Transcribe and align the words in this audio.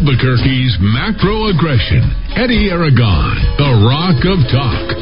Albuquerque's 0.00 0.78
macro 0.80 1.52
aggression. 1.52 2.00
Eddy 2.32 2.70
Aragon, 2.72 3.36
the 3.60 3.84
Rock 3.84 4.24
of 4.24 4.40
Talk. 4.48 4.96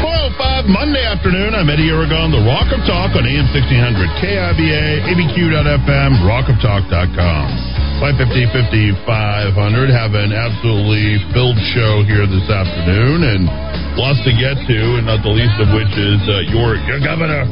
Oh 0.00 0.64
Monday 0.66 1.04
afternoon. 1.04 1.52
I'm 1.52 1.68
Eddy 1.68 1.90
Aragon, 1.90 2.30
the 2.32 2.40
Rock 2.48 2.72
of 2.72 2.80
Talk 2.88 3.12
on 3.12 3.26
AM 3.28 3.44
1600, 3.52 4.08
KIVA, 4.24 5.04
ABQ.FM, 5.12 6.24
rockoftalk.com. 6.24 7.73
550 8.02 9.06
5500. 9.06 9.86
Have 9.94 10.18
an 10.18 10.34
absolutely 10.34 11.22
filled 11.30 11.58
show 11.74 12.02
here 12.02 12.26
this 12.26 12.46
afternoon 12.50 13.22
and 13.22 13.46
lots 13.94 14.18
to 14.26 14.34
get 14.34 14.58
to, 14.66 14.78
and 14.98 15.06
not 15.06 15.22
the 15.22 15.30
least 15.30 15.54
of 15.62 15.70
which 15.70 15.92
is 15.94 16.20
uh, 16.26 16.42
your, 16.50 16.74
your 16.90 16.98
governor, 16.98 17.46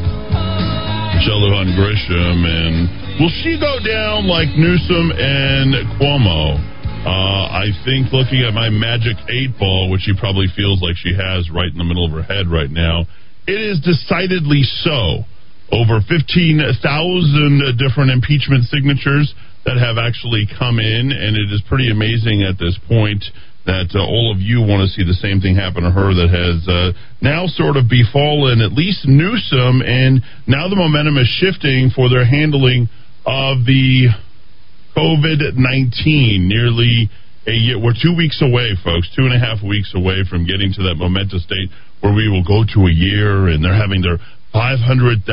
Michelle 1.15 1.39
Lujan 1.47 1.79
Grisham. 1.79 2.43
And 2.43 2.75
will 3.23 3.31
she 3.47 3.55
go 3.55 3.79
down 3.87 4.27
like 4.27 4.51
Newsom 4.59 5.15
and 5.15 5.79
Cuomo? 5.99 6.59
Uh, 7.07 7.47
I 7.63 7.71
think 7.87 8.11
looking 8.11 8.43
at 8.43 8.55
my 8.55 8.71
magic 8.71 9.19
eight 9.31 9.55
ball, 9.59 9.91
which 9.91 10.03
she 10.03 10.15
probably 10.19 10.47
feels 10.55 10.83
like 10.83 10.99
she 10.99 11.15
has 11.15 11.51
right 11.51 11.71
in 11.71 11.79
the 11.79 11.87
middle 11.87 12.07
of 12.07 12.13
her 12.15 12.23
head 12.27 12.51
right 12.51 12.71
now, 12.71 13.07
it 13.47 13.59
is 13.59 13.79
decidedly 13.83 14.63
so. 14.83 15.23
Over 15.73 16.05
15,000 16.05 16.69
different 17.81 18.11
impeachment 18.11 18.69
signatures 18.69 19.33
that 19.65 19.79
have 19.79 19.99
actually 19.99 20.49
come 20.59 20.79
in, 20.79 21.13
and 21.13 21.37
it 21.37 21.53
is 21.55 21.63
pretty 21.69 21.91
amazing 21.91 22.43
at 22.43 22.59
this 22.59 22.79
point 22.89 23.23
that 23.65 23.95
uh, 23.95 24.03
all 24.03 24.35
of 24.35 24.43
you 24.43 24.59
want 24.59 24.83
to 24.83 24.91
see 24.91 25.07
the 25.07 25.15
same 25.15 25.39
thing 25.39 25.55
happen 25.55 25.87
to 25.87 25.91
her 25.91 26.11
that 26.11 26.27
has 26.27 26.67
uh, 26.67 26.91
now 27.23 27.47
sort 27.47 27.79
of 27.79 27.87
befallen 27.87 28.59
at 28.59 28.75
least 28.75 29.07
Newsom, 29.07 29.83
and 29.87 30.19
now 30.51 30.67
the 30.67 30.75
momentum 30.75 31.15
is 31.15 31.31
shifting 31.39 31.91
for 31.95 32.11
their 32.11 32.27
handling 32.27 32.91
of 33.23 33.63
the 33.63 34.11
COVID 34.99 35.55
19, 35.55 36.49
nearly 36.49 37.09
a 37.47 37.55
year. 37.55 37.79
We're 37.79 37.95
two 37.95 38.15
weeks 38.19 38.43
away, 38.43 38.75
folks, 38.83 39.11
two 39.15 39.31
and 39.31 39.35
a 39.35 39.39
half 39.39 39.63
weeks 39.63 39.95
away 39.95 40.27
from 40.29 40.43
getting 40.43 40.75
to 40.75 40.83
that 40.91 40.99
momentous 40.99 41.47
state 41.47 41.71
where 42.03 42.13
we 42.13 42.27
will 42.27 42.43
go 42.43 42.67
to 42.67 42.81
a 42.87 42.93
year 42.93 43.47
and 43.47 43.65
they're 43.65 43.79
having 43.79 44.03
their 44.03 44.19
500,000 44.53 45.25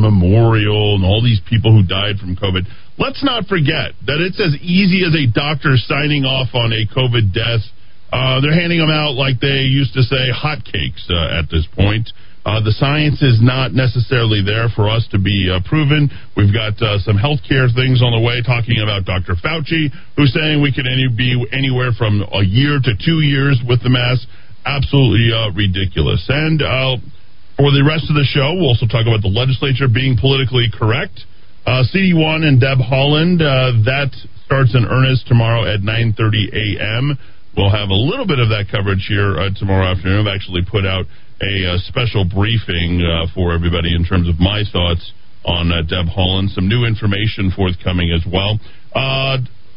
memorial 0.00 0.94
and 0.94 1.04
all 1.04 1.22
these 1.22 1.40
people 1.50 1.74
who 1.74 1.82
died 1.82 2.18
from 2.18 2.36
COVID. 2.36 2.66
Let's 2.98 3.24
not 3.24 3.46
forget 3.46 3.98
that 4.06 4.22
it's 4.22 4.38
as 4.38 4.54
easy 4.62 5.02
as 5.02 5.14
a 5.14 5.26
doctor 5.26 5.74
signing 5.76 6.24
off 6.24 6.54
on 6.54 6.70
a 6.70 6.86
COVID 6.86 7.34
death. 7.34 7.66
Uh, 8.12 8.40
they're 8.40 8.54
handing 8.54 8.78
them 8.78 8.90
out 8.90 9.14
like 9.14 9.40
they 9.40 9.66
used 9.66 9.94
to 9.94 10.02
say 10.02 10.30
hotcakes 10.30 11.02
uh, 11.10 11.38
at 11.38 11.50
this 11.50 11.66
point. 11.74 12.10
Uh, 12.44 12.56
the 12.64 12.72
science 12.72 13.20
is 13.20 13.36
not 13.42 13.76
necessarily 13.76 14.40
there 14.40 14.72
for 14.72 14.88
us 14.88 15.04
to 15.12 15.20
be 15.20 15.52
uh, 15.52 15.60
proven. 15.68 16.08
We've 16.36 16.54
got 16.54 16.80
uh, 16.80 16.96
some 17.04 17.20
healthcare 17.20 17.68
things 17.68 18.00
on 18.00 18.16
the 18.16 18.22
way, 18.22 18.40
talking 18.40 18.80
about 18.80 19.04
Dr. 19.04 19.36
Fauci, 19.36 19.92
who's 20.16 20.32
saying 20.32 20.62
we 20.62 20.72
could 20.72 20.88
any, 20.88 21.04
be 21.12 21.36
anywhere 21.52 21.92
from 21.92 22.24
a 22.32 22.40
year 22.40 22.80
to 22.80 22.92
two 22.96 23.20
years 23.20 23.60
with 23.68 23.84
the 23.84 23.92
mask. 23.92 24.24
Absolutely 24.64 25.28
uh, 25.36 25.52
ridiculous. 25.52 26.24
And 26.32 26.64
uh, 26.64 26.96
for 27.60 27.68
the 27.76 27.84
rest 27.84 28.08
of 28.08 28.16
the 28.16 28.24
show, 28.24 28.56
we'll 28.56 28.72
also 28.72 28.88
talk 28.88 29.04
about 29.04 29.20
the 29.20 29.28
legislature 29.28 29.84
being 29.84 30.16
politically 30.16 30.72
correct. 30.72 31.28
Uh, 31.68 31.84
CD1 31.92 32.40
and 32.40 32.56
Deb 32.56 32.80
Haaland, 32.80 33.44
that 33.84 34.08
starts 34.48 34.72
in 34.72 34.88
earnest 34.88 35.28
tomorrow 35.28 35.68
at 35.68 35.84
9:30 35.84 36.56
a.m. 36.56 37.20
We'll 37.52 37.68
have 37.68 37.92
a 37.92 38.00
little 38.00 38.24
bit 38.24 38.40
of 38.40 38.48
that 38.48 38.72
coverage 38.72 39.04
here 39.04 39.36
tomorrow 39.60 39.92
afternoon. 39.92 40.24
I've 40.24 40.32
actually 40.32 40.64
put 40.64 40.88
out 40.88 41.04
a, 41.44 41.76
a 41.76 41.78
special 41.84 42.24
briefing 42.24 43.04
uh, 43.04 43.28
for 43.36 43.52
everybody 43.52 43.92
in 43.92 44.08
terms 44.08 44.24
of 44.24 44.40
my 44.40 44.64
thoughts 44.64 45.12
on 45.44 45.68
uh, 45.68 45.84
Deb 45.84 46.08
Haaland. 46.08 46.56
Some 46.56 46.64
new 46.64 46.88
information 46.88 47.52
forthcoming 47.52 48.08
as 48.08 48.24
well. 48.24 48.56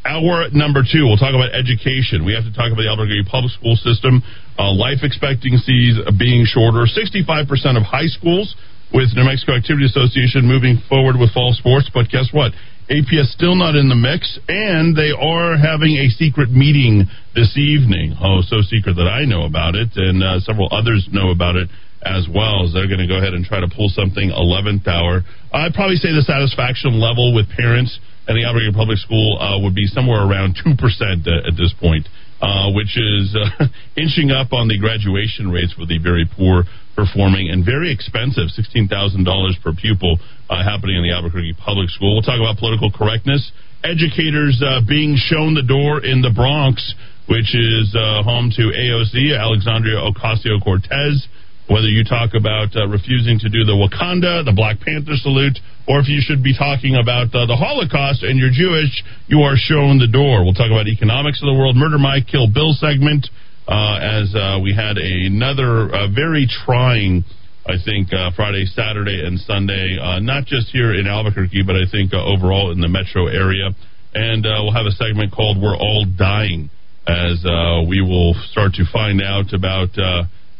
Hour 0.04 0.52
number 0.52 0.84
two, 0.84 1.08
we'll 1.08 1.18
talk 1.18 1.32
about 1.32 1.56
education. 1.56 2.28
We 2.28 2.36
have 2.36 2.44
to 2.44 2.52
talk 2.52 2.76
about 2.76 2.84
the 2.84 2.92
Albuquerque 2.92 3.24
public 3.32 3.56
school 3.56 3.80
system, 3.80 4.20
uh, 4.60 4.76
life 4.76 5.00
expectancies 5.00 5.96
being 6.20 6.44
shorter. 6.44 6.84
65% 6.84 7.48
of 7.80 7.88
high 7.88 8.12
schools 8.12 8.52
with 8.92 9.16
New 9.16 9.24
Mexico 9.24 9.56
Activity 9.56 9.88
Association 9.88 10.44
moving 10.44 10.84
forward 10.92 11.16
with 11.16 11.32
fall 11.32 11.56
sports, 11.56 11.88
but 11.96 12.12
guess 12.12 12.28
what? 12.36 12.52
APS 12.92 13.32
still 13.32 13.56
not 13.56 13.80
in 13.80 13.88
the 13.88 13.96
mix, 13.96 14.28
and 14.52 14.92
they 14.92 15.16
are 15.16 15.56
having 15.56 15.96
a 15.96 16.12
secret 16.12 16.52
meeting 16.52 17.08
this 17.34 17.56
evening. 17.56 18.12
Oh, 18.20 18.44
so 18.44 18.60
secret 18.60 19.00
that 19.00 19.08
I 19.08 19.24
know 19.24 19.48
about 19.48 19.80
it, 19.80 19.96
and 19.96 20.20
uh, 20.20 20.44
several 20.44 20.68
others 20.68 21.08
know 21.16 21.32
about 21.32 21.56
it 21.56 21.72
as 22.04 22.28
well. 22.28 22.68
As 22.68 22.76
they're 22.76 22.92
going 22.92 23.00
to 23.00 23.08
go 23.08 23.24
ahead 23.24 23.32
and 23.32 23.48
try 23.48 23.64
to 23.64 23.72
pull 23.72 23.88
something 23.88 24.30
11th 24.36 24.84
hour. 24.84 25.24
I'd 25.56 25.74
probably 25.74 25.96
say 25.96 26.12
the 26.12 26.28
satisfaction 26.28 27.00
level 27.00 27.32
with 27.34 27.48
parents 27.56 27.98
and 28.28 28.38
the 28.38 28.44
Albuquerque 28.46 28.76
Public 28.76 29.00
School 29.00 29.38
uh, 29.40 29.60
would 29.60 29.76
be 29.76 29.88
somewhere 29.88 30.24
around 30.24 30.56
2% 30.56 30.76
uh, 30.80 31.48
at 31.48 31.56
this 31.58 31.74
point. 31.80 32.08
Uh, 32.44 32.76
which 32.76 33.00
is 33.00 33.32
uh, 33.40 33.72
inching 33.96 34.28
up 34.28 34.52
on 34.52 34.68
the 34.68 34.76
graduation 34.76 35.48
rates 35.48 35.72
for 35.72 35.88
the 35.88 35.96
very 35.96 36.28
poor 36.28 36.68
performing 36.92 37.48
and 37.48 37.64
very 37.64 37.88
expensive 37.88 38.52
$16,000 38.52 38.92
per 39.64 39.72
pupil 39.72 40.20
uh, 40.52 40.60
happening 40.60 41.00
in 41.00 41.08
the 41.08 41.14
Albuquerque 41.16 41.56
Public 41.56 41.88
School. 41.88 42.20
We'll 42.20 42.28
talk 42.28 42.44
about 42.44 42.60
political 42.60 42.92
correctness, 42.92 43.40
educators 43.88 44.60
uh, 44.60 44.84
being 44.84 45.16
shown 45.16 45.56
the 45.56 45.64
door 45.64 46.04
in 46.04 46.20
the 46.20 46.36
Bronx, 46.36 46.84
which 47.32 47.56
is 47.56 47.96
home 48.28 48.52
to 48.60 48.76
AOC, 48.76 49.32
Alexandria 49.40 50.04
Ocasio 50.04 50.60
Cortez. 50.60 51.24
Whether 51.70 51.88
you 51.88 52.04
talk 52.04 52.36
about 52.36 52.76
uh, 52.76 52.92
refusing 52.92 53.40
to 53.40 53.48
do 53.48 53.64
the 53.64 53.72
Wakanda, 53.72 54.44
the 54.44 54.52
Black 54.52 54.84
Panther 54.84 55.16
salute, 55.16 55.56
or 55.88 56.04
if 56.04 56.12
you 56.12 56.20
should 56.20 56.44
be 56.44 56.52
talking 56.52 57.00
about 57.00 57.32
uh, 57.32 57.48
the 57.48 57.56
Holocaust 57.56 58.20
and 58.24 58.36
you're 58.36 58.52
Jewish, 58.52 58.92
you 59.32 59.48
are 59.48 59.56
shown 59.56 59.96
the 59.96 60.12
door. 60.12 60.44
We'll 60.44 60.54
talk 60.60 60.68
about 60.68 60.92
economics 60.92 61.40
of 61.40 61.48
the 61.48 61.56
world, 61.56 61.80
Murder 61.80 61.98
Mike, 61.98 62.28
Kill 62.28 62.52
Bill 62.52 62.76
segment, 62.76 63.32
uh, 63.64 63.96
as 63.96 64.36
uh, 64.36 64.60
we 64.60 64.76
had 64.76 65.00
another 65.00 65.88
uh, 65.88 66.12
very 66.12 66.52
trying, 66.52 67.24
I 67.64 67.80
think, 67.80 68.12
uh, 68.12 68.36
Friday, 68.36 68.68
Saturday, 68.68 69.24
and 69.24 69.40
Sunday, 69.40 69.96
not 70.20 70.44
just 70.44 70.68
here 70.76 70.92
in 70.92 71.08
Albuquerque, 71.08 71.64
but 71.64 71.80
I 71.80 71.88
think 71.88 72.12
overall 72.12 72.76
in 72.76 72.84
the 72.84 72.92
metro 72.92 73.32
area. 73.32 73.72
And 74.14 74.44
we'll 74.44 74.76
have 74.76 74.86
a 74.86 74.92
segment 75.00 75.32
called 75.32 75.64
We're 75.64 75.80
All 75.80 76.04
Dying, 76.04 76.70
as 77.08 77.40
we 77.88 78.04
will 78.04 78.36
start 78.52 78.76
to 78.76 78.84
find 78.92 79.24
out 79.24 79.56
about. 79.56 79.96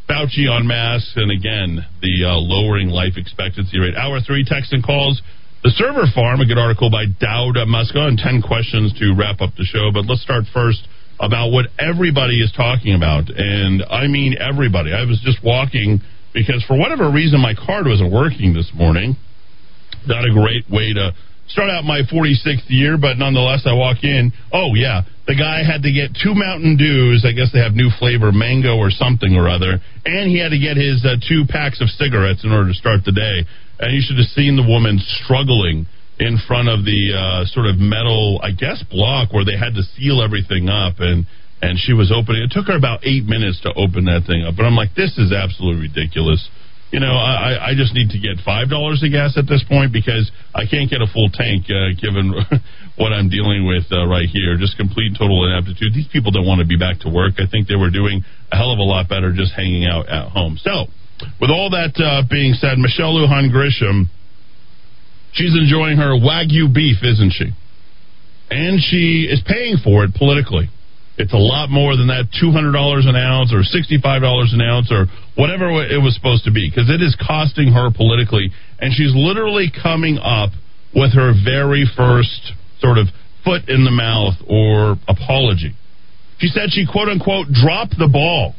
Fauci 0.10 0.50
on 0.50 0.68
masks, 0.68 1.14
and 1.16 1.32
again, 1.32 1.86
the 2.02 2.26
uh, 2.28 2.36
lowering 2.36 2.90
life 2.90 3.14
expectancy 3.16 3.80
rate. 3.80 3.96
Hour 3.96 4.20
three, 4.20 4.44
text 4.44 4.74
and 4.74 4.84
calls. 4.84 5.22
The 5.64 5.72
server 5.72 6.04
farm, 6.14 6.42
a 6.42 6.46
good 6.46 6.58
article 6.58 6.92
by 6.92 7.06
Dowd 7.08 7.56
Muska, 7.56 8.04
and 8.04 8.18
10 8.18 8.42
questions 8.42 8.92
to 9.00 9.16
wrap 9.16 9.40
up 9.40 9.56
the 9.56 9.64
show. 9.64 9.92
But 9.94 10.06
let's 10.06 10.22
start 10.22 10.44
first 10.54 10.86
about 11.22 11.56
what 11.56 11.68
everybody 11.80 12.44
is 12.44 12.52
talking 12.52 12.96
about. 12.96 13.30
And 13.32 13.82
I 13.88 14.08
mean 14.08 14.36
everybody. 14.36 14.92
I 14.92 15.06
was 15.08 15.24
just 15.24 15.40
walking 15.42 16.02
because 16.34 16.66
for 16.68 16.78
whatever 16.78 17.10
reason 17.10 17.40
my 17.40 17.54
card 17.56 17.88
wasn't 17.88 18.12
working 18.12 18.54
this 18.54 18.72
morning. 18.76 19.16
Not 20.06 20.26
a 20.26 20.34
great 20.34 20.68
way 20.70 20.92
to 20.92 21.16
start 21.48 21.70
out 21.70 21.84
my 21.84 22.02
46th 22.02 22.68
year, 22.68 22.98
but 22.98 23.18
nonetheless, 23.18 23.64
I 23.66 23.74
walk 23.74 24.04
in. 24.04 24.32
Oh, 24.52 24.76
yeah. 24.76 25.04
The 25.28 25.36
guy 25.36 25.64
had 25.64 25.84
to 25.84 25.92
get 25.92 26.16
two 26.16 26.36
Mountain 26.36 26.78
Dews. 26.78 27.26
I 27.28 27.32
guess 27.32 27.52
they 27.54 27.60
have 27.60 27.74
new 27.74 27.90
flavor, 28.00 28.32
mango 28.32 28.76
or 28.76 28.92
something 28.92 29.36
or 29.36 29.48
other. 29.48 29.80
And 30.06 30.30
he 30.30 30.40
had 30.40 30.52
to 30.52 30.60
get 30.60 30.76
his 30.76 31.04
uh, 31.06 31.16
two 31.24 31.48
packs 31.48 31.80
of 31.80 31.88
cigarettes 31.90 32.44
in 32.44 32.52
order 32.52 32.70
to 32.70 32.78
start 32.78 33.06
the 33.06 33.16
day. 33.16 33.48
And 33.80 33.96
you 33.96 34.02
should 34.04 34.18
have 34.18 34.32
seen 34.36 34.56
the 34.56 34.68
woman 34.68 35.00
struggling 35.24 35.88
in 36.20 36.38
front 36.48 36.68
of 36.70 36.86
the 36.86 37.16
uh, 37.16 37.46
sort 37.48 37.68
of 37.68 37.80
metal, 37.80 38.40
I 38.44 38.52
guess, 38.52 38.84
block 38.92 39.32
where 39.32 39.46
they 39.46 39.58
had 39.58 39.76
to 39.76 39.84
seal 39.96 40.22
everything 40.22 40.70
up. 40.70 41.00
And 41.00 41.26
and 41.64 41.80
she 41.80 41.94
was 41.96 42.12
opening. 42.12 42.44
It 42.44 42.52
took 42.52 42.68
her 42.68 42.76
about 42.76 43.08
eight 43.08 43.24
minutes 43.24 43.64
to 43.64 43.72
open 43.80 44.04
that 44.12 44.28
thing 44.28 44.44
up. 44.44 44.60
But 44.60 44.68
I'm 44.68 44.76
like, 44.76 44.92
this 45.00 45.16
is 45.16 45.32
absolutely 45.32 45.88
ridiculous 45.88 46.44
you 46.94 47.02
know, 47.02 47.18
I, 47.18 47.58
I 47.58 47.72
just 47.74 47.98
need 47.98 48.14
to 48.14 48.22
get 48.22 48.38
five 48.46 48.70
dollars 48.70 49.02
of 49.02 49.10
gas 49.10 49.34
at 49.34 49.50
this 49.50 49.66
point 49.66 49.90
because 49.90 50.30
I 50.54 50.70
can't 50.70 50.86
get 50.86 51.02
a 51.02 51.10
full 51.10 51.26
tank 51.34 51.66
uh, 51.66 51.98
given 51.98 52.38
what 53.02 53.10
I'm 53.10 53.34
dealing 53.34 53.66
with 53.66 53.90
uh, 53.90 54.06
right 54.06 54.30
here. 54.30 54.62
Just 54.62 54.78
complete 54.78 55.18
total 55.18 55.42
inaptitude. 55.50 55.90
These 55.98 56.06
people 56.14 56.30
don't 56.30 56.46
want 56.46 56.62
to 56.62 56.70
be 56.70 56.78
back 56.78 57.02
to 57.02 57.10
work. 57.10 57.42
I 57.42 57.50
think 57.50 57.66
they 57.66 57.76
were 57.76 57.90
doing 57.90 58.22
a 58.54 58.56
hell 58.56 58.70
of 58.70 58.78
a 58.78 58.86
lot 58.86 59.10
better 59.10 59.34
just 59.34 59.58
hanging 59.58 59.90
out 59.90 60.06
at 60.06 60.30
home. 60.30 60.62
So, 60.62 60.86
with 61.42 61.50
all 61.50 61.74
that 61.74 61.98
uh, 61.98 62.30
being 62.30 62.54
said, 62.54 62.78
Michelle 62.78 63.18
Lujan 63.18 63.50
Grisham, 63.50 64.14
she's 65.34 65.58
enjoying 65.58 65.98
her 65.98 66.14
wagyu 66.14 66.70
beef, 66.70 67.02
isn't 67.02 67.34
she? 67.34 67.58
And 68.54 68.78
she 68.78 69.26
is 69.26 69.42
paying 69.42 69.82
for 69.82 70.06
it 70.06 70.14
politically. 70.14 70.70
It's 71.18 71.34
a 71.34 71.38
lot 71.38 71.70
more 71.70 71.96
than 71.96 72.08
that 72.08 72.34
$200 72.34 72.74
an 72.74 73.16
ounce 73.16 73.54
or 73.54 73.62
$65 73.62 74.02
an 74.54 74.62
ounce 74.62 74.92
or 74.92 75.06
whatever 75.36 75.70
it 75.86 76.02
was 76.02 76.16
supposed 76.16 76.46
to 76.46 76.52
be 76.52 76.70
because 76.70 76.90
it 76.90 77.02
is 77.02 77.16
costing 77.22 77.72
her 77.72 77.92
politically. 77.94 78.50
And 78.80 78.94
she's 78.94 79.14
literally 79.14 79.70
coming 79.70 80.18
up 80.18 80.50
with 80.96 81.14
her 81.14 81.34
very 81.38 81.86
first 81.86 82.54
sort 82.80 82.98
of 82.98 83.08
foot 83.46 83.70
in 83.70 83.86
the 83.86 83.92
mouth 83.92 84.34
or 84.50 84.98
apology. 85.08 85.76
She 86.40 86.48
said 86.48 86.72
she 86.72 86.86
quote 86.90 87.10
unquote 87.10 87.48
dropped 87.54 87.98
the 87.98 88.10
ball 88.10 88.56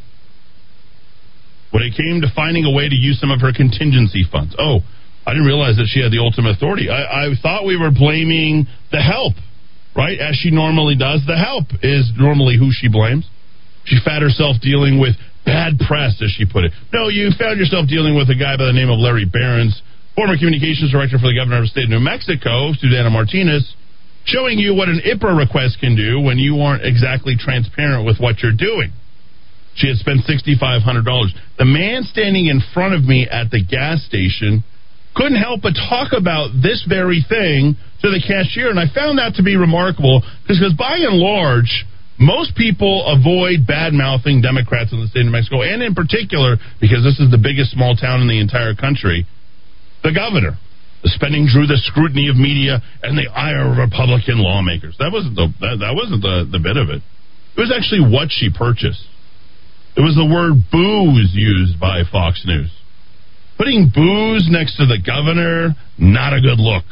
when 1.74 1.82
it 1.82 1.94
came 1.96 2.20
to 2.22 2.30
finding 2.34 2.64
a 2.64 2.70
way 2.70 2.88
to 2.88 2.94
use 2.94 3.18
some 3.18 3.32
of 3.32 3.40
her 3.40 3.52
contingency 3.52 4.24
funds. 4.30 4.54
Oh, 4.58 4.78
I 5.26 5.32
didn't 5.32 5.46
realize 5.46 5.76
that 5.76 5.88
she 5.90 6.00
had 6.00 6.12
the 6.12 6.20
ultimate 6.22 6.56
authority. 6.56 6.88
I, 6.88 7.26
I 7.26 7.34
thought 7.42 7.66
we 7.66 7.76
were 7.76 7.90
blaming 7.90 8.66
the 8.92 9.02
help, 9.02 9.34
right? 9.96 10.18
As 10.18 10.36
she 10.36 10.50
normally 10.50 10.96
does. 10.96 11.22
The 11.26 11.38
help 11.38 11.70
is 11.82 12.10
normally 12.16 12.58
who 12.58 12.70
she 12.72 12.88
blames. 12.88 13.26
She 13.84 13.98
found 14.04 14.22
herself 14.22 14.56
dealing 14.60 14.98
with 14.98 15.14
bad 15.44 15.78
press, 15.78 16.20
as 16.22 16.32
she 16.32 16.46
put 16.46 16.64
it. 16.64 16.72
No, 16.92 17.08
you 17.08 17.30
found 17.38 17.58
yourself 17.58 17.86
dealing 17.86 18.16
with 18.16 18.30
a 18.30 18.34
guy 18.34 18.56
by 18.56 18.66
the 18.66 18.72
name 18.72 18.88
of 18.88 18.98
Larry 18.98 19.28
Behrens, 19.28 19.76
former 20.16 20.36
communications 20.36 20.90
director 20.90 21.18
for 21.18 21.28
the 21.28 21.36
governor 21.36 21.60
of 21.60 21.68
the 21.68 21.72
state 21.72 21.84
of 21.84 21.90
New 21.90 22.00
Mexico, 22.00 22.72
Susana 22.80 23.10
Martinez, 23.10 23.76
showing 24.24 24.58
you 24.58 24.74
what 24.74 24.88
an 24.88 25.00
IPRA 25.04 25.36
request 25.36 25.78
can 25.80 25.96
do 25.96 26.20
when 26.20 26.38
you 26.38 26.60
aren't 26.60 26.84
exactly 26.84 27.36
transparent 27.36 28.06
with 28.06 28.18
what 28.18 28.40
you're 28.40 28.56
doing. 28.56 28.90
She 29.76 29.88
had 29.88 29.98
spent 29.98 30.24
$6,500. 30.24 30.80
The 31.58 31.64
man 31.64 32.04
standing 32.04 32.46
in 32.46 32.62
front 32.72 32.94
of 32.94 33.04
me 33.04 33.28
at 33.28 33.50
the 33.50 33.62
gas 33.62 34.04
station 34.06 34.64
couldn't 35.14 35.38
help 35.38 35.62
but 35.62 35.74
talk 35.88 36.12
about 36.12 36.50
this 36.60 36.84
very 36.88 37.24
thing 37.28 37.76
to 38.02 38.10
the 38.10 38.20
cashier, 38.20 38.70
and 38.70 38.78
I 38.78 38.90
found 38.92 39.18
that 39.18 39.34
to 39.36 39.42
be 39.42 39.56
remarkable 39.56 40.22
because 40.42 40.60
by 40.76 40.98
and 40.98 41.16
large, 41.16 41.86
most 42.18 42.54
people 42.54 43.06
avoid 43.06 43.66
bad 43.66 43.92
mouthing 43.92 44.42
Democrats 44.42 44.92
in 44.92 45.00
the 45.00 45.08
state 45.08 45.26
of 45.26 45.32
Mexico, 45.32 45.62
and 45.62 45.82
in 45.82 45.94
particular, 45.94 46.56
because 46.80 47.02
this 47.02 47.18
is 47.18 47.30
the 47.30 47.40
biggest 47.40 47.72
small 47.72 47.96
town 47.96 48.20
in 48.22 48.28
the 48.28 48.38
entire 48.38 48.74
country, 48.74 49.26
the 50.02 50.12
governor. 50.12 50.58
The 51.02 51.12
spending 51.12 51.44
drew 51.44 51.66
the 51.66 51.76
scrutiny 51.84 52.28
of 52.32 52.36
media 52.36 52.80
and 53.02 53.12
the 53.12 53.28
ire 53.28 53.70
of 53.70 53.76
Republican 53.76 54.40
lawmakers. 54.40 54.96
That 54.98 55.12
wasn't 55.12 55.36
the 55.36 55.52
that, 55.60 55.76
that 55.84 55.92
wasn't 55.92 56.22
the, 56.22 56.48
the 56.48 56.58
bit 56.58 56.80
of 56.80 56.88
it. 56.88 57.04
It 57.56 57.60
was 57.60 57.68
actually 57.68 58.08
what 58.08 58.32
she 58.32 58.48
purchased. 58.48 59.04
It 59.96 60.00
was 60.00 60.16
the 60.16 60.24
word 60.24 60.64
booze 60.72 61.36
used 61.36 61.78
by 61.78 62.02
Fox 62.10 62.42
News. 62.46 62.72
Putting 63.56 63.90
booze 63.94 64.48
next 64.50 64.76
to 64.78 64.86
the 64.86 64.98
governor, 64.98 65.74
not 65.98 66.34
a 66.34 66.40
good 66.40 66.58
look. 66.58 66.84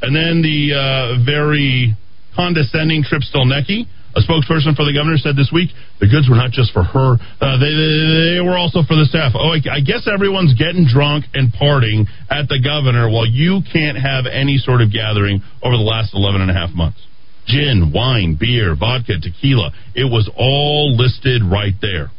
And 0.00 0.14
then 0.14 0.40
the 0.40 0.72
uh, 0.72 1.24
very 1.24 1.94
condescending 2.34 3.02
Tripp 3.02 3.22
Stelnicki, 3.22 3.84
a 4.16 4.20
spokesperson 4.24 4.72
for 4.74 4.88
the 4.88 4.94
governor 4.94 5.18
said 5.18 5.36
this 5.36 5.50
week 5.52 5.68
the 6.00 6.08
goods 6.08 6.30
were 6.30 6.38
not 6.38 6.50
just 6.50 6.72
for 6.72 6.82
her; 6.82 7.18
uh, 7.20 7.58
they, 7.60 7.72
they 7.74 8.40
were 8.40 8.56
also 8.56 8.80
for 8.86 8.96
the 8.96 9.04
staff. 9.04 9.36
Oh, 9.36 9.52
I 9.52 9.84
guess 9.84 10.08
everyone's 10.08 10.54
getting 10.54 10.86
drunk 10.88 11.26
and 11.34 11.52
partying 11.52 12.08
at 12.30 12.48
the 12.48 12.62
governor 12.62 13.10
while 13.10 13.26
you 13.26 13.60
can't 13.68 13.98
have 13.98 14.24
any 14.24 14.56
sort 14.56 14.80
of 14.80 14.92
gathering 14.92 15.42
over 15.62 15.76
the 15.76 15.84
last 15.84 16.14
11 16.14 16.40
and 16.40 16.50
a 16.50 16.54
half 16.54 16.70
months. 16.70 16.98
Gin, 17.46 17.92
wine, 17.92 18.36
beer, 18.38 18.76
vodka, 18.76 19.20
tequila. 19.20 19.72
It 19.94 20.04
was 20.04 20.30
all 20.36 20.96
listed 20.96 21.42
right 21.44 21.74
there. 21.80 22.10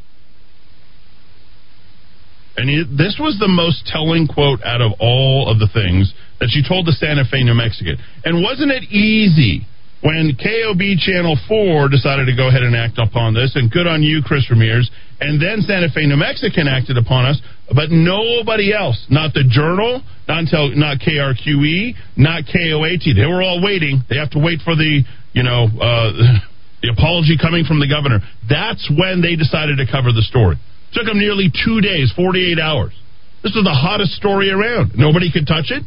And 2.59 2.99
this 2.99 3.15
was 3.15 3.39
the 3.39 3.47
most 3.47 3.87
telling 3.87 4.27
quote 4.27 4.59
out 4.67 4.83
of 4.83 4.91
all 4.99 5.47
of 5.47 5.63
the 5.63 5.71
things 5.71 6.11
that 6.43 6.51
she 6.51 6.59
told 6.59 6.83
the 6.85 6.91
Santa 6.91 7.23
Fe, 7.23 7.47
New 7.47 7.55
Mexican. 7.55 7.95
And 8.27 8.43
wasn't 8.43 8.75
it 8.75 8.83
easy 8.91 9.63
when 10.03 10.35
KOB 10.35 10.99
Channel 10.99 11.39
4 11.47 11.87
decided 11.87 12.27
to 12.27 12.35
go 12.35 12.47
ahead 12.47 12.63
and 12.63 12.75
act 12.75 12.99
upon 12.99 13.33
this, 13.33 13.55
and 13.55 13.71
good 13.71 13.87
on 13.87 14.03
you, 14.03 14.19
Chris 14.23 14.47
Ramirez, 14.51 14.91
and 15.19 15.39
then 15.39 15.63
Santa 15.63 15.87
Fe, 15.91 16.07
New 16.07 16.15
Mexican 16.15 16.67
acted 16.67 16.97
upon 16.97 17.25
us, 17.25 17.39
but 17.75 17.91
nobody 17.91 18.75
else, 18.75 18.99
not 19.09 19.33
the 19.33 19.43
Journal, 19.47 20.03
not 20.27 20.39
until 20.39 20.75
not 20.75 20.99
KRQE, 20.99 21.95
not 22.15 22.43
KOAT. 22.47 23.07
They 23.15 23.27
were 23.27 23.43
all 23.43 23.63
waiting. 23.63 24.03
They 24.09 24.15
have 24.15 24.31
to 24.31 24.39
wait 24.39 24.59
for 24.63 24.75
the, 24.75 25.03
you 25.31 25.43
know, 25.43 25.67
uh, 25.67 26.11
the 26.83 26.91
apology 26.91 27.35
coming 27.39 27.63
from 27.63 27.79
the 27.79 27.87
governor. 27.87 28.19
That's 28.47 28.83
when 28.91 29.21
they 29.21 29.35
decided 29.35 29.79
to 29.79 29.85
cover 29.87 30.11
the 30.11 30.23
story. 30.23 30.55
Took 30.93 31.05
them 31.05 31.19
nearly 31.19 31.51
two 31.53 31.81
days, 31.81 32.11
48 32.15 32.59
hours. 32.59 32.93
This 33.43 33.53
was 33.55 33.63
the 33.63 33.73
hottest 33.73 34.13
story 34.13 34.49
around. 34.49 34.93
Nobody 34.95 35.31
could 35.31 35.47
touch 35.47 35.71
it. 35.71 35.83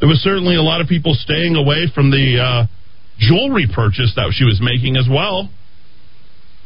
There 0.00 0.08
was 0.08 0.20
certainly 0.20 0.56
a 0.56 0.62
lot 0.62 0.80
of 0.80 0.88
people 0.88 1.14
staying 1.14 1.56
away 1.56 1.88
from 1.94 2.10
the 2.10 2.38
uh, 2.38 2.66
jewelry 3.18 3.66
purchase 3.72 4.12
that 4.16 4.28
she 4.36 4.44
was 4.44 4.60
making 4.60 4.96
as 4.96 5.08
well. 5.08 5.48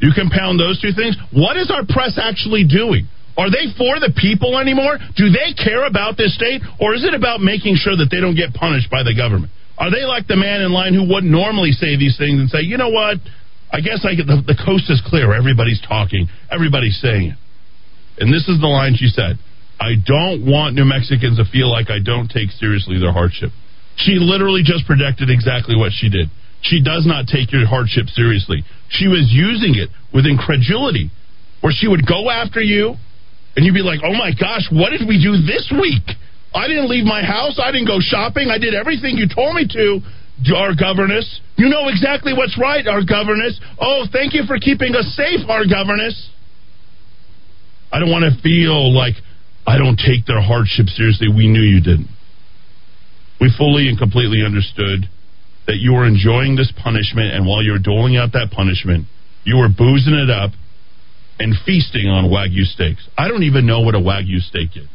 You 0.00 0.10
compound 0.14 0.58
those 0.58 0.80
two 0.80 0.92
things. 0.92 1.16
What 1.32 1.56
is 1.56 1.70
our 1.70 1.86
press 1.86 2.18
actually 2.18 2.64
doing? 2.64 3.08
Are 3.38 3.50
they 3.50 3.70
for 3.78 4.02
the 4.02 4.10
people 4.14 4.58
anymore? 4.58 4.98
Do 5.14 5.30
they 5.30 5.54
care 5.54 5.86
about 5.86 6.16
this 6.18 6.34
state? 6.34 6.62
Or 6.80 6.94
is 6.94 7.04
it 7.04 7.14
about 7.14 7.40
making 7.40 7.78
sure 7.78 7.94
that 7.94 8.10
they 8.10 8.18
don't 8.18 8.34
get 8.34 8.54
punished 8.54 8.90
by 8.90 9.02
the 9.06 9.14
government? 9.14 9.52
Are 9.78 9.94
they 9.94 10.02
like 10.02 10.26
the 10.26 10.34
man 10.34 10.60
in 10.60 10.74
line 10.74 10.92
who 10.92 11.06
wouldn't 11.06 11.30
normally 11.30 11.70
say 11.70 11.94
these 11.94 12.18
things 12.18 12.42
and 12.42 12.50
say, 12.50 12.66
you 12.66 12.76
know 12.76 12.90
what? 12.90 13.22
I 13.70 13.80
guess 13.80 14.04
I 14.04 14.14
get 14.14 14.26
the, 14.26 14.40
the 14.46 14.56
coast 14.56 14.88
is 14.88 15.02
clear. 15.04 15.34
Everybody's 15.34 15.80
talking. 15.86 16.28
Everybody's 16.50 16.98
saying 17.00 17.36
it. 17.36 17.38
And 18.18 18.32
this 18.32 18.48
is 18.48 18.60
the 18.60 18.66
line 18.66 18.96
she 18.96 19.08
said. 19.08 19.38
I 19.78 19.94
don't 19.94 20.42
want 20.42 20.74
New 20.74 20.84
Mexicans 20.84 21.38
to 21.38 21.46
feel 21.46 21.70
like 21.70 21.90
I 21.90 22.02
don't 22.02 22.26
take 22.26 22.50
seriously 22.50 22.98
their 22.98 23.12
hardship. 23.12 23.50
She 23.96 24.18
literally 24.18 24.62
just 24.64 24.86
predicted 24.86 25.30
exactly 25.30 25.76
what 25.76 25.92
she 25.94 26.10
did. 26.10 26.30
She 26.62 26.82
does 26.82 27.06
not 27.06 27.30
take 27.30 27.52
your 27.52 27.66
hardship 27.66 28.10
seriously. 28.10 28.64
She 28.90 29.06
was 29.06 29.30
using 29.30 29.78
it 29.78 29.90
with 30.12 30.26
incredulity, 30.26 31.10
where 31.60 31.72
she 31.74 31.86
would 31.86 32.06
go 32.06 32.30
after 32.30 32.60
you, 32.60 32.98
and 33.54 33.66
you'd 33.66 33.74
be 33.74 33.86
like, 33.86 34.00
oh 34.02 34.14
my 34.14 34.30
gosh, 34.34 34.66
what 34.70 34.90
did 34.90 35.06
we 35.06 35.22
do 35.22 35.38
this 35.46 35.70
week? 35.70 36.06
I 36.54 36.66
didn't 36.66 36.88
leave 36.88 37.04
my 37.04 37.22
house. 37.22 37.60
I 37.62 37.70
didn't 37.70 37.86
go 37.86 37.98
shopping. 38.00 38.50
I 38.50 38.58
did 38.58 38.74
everything 38.74 39.18
you 39.18 39.28
told 39.28 39.54
me 39.54 39.66
to, 39.70 40.00
our 40.54 40.74
governess. 40.74 41.40
You 41.56 41.68
know 41.68 41.88
exactly 41.88 42.32
what's 42.32 42.58
right, 42.58 42.86
our 42.86 43.02
governess. 43.02 43.58
Oh, 43.80 44.04
thank 44.12 44.34
you 44.34 44.44
for 44.46 44.58
keeping 44.58 44.94
us 44.94 45.06
safe, 45.16 45.48
our 45.48 45.66
governess. 45.66 46.30
I 47.92 47.98
don't 47.98 48.10
want 48.10 48.24
to 48.24 48.40
feel 48.42 48.92
like 48.94 49.14
I 49.66 49.78
don't 49.78 49.98
take 49.98 50.26
their 50.26 50.40
hardship 50.40 50.86
seriously. 50.86 51.28
We 51.28 51.48
knew 51.48 51.62
you 51.62 51.80
didn't. 51.80 52.08
We 53.40 53.52
fully 53.56 53.88
and 53.88 53.98
completely 53.98 54.44
understood 54.44 55.08
that 55.66 55.76
you 55.76 55.92
were 55.92 56.06
enjoying 56.06 56.56
this 56.56 56.72
punishment, 56.82 57.34
and 57.34 57.46
while 57.46 57.62
you 57.62 57.72
were 57.72 57.78
doling 57.78 58.16
out 58.16 58.32
that 58.32 58.50
punishment, 58.50 59.06
you 59.44 59.56
were 59.56 59.68
boozing 59.68 60.14
it 60.14 60.30
up 60.30 60.52
and 61.38 61.54
feasting 61.64 62.08
on 62.08 62.30
Wagyu 62.30 62.64
steaks. 62.64 63.06
I 63.16 63.28
don't 63.28 63.44
even 63.44 63.66
know 63.66 63.80
what 63.80 63.94
a 63.94 63.98
Wagyu 63.98 64.40
steak 64.40 64.76
is. 64.76 64.88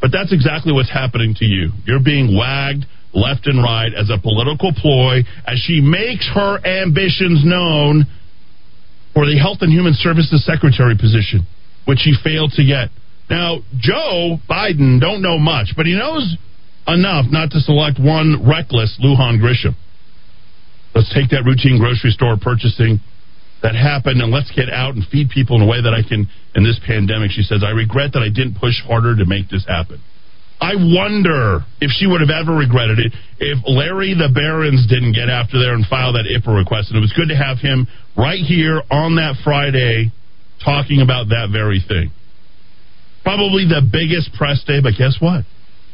But 0.00 0.10
that's 0.12 0.32
exactly 0.32 0.72
what's 0.72 0.90
happening 0.90 1.34
to 1.38 1.44
you. 1.44 1.70
You're 1.86 2.02
being 2.02 2.36
wagged 2.36 2.84
left 3.14 3.46
and 3.46 3.62
right 3.62 3.94
as 3.94 4.10
a 4.10 4.20
political 4.20 4.72
ploy 4.74 5.22
as 5.46 5.58
she 5.58 5.80
makes 5.80 6.28
her 6.34 6.58
ambitions 6.66 7.42
known 7.44 8.04
for 9.14 9.24
the 9.26 9.38
Health 9.38 9.58
and 9.62 9.72
Human 9.72 9.94
Services 9.94 10.44
Secretary 10.44 10.96
position, 10.98 11.46
which 11.86 12.00
she 12.00 12.12
failed 12.22 12.52
to 12.58 12.64
get. 12.66 12.90
Now, 13.30 13.62
Joe 13.78 14.36
Biden 14.50 15.00
don't 15.00 15.22
know 15.22 15.38
much, 15.38 15.72
but 15.76 15.86
he 15.86 15.94
knows 15.94 16.36
enough 16.86 17.26
not 17.30 17.50
to 17.52 17.60
select 17.60 17.98
one 17.98 18.46
reckless 18.46 18.98
Lujan 19.02 19.40
Grisham. 19.40 19.74
Let's 20.94 21.12
take 21.14 21.30
that 21.30 21.44
routine 21.46 21.78
grocery 21.78 22.10
store 22.10 22.36
purchasing 22.36 23.00
that 23.62 23.74
happened 23.74 24.20
and 24.20 24.30
let's 24.30 24.52
get 24.54 24.68
out 24.68 24.94
and 24.94 25.06
feed 25.10 25.30
people 25.30 25.56
in 25.56 25.62
a 25.62 25.66
way 25.66 25.80
that 25.80 25.94
I 25.94 26.06
can 26.06 26.28
in 26.54 26.62
this 26.62 26.78
pandemic. 26.86 27.30
She 27.30 27.42
says, 27.42 27.64
I 27.64 27.70
regret 27.70 28.12
that 28.12 28.20
I 28.20 28.28
didn't 28.28 28.60
push 28.60 28.76
harder 28.84 29.16
to 29.16 29.24
make 29.24 29.48
this 29.48 29.64
happen. 29.66 30.02
I 30.60 30.74
wonder 30.76 31.60
if 31.80 31.90
she 31.90 32.06
would 32.06 32.20
have 32.20 32.30
ever 32.30 32.56
regretted 32.56 32.98
it 32.98 33.12
if 33.38 33.58
Larry 33.66 34.14
the 34.14 34.30
Behrens 34.32 34.86
didn't 34.88 35.12
get 35.12 35.28
after 35.28 35.58
there 35.58 35.74
and 35.74 35.84
file 35.86 36.14
that 36.14 36.24
IPRA 36.24 36.56
request. 36.56 36.90
And 36.90 36.98
it 36.98 37.00
was 37.00 37.12
good 37.12 37.28
to 37.28 37.36
have 37.36 37.58
him 37.58 37.86
right 38.16 38.40
here 38.40 38.82
on 38.90 39.16
that 39.16 39.36
Friday 39.44 40.12
talking 40.64 41.02
about 41.02 41.28
that 41.28 41.50
very 41.52 41.84
thing. 41.86 42.10
Probably 43.22 43.64
the 43.64 43.82
biggest 43.84 44.32
press 44.34 44.62
day, 44.64 44.80
but 44.80 44.94
guess 44.96 45.16
what, 45.20 45.44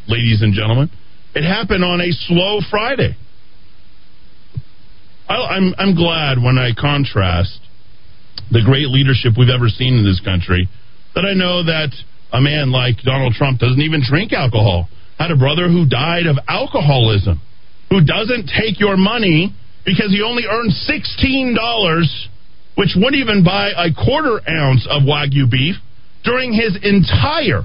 ladies 0.07 0.43
and 0.43 0.55
gentlemen? 0.55 0.91
It 1.35 1.47
happened 1.47 1.85
on 1.85 2.01
a 2.01 2.11
slow 2.11 2.61
Friday. 2.71 3.17
I'm, 5.29 5.75
I'm 5.79 5.95
glad 5.95 6.43
when 6.43 6.59
I 6.59 6.71
contrast 6.75 7.61
the 8.51 8.63
great 8.65 8.89
leadership 8.89 9.35
we've 9.39 9.49
ever 9.49 9.69
seen 9.69 9.95
in 9.95 10.05
this 10.05 10.21
country 10.25 10.69
that 11.15 11.25
I 11.25 11.35
know 11.35 11.63
that 11.63 11.95
a 12.33 12.41
man 12.41 12.71
like 12.71 12.97
Donald 13.03 13.35
Trump 13.35 13.59
doesn't 13.59 13.81
even 13.81 14.03
drink 14.07 14.33
alcohol. 14.33 14.89
Had 15.19 15.31
a 15.31 15.37
brother 15.37 15.69
who 15.69 15.87
died 15.87 16.27
of 16.27 16.37
alcoholism, 16.49 17.41
who 17.91 18.05
doesn't 18.05 18.49
take 18.49 18.81
your 18.81 18.97
money 18.97 19.55
because 19.85 20.11
he 20.11 20.23
only 20.23 20.45
earned 20.47 20.73
$16, 20.73 21.57
which 22.77 22.91
wouldn't 22.97 23.17
even 23.17 23.45
buy 23.45 23.71
a 23.77 23.93
quarter 23.93 24.41
ounce 24.49 24.87
of 24.89 25.03
Wagyu 25.03 25.51
beef 25.51 25.77
during 26.25 26.53
his 26.53 26.77
entire 26.83 27.65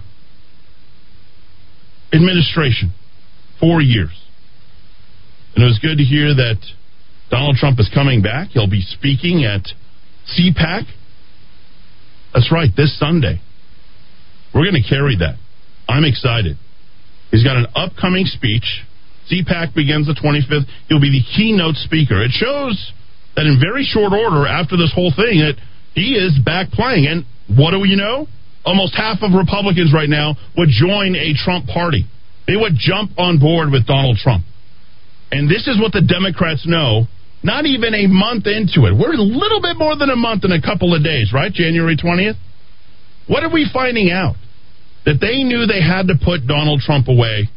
administration, 2.13 2.93
four 3.59 3.81
years. 3.81 4.11
And 5.55 5.63
it 5.63 5.67
was 5.67 5.79
good 5.81 5.97
to 5.97 6.03
hear 6.03 6.33
that 6.33 6.57
Donald 7.29 7.57
Trump 7.57 7.79
is 7.79 7.89
coming 7.93 8.21
back. 8.21 8.49
He'll 8.49 8.69
be 8.69 8.81
speaking 8.81 9.43
at 9.43 9.61
CPAC. 10.37 10.83
That's 12.33 12.51
right, 12.51 12.69
this 12.75 12.97
Sunday. 12.99 13.41
We're 14.55 14.71
going 14.71 14.81
to 14.81 14.87
carry 14.87 15.19
that. 15.19 15.35
I'm 15.87 16.05
excited. 16.05 16.55
He's 17.29 17.43
got 17.43 17.57
an 17.57 17.67
upcoming 17.75 18.23
speech. 18.25 18.63
CPAC 19.29 19.75
begins 19.75 20.07
the 20.07 20.15
25th. 20.15 20.63
He'll 20.87 21.01
be 21.01 21.11
the 21.11 21.25
keynote 21.35 21.75
speaker. 21.75 22.23
It 22.23 22.31
shows 22.31 22.79
that 23.35 23.45
in 23.45 23.59
very 23.59 23.83
short 23.83 24.13
order 24.13 24.47
after 24.47 24.77
this 24.77 24.93
whole 24.95 25.11
thing 25.11 25.43
that 25.43 25.59
he 25.93 26.15
is 26.15 26.39
back 26.45 26.71
playing. 26.71 27.05
And 27.05 27.25
what 27.51 27.71
do 27.71 27.79
we 27.79 27.95
know? 27.95 28.27
Almost 28.63 28.95
half 28.95 29.19
of 29.21 29.35
Republicans 29.35 29.91
right 29.93 30.09
now 30.09 30.35
would 30.57 30.69
join 30.71 31.15
a 31.15 31.35
Trump 31.35 31.67
party. 31.67 32.07
They 32.47 32.55
would 32.55 32.73
jump 32.79 33.11
on 33.17 33.37
board 33.37 33.71
with 33.71 33.85
Donald 33.85 34.17
Trump. 34.17 34.45
And 35.31 35.49
this 35.49 35.67
is 35.67 35.81
what 35.81 35.91
the 35.91 36.01
Democrats 36.01 36.65
know 36.65 37.07
not 37.43 37.67
even 37.67 37.93
a 37.93 38.07
month 38.07 38.47
into 38.47 38.89
it. 38.89 38.97
We're 38.97 39.13
a 39.13 39.21
little 39.21 39.61
bit 39.61 39.77
more 39.77 39.95
than 39.95 40.09
a 40.09 40.15
month 40.15 40.45
in 40.45 40.51
a 40.51 40.61
couple 40.61 40.95
of 40.95 41.03
days, 41.03 41.31
right? 41.31 41.53
January 41.53 41.95
20th. 41.95 42.37
What 43.27 43.43
are 43.43 43.53
we 43.53 43.69
finding 43.71 44.09
out? 44.09 44.35
That 45.05 45.21
they 45.21 45.43
knew 45.43 45.65
they 45.65 45.81
had 45.81 46.07
to 46.07 46.17
put 46.17 46.47
Donald 46.47 46.81
Trump 46.81 47.07
away 47.07 47.49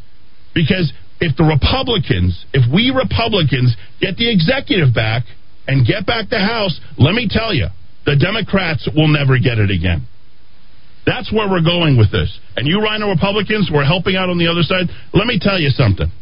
because 0.55 0.93
if 1.21 1.37
the 1.37 1.45
Republicans, 1.45 2.37
if 2.53 2.63
we 2.73 2.93
Republicans 2.93 3.75
get 4.01 4.17
the 4.17 4.31
executive 4.31 4.95
back 4.95 5.25
and 5.67 5.87
get 5.87 6.07
back 6.07 6.29
the 6.29 6.39
House, 6.39 6.79
let 6.97 7.15
me 7.15 7.29
tell 7.29 7.53
you, 7.53 7.69
the 8.05 8.17
Democrats 8.17 8.89
will 8.95 9.09
never 9.09 9.39
get 9.39 9.59
it 9.59 9.71
again. 9.71 10.07
That's 11.05 11.33
where 11.33 11.49
we're 11.49 11.65
going 11.65 11.97
with 11.97 12.13
this. 12.13 12.29
And 12.57 12.69
you 12.69 12.85
RINO 12.85 13.09
Republicans, 13.09 13.71
we're 13.73 13.85
helping 13.85 14.17
out 14.17 14.29
on 14.29 14.37
the 14.37 14.47
other 14.47 14.63
side. 14.63 14.93
Let 15.13 15.27
me 15.27 15.41
tell 15.41 15.59
you 15.59 15.71
something 15.71 16.13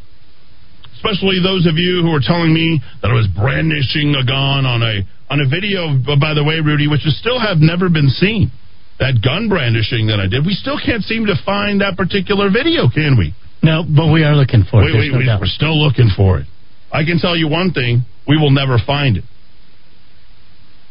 especially 1.06 1.38
those 1.42 1.66
of 1.66 1.76
you 1.76 2.02
who 2.02 2.10
are 2.10 2.24
telling 2.24 2.52
me 2.52 2.80
that 3.02 3.10
I 3.10 3.14
was 3.14 3.28
brandishing 3.28 4.16
a 4.16 4.24
gun 4.26 4.66
on 4.66 4.82
a 4.82 5.06
on 5.28 5.40
a 5.40 5.48
video, 5.48 5.90
by 6.18 6.34
the 6.34 6.42
way, 6.42 6.58
Rudy, 6.62 6.86
which 6.86 7.06
is 7.06 7.18
still 7.18 7.38
have 7.40 7.58
never 7.58 7.88
been 7.88 8.08
seen. 8.08 8.50
That 8.98 9.20
gun 9.20 9.48
brandishing 9.48 10.08
that 10.08 10.20
I 10.20 10.26
did, 10.26 10.46
we 10.46 10.54
still 10.54 10.80
can't 10.80 11.04
seem 11.04 11.26
to 11.26 11.36
find 11.44 11.80
that 11.80 11.96
particular 11.96 12.48
video, 12.48 12.88
can 12.88 13.16
we? 13.18 13.34
No, 13.62 13.84
but 13.84 14.12
we 14.12 14.24
are 14.24 14.34
looking 14.34 14.64
for 14.64 14.80
it. 14.80 14.94
Wait, 14.94 15.12
wait, 15.12 15.26
no 15.26 15.38
we're 15.40 15.52
still 15.52 15.76
looking 15.76 16.08
for 16.16 16.38
it. 16.38 16.46
I 16.92 17.04
can 17.04 17.18
tell 17.18 17.36
you 17.36 17.48
one 17.48 17.72
thing: 17.72 18.04
we 18.26 18.36
will 18.36 18.52
never 18.52 18.78
find 18.78 19.16
it. 19.16 19.24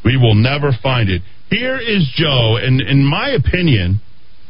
We 0.03 0.17
will 0.17 0.35
never 0.35 0.71
find 0.83 1.09
it. 1.09 1.23
Here 1.49 1.79
is 1.79 2.05
Joe, 2.15 2.57
and 2.61 2.81
in 2.81 3.03
my 3.03 3.29
opinion, 3.29 4.01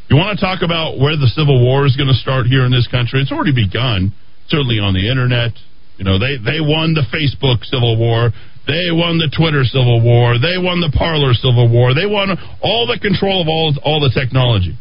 you 0.09 0.17
want 0.17 0.37
to 0.37 0.43
talk 0.43 0.61
about 0.61 0.99
where 0.99 1.15
the 1.15 1.31
Civil 1.33 1.63
War 1.63 1.85
is 1.85 1.95
going 1.95 2.09
to 2.09 2.19
start 2.19 2.45
here 2.45 2.65
in 2.65 2.71
this 2.71 2.87
country? 2.87 3.21
It's 3.21 3.31
already 3.31 3.55
begun 3.55 4.13
certainly 4.47 4.79
on 4.79 4.93
the 4.93 5.09
internet. 5.09 5.51
You 5.97 6.05
know, 6.05 6.19
they, 6.19 6.37
they 6.37 6.59
won 6.59 6.93
the 6.93 7.07
Facebook 7.09 7.63
Civil 7.63 7.97
War. 7.97 8.31
They 8.67 8.89
won 8.89 9.21
the 9.21 9.29
Twitter 9.29 9.63
Civil 9.63 10.01
War. 10.01 10.41
They 10.41 10.57
won 10.57 10.81
the 10.81 10.89
Parler 10.89 11.33
Civil 11.33 11.69
War. 11.69 11.93
They 11.93 12.09
won 12.09 12.33
all 12.61 12.87
the 12.87 12.97
control 12.97 13.41
of 13.41 13.47
all, 13.47 13.73
all 13.83 14.01
the 14.01 14.09
technology. 14.09 14.73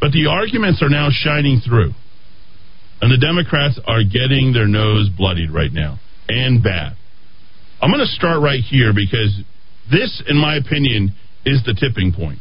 But 0.00 0.12
the 0.12 0.30
arguments 0.30 0.82
are 0.82 0.88
now 0.88 1.08
shining 1.10 1.60
through. 1.60 1.92
And 3.02 3.10
the 3.10 3.18
Democrats 3.18 3.78
are 3.86 4.02
getting 4.02 4.52
their 4.52 4.66
nose 4.66 5.08
bloodied 5.10 5.50
right 5.50 5.72
now, 5.72 5.98
and 6.28 6.62
bad. 6.62 6.94
I'm 7.80 7.90
going 7.90 8.02
to 8.02 8.10
start 8.10 8.42
right 8.42 8.62
here 8.62 8.92
because 8.92 9.30
this, 9.90 10.22
in 10.26 10.36
my 10.36 10.56
opinion, 10.56 11.14
is 11.46 11.62
the 11.64 11.74
tipping 11.74 12.12
point. 12.12 12.38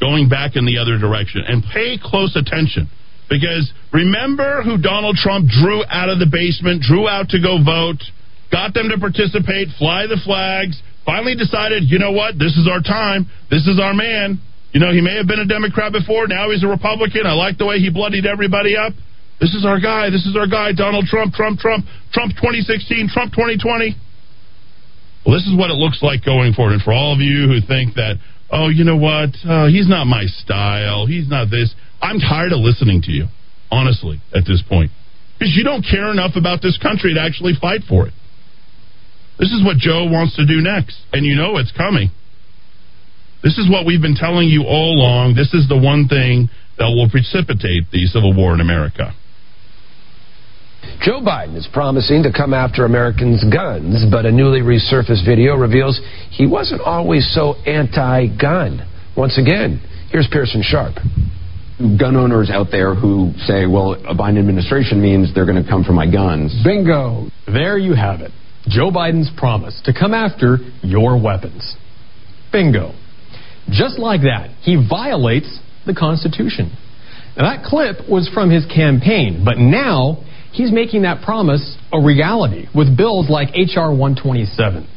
Going 0.00 0.28
back 0.28 0.56
in 0.56 0.64
the 0.64 0.78
other 0.78 0.96
direction. 0.96 1.44
And 1.46 1.62
pay 1.62 1.98
close 2.00 2.34
attention 2.36 2.88
because 3.28 3.70
remember 3.92 4.62
who 4.62 4.76
Donald 4.78 5.16
Trump 5.16 5.48
drew 5.48 5.84
out 5.84 6.08
of 6.08 6.18
the 6.18 6.26
basement, 6.26 6.82
drew 6.82 7.06
out 7.06 7.28
to 7.30 7.38
go 7.40 7.62
vote, 7.62 8.00
got 8.50 8.74
them 8.74 8.90
to 8.90 8.98
participate, 8.98 9.68
fly 9.78 10.06
the 10.06 10.18
flags, 10.24 10.80
finally 11.06 11.34
decided, 11.34 11.86
you 11.86 11.98
know 11.98 12.12
what, 12.12 12.38
this 12.38 12.54
is 12.58 12.68
our 12.70 12.82
time, 12.82 13.26
this 13.50 13.66
is 13.66 13.78
our 13.80 13.94
man. 13.94 14.38
You 14.72 14.78
know, 14.78 14.92
he 14.92 15.00
may 15.00 15.16
have 15.16 15.26
been 15.26 15.40
a 15.40 15.46
Democrat 15.46 15.90
before, 15.90 16.28
now 16.28 16.50
he's 16.50 16.62
a 16.62 16.70
Republican. 16.70 17.26
I 17.26 17.34
like 17.34 17.58
the 17.58 17.66
way 17.66 17.78
he 17.78 17.90
bloodied 17.90 18.26
everybody 18.26 18.76
up. 18.76 18.92
This 19.40 19.54
is 19.54 19.64
our 19.64 19.80
guy, 19.80 20.10
this 20.10 20.26
is 20.26 20.36
our 20.36 20.46
guy, 20.46 20.72
Donald 20.72 21.06
Trump, 21.06 21.32
Trump, 21.34 21.58
Trump, 21.58 21.86
Trump 22.12 22.36
2016, 22.36 23.08
Trump 23.08 23.32
2020. 23.32 23.96
Well, 25.24 25.34
this 25.34 25.46
is 25.46 25.56
what 25.56 25.70
it 25.70 25.78
looks 25.80 26.02
like 26.02 26.24
going 26.24 26.52
forward. 26.52 26.74
And 26.74 26.82
for 26.82 26.92
all 26.92 27.12
of 27.14 27.20
you 27.20 27.48
who 27.48 27.60
think 27.66 27.94
that, 27.94 28.20
oh, 28.50 28.68
you 28.68 28.84
know 28.84 28.96
what, 28.96 29.32
uh, 29.48 29.66
he's 29.66 29.88
not 29.88 30.04
my 30.06 30.24
style, 30.26 31.06
he's 31.06 31.28
not 31.28 31.50
this. 31.50 31.74
I'm 32.02 32.20
tired 32.20 32.52
of 32.52 32.60
listening 32.60 33.02
to 33.02 33.12
you, 33.12 33.26
honestly, 33.70 34.20
at 34.34 34.44
this 34.46 34.62
point. 34.66 34.90
Because 35.38 35.56
you 35.56 35.64
don't 35.64 35.82
care 35.82 36.10
enough 36.10 36.36
about 36.36 36.60
this 36.60 36.76
country 36.78 37.14
to 37.14 37.20
actually 37.20 37.54
fight 37.60 37.80
for 37.88 38.06
it. 38.06 38.12
This 39.40 39.52
is 39.52 39.64
what 39.64 39.78
Joe 39.78 40.04
wants 40.04 40.36
to 40.36 40.44
do 40.44 40.60
next, 40.60 41.00
and 41.14 41.24
you 41.24 41.34
know 41.34 41.56
it's 41.56 41.72
coming. 41.72 42.10
This 43.42 43.56
is 43.56 43.70
what 43.70 43.86
we've 43.86 44.02
been 44.02 44.14
telling 44.14 44.48
you 44.48 44.64
all 44.68 45.00
along. 45.00 45.34
This 45.34 45.54
is 45.54 45.66
the 45.66 45.80
one 45.80 46.08
thing 46.08 46.50
that 46.76 46.92
will 46.92 47.08
precipitate 47.08 47.88
the 47.90 48.04
Civil 48.04 48.36
War 48.36 48.52
in 48.52 48.60
America. 48.60 49.16
Joe 51.00 51.24
Biden 51.24 51.56
is 51.56 51.66
promising 51.72 52.22
to 52.24 52.32
come 52.32 52.52
after 52.52 52.84
Americans' 52.84 53.42
guns, 53.48 54.04
but 54.10 54.26
a 54.26 54.32
newly 54.32 54.60
resurfaced 54.60 55.24
video 55.24 55.56
reveals 55.56 55.98
he 56.30 56.46
wasn't 56.46 56.82
always 56.82 57.24
so 57.32 57.54
anti 57.64 58.28
gun. 58.36 58.84
Once 59.16 59.38
again, 59.38 59.80
here's 60.12 60.28
Pearson 60.30 60.62
Sharp 60.62 60.96
gun 61.98 62.14
owners 62.14 62.50
out 62.50 62.66
there 62.70 62.94
who 62.94 63.32
say, 63.46 63.64
well, 63.64 63.94
a 63.94 64.14
Biden 64.14 64.38
administration 64.38 65.00
means 65.00 65.34
they're 65.34 65.46
going 65.46 65.62
to 65.62 65.68
come 65.68 65.82
for 65.82 65.94
my 65.94 66.04
guns. 66.04 66.54
Bingo. 66.62 67.28
There 67.46 67.78
you 67.78 67.94
have 67.94 68.20
it. 68.20 68.32
Joe 68.68 68.90
Biden's 68.90 69.30
promise 69.36 69.80
to 69.84 69.92
come 69.92 70.14
after 70.14 70.58
your 70.82 71.22
weapons. 71.22 71.76
Bingo. 72.52 72.92
Just 73.70 73.98
like 73.98 74.22
that, 74.22 74.50
he 74.62 74.76
violates 74.76 75.60
the 75.86 75.94
Constitution. 75.94 76.76
Now, 77.36 77.54
that 77.54 77.64
clip 77.64 78.08
was 78.08 78.28
from 78.32 78.50
his 78.50 78.66
campaign, 78.66 79.42
but 79.44 79.58
now 79.58 80.24
he's 80.52 80.72
making 80.72 81.02
that 81.02 81.22
promise 81.22 81.76
a 81.92 82.00
reality 82.00 82.66
with 82.74 82.96
bills 82.96 83.30
like 83.30 83.48
H.R. 83.54 83.90
127. 83.90 84.88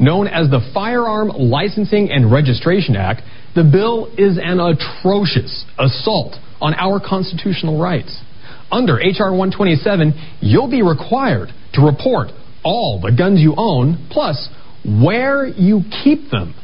Known 0.00 0.26
as 0.26 0.50
the 0.50 0.68
Firearm 0.74 1.28
Licensing 1.28 2.10
and 2.10 2.32
Registration 2.32 2.96
Act, 2.96 3.22
the 3.54 3.62
bill 3.62 4.06
is 4.16 4.38
an 4.42 4.58
atrocious 4.58 5.64
assault 5.78 6.34
on 6.60 6.74
our 6.74 6.98
constitutional 6.98 7.80
rights. 7.80 8.18
Under 8.70 8.98
H.R. 8.98 9.30
127, 9.30 10.38
you'll 10.40 10.70
be 10.70 10.82
required 10.82 11.50
to 11.74 11.82
report 11.82 12.30
all 12.64 13.00
the 13.00 13.12
guns 13.12 13.40
you 13.40 13.54
own, 13.56 14.08
plus 14.10 14.48
where 14.84 15.46
you 15.46 15.80
keep 16.04 16.30
them. 16.30 16.54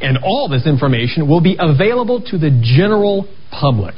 And 0.00 0.18
all 0.22 0.48
this 0.48 0.66
information 0.66 1.28
will 1.28 1.40
be 1.40 1.56
available 1.58 2.20
to 2.30 2.38
the 2.38 2.50
general 2.62 3.28
public. 3.50 3.94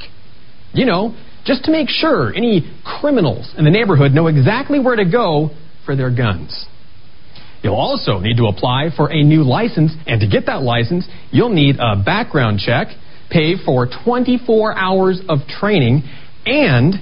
You 0.73 0.85
know, 0.85 1.15
just 1.45 1.65
to 1.65 1.71
make 1.71 1.89
sure 1.89 2.33
any 2.33 2.71
criminals 2.85 3.53
in 3.57 3.65
the 3.65 3.71
neighborhood 3.71 4.11
know 4.11 4.27
exactly 4.27 4.79
where 4.79 4.95
to 4.95 5.05
go 5.05 5.49
for 5.85 5.95
their 5.95 6.15
guns. 6.15 6.67
You'll 7.63 7.75
also 7.75 8.19
need 8.19 8.37
to 8.37 8.45
apply 8.45 8.89
for 8.95 9.11
a 9.11 9.21
new 9.23 9.43
license, 9.43 9.91
and 10.07 10.21
to 10.21 10.27
get 10.27 10.45
that 10.45 10.61
license, 10.61 11.07
you'll 11.31 11.49
need 11.49 11.75
a 11.79 12.01
background 12.01 12.59
check, 12.59 12.87
pay 13.29 13.55
for 13.65 13.87
24 14.05 14.77
hours 14.77 15.21
of 15.27 15.39
training, 15.47 16.03
and 16.45 16.93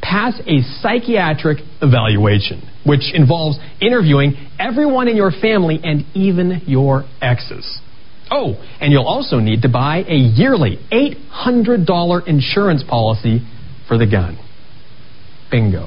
pass 0.00 0.40
a 0.46 0.62
psychiatric 0.80 1.58
evaluation, 1.82 2.62
which 2.86 3.12
involves 3.12 3.58
interviewing 3.80 4.34
everyone 4.58 5.08
in 5.08 5.16
your 5.16 5.30
family 5.30 5.80
and 5.82 6.04
even 6.14 6.62
your 6.66 7.04
exes. 7.20 7.80
Oh, 8.30 8.54
and 8.80 8.92
you'll 8.92 9.06
also 9.06 9.38
need 9.38 9.62
to 9.62 9.68
buy 9.68 10.04
a 10.08 10.14
yearly 10.14 10.78
$800 10.92 12.26
insurance 12.26 12.82
policy 12.88 13.46
for 13.86 13.98
the 13.98 14.06
gun. 14.06 14.38
Bingo. 15.50 15.86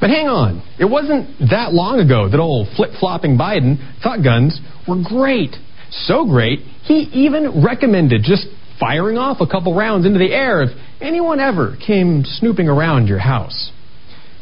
But 0.00 0.10
hang 0.10 0.26
on, 0.26 0.62
it 0.78 0.84
wasn't 0.84 1.50
that 1.50 1.72
long 1.72 2.00
ago 2.00 2.28
that 2.28 2.38
old 2.38 2.68
flip 2.76 2.90
flopping 3.00 3.38
Biden 3.38 3.78
thought 4.02 4.22
guns 4.22 4.60
were 4.86 5.02
great. 5.02 5.56
So 5.90 6.26
great, 6.26 6.60
he 6.82 7.08
even 7.14 7.64
recommended 7.64 8.22
just 8.22 8.46
firing 8.78 9.16
off 9.16 9.38
a 9.40 9.46
couple 9.46 9.74
rounds 9.74 10.04
into 10.04 10.18
the 10.18 10.32
air 10.32 10.62
if 10.62 10.70
anyone 11.00 11.40
ever 11.40 11.76
came 11.86 12.24
snooping 12.24 12.68
around 12.68 13.06
your 13.06 13.18
house. 13.18 13.72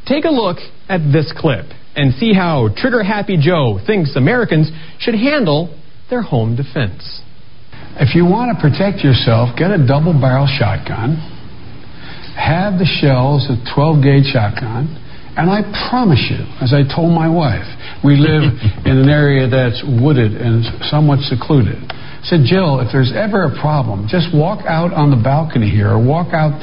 Take 0.07 0.25
a 0.25 0.31
look 0.31 0.59
at 0.89 1.01
this 1.13 1.33
clip 1.37 1.67
and 1.97 2.13
see 2.15 2.35
how 2.35 2.69
trigger 2.77 3.03
happy 3.03 3.39
Joe 3.41 3.79
thinks 3.87 4.17
Americans 4.17 4.71
should 4.99 5.15
handle 5.15 5.79
their 6.11 6.23
home 6.23 6.57
defense. 6.57 7.23
If 7.97 8.15
you 8.15 8.25
want 8.25 8.57
to 8.57 8.61
protect 8.61 9.05
yourself, 9.05 9.57
get 9.57 9.71
a 9.71 9.79
double 9.87 10.13
barrel 10.13 10.51
shotgun, 10.51 11.17
have 12.37 12.79
the 12.79 12.89
shells, 13.01 13.47
a 13.49 13.57
12 13.75 14.03
gauge 14.03 14.27
shotgun 14.33 15.01
and 15.37 15.51
I 15.51 15.67
promise 15.91 16.23
you, 16.31 16.47
as 16.63 16.71
I 16.71 16.87
told 16.87 17.11
my 17.11 17.27
wife, 17.27 17.67
we 18.07 18.15
live 18.15 18.55
in 18.87 18.95
an 18.95 19.11
area 19.11 19.51
that's 19.51 19.83
wooded 19.83 20.39
and 20.39 20.63
somewhat 20.87 21.27
secluded. 21.27 21.91
I 21.91 22.23
said, 22.23 22.47
Jill, 22.47 22.79
if 22.79 22.95
there's 22.95 23.11
ever 23.11 23.51
a 23.51 23.53
problem, 23.59 24.07
just 24.07 24.31
walk 24.31 24.63
out 24.65 24.95
on 24.95 25.11
the 25.11 25.19
balcony 25.19 25.69
here 25.69 25.91
or 25.91 25.99
walk 25.99 26.31
out, 26.33 26.55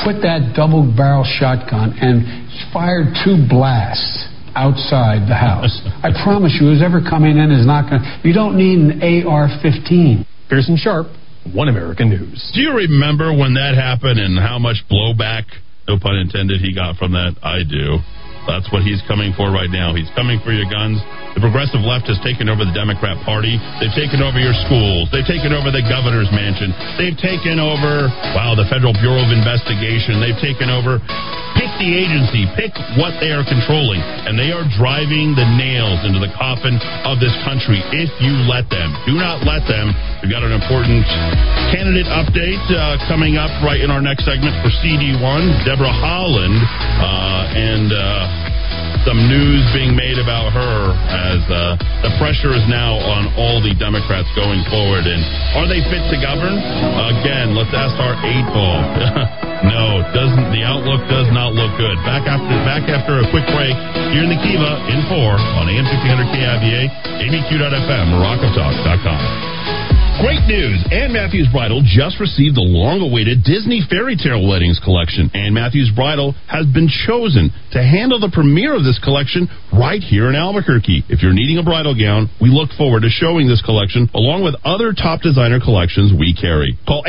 put 0.00 0.22
that 0.22 0.54
double 0.56 0.82
barrel 0.84 1.24
shotgun 1.24 1.92
and 2.00 2.24
fired 2.72 3.12
two 3.24 3.44
blasts 3.48 4.28
outside 4.54 5.28
the 5.28 5.36
house. 5.36 5.72
I 6.04 6.12
promise 6.24 6.56
you, 6.60 6.68
who's 6.68 6.82
ever 6.82 7.00
coming 7.00 7.38
in 7.38 7.50
is 7.50 7.66
not 7.66 7.88
going 7.88 8.02
to. 8.02 8.08
You 8.24 8.34
don't 8.34 8.56
need 8.56 8.78
an 8.78 9.26
AR 9.26 9.48
15. 9.60 10.24
Pearson 10.48 10.76
Sharp, 10.76 11.06
One 11.52 11.68
American 11.68 12.10
News. 12.10 12.52
Do 12.54 12.60
you 12.60 12.72
remember 12.76 13.32
when 13.32 13.54
that 13.54 13.74
happened 13.74 14.20
and 14.20 14.38
how 14.38 14.58
much 14.58 14.84
blowback, 14.90 15.44
no 15.88 15.98
pun 15.98 16.16
intended, 16.16 16.60
he 16.60 16.74
got 16.74 16.96
from 16.96 17.12
that? 17.12 17.36
I 17.42 17.64
do. 17.64 18.04
That's 18.46 18.66
what 18.74 18.82
he's 18.82 19.02
coming 19.06 19.32
for 19.34 19.50
right 19.50 19.70
now. 19.70 19.94
He's 19.94 20.10
coming 20.14 20.42
for 20.42 20.50
your 20.50 20.66
guns. 20.66 20.98
The 21.34 21.42
progressive 21.42 21.80
left 21.86 22.10
has 22.10 22.18
taken 22.20 22.50
over 22.50 22.66
the 22.66 22.74
Democrat 22.74 23.18
Party. 23.24 23.56
They've 23.80 23.94
taken 23.94 24.20
over 24.20 24.36
your 24.36 24.54
schools. 24.66 25.08
They've 25.14 25.26
taken 25.26 25.54
over 25.54 25.70
the 25.70 25.84
governor's 25.86 26.30
mansion. 26.34 26.74
They've 27.00 27.16
taken 27.16 27.62
over, 27.62 28.10
wow, 28.36 28.52
the 28.58 28.68
Federal 28.68 28.92
Bureau 28.92 29.22
of 29.22 29.30
Investigation. 29.32 30.20
They've 30.20 30.38
taken 30.42 30.68
over. 30.68 31.00
Pick 31.62 31.78
the 31.78 31.94
agency, 31.94 32.42
pick 32.58 32.74
what 32.98 33.22
they 33.22 33.30
are 33.30 33.46
controlling, 33.46 34.02
and 34.02 34.34
they 34.34 34.50
are 34.50 34.66
driving 34.74 35.30
the 35.38 35.46
nails 35.54 36.02
into 36.02 36.18
the 36.18 36.26
coffin 36.34 36.74
of 37.06 37.22
this 37.22 37.30
country 37.46 37.78
if 37.94 38.10
you 38.18 38.34
let 38.50 38.66
them. 38.66 38.90
Do 39.06 39.14
not 39.14 39.46
let 39.46 39.62
them. 39.70 39.94
We've 40.18 40.34
got 40.34 40.42
an 40.42 40.50
important 40.50 41.06
candidate 41.70 42.10
update 42.10 42.66
uh, 42.66 42.98
coming 43.06 43.38
up 43.38 43.54
right 43.62 43.78
in 43.78 43.94
our 43.94 44.02
next 44.02 44.26
segment 44.26 44.58
for 44.58 44.74
CD1. 44.82 45.62
Deborah 45.62 45.94
Haaland 45.94 46.58
uh, 46.98 47.54
and. 47.54 47.94
Uh, 47.94 48.51
some 49.02 49.18
news 49.26 49.62
being 49.74 49.94
made 49.98 50.18
about 50.18 50.54
her 50.54 50.94
as 51.10 51.42
uh, 51.50 51.74
the 52.06 52.12
pressure 52.22 52.54
is 52.54 52.62
now 52.70 52.94
on 52.98 53.34
all 53.34 53.58
the 53.58 53.74
Democrats 53.74 54.30
going 54.38 54.62
forward. 54.70 55.06
And 55.06 55.22
are 55.58 55.66
they 55.66 55.82
fit 55.90 56.02
to 56.14 56.16
govern? 56.22 56.54
Again, 57.18 57.54
let's 57.58 57.74
ask 57.74 57.94
our 57.98 58.14
eight 58.22 58.46
ball. 58.54 58.78
no, 59.74 60.06
doesn't 60.14 60.54
the 60.54 60.62
outlook 60.62 61.02
does 61.10 61.30
not 61.34 61.54
look 61.54 61.74
good. 61.78 61.98
Back 62.06 62.30
after 62.30 62.56
back 62.62 62.86
after 62.86 63.18
a 63.18 63.26
quick 63.34 63.46
break 63.54 63.74
here 64.14 64.22
in 64.22 64.30
the 64.30 64.40
Kiva 64.40 64.72
in 64.90 65.02
four 65.10 65.34
on 65.34 65.66
AM 65.66 65.86
1600 65.86 66.30
KIVA, 66.30 66.80
ABQ.FM, 67.26 68.06
RockofTalk.com. 68.18 69.51
Great 70.22 70.46
news! 70.46 70.78
Ann 70.94 71.10
Matthews 71.10 71.50
Bridal 71.50 71.82
just 71.82 72.22
received 72.22 72.54
the 72.54 72.62
long-awaited 72.62 73.42
Disney 73.42 73.82
Fairy 73.82 74.14
Tale 74.14 74.46
Weddings 74.46 74.78
collection. 74.78 75.26
Ann 75.34 75.50
Matthews 75.50 75.90
Bridal 75.90 76.30
has 76.46 76.62
been 76.70 76.86
chosen 76.86 77.50
to 77.74 77.82
handle 77.82 78.22
the 78.22 78.30
premiere 78.30 78.78
of 78.78 78.86
this 78.86 79.02
collection 79.02 79.50
right 79.74 79.98
here 79.98 80.30
in 80.30 80.38
Albuquerque. 80.38 81.10
If 81.10 81.26
you're 81.26 81.34
needing 81.34 81.58
a 81.58 81.66
bridal 81.66 81.98
gown, 81.98 82.30
we 82.38 82.54
look 82.54 82.70
forward 82.78 83.02
to 83.02 83.10
showing 83.10 83.50
this 83.50 83.66
collection 83.66 84.06
along 84.14 84.46
with 84.46 84.54
other 84.62 84.94
top 84.94 85.26
designer 85.26 85.58
collections 85.58 86.14
we 86.14 86.38
carry. 86.38 86.78
Call 86.86 87.02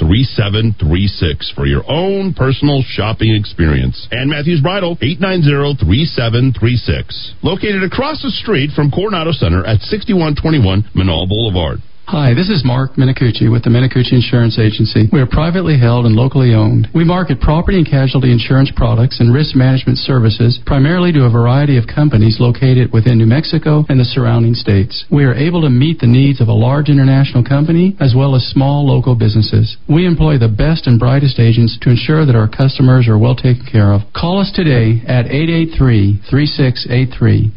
890-3736 0.00 1.54
for 1.54 1.66
your 1.66 1.82
own 1.88 2.34
personal 2.34 2.82
shopping 2.86 3.34
experience. 3.34 4.06
Ann 4.12 4.28
Matthews 4.28 4.60
Bridal, 4.60 4.96
890-3736. 4.96 7.42
Located 7.42 7.82
across 7.82 8.22
the 8.22 8.30
street 8.30 8.70
from 8.74 8.90
Coronado 8.90 9.32
Center 9.32 9.64
at 9.64 9.80
6121 9.80 10.90
Menaul 10.94 11.26
Boulevard. 11.28 11.80
Hi, 12.06 12.34
this 12.34 12.50
is 12.50 12.68
Mark 12.68 13.00
Minicucci 13.00 13.50
with 13.50 13.64
the 13.64 13.72
Minicucci 13.72 14.12
Insurance 14.12 14.60
Agency. 14.60 15.08
We 15.10 15.24
are 15.24 15.26
privately 15.26 15.80
held 15.80 16.04
and 16.04 16.14
locally 16.14 16.52
owned. 16.52 16.86
We 16.94 17.02
market 17.02 17.40
property 17.40 17.78
and 17.78 17.88
casualty 17.88 18.30
insurance 18.30 18.70
products 18.76 19.20
and 19.20 19.32
risk 19.32 19.56
management 19.56 19.96
services 19.96 20.60
primarily 20.66 21.12
to 21.16 21.24
a 21.24 21.32
variety 21.32 21.78
of 21.78 21.88
companies 21.88 22.36
located 22.38 22.92
within 22.92 23.16
New 23.16 23.24
Mexico 23.24 23.86
and 23.88 23.98
the 23.98 24.04
surrounding 24.04 24.52
states. 24.52 25.06
We 25.10 25.24
are 25.24 25.32
able 25.32 25.62
to 25.62 25.70
meet 25.70 25.98
the 25.98 26.06
needs 26.06 26.42
of 26.42 26.48
a 26.48 26.52
large 26.52 26.90
international 26.92 27.42
company 27.42 27.96
as 28.00 28.12
well 28.14 28.36
as 28.36 28.44
small 28.52 28.84
local 28.84 29.16
businesses. 29.16 29.78
We 29.88 30.06
employ 30.06 30.38
the 30.38 30.48
best 30.48 30.86
and 30.86 30.98
brightest 30.98 31.38
agents 31.38 31.76
to 31.82 31.90
ensure 31.90 32.24
that 32.24 32.34
our 32.34 32.48
customers 32.48 33.06
are 33.06 33.18
well 33.18 33.36
taken 33.36 33.66
care 33.70 33.92
of. 33.92 34.00
Call 34.16 34.40
us 34.40 34.50
today 34.56 35.02
at 35.06 35.26
883-3683. 35.28 37.52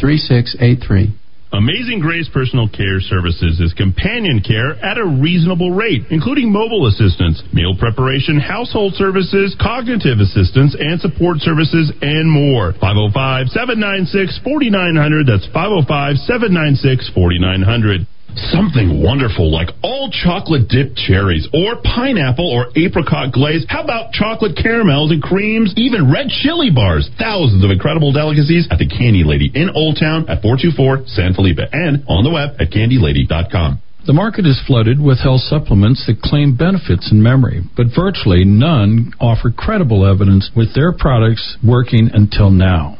883-3683. 0.00 1.12
Amazing 1.52 1.98
Grace 1.98 2.30
Personal 2.32 2.68
Care 2.70 3.00
Services 3.00 3.58
is 3.58 3.74
companion 3.74 4.40
care 4.40 4.78
at 4.80 4.96
a 4.96 5.04
reasonable 5.04 5.72
rate, 5.72 6.04
including 6.08 6.50
mobile 6.50 6.86
assistance, 6.86 7.42
meal 7.52 7.76
preparation, 7.76 8.38
household 8.38 8.94
services, 8.94 9.54
cognitive 9.60 10.20
assistance, 10.20 10.76
and 10.78 11.00
support 11.02 11.40
services, 11.40 11.92
and 12.00 12.30
more. 12.30 12.72
505 12.80 13.48
796 13.50 14.38
4900. 14.40 15.26
That's 15.26 15.46
505 15.52 16.16
796 16.22 17.10
4900 17.12 18.06
something 18.36 19.02
wonderful 19.02 19.50
like 19.50 19.68
all 19.82 20.10
chocolate 20.10 20.68
dipped 20.68 20.96
cherries 20.96 21.48
or 21.52 21.76
pineapple 21.82 22.48
or 22.48 22.70
apricot 22.76 23.32
glaze. 23.32 23.64
How 23.68 23.82
about 23.82 24.12
chocolate 24.12 24.56
caramels 24.56 25.10
and 25.10 25.22
creams, 25.22 25.74
even 25.76 26.12
red 26.12 26.28
chili 26.28 26.70
bars? 26.70 27.10
Thousands 27.18 27.64
of 27.64 27.70
incredible 27.70 28.12
delicacies 28.12 28.68
at 28.70 28.78
the 28.78 28.88
Candy 28.88 29.24
Lady 29.24 29.50
in 29.54 29.70
Old 29.74 29.98
Town 29.98 30.28
at 30.28 30.42
424 30.42 31.06
San 31.06 31.34
Felipe 31.34 31.58
and 31.72 32.04
on 32.08 32.24
the 32.24 32.30
web 32.30 32.60
at 32.60 32.70
candylady.com. 32.70 33.82
The 34.06 34.14
market 34.14 34.46
is 34.46 34.60
flooded 34.66 34.98
with 34.98 35.20
health 35.20 35.42
supplements 35.42 36.06
that 36.06 36.22
claim 36.22 36.56
benefits 36.56 37.12
in 37.12 37.22
memory, 37.22 37.60
but 37.76 37.88
virtually 37.94 38.44
none 38.44 39.12
offer 39.20 39.50
credible 39.50 40.06
evidence 40.06 40.50
with 40.56 40.74
their 40.74 40.92
products 40.92 41.58
working 41.62 42.08
until 42.12 42.50
now. 42.50 42.99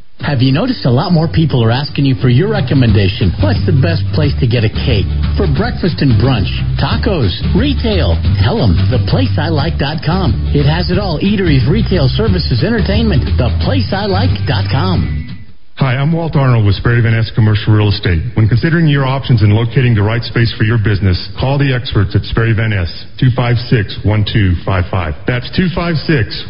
Have 0.21 0.41
you 0.41 0.53
noticed 0.53 0.85
a 0.85 0.93
lot 0.93 1.11
more 1.11 1.27
people 1.27 1.63
are 1.63 1.71
asking 1.71 2.05
you 2.05 2.15
for 2.21 2.29
your 2.29 2.49
recommendation? 2.49 3.33
What's 3.41 3.65
the 3.65 3.73
best 3.73 4.05
place 4.13 4.33
to 4.39 4.47
get 4.47 4.63
a 4.63 4.69
cake? 4.69 5.09
For 5.35 5.49
breakfast 5.49 5.99
and 6.05 6.13
brunch, 6.21 6.49
tacos, 6.77 7.33
retail. 7.57 8.15
Tell 8.45 8.57
them 8.61 8.77
theplaceilike.com. 8.93 10.53
It 10.53 10.69
has 10.69 10.91
it 10.93 10.99
all 10.99 11.19
eateries, 11.19 11.65
retail 11.69 12.07
services, 12.07 12.63
entertainment. 12.63 13.25
Theplaceilike.com. 13.37 15.20
Hi, 15.81 15.97
I'm 15.97 16.13
Walt 16.13 16.37
Arnold 16.37 16.69
with 16.69 16.77
Sperry 16.77 17.01
Van 17.01 17.17
Commercial 17.33 17.73
Real 17.73 17.89
Estate. 17.89 18.37
When 18.37 18.45
considering 18.45 18.85
your 18.85 19.01
options 19.01 19.41
and 19.41 19.49
locating 19.49 19.97
the 19.97 20.05
right 20.05 20.21
space 20.21 20.53
for 20.53 20.61
your 20.61 20.77
business, 20.77 21.17
call 21.41 21.57
the 21.57 21.73
experts 21.73 22.13
at 22.13 22.21
Sperry 22.29 22.53
Van 22.53 22.69
Ness, 22.69 22.85
256-1255. 23.17 25.25
That's 25.25 25.49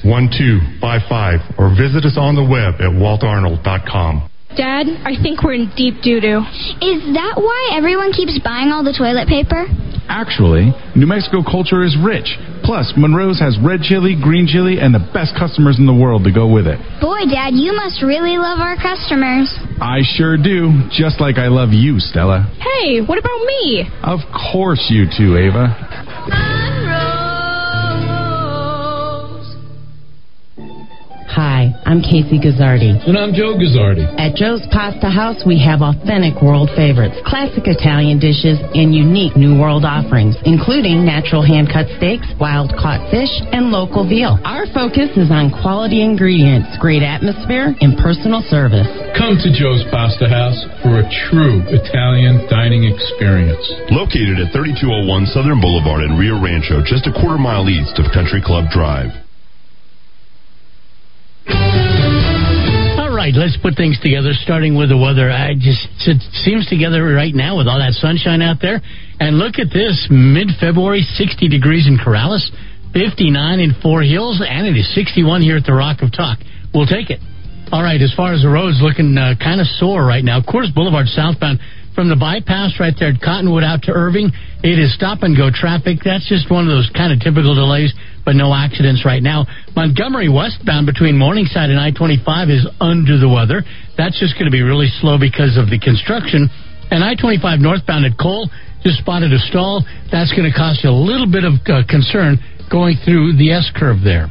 256-1255. 0.04 1.56
Or 1.56 1.72
visit 1.72 2.04
us 2.04 2.20
on 2.20 2.36
the 2.36 2.44
web 2.44 2.84
at 2.84 2.91
waltarnold.com. 2.91 4.28
Dad, 4.58 4.88
I 5.06 5.16
think 5.22 5.44
we're 5.44 5.54
in 5.54 5.72
deep 5.76 6.02
doo 6.04 6.20
doo. 6.20 6.44
Is 6.84 7.00
that 7.16 7.36
why 7.38 7.72
everyone 7.74 8.12
keeps 8.12 8.38
buying 8.44 8.70
all 8.70 8.84
the 8.84 8.94
toilet 8.94 9.28
paper? 9.28 9.66
Actually, 10.10 10.74
New 10.96 11.08
Mexico 11.08 11.40
culture 11.42 11.84
is 11.84 11.96
rich. 12.04 12.36
Plus, 12.64 12.92
Monroe's 12.98 13.40
has 13.40 13.58
red 13.64 13.82
chili, 13.82 14.16
green 14.20 14.46
chili, 14.46 14.78
and 14.80 14.94
the 14.94 15.00
best 15.14 15.32
customers 15.40 15.80
in 15.80 15.86
the 15.86 15.94
world 15.94 16.24
to 16.26 16.32
go 16.32 16.52
with 16.52 16.68
it. 16.68 16.78
Boy, 17.00 17.24
Dad, 17.32 17.56
you 17.56 17.72
must 17.72 18.04
really 18.04 18.38
love 18.38 18.60
our 18.60 18.76
customers. 18.76 19.48
I 19.80 20.04
sure 20.04 20.36
do. 20.36 20.84
Just 20.92 21.22
like 21.22 21.38
I 21.38 21.48
love 21.48 21.70
you, 21.72 22.00
Stella. 22.00 22.44
Hey, 22.60 23.00
what 23.00 23.18
about 23.18 23.40
me? 23.48 23.88
Of 24.04 24.20
course 24.52 24.84
you 24.90 25.06
too, 25.08 25.38
Ava. 25.38 26.81
I'm 31.86 32.02
Casey 32.06 32.38
Guzzardi. 32.38 32.94
And 33.10 33.17
I'm 33.17 33.34
Joe 33.34 33.58
Guzzardi. 33.58 34.06
At 34.22 34.38
Joe's 34.38 34.62
Pasta 34.70 35.10
House, 35.10 35.41
we 35.46 35.58
have 35.65 35.82
authentic 35.82 36.38
world 36.41 36.70
favorites, 36.78 37.17
classic 37.26 37.65
Italian 37.65 38.22
dishes, 38.22 38.62
and 38.78 38.94
unique 38.94 39.34
New 39.36 39.58
World 39.58 39.84
offerings, 39.84 40.38
including 40.46 41.02
natural 41.04 41.41
hand 41.41 41.74
cut 41.74 41.89
steaks, 41.98 42.30
wild 42.39 42.70
caught 42.78 43.02
fish, 43.10 43.34
and 43.52 43.74
local 43.74 44.06
veal. 44.06 44.38
Our 44.46 44.70
focus 44.70 45.10
is 45.17 45.34
on 45.34 45.50
quality 45.50 46.06
ingredients, 46.06 46.70
great 46.78 47.02
atmosphere, 47.02 47.74
and 47.82 47.98
personal 47.98 48.46
service. 48.46 48.88
Come 49.17 49.41
to 49.41 49.50
Joe's 49.50 49.84
Pasta 49.89 50.30
House 50.30 50.62
for 50.86 51.02
a 51.02 51.06
true 51.28 51.65
Italian 51.65 52.46
dining 52.46 52.86
experience. 52.86 53.63
Located 53.89 54.38
at 54.38 54.54
3201 54.54 55.34
Southern 55.34 55.60
Boulevard 55.60 56.06
in 56.06 56.13
Rio 56.13 56.38
Rancho, 56.38 56.86
just 56.86 57.10
a 57.10 57.13
quarter 57.13 57.41
mile 57.41 57.65
east 57.67 57.98
of 57.98 58.06
Country 58.13 58.39
Club 58.39 58.70
Drive. 58.70 59.12
All 61.47 63.13
right, 63.13 63.34
let's 63.34 63.58
put 63.62 63.75
things 63.75 63.99
together, 64.01 64.32
starting 64.43 64.77
with 64.77 64.89
the 64.89 64.97
weather. 64.97 65.32
I 65.32 65.54
just 65.54 65.88
it 66.08 66.21
seems 66.43 66.67
together 66.67 67.04
right 67.13 67.34
now 67.34 67.58
with 67.58 67.67
all 67.67 67.80
that 67.80 67.93
sunshine 67.93 68.41
out 68.41 68.58
there. 68.62 68.82
And 69.19 69.38
look 69.38 69.60
at 69.60 69.73
this 69.73 70.08
mid 70.10 70.49
February, 70.60 71.01
60 71.01 71.47
degrees 71.47 71.88
in 71.88 71.97
Corrales, 71.97 72.43
59 72.93 73.60
in 73.60 73.73
Four 73.82 74.01
Hills, 74.04 74.41
and 74.41 74.67
it 74.67 74.77
is 74.77 74.89
61 74.93 75.41
here 75.41 75.58
at 75.58 75.65
the 75.65 75.73
Rock 75.73 76.01
of 76.01 76.12
Talk. 76.12 76.39
We'll 76.73 76.89
take 76.89 77.10
it. 77.10 77.19
All 77.71 77.82
right, 77.82 78.01
as 78.01 78.13
far 78.13 78.34
as 78.34 78.43
the 78.43 78.49
roads, 78.49 78.84
looking 78.84 79.15
uh, 79.17 79.36
kind 79.39 79.62
of 79.62 79.67
sore 79.80 80.04
right 80.04 80.23
now. 80.23 80.41
Coors 80.41 80.73
Boulevard 80.75 81.08
southbound 81.08 81.60
from 81.95 82.10
the 82.10 82.15
bypass 82.15 82.80
right 82.80 82.93
there 82.99 83.10
at 83.15 83.21
Cottonwood 83.21 83.63
out 83.63 83.84
to 83.84 83.91
Irving, 83.91 84.32
it 84.63 84.80
is 84.80 84.93
stop 84.95 85.23
and 85.23 85.36
go 85.36 85.51
traffic. 85.51 85.99
That's 86.04 86.27
just 86.27 86.51
one 86.51 86.67
of 86.67 86.71
those 86.71 86.89
kind 86.95 87.12
of 87.12 87.19
typical 87.19 87.56
delays, 87.56 87.91
but 88.25 88.36
no 88.36 88.53
accidents 88.53 89.05
right 89.05 89.21
now. 89.21 89.45
Montgomery 89.75 90.29
westbound 90.29 90.86
between 90.86 91.17
Morningside 91.17 91.69
and 91.69 91.79
I 91.79 91.91
25 91.91 92.49
is 92.49 92.67
under 92.79 93.17
the 93.17 93.29
weather. 93.29 93.63
That's 93.97 94.19
just 94.19 94.36
going 94.36 94.45
to 94.45 94.53
be 94.53 94.62
really 94.62 94.89
slow 94.99 95.17
because 95.17 95.57
of 95.57 95.69
the 95.69 95.79
construction. 95.79 96.49
And 96.91 97.03
I 97.03 97.15
25 97.15 97.60
northbound 97.60 98.05
at 98.05 98.17
Cole 98.19 98.49
just 98.84 98.99
spotted 98.99 99.31
a 99.31 99.39
stall. 99.49 99.86
That's 100.12 100.34
going 100.34 100.49
to 100.49 100.55
cause 100.55 100.81
you 100.84 100.89
a 100.89 100.93
little 100.93 101.29
bit 101.29 101.45
of 101.45 101.62
uh, 101.69 101.86
concern 101.88 102.38
going 102.69 102.97
through 103.05 103.38
the 103.38 103.51
S 103.51 103.69
curve 103.75 104.01
there. 104.03 104.29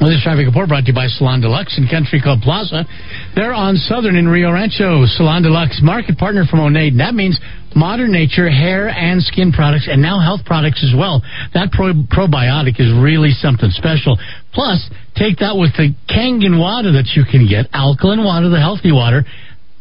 Well, 0.00 0.10
this 0.10 0.22
traffic 0.22 0.46
report 0.46 0.68
brought 0.68 0.86
to 0.86 0.94
you 0.94 0.94
by 0.94 1.10
Salon 1.10 1.40
Deluxe 1.40 1.74
and 1.76 1.90
Country 1.90 2.22
Club 2.22 2.38
Plaza. 2.38 2.86
They're 3.34 3.52
on 3.52 3.74
Southern 3.74 4.14
in 4.14 4.28
Rio 4.28 4.52
Rancho. 4.52 5.02
Salon 5.18 5.42
Deluxe, 5.42 5.80
market 5.82 6.16
partner 6.16 6.46
from 6.46 6.60
Oneid. 6.60 6.98
That 6.98 7.14
means 7.14 7.34
modern 7.74 8.12
nature, 8.12 8.48
hair 8.48 8.88
and 8.88 9.22
skin 9.22 9.52
products, 9.52 9.88
and 9.90 10.00
now 10.00 10.20
health 10.20 10.44
products 10.44 10.84
as 10.84 10.96
well. 10.96 11.22
That 11.54 11.72
pro- 11.72 12.06
probiotic 12.08 12.80
is 12.80 12.92
really 12.96 13.30
something 13.32 13.70
special. 13.70 14.18
Plus, 14.52 14.78
take 15.16 15.38
that 15.38 15.56
with 15.56 15.72
the 15.76 15.94
Kangen 16.08 16.58
water 16.58 16.92
that 16.92 17.12
you 17.14 17.24
can 17.24 17.48
get, 17.48 17.66
alkaline 17.72 18.24
water, 18.24 18.48
the 18.48 18.60
healthy 18.60 18.92
water. 18.92 19.24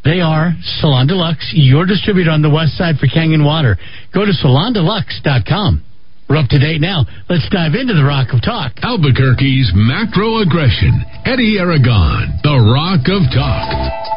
They 0.03 0.21
are 0.21 0.53
Salon 0.79 1.07
Deluxe, 1.07 1.51
your 1.53 1.85
distributor 1.85 2.31
on 2.31 2.41
the 2.41 2.49
west 2.49 2.77
side 2.77 2.95
for 2.95 3.07
Kangen 3.07 3.43
water. 3.43 3.77
Go 4.13 4.23
to 4.23 4.31
salondeluxe.com. 4.31 5.83
We're 6.29 6.37
up 6.37 6.49
to 6.49 6.59
date 6.59 6.81
now. 6.81 7.05
Let's 7.29 7.47
dive 7.49 7.73
into 7.73 7.93
the 7.93 8.03
Rock 8.03 8.33
of 8.33 8.41
Talk. 8.41 8.73
Albuquerque's 8.83 9.71
macro 9.75 10.39
aggression. 10.39 10.91
Eddy 11.25 11.57
Aragon, 11.57 12.39
the 12.43 12.59
Rock 12.71 13.07
of 13.07 13.23
Talk. 13.31 14.16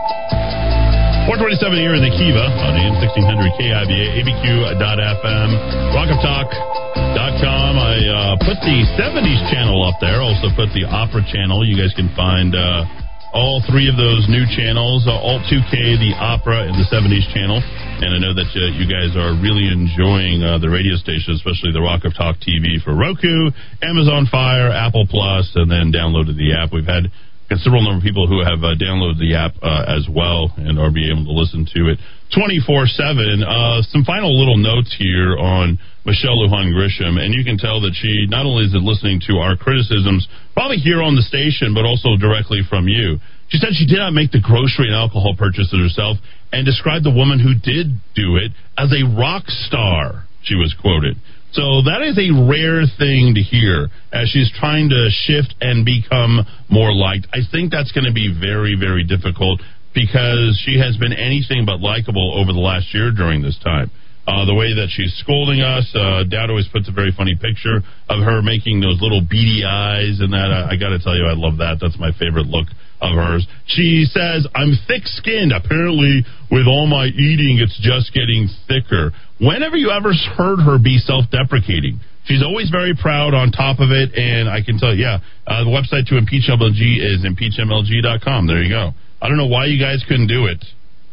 427 1.31 1.79
here 1.79 1.95
in 1.95 2.03
the 2.03 2.11
Kiva 2.11 2.43
on 2.43 2.75
AM 2.75 2.99
1600 3.07 3.55
KIVA, 3.55 4.19
ABQ.FM, 4.19 5.51
rockoftalk.com. 5.95 7.73
I 7.79 7.95
uh, 8.03 8.35
put 8.43 8.59
the 8.67 8.83
70s 8.99 9.39
channel 9.47 9.79
up 9.87 10.03
there, 10.03 10.27
also 10.27 10.51
put 10.59 10.75
the 10.75 10.91
opera 10.91 11.23
channel. 11.31 11.63
You 11.63 11.79
guys 11.79 11.95
can 11.95 12.11
find 12.19 12.51
uh, 12.59 12.83
all 13.31 13.63
three 13.71 13.87
of 13.87 13.95
those 13.95 14.27
new 14.27 14.43
channels, 14.59 15.07
uh, 15.07 15.15
Alt 15.15 15.47
2K, 15.47 16.03
the 16.03 16.19
Opera, 16.19 16.67
and 16.67 16.75
the 16.75 16.87
70s 16.91 17.31
channel. 17.31 17.63
And 17.63 18.11
I 18.11 18.19
know 18.19 18.35
that 18.35 18.51
uh, 18.51 18.75
you 18.75 18.91
guys 18.91 19.15
are 19.15 19.31
really 19.39 19.71
enjoying 19.71 20.43
uh, 20.43 20.59
the 20.59 20.67
radio 20.67 20.99
station, 20.99 21.39
especially 21.39 21.71
the 21.71 21.79
Rock 21.79 22.03
of 22.03 22.11
Talk 22.19 22.43
TV 22.43 22.83
for 22.83 22.91
Roku, 22.99 23.55
Amazon 23.87 24.27
Fire, 24.27 24.75
Apple 24.75 25.07
Plus, 25.07 25.47
and 25.55 25.71
then 25.71 25.95
downloaded 25.95 26.35
the 26.35 26.59
app. 26.59 26.75
We've 26.75 26.91
had 26.91 27.07
considerable 27.51 27.83
number 27.83 27.99
of 27.99 28.07
people 28.07 28.31
who 28.31 28.39
have 28.47 28.63
uh, 28.63 28.79
downloaded 28.79 29.19
the 29.19 29.35
app 29.35 29.59
uh, 29.59 29.91
as 29.91 30.07
well 30.07 30.55
and 30.55 30.79
are 30.79 30.95
being 30.95 31.11
able 31.11 31.27
to 31.27 31.35
listen 31.35 31.67
to 31.67 31.91
it 31.91 31.99
24 32.31 32.87
7. 32.87 33.43
Uh, 33.43 33.83
some 33.91 34.07
final 34.07 34.31
little 34.31 34.57
notes 34.57 34.95
here 34.95 35.35
on 35.35 35.75
Michelle 36.07 36.39
Lujan 36.39 36.71
Grisham, 36.71 37.19
and 37.19 37.35
you 37.35 37.43
can 37.43 37.59
tell 37.59 37.83
that 37.83 37.91
she 37.99 38.31
not 38.31 38.47
only 38.47 38.71
is 38.71 38.73
listening 38.79 39.19
to 39.27 39.43
our 39.43 39.59
criticisms, 39.59 40.31
probably 40.55 40.79
here 40.79 41.03
on 41.03 41.19
the 41.19 41.27
station, 41.27 41.75
but 41.75 41.83
also 41.83 42.15
directly 42.15 42.63
from 42.63 42.87
you. 42.87 43.19
She 43.51 43.59
said 43.59 43.75
she 43.75 43.87
did 43.87 43.99
not 43.99 44.15
make 44.15 44.31
the 44.31 44.41
grocery 44.41 44.87
and 44.87 44.95
alcohol 44.95 45.35
purchases 45.35 45.75
herself 45.75 46.23
and 46.55 46.63
described 46.63 47.05
the 47.05 47.11
woman 47.11 47.43
who 47.43 47.59
did 47.59 47.99
do 48.15 48.39
it 48.39 48.55
as 48.79 48.95
a 48.95 49.03
rock 49.11 49.51
star, 49.51 50.31
she 50.47 50.55
was 50.55 50.71
quoted. 50.79 51.19
So 51.53 51.83
that 51.83 52.03
is 52.07 52.15
a 52.15 52.31
rare 52.31 52.87
thing 52.99 53.35
to 53.35 53.43
hear 53.43 53.91
as 54.13 54.31
she's 54.31 54.51
trying 54.55 54.89
to 54.91 55.11
shift 55.11 55.55
and 55.61 55.85
become 55.85 56.47
more 56.71 56.95
liked. 56.95 57.27
I 57.35 57.43
think 57.51 57.73
that's 57.73 57.91
going 57.91 58.07
to 58.07 58.15
be 58.15 58.31
very, 58.31 58.77
very 58.79 59.03
difficult 59.03 59.61
because 59.95 60.55
she 60.65 60.79
has 60.79 60.97
been 60.97 61.13
anything 61.13 61.67
but 61.67 61.81
likable 61.81 62.39
over 62.39 62.53
the 62.53 62.63
last 62.63 62.95
year 62.95 63.11
during 63.11 63.43
this 63.43 63.59
time. 63.65 63.91
Uh, 64.31 64.47
the 64.47 64.55
way 64.55 64.71
that 64.79 64.87
she's 64.95 65.11
scolding 65.19 65.59
us, 65.59 65.91
uh, 65.99 66.23
Dad 66.23 66.51
always 66.51 66.69
puts 66.69 66.87
a 66.89 66.93
very 66.93 67.11
funny 67.11 67.35
picture 67.35 67.83
of 68.07 68.23
her 68.23 68.43
making 68.43 68.79
those 68.79 69.03
little 69.03 69.21
beady 69.21 69.67
eyes, 69.67 70.23
and 70.23 70.31
that 70.31 70.55
I, 70.55 70.71
I 70.71 70.77
got 70.79 70.95
to 70.95 71.03
tell 71.03 71.17
you, 71.17 71.27
I 71.27 71.35
love 71.35 71.59
that. 71.59 71.83
That's 71.83 71.99
my 71.99 72.13
favorite 72.15 72.47
look 72.47 72.71
of 73.01 73.17
hers. 73.17 73.47
She 73.67 74.07
says, 74.09 74.47
I'm 74.55 74.77
thick 74.87 75.03
skinned. 75.05 75.53
Apparently, 75.53 76.25
with 76.51 76.67
all 76.67 76.87
my 76.87 77.07
eating, 77.07 77.59
it's 77.59 77.77
just 77.81 78.13
getting 78.13 78.49
thicker. 78.69 79.13
Whenever 79.41 79.77
you 79.77 79.91
ever 79.91 80.13
heard 80.13 80.61
her 80.61 80.79
be 80.79 80.99
self 80.99 81.25
deprecating, 81.33 82.01
she's 82.25 82.43
always 82.43 82.71
very 82.71 82.95
proud 82.95 83.35
on 83.35 83.51
top 83.51 83.81
of 83.81 83.91
it. 83.91 84.13
And 84.15 84.49
I 84.49 84.63
can 84.63 84.79
tell 84.79 84.95
you, 84.95 85.05
yeah, 85.05 85.19
uh, 85.47 85.65
the 85.65 85.73
website 85.73 86.07
to 86.13 86.19
impeach 86.19 86.49
MLG 86.49 87.01
is 87.01 87.25
impeachmlg.com. 87.25 88.47
There 88.47 88.63
you 88.63 88.71
go. 88.71 88.93
I 89.21 89.29
don't 89.29 89.37
know 89.37 89.49
why 89.49 89.67
you 89.67 89.81
guys 89.81 90.05
couldn't 90.09 90.29
do 90.29 90.47
it. 90.47 90.65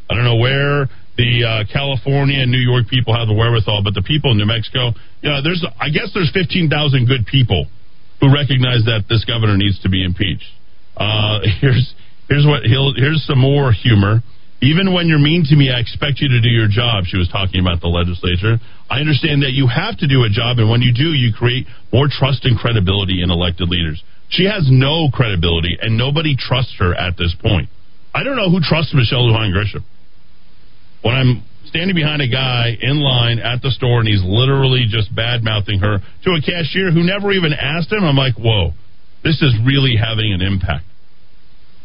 I 0.09 0.15
don't 0.15 0.23
know 0.23 0.39
where 0.39 0.87
the 1.17 1.43
uh, 1.43 1.73
California 1.73 2.39
and 2.39 2.51
New 2.51 2.61
York 2.61 2.87
people 2.87 3.13
have 3.17 3.27
the 3.27 3.33
wherewithal, 3.33 3.81
but 3.83 3.93
the 3.93 4.05
people 4.05 4.31
in 4.31 4.37
New 4.37 4.45
Mexico, 4.45 4.93
you 5.21 5.29
know, 5.29 5.41
there's, 5.41 5.65
I 5.81 5.89
guess 5.89 6.13
there's 6.13 6.31
15,000 6.31 6.69
good 7.07 7.25
people 7.25 7.67
who 8.21 8.33
recognize 8.33 8.85
that 8.85 9.05
this 9.09 9.25
governor 9.25 9.57
needs 9.57 9.81
to 9.81 9.89
be 9.89 10.05
impeached. 10.05 10.47
Uh, 10.97 11.39
here's 11.61 11.93
here's 12.27 12.45
what 12.45 12.63
he'll 12.63 12.93
here's 12.95 13.23
some 13.25 13.39
more 13.39 13.71
humor. 13.71 14.21
Even 14.59 14.91
when 14.91 15.05
you're 15.05 15.21
mean 15.21 15.45
to 15.45 15.55
me, 15.55 15.69
I 15.69 15.77
expect 15.77 16.17
you 16.17 16.29
to 16.29 16.41
do 16.41 16.49
your 16.49 16.67
job. 16.67 17.05
She 17.05 17.17
was 17.17 17.29
talking 17.29 17.61
about 17.61 17.79
the 17.79 17.93
legislature. 17.93 18.57
I 18.89 18.99
understand 19.05 19.45
that 19.45 19.53
you 19.53 19.69
have 19.69 20.01
to 20.01 20.07
do 20.09 20.25
a 20.25 20.33
job, 20.33 20.57
and 20.57 20.65
when 20.65 20.81
you 20.81 20.89
do, 20.97 21.13
you 21.13 21.29
create 21.29 21.67
more 21.93 22.09
trust 22.09 22.41
and 22.45 22.57
credibility 22.57 23.21
in 23.21 23.29
elected 23.29 23.69
leaders. 23.69 24.01
She 24.29 24.49
has 24.49 24.65
no 24.65 25.13
credibility, 25.13 25.77
and 25.79 25.95
nobody 25.95 26.35
trusts 26.35 26.73
her 26.79 26.95
at 26.95 27.15
this 27.17 27.37
point. 27.37 27.69
I 28.17 28.23
don't 28.23 28.35
know 28.35 28.49
who 28.49 28.57
trusts 28.59 28.97
Michelle 28.97 29.29
Lujan 29.29 29.53
Grisham. 29.53 29.85
When 31.05 31.13
I'm 31.13 31.43
standing 31.69 31.95
behind 31.95 32.21
a 32.23 32.27
guy 32.27 32.73
in 32.81 32.97
line 32.97 33.37
at 33.37 33.61
the 33.61 33.69
store 33.69 33.99
and 33.99 34.07
he's 34.07 34.23
literally 34.25 34.87
just 34.89 35.13
bad 35.13 35.43
mouthing 35.43 35.79
her 35.79 35.99
to 35.99 36.29
a 36.31 36.41
cashier 36.41 36.91
who 36.91 37.03
never 37.03 37.31
even 37.31 37.53
asked 37.53 37.91
him, 37.91 38.03
I'm 38.03 38.17
like, 38.17 38.33
whoa, 38.35 38.73
this 39.27 39.43
is 39.43 39.51
really 39.67 39.99
having 39.99 40.31
an 40.31 40.39
impact. 40.39 40.87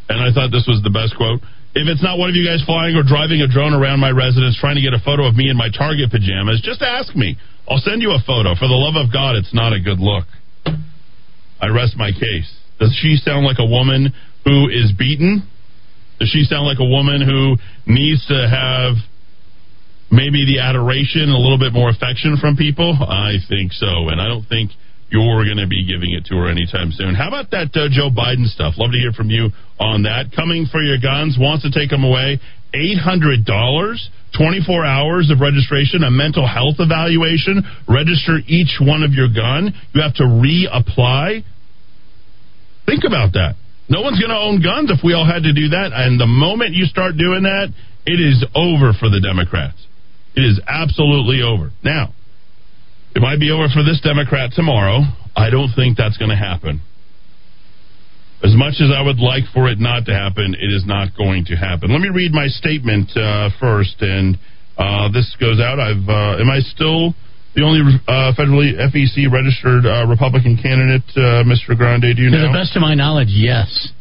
And 0.06 0.22
I 0.22 0.30
thought 0.30 0.54
this 0.54 0.70
was 0.70 0.78
the 0.86 0.94
best 0.94 1.18
quote. 1.18 1.42
If 1.74 1.90
it's 1.90 2.02
not 2.04 2.22
one 2.22 2.30
of 2.30 2.36
you 2.38 2.46
guys 2.46 2.62
flying 2.62 2.94
or 2.94 3.02
driving 3.02 3.42
a 3.42 3.50
drone 3.50 3.74
around 3.74 3.98
my 3.98 4.14
residence 4.14 4.54
trying 4.54 4.78
to 4.78 4.84
get 4.84 4.94
a 4.94 5.02
photo 5.02 5.26
of 5.26 5.34
me 5.34 5.50
in 5.50 5.56
my 5.58 5.66
Target 5.66 6.14
pajamas, 6.14 6.62
just 6.62 6.82
ask 6.82 7.16
me. 7.18 7.34
I'll 7.66 7.82
send 7.82 7.98
you 7.98 8.14
a 8.14 8.22
photo. 8.22 8.54
For 8.54 8.70
the 8.70 8.78
love 8.78 8.94
of 8.94 9.10
God, 9.10 9.34
it's 9.34 9.50
not 9.50 9.72
a 9.72 9.80
good 9.82 9.98
look. 9.98 10.30
I 11.58 11.66
rest 11.74 11.96
my 11.98 12.12
case. 12.14 12.46
Does 12.78 12.94
she 13.00 13.16
sound 13.16 13.46
like 13.46 13.58
a 13.58 13.66
woman 13.66 14.12
who 14.44 14.68
is 14.68 14.92
beaten? 14.94 15.48
Does 16.20 16.30
she 16.30 16.44
sound 16.44 16.66
like 16.66 16.78
a 16.78 16.86
woman 16.86 17.22
who 17.22 17.58
needs 17.86 18.22
to 18.26 18.38
have 18.46 18.94
maybe 20.10 20.44
the 20.44 20.60
adoration, 20.60 21.30
a 21.30 21.38
little 21.38 21.58
bit 21.58 21.72
more 21.72 21.88
affection 21.88 22.36
from 22.38 22.54
people? 22.54 22.94
I 23.00 23.38
think 23.48 23.72
so. 23.72 24.10
And 24.10 24.20
I 24.20 24.28
don't 24.28 24.46
think 24.46 24.70
you're 25.12 25.44
going 25.44 25.60
to 25.60 25.68
be 25.68 25.84
giving 25.84 26.16
it 26.16 26.24
to 26.32 26.40
her 26.40 26.48
anytime 26.48 26.90
soon. 26.90 27.14
How 27.14 27.28
about 27.28 27.52
that 27.52 27.68
uh, 27.76 27.92
Joe 27.92 28.08
Biden 28.08 28.48
stuff? 28.48 28.80
Love 28.80 28.96
to 28.96 28.98
hear 28.98 29.12
from 29.12 29.28
you 29.28 29.52
on 29.78 30.08
that. 30.08 30.32
Coming 30.34 30.64
for 30.72 30.80
your 30.80 30.96
guns, 30.96 31.36
wants 31.38 31.68
to 31.68 31.70
take 31.70 31.92
them 31.92 32.02
away. 32.02 32.40
$800, 32.72 33.44
24 33.44 34.84
hours 34.84 35.28
of 35.28 35.44
registration, 35.44 36.02
a 36.02 36.10
mental 36.10 36.48
health 36.48 36.80
evaluation, 36.80 37.60
register 37.84 38.40
each 38.48 38.80
one 38.80 39.04
of 39.04 39.12
your 39.12 39.28
gun. 39.28 39.76
You 39.92 40.00
have 40.00 40.16
to 40.16 40.24
reapply. 40.24 41.44
Think 42.88 43.04
about 43.04 43.36
that. 43.36 43.60
No 43.92 44.00
one's 44.00 44.16
going 44.16 44.32
to 44.32 44.40
own 44.40 44.64
guns 44.64 44.88
if 44.88 45.04
we 45.04 45.12
all 45.12 45.28
had 45.28 45.44
to 45.44 45.52
do 45.52 45.76
that. 45.76 45.92
And 45.92 46.16
the 46.18 46.26
moment 46.26 46.72
you 46.72 46.88
start 46.88 47.20
doing 47.20 47.44
that, 47.44 47.68
it 48.08 48.16
is 48.16 48.40
over 48.56 48.96
for 48.96 49.12
the 49.12 49.20
Democrats. 49.20 49.76
It 50.34 50.40
is 50.40 50.58
absolutely 50.66 51.42
over. 51.44 51.70
Now, 51.84 52.14
it 53.14 53.20
might 53.20 53.40
be 53.40 53.50
over 53.50 53.68
for 53.68 53.82
this 53.82 54.00
Democrat 54.00 54.52
tomorrow. 54.54 55.02
I 55.36 55.50
don't 55.50 55.72
think 55.74 55.96
that's 55.96 56.16
going 56.16 56.30
to 56.30 56.36
happen. 56.36 56.80
As 58.42 58.54
much 58.56 58.80
as 58.80 58.90
I 58.90 59.00
would 59.02 59.20
like 59.20 59.44
for 59.54 59.68
it 59.68 59.78
not 59.78 60.04
to 60.06 60.12
happen, 60.12 60.56
it 60.58 60.72
is 60.72 60.84
not 60.84 61.16
going 61.16 61.44
to 61.46 61.54
happen. 61.54 61.92
Let 61.92 62.00
me 62.00 62.08
read 62.08 62.32
my 62.32 62.48
statement 62.48 63.10
uh, 63.16 63.50
first, 63.60 63.96
and 64.00 64.36
uh, 64.76 65.12
this 65.12 65.36
goes 65.38 65.60
out. 65.60 65.78
I've 65.78 66.08
uh, 66.08 66.42
am 66.42 66.50
I 66.50 66.58
still 66.60 67.14
the 67.54 67.62
only 67.62 67.80
uh, 68.08 68.32
federally 68.34 68.74
FEC 68.90 69.30
registered 69.30 69.86
uh, 69.86 70.08
Republican 70.08 70.56
candidate, 70.56 71.06
uh, 71.14 71.44
Mr. 71.46 71.76
Grande? 71.76 72.16
Do 72.16 72.22
you 72.22 72.30
to 72.30 72.38
know? 72.38 72.52
the 72.52 72.58
best 72.58 72.74
of 72.74 72.82
my 72.82 72.94
knowledge, 72.94 73.30
yes. 73.30 73.92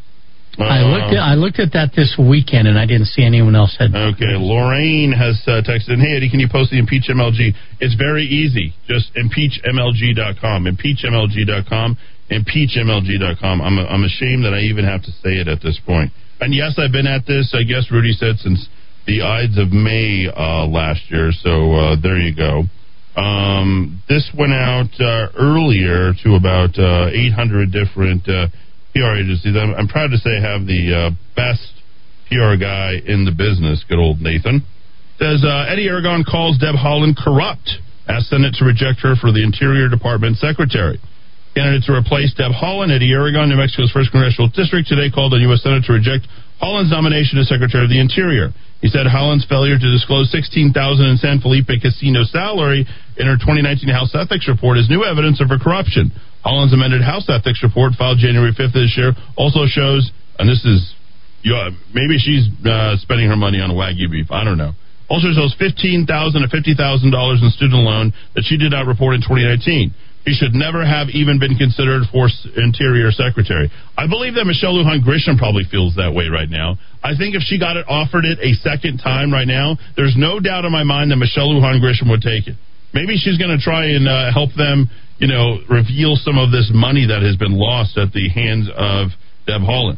Uh, 0.60 0.64
I 0.64 0.84
looked. 0.84 1.14
At, 1.16 1.24
I 1.24 1.34
looked 1.36 1.60
at 1.60 1.72
that 1.74 1.92
this 1.96 2.16
weekend, 2.20 2.68
and 2.68 2.78
I 2.78 2.86
didn't 2.86 3.08
see 3.08 3.24
anyone 3.24 3.56
else 3.56 3.76
had. 3.80 3.96
Okay, 3.96 4.36
Lorraine 4.36 5.12
has 5.12 5.42
uh, 5.48 5.64
texted. 5.64 6.00
Hey 6.02 6.18
Eddie, 6.18 6.30
can 6.30 6.40
you 6.40 6.50
post 6.52 6.72
the 6.72 6.80
impeach 6.80 7.08
MLG? 7.10 7.56
It's 7.80 7.96
very 7.96 8.26
easy. 8.26 8.74
Just 8.88 9.16
impeachmlg.com. 9.16 10.66
Impeachmlg.com. 10.66 11.98
Impeachmlg.com. 12.32 13.62
I'm 13.62 13.80
I'm 13.80 14.04
ashamed 14.04 14.44
that 14.46 14.54
I 14.54 14.62
even 14.68 14.86
have 14.86 15.04
to 15.04 15.12
say 15.24 15.40
it 15.40 15.48
at 15.48 15.62
this 15.62 15.80
point. 15.86 16.12
And 16.42 16.54
yes, 16.54 16.76
I've 16.78 16.92
been 16.92 17.08
at 17.08 17.26
this, 17.26 17.56
I 17.58 17.64
guess 17.64 17.92
Rudy 17.92 18.14
said, 18.14 18.38
since 18.38 18.68
the 19.06 19.22
Ides 19.22 19.58
of 19.58 19.72
May 19.72 20.28
uh, 20.28 20.66
last 20.66 21.02
year. 21.10 21.32
So 21.32 21.74
uh, 21.74 21.96
there 22.02 22.18
you 22.18 22.36
go. 22.36 22.64
Um, 23.16 24.02
this 24.08 24.30
went 24.38 24.54
out 24.54 24.90
uh, 25.00 25.28
earlier 25.38 26.14
to 26.24 26.36
about 26.36 26.80
uh, 26.80 27.10
800 27.12 27.72
different 27.72 28.28
uh, 28.28 28.48
PR 28.94 29.16
agencies. 29.18 29.56
I'm, 29.56 29.74
I'm, 29.76 29.88
proud 29.88 30.12
to 30.12 30.18
say 30.18 30.40
have 30.42 30.68
the 30.68 30.92
uh, 30.92 31.10
best 31.36 31.64
PR 32.28 32.60
guy 32.60 33.00
in 33.00 33.24
the 33.24 33.32
business, 33.32 33.84
good 33.88 34.00
old 34.00 34.20
Nathan. 34.20 34.64
Says 35.20 35.46
Eddy 35.46 35.88
Aragon 35.88 36.24
calls 36.26 36.58
Deb 36.58 36.76
Haaland 36.76 37.16
corrupt. 37.16 37.70
Asks 38.10 38.30
Senate 38.34 38.58
to 38.58 38.66
reject 38.66 39.00
her 39.06 39.16
for 39.16 39.32
the 39.32 39.46
Interior 39.46 39.88
Department 39.88 40.38
secretary. 40.42 41.00
Candidate 41.54 41.84
to 41.84 41.94
replace 41.94 42.34
Deb 42.34 42.56
Haaland, 42.56 42.96
Eddy 42.96 43.12
Aragon, 43.12 43.52
New 43.52 43.60
Mexico's 43.60 43.92
first 43.92 44.10
congressional 44.10 44.48
district, 44.50 44.88
today 44.88 45.12
called 45.12 45.36
on 45.36 45.44
U.S. 45.52 45.62
Senate 45.62 45.84
to 45.86 45.94
reject 45.94 46.26
Haaland's 46.64 46.90
nomination 46.90 47.38
as 47.38 47.52
Secretary 47.52 47.84
of 47.84 47.92
the 47.92 48.00
Interior. 48.00 48.56
He 48.80 48.88
said 48.88 49.06
Haaland's 49.06 49.46
failure 49.46 49.78
to 49.78 49.90
disclose 49.92 50.32
16000 50.32 50.74
in 50.74 51.18
San 51.18 51.40
Felipe 51.40 51.70
casino 51.70 52.24
salary 52.24 52.88
in 53.20 53.26
her 53.28 53.36
2019 53.36 53.90
House 53.94 54.16
Ethics 54.16 54.48
Report 54.48 54.80
is 54.80 54.90
new 54.90 55.04
evidence 55.04 55.38
of 55.44 55.50
her 55.50 55.60
corruption. 55.60 56.10
Haaland's 56.46 56.74
amended 56.74 57.02
House 57.02 57.30
Ethics 57.30 57.62
Report, 57.64 57.94
filed 57.94 58.18
January 58.18 58.52
5th 58.52 58.74
this 58.74 58.94
year, 58.98 59.14
also 59.38 59.66
shows, 59.70 60.10
and 60.40 60.50
this 60.50 60.66
is, 60.66 60.94
you 61.42 61.54
know, 61.54 61.70
maybe 61.94 62.18
she's 62.18 62.50
uh, 62.66 62.98
spending 62.98 63.30
her 63.30 63.38
money 63.38 63.62
on 63.62 63.72
Wagyu 63.72 64.10
beef. 64.10 64.32
I 64.32 64.44
don't 64.44 64.58
know. 64.58 64.74
Also 65.10 65.28
shows 65.36 65.54
$15,000 65.60 66.08
to 66.08 66.48
$50,000 66.48 67.44
in 67.44 67.50
student 67.52 67.84
loan 67.84 68.14
that 68.34 68.48
she 68.48 68.58
did 68.58 68.72
not 68.72 68.88
report 68.88 69.14
in 69.14 69.22
2019. 69.22 69.94
He 70.24 70.34
should 70.34 70.54
never 70.54 70.86
have 70.86 71.10
even 71.10 71.40
been 71.40 71.58
considered 71.58 72.04
for 72.14 72.30
Interior 72.56 73.12
Secretary. 73.12 73.70
I 73.98 74.08
believe 74.08 74.36
that 74.36 74.46
Michelle 74.46 74.78
Lujan 74.78 75.02
Grisham 75.02 75.38
probably 75.38 75.66
feels 75.70 75.96
that 75.96 76.14
way 76.14 76.30
right 76.30 76.50
now. 76.50 76.78
I 77.04 77.18
think 77.18 77.34
if 77.34 77.42
she 77.42 77.58
got 77.58 77.76
it 77.76 77.86
offered 77.90 78.24
it 78.26 78.38
a 78.38 78.54
second 78.62 79.00
time 79.00 79.34
right 79.34 79.48
now, 79.48 79.78
there's 79.98 80.14
no 80.16 80.40
doubt 80.40 80.64
in 80.64 80.72
my 80.72 80.84
mind 80.84 81.10
that 81.10 81.18
Michelle 81.18 81.50
Lujan 81.50 81.82
Grisham 81.82 82.10
would 82.10 82.22
take 82.22 82.48
it. 82.48 82.56
Maybe 82.94 83.16
she's 83.18 83.38
going 83.38 83.56
to 83.56 83.62
try 83.62 83.96
and 83.96 84.08
uh, 84.08 84.32
help 84.34 84.52
them, 84.56 84.90
you 85.18 85.28
know, 85.28 85.60
reveal 85.70 86.16
some 86.20 86.38
of 86.38 86.52
this 86.52 86.70
money 86.74 87.08
that 87.08 87.22
has 87.24 87.36
been 87.38 87.56
lost 87.56 87.98
at 87.98 88.12
the 88.12 88.28
hands 88.30 88.68
of 88.68 89.16
Deb 89.48 89.62
Haaland. 89.62 89.98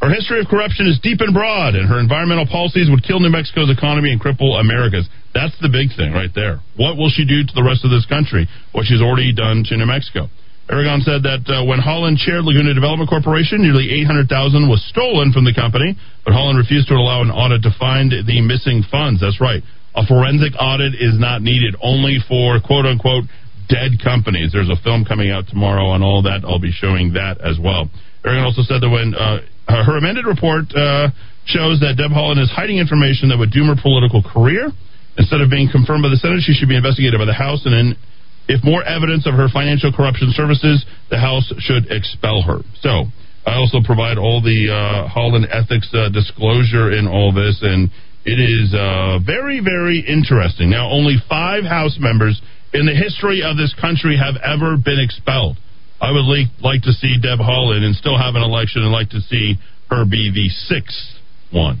Her 0.00 0.14
history 0.14 0.38
of 0.38 0.46
corruption 0.46 0.86
is 0.86 1.00
deep 1.02 1.18
and 1.18 1.34
broad, 1.34 1.74
and 1.74 1.88
her 1.88 1.98
environmental 1.98 2.46
policies 2.46 2.86
would 2.88 3.02
kill 3.02 3.18
New 3.18 3.34
Mexico's 3.34 3.66
economy 3.66 4.14
and 4.14 4.20
cripple 4.22 4.54
America's. 4.60 5.08
That's 5.34 5.58
the 5.58 5.68
big 5.68 5.90
thing 5.98 6.14
right 6.14 6.30
there. 6.34 6.62
What 6.78 6.96
will 6.96 7.10
she 7.10 7.26
do 7.26 7.42
to 7.42 7.54
the 7.54 7.66
rest 7.66 7.82
of 7.82 7.90
this 7.90 8.06
country? 8.06 8.46
What 8.70 8.86
she's 8.86 9.02
already 9.02 9.34
done 9.34 9.66
to 9.66 9.76
New 9.76 9.90
Mexico. 9.90 10.30
Aragon 10.70 11.00
said 11.00 11.24
that 11.24 11.42
uh, 11.48 11.64
when 11.64 11.80
Haaland 11.80 12.20
chaired 12.20 12.44
Laguna 12.44 12.76
Development 12.76 13.08
Corporation, 13.08 13.64
nearly 13.64 13.90
800,000 14.04 14.68
was 14.68 14.84
stolen 14.92 15.32
from 15.32 15.48
the 15.48 15.56
company, 15.56 15.96
but 16.22 16.36
Haaland 16.36 16.60
refused 16.60 16.88
to 16.88 16.94
allow 16.94 17.24
an 17.24 17.32
audit 17.32 17.64
to 17.64 17.72
find 17.80 18.12
the 18.12 18.38
missing 18.44 18.84
funds. 18.84 19.18
That's 19.18 19.40
right. 19.40 19.64
A 19.98 20.06
forensic 20.06 20.54
audit 20.54 20.94
is 20.94 21.18
not 21.18 21.42
needed, 21.42 21.74
only 21.82 22.22
for 22.30 22.62
quote 22.62 22.86
unquote 22.86 23.26
dead 23.66 23.98
companies. 23.98 24.54
There's 24.54 24.70
a 24.70 24.78
film 24.86 25.02
coming 25.04 25.34
out 25.34 25.50
tomorrow 25.50 25.90
on 25.90 26.06
all 26.06 26.22
that. 26.22 26.46
I'll 26.46 26.62
be 26.62 26.70
showing 26.70 27.18
that 27.18 27.42
as 27.42 27.58
well. 27.58 27.90
Aragon 28.24 28.46
also 28.46 28.62
said 28.62 28.78
that 28.78 28.88
when 28.88 29.18
uh, 29.18 29.42
her 29.66 29.98
amended 29.98 30.24
report 30.24 30.70
uh, 30.70 31.10
shows 31.50 31.82
that 31.82 31.98
Deb 31.98 32.14
Haaland 32.14 32.38
is 32.38 32.46
hiding 32.46 32.78
information 32.78 33.28
that 33.34 33.38
would 33.42 33.50
doom 33.50 33.74
her 33.74 33.78
political 33.80 34.22
career. 34.22 34.70
Instead 35.18 35.42
of 35.42 35.50
being 35.50 35.66
confirmed 35.66 36.06
by 36.06 36.14
the 36.14 36.20
Senate, 36.22 36.46
she 36.46 36.54
should 36.54 36.70
be 36.70 36.78
investigated 36.78 37.18
by 37.18 37.26
the 37.26 37.34
House, 37.34 37.66
and 37.66 37.74
then, 37.74 37.98
if 38.46 38.62
more 38.62 38.86
evidence 38.86 39.26
of 39.26 39.34
her 39.34 39.50
financial 39.50 39.90
corruption 39.90 40.30
services, 40.30 40.86
the 41.10 41.18
House 41.18 41.50
should 41.58 41.90
expel 41.90 42.40
her. 42.46 42.62
So, 42.78 43.10
I 43.42 43.58
also 43.58 43.82
provide 43.82 44.14
all 44.14 44.38
the 44.38 44.70
uh, 44.70 45.10
Haaland 45.10 45.50
ethics 45.50 45.90
uh, 45.90 46.08
disclosure 46.14 46.94
in 46.94 47.08
all 47.08 47.34
this, 47.34 47.58
and 47.66 47.90
it 48.28 48.36
is 48.36 48.76
uh, 48.76 49.24
very, 49.24 49.64
very 49.64 50.04
interesting. 50.04 50.68
Now, 50.68 50.92
only 50.92 51.16
five 51.28 51.64
House 51.64 51.96
members 51.98 52.36
in 52.76 52.84
the 52.84 52.92
history 52.92 53.40
of 53.40 53.56
this 53.56 53.72
country 53.80 54.20
have 54.20 54.36
ever 54.44 54.76
been 54.76 55.00
expelled. 55.00 55.56
I 55.96 56.12
would 56.12 56.28
like, 56.28 56.52
like 56.60 56.82
to 56.84 56.92
see 56.92 57.16
Deb 57.16 57.40
Haaland 57.40 57.88
and 57.88 57.96
still 57.96 58.20
have 58.20 58.36
an 58.36 58.44
election 58.44 58.84
and 58.84 58.92
like 58.92 59.08
to 59.16 59.20
see 59.24 59.56
her 59.88 60.04
be 60.04 60.28
the 60.28 60.52
sixth 60.68 61.16
one. 61.50 61.80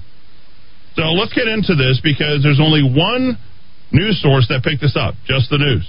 So 0.96 1.12
let's 1.12 1.36
get 1.36 1.46
into 1.46 1.76
this 1.76 2.00
because 2.02 2.40
there's 2.42 2.64
only 2.64 2.82
one 2.82 3.36
news 3.92 4.16
source 4.24 4.48
that 4.48 4.64
picked 4.64 4.80
this 4.80 4.96
up, 4.96 5.14
Just 5.28 5.50
the 5.50 5.58
News. 5.58 5.86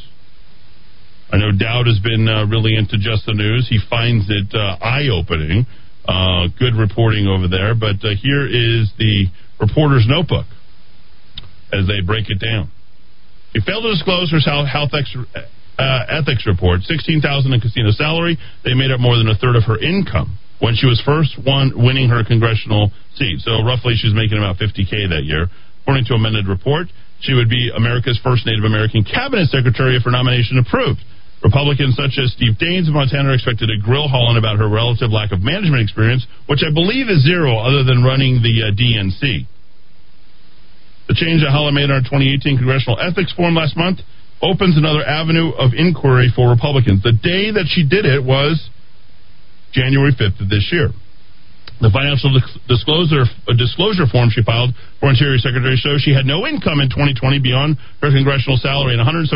I 1.32 1.38
know 1.38 1.56
Dowd 1.56 1.88
has 1.88 2.00
been 2.04 2.28
uh, 2.28 2.46
really 2.52 2.76
into 2.76 3.00
Just 3.00 3.26
the 3.26 3.34
News. 3.34 3.68
He 3.72 3.80
finds 3.90 4.26
it 4.28 4.52
uh, 4.52 4.76
eye 4.84 5.08
opening. 5.08 5.66
Uh, 6.04 6.52
good 6.60 6.76
reporting 6.76 7.28
over 7.28 7.48
there. 7.48 7.74
But 7.76 8.04
uh, 8.04 8.20
here 8.20 8.46
is 8.46 8.92
the 9.00 9.32
reporter's 9.60 10.06
notebook 10.08 10.46
as 11.72 11.88
they 11.88 12.02
break 12.02 12.30
it 12.30 12.40
down. 12.40 12.72
He 13.54 13.62
failed 13.62 13.84
to 13.84 13.92
disclose 13.92 14.32
her 14.32 14.40
health 14.40 14.92
ex- 14.94 15.16
uh, 15.16 16.06
ethics 16.10 16.46
report, 16.46 16.82
16000 16.84 17.54
in 17.54 17.60
casino 17.62 17.92
salary. 17.92 18.38
They 18.64 18.74
made 18.74 18.92
up 18.92 19.00
more 19.00 19.18
than 19.18 19.28
a 19.28 19.36
third 19.36 19.56
of 19.56 19.64
her 19.64 19.80
income 19.80 20.38
when 20.60 20.76
she 20.76 20.86
was 20.86 21.02
first 21.02 21.40
won, 21.40 21.72
winning 21.76 22.10
her 22.10 22.24
congressional 22.24 22.92
seat. 23.16 23.40
So 23.40 23.64
roughly 23.64 23.96
she's 23.96 24.14
making 24.14 24.38
about 24.38 24.58
50K 24.58 25.10
that 25.10 25.24
year. 25.24 25.48
According 25.82 26.06
to 26.06 26.14
amended 26.14 26.48
report, 26.48 26.88
she 27.22 27.34
would 27.34 27.50
be 27.50 27.72
America's 27.76 28.20
first 28.24 28.46
Native 28.46 28.64
American 28.64 29.04
cabinet 29.04 29.50
secretary 29.50 29.96
if 29.96 30.04
her 30.04 30.12
nomination 30.12 30.60
approved. 30.60 31.00
Republicans 31.44 31.96
such 31.96 32.20
as 32.20 32.34
Steve 32.36 32.60
Daines 32.60 32.88
of 32.88 32.94
Montana 32.94 33.30
are 33.30 33.34
expected 33.34 33.68
to 33.68 33.78
grill 33.80 34.10
Haaland 34.10 34.38
about 34.38 34.60
her 34.60 34.68
relative 34.68 35.12
lack 35.12 35.32
of 35.32 35.42
management 35.42 35.82
experience, 35.82 36.28
which 36.48 36.60
I 36.68 36.74
believe 36.74 37.08
is 37.08 37.24
zero 37.24 37.58
other 37.58 37.84
than 37.84 38.04
running 38.04 38.44
the 38.44 38.68
uh, 38.68 38.76
DNC. 38.76 39.48
The 41.08 41.16
change 41.16 41.42
that 41.42 41.56
Haaland 41.56 41.74
made 41.74 41.88
in 41.88 41.96
our 41.96 42.04
2018 42.04 42.58
congressional 42.58 43.00
ethics 43.00 43.32
form 43.34 43.56
last 43.56 43.78
month 43.78 44.00
opens 44.42 44.78
another 44.78 45.04
avenue 45.04 45.52
of 45.56 45.72
inquiry 45.74 46.32
for 46.36 46.50
Republicans. 46.50 47.04
The 47.04 47.16
day 47.16 47.52
that 47.52 47.68
she 47.68 47.88
did 47.88 48.06
it 48.06 48.24
was 48.24 48.70
January 49.72 50.12
5th 50.12 50.42
of 50.42 50.50
this 50.50 50.70
year. 50.72 50.92
The 51.80 51.88
financial 51.96 52.36
disclosure 52.68 53.24
disclosure 53.56 54.04
form 54.04 54.28
she 54.28 54.44
filed 54.44 54.76
for 55.00 55.08
Interior 55.08 55.40
Secretary 55.40 55.80
shows 55.80 56.04
she 56.04 56.12
had 56.12 56.28
no 56.28 56.44
income 56.44 56.84
in 56.84 56.92
2020 56.92 57.40
beyond 57.40 57.80
her 58.04 58.12
congressional 58.12 58.60
salary 58.60 59.00
and 59.00 59.02
$175 59.04 59.32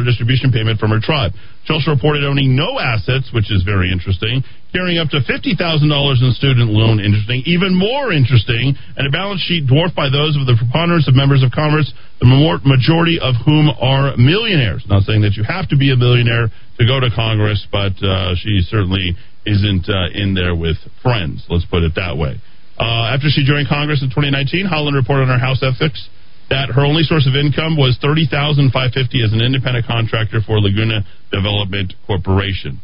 distribution 0.00 0.48
payment 0.48 0.80
from 0.80 0.88
her 0.88 1.04
tribe. 1.04 1.36
She 1.68 1.76
also 1.76 1.92
reported 1.92 2.24
owning 2.24 2.56
no 2.56 2.80
assets, 2.80 3.28
which 3.36 3.52
is 3.52 3.60
very 3.60 3.92
interesting, 3.92 4.40
carrying 4.72 4.96
up 4.96 5.12
to 5.12 5.20
$50,000 5.20 5.52
in 5.52 6.32
student 6.32 6.72
loan, 6.72 6.96
interesting, 6.96 7.44
even 7.44 7.76
more 7.76 8.08
interesting, 8.08 8.72
and 8.96 9.04
a 9.04 9.12
balance 9.12 9.44
sheet 9.44 9.68
dwarfed 9.68 9.94
by 9.94 10.08
those 10.08 10.32
of 10.40 10.48
the 10.48 10.56
preponderance 10.56 11.06
of 11.06 11.14
members 11.14 11.44
of 11.44 11.52
Congress, 11.52 11.92
the 12.24 12.26
majority 12.64 13.20
of 13.20 13.36
whom 13.44 13.68
are 13.68 14.16
millionaires. 14.16 14.80
Not 14.88 15.04
saying 15.04 15.28
that 15.28 15.36
you 15.36 15.44
have 15.44 15.68
to 15.68 15.76
be 15.76 15.92
a 15.92 15.96
millionaire 15.96 16.48
to 16.80 16.84
go 16.88 17.04
to 17.04 17.12
Congress, 17.12 17.68
but 17.70 17.92
uh, 18.00 18.32
she 18.40 18.64
certainly 18.64 19.12
isn't 19.46 19.88
uh, 19.88 20.08
in 20.14 20.34
there 20.34 20.54
with 20.54 20.76
friends. 21.02 21.44
Let's 21.48 21.66
put 21.66 21.82
it 21.82 21.94
that 21.96 22.16
way. 22.16 22.40
Uh, 22.78 23.14
after 23.14 23.28
she 23.28 23.44
joined 23.44 23.68
Congress 23.68 24.02
in 24.02 24.08
2019, 24.08 24.66
Haaland 24.66 24.94
reported 24.94 25.28
on 25.28 25.38
her 25.38 25.42
House 25.44 25.62
ethics 25.62 26.08
that 26.50 26.68
her 26.70 26.84
only 26.84 27.02
source 27.02 27.26
of 27.26 27.34
income 27.34 27.76
was 27.76 27.98
thirty 28.02 28.26
thousand 28.28 28.72
five 28.72 28.92
fifty 28.92 29.22
as 29.24 29.32
an 29.32 29.40
independent 29.40 29.86
contractor 29.86 30.40
for 30.44 30.60
Laguna 30.60 31.04
Development 31.30 31.92
Corporation. 32.06 32.80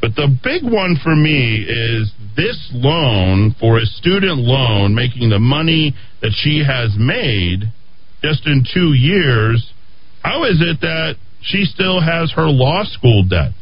But 0.00 0.16
the 0.16 0.32
big 0.42 0.64
one 0.64 0.96
for 1.02 1.14
me 1.14 1.60
is 1.60 2.10
this 2.34 2.70
loan 2.72 3.54
for 3.60 3.78
a 3.78 3.84
student 3.84 4.38
loan, 4.38 4.94
making 4.94 5.28
the 5.28 5.38
money 5.38 5.94
that 6.22 6.32
she 6.34 6.64
has 6.66 6.96
made 6.98 7.70
just 8.22 8.46
in 8.46 8.64
two 8.64 8.94
years. 8.94 9.72
How 10.22 10.44
is 10.44 10.60
it 10.60 10.80
that 10.80 11.16
she 11.42 11.64
still 11.64 12.00
has 12.00 12.32
her 12.32 12.48
law 12.48 12.84
school 12.84 13.24
debt? 13.28 13.52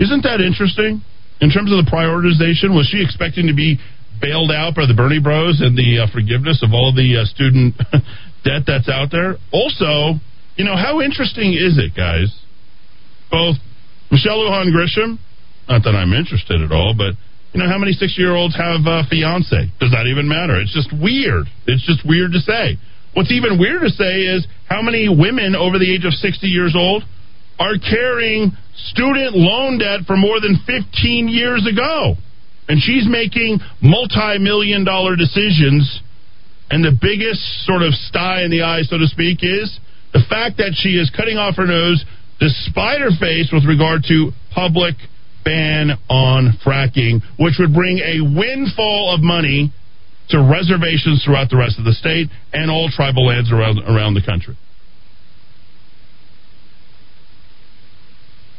Isn't 0.00 0.24
that 0.24 0.40
interesting? 0.40 1.04
In 1.40 1.52
terms 1.52 1.68
of 1.72 1.84
the 1.84 1.88
prioritization, 1.88 2.72
was 2.72 2.88
she 2.88 3.04
expecting 3.04 3.46
to 3.48 3.54
be 3.54 3.76
bailed 4.20 4.50
out 4.50 4.74
by 4.74 4.88
the 4.88 4.96
Bernie 4.96 5.20
Bros 5.20 5.60
and 5.60 5.76
the 5.76 6.04
uh, 6.04 6.12
forgiveness 6.12 6.64
of 6.64 6.72
all 6.72 6.92
the 6.92 7.20
uh, 7.20 7.24
student 7.28 7.76
debt 8.44 8.64
that's 8.64 8.88
out 8.88 9.12
there? 9.12 9.36
Also, 9.52 10.16
you 10.56 10.64
know, 10.64 10.76
how 10.76 11.00
interesting 11.00 11.52
is 11.52 11.76
it, 11.76 11.92
guys? 11.96 12.32
Both 13.30 13.56
Michelle 14.10 14.40
Lujan 14.40 14.72
Grisham, 14.72 15.20
not 15.68 15.84
that 15.84 15.94
I'm 15.94 16.12
interested 16.12 16.60
at 16.60 16.72
all, 16.72 16.96
but 16.96 17.14
you 17.52 17.60
know, 17.60 17.68
how 17.68 17.78
many 17.78 17.92
six 17.92 18.16
year 18.16 18.34
olds 18.34 18.56
have 18.56 18.86
a 18.86 19.04
fiance? 19.08 19.68
Does 19.80 19.90
that 19.92 20.06
even 20.06 20.28
matter? 20.28 20.60
It's 20.60 20.72
just 20.72 20.92
weird. 20.92 21.46
It's 21.66 21.84
just 21.84 22.06
weird 22.06 22.32
to 22.32 22.40
say. 22.40 22.78
What's 23.12 23.32
even 23.32 23.58
weirder 23.58 23.90
to 23.90 23.94
say 23.94 24.22
is 24.22 24.46
how 24.68 24.82
many 24.82 25.08
women 25.08 25.56
over 25.56 25.78
the 25.78 25.92
age 25.92 26.04
of 26.04 26.14
60 26.14 26.46
years 26.46 26.74
old 26.76 27.02
are 27.58 27.74
carrying 27.76 28.52
student 28.88 29.36
loan 29.36 29.78
debt 29.78 30.06
for 30.06 30.16
more 30.16 30.40
than 30.40 30.58
15 30.66 31.28
years 31.28 31.66
ago. 31.66 32.16
And 32.68 32.80
she's 32.80 33.06
making 33.08 33.58
multi 33.82 34.38
million 34.38 34.84
dollar 34.84 35.16
decisions. 35.16 36.00
And 36.70 36.84
the 36.84 36.94
biggest 36.94 37.42
sort 37.66 37.82
of 37.82 37.92
sty 37.92 38.42
in 38.42 38.50
the 38.50 38.62
eye, 38.62 38.82
so 38.82 38.96
to 38.96 39.06
speak, 39.06 39.42
is 39.42 39.66
the 40.12 40.22
fact 40.30 40.58
that 40.58 40.74
she 40.74 40.90
is 40.90 41.10
cutting 41.10 41.36
off 41.36 41.56
her 41.56 41.66
nose 41.66 42.04
despite 42.38 43.00
her 43.00 43.10
face 43.18 43.50
with 43.52 43.64
regard 43.66 44.02
to 44.08 44.30
public 44.54 44.94
ban 45.44 45.92
on 46.08 46.56
fracking, 46.64 47.20
which 47.38 47.54
would 47.58 47.74
bring 47.74 47.98
a 47.98 48.22
windfall 48.22 49.14
of 49.14 49.20
money 49.20 49.72
to 50.30 50.38
reservations 50.38 51.22
throughout 51.24 51.50
the 51.50 51.56
rest 51.56 51.78
of 51.78 51.84
the 51.84 51.92
state 51.92 52.28
and 52.52 52.70
all 52.70 52.88
tribal 52.88 53.26
lands 53.26 53.50
around 53.52 53.78
around 53.80 54.14
the 54.14 54.22
country. 54.22 54.56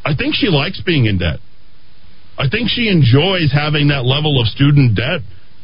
I 0.04 0.16
think 0.16 0.36
she 0.36 0.48
likes 0.48 0.82
being 0.82 1.06
in 1.06 1.18
debt. 1.18 1.40
I 2.38 2.50
think 2.50 2.70
she 2.70 2.90
enjoys 2.90 3.54
having 3.54 3.90
that 3.90 4.02
level 4.06 4.42
of 4.42 4.48
student 4.48 4.96
debt. 4.96 5.22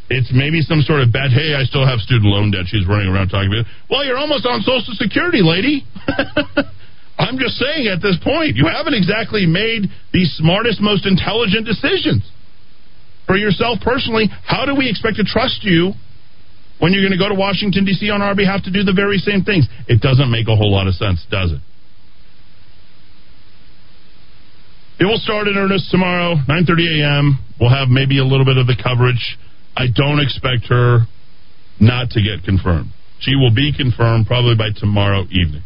It's 0.10 0.32
maybe 0.32 0.62
some 0.62 0.82
sort 0.82 1.02
of 1.02 1.12
bet. 1.12 1.34
Hey, 1.34 1.58
I 1.58 1.64
still 1.66 1.86
have 1.86 2.00
student 2.00 2.30
loan 2.30 2.52
debt. 2.52 2.70
She's 2.70 2.88
running 2.88 3.10
around 3.10 3.28
talking 3.28 3.52
about. 3.52 3.66
Well, 3.90 4.06
you're 4.06 4.18
almost 4.18 4.46
on 4.46 4.62
Social 4.62 4.96
Security, 4.96 5.42
lady. 5.44 5.84
I'm 7.20 7.40
just 7.42 7.58
saying 7.58 7.88
at 7.90 8.00
this 8.00 8.16
point, 8.24 8.56
you 8.56 8.70
haven't 8.70 8.94
exactly 8.94 9.46
made 9.46 9.90
the 10.14 10.24
smartest, 10.38 10.80
most 10.80 11.06
intelligent 11.06 11.66
decisions 11.66 12.24
for 13.26 13.36
yourself 13.36 13.80
personally. 13.82 14.30
How 14.46 14.66
do 14.66 14.76
we 14.76 14.88
expect 14.88 15.18
to 15.18 15.26
trust 15.26 15.64
you 15.64 15.94
when 16.80 16.94
you're 16.94 17.02
going 17.02 17.18
to 17.18 17.20
go 17.20 17.28
to 17.28 17.36
Washington, 17.36 17.84
D.C. 17.84 18.10
on 18.12 18.22
our 18.22 18.36
behalf 18.36 18.64
to 18.64 18.72
do 18.72 18.84
the 18.84 18.94
very 18.94 19.18
same 19.18 19.44
things? 19.44 19.68
It 19.90 20.00
doesn't 20.00 20.30
make 20.30 20.48
a 20.48 20.56
whole 20.56 20.72
lot 20.72 20.88
of 20.88 20.94
sense, 20.94 21.26
does 21.30 21.52
it? 21.52 21.60
It 25.00 25.06
will 25.06 25.20
start 25.20 25.48
in 25.48 25.58
earnest 25.58 25.92
tomorrow, 25.92 26.36
9:30 26.50 27.02
a.m. 27.02 27.40
We'll 27.62 27.70
have 27.70 27.88
maybe 27.88 28.18
a 28.18 28.26
little 28.26 28.46
bit 28.46 28.58
of 28.58 28.66
the 28.66 28.76
coverage. 28.76 29.38
I 29.76 29.86
don't 29.94 30.20
expect 30.20 30.70
her 30.70 31.06
not 31.80 32.10
to 32.18 32.22
get 32.22 32.44
confirmed. 32.44 32.90
She 33.20 33.36
will 33.36 33.54
be 33.54 33.74
confirmed 33.78 34.26
probably 34.26 34.56
by 34.56 34.70
tomorrow 34.74 35.26
evening. 35.30 35.62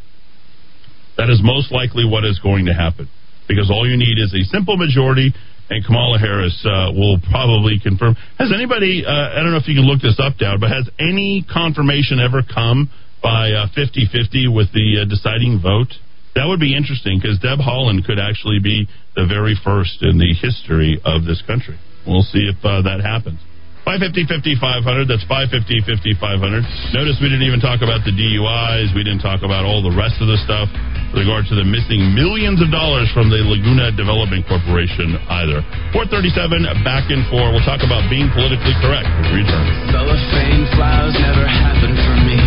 That 1.18 1.30
is 1.30 1.40
most 1.44 1.72
likely 1.72 2.04
what 2.04 2.26
is 2.26 2.40
going 2.40 2.66
to 2.66 2.74
happen 2.74 3.08
because 3.48 3.72
all 3.72 3.88
you 3.88 3.96
need 3.96 4.20
is 4.20 4.34
a 4.34 4.44
simple 4.52 4.76
majority, 4.76 5.34
and 5.70 5.86
Kamala 5.86 6.20
Harris 6.20 6.56
uh, 6.68 6.92
will 6.92 7.20
probably 7.32 7.80
confirm. 7.80 8.16
Has 8.38 8.52
anybody, 8.54 9.04
uh, 9.08 9.12
I 9.12 9.40
don't 9.40 9.52
know 9.52 9.64
if 9.64 9.68
you 9.68 9.76
can 9.76 9.88
look 9.88 10.02
this 10.02 10.20
up, 10.20 10.38
Dowd, 10.40 10.60
but 10.60 10.72
has 10.72 10.90
any 11.00 11.46
confirmation 11.48 12.20
ever 12.20 12.44
come 12.44 12.92
by 13.24 13.52
50 13.76 13.80
uh, 13.80 14.12
50 14.12 14.48
with 14.50 14.72
the 14.74 15.04
uh, 15.04 15.06
deciding 15.08 15.60
vote? 15.62 15.96
That 16.36 16.48
would 16.48 16.60
be 16.60 16.76
interesting 16.76 17.20
because 17.20 17.40
Deb 17.40 17.60
Haaland 17.60 18.08
could 18.08 18.20
actually 18.20 18.64
be 18.64 18.88
the 19.16 19.28
very 19.28 19.60
first 19.64 20.00
in 20.00 20.16
the 20.16 20.32
history 20.32 20.96
of 21.04 21.28
this 21.28 21.44
country. 21.44 21.76
We'll 22.08 22.24
see 22.24 22.48
if 22.48 22.58
uh, 22.64 22.82
that 22.88 23.04
happens. 23.04 23.40
550 23.84 24.62
500. 24.62 25.10
That's 25.10 25.26
550 25.26 26.16
500. 26.22 26.94
Notice 26.94 27.18
we 27.18 27.28
didn't 27.28 27.50
even 27.50 27.60
talk 27.60 27.82
about 27.82 28.06
the 28.06 28.14
DUIs. 28.14 28.94
We 28.94 29.02
didn't 29.02 29.26
talk 29.26 29.42
about 29.42 29.66
all 29.66 29.82
the 29.82 29.92
rest 29.92 30.22
of 30.22 30.30
the 30.30 30.38
stuff 30.46 30.70
with 31.12 31.26
regard 31.26 31.50
to 31.50 31.58
the 31.58 31.66
missing 31.66 32.14
millions 32.14 32.62
of 32.62 32.70
dollars 32.70 33.10
from 33.12 33.28
the 33.34 33.42
Laguna 33.42 33.92
Development 33.92 34.46
Corporation 34.46 35.18
either. 35.44 35.66
437 35.98 36.64
back 36.86 37.10
in 37.10 37.26
four. 37.34 37.52
We'll 37.52 37.66
talk 37.66 37.82
about 37.82 38.06
being 38.08 38.30
politically 38.32 38.78
correct 38.80 39.10
we 39.34 39.44
return. 39.44 39.66
Cellophane 39.92 40.70
flowers 40.78 41.18
never 41.18 41.44
happened 41.44 41.98
for 41.98 42.16
me. 42.24 42.40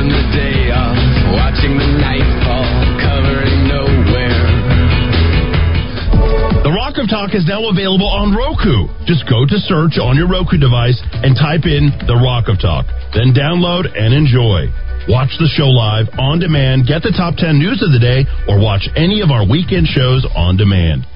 The 0.00 0.06
day 0.32 0.72
off, 0.72 0.96
watching 1.32 1.78
the 1.78 1.90
night 1.98 2.26
fall, 2.44 2.66
covering 2.98 3.68
nowhere. 3.68 4.42
The 6.60 6.72
Rock 6.74 7.00
of 7.00 7.08
Talk 7.08 7.34
is 7.34 7.46
now 7.48 7.70
available 7.70 8.08
on 8.08 8.36
Roku. 8.36 8.90
Just 9.08 9.24
go 9.24 9.46
to 9.48 9.56
search 9.64 9.96
on 9.96 10.16
your 10.16 10.28
Roku 10.28 10.60
device 10.60 11.00
and 11.24 11.32
type 11.34 11.64
in 11.64 11.88
The 12.04 12.18
Rock 12.20 12.52
of 12.52 12.60
Talk. 12.60 12.84
Then 13.16 13.32
download 13.32 13.88
and 13.88 14.12
enjoy. 14.12 14.68
Watch 15.08 15.32
the 15.40 15.48
show 15.56 15.72
live 15.72 16.12
on 16.20 16.38
demand, 16.38 16.86
get 16.86 17.02
the 17.02 17.16
top 17.16 17.34
10 17.40 17.58
news 17.58 17.80
of 17.80 17.90
the 17.90 17.98
day, 17.98 18.28
or 18.46 18.60
watch 18.60 18.84
any 18.94 19.24
of 19.24 19.30
our 19.32 19.48
weekend 19.48 19.88
shows 19.88 20.26
on 20.36 20.56
demand. 20.60 21.08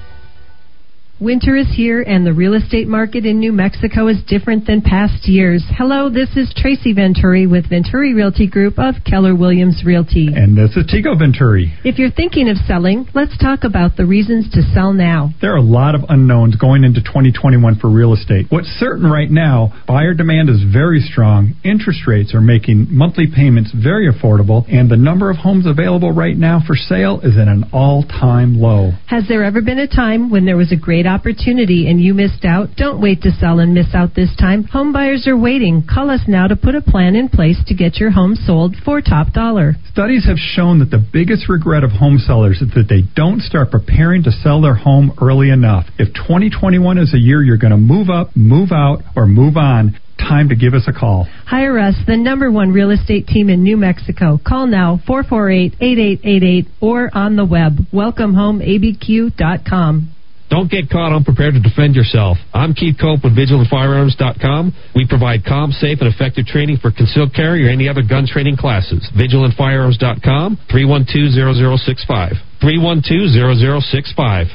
Winter 1.25 1.55
is 1.55 1.65
here, 1.75 2.03
and 2.03 2.23
the 2.23 2.33
real 2.33 2.53
estate 2.53 2.87
market 2.87 3.25
in 3.25 3.39
New 3.39 3.51
Mexico 3.51 4.07
is 4.09 4.21
different 4.27 4.67
than 4.67 4.83
past 4.83 5.27
years. 5.27 5.65
Hello, 5.75 6.07
this 6.07 6.29
is 6.37 6.53
Tracy 6.55 6.93
Venturi 6.93 7.47
with 7.47 7.67
Venturi 7.67 8.13
Realty 8.13 8.45
Group 8.45 8.77
of 8.77 8.93
Keller 9.09 9.33
Williams 9.33 9.81
Realty. 9.83 10.27
And 10.27 10.55
this 10.55 10.77
is 10.77 10.85
Tico 10.85 11.17
Venturi. 11.17 11.73
If 11.83 11.97
you're 11.97 12.11
thinking 12.11 12.47
of 12.47 12.57
selling, 12.67 13.07
let's 13.15 13.35
talk 13.39 13.63
about 13.63 13.97
the 13.97 14.05
reasons 14.05 14.51
to 14.51 14.61
sell 14.71 14.93
now. 14.93 15.31
There 15.41 15.51
are 15.51 15.57
a 15.57 15.63
lot 15.63 15.95
of 15.95 16.01
unknowns 16.09 16.57
going 16.57 16.83
into 16.83 17.01
2021 17.01 17.79
for 17.79 17.89
real 17.89 18.13
estate. 18.13 18.45
What's 18.49 18.69
certain 18.77 19.09
right 19.09 19.31
now, 19.31 19.73
buyer 19.87 20.13
demand 20.13 20.51
is 20.51 20.61
very 20.71 20.99
strong, 20.99 21.55
interest 21.63 22.01
rates 22.05 22.35
are 22.35 22.41
making 22.41 22.85
monthly 22.91 23.25
payments 23.25 23.71
very 23.73 24.07
affordable, 24.13 24.63
and 24.71 24.91
the 24.91 24.95
number 24.95 25.31
of 25.31 25.37
homes 25.37 25.65
available 25.65 26.11
right 26.11 26.37
now 26.37 26.61
for 26.67 26.75
sale 26.75 27.19
is 27.23 27.35
at 27.35 27.47
an 27.47 27.65
all 27.73 28.03
time 28.03 28.61
low. 28.61 28.91
Has 29.07 29.27
there 29.27 29.43
ever 29.43 29.63
been 29.63 29.79
a 29.79 29.87
time 29.87 30.29
when 30.29 30.45
there 30.45 30.55
was 30.55 30.71
a 30.71 30.77
great 30.77 31.07
opportunity 31.15 31.89
and 31.89 32.01
you 32.01 32.13
missed 32.13 32.43
out? 32.43 32.75
Don't 32.75 33.01
wait 33.01 33.21
to 33.21 33.31
sell 33.31 33.59
and 33.59 33.73
miss 33.73 33.93
out 33.93 34.15
this 34.15 34.35
time. 34.35 34.65
Home 34.65 34.91
buyers 34.91 35.25
are 35.27 35.37
waiting. 35.37 35.87
Call 35.87 36.09
us 36.09 36.23
now 36.27 36.47
to 36.47 36.57
put 36.57 36.75
a 36.75 36.81
plan 36.81 37.15
in 37.15 37.29
place 37.29 37.63
to 37.67 37.73
get 37.73 37.95
your 37.97 38.11
home 38.11 38.35
sold 38.35 38.75
for 38.83 38.99
top 38.99 39.31
dollar. 39.31 39.75
Studies 39.91 40.25
have 40.25 40.37
shown 40.37 40.79
that 40.79 40.91
the 40.91 41.01
biggest 41.13 41.47
regret 41.47 41.85
of 41.85 41.91
home 41.91 42.17
sellers 42.17 42.61
is 42.61 42.73
that 42.75 42.89
they 42.89 43.03
don't 43.15 43.41
start 43.41 43.71
preparing 43.71 44.23
to 44.23 44.31
sell 44.31 44.59
their 44.61 44.75
home 44.75 45.13
early 45.21 45.49
enough. 45.49 45.85
If 45.97 46.13
2021 46.13 46.97
is 46.97 47.13
a 47.13 47.17
year 47.17 47.41
you're 47.41 47.55
going 47.57 47.71
to 47.71 47.77
move 47.77 48.09
up, 48.09 48.35
move 48.35 48.73
out, 48.73 49.03
or 49.15 49.25
move 49.25 49.55
on, 49.55 49.97
time 50.17 50.49
to 50.49 50.55
give 50.55 50.73
us 50.73 50.83
a 50.87 50.93
call. 50.93 51.27
Hire 51.45 51.79
us, 51.79 51.95
the 52.07 52.17
number 52.17 52.51
one 52.51 52.71
real 52.71 52.91
estate 52.91 53.27
team 53.27 53.49
in 53.49 53.63
New 53.63 53.77
Mexico. 53.77 54.37
Call 54.45 54.67
now 54.67 54.99
448-8888 55.07 56.67
or 56.81 57.09
on 57.13 57.37
the 57.37 57.45
web 57.45 57.77
welcomehomeabq.com. 57.93 60.14
Don't 60.49 60.69
get 60.69 60.89
caught 60.89 61.11
unprepared 61.11 61.55
to 61.55 61.59
defend 61.59 61.95
yourself. 61.95 62.37
I'm 62.53 62.73
Keith 62.73 62.97
Cope 63.01 63.23
with 63.23 63.35
VigilantFirearms.com. 63.35 64.73
We 64.93 65.07
provide 65.07 65.43
calm, 65.43 65.71
safe, 65.71 65.97
and 66.01 66.13
effective 66.13 66.45
training 66.45 66.77
for 66.77 66.91
concealed 66.91 67.33
carry 67.33 67.65
or 67.65 67.69
any 67.69 67.89
other 67.89 68.03
gun 68.03 68.27
training 68.27 68.57
classes. 68.57 69.09
VigilantFirearms.com, 69.17 70.57
312-0065. 70.69 72.33
312-0065. 72.61 74.45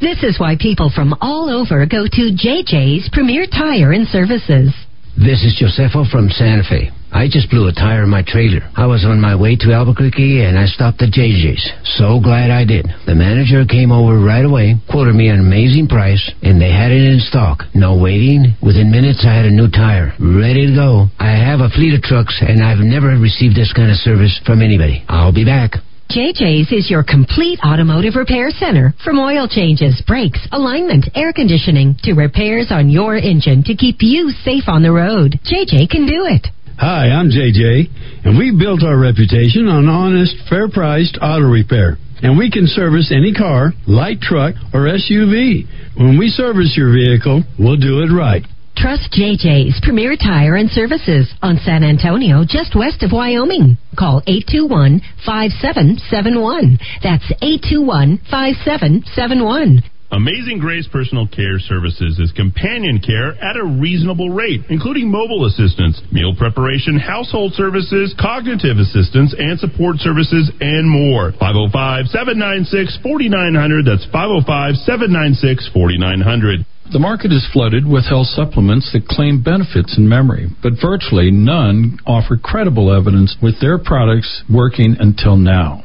This 0.00 0.22
is 0.22 0.38
why 0.38 0.56
people 0.60 0.92
from 0.94 1.14
all 1.20 1.50
over 1.50 1.84
go 1.86 2.06
to 2.06 2.30
JJ's 2.30 3.08
Premier 3.12 3.46
Tire 3.46 3.92
and 3.92 4.06
Services. 4.06 4.72
This 5.16 5.42
is 5.42 5.58
Josefo 5.60 6.08
from 6.08 6.28
Santa 6.28 6.62
Fe. 6.62 6.92
I 7.12 7.28
just 7.28 7.50
blew 7.50 7.68
a 7.68 7.72
tire 7.72 8.04
in 8.04 8.10
my 8.10 8.22
trailer. 8.22 8.60
I 8.76 8.86
was 8.86 9.04
on 9.04 9.20
my 9.20 9.34
way 9.34 9.56
to 9.56 9.72
Albuquerque 9.72 10.44
and 10.44 10.58
I 10.58 10.66
stopped 10.66 11.02
at 11.02 11.12
JJ's. 11.12 11.64
So 11.98 12.20
glad 12.20 12.50
I 12.50 12.64
did. 12.64 12.86
The 13.06 13.14
manager 13.14 13.64
came 13.64 13.90
over 13.90 14.20
right 14.20 14.44
away, 14.44 14.76
quoted 14.90 15.14
me 15.14 15.28
an 15.28 15.40
amazing 15.40 15.88
price, 15.88 16.20
and 16.42 16.60
they 16.60 16.70
had 16.70 16.92
it 16.92 17.02
in 17.02 17.20
stock. 17.20 17.64
No 17.74 17.96
waiting. 17.96 18.54
Within 18.62 18.90
minutes, 18.90 19.24
I 19.24 19.34
had 19.34 19.46
a 19.46 19.50
new 19.50 19.68
tire, 19.70 20.12
ready 20.20 20.66
to 20.68 20.74
go. 20.74 21.08
I 21.18 21.32
have 21.32 21.60
a 21.60 21.70
fleet 21.70 21.94
of 21.94 22.02
trucks 22.02 22.36
and 22.40 22.62
I've 22.62 22.84
never 22.84 23.08
received 23.16 23.56
this 23.56 23.72
kind 23.72 23.90
of 23.90 23.96
service 23.98 24.38
from 24.44 24.62
anybody. 24.62 25.04
I'll 25.08 25.32
be 25.32 25.44
back. 25.44 25.80
JJ's 26.10 26.72
is 26.72 26.88
your 26.88 27.04
complete 27.04 27.60
automotive 27.62 28.16
repair 28.16 28.48
center. 28.50 28.94
From 29.04 29.18
oil 29.18 29.46
changes, 29.46 30.02
brakes, 30.06 30.40
alignment, 30.52 31.06
air 31.14 31.34
conditioning, 31.34 31.96
to 32.04 32.14
repairs 32.14 32.68
on 32.70 32.88
your 32.88 33.16
engine 33.16 33.62
to 33.64 33.76
keep 33.76 33.96
you 34.00 34.30
safe 34.42 34.64
on 34.68 34.82
the 34.82 34.90
road. 34.90 35.38
JJ 35.44 35.90
can 35.90 36.06
do 36.06 36.24
it. 36.24 36.48
Hi, 36.78 37.10
I'm 37.10 37.26
JJ, 37.26 38.22
and 38.22 38.38
we 38.38 38.54
built 38.54 38.84
our 38.84 38.96
reputation 38.96 39.66
on 39.66 39.88
honest, 39.88 40.30
fair 40.48 40.68
priced 40.70 41.18
auto 41.20 41.50
repair. 41.50 41.98
And 42.22 42.38
we 42.38 42.52
can 42.52 42.68
service 42.68 43.10
any 43.10 43.34
car, 43.34 43.72
light 43.88 44.20
truck, 44.20 44.54
or 44.72 44.86
SUV. 44.86 45.66
When 45.98 46.16
we 46.16 46.28
service 46.30 46.78
your 46.78 46.94
vehicle, 46.94 47.42
we'll 47.58 47.82
do 47.82 48.06
it 48.06 48.14
right. 48.14 48.46
Trust 48.76 49.10
JJ's 49.10 49.80
Premier 49.82 50.14
Tire 50.14 50.54
and 50.54 50.70
Services 50.70 51.26
on 51.42 51.58
San 51.66 51.82
Antonio, 51.82 52.44
just 52.46 52.78
west 52.78 53.02
of 53.02 53.10
Wyoming. 53.10 53.76
Call 53.98 54.22
821 54.28 55.02
5771. 55.26 56.78
That's 57.02 57.26
821 57.42 58.22
5771. 58.30 59.82
Amazing 60.10 60.58
Grace 60.58 60.88
Personal 60.90 61.28
Care 61.28 61.58
Services 61.58 62.18
is 62.18 62.32
companion 62.32 62.98
care 62.98 63.36
at 63.44 63.60
a 63.60 63.64
reasonable 63.64 64.30
rate, 64.30 64.62
including 64.70 65.10
mobile 65.10 65.44
assistance, 65.44 66.00
meal 66.10 66.34
preparation, 66.34 66.98
household 66.98 67.52
services, 67.52 68.14
cognitive 68.18 68.78
assistance, 68.78 69.34
and 69.36 69.60
support 69.60 69.98
services, 69.98 70.50
and 70.60 70.88
more. 70.88 71.32
505 71.36 72.06
796 72.08 72.98
4900. 73.02 73.84
That's 73.84 74.06
505 74.08 74.76
796 74.88 75.68
4900. 75.76 76.64
The 76.90 76.98
market 76.98 77.28
is 77.30 77.46
flooded 77.52 77.84
with 77.84 78.08
health 78.08 78.32
supplements 78.32 78.88
that 78.96 79.04
claim 79.12 79.42
benefits 79.42 79.98
in 79.98 80.08
memory, 80.08 80.48
but 80.62 80.80
virtually 80.80 81.30
none 81.30 82.00
offer 82.06 82.40
credible 82.40 82.88
evidence 82.96 83.36
with 83.42 83.60
their 83.60 83.76
products 83.76 84.42
working 84.48 84.96
until 84.98 85.36
now. 85.36 85.84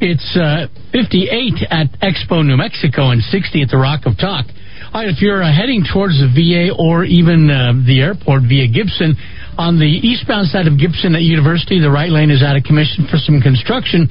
It's 0.00 0.32
uh, 0.32 0.72
58 0.96 1.68
at 1.68 1.92
Expo, 2.00 2.40
New 2.40 2.56
Mexico, 2.56 3.12
and 3.12 3.20
60 3.20 3.60
at 3.60 3.68
the 3.68 3.76
Rock 3.76 4.08
of 4.08 4.16
Talk. 4.16 4.48
All 4.96 5.04
right, 5.04 5.12
if 5.12 5.20
you're 5.20 5.44
uh, 5.44 5.52
heading 5.52 5.84
towards 5.84 6.16
the 6.16 6.32
VA 6.32 6.72
or 6.72 7.04
even 7.04 7.52
uh, 7.52 7.76
the 7.84 8.00
airport 8.00 8.48
via 8.48 8.64
Gibson, 8.64 9.12
on 9.60 9.76
the 9.76 9.84
eastbound 9.84 10.48
side 10.48 10.64
of 10.64 10.80
Gibson 10.80 11.12
at 11.12 11.20
University, 11.20 11.84
the 11.84 11.92
right 11.92 12.08
lane 12.08 12.32
is 12.32 12.40
out 12.40 12.56
of 12.56 12.64
commission 12.64 13.12
for 13.12 13.20
some 13.20 13.44
construction. 13.44 14.08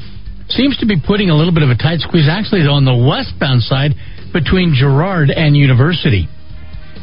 Seems 0.53 0.77
to 0.77 0.85
be 0.85 0.93
putting 1.01 1.33
a 1.33 1.35
little 1.35 1.53
bit 1.53 1.65
of 1.65 1.73
a 1.73 1.79
tight 1.81 2.05
squeeze, 2.05 2.29
actually, 2.29 2.69
on 2.69 2.85
the 2.85 2.93
westbound 2.93 3.65
side 3.65 3.97
between 4.29 4.77
Girard 4.77 5.33
and 5.33 5.57
University. 5.57 6.29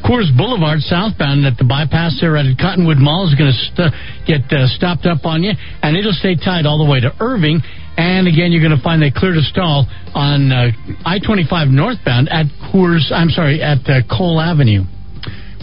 Coors 0.07 0.31
Boulevard 0.31 0.79
southbound 0.87 1.43
at 1.43 1.59
the 1.59 1.67
bypass 1.67 2.23
there 2.23 2.39
at 2.39 2.47
Cottonwood 2.55 3.03
Mall 3.03 3.27
is 3.27 3.35
going 3.35 3.51
to 3.51 3.59
st- 3.75 3.95
get 4.31 4.47
uh, 4.55 4.71
stopped 4.79 5.11
up 5.11 5.27
on 5.27 5.43
you, 5.43 5.51
and 5.83 5.99
it'll 5.99 6.15
stay 6.15 6.39
tight 6.39 6.71
all 6.71 6.79
the 6.79 6.87
way 6.87 7.03
to 7.03 7.11
Irving. 7.19 7.59
And 7.97 8.29
again, 8.29 8.53
you're 8.53 8.61
going 8.61 8.77
to 8.77 8.85
find 8.85 9.01
they 9.01 9.11
cleared 9.11 9.37
a 9.37 9.47
stall 9.49 9.89
on 10.13 10.53
uh, 10.53 10.69
I-25 11.05 11.73
northbound 11.73 12.29
at 12.29 12.45
Coors. 12.69 13.09
I'm 13.11 13.31
sorry, 13.31 13.63
at 13.63 13.81
uh, 13.89 14.05
Coal 14.05 14.41
Avenue. 14.41 14.85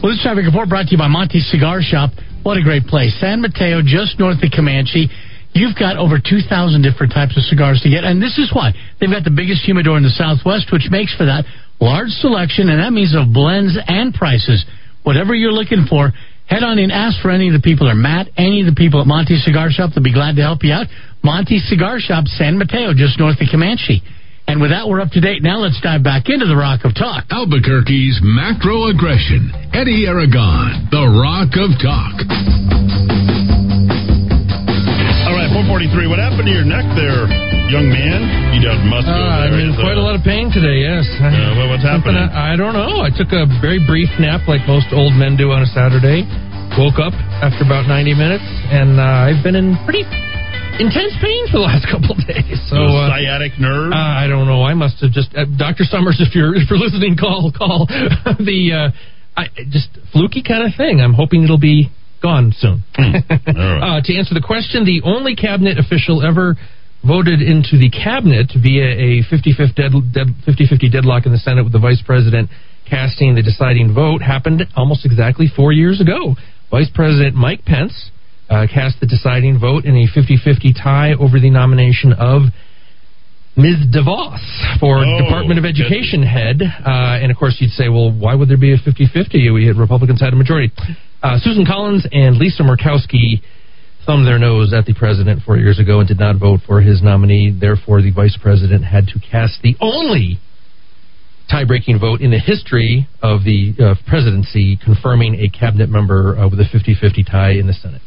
Well, 0.02 0.12
this 0.12 0.22
traffic 0.26 0.44
report 0.44 0.68
brought 0.68 0.90
to 0.90 0.92
you 0.92 0.98
by 0.98 1.08
Monty's 1.08 1.46
Cigar 1.54 1.80
Shop. 1.82 2.10
What 2.42 2.58
a 2.58 2.64
great 2.66 2.90
place! 2.90 3.16
San 3.22 3.40
Mateo, 3.40 3.80
just 3.86 4.20
north 4.20 4.42
of 4.44 4.52
Comanche. 4.52 5.08
You've 5.54 5.78
got 5.78 5.96
over 5.96 6.18
2,000 6.18 6.50
different 6.82 7.14
types 7.14 7.38
of 7.38 7.46
cigars 7.46 7.80
to 7.86 7.90
get, 7.90 8.04
and 8.04 8.18
this 8.18 8.42
is 8.42 8.50
why 8.52 8.74
they've 9.00 9.10
got 9.10 9.24
the 9.24 9.32
biggest 9.32 9.62
humidor 9.62 9.96
in 9.96 10.04
the 10.04 10.12
Southwest, 10.18 10.74
which 10.74 10.90
makes 10.90 11.14
for 11.16 11.30
that 11.30 11.46
large 11.80 12.10
selection, 12.20 12.68
and 12.74 12.82
that 12.82 12.92
means 12.92 13.14
of 13.16 13.32
blends 13.32 13.78
and 13.88 14.14
prices. 14.14 14.66
Whatever 15.06 15.36
you're 15.38 15.54
looking 15.54 15.86
for, 15.88 16.12
head 16.48 16.64
on 16.64 16.80
in, 16.80 16.92
ask 16.92 17.22
for 17.22 17.32
any 17.32 17.48
of 17.48 17.54
the 17.54 17.64
people, 17.64 17.88
or 17.90 17.96
Matt, 17.96 18.30
any 18.38 18.62
of 18.62 18.68
the 18.68 18.76
people 18.76 19.02
at 19.02 19.08
Monty's 19.08 19.44
Cigar 19.46 19.70
Shop. 19.70 19.92
They'll 19.94 20.04
be 20.04 20.14
glad 20.14 20.36
to 20.38 20.42
help 20.42 20.64
you 20.64 20.74
out. 20.74 20.88
Monty's 21.24 21.68
Cigar 21.70 22.00
Shop, 22.00 22.26
San 22.28 22.58
Mateo, 22.58 22.94
just 22.94 23.20
north 23.20 23.40
of 23.40 23.48
Comanche. 23.50 24.04
And 24.48 24.60
with 24.60 24.72
that, 24.72 24.90
we're 24.90 25.00
up 25.00 25.10
to 25.16 25.22
date. 25.22 25.42
Now 25.42 25.60
let's 25.60 25.80
dive 25.80 26.04
back 26.04 26.28
into 26.28 26.46
the 26.46 26.56
Rock 26.56 26.84
of 26.84 26.94
Talk. 26.94 27.24
Albuquerque's 27.32 28.20
macro 28.22 28.92
aggression. 28.92 29.48
Eddy 29.72 30.04
Aragon, 30.04 30.92
the 30.92 31.08
Rock 31.08 31.56
of 31.56 31.72
Talk. 31.80 32.28
All 35.24 35.36
right, 35.40 35.48
443. 35.48 36.12
What 36.12 36.20
happened 36.20 36.44
to 36.44 36.52
your 36.52 36.68
neck 36.68 36.84
there, 37.00 37.53
young 37.72 37.88
man? 37.88 38.22
You 38.56 38.60
got 38.64 38.80
muscle. 38.84 39.12
Uh, 39.12 39.48
I'm 39.48 39.56
in 39.56 39.76
quite 39.80 39.96
a 39.98 40.04
lot 40.04 40.16
of 40.16 40.24
pain 40.24 40.52
today, 40.52 40.84
yes. 40.84 41.08
Yeah, 41.20 41.56
well, 41.56 41.70
what's 41.72 41.84
happening? 41.86 42.20
I, 42.20 42.54
I 42.54 42.60
don't 42.60 42.74
know. 42.76 43.04
I 43.04 43.12
took 43.14 43.32
a 43.32 43.48
very 43.64 43.80
brief 43.84 44.10
nap 44.20 44.48
like 44.48 44.66
most 44.68 44.92
old 44.92 45.14
men 45.16 45.36
do 45.40 45.52
on 45.52 45.64
a 45.64 45.70
Saturday. 45.70 46.28
Woke 46.76 46.98
up 46.98 47.14
after 47.46 47.62
about 47.62 47.86
90 47.86 48.18
minutes, 48.18 48.46
and 48.74 48.98
uh, 48.98 49.30
I've 49.30 49.46
been 49.46 49.54
in 49.54 49.78
pretty 49.86 50.02
intense 50.82 51.14
pain 51.22 51.46
for 51.54 51.62
the 51.62 51.68
last 51.70 51.86
couple 51.86 52.18
of 52.18 52.22
days. 52.26 52.58
So 52.68 52.82
uh, 52.82 53.14
sciatic 53.14 53.62
nerve? 53.62 53.94
Uh, 53.94 53.98
I 53.98 54.26
don't 54.26 54.50
know. 54.50 54.66
I 54.66 54.74
must 54.74 54.98
have 55.06 55.14
just 55.14 55.30
uh, 55.38 55.46
Dr. 55.46 55.86
Summers, 55.86 56.18
if 56.24 56.34
you're 56.34 56.56
if 56.58 56.70
you're 56.70 56.82
listening, 56.82 57.16
call 57.16 57.54
call 57.54 57.86
the 58.42 58.90
uh, 58.90 59.38
I, 59.38 59.50
just 59.70 59.94
fluky 60.12 60.42
kind 60.42 60.66
of 60.66 60.74
thing. 60.76 61.02
I'm 61.02 61.14
hoping 61.14 61.44
it'll 61.44 61.62
be 61.62 61.90
gone 62.22 62.54
soon. 62.58 62.84
uh, 62.98 64.02
to 64.02 64.12
answer 64.16 64.34
the 64.34 64.44
question, 64.46 64.86
the 64.86 65.02
only 65.04 65.36
cabinet 65.36 65.78
official 65.78 66.26
ever 66.26 66.56
voted 67.06 67.42
into 67.42 67.78
the 67.78 67.90
cabinet 67.92 68.52
via 68.56 68.88
a 68.96 69.24
50-50 69.28 69.76
dead, 69.76 69.92
dead, 70.14 70.28
50-50 70.48 70.92
deadlock 70.92 71.26
in 71.26 71.32
the 71.32 71.38
Senate 71.38 71.64
with 71.64 71.74
the 71.74 71.80
vice 71.80 72.02
president 72.06 72.50
casting 72.90 73.36
the 73.36 73.44
deciding 73.44 73.94
vote 73.94 74.22
happened 74.22 74.64
almost 74.76 75.06
exactly 75.06 75.48
four 75.54 75.72
years 75.72 76.02
ago. 76.02 76.36
Vice 76.72 76.90
President 76.94 77.36
Mike 77.36 77.64
Pence 77.66 78.12
uh, 78.50 78.68
cast 78.74 79.00
the 79.00 79.08
deciding 79.08 79.60
vote 79.60 79.86
in 79.86 79.96
a 79.96 80.08
50-50 80.12 80.74
tie 80.82 81.14
over 81.14 81.40
the 81.40 81.50
nomination 81.50 82.14
of 82.14 82.44
Ms. 83.56 83.86
DeVos 83.94 84.80
for 84.80 85.06
Oh, 85.06 85.18
Department 85.24 85.60
of 85.60 85.66
Education 85.66 86.24
head. 86.24 86.62
Uh, 86.62 87.22
and 87.22 87.32
of 87.32 87.38
course, 87.38 87.58
you'd 87.60 87.72
say, 87.72 87.88
well, 87.88 88.12
why 88.12 88.34
would 88.34 88.50
there 88.50 88.58
be 88.58 88.74
a 88.74 88.78
50 88.78 89.08
50? 89.14 89.52
We 89.52 89.68
had 89.68 89.78
Republicans 89.78 90.20
had 90.22 90.34
a 90.34 90.36
majority. 90.36 90.74
Uh, 91.22 91.38
Susan 91.40 91.66
Collins 91.66 92.08
and 92.12 92.38
Lisa 92.38 92.64
Murkowski 92.64 93.42
thumbed 94.06 94.28
their 94.28 94.40
nose 94.40 94.74
at 94.74 94.86
the 94.86 94.94
president 94.94 95.42
four 95.46 95.58
years 95.58 95.80
ago 95.80 96.00
and 96.00 96.08
did 96.08 96.20
not 96.20 96.40
vote 96.40 96.62
for 96.66 96.82
his 96.82 97.02
nominee. 97.02 97.56
Therefore, 97.58 98.02
the 98.02 98.12
vice 98.12 98.38
president 98.42 98.84
had 98.84 99.08
to 99.08 99.20
cast 99.20 99.62
the 99.62 99.76
only 99.82 100.40
tie 101.50 101.66
breaking 101.66 102.00
vote 102.00 102.22
in 102.22 102.32
the 102.32 102.40
history 102.40 103.08
of 103.22 103.44
the 103.44 103.76
uh, 103.80 103.96
presidency 104.08 104.80
confirming 104.84 105.36
a 105.36 105.50
cabinet 105.50 105.90
member 105.90 106.38
uh, 106.38 106.50
with 106.50 106.60
a 106.60 106.66
50 106.72 106.96
50 107.00 107.24
tie 107.24 107.52
in 107.52 107.68
the 107.68 107.74
Senate. 107.74 108.02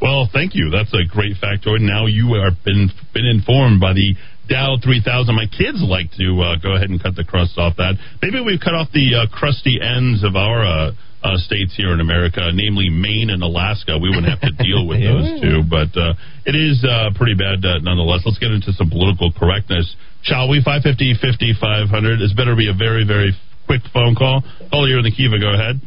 Well, 0.00 0.28
thank 0.32 0.54
you. 0.54 0.70
That's 0.70 0.92
a 0.94 1.04
great 1.08 1.36
factoid. 1.42 1.80
Now 1.80 2.06
you 2.06 2.34
are 2.34 2.50
been 2.64 2.90
been 3.12 3.26
informed 3.26 3.80
by 3.80 3.92
the 3.92 4.14
Dow 4.48 4.76
3000. 4.82 5.34
My 5.34 5.46
kids 5.46 5.82
like 5.82 6.10
to 6.18 6.40
uh, 6.40 6.56
go 6.62 6.76
ahead 6.76 6.90
and 6.90 7.02
cut 7.02 7.16
the 7.16 7.24
crust 7.24 7.58
off 7.58 7.76
that. 7.76 7.94
Maybe 8.22 8.40
we've 8.40 8.60
cut 8.60 8.74
off 8.74 8.88
the 8.92 9.26
uh, 9.26 9.26
crusty 9.32 9.80
ends 9.82 10.22
of 10.22 10.36
our 10.36 10.92
uh, 11.26 11.36
states 11.42 11.74
here 11.74 11.90
in 11.90 11.98
America, 11.98 12.54
namely 12.54 12.88
Maine 12.88 13.30
and 13.30 13.42
Alaska. 13.42 13.98
We 13.98 14.08
wouldn't 14.14 14.30
have 14.30 14.40
to 14.46 14.54
deal 14.62 14.86
with 14.86 15.02
those 15.02 15.42
two, 15.42 15.66
but 15.66 15.90
uh, 15.98 16.14
it 16.46 16.54
is 16.54 16.86
uh, 16.86 17.10
pretty 17.18 17.34
bad 17.34 17.66
uh, 17.66 17.82
nonetheless. 17.82 18.22
Let's 18.22 18.38
get 18.38 18.54
into 18.54 18.70
some 18.78 18.88
political 18.88 19.34
correctness, 19.34 19.90
shall 20.22 20.48
we? 20.48 20.62
550 20.62 21.18
5500. 21.18 22.22
This 22.22 22.32
better 22.32 22.54
be 22.54 22.70
a 22.70 22.76
very, 22.76 23.02
very 23.02 23.34
quick 23.66 23.82
phone 23.90 24.14
call. 24.14 24.46
Caller, 24.70 24.86
you're 24.86 25.02
in 25.02 25.08
the 25.10 25.10
KIVA. 25.10 25.42
Go 25.42 25.50
ahead. 25.50 25.82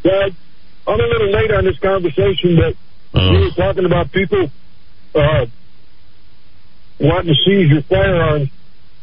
Doug, 0.00 0.32
I'm 0.88 1.00
a 1.00 1.08
little 1.12 1.30
late 1.30 1.52
on 1.52 1.64
this 1.68 1.78
conversation, 1.78 2.56
but 2.56 2.72
we 3.12 3.36
were 3.44 3.56
talking 3.56 3.84
about 3.84 4.12
people 4.12 4.48
uh, 5.14 5.44
wanting 7.00 7.34
to 7.34 7.38
seize 7.44 7.68
your 7.68 7.84
firearms. 7.84 8.48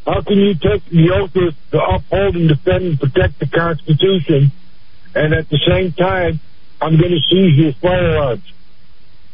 How 0.05 0.22
can 0.22 0.38
you 0.38 0.53
take 0.53 0.84
the 0.91 1.16
oath 1.16 1.32
to, 1.34 1.51
to 1.72 1.80
uphold 1.80 2.36
and 2.36 2.49
defend 2.49 2.84
and 2.84 2.99
protect 2.99 3.39
the 3.39 3.47
Constitution, 3.47 4.51
and 5.16 5.34
at 5.34 5.49
the 5.49 5.59
same 5.68 5.93
time, 5.93 6.39
I'm 6.82 6.97
going 6.99 7.11
to 7.11 7.22
seize 7.30 7.55
your 7.57 7.74
firearms? 7.82 8.43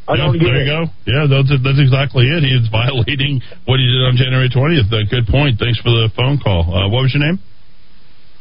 I 0.08 0.14
Yeah, 0.14 0.26
don't 0.26 0.38
get 0.38 0.44
there 0.44 0.56
it. 0.56 0.66
you 0.66 0.70
go. 0.70 0.80
Yeah, 1.06 1.24
that's 1.30 1.50
that's 1.62 1.78
exactly 1.80 2.26
it. 2.26 2.42
He 2.42 2.50
is 2.54 2.66
violating 2.68 3.40
what 3.66 3.78
he 3.78 3.86
did 3.86 4.02
on 4.10 4.14
January 4.16 4.48
20th. 4.50 4.90
Uh, 4.90 5.06
good 5.08 5.26
point. 5.30 5.58
Thanks 5.58 5.78
for 5.78 5.90
the 5.90 6.10
phone 6.16 6.38
call. 6.42 6.66
Uh, 6.66 6.88
what 6.90 7.02
was 7.06 7.14
your 7.14 7.22
name? 7.22 7.38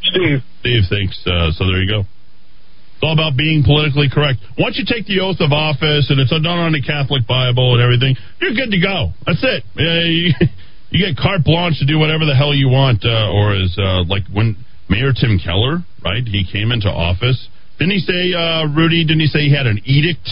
Steve. 0.03 0.39
Steve, 0.61 0.83
thanks. 0.89 1.15
Uh, 1.27 1.51
so 1.51 1.65
there 1.67 1.81
you 1.83 1.89
go. 1.89 1.99
It's 2.01 3.03
all 3.03 3.13
about 3.13 3.37
being 3.37 3.63
politically 3.63 4.09
correct. 4.11 4.39
Once 4.57 4.75
you 4.77 4.83
take 4.87 5.05
the 5.07 5.19
oath 5.21 5.39
of 5.39 5.51
office 5.53 6.09
and 6.09 6.19
it's 6.19 6.31
done 6.31 6.45
on 6.47 6.73
the 6.73 6.81
Catholic 6.83 7.23
Bible 7.27 7.75
and 7.75 7.81
everything, 7.83 8.15
you're 8.41 8.51
good 8.55 8.71
to 8.71 8.79
go. 8.79 9.11
That's 9.25 9.39
it. 9.43 9.63
Uh, 9.77 10.03
you, 10.09 10.33
you 10.91 10.99
get 11.05 11.15
carte 11.15 11.43
blanche 11.45 11.79
to 11.79 11.85
do 11.85 11.99
whatever 11.99 12.25
the 12.25 12.35
hell 12.35 12.53
you 12.53 12.67
want. 12.67 13.05
Uh, 13.05 13.31
or 13.31 13.53
as 13.55 13.71
uh, 13.77 14.03
like 14.03 14.23
when 14.33 14.57
Mayor 14.89 15.13
Tim 15.13 15.39
Keller, 15.39 15.79
right? 16.03 16.23
He 16.23 16.45
came 16.49 16.71
into 16.71 16.89
office. 16.89 17.47
Didn't 17.77 17.93
he 17.93 17.99
say, 17.99 18.33
uh, 18.33 18.67
Rudy? 18.67 19.05
Didn't 19.05 19.21
he 19.21 19.27
say 19.27 19.47
he 19.47 19.55
had 19.55 19.67
an 19.67 19.79
edict? 19.85 20.27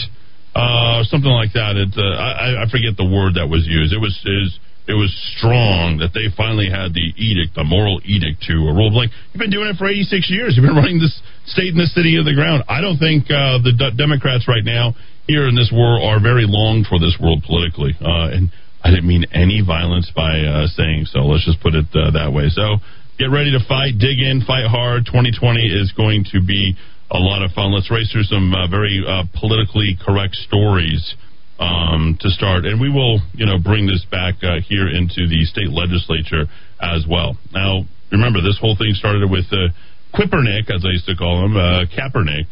uh, 0.58 1.04
something 1.06 1.30
like 1.30 1.54
that. 1.54 1.78
It, 1.78 1.94
uh, 1.94 2.02
I, 2.02 2.64
I 2.64 2.70
forget 2.70 2.98
the 2.98 3.06
word 3.06 3.38
that 3.38 3.46
was 3.46 3.62
used. 3.62 3.94
It 3.94 4.02
was 4.02 4.14
is 4.26 4.58
it 4.88 4.96
was 4.96 5.12
strong 5.36 6.00
that 6.00 6.16
they 6.16 6.32
finally 6.32 6.72
had 6.72 6.96
the 6.96 7.12
edict, 7.14 7.54
the 7.54 7.62
moral 7.62 8.00
edict 8.08 8.40
to 8.48 8.56
a 8.66 8.72
rule. 8.72 8.90
Like 8.90 9.12
you've 9.30 9.38
been 9.38 9.52
doing 9.52 9.68
it 9.68 9.76
for 9.76 9.86
86 9.86 10.26
years. 10.32 10.56
You've 10.56 10.64
been 10.64 10.76
running 10.80 10.98
this 10.98 11.14
state 11.46 11.76
and 11.76 11.78
this 11.78 11.94
city 11.94 12.16
of 12.16 12.24
the 12.24 12.34
ground. 12.34 12.64
I 12.66 12.80
don't 12.80 12.98
think 12.98 13.28
uh, 13.28 13.60
the 13.60 13.76
D- 13.76 13.94
Democrats 13.94 14.48
right 14.48 14.64
now 14.64 14.96
here 15.28 15.46
in 15.46 15.54
this 15.54 15.70
world 15.70 16.02
are 16.02 16.18
very 16.18 16.48
long 16.48 16.88
for 16.88 16.98
this 16.98 17.14
world 17.20 17.44
politically. 17.44 17.92
Uh, 18.00 18.32
and 18.32 18.50
I 18.82 18.90
didn't 18.90 19.06
mean 19.06 19.28
any 19.30 19.60
violence 19.60 20.10
by 20.10 20.40
uh, 20.40 20.66
saying 20.72 21.06
so. 21.12 21.20
Let's 21.28 21.44
just 21.44 21.60
put 21.60 21.76
it 21.76 21.86
uh, 21.92 22.16
that 22.16 22.32
way. 22.32 22.48
So 22.48 22.80
get 23.18 23.30
ready 23.34 23.50
to 23.50 23.60
fight, 23.66 23.98
dig 23.98 24.22
in, 24.22 24.42
fight 24.46 24.66
hard. 24.70 25.04
2020 25.06 25.66
is 25.66 25.92
going 25.92 26.24
to 26.30 26.40
be 26.40 26.74
a 27.10 27.18
lot 27.18 27.42
of 27.42 27.50
fun. 27.50 27.74
Let's 27.74 27.90
race 27.90 28.10
through 28.12 28.30
some 28.30 28.54
uh, 28.54 28.68
very 28.68 29.02
uh, 29.02 29.24
politically 29.34 29.98
correct 29.98 30.36
stories 30.36 31.16
um, 31.58 32.16
to 32.20 32.30
start, 32.30 32.64
and 32.64 32.80
we 32.80 32.88
will, 32.88 33.18
you 33.34 33.44
know, 33.44 33.58
bring 33.58 33.86
this 33.86 34.06
back 34.10 34.34
uh, 34.42 34.62
here 34.62 34.86
into 34.86 35.26
the 35.26 35.42
state 35.50 35.70
legislature 35.70 36.46
as 36.80 37.04
well. 37.10 37.36
Now, 37.52 37.82
remember, 38.12 38.40
this 38.40 38.58
whole 38.60 38.76
thing 38.78 38.94
started 38.94 39.28
with 39.28 39.50
uh, 39.50 39.74
Quippernick, 40.14 40.70
as 40.70 40.86
I 40.86 40.94
used 40.94 41.06
to 41.06 41.16
call 41.16 41.44
him, 41.44 41.56
uh, 41.56 41.90
Kaepernick, 41.90 42.46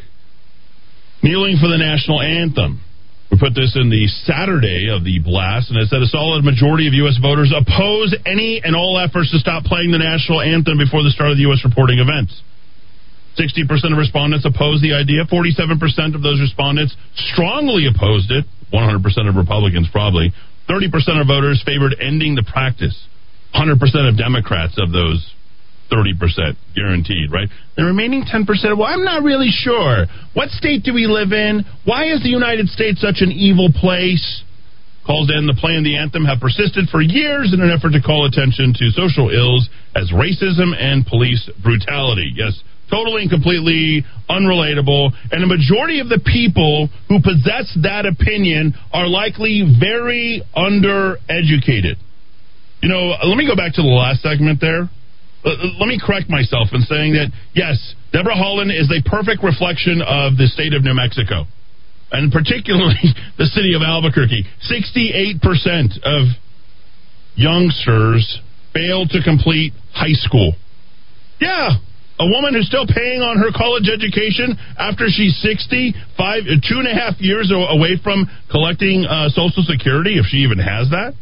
kneeling 1.22 1.58
for 1.62 1.68
the 1.68 1.78
national 1.78 2.20
anthem. 2.20 2.82
We 3.36 3.52
put 3.52 3.52
this 3.52 3.76
in 3.76 3.92
the 3.92 4.08
Saturday 4.24 4.88
of 4.88 5.04
the 5.04 5.20
blast, 5.20 5.68
and 5.68 5.76
it 5.76 5.92
said 5.92 6.00
a 6.00 6.08
solid 6.08 6.40
majority 6.40 6.88
of 6.88 6.96
U.S. 7.04 7.20
voters 7.20 7.52
oppose 7.52 8.16
any 8.24 8.64
and 8.64 8.72
all 8.72 8.96
efforts 8.96 9.28
to 9.36 9.36
stop 9.36 9.68
playing 9.68 9.92
the 9.92 10.00
national 10.00 10.40
anthem 10.40 10.80
before 10.80 11.04
the 11.04 11.12
start 11.12 11.28
of 11.28 11.36
the 11.36 11.44
U.S. 11.44 11.60
reporting 11.60 12.00
events. 12.00 12.32
60% 13.36 13.68
of 13.92 14.00
respondents 14.00 14.48
opposed 14.48 14.80
the 14.80 14.96
idea. 14.96 15.28
47% 15.28 16.16
of 16.16 16.24
those 16.24 16.40
respondents 16.40 16.96
strongly 17.28 17.84
opposed 17.84 18.32
it. 18.32 18.48
100% 18.72 19.04
of 19.28 19.36
Republicans, 19.36 19.84
probably. 19.92 20.32
30% 20.72 20.88
of 21.20 21.28
voters 21.28 21.60
favored 21.60 21.92
ending 22.00 22.40
the 22.40 22.46
practice. 22.48 22.96
100% 23.52 23.76
of 24.08 24.16
Democrats 24.16 24.80
of 24.80 24.96
those 24.96 25.20
30% 25.90 26.56
guaranteed, 26.74 27.32
right? 27.32 27.48
The 27.76 27.84
remaining 27.84 28.24
10%, 28.24 28.46
well, 28.76 28.86
I'm 28.86 29.04
not 29.04 29.22
really 29.22 29.50
sure. 29.50 30.06
What 30.34 30.50
state 30.50 30.82
do 30.82 30.92
we 30.92 31.06
live 31.06 31.32
in? 31.32 31.64
Why 31.84 32.12
is 32.12 32.22
the 32.22 32.30
United 32.30 32.68
States 32.68 33.00
such 33.00 33.20
an 33.20 33.30
evil 33.30 33.70
place? 33.72 34.42
Calls 35.06 35.30
in 35.30 35.46
the 35.46 35.54
play 35.54 35.78
and 35.78 35.86
the 35.86 35.96
anthem 35.96 36.24
have 36.24 36.40
persisted 36.40 36.88
for 36.90 37.00
years 37.00 37.54
in 37.54 37.62
an 37.62 37.70
effort 37.70 37.94
to 37.94 38.02
call 38.02 38.26
attention 38.26 38.74
to 38.74 38.90
social 38.90 39.30
ills 39.30 39.70
as 39.94 40.10
racism 40.10 40.74
and 40.74 41.06
police 41.06 41.48
brutality. 41.62 42.34
Yes, 42.34 42.58
totally 42.90 43.22
and 43.22 43.30
completely 43.30 44.02
unrelatable. 44.28 45.14
And 45.30 45.42
the 45.42 45.46
majority 45.46 46.00
of 46.00 46.08
the 46.08 46.18
people 46.18 46.90
who 47.08 47.22
possess 47.22 47.70
that 47.86 48.02
opinion 48.02 48.74
are 48.92 49.06
likely 49.06 49.62
very 49.78 50.42
undereducated. 50.56 52.02
You 52.82 52.88
know, 52.90 53.14
let 53.22 53.36
me 53.36 53.46
go 53.46 53.54
back 53.54 53.74
to 53.74 53.82
the 53.82 53.88
last 53.88 54.22
segment 54.22 54.60
there. 54.60 54.90
Let 55.44 55.86
me 55.86 56.00
correct 56.02 56.28
myself 56.28 56.68
in 56.72 56.82
saying 56.82 57.12
that, 57.14 57.30
yes, 57.54 57.78
Deborah 58.12 58.34
Haaland 58.34 58.74
is 58.74 58.90
a 58.90 59.02
perfect 59.08 59.44
reflection 59.44 60.02
of 60.02 60.36
the 60.36 60.46
state 60.48 60.74
of 60.74 60.82
New 60.82 60.94
Mexico, 60.94 61.46
and 62.10 62.32
particularly 62.32 63.14
the 63.38 63.46
city 63.46 63.74
of 63.74 63.82
Albuquerque. 63.82 64.44
68% 64.66 66.02
of 66.02 66.34
youngsters 67.36 68.40
fail 68.74 69.06
to 69.06 69.22
complete 69.22 69.72
high 69.92 70.16
school. 70.18 70.54
Yeah, 71.40 71.78
a 72.18 72.26
woman 72.26 72.54
who's 72.54 72.66
still 72.66 72.86
paying 72.88 73.20
on 73.20 73.36
her 73.36 73.52
college 73.52 73.92
education 73.92 74.56
after 74.78 75.04
she's 75.08 75.36
60, 75.44 75.94
five, 76.16 76.48
uh, 76.48 76.56
two 76.64 76.80
and 76.80 76.88
a 76.88 76.96
half 76.96 77.20
years 77.20 77.52
away 77.52 78.00
from 78.02 78.24
collecting 78.50 79.04
uh, 79.04 79.28
Social 79.28 79.62
Security, 79.68 80.16
if 80.16 80.24
she 80.26 80.38
even 80.48 80.58
has 80.58 80.88
that. 80.90 81.12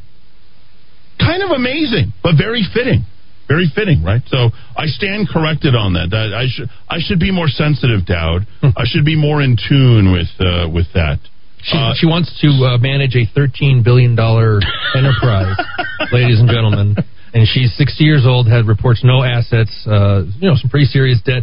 Kind 1.18 1.42
of 1.42 1.50
amazing, 1.50 2.14
but 2.22 2.38
very 2.38 2.62
fitting. 2.72 3.02
Very 3.46 3.70
fitting, 3.74 4.02
right? 4.02 4.22
So 4.26 4.50
I 4.76 4.86
stand 4.86 5.28
corrected 5.28 5.74
on 5.74 5.92
that. 5.94 6.12
I, 6.16 6.44
I 6.44 6.46
should 6.48 6.68
I 6.88 6.98
should 6.98 7.20
be 7.20 7.30
more 7.30 7.48
sensitive, 7.48 8.06
Dowd. 8.06 8.46
I 8.62 8.84
should 8.84 9.04
be 9.04 9.16
more 9.16 9.42
in 9.42 9.56
tune 9.56 10.12
with 10.12 10.32
uh, 10.40 10.68
with 10.72 10.86
that. 10.94 11.20
She, 11.60 11.76
uh, 11.76 11.92
she 11.96 12.06
wants 12.06 12.32
to 12.40 12.48
uh, 12.64 12.78
manage 12.78 13.16
a 13.16 13.26
thirteen 13.34 13.82
billion 13.82 14.14
dollar 14.16 14.60
enterprise, 14.96 15.56
ladies 16.12 16.40
and 16.40 16.48
gentlemen 16.48 16.96
and 17.34 17.48
she's 17.50 17.74
60 17.76 18.04
years 18.04 18.24
old, 18.24 18.46
had 18.46 18.66
reports 18.66 19.02
no 19.02 19.22
assets, 19.22 19.74
uh, 19.90 20.22
you 20.38 20.48
know, 20.48 20.54
some 20.54 20.70
pretty 20.70 20.86
serious 20.86 21.20
debt. 21.26 21.42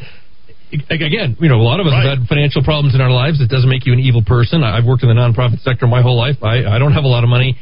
Again, 0.90 1.36
you 1.42 1.50
know, 1.52 1.60
a 1.60 1.68
lot 1.68 1.82
of 1.82 1.86
us 1.86 1.92
right. 1.92 2.08
have 2.08 2.20
had 2.20 2.28
financial 2.32 2.64
problems 2.64 2.96
in 2.96 3.02
our 3.02 3.12
lives. 3.12 3.42
It 3.42 3.52
doesn't 3.52 3.70
make 3.70 3.86
you 3.86 3.92
an 3.92 4.00
evil 4.00 4.24
person. 4.24 4.64
I've 4.64 4.86
worked 4.86 5.04
in 5.04 5.10
the 5.10 5.20
nonprofit 5.20 5.60
sector 5.68 5.86
my 5.86 6.02
whole 6.02 6.16
life. 6.16 6.40
I, 6.42 6.64
I 6.64 6.80
don't 6.80 6.94
have 6.94 7.04
a 7.04 7.12
lot 7.12 7.26
of 7.26 7.30
money. 7.30 7.60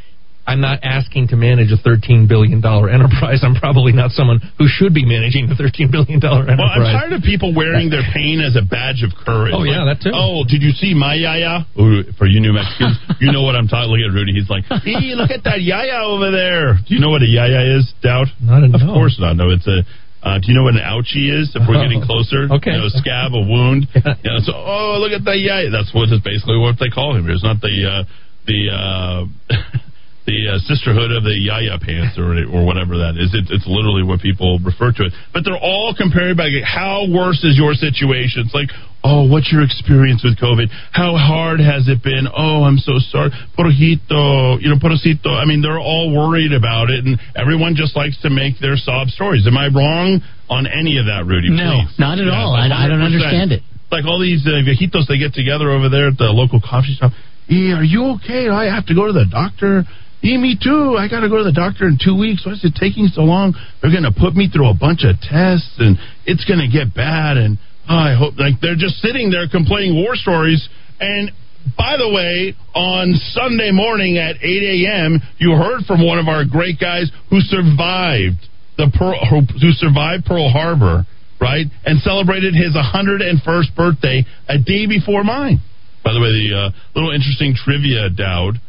I'm 0.50 0.66
not 0.66 0.82
asking 0.82 1.30
to 1.30 1.38
manage 1.38 1.70
a 1.70 1.78
$13 1.78 2.26
billion 2.26 2.58
enterprise. 2.58 3.45
I'm 3.45 3.54
probably 3.54 3.93
not 3.93 4.10
someone 4.18 4.41
who 4.58 4.66
should 4.66 4.97
be 4.97 5.06
managing 5.06 5.45
a 5.45 5.54
$13 5.54 5.93
billion 5.93 6.18
enterprise. 6.18 6.58
Well, 6.58 6.89
I'm 6.89 6.89
tired 6.89 7.14
of 7.14 7.22
people 7.22 7.54
wearing 7.54 7.93
their 7.93 8.02
pain 8.02 8.41
as 8.41 8.58
a 8.58 8.66
badge 8.66 9.06
of 9.06 9.14
courage. 9.14 9.54
Oh, 9.54 9.62
like, 9.62 9.70
yeah, 9.70 9.86
that 9.86 10.02
too. 10.02 10.10
Oh, 10.10 10.41
did 10.50 10.66
you 10.66 10.74
see 10.74 10.97
my 10.97 11.14
yaya? 11.14 11.70
Ooh, 11.78 12.02
for 12.18 12.26
you 12.26 12.41
New 12.41 12.58
Mexicans, 12.58 12.97
you 13.22 13.30
know 13.30 13.45
what 13.45 13.54
I'm 13.54 13.70
talking 13.70 13.93
Look 13.93 14.02
at 14.02 14.10
Rudy. 14.10 14.34
He's 14.34 14.50
like, 14.50 14.66
hey, 14.66 15.14
look 15.14 15.30
at 15.30 15.45
that 15.45 15.62
yaya 15.62 16.02
over 16.02 16.34
there. 16.34 16.82
Do 16.82 16.89
you 16.93 17.00
know 17.00 17.14
what 17.14 17.22
a 17.22 17.30
yaya 17.30 17.78
is, 17.78 17.86
Dowd? 18.02 18.34
Not 18.41 18.66
enough. 18.66 18.82
Of 18.82 18.89
course 18.89 19.18
not. 19.22 19.38
No, 19.38 19.54
it's 19.54 19.70
a. 19.70 19.86
Uh, 20.22 20.38
do 20.38 20.52
you 20.52 20.54
know 20.54 20.68
what 20.68 20.76
an 20.76 20.84
ouchie 20.84 21.32
is? 21.32 21.56
If 21.56 21.64
we're 21.64 21.80
oh, 21.80 21.82
getting 21.82 22.04
closer, 22.04 22.50
okay. 22.60 22.76
You 22.76 22.84
know, 22.84 22.91
a 22.91 22.97
scab, 23.00 23.32
a 23.32 23.39
wound. 23.39 23.88
yeah. 23.95 24.20
You 24.20 24.30
know, 24.36 24.39
so, 24.43 24.52
oh, 24.54 25.00
look 25.00 25.16
at 25.16 25.24
that 25.26 25.39
yaya. 25.39 25.70
That's 25.72 25.93
what 25.95 26.12
is 26.12 26.20
basically 26.20 26.60
what 26.60 26.76
they 26.78 26.89
call 26.89 27.16
him. 27.16 27.30
It's 27.30 27.45
not 27.45 27.62
the 27.62 27.76
uh, 27.86 28.04
the. 28.45 28.60
Uh, 28.74 29.54
the 30.30 30.42
uh, 30.46 30.62
sisterhood 30.70 31.10
of 31.10 31.26
the 31.26 31.34
Yaya 31.34 31.82
pants 31.82 32.14
or 32.22 32.38
or 32.54 32.62
whatever 32.62 33.02
that 33.02 33.18
is. 33.18 33.34
It, 33.34 33.50
it's 33.50 33.66
literally 33.66 34.06
what 34.06 34.22
people 34.22 34.62
refer 34.62 34.94
to 34.94 35.10
it. 35.10 35.12
But 35.34 35.42
they're 35.42 35.58
all 35.58 35.98
comparing 35.98 36.38
by 36.38 36.54
how 36.62 37.10
worse 37.10 37.42
is 37.42 37.58
your 37.58 37.74
situation. 37.74 38.46
It's 38.46 38.54
like, 38.54 38.70
oh, 39.02 39.26
what's 39.26 39.50
your 39.50 39.66
experience 39.66 40.22
with 40.22 40.38
COVID? 40.38 40.70
How 40.94 41.18
hard 41.18 41.58
has 41.58 41.90
it 41.90 42.06
been? 42.06 42.30
Oh, 42.30 42.62
I'm 42.62 42.78
so 42.78 43.02
sorry, 43.10 43.34
porojito, 43.58 44.62
you 44.62 44.70
know, 44.70 44.78
porosito. 44.78 45.34
I 45.34 45.50
mean, 45.50 45.66
they're 45.66 45.82
all 45.82 46.14
worried 46.14 46.54
about 46.54 46.94
it, 46.94 47.02
and 47.06 47.18
everyone 47.34 47.74
just 47.74 47.98
likes 47.98 48.22
to 48.22 48.30
make 48.30 48.62
their 48.62 48.78
sob 48.78 49.10
stories. 49.10 49.50
Am 49.50 49.58
I 49.58 49.74
wrong 49.74 50.22
on 50.46 50.70
any 50.70 51.02
of 51.02 51.10
that, 51.10 51.26
Rudy? 51.26 51.50
No, 51.50 51.90
Please. 51.90 51.98
not 51.98 52.22
at 52.22 52.30
yeah, 52.30 52.38
all. 52.38 52.54
I, 52.54 52.70
I, 52.70 52.86
don't 52.86 53.02
understand 53.02 53.52
it. 53.52 53.66
Like 53.90 54.06
all 54.06 54.22
these 54.22 54.46
uh, 54.46 54.62
viejitos, 54.62 55.10
they 55.10 55.18
get 55.18 55.34
together 55.34 55.74
over 55.74 55.90
there 55.90 56.14
at 56.14 56.18
the 56.18 56.30
local 56.30 56.62
coffee 56.62 56.94
shop. 56.94 57.12
Hey, 57.50 57.74
are 57.74 57.84
you 57.84 58.22
okay? 58.22 58.46
I 58.46 58.70
have 58.70 58.86
to 58.88 58.94
go 58.94 59.08
to 59.08 59.14
the 59.14 59.26
doctor. 59.26 59.82
Yeah, 60.22 60.38
me 60.38 60.60
too. 60.60 60.98
I 61.00 61.08
got 61.08 61.22
to 61.22 61.30
go 61.30 61.38
to 61.38 61.48
the 61.48 61.56
doctor 61.56 61.88
in 61.88 61.96
two 61.96 62.18
weeks. 62.18 62.46
Why 62.46 62.52
is 62.52 62.64
it 62.64 62.76
taking 62.76 63.08
so 63.08 63.22
long? 63.22 63.56
They're 63.80 63.92
going 63.92 64.04
to 64.04 64.12
put 64.12 64.36
me 64.36 64.50
through 64.52 64.68
a 64.68 64.76
bunch 64.76 65.08
of 65.08 65.16
tests, 65.22 65.80
and 65.80 65.96
it's 66.26 66.44
going 66.44 66.60
to 66.60 66.68
get 66.68 66.92
bad. 66.92 67.40
And 67.40 67.58
oh, 67.88 67.96
I 67.96 68.16
hope 68.20 68.36
like 68.36 68.60
they're 68.60 68.80
just 68.80 69.00
sitting 69.00 69.32
there 69.32 69.48
complaining 69.48 69.96
war 69.96 70.20
stories. 70.20 70.60
And 71.00 71.32
by 71.80 71.96
the 71.96 72.12
way, 72.12 72.52
on 72.76 73.16
Sunday 73.32 73.72
morning 73.72 74.20
at 74.20 74.36
8 74.44 74.44
a.m., 74.44 75.24
you 75.40 75.56
heard 75.56 75.88
from 75.88 76.04
one 76.06 76.20
of 76.20 76.28
our 76.28 76.44
great 76.44 76.80
guys 76.80 77.08
who 77.32 77.40
survived 77.40 78.44
the 78.76 78.92
Pearl, 78.92 79.24
who 79.24 79.72
survived 79.80 80.28
Pearl 80.28 80.52
Harbor, 80.52 81.08
right, 81.40 81.68
and 81.86 82.02
celebrated 82.04 82.56
his 82.56 82.76
101st 82.76 83.72
birthday 83.76 84.28
a 84.52 84.60
day 84.60 84.84
before 84.84 85.24
mine. 85.24 85.64
By 86.04 86.12
the 86.12 86.20
way, 86.20 86.32
the 86.32 86.52
uh, 86.56 86.70
little 86.96 87.12
interesting 87.12 87.56
trivia, 87.56 88.10
Dowd 88.10 88.60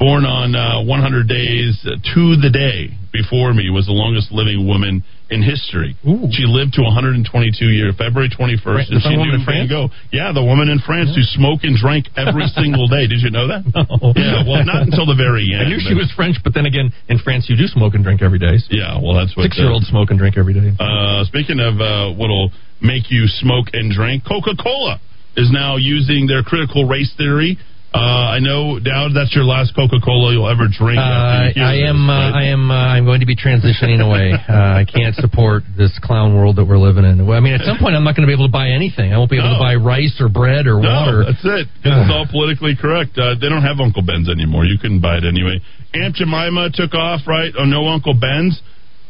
born 0.00 0.24
on 0.24 0.56
uh, 0.56 0.80
100 0.80 1.28
days 1.28 1.76
to 1.84 2.22
the 2.40 2.48
day 2.48 2.88
before 3.12 3.52
me, 3.52 3.68
was 3.68 3.84
the 3.84 3.92
longest 3.92 4.32
living 4.32 4.64
woman 4.64 5.04
in 5.28 5.44
history. 5.44 5.92
Ooh. 6.08 6.24
She 6.32 6.48
lived 6.48 6.74
to 6.80 6.82
122 6.82 7.28
years, 7.68 7.92
February 8.00 8.32
21st, 8.32 8.64
right, 8.64 8.88
and 8.88 8.98
she 9.04 9.14
knew 9.14 9.30
in 9.36 9.44
France? 9.44 9.68
go. 9.68 9.92
Yeah, 10.08 10.32
the 10.32 10.42
woman 10.42 10.72
in 10.72 10.80
France 10.80 11.12
yeah. 11.12 11.20
who 11.20 11.24
smoked 11.36 11.62
and 11.68 11.76
drank 11.76 12.08
every 12.16 12.48
single 12.56 12.88
day. 12.88 13.06
Did 13.06 13.20
you 13.20 13.30
know 13.30 13.46
that? 13.52 13.62
No. 13.70 14.16
Yeah, 14.16 14.42
well, 14.48 14.64
not 14.64 14.88
until 14.88 15.04
the 15.04 15.14
very 15.14 15.52
end. 15.52 15.62
I 15.62 15.68
knew 15.68 15.78
she 15.78 15.94
was 15.94 16.08
French, 16.16 16.40
but 16.42 16.56
then 16.56 16.64
again, 16.64 16.96
in 17.12 17.20
France, 17.20 17.46
you 17.52 17.54
do 17.54 17.68
smoke 17.68 17.92
and 17.92 18.02
drink 18.02 18.24
every 18.24 18.40
day. 18.40 18.56
So 18.56 18.72
yeah, 18.72 18.96
well, 18.96 19.14
that's 19.14 19.36
what 19.36 19.44
six-year-olds 19.52 19.86
smoke 19.92 20.10
and 20.10 20.18
drink 20.18 20.40
every 20.40 20.56
day. 20.56 20.72
Uh, 20.80 21.28
speaking 21.28 21.60
of 21.60 21.76
uh, 21.78 22.16
what'll 22.16 22.50
make 22.80 23.12
you 23.12 23.28
smoke 23.28 23.76
and 23.76 23.92
drink, 23.92 24.24
Coca-Cola 24.24 24.98
is 25.36 25.52
now 25.52 25.76
using 25.76 26.26
their 26.26 26.42
critical 26.42 26.88
race 26.88 27.12
theory 27.16 27.58
uh, 27.92 27.98
I 27.98 28.38
know, 28.38 28.78
Dowd, 28.78 29.18
that's 29.18 29.34
your 29.34 29.42
last 29.42 29.74
Coca 29.74 29.98
Cola 29.98 30.30
you'll 30.30 30.46
ever 30.46 30.70
drink. 30.70 30.94
Uh, 30.94 31.50
I, 31.58 31.90
am, 31.90 32.06
uh, 32.06 32.30
I 32.30 32.44
am. 32.54 32.70
Uh, 32.70 32.94
I'm 32.94 33.04
going 33.04 33.18
to 33.18 33.26
be 33.26 33.34
transitioning 33.34 33.98
away. 33.98 34.32
Uh, 34.50 34.82
I 34.82 34.84
can't 34.84 35.14
support 35.14 35.62
this 35.78 35.94
clown 36.02 36.34
world 36.34 36.56
that 36.56 36.64
we're 36.64 36.78
living 36.78 37.04
in. 37.04 37.22
I 37.30 37.38
mean, 37.38 37.54
at 37.54 37.62
some 37.62 37.78
point, 37.78 37.94
I'm 37.94 38.02
not 38.02 38.16
going 38.16 38.26
to 38.26 38.30
be 38.30 38.34
able 38.34 38.46
to 38.46 38.52
buy 38.52 38.70
anything. 38.70 39.12
I 39.12 39.18
won't 39.18 39.30
be 39.30 39.38
able 39.38 39.54
no. 39.54 39.62
to 39.62 39.62
buy 39.62 39.74
rice 39.78 40.18
or 40.18 40.28
bread 40.28 40.66
or 40.66 40.82
no, 40.82 40.90
water. 40.90 41.22
That's 41.22 41.44
it. 41.44 41.68
it's 41.86 42.10
all 42.10 42.26
politically 42.26 42.74
correct. 42.74 43.14
Uh, 43.14 43.38
they 43.38 43.46
don't 43.46 43.62
have 43.62 43.78
Uncle 43.78 44.02
Ben's 44.02 44.28
anymore. 44.28 44.64
You 44.66 44.76
couldn't 44.78 45.00
buy 45.00 45.18
it 45.18 45.24
anyway. 45.24 45.62
Aunt 45.94 46.16
Jemima 46.16 46.70
took 46.74 46.94
off, 46.94 47.26
right? 47.26 47.52
Oh, 47.56 47.64
no 47.64 47.86
Uncle 47.86 48.14
Ben's. 48.14 48.58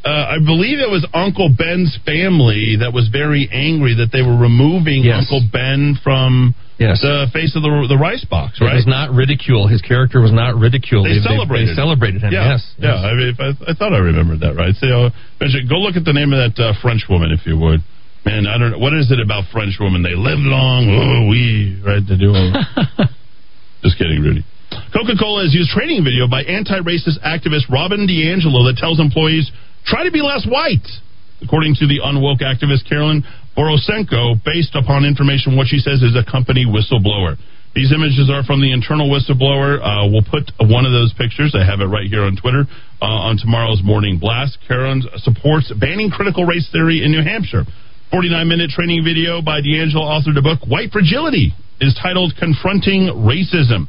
Uh, 0.04 0.36
I 0.36 0.38
believe 0.44 0.78
it 0.80 0.88
was 0.88 1.06
Uncle 1.12 1.48
Ben's 1.48 1.96
family 2.04 2.76
that 2.80 2.92
was 2.92 3.08
very 3.08 3.48
angry 3.52 3.96
that 3.96 4.12
they 4.12 4.20
were 4.20 4.36
removing 4.36 5.04
yes. 5.04 5.24
Uncle 5.24 5.44
Ben 5.52 5.96
from 6.04 6.54
Yes. 6.80 7.04
the 7.04 7.28
face 7.28 7.52
of 7.54 7.60
the 7.60 7.68
the 7.92 8.00
rice 8.00 8.24
box, 8.24 8.56
It 8.56 8.64
was 8.64 8.88
not 8.88 9.12
ridicule. 9.12 9.68
His 9.68 9.84
character 9.84 10.24
was 10.24 10.32
not 10.32 10.56
ridiculed. 10.56 11.04
They, 11.04 11.20
celebrated. 11.20 11.68
They, 11.68 11.76
celebrated 11.76 12.24
him. 12.24 12.32
Yeah, 12.32 12.56
Yes. 12.56 12.64
yeah. 12.80 12.96
I 12.96 13.12
mean, 13.12 13.28
if 13.28 13.38
I, 13.38 13.52
I 13.68 13.74
thought 13.76 13.92
I 13.92 14.00
remembered 14.00 14.40
that 14.40 14.56
right. 14.56 14.72
So, 14.80 14.88
uh, 14.88 15.10
go 15.68 15.76
look 15.76 16.00
at 16.00 16.08
the 16.08 16.16
name 16.16 16.32
of 16.32 16.40
that 16.40 16.56
uh, 16.56 16.72
French 16.80 17.04
woman 17.12 17.36
if 17.36 17.44
you 17.44 17.60
would. 17.60 17.84
Man, 18.24 18.48
I 18.48 18.56
don't 18.56 18.72
know 18.72 18.80
what 18.80 18.92
is 18.96 19.12
it 19.12 19.20
about 19.20 19.44
French 19.52 19.76
women. 19.80 20.00
They 20.02 20.16
live 20.16 20.40
long. 20.40 20.88
Oh, 20.88 21.28
we 21.28 21.76
right 21.84 22.04
to 22.04 22.16
do. 22.16 22.32
Just 23.84 23.96
kidding, 23.96 24.20
Rudy. 24.20 24.44
Coca 24.92 25.16
Cola 25.20 25.44
has 25.44 25.54
used 25.54 25.70
training 25.72 26.04
video 26.04 26.28
by 26.28 26.42
anti-racist 26.44 27.20
activist 27.24 27.68
Robin 27.72 28.08
DiAngelo 28.08 28.68
that 28.68 28.76
tells 28.76 29.00
employees 29.00 29.50
try 29.84 30.04
to 30.04 30.10
be 30.12 30.20
less 30.20 30.44
white. 30.48 30.84
According 31.42 31.76
to 31.80 31.86
the 31.88 32.00
unwoke 32.04 32.44
activist 32.44 32.84
Karlyn 32.92 33.24
Borysenko, 33.56 34.42
based 34.44 34.74
upon 34.74 35.04
information 35.04 35.56
what 35.56 35.66
she 35.66 35.78
says 35.78 36.02
is 36.02 36.16
a 36.16 36.24
company 36.24 36.66
whistleblower. 36.66 37.36
These 37.74 37.92
images 37.94 38.26
are 38.30 38.42
from 38.42 38.60
the 38.60 38.72
internal 38.72 39.06
whistleblower. 39.06 39.78
Uh, 39.78 40.10
we'll 40.10 40.26
put 40.26 40.50
one 40.58 40.86
of 40.86 40.90
those 40.90 41.14
pictures. 41.14 41.54
I 41.54 41.62
have 41.62 41.78
it 41.78 41.86
right 41.86 42.06
here 42.06 42.26
on 42.26 42.34
Twitter 42.34 42.66
uh, 43.00 43.30
on 43.30 43.38
tomorrow's 43.38 43.82
morning 43.82 44.18
blast. 44.18 44.58
Karlyn 44.68 45.06
supports 45.22 45.70
banning 45.78 46.10
critical 46.10 46.44
race 46.44 46.68
theory 46.72 47.04
in 47.04 47.12
New 47.12 47.22
Hampshire. 47.22 47.62
49 48.10 48.48
minute 48.48 48.70
training 48.70 49.04
video 49.06 49.40
by 49.40 49.62
DiAngelo 49.62 50.02
authored 50.02 50.34
a 50.34 50.42
book, 50.42 50.66
White 50.66 50.90
Fragility, 50.90 51.54
is 51.80 51.94
titled 51.94 52.34
Confronting 52.38 53.06
Racism. 53.22 53.86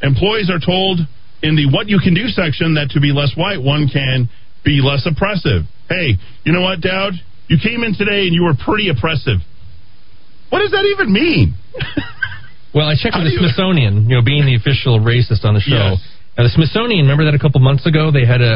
Employees 0.00 0.48
are 0.48 0.62
told 0.62 1.00
in 1.42 1.56
the 1.56 1.66
What 1.66 1.88
You 1.88 1.98
Can 1.98 2.14
Do 2.14 2.30
section 2.30 2.74
that 2.74 2.94
to 2.94 3.00
be 3.00 3.10
less 3.10 3.34
white, 3.34 3.60
one 3.60 3.90
can 3.90 4.30
be 4.64 4.78
less 4.78 5.02
oppressive. 5.10 5.66
Hey, 5.88 6.14
you 6.44 6.52
know 6.52 6.62
what, 6.62 6.80
Dowd? 6.80 7.14
You 7.48 7.58
came 7.62 7.82
in 7.84 7.94
today 7.94 8.26
and 8.26 8.32
you 8.34 8.44
were 8.44 8.54
pretty 8.54 8.88
oppressive. 8.88 9.38
What 10.50 10.60
does 10.60 10.70
that 10.72 10.84
even 10.96 11.12
mean? 11.12 11.54
Well, 12.74 12.88
I 12.88 12.94
checked 12.98 13.14
How 13.14 13.22
with 13.22 13.30
the 13.30 13.34
you- 13.34 13.38
Smithsonian, 13.38 14.10
you 14.10 14.16
know, 14.18 14.22
being 14.26 14.46
the 14.46 14.56
official 14.56 14.98
racist 14.98 15.44
on 15.46 15.54
the 15.54 15.60
show. 15.62 15.94
Yes. 15.94 16.02
Uh, 16.36 16.42
the 16.42 16.48
Smithsonian, 16.50 17.02
remember 17.06 17.24
that 17.30 17.34
a 17.34 17.38
couple 17.38 17.60
months 17.60 17.86
ago? 17.86 18.10
They 18.10 18.26
had 18.26 18.40
a, 18.42 18.50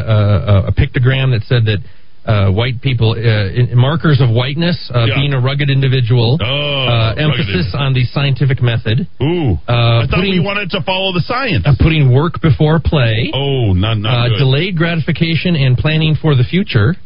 a, 0.67 0.67
a 0.67 0.73
pictogram 0.75 1.31
that 1.39 1.47
said 1.47 1.71
that 1.71 1.79
uh, 2.27 2.51
white 2.51 2.83
people, 2.83 3.15
uh, 3.15 3.77
markers 3.77 4.19
of 4.21 4.29
whiteness, 4.35 4.91
uh, 4.93 5.05
Yeah. 5.07 5.15
being 5.23 5.35
a 5.35 5.41
rugged 5.41 5.71
individual, 5.71 6.35
Oh, 6.43 6.43
uh, 6.43 7.15
rugged 7.15 7.23
emphasis 7.31 7.71
individual. 7.71 7.79
on 7.87 7.95
the 7.95 8.05
scientific 8.11 8.59
method, 8.61 9.07
Ooh. 9.23 9.55
uh, 9.71 10.03
I 10.03 10.07
thought 10.11 10.27
we 10.27 10.41
wanted 10.43 10.71
to 10.75 10.83
follow 10.83 11.13
the 11.15 11.23
science. 11.23 11.63
uh, 11.65 11.79
putting 11.79 12.11
work 12.13 12.43
before 12.43 12.81
play, 12.85 13.31
Oh, 13.33 13.71
not 13.73 13.99
not 14.03 14.11
uh, 14.11 14.29
good. 14.35 14.39
delayed 14.43 14.75
gratification 14.77 15.55
and 15.55 15.79
planning 15.79 16.17
for 16.21 16.35
the 16.35 16.43
future, 16.43 16.97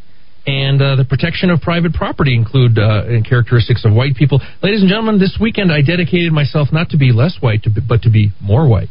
and 0.46 0.82
uh, 0.82 0.96
the 0.96 1.04
protection 1.04 1.50
of 1.50 1.60
private 1.60 1.92
property 1.94 2.34
include 2.34 2.78
uh, 2.78 3.04
characteristics 3.28 3.84
of 3.84 3.92
white 3.94 4.16
people. 4.16 4.40
Ladies 4.62 4.82
and 4.82 4.90
gentlemen, 4.90 5.18
this 5.18 5.38
weekend 5.40 5.70
I 5.70 5.82
dedicated 5.82 6.32
myself 6.32 6.68
not 6.72 6.90
to 6.90 6.98
be 6.98 7.12
less 7.12 7.38
white, 7.40 7.62
to 7.64 7.70
be, 7.70 7.80
but 7.80 8.02
to 8.02 8.10
be 8.10 8.32
more 8.40 8.66
white. 8.66 8.90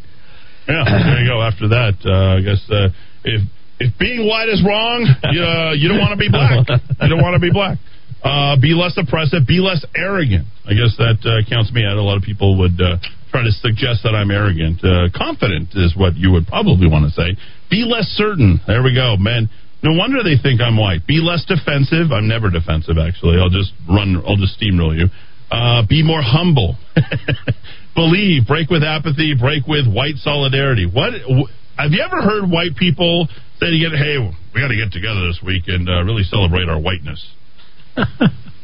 Yeah, 0.68 0.86
there 0.86 1.20
you 1.24 1.28
go. 1.28 1.42
After 1.42 1.68
that, 1.70 2.00
uh, 2.06 2.38
I 2.38 2.42
guess 2.42 2.64
uh, 2.72 2.90
if 3.26 3.42
if 3.80 3.98
being 4.00 4.28
white 4.28 4.48
is 4.48 4.64
wrong, 4.64 5.04
you, 5.32 5.42
uh, 5.42 5.74
you 5.74 5.90
don't 5.90 6.00
want 6.00 6.12
to 6.12 6.22
be 6.22 6.30
black. 6.30 6.70
You 7.02 7.10
don't 7.10 7.22
want 7.22 7.36
to 7.36 7.42
be 7.42 7.52
black. 7.52 7.80
Uh, 8.24 8.56
be 8.62 8.78
less 8.78 8.94
oppressive. 8.96 9.48
Be 9.48 9.58
less 9.58 9.84
arrogant. 9.98 10.46
I 10.64 10.78
guess 10.78 10.96
that 11.02 11.18
counts 11.50 11.74
me 11.74 11.84
out. 11.84 11.98
A 11.98 12.02
lot 12.02 12.16
of 12.16 12.24
people 12.24 12.60
would 12.60 12.78
try 12.78 13.42
to 13.42 13.52
suggest 13.52 14.06
that 14.06 14.14
I'm 14.14 14.30
arrogant. 14.30 14.86
Confident 15.18 15.74
is 15.74 15.98
what 15.98 16.16
you 16.16 16.32
would 16.32 16.46
probably 16.46 16.88
want 16.88 17.10
to 17.10 17.12
say. 17.12 17.36
Be 17.74 17.84
less 17.84 18.06
certain. 18.14 18.62
There 18.68 18.84
we 18.84 18.94
go, 18.94 19.18
man. 19.18 19.50
No 19.84 19.98
wonder 19.98 20.22
they 20.24 20.38
think 20.42 20.62
I'm 20.62 20.78
white. 20.78 21.08
Be 21.08 21.18
less 21.20 21.44
defensive. 21.46 22.12
I'm 22.14 22.28
never 22.28 22.50
defensive, 22.50 22.98
actually. 23.02 23.38
I'll 23.42 23.50
just 23.50 23.74
run. 23.90 24.22
I'll 24.28 24.38
just 24.38 24.60
steamroll 24.62 24.94
you. 24.98 25.10
Uh, 25.50 25.82
be 25.90 26.04
more 26.06 26.22
humble. 26.22 26.78
Believe. 27.96 28.48
Break 28.48 28.70
with 28.70 28.84
apathy. 28.84 29.34
Break 29.40 29.68
with 29.68 29.88
white 29.88 30.16
solidarity. 30.22 30.86
What? 30.86 31.14
wh- 31.28 31.50
Have 31.78 31.92
you 31.92 32.02
ever 32.06 32.22
heard 32.22 32.46
white 32.50 32.76
people 32.78 33.28
say 33.60 33.72
to 33.74 33.80
get, 33.80 33.92
"Hey, 33.98 34.16
we 34.22 34.62
got 34.62 34.70
to 34.70 34.78
get 34.78 34.94
together 34.94 35.28
this 35.28 35.42
week 35.44 35.64
and 35.68 35.90
uh, 35.90 36.04
really 36.04 36.24
celebrate 36.24 36.70
our 36.70 36.80
whiteness"? 36.80 37.20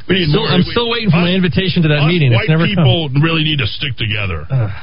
we 0.07 0.22
need 0.22 0.30
Still, 0.30 0.45
more- 0.45 0.53
I'm 0.53 0.63
we- 0.63 0.72
still 0.72 0.89
waiting 0.89 1.09
for 1.09 1.18
my 1.18 1.34
invitation 1.34 1.82
to 1.84 1.89
that 1.89 2.05
us 2.05 2.07
meeting. 2.07 2.32
White 2.32 2.47
people 2.47 3.09
really 3.22 3.43
need 3.43 3.57
to 3.59 3.68
stick 3.68 3.97
together. 3.97 4.45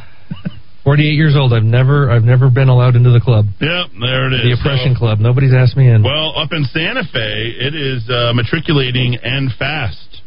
48 0.85 1.05
years 1.15 1.35
old. 1.37 1.53
I've 1.53 1.65
never, 1.65 2.11
I've 2.11 2.25
never 2.25 2.51
been 2.51 2.69
allowed 2.69 2.95
into 2.95 3.11
the 3.11 3.21
club, 3.21 3.47
Yep, 3.61 3.87
there 4.01 4.27
it 4.29 4.35
is. 4.35 4.43
the 4.45 4.53
oppression 4.61 4.93
So- 4.95 4.99
club. 4.99 5.19
Nobody's 5.19 5.55
asked 5.55 5.77
me 5.77 5.89
in. 5.89 6.03
Well, 6.03 6.37
up 6.39 6.53
in 6.53 6.65
Santa 6.67 7.05
Fe, 7.05 7.55
it 7.59 7.75
is 7.75 8.09
uh, 8.11 8.33
matriculating 8.35 9.17
and 9.17 9.51
fast. 9.59 10.21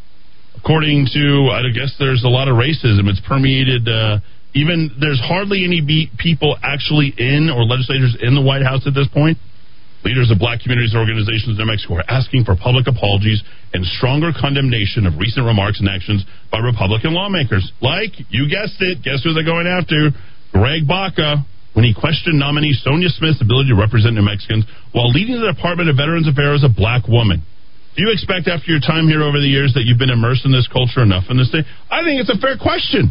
According 0.58 1.08
to, 1.14 1.50
I 1.54 1.62
guess 1.74 1.94
there's 2.00 2.24
a 2.24 2.28
lot 2.30 2.48
of 2.48 2.56
racism. 2.58 3.08
It's 3.08 3.22
permeated. 3.22 3.88
Uh, 3.88 4.18
even 4.56 4.90
there's 5.00 5.20
hardly 5.20 5.64
any 5.64 5.82
be- 5.82 6.10
people 6.18 6.58
actually 6.64 7.14
in 7.18 7.50
or 7.54 7.64
legislators 7.64 8.18
in 8.20 8.34
the 8.34 8.42
White 8.42 8.64
House 8.64 8.82
at 8.88 8.94
this 8.96 9.08
point. 9.14 9.38
Leaders 10.04 10.32
of 10.32 10.40
black 10.40 10.62
communities 10.62 10.94
and 10.94 11.00
organizations 11.00 11.58
in 11.60 11.66
New 11.66 11.66
Mexico 11.66 11.96
are 11.96 12.04
asking 12.10 12.46
for 12.46 12.56
public 12.56 12.88
apologies 12.88 13.44
and 13.74 13.86
stronger 13.98 14.32
condemnation 14.34 15.06
of 15.06 15.18
recent 15.18 15.46
remarks 15.46 15.80
and 15.80 15.90
actions 15.90 16.24
by 16.52 16.60
Republican 16.60 17.14
lawmakers. 17.14 17.72
Like, 17.82 18.12
you 18.30 18.50
guessed 18.50 18.78
it, 18.82 19.02
guess 19.04 19.22
who 19.24 19.34
they're 19.34 19.44
going 19.44 19.68
after? 19.68 20.10
Greg 20.52 20.88
Baca, 20.88 21.46
when 21.74 21.86
he 21.86 21.94
questioned 21.94 22.40
nominee 22.40 22.74
Sonia 22.74 23.10
Smith's 23.10 23.42
ability 23.42 23.70
to 23.70 23.78
represent 23.78 24.18
New 24.18 24.26
Mexicans 24.26 24.66
while 24.94 25.14
leading 25.14 25.38
the 25.38 25.52
Department 25.52 25.90
of 25.90 25.96
Veterans 25.96 26.28
Affairs 26.28 26.66
a 26.66 26.70
black 26.70 27.08
woman. 27.08 27.46
Do 27.94 28.06
you 28.06 28.14
expect 28.14 28.48
after 28.50 28.70
your 28.70 28.82
time 28.82 29.10
here 29.10 29.22
over 29.22 29.42
the 29.42 29.50
years 29.50 29.74
that 29.74 29.86
you've 29.86 29.98
been 29.98 30.14
immersed 30.14 30.46
in 30.46 30.54
this 30.54 30.70
culture 30.70 31.02
enough 31.02 31.30
in 31.30 31.38
this 31.38 31.50
state? 31.50 31.66
I 31.90 32.06
think 32.06 32.22
it's 32.22 32.30
a 32.30 32.38
fair 32.38 32.58
question. 32.58 33.10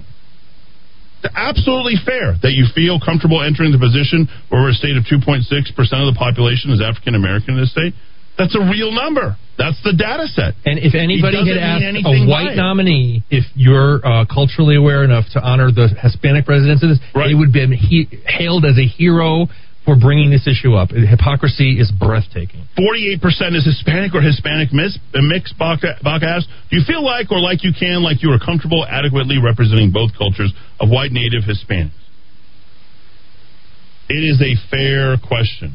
It's 1.23 1.31
absolutely 1.35 1.99
fair 2.03 2.39
that 2.43 2.55
you 2.55 2.71
feel 2.71 3.03
comfortable 3.03 3.43
entering 3.43 3.75
the 3.75 3.83
position 3.83 4.31
where 4.47 4.67
a 4.69 4.75
state 4.75 4.95
of 4.95 5.03
2.6% 5.11 5.43
of 5.47 6.07
the 6.11 6.19
population 6.19 6.71
is 6.71 6.79
African 6.79 7.19
American 7.19 7.59
in 7.59 7.67
this 7.67 7.75
state. 7.75 7.95
That's 8.39 8.55
a 8.55 8.61
real 8.61 8.93
number. 8.93 9.37
That's 9.57 9.81
the 9.83 9.97
data 9.97 10.29
set. 10.29 10.53
And 10.69 10.79
if 10.79 10.93
anybody 10.95 11.41
had 11.41 11.57
asked 11.57 12.05
a 12.05 12.29
white 12.29 12.53
it. 12.53 12.57
nominee 12.57 13.25
if 13.31 13.45
you're 13.55 14.05
uh, 14.05 14.27
culturally 14.29 14.77
aware 14.77 15.03
enough 15.03 15.25
to 15.33 15.41
honor 15.41 15.73
the 15.73 15.89
Hispanic 15.89 16.45
presidents 16.45 16.83
of 16.85 16.91
this, 16.91 17.01
they 17.15 17.33
would 17.33 17.53
be 17.53 17.65
he- 17.77 18.09
hailed 18.29 18.67
as 18.67 18.77
a 18.77 18.85
hero 18.85 19.49
for 19.87 19.97
bringing 19.97 20.29
this 20.29 20.45
issue 20.45 20.75
up. 20.75 20.91
Hypocrisy 20.91 21.79
is 21.81 21.91
breathtaking. 21.95 22.67
48% 22.77 23.57
is 23.57 23.65
Hispanic 23.65 24.13
or 24.13 24.21
Hispanic 24.21 24.75
mis- 24.75 24.99
uh, 25.15 25.23
mix, 25.23 25.55
Baca 25.57 25.97
Baca 26.03 26.27
asked. 26.27 26.49
Do 26.69 26.77
you 26.77 26.85
feel 26.85 27.03
like 27.03 27.33
or 27.33 27.41
like 27.41 27.65
you 27.65 27.73
can, 27.73 28.03
like 28.03 28.21
you 28.21 28.31
are 28.33 28.43
comfortable 28.43 28.85
adequately 28.85 29.39
representing 29.39 29.93
both 29.93 30.11
cultures 30.19 30.53
of 30.81 30.91
white, 30.91 31.13
native, 31.13 31.49
Hispanics? 31.49 31.97
It 34.09 34.23
is 34.23 34.43
a 34.43 34.55
fair 34.69 35.17
question. 35.17 35.75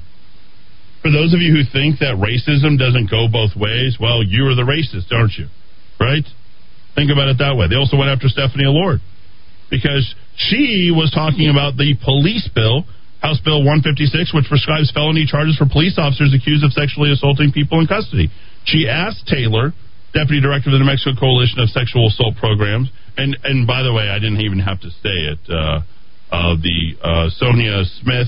For 1.02 1.10
those 1.10 1.34
of 1.34 1.42
you 1.42 1.50
who 1.50 1.66
think 1.66 1.98
that 2.00 2.22
racism 2.22 2.78
doesn't 2.78 3.10
go 3.10 3.26
both 3.26 3.58
ways, 3.58 3.98
well, 3.98 4.22
you 4.22 4.46
are 4.46 4.56
the 4.56 4.66
racist, 4.66 5.10
aren't 5.10 5.34
you? 5.34 5.50
Right? 6.00 6.26
Think 6.94 7.10
about 7.10 7.30
it 7.30 7.38
that 7.42 7.58
way. 7.58 7.66
They 7.66 7.80
also 7.80 7.98
went 7.98 8.14
after 8.14 8.30
Stephanie 8.30 8.70
Lord 8.70 9.02
because 9.72 10.06
she 10.36 10.92
was 10.94 11.10
talking 11.10 11.50
about 11.50 11.80
the 11.80 11.96
police 12.04 12.46
bill, 12.54 12.86
House 13.24 13.40
Bill 13.42 13.64
156, 13.64 14.34
which 14.36 14.46
prescribes 14.46 14.92
felony 14.92 15.26
charges 15.26 15.58
for 15.58 15.66
police 15.66 15.98
officers 15.98 16.36
accused 16.36 16.62
of 16.62 16.74
sexually 16.74 17.10
assaulting 17.10 17.52
people 17.52 17.80
in 17.80 17.88
custody. 17.88 18.30
She 18.68 18.86
asked 18.86 19.26
Taylor, 19.26 19.74
Deputy 20.14 20.42
Director 20.42 20.70
of 20.70 20.78
the 20.78 20.82
New 20.84 20.90
Mexico 20.90 21.18
Coalition 21.18 21.64
of 21.64 21.70
Sexual 21.72 22.12
Assault 22.12 22.36
Programs, 22.38 22.92
and 23.16 23.38
and 23.48 23.66
by 23.66 23.82
the 23.82 23.94
way, 23.94 24.12
I 24.12 24.20
didn't 24.20 24.42
even 24.42 24.60
have 24.60 24.82
to 24.82 24.92
say 25.02 25.18
it. 25.32 25.40
Uh, 25.48 25.82
uh, 26.32 26.56
the 26.60 26.96
uh, 27.00 27.30
Sonia 27.40 27.84
Smith, 28.04 28.28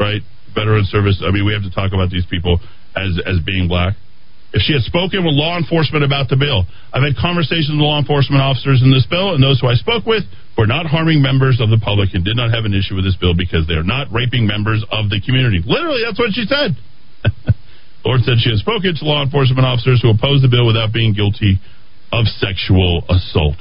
right, 0.00 0.22
veteran 0.54 0.84
service. 0.86 1.20
I 1.20 1.30
mean, 1.30 1.44
we 1.44 1.52
have 1.52 1.62
to 1.62 1.74
talk 1.74 1.92
about 1.92 2.10
these 2.10 2.26
people 2.26 2.58
as 2.96 3.18
as 3.26 3.42
being 3.44 3.68
black. 3.68 3.98
If 4.54 4.62
she 4.62 4.72
had 4.72 4.86
spoken 4.86 5.26
with 5.26 5.34
law 5.34 5.58
enforcement 5.58 6.06
about 6.06 6.30
the 6.30 6.38
bill, 6.38 6.62
I've 6.94 7.02
had 7.02 7.18
conversations 7.18 7.74
with 7.74 7.82
law 7.82 7.98
enforcement 7.98 8.38
officers 8.38 8.86
in 8.86 8.94
this 8.94 9.02
bill, 9.10 9.34
and 9.34 9.42
those 9.42 9.58
who 9.58 9.66
I 9.66 9.74
spoke 9.74 10.06
with 10.06 10.22
were 10.54 10.70
not 10.70 10.86
harming 10.86 11.18
members 11.18 11.58
of 11.58 11.74
the 11.74 11.80
public 11.82 12.14
and 12.14 12.22
did 12.22 12.38
not 12.38 12.54
have 12.54 12.62
an 12.62 12.70
issue 12.70 12.94
with 12.94 13.02
this 13.02 13.18
bill 13.18 13.34
because 13.34 13.66
they 13.66 13.74
are 13.74 13.82
not 13.82 14.14
raping 14.14 14.46
members 14.46 14.86
of 14.94 15.10
the 15.10 15.18
community. 15.18 15.58
Literally, 15.66 16.06
that's 16.06 16.22
what 16.22 16.30
she 16.30 16.46
said. 16.46 16.78
Lord 18.06 18.22
said 18.22 18.38
she 18.38 18.54
had 18.54 18.62
spoken 18.62 18.94
to 18.94 19.02
law 19.02 19.26
enforcement 19.26 19.66
officers 19.66 19.98
who 19.98 20.14
oppose 20.14 20.38
the 20.38 20.52
bill 20.52 20.70
without 20.70 20.94
being 20.94 21.18
guilty 21.18 21.58
of 22.14 22.30
sexual 22.38 23.02
assault. 23.10 23.58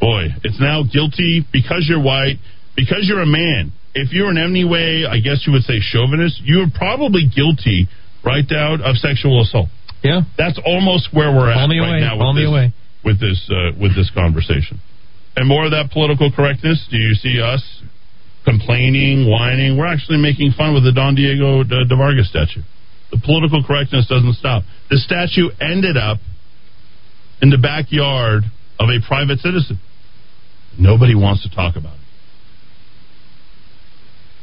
Boy, 0.00 0.32
it's 0.44 0.60
now 0.60 0.80
guilty 0.80 1.44
because 1.52 1.84
you're 1.84 2.00
white, 2.00 2.40
because 2.72 3.04
you're 3.04 3.20
a 3.20 3.28
man. 3.28 3.72
If 3.96 4.12
you're 4.12 4.28
in 4.28 4.36
any 4.36 4.64
way, 4.64 5.08
I 5.08 5.20
guess 5.24 5.48
you 5.48 5.56
would 5.56 5.64
say 5.64 5.80
chauvinist, 5.80 6.44
you're 6.44 6.68
probably 6.68 7.24
guilty, 7.24 7.88
right, 8.20 8.46
Dowd, 8.46 8.84
of 8.84 8.96
sexual 8.96 9.40
assault. 9.40 9.72
Yeah, 10.04 10.20
that's 10.36 10.60
almost 10.64 11.08
where 11.16 11.32
we're 11.32 11.48
at 11.48 11.64
right 11.64 11.80
away. 11.80 12.00
now 12.04 12.20
with 12.20 12.36
this, 12.36 12.46
away. 12.46 12.66
with 13.02 13.18
this 13.18 13.40
uh, 13.48 13.72
with 13.80 13.96
this 13.96 14.10
conversation. 14.12 14.78
And 15.34 15.48
more 15.48 15.64
of 15.64 15.72
that 15.72 15.90
political 15.90 16.30
correctness. 16.30 16.86
Do 16.90 16.96
you 16.96 17.14
see 17.14 17.40
us 17.40 17.64
complaining, 18.44 19.28
whining? 19.28 19.76
We're 19.76 19.88
actually 19.88 20.18
making 20.18 20.52
fun 20.52 20.72
with 20.74 20.84
the 20.84 20.92
Don 20.92 21.14
Diego 21.14 21.64
de, 21.64 21.84
de 21.84 21.96
Vargas 21.96 22.28
statue. 22.28 22.62
The 23.10 23.18
political 23.18 23.64
correctness 23.64 24.06
doesn't 24.08 24.34
stop. 24.34 24.62
The 24.90 24.96
statue 24.96 25.48
ended 25.60 25.96
up 25.96 26.18
in 27.40 27.50
the 27.50 27.58
backyard 27.58 28.44
of 28.78 28.88
a 28.88 29.00
private 29.06 29.40
citizen. 29.40 29.80
Nobody 30.78 31.14
wants 31.14 31.42
to 31.48 31.54
talk 31.54 31.76
about 31.76 31.94
it. 31.94 31.95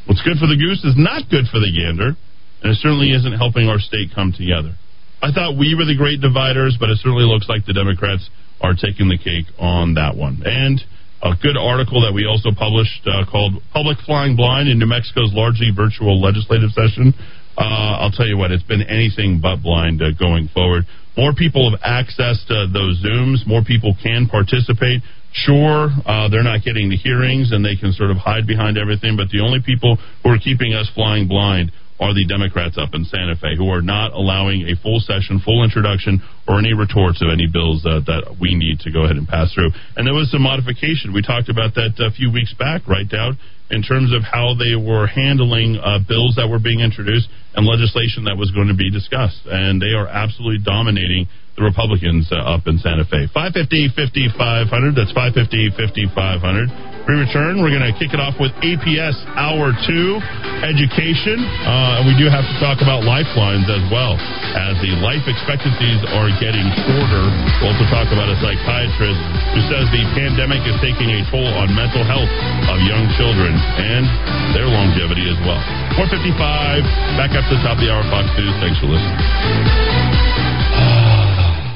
What's 0.06 0.22
good 0.22 0.38
for 0.38 0.48
the 0.48 0.60
goose 0.60 0.84
is 0.84 0.96
not 1.00 1.30
good 1.30 1.48
for 1.48 1.60
the 1.64 1.72
gander, 1.72 2.16
and 2.64 2.68
it 2.72 2.78
certainly 2.84 3.12
isn't 3.12 3.34
helping 3.34 3.68
our 3.68 3.80
state 3.80 4.12
come 4.14 4.34
together. 4.36 4.76
I 5.24 5.32
thought 5.32 5.56
we 5.56 5.72
were 5.76 5.88
the 5.88 5.96
great 5.96 6.20
dividers, 6.20 6.76
but 6.76 6.92
it 6.92 7.00
certainly 7.00 7.24
looks 7.24 7.48
like 7.48 7.64
the 7.66 7.74
Democrats 7.74 8.28
are 8.60 8.76
taking 8.76 9.08
the 9.08 9.18
cake 9.18 9.48
on 9.56 9.96
that 9.96 10.20
one. 10.20 10.44
And 10.44 10.84
a 11.24 11.32
good 11.40 11.56
article 11.56 12.04
that 12.04 12.12
we 12.12 12.28
also 12.28 12.52
published 12.52 13.08
uh, 13.08 13.24
called 13.24 13.64
Public 13.72 13.98
Flying 14.04 14.36
Blind 14.36 14.68
in 14.68 14.80
New 14.80 14.92
Mexico's 14.92 15.32
largely 15.32 15.72
virtual 15.72 16.20
legislative 16.20 16.76
session. 16.76 17.16
Uh, 17.56 18.04
I'll 18.04 18.12
tell 18.12 18.28
you 18.28 18.36
what, 18.36 18.52
it's 18.52 18.68
been 18.68 18.84
anything 18.84 19.40
but 19.40 19.64
blind 19.64 20.04
uh, 20.04 20.12
going 20.20 20.52
forward. 20.52 20.84
More 21.16 21.32
people 21.32 21.72
have 21.72 21.80
accessed 21.80 22.52
uh, 22.52 22.68
those 22.68 23.00
Zooms, 23.00 23.48
more 23.48 23.64
people 23.64 23.96
can 24.04 24.28
participate. 24.28 25.00
Sure, 25.34 25.90
uh, 26.06 26.30
they're 26.30 26.46
not 26.46 26.62
getting 26.62 26.90
the 26.90 26.98
hearings 26.98 27.52
and 27.52 27.66
they 27.66 27.76
can 27.76 27.92
sort 27.92 28.12
of 28.12 28.18
hide 28.18 28.46
behind 28.46 28.78
everything, 28.78 29.18
but 29.18 29.30
the 29.34 29.42
only 29.42 29.60
people 29.66 29.98
who 30.22 30.30
are 30.30 30.38
keeping 30.38 30.74
us 30.74 30.90
flying 30.94 31.28
blind 31.28 31.72
are 32.00 32.14
the 32.14 32.26
Democrats 32.26 32.78
up 32.78 32.94
in 32.94 33.06
Santa 33.06 33.34
Fe 33.38 33.56
who 33.58 33.70
are 33.70 33.82
not 33.82 34.14
allowing 34.14 34.68
a 34.70 34.76
full 34.82 35.00
session, 35.00 35.40
full 35.40 35.64
introduction, 35.64 36.22
or 36.48 36.60
any 36.60 36.74
retorts 36.74 37.22
of 37.22 37.30
any 37.30 37.48
bills 37.48 37.86
uh, 37.86 38.02
that 38.06 38.38
we 38.42 38.54
need 38.54 38.80
to 38.82 38.92
go 38.92 39.06
ahead 39.06 39.18
and 39.18 39.28
pass 39.28 39.54
through. 39.54 39.70
And 39.96 40.06
there 40.06 40.14
was 40.14 40.30
some 40.30 40.42
modification. 40.42 41.14
We 41.14 41.22
talked 41.22 41.50
about 41.50 41.74
that 41.76 41.98
a 41.98 42.12
few 42.12 42.30
weeks 42.30 42.54
back, 42.54 42.86
right, 42.86 43.08
Dowd, 43.08 43.38
in 43.70 43.82
terms 43.82 44.14
of 44.14 44.22
how 44.22 44.54
they 44.54 44.76
were 44.76 45.08
handling 45.08 45.80
uh, 45.82 46.04
bills 46.06 46.36
that 46.36 46.50
were 46.50 46.60
being 46.60 46.82
introduced 46.82 47.30
and 47.56 47.66
legislation 47.66 48.26
that 48.26 48.38
was 48.38 48.52
going 48.52 48.68
to 48.68 48.78
be 48.78 48.92
discussed. 48.92 49.46
And 49.46 49.82
they 49.82 49.94
are 49.98 50.06
absolutely 50.06 50.62
dominating 50.66 51.30
the 51.56 51.64
Republicans 51.64 52.30
uh, 52.32 52.42
up 52.42 52.66
in 52.66 52.82
Santa 52.82 53.06
Fe. 53.06 53.30
550 53.30 53.94
5500. 53.94 54.98
That's 54.98 55.14
550 55.14 55.78
5500. 55.78 56.94
We 57.04 57.20
return. 57.20 57.60
We're 57.60 57.76
going 57.76 57.84
to 57.84 57.92
kick 58.00 58.16
it 58.16 58.22
off 58.24 58.40
with 58.40 58.56
APS 58.64 59.20
Hour 59.36 59.76
2 59.76 60.64
Education. 60.64 61.36
Uh, 61.68 62.00
and 62.00 62.08
we 62.08 62.16
do 62.16 62.32
have 62.32 62.48
to 62.48 62.56
talk 62.64 62.80
about 62.80 63.04
lifelines 63.04 63.68
as 63.68 63.84
well, 63.92 64.16
as 64.56 64.80
the 64.80 64.96
life 65.04 65.28
expectancies 65.28 66.00
are 66.16 66.32
getting 66.40 66.64
shorter. 66.88 67.26
We'll 67.60 67.76
also 67.76 67.84
talk 67.92 68.08
about 68.08 68.32
a 68.32 68.40
psychiatrist 68.40 69.20
who 69.52 69.62
says 69.68 69.84
the 69.92 70.04
pandemic 70.16 70.64
is 70.64 70.80
taking 70.80 71.12
a 71.12 71.28
toll 71.28 71.52
on 71.60 71.76
mental 71.76 72.08
health 72.08 72.32
of 72.72 72.80
young 72.88 73.04
children 73.20 73.52
and 73.52 74.08
their 74.56 74.72
longevity 74.72 75.28
as 75.28 75.36
well. 75.44 75.60
455, 76.00 76.88
back 77.20 77.36
up 77.36 77.44
to 77.52 77.60
the 77.60 77.64
top 77.68 77.76
of 77.76 77.84
the 77.84 77.92
hour, 77.92 78.08
Fox 78.08 78.32
News. 78.40 78.56
Thanks 78.64 78.80
for 78.80 78.88
listening. 78.88 80.13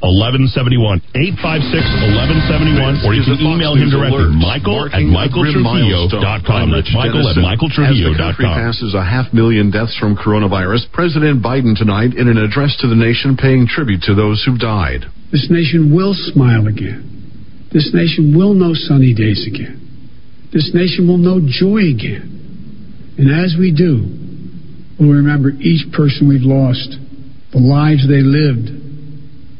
1171. 0.00 1.04
856-1171. 1.12 3.04
Or 3.04 3.12
you 3.12 3.20
can 3.20 3.36
email 3.44 3.76
him 3.76 3.92
directly. 3.92 4.32
Michael 4.32 4.88
at 4.88 5.04
michaeltrujillo.com. 5.04 6.72
That's 6.72 6.88
Michael 6.96 7.28
at 7.28 7.36
michaeltrujillo.com. 7.36 7.92
As 7.92 8.16
the 8.16 8.16
country 8.16 8.48
passes 8.48 8.96
a 8.96 9.04
half 9.04 9.32
million 9.36 9.70
deaths 9.70 9.96
from 10.00 10.16
coronavirus, 10.16 10.88
President 10.92 11.44
Biden 11.44 11.76
tonight 11.76 12.16
in 12.16 12.28
an 12.28 12.38
address 12.40 12.76
to 12.80 12.88
the 12.88 12.96
nation 12.96 13.36
paying 13.36 13.68
tribute 13.68 14.02
to 14.08 14.14
those 14.16 14.42
who've 14.44 14.58
died. 14.58 15.04
This 15.32 15.48
nation 15.52 15.94
will 15.94 16.16
smile 16.16 16.66
again. 16.66 17.68
This 17.72 17.92
nation 17.94 18.34
will 18.34 18.54
know 18.54 18.72
sunny 18.74 19.14
days 19.14 19.46
again. 19.46 19.76
This 20.52 20.72
nation 20.74 21.06
will 21.06 21.18
know 21.18 21.38
joy 21.44 21.86
again. 21.92 23.14
And 23.20 23.30
as 23.30 23.54
we 23.54 23.70
do, 23.70 24.02
we'll 24.98 25.22
remember 25.22 25.50
each 25.60 25.92
person 25.92 26.26
we've 26.26 26.42
lost, 26.42 26.96
the 27.52 27.60
lives 27.60 28.08
they 28.08 28.24
lived, 28.24 28.79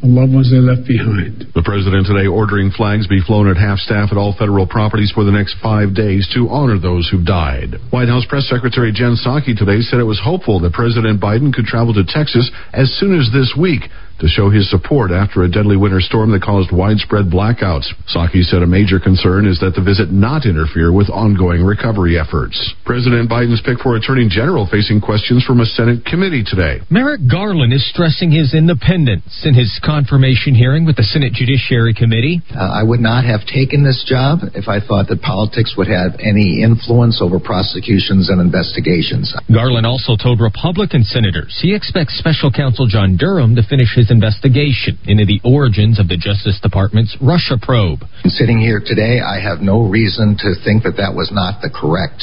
the 0.01 0.09
loved 0.09 0.33
ones 0.33 0.49
they 0.49 0.57
left 0.61 0.89
behind. 0.89 1.53
The 1.53 1.61
president 1.61 2.09
today 2.09 2.25
ordering 2.25 2.73
flags 2.73 3.05
be 3.05 3.21
flown 3.21 3.53
at 3.53 3.61
half 3.61 3.79
staff 3.79 4.09
at 4.09 4.17
all 4.17 4.33
federal 4.33 4.67
properties 4.67 5.13
for 5.13 5.25
the 5.25 5.33
next 5.33 5.61
five 5.61 5.93
days 5.93 6.25
to 6.33 6.49
honor 6.49 6.81
those 6.81 7.09
who 7.13 7.21
died. 7.21 7.77
White 7.93 8.09
House 8.09 8.25
Press 8.25 8.49
Secretary 8.49 8.93
Jen 8.97 9.21
Psaki 9.21 9.53
today 9.53 9.85
said 9.85 10.01
it 10.01 10.09
was 10.09 10.21
hopeful 10.21 10.61
that 10.61 10.73
President 10.73 11.21
Biden 11.21 11.53
could 11.53 11.69
travel 11.69 11.93
to 11.93 12.05
Texas 12.05 12.51
as 12.73 12.89
soon 12.97 13.13
as 13.13 13.29
this 13.33 13.53
week 13.53 13.93
to 14.21 14.29
show 14.29 14.51
his 14.51 14.68
support 14.71 15.11
after 15.11 15.43
a 15.43 15.51
deadly 15.51 15.77
winter 15.77 16.01
storm 16.01 16.31
that 16.33 16.43
caused 16.43 16.71
widespread 16.71 17.27
blackouts. 17.33 17.89
Psaki 18.12 18.45
said 18.45 18.62
a 18.62 18.66
major 18.66 19.01
concern 19.01 19.49
is 19.49 19.59
that 19.61 19.73
the 19.75 19.81
visit 19.81 20.12
not 20.12 20.45
interfere 20.45 20.93
with 20.93 21.09
ongoing 21.09 21.64
recovery 21.64 22.21
efforts. 22.21 22.57
President 22.85 23.31
Biden's 23.31 23.64
pick 23.64 23.81
for 23.81 23.97
Attorney 23.97 24.29
General 24.29 24.68
facing 24.68 25.01
questions 25.01 25.45
from 25.45 25.61
a 25.61 25.66
Senate 25.66 26.05
committee 26.05 26.45
today. 26.45 26.85
Merrick 26.91 27.25
Garland 27.25 27.73
is 27.73 27.81
stressing 27.89 28.31
his 28.31 28.53
independence 28.53 29.49
in 29.49 29.57
his 29.57 29.73
confirmation 29.81 30.55
hearing 30.55 30.85
with 30.85 31.01
the 31.01 31.07
Senate 31.09 31.33
Judiciary 31.33 31.95
Committee. 31.97 32.45
Uh, 32.53 32.61
I 32.61 32.85
would 32.85 33.01
not 33.01 33.25
have 33.25 33.49
taken 33.49 33.83
this 33.83 34.05
job 34.05 34.45
if 34.53 34.68
I 34.68 34.85
thought 34.85 35.09
that 35.09 35.25
politics 35.25 35.75
would 35.81 35.89
have 35.89 36.21
any 36.21 36.61
influence 36.61 37.25
over 37.25 37.41
prosecutions 37.41 38.29
and 38.29 38.41
investigations. 38.41 39.33
Garland 39.49 39.87
also 39.87 40.16
told 40.21 40.41
Republican 40.41 41.05
senators 41.05 41.57
he 41.62 41.75
expects 41.75 42.18
special 42.21 42.53
counsel 42.53 42.87
John 42.87 43.16
Durham 43.16 43.57
to 43.57 43.62
finish 43.64 43.97
his 43.97 44.10
investigation 44.11 44.99
into 45.07 45.25
the 45.25 45.41
origins 45.45 45.99
of 45.99 46.09
the 46.09 46.17
Justice 46.17 46.61
Department's 46.61 47.17
Russia 47.21 47.57
probe. 47.61 48.01
Sitting 48.25 48.59
here 48.59 48.83
today, 48.85 49.21
I 49.21 49.41
have 49.41 49.61
no 49.61 49.89
reason 49.89 50.37
to 50.39 50.55
think 50.65 50.83
that 50.83 50.99
that 50.99 51.15
was 51.15 51.31
not 51.33 51.63
the 51.63 51.71
correct 51.71 52.23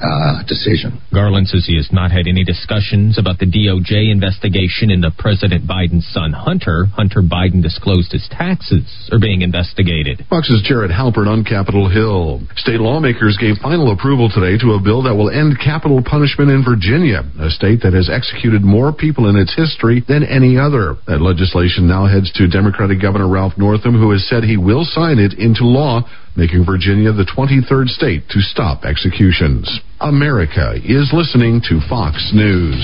uh, 0.00 0.42
decision. 0.46 1.00
Garland 1.12 1.48
says 1.48 1.64
he 1.66 1.76
has 1.76 1.88
not 1.92 2.10
had 2.10 2.26
any 2.26 2.44
discussions 2.44 3.18
about 3.18 3.38
the 3.38 3.46
DOJ 3.46 4.10
investigation 4.10 4.90
into 4.90 5.10
President 5.16 5.66
Biden's 5.66 6.06
son 6.12 6.32
Hunter. 6.32 6.86
Hunter 6.92 7.22
Biden 7.22 7.62
disclosed 7.62 8.12
his 8.12 8.26
taxes 8.30 8.84
are 9.12 9.18
being 9.18 9.42
investigated. 9.42 10.24
Fox's 10.28 10.62
Jared 10.66 10.90
Halpern 10.90 11.26
on 11.26 11.44
Capitol 11.44 11.88
Hill. 11.88 12.40
State 12.56 12.80
lawmakers 12.80 13.38
gave 13.40 13.56
final 13.58 13.92
approval 13.92 14.28
today 14.28 14.58
to 14.58 14.74
a 14.74 14.82
bill 14.82 15.02
that 15.04 15.14
will 15.14 15.30
end 15.30 15.58
capital 15.58 16.02
punishment 16.02 16.50
in 16.50 16.64
Virginia, 16.64 17.22
a 17.40 17.50
state 17.50 17.80
that 17.82 17.92
has 17.92 18.10
executed 18.10 18.62
more 18.62 18.92
people 18.92 19.28
in 19.28 19.36
its 19.36 19.54
history 19.54 20.02
than 20.06 20.24
any 20.24 20.58
other. 20.58 20.96
That 21.06 21.20
legislation 21.20 21.86
now 21.86 22.06
heads 22.06 22.32
to 22.34 22.48
Democratic 22.48 23.00
Governor 23.00 23.28
Ralph 23.28 23.54
Northam, 23.56 23.94
who 23.94 24.10
has 24.12 24.26
said 24.28 24.44
he 24.44 24.56
will 24.56 24.84
sign 24.84 25.18
it 25.18 25.34
into 25.34 25.64
law 25.64 26.02
making 26.36 26.64
Virginia 26.66 27.12
the 27.12 27.24
23rd 27.24 27.88
state 27.88 28.28
to 28.30 28.40
stop 28.40 28.84
executions. 28.84 29.70
America 30.00 30.74
is 30.84 31.12
listening 31.14 31.62
to 31.68 31.80
Fox 31.88 32.32
News. 32.34 32.82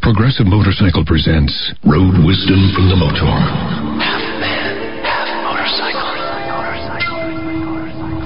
Progressive 0.00 0.46
Motorcycle 0.46 1.04
presents 1.04 1.52
Road 1.82 2.14
Wisdom 2.22 2.70
from 2.70 2.88
the 2.88 2.94
Motor. 2.94 3.26
Half 3.26 4.22
man, 4.38 5.02
half 5.02 5.26
motorcycle. 5.42 6.14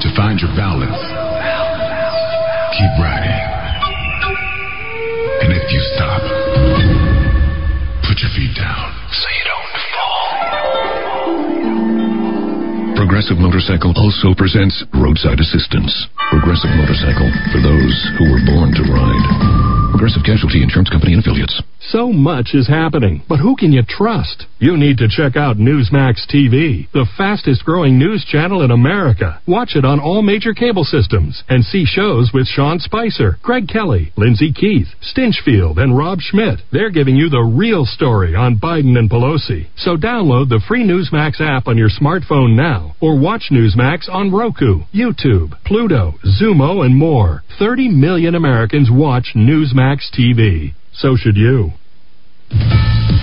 To 0.05 0.09
find 0.14 0.38
your 0.38 0.53
balance, 0.53 1.01
keep 2.76 2.93
riding. 3.01 3.41
And 5.41 5.57
if 5.57 5.64
you 5.72 5.80
stop, 5.97 6.20
put 8.05 8.20
your 8.20 8.30
feet 8.36 8.55
down 8.55 8.80
Progressive 13.20 13.44
Motorcycle 13.44 13.92
also 14.00 14.32
presents 14.32 14.80
Roadside 14.96 15.44
Assistance. 15.44 15.92
Progressive 16.32 16.72
Motorcycle 16.72 17.28
for 17.52 17.60
those 17.60 17.92
who 18.16 18.24
were 18.32 18.40
born 18.48 18.72
to 18.72 18.80
ride. 18.88 19.24
Progressive 19.92 20.24
Casualty 20.24 20.64
Insurance 20.64 20.88
Company 20.88 21.12
and 21.12 21.20
Affiliates. 21.20 21.60
So 21.89 22.12
much 22.12 22.51
is 22.53 22.68
happening, 22.68 23.22
but 23.26 23.39
who 23.39 23.57
can 23.57 23.72
you 23.72 23.83
trust? 23.83 24.45
You 24.59 24.76
need 24.76 24.99
to 24.99 25.09
check 25.09 25.35
out 25.35 25.57
Newsmax 25.57 26.26
TV, 26.28 26.91
the 26.93 27.07
fastest 27.16 27.64
growing 27.64 27.99
news 27.99 28.22
channel 28.24 28.61
in 28.61 28.70
America. 28.70 29.41
Watch 29.47 29.74
it 29.74 29.85
on 29.87 29.99
all 29.99 30.20
major 30.20 30.53
cable 30.53 30.85
systems 30.85 31.43
and 31.49 31.64
see 31.64 31.87
shows 31.87 32.33
with 32.35 32.47
Sean 32.47 32.81
Spicer, 32.81 33.39
Greg 33.43 33.66
Kelly, 33.66 34.12
Lyndsay 34.18 34.55
Keith, 34.55 34.89
Stinchfield, 35.01 35.78
and 35.78 35.97
Rob 35.97 36.20
Schmitt. 36.20 36.61
They're 36.70 36.91
giving 36.91 37.16
you 37.16 37.31
the 37.31 37.41
real 37.41 37.87
story 37.87 38.35
on 38.35 38.59
Biden 38.59 38.99
and 38.99 39.09
Pelosi. 39.09 39.68
So 39.76 39.97
download 39.97 40.51
the 40.51 40.61
free 40.68 40.85
Newsmax 40.85 41.41
app 41.41 41.66
on 41.66 41.78
your 41.78 41.91
smartphone 41.91 42.57
now 42.57 42.95
or 43.01 43.18
watch 43.18 43.49
Newsmax 43.51 44.07
on 44.11 44.31
Roku, 44.31 44.81
YouTube, 44.93 45.53
Pluto, 45.64 46.14
Xumo, 46.41 46.85
and 46.85 46.95
more. 46.95 47.43
30 47.59 47.89
million 47.89 48.35
Americans 48.35 48.91
watch 48.91 49.33
Newsmax 49.35 50.11
TV. 50.16 50.74
So 50.93 51.16
should 51.16 51.36
you. 51.36 51.72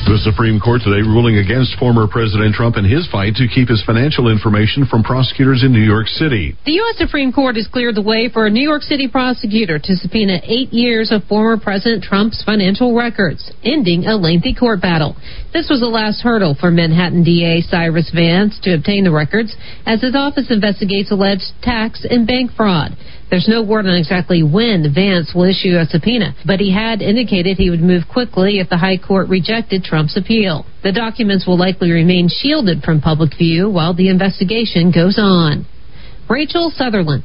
The 0.07 0.23
Supreme 0.23 0.57
Court 0.63 0.79
today 0.87 1.03
ruling 1.03 1.35
against 1.35 1.75
former 1.75 2.07
President 2.07 2.55
Trump 2.55 2.79
in 2.79 2.87
his 2.87 3.03
fight 3.11 3.35
to 3.35 3.47
keep 3.51 3.67
his 3.67 3.83
financial 3.83 4.31
information 4.31 4.87
from 4.87 5.03
prosecutors 5.03 5.67
in 5.67 5.73
New 5.75 5.83
York 5.83 6.07
City. 6.07 6.55
The 6.63 6.79
U.S. 6.79 6.95
Supreme 6.97 7.33
Court 7.35 7.57
has 7.59 7.67
cleared 7.67 7.95
the 7.95 8.01
way 8.01 8.29
for 8.31 8.47
a 8.47 8.49
New 8.49 8.63
York 8.63 8.83
City 8.83 9.09
prosecutor 9.11 9.79
to 9.83 9.95
subpoena 9.99 10.39
eight 10.47 10.71
years 10.71 11.11
of 11.11 11.27
former 11.27 11.59
President 11.59 12.07
Trump's 12.07 12.41
financial 12.41 12.95
records, 12.95 13.51
ending 13.65 14.05
a 14.07 14.15
lengthy 14.15 14.55
court 14.55 14.81
battle. 14.81 15.17
This 15.51 15.67
was 15.67 15.81
the 15.81 15.91
last 15.91 16.23
hurdle 16.23 16.55
for 16.57 16.71
Manhattan 16.71 17.25
DA 17.27 17.59
Cyrus 17.67 18.09
Vance 18.15 18.57
to 18.63 18.75
obtain 18.75 19.03
the 19.03 19.11
records 19.11 19.57
as 19.85 19.99
his 19.99 20.15
office 20.15 20.47
investigates 20.49 21.11
alleged 21.11 21.51
tax 21.61 22.07
and 22.09 22.25
bank 22.25 22.51
fraud. 22.55 22.95
There's 23.29 23.47
no 23.49 23.61
word 23.61 23.85
on 23.85 23.95
exactly 23.95 24.41
when 24.41 24.87
Vance 24.93 25.33
will 25.35 25.43
issue 25.43 25.75
a 25.75 25.85
subpoena, 25.85 26.33
but 26.45 26.61
he 26.61 26.71
had 26.71 27.01
indicated 27.01 27.57
he 27.57 27.69
would 27.69 27.81
move 27.81 28.03
quickly 28.09 28.59
if 28.59 28.69
the 28.69 28.77
High 28.77 28.97
Court 28.97 29.27
rejected 29.27 29.83
Trump's 29.83 30.15
appeal. 30.15 30.65
The 30.81 30.93
documents 30.93 31.45
will 31.45 31.57
likely 31.57 31.91
remain 31.91 32.29
shielded 32.29 32.83
from 32.83 33.01
public 33.01 33.37
view 33.37 33.69
while 33.69 33.93
the 33.93 34.07
investigation 34.07 34.91
goes 34.91 35.19
on. 35.19 35.65
Rachel 36.29 36.71
Sutherland, 36.73 37.23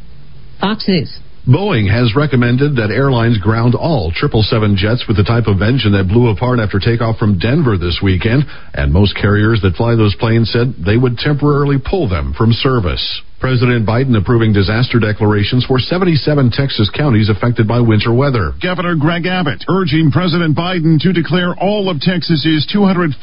Fox 0.60 0.88
News. 0.88 1.20
Boeing 1.46 1.90
has 1.90 2.14
recommended 2.14 2.76
that 2.76 2.90
airlines 2.94 3.38
ground 3.38 3.74
all 3.74 4.10
777 4.14 4.76
jets 4.76 5.06
with 5.06 5.16
the 5.16 5.26
type 5.26 5.46
of 5.46 5.62
engine 5.62 5.90
that 5.90 6.06
blew 6.06 6.30
apart 6.30 6.58
after 6.58 6.78
takeoff 6.78 7.18
from 7.18 7.38
Denver 7.38 7.78
this 7.78 7.98
weekend, 8.02 8.44
and 8.74 8.92
most 8.92 9.14
carriers 9.14 9.60
that 9.62 9.74
fly 9.74 9.94
those 9.94 10.14
planes 10.18 10.50
said 10.50 10.74
they 10.78 10.96
would 10.96 11.18
temporarily 11.18 11.78
pull 11.78 12.08
them 12.08 12.34
from 12.34 12.52
service. 12.52 13.22
President 13.42 13.82
Biden 13.82 14.14
approving 14.14 14.54
disaster 14.54 15.02
declarations 15.02 15.66
for 15.66 15.82
77 15.82 16.54
Texas 16.54 16.86
counties 16.94 17.26
affected 17.26 17.66
by 17.66 17.82
winter 17.82 18.14
weather. 18.14 18.54
Governor 18.62 18.94
Greg 18.94 19.26
Abbott 19.26 19.66
urging 19.66 20.14
President 20.14 20.54
Biden 20.54 20.94
to 21.02 21.10
declare 21.10 21.50
all 21.58 21.90
of 21.90 21.98
Texas's 21.98 22.62
254 22.70 23.18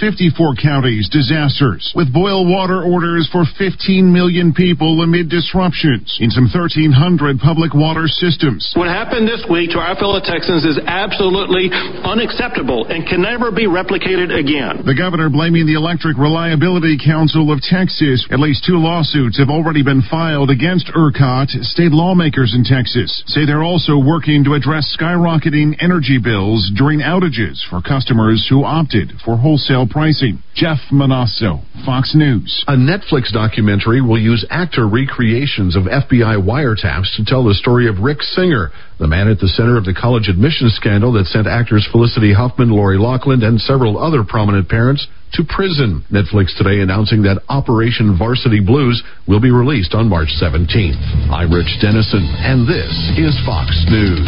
counties 0.59 1.07
disasters 1.07 1.95
with 1.95 2.11
boil 2.11 2.43
water 2.43 2.83
orders 2.83 3.31
for 3.31 3.47
15 3.55 4.11
million 4.11 4.51
people 4.51 4.99
amid 4.99 5.31
disruptions 5.31 6.11
in 6.19 6.27
some 6.35 6.51
1,300 6.51 7.39
public 7.39 7.71
water 7.71 8.11
systems. 8.11 8.75
What 8.75 8.91
happened 8.91 9.23
this 9.23 9.47
week 9.47 9.71
to 9.71 9.79
our 9.79 9.95
fellow 9.95 10.19
Texans 10.19 10.67
is 10.67 10.83
absolutely 10.83 11.71
unacceptable 11.71 12.91
and 12.91 13.07
can 13.07 13.23
never 13.23 13.55
be 13.55 13.71
replicated 13.71 14.35
again. 14.35 14.83
The 14.83 14.99
governor 14.99 15.31
blaming 15.31 15.63
the 15.63 15.79
Electric 15.79 16.19
Reliability 16.19 16.99
Council 16.99 17.55
of 17.55 17.63
Texas. 17.63 18.27
At 18.35 18.43
least 18.43 18.67
two 18.67 18.83
lawsuits 18.83 19.39
have 19.39 19.47
already 19.47 19.79
been 19.79 20.03
filed 20.09 20.49
against 20.49 20.87
ERCOT. 20.95 21.49
State 21.63 21.91
lawmakers 21.91 22.53
in 22.55 22.63
Texas 22.63 23.23
say 23.27 23.45
they're 23.45 23.63
also 23.63 23.97
working 23.97 24.43
to 24.43 24.53
address 24.53 24.95
skyrocketing 24.99 25.75
energy 25.79 26.17
bills 26.17 26.71
during 26.75 26.99
outages 26.99 27.61
for 27.69 27.81
customers 27.81 28.47
who 28.49 28.63
opted 28.63 29.11
for 29.23 29.37
wholesale 29.37 29.87
pricing. 29.87 30.41
Jeff 30.55 30.79
Monosso, 30.91 31.61
Fox 31.85 32.13
News. 32.15 32.63
A 32.67 32.75
Netflix 32.75 33.31
documentary 33.31 34.01
will 34.01 34.19
use 34.19 34.45
actor 34.49 34.87
recreations 34.87 35.75
of 35.75 35.83
FBI 35.83 36.41
wiretaps 36.43 37.15
to 37.15 37.25
tell 37.25 37.43
the 37.43 37.53
story 37.53 37.87
of 37.87 37.99
Rick 37.99 38.21
Singer, 38.21 38.71
the 38.99 39.07
man 39.07 39.31
at 39.31 39.39
the 39.39 39.47
center 39.47 39.79
of 39.79 39.87
the 39.87 39.95
college 39.95 40.27
admissions 40.27 40.75
scandal 40.75 41.15
that 41.15 41.25
sent 41.31 41.47
actors 41.47 41.87
Felicity 41.89 42.35
Huffman, 42.35 42.69
Lori 42.69 42.99
Loughlin, 42.99 43.41
and 43.43 43.59
several 43.59 43.97
other 43.97 44.27
prominent 44.27 44.67
parents 44.67 45.07
to 45.39 45.47
prison. 45.47 46.03
Netflix 46.11 46.51
today 46.59 46.83
announcing 46.83 47.23
that 47.23 47.39
Operation 47.47 48.19
Varsity 48.19 48.59
Blues 48.59 49.01
will 49.25 49.39
be 49.39 49.51
released 49.51 49.95
on 49.95 50.11
March 50.11 50.27
17th. 50.35 50.99
I'm 51.31 51.47
Rich 51.47 51.79
Dennison, 51.79 52.27
and 52.43 52.67
this 52.67 52.91
is 53.15 53.31
Fox 53.47 53.71
News. 53.87 54.27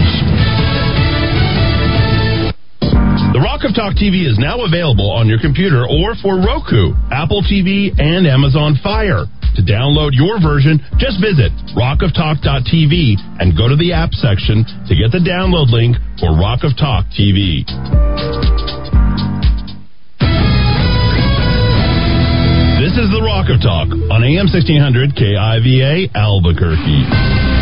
The 3.35 3.43
Rock 3.43 3.67
of 3.67 3.75
Talk 3.75 3.99
TV 3.99 4.23
is 4.23 4.39
now 4.39 4.63
available 4.63 5.11
on 5.11 5.27
your 5.27 5.39
computer 5.39 5.83
or 5.83 6.15
for 6.23 6.39
Roku, 6.39 6.95
Apple 7.11 7.43
TV, 7.43 7.91
and 7.99 8.23
Amazon 8.23 8.79
Fire. 8.79 9.27
To 9.55 9.61
download 9.61 10.11
your 10.13 10.39
version, 10.39 10.79
just 10.97 11.19
visit 11.19 11.51
rockoftalk.tv 11.75 13.19
and 13.39 13.57
go 13.57 13.67
to 13.67 13.75
the 13.75 13.91
app 13.91 14.13
section 14.13 14.63
to 14.87 14.95
get 14.95 15.11
the 15.11 15.19
download 15.19 15.69
link 15.71 15.97
for 16.19 16.31
Rock 16.31 16.63
of 16.63 16.77
Talk 16.77 17.05
TV. 17.11 17.67
This 22.79 22.95
is 22.97 23.11
the 23.11 23.21
Rock 23.23 23.47
of 23.51 23.61
Talk 23.61 23.91
on 23.91 24.23
AM 24.23 24.47
1600 24.47 25.15
KIVA 25.15 26.15
Albuquerque. 26.15 27.60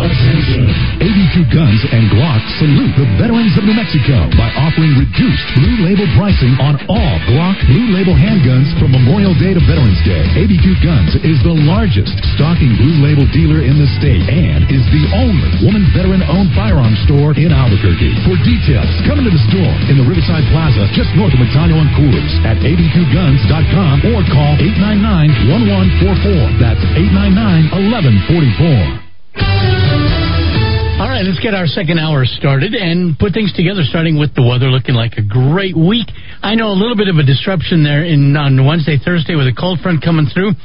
ABQ 0.00 1.52
Guns 1.52 1.84
and 1.92 2.08
Glock 2.08 2.40
salute 2.56 2.88
the 2.96 3.04
veterans 3.20 3.52
of 3.60 3.68
New 3.68 3.76
Mexico 3.76 4.32
by 4.32 4.48
offering 4.56 4.96
reduced 4.96 5.44
Blue 5.60 5.84
Label 5.84 6.08
pricing 6.16 6.56
on 6.56 6.80
all 6.88 7.20
Glock 7.28 7.60
Blue 7.68 7.92
Label 7.92 8.16
handguns 8.16 8.72
from 8.80 8.96
Memorial 8.96 9.36
Day 9.36 9.52
to 9.52 9.60
Veterans 9.68 10.00
Day. 10.08 10.24
ABQ 10.40 10.80
Guns 10.80 11.20
is 11.20 11.36
the 11.44 11.52
largest 11.68 12.16
stocking 12.32 12.72
Blue 12.80 12.96
Label 13.04 13.28
dealer 13.28 13.60
in 13.60 13.76
the 13.76 13.84
state 14.00 14.24
and 14.24 14.64
is 14.72 14.80
the 14.88 15.04
only 15.20 15.52
woman 15.60 15.84
veteran-owned 15.92 16.48
firearms 16.56 16.96
store 17.04 17.36
in 17.36 17.52
Albuquerque. 17.52 18.16
For 18.24 18.40
details, 18.40 18.88
come 19.04 19.20
into 19.20 19.36
the 19.36 19.44
store 19.52 19.76
in 19.92 20.00
the 20.00 20.06
Riverside 20.08 20.48
Plaza 20.48 20.88
just 20.96 21.12
north 21.12 21.36
of 21.36 21.44
McDaniel 21.44 21.76
and 21.76 21.92
Coolers 21.92 22.32
at 22.48 22.56
abqguns.com 22.64 24.16
or 24.16 24.24
call 24.32 24.56
899-1144. 24.64 26.56
That's 26.56 26.80
899-1144. 26.96 29.10
All 29.40 29.79
right, 31.20 31.28
let's 31.28 31.42
get 31.42 31.52
our 31.52 31.66
second 31.66 31.98
hour 31.98 32.24
started 32.24 32.72
and 32.72 33.18
put 33.18 33.32
things 33.32 33.52
together, 33.52 33.84
starting 33.84 34.18
with 34.18 34.32
the 34.34 34.40
weather 34.40 34.72
looking 34.72 34.94
like 34.94 35.20
a 35.20 35.24
great 35.24 35.76
week. 35.76 36.08
I 36.40 36.54
know 36.54 36.72
a 36.72 36.78
little 36.78 36.96
bit 36.96 37.08
of 37.08 37.16
a 37.16 37.22
disruption 37.22 37.84
there 37.84 38.04
in 38.04 38.36
on 38.36 38.64
Wednesday, 38.64 38.96
Thursday 38.96 39.36
with 39.36 39.44
a 39.44 39.52
cold 39.52 39.80
front 39.80 40.00
coming 40.00 40.32
through, 40.32 40.56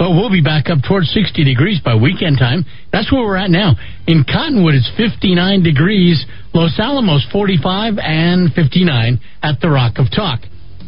but 0.00 0.16
we'll 0.16 0.32
be 0.32 0.40
back 0.40 0.72
up 0.72 0.80
towards 0.88 1.12
60 1.12 1.44
degrees 1.44 1.84
by 1.84 1.94
weekend 1.94 2.40
time. 2.40 2.64
That's 2.92 3.12
where 3.12 3.20
we're 3.20 3.36
at 3.36 3.52
now. 3.52 3.76
In 4.08 4.24
Cottonwood, 4.24 4.72
it's 4.72 4.88
59 4.96 5.62
degrees. 5.62 6.24
Los 6.54 6.80
Alamos, 6.80 7.26
45 7.28 8.00
and 8.00 8.52
59 8.56 9.20
at 9.44 9.60
the 9.60 9.68
Rock 9.68 10.00
of 10.00 10.08
Talk. 10.08 10.40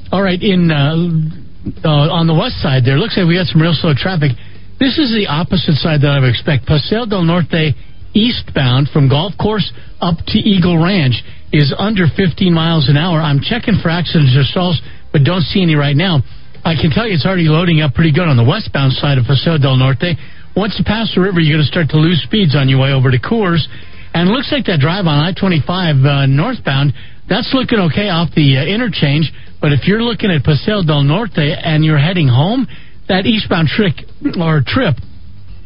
All 0.09 0.23
right, 0.25 0.41
in 0.41 0.73
uh, 0.73 1.85
uh, 1.85 2.17
on 2.17 2.25
the 2.27 2.37
west 2.37 2.65
side 2.65 2.89
there, 2.89 2.97
looks 2.97 3.17
like 3.17 3.29
we 3.29 3.37
got 3.37 3.47
some 3.53 3.61
real 3.61 3.77
slow 3.77 3.93
traffic. 3.93 4.33
This 4.81 4.97
is 4.97 5.13
the 5.13 5.29
opposite 5.29 5.77
side 5.79 6.01
that 6.01 6.11
I 6.11 6.19
would 6.19 6.33
expect. 6.33 6.65
Paseo 6.65 7.05
del 7.05 7.23
Norte 7.23 7.77
eastbound 8.15 8.89
from 8.93 9.09
Golf 9.09 9.33
Course 9.41 9.73
up 10.01 10.19
to 10.29 10.39
Eagle 10.39 10.83
Ranch 10.83 11.23
is 11.53 11.75
under 11.77 12.07
15 12.09 12.53
miles 12.53 12.89
an 12.89 12.97
hour. 12.97 13.21
I'm 13.21 13.41
checking 13.41 13.79
for 13.83 13.91
accidents 13.91 14.37
or 14.37 14.45
stalls, 14.45 14.81
but 15.13 15.25
don't 15.25 15.43
see 15.43 15.63
any 15.63 15.75
right 15.75 15.97
now. 15.97 16.21
I 16.65 16.75
can 16.79 16.91
tell 16.91 17.07
you 17.07 17.15
it's 17.15 17.27
already 17.27 17.51
loading 17.51 17.81
up 17.81 17.95
pretty 17.95 18.13
good 18.13 18.29
on 18.29 18.37
the 18.37 18.47
westbound 18.47 18.95
side 18.95 19.19
of 19.19 19.27
Paseo 19.27 19.59
del 19.59 19.77
Norte. 19.77 20.17
Once 20.55 20.77
you 20.79 20.85
pass 20.85 21.11
the 21.15 21.21
river, 21.21 21.41
you're 21.41 21.59
going 21.59 21.65
to 21.65 21.69
start 21.69 21.89
to 21.91 21.99
lose 21.99 22.23
speeds 22.23 22.55
on 22.55 22.69
your 22.69 22.79
way 22.79 22.93
over 22.93 23.11
to 23.11 23.19
Coors. 23.19 23.65
And 24.15 24.29
it 24.29 24.33
looks 24.33 24.53
like 24.53 24.65
that 24.67 24.79
drive 24.79 25.09
on 25.09 25.19
I 25.19 25.33
25 25.33 25.65
uh, 26.05 26.27
northbound, 26.27 26.93
that's 27.29 27.51
looking 27.57 27.81
okay 27.91 28.13
off 28.13 28.29
the 28.37 28.61
uh, 28.61 28.65
interchange. 28.65 29.33
But 29.61 29.73
if 29.73 29.89
you're 29.89 30.03
looking 30.03 30.31
at 30.31 30.45
Paseo 30.45 30.83
del 30.83 31.03
Norte 31.03 31.39
and 31.39 31.85
you're 31.85 32.01
heading 32.01 32.29
home, 32.29 32.69
that 33.09 33.27
eastbound 33.27 33.69
trick 33.69 34.05
or 34.39 34.63
trip 34.65 34.97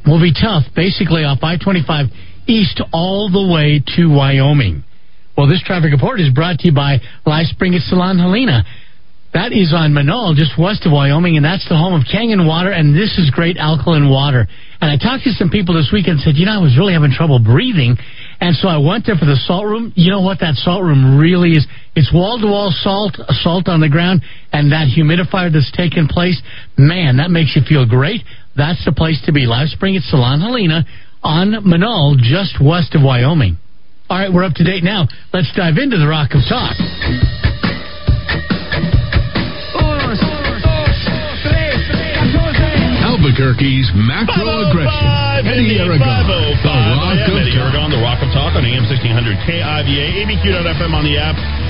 will 0.07 0.23
be 0.23 0.33
tough, 0.33 0.65
basically 0.75 1.25
off 1.25 1.43
I 1.43 1.59
25 1.59 2.07
east 2.47 2.81
all 2.93 3.31
the 3.31 3.53
way 3.53 3.83
to 3.97 4.09
Wyoming. 4.09 4.85
Well, 5.37 5.47
this 5.47 5.63
traffic 5.63 5.93
report 5.93 6.21
is 6.21 6.33
brought 6.33 6.59
to 6.61 6.69
you 6.69 6.75
by 6.75 6.99
Live 7.27 7.47
Spring 7.47 7.75
at 7.75 7.83
Salon 7.83 8.19
Helena. 8.19 8.65
That 9.37 9.53
is 9.53 9.77
on 9.77 9.93
Menaul, 9.93 10.33
just 10.33 10.57
west 10.57 10.89
of 10.89 10.97
Wyoming, 10.97 11.37
and 11.37 11.45
that's 11.45 11.69
the 11.69 11.77
home 11.77 11.93
of 11.93 12.09
Kangen 12.09 12.49
Water, 12.49 12.73
and 12.73 12.97
this 12.97 13.21
is 13.21 13.29
great 13.29 13.61
alkaline 13.61 14.09
water. 14.09 14.49
And 14.81 14.89
I 14.89 14.97
talked 14.97 15.29
to 15.29 15.33
some 15.37 15.51
people 15.53 15.77
this 15.77 15.93
week 15.93 16.09
and 16.09 16.17
said, 16.25 16.41
you 16.41 16.49
know, 16.49 16.57
I 16.57 16.63
was 16.65 16.73
really 16.81 16.97
having 16.97 17.13
trouble 17.13 17.37
breathing, 17.37 18.01
and 18.41 18.57
so 18.57 18.65
I 18.69 18.81
went 18.81 19.05
there 19.05 19.21
for 19.21 19.29
the 19.29 19.37
salt 19.45 19.69
room. 19.69 19.93
You 19.93 20.09
know 20.09 20.25
what 20.25 20.41
that 20.41 20.57
salt 20.57 20.81
room 20.81 21.21
really 21.21 21.53
is? 21.53 21.69
It's 21.93 22.09
wall 22.17 22.41
to 22.41 22.49
wall 22.49 22.73
salt, 22.73 23.21
salt 23.45 23.69
on 23.69 23.85
the 23.85 23.93
ground, 23.93 24.25
and 24.57 24.73
that 24.73 24.89
humidifier 24.89 25.53
that's 25.53 25.69
taking 25.77 26.09
place, 26.09 26.41
man, 26.81 27.21
that 27.21 27.29
makes 27.29 27.53
you 27.53 27.61
feel 27.69 27.85
great. 27.85 28.25
That's 28.57 28.81
the 28.89 28.93
place 28.93 29.21
to 29.27 29.37
be. 29.37 29.45
Live 29.45 29.69
Spring 29.69 30.01
at 30.01 30.03
Salon 30.09 30.41
Helena 30.41 30.89
on 31.27 31.66
Menaul, 31.66 32.14
just 32.22 32.62
west 32.62 32.95
of 32.95 33.03
Wyoming. 33.03 33.59
All 34.09 34.16
right, 34.16 34.33
we're 34.33 34.45
up 34.47 34.55
to 34.55 34.64
date 34.64 34.85
now. 34.87 35.11
Let's 35.35 35.51
dive 35.59 35.74
into 35.77 35.99
the 35.99 36.07
Rock 36.07 36.31
of 36.39 36.47
Talk. 36.47 36.79
Albuquerque's 43.03 43.91
macro 43.99 44.70
aggression. 44.70 45.11
Oh 45.11 45.43
Eddy 45.43 45.83
Aragon. 45.83 46.31
Oh 46.31 46.55
the 46.62 46.70
Rock 46.95 47.18
of 47.27 47.35
Eddie 47.35 47.59
Talk. 47.59 47.74
Aragon, 47.74 47.91
the 47.91 47.99
Rock 47.99 48.22
of 48.22 48.31
Talk 48.31 48.55
on 48.55 48.62
AM 48.62 48.87
1600 48.87 49.43
KIVA, 49.43 50.22
ABQ.FM 50.22 50.95
on 50.95 51.03
the 51.03 51.18
app. 51.18 51.66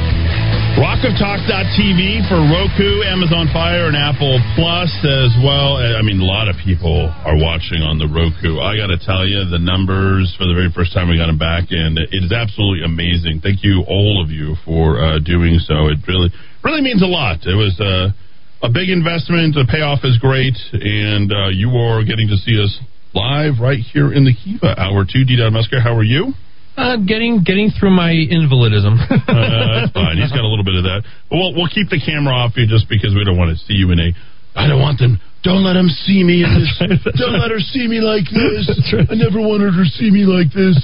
Rockoftalk.tv 0.77 2.29
for 2.29 2.37
Roku, 2.37 3.01
Amazon 3.09 3.49
Fire, 3.49 3.89
and 3.89 3.97
Apple 3.97 4.37
Plus 4.53 4.93
as 5.09 5.33
well. 5.41 5.81
I 5.81 6.05
mean, 6.05 6.21
a 6.21 6.29
lot 6.29 6.53
of 6.53 6.57
people 6.61 7.09
are 7.25 7.33
watching 7.33 7.81
on 7.81 7.97
the 7.97 8.05
Roku. 8.05 8.61
I 8.61 8.77
got 8.77 8.93
to 8.93 9.01
tell 9.01 9.25
you, 9.25 9.49
the 9.49 9.57
numbers 9.57 10.37
for 10.37 10.45
the 10.45 10.53
very 10.53 10.69
first 10.69 10.93
time 10.93 11.09
we 11.09 11.17
got 11.17 11.33
them 11.33 11.41
back, 11.41 11.73
and 11.73 11.97
it 11.97 12.13
is 12.13 12.29
absolutely 12.29 12.85
amazing. 12.85 13.41
Thank 13.41 13.65
you, 13.65 13.89
all 13.89 14.21
of 14.21 14.29
you, 14.29 14.53
for 14.69 15.01
uh, 15.01 15.17
doing 15.25 15.57
so. 15.65 15.89
It 15.89 16.05
really, 16.05 16.29
really 16.61 16.85
means 16.85 17.01
a 17.01 17.09
lot. 17.09 17.49
It 17.49 17.57
was 17.57 17.73
uh, 17.81 18.13
a 18.61 18.69
big 18.69 18.93
investment. 18.93 19.57
The 19.57 19.65
payoff 19.65 20.05
is 20.05 20.21
great, 20.21 20.61
and 20.77 21.33
uh, 21.33 21.57
you 21.57 21.73
are 21.73 22.05
getting 22.05 22.29
to 22.29 22.37
see 22.37 22.61
us 22.61 22.77
live 23.17 23.65
right 23.65 23.81
here 23.81 24.13
in 24.13 24.29
the 24.29 24.37
Kiva 24.37 24.77
Hour 24.77 25.09
2. 25.09 25.25
D. 25.25 25.41
Musker, 25.41 25.81
how 25.81 25.97
are 25.97 26.05
you? 26.05 26.37
Uh, 26.77 27.01
getting 27.01 27.41
getting 27.41 27.73
through 27.73 27.91
my 27.91 28.13
invalidism. 28.13 29.01
uh, 29.11 29.81
that's 29.81 29.93
fine. 29.97 30.21
He's 30.21 30.29
got 30.29 30.45
a 30.45 30.51
little 30.51 30.65
bit 30.65 30.77
of 30.77 30.85
that. 30.85 31.09
We'll, 31.33 31.57
we'll 31.57 31.73
keep 31.73 31.89
the 31.89 31.97
camera 31.97 32.37
off 32.37 32.53
you 32.57 32.69
just 32.69 32.85
because 32.89 33.17
we 33.17 33.25
don't 33.25 33.41
want 33.41 33.57
to 33.57 33.59
see 33.65 33.75
you 33.75 33.91
in 33.93 33.99
a. 33.99 34.13
I 34.57 34.69
don't 34.69 34.81
want 34.81 35.01
them. 35.01 35.21
Don't 35.41 35.63
let 35.63 35.75
them 35.75 35.89
see 35.89 36.25
me 36.25 36.43
in 36.45 36.53
this. 36.53 36.73
don't 37.21 37.39
let 37.39 37.51
her 37.51 37.61
see 37.61 37.87
me 37.87 38.01
like 38.01 38.29
this. 38.29 38.67
I 39.09 39.15
never 39.15 39.41
wanted 39.41 39.73
her 39.73 39.85
to 39.85 39.93
see 39.95 40.11
me 40.11 40.27
like 40.27 40.53
this. 40.53 40.77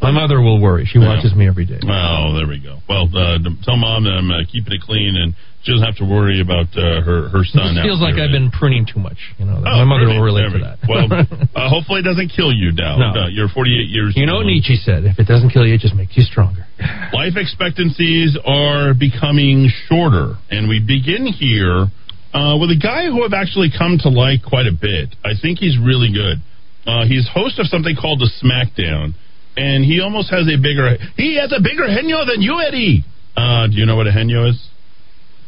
My 0.00 0.10
mother 0.10 0.40
will 0.40 0.60
worry. 0.60 0.84
She 0.84 0.98
watches 0.98 1.34
me 1.34 1.46
every 1.46 1.64
day. 1.64 1.78
Oh, 1.80 2.34
there 2.34 2.48
we 2.48 2.58
go. 2.58 2.80
Well, 2.88 3.06
uh, 3.08 3.38
tell 3.64 3.76
mom 3.76 4.04
that 4.04 4.16
I'm 4.16 4.28
uh, 4.30 4.42
keeping 4.50 4.72
it 4.72 4.82
clean 4.82 5.16
and 5.16 5.34
she 5.62 5.72
doesn't 5.72 5.84
have 5.84 5.96
to 5.96 6.06
worry 6.06 6.40
about 6.40 6.70
uh, 6.78 7.02
her 7.02 7.28
her 7.34 7.42
son. 7.44 7.76
It 7.76 7.82
feels 7.82 8.00
like 8.00 8.14
there. 8.14 8.24
I've 8.24 8.32
been 8.32 8.50
pruning 8.50 8.86
too 8.86 9.00
much. 9.00 9.18
You 9.38 9.44
know, 9.44 9.58
Oh, 9.58 9.82
my 9.82 9.84
mother 9.84 10.06
pruning. 10.06 10.16
will 10.18 10.24
relate 10.24 10.52
to 10.54 10.60
that. 10.62 10.78
Well, 10.88 11.04
uh, 11.58 11.68
hopefully 11.68 12.00
it 12.00 12.06
doesn't 12.06 12.30
kill 12.30 12.52
you, 12.54 12.70
Dow. 12.72 12.96
No. 12.96 13.10
Uh, 13.10 13.28
you're 13.28 13.48
48 13.50 13.90
years. 13.90 14.14
you 14.16 14.24
know 14.26 14.38
what 14.38 14.46
old. 14.46 14.54
Nietzsche 14.54 14.76
said: 14.76 15.04
if 15.04 15.18
it 15.18 15.26
doesn't 15.26 15.50
kill 15.50 15.66
you, 15.66 15.74
it 15.74 15.80
just 15.82 15.94
makes 15.98 16.16
you 16.16 16.22
stronger. 16.22 16.64
Life 17.12 17.34
expectancies 17.36 18.38
are 18.46 18.94
becoming 18.94 19.68
shorter, 19.88 20.34
and 20.50 20.68
we 20.68 20.78
begin 20.80 21.26
here 21.26 21.90
uh, 22.32 22.54
with 22.56 22.70
a 22.70 22.78
guy 22.80 23.06
who 23.10 23.24
I've 23.24 23.34
actually 23.36 23.70
come 23.76 23.98
to 24.02 24.08
like 24.08 24.40
quite 24.46 24.66
a 24.66 24.76
bit. 24.78 25.14
I 25.24 25.34
think 25.40 25.58
he's 25.58 25.76
really 25.78 26.12
good. 26.14 26.38
Uh, 26.86 27.04
he's 27.04 27.28
host 27.28 27.58
of 27.58 27.66
something 27.66 27.96
called 27.98 28.20
the 28.22 28.30
SmackDown, 28.40 29.12
and 29.56 29.84
he 29.84 30.00
almost 30.00 30.30
has 30.30 30.46
a 30.48 30.56
bigger 30.56 30.96
he 31.16 31.36
has 31.36 31.52
a 31.52 31.60
bigger 31.60 31.84
henyo 31.84 32.24
than 32.24 32.40
you, 32.40 32.62
Eddy. 32.62 33.04
Uh, 33.36 33.66
do 33.66 33.74
you 33.74 33.84
know 33.86 33.96
what 33.96 34.06
a 34.06 34.10
henyo 34.10 34.48
is? 34.48 34.56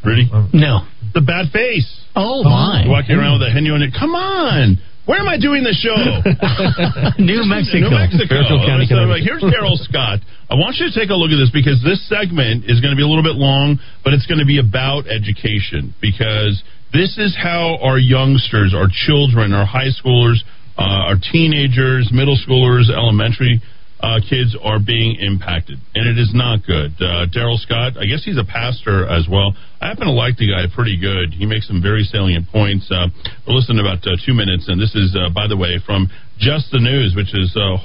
Rudy? 0.05 0.29
No. 0.53 0.87
The 1.15 1.21
bad 1.21 1.51
face. 1.53 1.89
Oh, 2.17 2.43
my. 2.45 2.85
Walking 2.87 3.17
around 3.17 3.41
with 3.41 3.49
a 3.49 3.53
henyo 3.53 3.77
in 3.77 3.83
it. 3.83 3.93
Come 3.99 4.15
on. 4.15 4.79
Where 5.07 5.19
am 5.19 5.27
I 5.29 5.39
doing 5.41 5.65
the 5.67 5.75
show? 5.75 5.97
New 7.19 7.43
Mexico. 7.49 7.91
New 7.91 7.97
Mexico. 7.99 8.47
County, 8.47 8.87
So, 8.87 8.95
Connecticut. 8.95 9.27
here's 9.27 9.43
Darrell 9.43 9.75
Scott. 9.89 10.21
I 10.49 10.55
want 10.55 10.77
you 10.79 10.87
to 10.87 10.95
take 10.95 11.11
a 11.11 11.19
look 11.19 11.33
at 11.35 11.39
this 11.41 11.51
because 11.51 11.83
this 11.83 11.99
segment 12.07 12.65
is 12.71 12.79
going 12.81 12.95
to 12.95 12.99
be 12.99 13.03
a 13.03 13.09
little 13.11 13.27
bit 13.27 13.35
long, 13.35 13.79
but 14.05 14.15
it's 14.15 14.27
going 14.31 14.39
to 14.39 14.47
be 14.47 14.59
about 14.63 15.11
education 15.11 15.95
because 15.99 16.63
this 16.95 17.19
is 17.19 17.35
how 17.35 17.79
our 17.83 17.99
youngsters, 17.99 18.71
our 18.77 18.87
children, 18.87 19.51
our 19.53 19.67
high 19.67 19.91
schoolers, 19.91 20.39
uh, 20.79 21.11
our 21.11 21.19
teenagers, 21.19 22.11
middle 22.15 22.39
schoolers, 22.39 22.87
elementary 22.91 23.59
uh, 24.03 24.21
kids 24.25 24.57
are 24.57 24.81
being 24.81 25.17
impacted, 25.21 25.77
and 25.95 26.09
it 26.09 26.17
is 26.17 26.33
not 26.33 26.65
good. 26.65 26.97
Uh, 26.97 27.27
Darrell 27.29 27.61
Scott, 27.61 28.01
I 28.01 28.07
guess 28.07 28.25
he's 28.25 28.39
a 28.39 28.45
pastor 28.45 29.05
as 29.05 29.29
well. 29.29 29.53
I 29.81 29.89
happen 29.89 30.07
to 30.07 30.13
like 30.13 30.37
the 30.37 30.49
guy 30.49 30.65
pretty 30.73 30.97
good. 30.97 31.37
He 31.37 31.45
makes 31.45 31.69
some 31.69 31.83
very 31.83 32.05
salient 32.05 32.49
points. 32.49 32.89
Uh, 32.91 33.09
we'll 33.47 33.57
listen 33.57 33.77
to 33.77 33.83
about 33.83 34.01
uh, 34.09 34.17
two 34.25 34.33
minutes, 34.33 34.69
and 34.69 34.81
this 34.81 34.95
is, 34.97 35.13
uh, 35.13 35.29
by 35.29 35.47
the 35.47 35.57
way, 35.57 35.77
from 35.85 36.09
Just 36.39 36.73
the 36.73 36.81
News, 36.81 37.13
which 37.15 37.35
is 37.37 37.53
uh, 37.57 37.77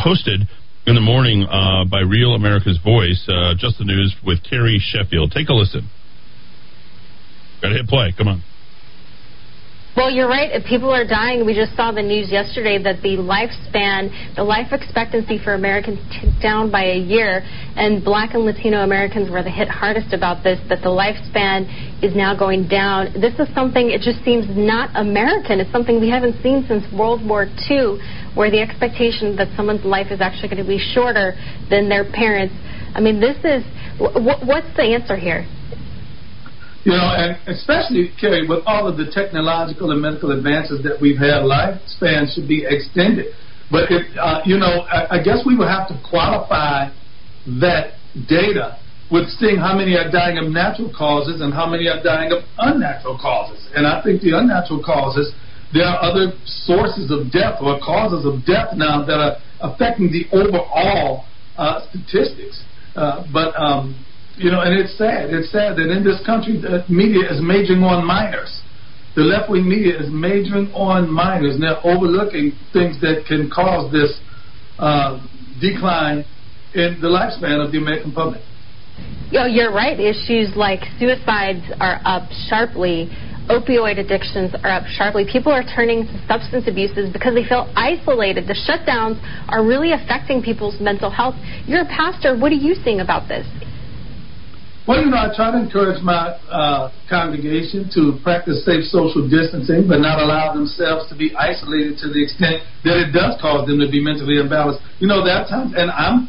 hosted 0.00 0.48
in 0.86 0.94
the 0.94 1.04
morning 1.04 1.44
by 1.90 2.00
Real 2.00 2.32
America's 2.32 2.78
Voice. 2.82 3.28
Just 3.60 3.78
the 3.78 3.84
News 3.84 4.16
with 4.24 4.40
Carrie 4.48 4.80
Sheffield. 4.80 5.32
Take 5.32 5.48
a 5.48 5.54
listen. 5.54 5.88
Got 7.60 7.68
to 7.68 7.74
hit 7.76 7.86
play. 7.86 8.12
Come 8.16 8.28
on. 8.28 8.42
Well, 9.96 10.10
you're 10.10 10.28
right. 10.28 10.50
People 10.66 10.90
are 10.90 11.06
dying, 11.06 11.46
we 11.46 11.54
just 11.54 11.76
saw 11.76 11.92
the 11.92 12.02
news 12.02 12.26
yesterday 12.26 12.82
that 12.82 13.00
the 13.00 13.14
lifespan, 13.14 14.34
the 14.34 14.42
life 14.42 14.72
expectancy 14.72 15.38
for 15.38 15.54
Americans 15.54 16.00
ticked 16.10 16.42
down 16.42 16.72
by 16.72 16.90
a 16.90 16.98
year, 16.98 17.46
and 17.78 18.02
Black 18.02 18.34
and 18.34 18.42
Latino 18.42 18.82
Americans 18.82 19.30
were 19.30 19.44
the 19.44 19.54
hit 19.54 19.68
hardest 19.68 20.12
about 20.12 20.42
this. 20.42 20.58
That 20.68 20.82
the 20.82 20.90
lifespan 20.90 21.70
is 22.02 22.10
now 22.16 22.34
going 22.34 22.66
down. 22.66 23.14
This 23.14 23.38
is 23.38 23.46
something. 23.54 23.94
It 23.94 24.02
just 24.02 24.18
seems 24.24 24.50
not 24.50 24.90
American. 24.98 25.60
It's 25.60 25.70
something 25.70 26.00
we 26.00 26.10
haven't 26.10 26.42
seen 26.42 26.66
since 26.66 26.82
World 26.90 27.22
War 27.22 27.46
II, 27.70 28.02
where 28.34 28.50
the 28.50 28.58
expectation 28.58 29.36
that 29.36 29.46
someone's 29.54 29.84
life 29.84 30.10
is 30.10 30.20
actually 30.20 30.48
going 30.50 30.62
to 30.62 30.66
be 30.66 30.82
shorter 30.82 31.38
than 31.70 31.88
their 31.88 32.02
parents. 32.02 32.54
I 32.98 33.00
mean, 33.00 33.20
this 33.20 33.38
is. 33.46 33.62
What's 34.02 34.74
the 34.74 34.90
answer 34.90 35.14
here? 35.14 35.46
You 36.84 36.92
know, 36.92 37.16
and 37.16 37.40
especially, 37.48 38.12
Carrie, 38.20 38.46
with 38.46 38.60
all 38.66 38.86
of 38.86 38.98
the 38.98 39.08
technological 39.10 39.90
and 39.90 40.02
medical 40.02 40.32
advances 40.32 40.82
that 40.84 41.00
we've 41.00 41.16
had, 41.16 41.40
lifespan 41.40 42.28
should 42.28 42.46
be 42.46 42.66
extended. 42.68 43.32
But 43.70 43.90
it, 43.90 44.04
uh, 44.20 44.40
you 44.44 44.58
know, 44.58 44.84
I, 44.92 45.16
I 45.16 45.22
guess 45.22 45.40
we 45.46 45.56
would 45.56 45.68
have 45.68 45.88
to 45.88 45.96
qualify 46.04 46.92
that 47.60 47.96
data 48.28 48.78
with 49.10 49.28
seeing 49.40 49.56
how 49.56 49.76
many 49.76 49.96
are 49.96 50.10
dying 50.10 50.36
of 50.36 50.52
natural 50.52 50.92
causes 50.92 51.40
and 51.40 51.52
how 51.52 51.66
many 51.68 51.88
are 51.88 52.02
dying 52.02 52.32
of 52.32 52.44
unnatural 52.58 53.16
causes. 53.16 53.66
And 53.74 53.86
I 53.86 54.02
think 54.02 54.20
the 54.20 54.36
unnatural 54.36 54.82
causes, 54.84 55.32
there 55.72 55.84
are 55.84 56.02
other 56.04 56.36
sources 56.44 57.10
of 57.10 57.32
death 57.32 57.60
or 57.60 57.80
causes 57.80 58.24
of 58.28 58.44
death 58.44 58.76
now 58.76 59.04
that 59.04 59.16
are 59.16 59.36
affecting 59.60 60.12
the 60.12 60.28
overall 60.36 61.24
uh, 61.56 61.80
statistics. 61.88 62.62
Uh, 62.96 63.24
but 63.32 63.56
um, 63.56 64.04
you 64.36 64.50
know, 64.50 64.60
and 64.60 64.78
it's 64.78 64.96
sad. 64.98 65.30
It's 65.30 65.50
sad 65.50 65.76
that 65.76 65.90
in 65.90 66.02
this 66.02 66.18
country, 66.26 66.60
the 66.60 66.84
media 66.88 67.30
is 67.30 67.40
majoring 67.40 67.82
on 67.82 68.04
minors. 68.04 68.62
The 69.14 69.22
left 69.22 69.48
wing 69.48 69.68
media 69.68 70.00
is 70.00 70.10
majoring 70.10 70.72
on 70.74 71.10
minors, 71.10 71.54
and 71.54 71.62
they're 71.62 71.78
overlooking 71.86 72.52
things 72.72 73.00
that 73.00 73.24
can 73.28 73.48
cause 73.48 73.92
this 73.92 74.18
uh, 74.78 75.22
decline 75.60 76.24
in 76.74 76.98
the 77.00 77.06
lifespan 77.06 77.64
of 77.64 77.70
the 77.70 77.78
American 77.78 78.10
public. 78.10 78.42
Oh, 79.34 79.46
you're 79.46 79.72
right. 79.72 79.98
Issues 79.98 80.54
like 80.56 80.80
suicides 80.98 81.62
are 81.78 82.00
up 82.04 82.30
sharply. 82.50 83.10
Opioid 83.46 83.98
addictions 83.98 84.54
are 84.64 84.70
up 84.70 84.86
sharply. 84.86 85.26
People 85.30 85.52
are 85.52 85.62
turning 85.62 86.06
to 86.06 86.26
substance 86.26 86.66
abuses 86.66 87.12
because 87.12 87.34
they 87.34 87.46
feel 87.46 87.70
isolated. 87.76 88.46
The 88.48 88.56
shutdowns 88.56 89.20
are 89.48 89.62
really 89.64 89.92
affecting 89.92 90.42
people's 90.42 90.80
mental 90.80 91.10
health. 91.10 91.34
You're 91.66 91.82
a 91.82 91.90
pastor. 91.90 92.38
What 92.38 92.52
are 92.52 92.58
you 92.58 92.74
seeing 92.74 93.00
about 93.00 93.28
this? 93.28 93.46
Well, 94.84 95.00
you 95.00 95.08
know, 95.08 95.16
I 95.16 95.32
try 95.32 95.48
to 95.48 95.56
encourage 95.56 96.04
my 96.04 96.36
uh, 96.52 96.92
congregation 97.08 97.88
to 97.96 98.20
practice 98.20 98.68
safe 98.68 98.84
social 98.92 99.24
distancing, 99.24 99.88
but 99.88 100.04
not 100.04 100.20
allow 100.20 100.52
themselves 100.52 101.08
to 101.08 101.16
be 101.16 101.32
isolated 101.32 101.96
to 102.04 102.12
the 102.12 102.20
extent 102.20 102.60
that 102.84 103.00
it 103.00 103.08
does 103.16 103.40
cause 103.40 103.64
them 103.64 103.80
to 103.80 103.88
be 103.88 104.04
mentally 104.04 104.36
imbalanced. 104.36 104.84
You 105.00 105.08
know, 105.08 105.24
there 105.24 105.40
are 105.40 105.48
times, 105.48 105.72
and 105.72 105.88
I'm 105.88 106.28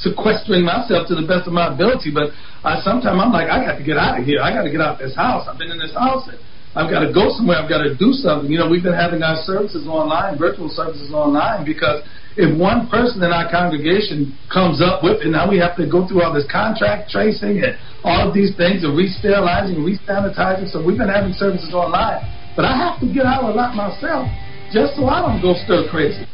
sequestering 0.00 0.64
myself 0.64 1.04
to 1.12 1.14
the 1.14 1.28
best 1.28 1.44
of 1.44 1.52
my 1.52 1.68
ability. 1.68 2.08
But 2.08 2.32
I 2.64 2.80
sometimes 2.80 3.12
I'm 3.12 3.28
like, 3.28 3.52
I 3.52 3.60
got 3.60 3.76
to 3.76 3.84
get 3.84 4.00
out 4.00 4.16
of 4.16 4.24
here. 4.24 4.40
I 4.40 4.56
got 4.56 4.64
to 4.64 4.72
get 4.72 4.80
out 4.80 4.96
of 4.96 5.04
this 5.04 5.12
house. 5.12 5.44
I've 5.44 5.60
been 5.60 5.68
in 5.70 5.78
this 5.78 5.92
house. 5.92 6.24
And 6.32 6.40
I've 6.72 6.88
got 6.88 7.04
to 7.04 7.12
go 7.12 7.28
somewhere. 7.36 7.60
I've 7.60 7.68
got 7.68 7.84
to 7.84 7.92
do 7.92 8.16
something. 8.16 8.48
You 8.48 8.56
know, 8.56 8.72
we've 8.72 8.82
been 8.82 8.96
having 8.96 9.20
our 9.20 9.36
services 9.44 9.84
online, 9.84 10.40
virtual 10.40 10.72
services 10.72 11.12
online, 11.12 11.68
because 11.68 12.00
if 12.36 12.48
one 12.58 12.88
person 12.88 13.22
in 13.22 13.30
our 13.30 13.50
congregation 13.50 14.36
comes 14.52 14.80
up 14.80 15.04
with, 15.04 15.20
and 15.22 15.32
now 15.32 15.48
we 15.48 15.58
have 15.58 15.76
to 15.76 15.88
go 15.88 16.08
through 16.08 16.22
all 16.22 16.32
this 16.32 16.48
contract 16.50 17.10
tracing 17.10 17.60
and 17.64 17.76
all 18.04 18.28
of 18.28 18.34
these 18.34 18.56
things, 18.56 18.84
and 18.84 18.96
re-sterilizing, 18.96 19.84
re-sanitizing. 19.84 20.70
So 20.72 20.82
we've 20.84 20.98
been 20.98 21.12
having 21.12 21.32
services 21.34 21.72
online. 21.74 22.24
But 22.56 22.64
I 22.64 22.76
have 22.76 23.00
to 23.00 23.06
get 23.06 23.24
out 23.24 23.44
a 23.44 23.52
lot 23.52 23.74
myself, 23.74 24.28
just 24.72 24.96
so 24.96 25.06
I 25.06 25.20
don't 25.22 25.40
go 25.40 25.54
stir 25.64 25.88
crazy. 25.88 26.24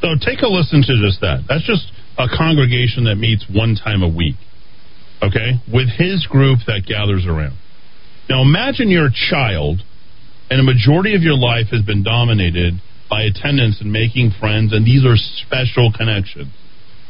So 0.00 0.16
take 0.20 0.40
a 0.42 0.48
listen 0.48 0.82
to 0.82 0.94
just 1.00 1.20
that. 1.20 1.44
That's 1.48 1.64
just 1.64 1.92
a 2.18 2.26
congregation 2.28 3.04
that 3.04 3.16
meets 3.16 3.46
one 3.48 3.76
time 3.76 4.02
a 4.02 4.08
week, 4.08 4.36
okay, 5.22 5.60
with 5.72 5.88
his 5.88 6.26
group 6.26 6.60
that 6.66 6.84
gathers 6.86 7.24
around. 7.26 7.56
Now 8.28 8.42
imagine 8.42 8.88
you're 8.88 9.08
a 9.08 9.18
child 9.30 9.82
and 10.50 10.60
a 10.60 10.64
majority 10.64 11.14
of 11.14 11.22
your 11.22 11.36
life 11.36 11.68
has 11.70 11.82
been 11.82 12.02
dominated 12.02 12.80
by 13.12 13.28
attendance 13.28 13.76
and 13.84 13.92
making 13.92 14.32
friends, 14.40 14.72
and 14.72 14.88
these 14.88 15.04
are 15.04 15.20
special 15.44 15.92
connections. 15.92 16.48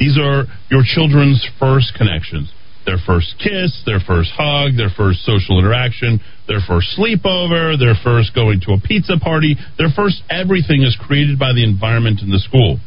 These 0.03 0.19
are 0.19 0.51
your 0.67 0.83
children's 0.83 1.39
first 1.63 1.95
connections. 1.95 2.51
Their 2.85 2.99
first 2.99 3.39
kiss, 3.39 3.71
their 3.87 4.03
first 4.03 4.35
hug, 4.35 4.75
their 4.75 4.91
first 4.91 5.23
social 5.23 5.63
interaction, 5.63 6.19
their 6.51 6.59
first 6.67 6.99
sleepover, 6.99 7.79
their 7.79 7.95
first 8.03 8.35
going 8.35 8.59
to 8.67 8.75
a 8.75 8.81
pizza 8.83 9.15
party, 9.23 9.55
their 9.79 9.95
first 9.95 10.27
everything 10.27 10.83
is 10.83 10.99
created 10.99 11.39
by 11.39 11.55
the 11.55 11.63
environment 11.63 12.19
in 12.19 12.35
the 12.35 12.43
school. 12.43 12.83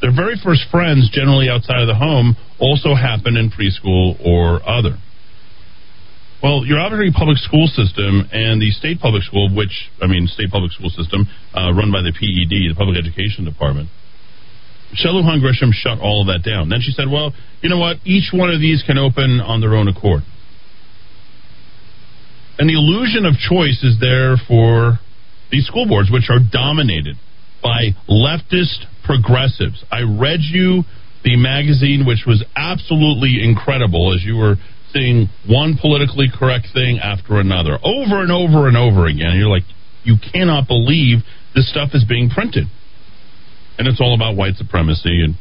Their 0.00 0.16
very 0.16 0.40
first 0.42 0.64
friends, 0.72 1.12
generally 1.12 1.52
outside 1.52 1.84
of 1.84 1.88
the 1.88 2.00
home, 2.00 2.32
also 2.56 2.96
happen 2.96 3.36
in 3.36 3.52
preschool 3.52 4.16
or 4.24 4.64
other. 4.64 4.96
Well, 6.40 6.62
your 6.64 6.78
Albuquerque 6.78 7.18
public 7.18 7.38
school 7.38 7.66
system 7.66 8.28
and 8.30 8.62
the 8.62 8.70
state 8.70 9.00
public 9.00 9.24
school, 9.24 9.50
which, 9.50 9.90
I 10.00 10.06
mean, 10.06 10.28
state 10.28 10.50
public 10.50 10.70
school 10.70 10.90
system 10.90 11.26
uh, 11.50 11.74
run 11.74 11.90
by 11.90 12.02
the 12.02 12.14
PED, 12.14 12.70
the 12.70 12.78
Public 12.78 12.94
Education 12.94 13.44
Department, 13.44 13.90
Michelle 14.90 15.14
Lujan 15.18 15.42
Grisham 15.42 15.74
shut 15.74 15.98
all 15.98 16.22
of 16.22 16.28
that 16.28 16.48
down. 16.48 16.68
Then 16.68 16.80
she 16.80 16.92
said, 16.92 17.10
well, 17.10 17.34
you 17.60 17.68
know 17.68 17.78
what? 17.78 17.98
Each 18.04 18.30
one 18.32 18.50
of 18.50 18.60
these 18.60 18.82
can 18.86 18.98
open 18.98 19.40
on 19.40 19.60
their 19.60 19.74
own 19.74 19.88
accord. 19.88 20.22
And 22.58 22.70
the 22.70 22.74
illusion 22.74 23.26
of 23.26 23.34
choice 23.34 23.82
is 23.82 23.98
there 24.00 24.36
for 24.46 24.98
these 25.50 25.66
school 25.66 25.86
boards, 25.86 26.10
which 26.10 26.30
are 26.30 26.38
dominated 26.38 27.16
by 27.62 27.98
leftist 28.08 28.86
progressives. 29.04 29.84
I 29.90 30.02
read 30.06 30.40
you 30.40 30.84
the 31.24 31.36
magazine, 31.36 32.06
which 32.06 32.24
was 32.26 32.44
absolutely 32.54 33.42
incredible 33.42 34.14
as 34.14 34.22
you 34.22 34.36
were 34.36 34.56
one 35.46 35.76
politically 35.80 36.28
correct 36.32 36.68
thing 36.72 36.98
after 36.98 37.38
another 37.40 37.78
over 37.82 38.22
and 38.22 38.32
over 38.32 38.68
and 38.68 38.76
over 38.76 39.06
again. 39.06 39.34
And 39.34 39.38
you're 39.38 39.50
like, 39.50 39.66
you 40.04 40.16
cannot 40.32 40.68
believe 40.68 41.18
this 41.54 41.70
stuff 41.70 41.90
is 41.94 42.04
being 42.04 42.30
printed. 42.30 42.64
And 43.78 43.86
it's 43.86 44.00
all 44.00 44.14
about 44.14 44.36
white 44.36 44.56
supremacy. 44.56 45.22
And, 45.22 45.34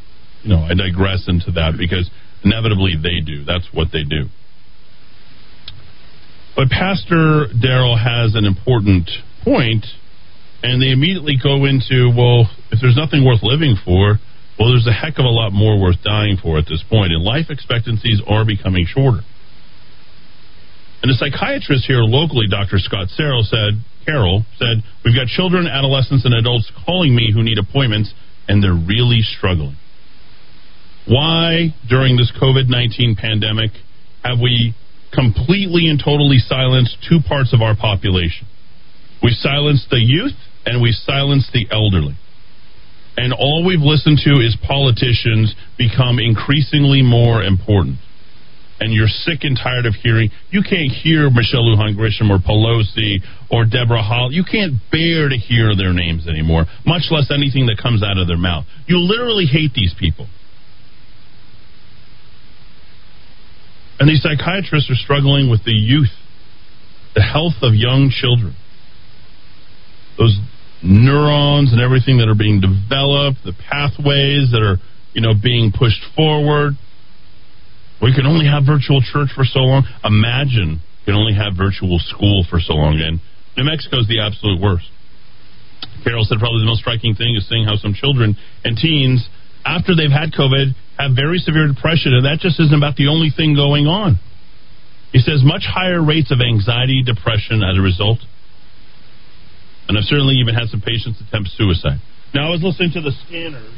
you 0.44 0.50
know, 0.50 0.62
I 0.62 0.74
digress 0.74 1.26
into 1.28 1.52
that 1.52 1.74
because 1.78 2.10
inevitably 2.44 2.96
they 3.02 3.20
do. 3.26 3.44
That's 3.46 3.68
what 3.74 3.88
they 3.92 4.04
do. 4.04 4.30
But 6.56 6.70
Pastor 6.70 7.48
Darrell 7.54 7.98
has 7.98 8.34
an 8.34 8.46
important 8.46 9.10
point 9.44 9.86
and 10.64 10.82
they 10.82 10.90
immediately 10.90 11.38
go 11.42 11.66
into, 11.66 12.10
well, 12.18 12.50
if 12.72 12.80
there's 12.82 12.98
nothing 12.98 13.24
worth 13.24 13.44
living 13.44 13.76
for, 13.86 14.18
well, 14.58 14.70
there's 14.74 14.88
a 14.88 14.94
heck 14.94 15.20
of 15.20 15.26
a 15.26 15.30
lot 15.30 15.54
more 15.54 15.80
worth 15.80 16.02
dying 16.04 16.38
for 16.42 16.58
at 16.58 16.66
this 16.66 16.84
point, 16.90 17.14
and 17.14 17.24
life 17.24 17.46
expectancies 17.50 18.22
are 18.26 18.44
becoming 18.44 18.86
shorter. 18.90 19.22
And 21.02 21.12
a 21.12 21.14
psychiatrist 21.14 21.86
here 21.86 22.02
locally, 22.02 22.48
Dr. 22.50 22.80
Scott 22.80 23.08
Carroll 23.16 23.44
said, 23.44 23.82
Carroll 24.06 24.44
said, 24.58 24.82
we've 25.06 25.16
got 25.16 25.28
children, 25.28 25.68
adolescents, 25.68 26.26
and 26.26 26.34
adults 26.34 26.72
calling 26.86 27.16
me 27.16 27.32
who 27.34 27.44
need 27.44 27.58
appointments, 27.60 28.14
and 28.48 28.64
they're 28.64 28.74
really 28.74 29.22
struggling. 29.22 29.78
Why, 31.08 31.74
during 31.88 32.18
this 32.18 32.32
COVID 32.42 32.68
19 32.68 33.16
pandemic, 33.16 33.72
have 34.24 34.40
we 34.42 34.74
completely 35.14 35.88
and 35.88 36.02
totally 36.04 36.38
silenced 36.38 36.98
two 37.08 37.20
parts 37.26 37.54
of 37.54 37.62
our 37.62 37.76
population? 37.76 38.48
We 39.24 39.32
silenced 39.32 39.90
the 39.90 40.00
youth 40.00 40.36
and 40.66 40.82
we 40.82 40.92
silenced 40.92 41.54
the 41.54 41.68
elderly. 41.72 42.16
And 43.16 43.34
all 43.34 43.66
we've 43.66 43.82
listened 43.82 44.20
to 44.26 44.32
is 44.42 44.56
politicians 44.68 45.56
become 45.78 46.20
increasingly 46.20 47.02
more 47.02 47.42
important. 47.42 47.98
And 48.80 48.94
you're 48.94 49.08
sick 49.08 49.40
and 49.42 49.58
tired 49.58 49.88
of 49.88 49.96
hearing. 49.96 50.30
You 50.52 50.62
can't 50.62 50.92
hear 50.92 51.32
Michelle 51.32 51.66
Lujan 51.66 51.98
Grisham 51.98 52.30
or 52.30 52.38
Pelosi 52.38 53.26
or 53.50 53.66
Deborah 53.66 54.04
Hall. 54.04 54.30
You 54.32 54.44
can't 54.44 54.74
bear 54.92 55.30
to 55.30 55.36
hear 55.36 55.76
their 55.76 55.94
names 55.94 56.28
anymore, 56.28 56.66
much 56.86 57.10
less 57.10 57.32
anything 57.32 57.66
that 57.68 57.80
comes 57.82 58.04
out 58.04 58.18
of 58.18 58.28
their 58.28 58.38
mouth. 58.38 58.66
You 58.86 59.00
literally 59.00 59.46
hate 59.46 59.74
these 59.74 59.96
people. 60.00 60.28
And 64.00 64.08
these 64.08 64.22
psychiatrists 64.22 64.92
are 64.92 64.96
struggling 64.96 65.50
with 65.50 65.64
the 65.66 65.74
youth, 65.74 66.14
the 67.16 67.22
health 67.22 67.58
of 67.64 67.74
young 67.74 68.12
children. 68.14 68.56
Those 70.20 70.38
neurons 70.84 71.74
and 71.74 71.82
everything 71.82 72.18
that 72.18 72.30
are 72.30 72.38
being 72.38 72.62
developed, 72.62 73.40
the 73.44 73.54
pathways 73.54 74.52
that 74.52 74.62
are, 74.62 74.78
you 75.14 75.22
know, 75.22 75.34
being 75.34 75.72
pushed 75.72 76.04
forward. 76.16 76.74
We 78.02 78.14
can 78.14 78.26
only 78.26 78.46
have 78.46 78.64
virtual 78.66 79.02
church 79.02 79.30
for 79.34 79.44
so 79.44 79.66
long. 79.66 79.86
Imagine 80.04 80.82
we 80.82 81.04
can 81.06 81.16
only 81.16 81.34
have 81.34 81.58
virtual 81.58 81.98
school 82.00 82.46
for 82.50 82.60
so 82.60 82.74
long. 82.74 83.02
And 83.02 83.20
New 83.58 83.66
Mexico 83.66 84.00
is 84.00 84.08
the 84.08 84.22
absolute 84.22 84.62
worst. 84.62 84.86
Carroll 86.04 86.24
said 86.24 86.38
probably 86.38 86.62
the 86.62 86.70
most 86.70 86.86
striking 86.86 87.16
thing 87.16 87.36
is 87.36 87.48
seeing 87.50 87.66
how 87.66 87.76
some 87.76 87.94
children 87.94 88.38
and 88.64 88.78
teens, 88.78 89.28
after 89.66 89.96
they've 89.96 90.14
had 90.14 90.32
COVID, 90.32 90.78
have 91.00 91.18
very 91.18 91.40
severe 91.40 91.68
depression, 91.68 92.14
and 92.14 92.26
that 92.26 92.40
just 92.40 92.60
isn't 92.60 92.76
about 92.76 92.96
the 92.96 93.08
only 93.08 93.34
thing 93.34 93.56
going 93.56 93.88
on. 93.88 94.20
He 95.12 95.20
says 95.20 95.42
much 95.44 95.66
higher 95.66 96.04
rates 96.04 96.30
of 96.32 96.38
anxiety, 96.42 97.02
depression 97.02 97.64
as 97.64 97.78
a 97.78 97.82
result 97.82 98.20
and 99.88 99.98
I've 99.98 100.04
certainly 100.04 100.36
even 100.36 100.54
had 100.54 100.68
some 100.68 100.82
patients 100.82 101.22
attempt 101.24 101.50
suicide. 101.56 102.00
Now, 102.34 102.48
I 102.48 102.50
was 102.52 102.62
listening 102.62 102.92
to 102.94 103.02
the 103.02 103.12
scanners. 103.26 103.72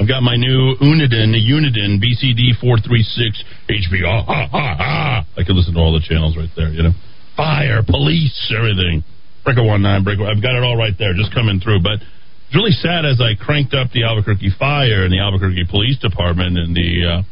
I've 0.00 0.08
got 0.08 0.22
my 0.22 0.36
new 0.36 0.74
Uniden, 0.80 1.36
Uniden 1.36 2.00
BCD 2.00 2.58
436 2.60 3.44
HP. 3.68 4.02
I 4.04 5.42
can 5.44 5.56
listen 5.56 5.74
to 5.74 5.80
all 5.80 5.92
the 5.92 6.04
channels 6.04 6.36
right 6.36 6.50
there, 6.56 6.68
you 6.68 6.82
know. 6.82 6.92
Fire, 7.36 7.82
police, 7.82 8.52
everything. 8.56 9.04
Breaker 9.44 9.64
19, 9.64 10.04
breaker. 10.04 10.24
I've 10.24 10.42
got 10.42 10.56
it 10.56 10.62
all 10.62 10.76
right 10.76 10.94
there, 10.98 11.14
just 11.14 11.34
coming 11.34 11.60
through. 11.60 11.82
But 11.82 12.00
it's 12.00 12.56
really 12.56 12.72
sad 12.72 13.04
as 13.04 13.20
I 13.20 13.34
cranked 13.38 13.74
up 13.74 13.90
the 13.92 14.04
Albuquerque 14.04 14.52
Fire 14.58 15.04
and 15.04 15.12
the 15.12 15.20
Albuquerque 15.20 15.66
Police 15.70 15.98
Department 15.98 16.58
and 16.58 16.76
the 16.76 16.90
uh, 17.04 17.22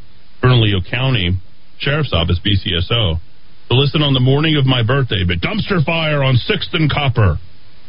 Bernalillo 0.41 0.81
County 0.89 1.37
Sheriff's 1.79 2.13
Office, 2.13 2.41
BCSO, 2.45 3.17
to 3.71 3.75
listen 3.75 4.03
on 4.03 4.13
the 4.13 4.21
morning 4.21 4.57
of 4.57 4.67
my 4.67 4.83
birthday, 4.83 5.25
but 5.25 5.41
dumpster 5.41 5.85
fire 5.85 6.23
on 6.23 6.37
6th 6.37 6.75
and 6.75 6.91
Copper 6.91 7.39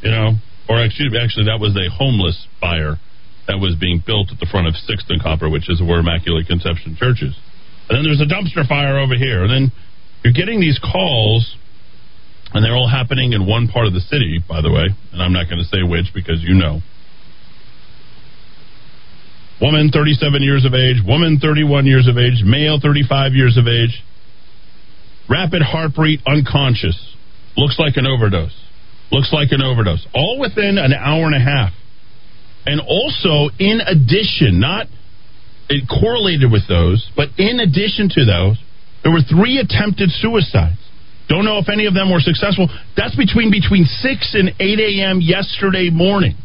you 0.02 0.10
know, 0.10 0.34
or 0.68 0.84
actually, 0.84 1.10
actually 1.18 1.46
that 1.46 1.60
was 1.62 1.78
a 1.78 1.90
homeless 1.94 2.48
fire 2.60 2.98
that 3.48 3.58
was 3.58 3.76
being 3.76 4.04
built 4.06 4.32
at 4.32 4.40
the 4.40 4.46
front 4.46 4.68
of 4.68 4.76
Sixth 4.76 5.08
and 5.10 5.22
Copper, 5.22 5.50
which 5.50 5.70
is 5.70 5.82
where 5.82 6.00
Immaculate 6.00 6.48
Conception 6.48 6.96
Church 6.96 7.22
is. 7.22 7.36
And 7.90 7.98
then 7.98 8.04
there's 8.04 8.22
a 8.22 8.30
dumpster 8.30 8.68
fire 8.68 9.00
over 9.00 9.16
here. 9.16 9.44
And 9.44 9.52
then 9.52 9.72
you're 10.24 10.34
getting 10.34 10.62
these 10.62 10.80
calls, 10.80 11.58
and 12.54 12.64
they're 12.64 12.76
all 12.76 12.88
happening 12.88 13.34
in 13.34 13.48
one 13.48 13.68
part 13.68 13.88
of 13.88 13.94
the 13.94 14.02
city, 14.02 14.40
by 14.48 14.62
the 14.62 14.72
way. 14.72 14.88
And 15.12 15.22
I'm 15.22 15.34
not 15.34 15.50
going 15.50 15.60
to 15.60 15.68
say 15.68 15.84
which 15.84 16.14
because 16.14 16.42
you 16.42 16.54
know. 16.54 16.80
Woman 19.62 19.92
37 19.94 20.42
years 20.42 20.66
of 20.66 20.74
age, 20.74 20.98
woman 21.06 21.38
31 21.40 21.86
years 21.86 22.08
of 22.08 22.18
age, 22.18 22.42
male 22.44 22.80
35 22.82 23.34
years 23.34 23.58
of 23.58 23.68
age. 23.68 24.02
Rapid 25.30 25.62
heart 25.62 25.92
rate, 25.98 26.20
unconscious. 26.26 26.98
Looks 27.56 27.78
like 27.78 27.96
an 27.96 28.08
overdose. 28.08 28.58
Looks 29.12 29.32
like 29.32 29.52
an 29.52 29.62
overdose. 29.62 30.06
All 30.16 30.40
within 30.40 30.78
an 30.78 30.94
hour 30.94 31.26
and 31.26 31.36
a 31.36 31.40
half. 31.40 31.74
And 32.66 32.80
also, 32.82 33.50
in 33.58 33.82
addition, 33.82 34.60
not 34.60 34.88
it 35.70 35.88
correlated 35.88 36.52
with 36.52 36.68
those, 36.68 37.10
but 37.16 37.30
in 37.38 37.60
addition 37.60 38.10
to 38.10 38.26
those, 38.26 38.58
there 39.04 39.12
were 39.12 39.24
three 39.24 39.58
attempted 39.58 40.12
suicides. 40.12 40.78
Don't 41.30 41.46
know 41.46 41.58
if 41.60 41.70
any 41.70 41.86
of 41.86 41.94
them 41.94 42.12
were 42.12 42.20
successful. 42.20 42.68
That's 42.98 43.16
between 43.16 43.52
between 43.52 43.86
six 43.86 44.36
and 44.36 44.52
eight 44.60 44.80
a.m. 44.80 45.22
yesterday 45.22 45.90
morning. 45.90 46.36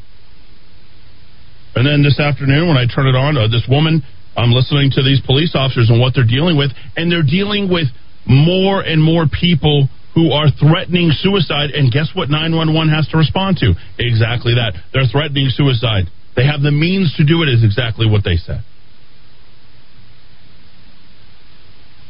And 1.74 1.84
then 1.86 2.02
this 2.02 2.18
afternoon, 2.18 2.68
when 2.68 2.78
I 2.78 2.86
turn 2.86 3.06
it 3.06 3.16
on, 3.18 3.36
uh, 3.36 3.48
this 3.48 3.66
woman, 3.68 4.02
I'm 4.36 4.52
listening 4.52 4.90
to 4.92 5.02
these 5.02 5.20
police 5.20 5.52
officers 5.54 5.90
and 5.90 6.00
what 6.00 6.14
they're 6.14 6.24
dealing 6.24 6.56
with, 6.56 6.70
and 6.96 7.10
they're 7.10 7.26
dealing 7.26 7.68
with 7.68 7.88
more 8.26 8.80
and 8.80 9.02
more 9.02 9.26
people 9.28 9.88
who 10.16 10.32
are 10.32 10.48
threatening 10.48 11.12
suicide. 11.12 11.76
And 11.76 11.92
guess 11.92 12.10
what 12.16 12.32
911 12.32 12.88
has 12.88 13.06
to 13.12 13.20
respond 13.20 13.60
to? 13.60 13.76
Exactly 14.00 14.56
that. 14.56 14.72
They're 14.92 15.06
threatening 15.06 15.52
suicide. 15.52 16.08
They 16.34 16.48
have 16.48 16.64
the 16.64 16.72
means 16.72 17.14
to 17.20 17.24
do 17.24 17.44
it, 17.44 17.52
is 17.52 17.62
exactly 17.62 18.08
what 18.08 18.24
they 18.24 18.40
said. 18.40 18.64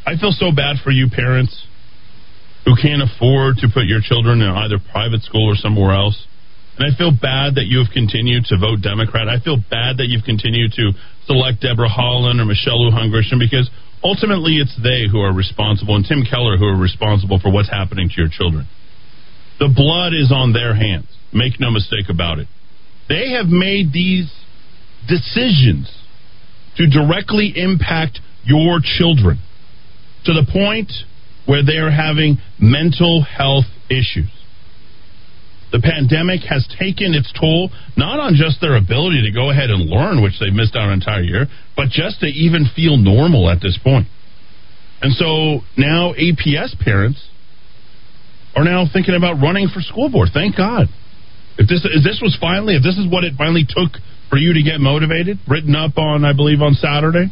I 0.07 0.15
feel 0.15 0.31
so 0.31 0.55
bad 0.55 0.79
for 0.87 0.95
you 0.95 1.11
parents 1.11 1.67
who 2.65 2.79
can't 2.79 3.03
afford 3.03 3.59
to 3.59 3.67
put 3.67 3.91
your 3.91 3.99
children 3.99 4.39
in 4.41 4.49
either 4.49 4.79
private 4.79 5.23
school 5.23 5.51
or 5.51 5.59
somewhere 5.59 5.91
else. 5.91 6.27
And 6.79 6.87
I 6.87 6.95
feel 6.95 7.11
bad 7.11 7.59
that 7.59 7.67
you 7.67 7.83
have 7.83 7.91
continued 7.91 8.47
to 8.55 8.59
vote 8.59 8.83
Democrat. 8.83 9.27
I 9.27 9.43
feel 9.43 9.59
bad 9.59 9.99
that 9.99 10.07
you've 10.07 10.27
continued 10.27 10.79
to 10.79 10.95
select 11.27 11.63
Deborah 11.63 11.91
Haaland 11.91 12.39
or 12.39 12.47
Michelle 12.47 12.79
Lujan 12.87 13.11
Grisham 13.11 13.43
because 13.43 13.67
ultimately 14.03 14.57
it's 14.57 14.77
they 14.83 15.05
who 15.11 15.21
are 15.21 15.33
responsible 15.33 15.97
and 15.97 16.05
Tim 16.05 16.25
Keller 16.29 16.57
who 16.57 16.67
are 16.67 16.77
responsible 16.77 17.39
for 17.41 17.53
what's 17.53 17.71
happening 17.71 18.09
to 18.09 18.15
your 18.17 18.31
children. 18.31 18.67
The 19.59 19.73
blood 19.75 20.13
is 20.13 20.33
on 20.33 20.53
their 20.53 20.75
hands. 20.75 21.07
Make 21.33 21.59
no 21.59 21.71
mistake 21.71 22.09
about 22.09 22.39
it. 22.39 22.49
They 23.09 23.33
have 23.33 23.47
made 23.47 23.93
these 23.93 24.33
decisions 25.09 25.91
to 26.77 26.89
directly 26.89 27.53
impact 27.57 28.21
your 28.45 28.81
children 28.83 29.39
to 30.25 30.33
the 30.33 30.47
point 30.51 30.93
where 31.47 31.65
they 31.65 31.79
are 31.79 31.91
having 31.91 32.39
mental 32.59 33.23
health 33.23 33.65
issues. 33.89 34.31
The 35.73 35.81
pandemic 35.83 36.43
has 36.49 36.67
taken 36.79 37.15
its 37.15 37.33
toll 37.35 37.71
not 37.97 38.21
on 38.21 38.35
just 38.35 38.61
their 38.61 38.77
ability 38.77 39.27
to 39.27 39.33
go 39.35 39.51
ahead 39.51 39.71
and 39.71 39.91
learn, 39.91 40.23
which 40.23 40.39
they've 40.39 40.55
missed 40.55 40.77
out 40.77 40.89
an 40.89 40.95
entire 40.95 41.23
year, 41.23 41.47
but 41.75 41.91
just 41.91 42.21
to 42.21 42.27
even 42.27 42.71
feel 42.75 42.97
normal 42.97 43.51
at 43.51 43.61
this 43.61 43.79
point. 43.83 44.07
And 45.03 45.13
so 45.13 45.67
now 45.77 46.15
APS 46.15 46.79
parents 46.79 47.21
are 48.55 48.65
now 48.65 48.87
thinking 48.91 49.15
about 49.15 49.43
running 49.43 49.69
for 49.69 49.81
school 49.81 50.09
board. 50.09 50.31
Thank 50.33 50.57
God. 50.57 50.87
If 51.59 51.69
this 51.69 51.85
if 51.85 52.05
this 52.05 52.21
was 52.23 52.37
finally 52.41 52.77
if 52.77 52.83
this 52.83 52.97
is 52.97 53.11
what 53.11 53.25
it 53.25 53.35
finally 53.37 53.67
took 53.69 54.01
for 54.31 54.39
you 54.39 54.55
to 54.55 54.63
get 54.63 54.81
motivated, 54.81 55.39
written 55.49 55.75
up 55.75 55.99
on 55.99 56.25
I 56.25 56.33
believe 56.33 56.63
on 56.63 56.75
Saturday, 56.75 57.29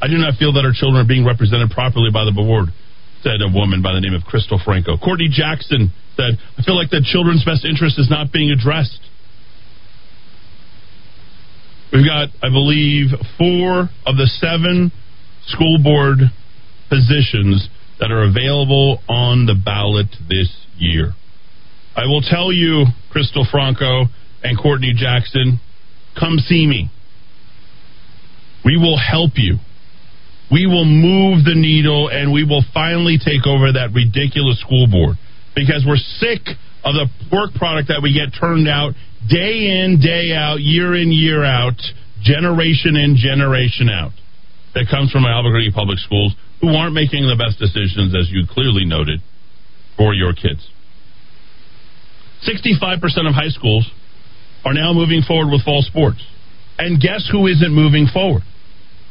I 0.00 0.06
do 0.06 0.18
not 0.18 0.38
feel 0.38 0.52
that 0.54 0.64
our 0.64 0.72
children 0.74 1.02
are 1.02 1.08
being 1.08 1.24
represented 1.24 1.70
properly 1.70 2.10
by 2.12 2.24
the 2.24 2.32
board, 2.32 2.70
said 3.22 3.42
a 3.42 3.50
woman 3.50 3.82
by 3.82 3.94
the 3.94 4.00
name 4.00 4.14
of 4.14 4.22
Crystal 4.22 4.60
Franco. 4.62 4.96
Courtney 4.96 5.28
Jackson 5.30 5.90
said, 6.18 6.38
I 6.58 6.62
feel 6.62 6.76
like 6.76 6.90
the 6.90 7.04
children's 7.04 7.44
best 7.44 7.64
interest 7.64 7.98
is 7.98 8.10
not 8.10 8.32
being 8.32 8.50
addressed. 8.50 8.98
We've 11.92 12.04
got, 12.04 12.28
I 12.42 12.50
believe, 12.50 13.14
four 13.38 13.88
of 14.04 14.16
the 14.18 14.26
seven 14.26 14.92
school 15.46 15.78
board 15.82 16.18
positions 16.90 17.68
that 18.00 18.10
are 18.10 18.24
available 18.24 19.00
on 19.08 19.46
the 19.46 19.54
ballot 19.54 20.08
this 20.28 20.50
year. 20.76 21.12
I 21.96 22.06
will 22.06 22.22
tell 22.22 22.52
you, 22.52 22.86
Crystal 23.10 23.46
Franco 23.50 24.06
and 24.42 24.58
Courtney 24.58 24.92
Jackson, 24.94 25.60
come 26.18 26.38
see 26.38 26.66
me. 26.66 26.90
We 28.64 28.76
will 28.76 28.98
help 28.98 29.32
you 29.36 29.58
we 30.50 30.66
will 30.66 30.86
move 30.86 31.44
the 31.44 31.54
needle 31.54 32.08
and 32.08 32.32
we 32.32 32.42
will 32.42 32.64
finally 32.72 33.18
take 33.18 33.46
over 33.46 33.72
that 33.72 33.92
ridiculous 33.92 34.58
school 34.60 34.86
board 34.88 35.16
because 35.58 35.82
we're 35.82 35.98
sick 36.22 36.54
of 36.86 36.94
the 36.94 37.10
work 37.34 37.50
product 37.58 37.90
that 37.90 37.98
we 37.98 38.14
get 38.14 38.30
turned 38.38 38.70
out 38.70 38.94
day 39.26 39.82
in, 39.82 39.98
day 39.98 40.30
out, 40.30 40.62
year 40.62 40.94
in, 40.94 41.10
year 41.10 41.42
out, 41.42 41.74
generation 42.22 42.94
in, 42.94 43.18
generation 43.18 43.90
out 43.90 44.14
that 44.74 44.86
comes 44.86 45.10
from 45.10 45.26
Albuquerque 45.26 45.74
Public 45.74 45.98
Schools 45.98 46.34
who 46.60 46.70
aren't 46.74 46.94
making 46.94 47.26
the 47.26 47.34
best 47.34 47.58
decisions, 47.58 48.14
as 48.14 48.30
you 48.30 48.46
clearly 48.46 48.84
noted, 48.84 49.20
for 49.96 50.14
your 50.14 50.32
kids. 50.32 50.62
65% 52.46 53.02
of 53.26 53.34
high 53.34 53.50
schools 53.50 53.90
are 54.64 54.74
now 54.74 54.92
moving 54.92 55.22
forward 55.22 55.50
with 55.50 55.64
fall 55.64 55.82
sports. 55.82 56.22
And 56.78 57.00
guess 57.00 57.28
who 57.30 57.46
isn't 57.46 57.74
moving 57.74 58.06
forward? 58.12 58.42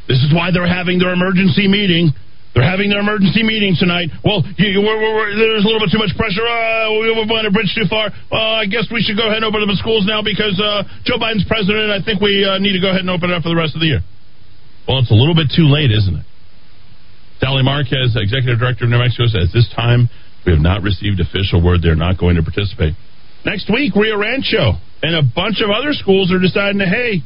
This 0.07 0.24
is 0.24 0.32
why 0.34 0.52
they're 0.52 0.68
having 0.68 0.99
their 0.99 1.11
emergency 1.11 1.68
meeting. 1.68 2.11
They're 2.57 2.65
having 2.65 2.89
their 2.89 3.05
emergency 3.05 3.45
meeting 3.45 3.77
tonight. 3.77 4.09
Well, 4.25 4.41
you, 4.57 4.81
we're, 4.81 4.97
we're, 4.97 5.29
there's 5.38 5.61
a 5.61 5.69
little 5.69 5.77
bit 5.77 5.93
too 5.93 6.01
much 6.01 6.09
pressure. 6.17 6.41
Uh, 6.41 6.89
we're 6.97 7.13
going 7.29 7.45
a 7.45 7.53
bridge 7.53 7.69
too 7.77 7.85
far. 7.85 8.09
Uh, 8.09 8.57
I 8.57 8.65
guess 8.65 8.89
we 8.89 9.05
should 9.05 9.13
go 9.13 9.29
ahead 9.29 9.45
and 9.45 9.45
open 9.45 9.61
up 9.61 9.69
the 9.69 9.77
schools 9.77 10.09
now 10.09 10.25
because 10.25 10.57
uh, 10.57 10.81
Joe 11.05 11.21
Biden's 11.21 11.45
president. 11.45 11.93
I 11.93 12.01
think 12.01 12.17
we 12.17 12.41
uh, 12.41 12.57
need 12.57 12.73
to 12.73 12.81
go 12.81 12.89
ahead 12.89 13.05
and 13.05 13.13
open 13.13 13.29
it 13.29 13.38
up 13.38 13.45
for 13.45 13.53
the 13.53 13.59
rest 13.61 13.77
of 13.77 13.85
the 13.85 13.93
year. 13.93 14.01
Well, 14.89 14.97
it's 15.05 15.13
a 15.13 15.19
little 15.19 15.38
bit 15.38 15.53
too 15.53 15.69
late, 15.69 15.93
isn't 15.93 16.17
it? 16.17 16.25
Sally 17.45 17.61
Marquez, 17.61 18.17
executive 18.17 18.57
director 18.57 18.89
of 18.89 18.89
New 18.89 18.97
Mexico, 18.97 19.29
says 19.29 19.53
this 19.53 19.69
time 19.77 20.09
we 20.41 20.57
have 20.57 20.63
not 20.63 20.81
received 20.81 21.21
official 21.21 21.61
word 21.61 21.85
they're 21.85 21.93
not 21.93 22.17
going 22.17 22.41
to 22.41 22.43
participate. 22.43 22.97
Next 23.45 23.69
week, 23.69 23.93
Rio 23.93 24.17
Rancho 24.17 24.81
and 25.05 25.13
a 25.13 25.21
bunch 25.21 25.61
of 25.61 25.69
other 25.69 25.93
schools 25.93 26.34
are 26.34 26.41
deciding 26.41 26.81
to, 26.81 26.89
hey, 26.89 27.21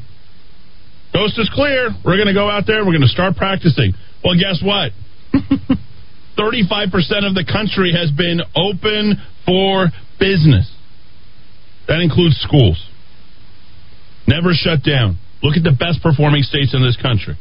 Coast 1.16 1.40
is 1.40 1.48
clear. 1.56 1.96
We're 2.04 2.20
going 2.20 2.28
to 2.28 2.36
go 2.36 2.52
out 2.52 2.68
there. 2.68 2.84
and 2.84 2.88
We're 2.88 3.00
going 3.00 3.08
to 3.08 3.16
start 3.16 3.40
practicing. 3.40 3.96
Well, 4.24 4.36
guess 4.36 4.60
what? 4.60 4.92
35% 6.38 7.28
of 7.28 7.36
the 7.36 7.46
country 7.46 7.94
has 7.94 8.12
been 8.12 8.42
open 8.56 9.18
for 9.46 9.90
business. 10.20 10.72
That 11.88 12.02
includes 12.02 12.38
schools. 12.38 12.80
Never 14.28 14.54
shut 14.54 14.84
down. 14.84 15.18
Look 15.44 15.58
at 15.58 15.64
the 15.64 15.76
best 15.76 16.02
performing 16.02 16.44
states 16.44 16.74
in 16.74 16.82
this 16.82 16.98
country. 17.02 17.38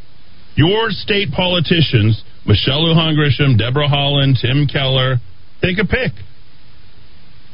Your 0.56 0.90
state 0.90 1.30
politicians, 1.30 2.24
Michelle 2.46 2.82
Lujan 2.82 3.14
Grisham, 3.14 3.58
Deborah 3.58 3.88
Haaland, 3.88 4.40
Tim 4.40 4.66
Keller, 4.66 5.20
take 5.62 5.78
a 5.78 5.86
pick. 5.86 6.12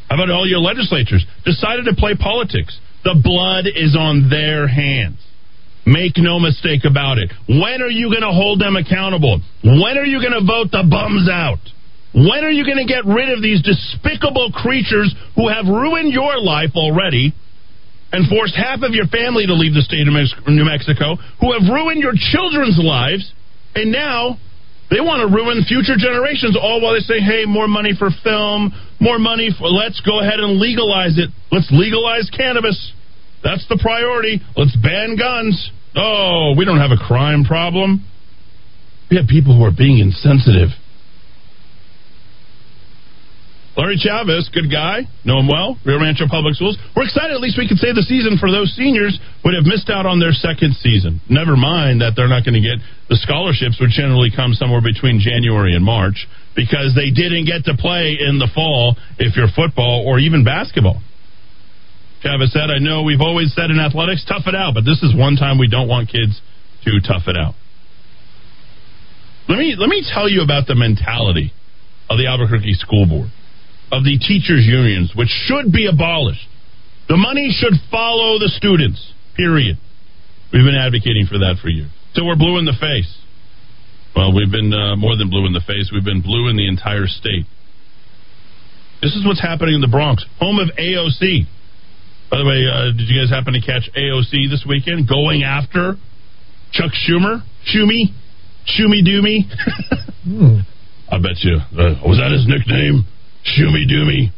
How 0.09 0.17
about 0.17 0.31
all 0.31 0.47
your 0.47 0.61
legislatures? 0.61 1.27
Decided 1.45 1.85
to 1.87 1.95
play 1.95 2.15
politics. 2.15 2.79
The 3.05 3.19
blood 3.23 3.67
is 3.67 3.97
on 3.99 4.31
their 4.31 4.69
hands. 4.69 5.19
Make 5.87 6.19
no 6.19 6.41
mistake 6.43 6.83
about 6.83 7.19
it. 7.19 7.31
When 7.47 7.81
are 7.81 7.89
you 7.89 8.11
going 8.11 8.27
to 8.27 8.35
hold 8.35 8.61
them 8.61 8.75
accountable? 8.75 9.41
When 9.63 9.95
are 9.97 10.05
you 10.05 10.19
going 10.19 10.35
to 10.35 10.43
vote 10.43 10.75
the 10.75 10.83
bums 10.83 11.31
out? 11.31 11.63
When 12.11 12.43
are 12.43 12.51
you 12.51 12.67
going 12.67 12.83
to 12.83 12.91
get 12.91 13.07
rid 13.07 13.31
of 13.31 13.39
these 13.41 13.63
despicable 13.63 14.51
creatures 14.51 15.15
who 15.37 15.47
have 15.47 15.67
ruined 15.71 16.13
your 16.13 16.41
life 16.43 16.75
already 16.75 17.33
and 18.11 18.27
forced 18.27 18.57
half 18.57 18.83
of 18.83 18.99
your 18.99 19.07
family 19.07 19.47
to 19.47 19.55
leave 19.55 19.75
the 19.75 19.83
state 19.83 20.09
of 20.09 20.15
New 20.49 20.65
Mexico, 20.65 21.17
who 21.39 21.53
have 21.53 21.69
ruined 21.71 22.03
your 22.03 22.15
children's 22.17 22.79
lives, 22.83 23.31
and 23.75 23.93
now 23.93 24.39
they 24.91 25.03
want 25.03 25.23
to 25.23 25.29
ruin 25.31 25.63
future 25.69 25.99
generations, 25.99 26.57
all 26.57 26.81
while 26.81 26.95
they 26.95 27.05
say, 27.05 27.21
hey, 27.21 27.45
more 27.47 27.69
money 27.69 27.93
for 27.99 28.09
film, 28.25 28.73
more 28.99 29.19
money 29.19 29.51
for, 29.53 29.69
let's 29.69 30.01
go 30.01 30.19
ahead 30.19 30.41
and 30.41 30.59
legalize 30.59 31.19
it. 31.19 31.31
Let's 31.51 31.69
legalize 31.71 32.31
cannabis. 32.31 32.79
That's 33.43 33.67
the 33.69 33.79
priority. 33.83 34.41
Let's 34.57 34.75
ban 34.79 35.19
guns. 35.19 35.71
Oh, 35.97 36.55
we 36.57 36.65
don't 36.65 36.79
have 36.79 36.93
a 36.93 37.01
crime 37.01 37.45
problem. 37.45 38.05
We 39.11 39.17
have 39.17 39.27
people 39.27 39.57
who 39.57 39.65
are 39.65 39.73
being 39.73 39.99
insensitive. 39.99 40.69
Larry 43.77 44.01
Chavez, 44.01 44.49
good 44.53 44.73
guy, 44.73 45.05
know 45.25 45.39
him 45.41 45.49
well, 45.49 45.77
Rio 45.85 46.01
Rancho 46.01 46.29
Public 46.29 46.57
Schools. 46.57 46.79
We're 46.97 47.05
excited, 47.05 47.33
at 47.37 47.45
least 47.45 47.61
we 47.61 47.69
could 47.69 47.77
say 47.77 47.93
the 47.93 48.05
season 48.09 48.41
for 48.41 48.51
those 48.51 48.73
seniors 48.73 49.21
would 49.45 49.53
have 49.53 49.69
missed 49.69 49.91
out 49.93 50.07
on 50.09 50.19
their 50.19 50.33
second 50.33 50.77
season. 50.81 51.21
Never 51.29 51.57
mind 51.57 52.01
that 52.01 52.17
they're 52.17 52.29
not 52.29 52.45
going 52.45 52.57
to 52.57 52.65
get 52.65 52.81
the 53.13 53.21
scholarships, 53.21 53.77
which 53.77 53.93
generally 53.93 54.33
come 54.33 54.57
somewhere 54.57 54.81
between 54.81 55.21
January 55.21 55.77
and 55.77 55.85
March, 55.85 56.25
because 56.57 56.97
they 56.97 57.13
didn't 57.13 57.45
get 57.45 57.69
to 57.69 57.77
play 57.77 58.17
in 58.17 58.41
the 58.41 58.49
fall 58.49 58.97
if 59.21 59.37
you're 59.37 59.53
football 59.53 60.09
or 60.09 60.19
even 60.19 60.41
basketball. 60.41 61.05
Travis 62.27 62.51
said, 62.51 62.75
I 62.75 62.83
know 62.83 63.07
we've 63.07 63.23
always 63.23 63.55
said 63.55 63.71
in 63.71 63.79
athletics, 63.79 64.27
tough 64.27 64.51
it 64.51 64.55
out, 64.59 64.75
but 64.75 64.83
this 64.83 64.99
is 65.07 65.15
one 65.15 65.37
time 65.37 65.63
we 65.63 65.71
don't 65.71 65.87
want 65.87 66.11
kids 66.11 66.35
to 66.83 66.99
tough 67.07 67.31
it 67.31 67.39
out. 67.39 67.55
Let 69.49 69.63
me 69.63 69.77
let 69.79 69.87
me 69.89 70.03
tell 70.03 70.29
you 70.29 70.43
about 70.43 70.67
the 70.67 70.75
mentality 70.75 71.55
of 72.11 72.19
the 72.19 72.27
Albuquerque 72.27 72.75
School 72.83 73.07
Board, 73.07 73.31
of 73.95 74.03
the 74.03 74.19
teachers' 74.19 74.67
unions, 74.67 75.15
which 75.15 75.31
should 75.47 75.71
be 75.71 75.87
abolished. 75.87 76.51
The 77.07 77.17
money 77.17 77.55
should 77.55 77.79
follow 77.95 78.43
the 78.43 78.51
students, 78.51 78.99
period. 79.37 79.79
We've 80.53 80.67
been 80.67 80.75
advocating 80.75 81.31
for 81.31 81.39
that 81.39 81.63
for 81.63 81.69
years. 81.69 81.95
So 82.15 82.27
we're 82.27 82.35
blue 82.35 82.59
in 82.59 82.67
the 82.67 82.75
face. 82.75 83.07
Well, 84.17 84.35
we've 84.35 84.51
been 84.51 84.75
uh, 84.75 84.97
more 84.97 85.15
than 85.15 85.31
blue 85.31 85.47
in 85.47 85.53
the 85.53 85.63
face. 85.63 85.95
We've 85.95 86.03
been 86.03 86.23
blue 86.23 86.51
in 86.51 86.57
the 86.57 86.67
entire 86.67 87.07
state. 87.07 87.47
This 88.99 89.15
is 89.15 89.23
what's 89.25 89.43
happening 89.43 89.77
in 89.77 89.81
the 89.81 89.93
Bronx, 89.93 90.27
home 90.41 90.59
of 90.59 90.75
AOC. 90.75 91.47
By 92.31 92.39
the 92.39 92.45
way, 92.45 92.67
uh, 92.67 92.97
did 92.97 93.09
you 93.09 93.21
guys 93.21 93.31
happen 93.31 93.55
to 93.55 93.61
catch 93.61 93.89
AOC 93.97 94.51
this 94.51 94.65
weekend 94.69 95.09
going 95.09 95.43
after 95.45 95.95
Chuck 96.73 96.91
Schumer? 97.07 97.43
Schumi? 97.73 98.11
Schumi 98.67 99.03
Doomy? 99.07 99.47
Hmm. 100.27 100.59
I 101.09 101.19
bet 101.23 101.39
you. 101.47 101.55
Uh, 101.55 101.95
was 102.03 102.19
that 102.19 102.35
his 102.35 102.49
nickname? 102.51 103.07
Schumi 103.47 103.87
Doomy? 103.87 104.33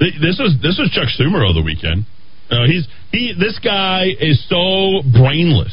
This 0.00 0.42
was 0.42 0.58
this 0.60 0.74
was 0.74 0.90
Chuck 0.90 1.06
Schumer 1.14 1.44
over 1.46 1.54
the 1.54 1.62
weekend. 1.62 2.02
Uh, 2.50 2.66
he's 2.66 2.88
he. 3.12 3.32
This 3.38 3.60
guy 3.62 4.06
is 4.18 4.42
so 4.48 5.06
brainless. 5.06 5.70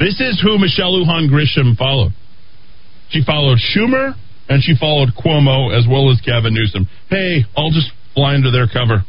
This 0.00 0.18
is 0.20 0.42
who 0.42 0.58
Michelle 0.58 0.90
Lujan 0.98 1.30
Grisham 1.30 1.76
followed. 1.76 2.10
She 3.10 3.22
followed 3.22 3.58
Schumer 3.58 4.14
and 4.48 4.62
she 4.62 4.74
followed 4.74 5.10
Cuomo 5.14 5.70
as 5.70 5.86
well 5.88 6.10
as 6.10 6.20
Gavin 6.20 6.54
Newsom. 6.54 6.88
Hey, 7.08 7.44
I'll 7.56 7.70
just 7.70 7.90
fly 8.14 8.34
under 8.34 8.50
their 8.50 8.66
cover. 8.66 9.04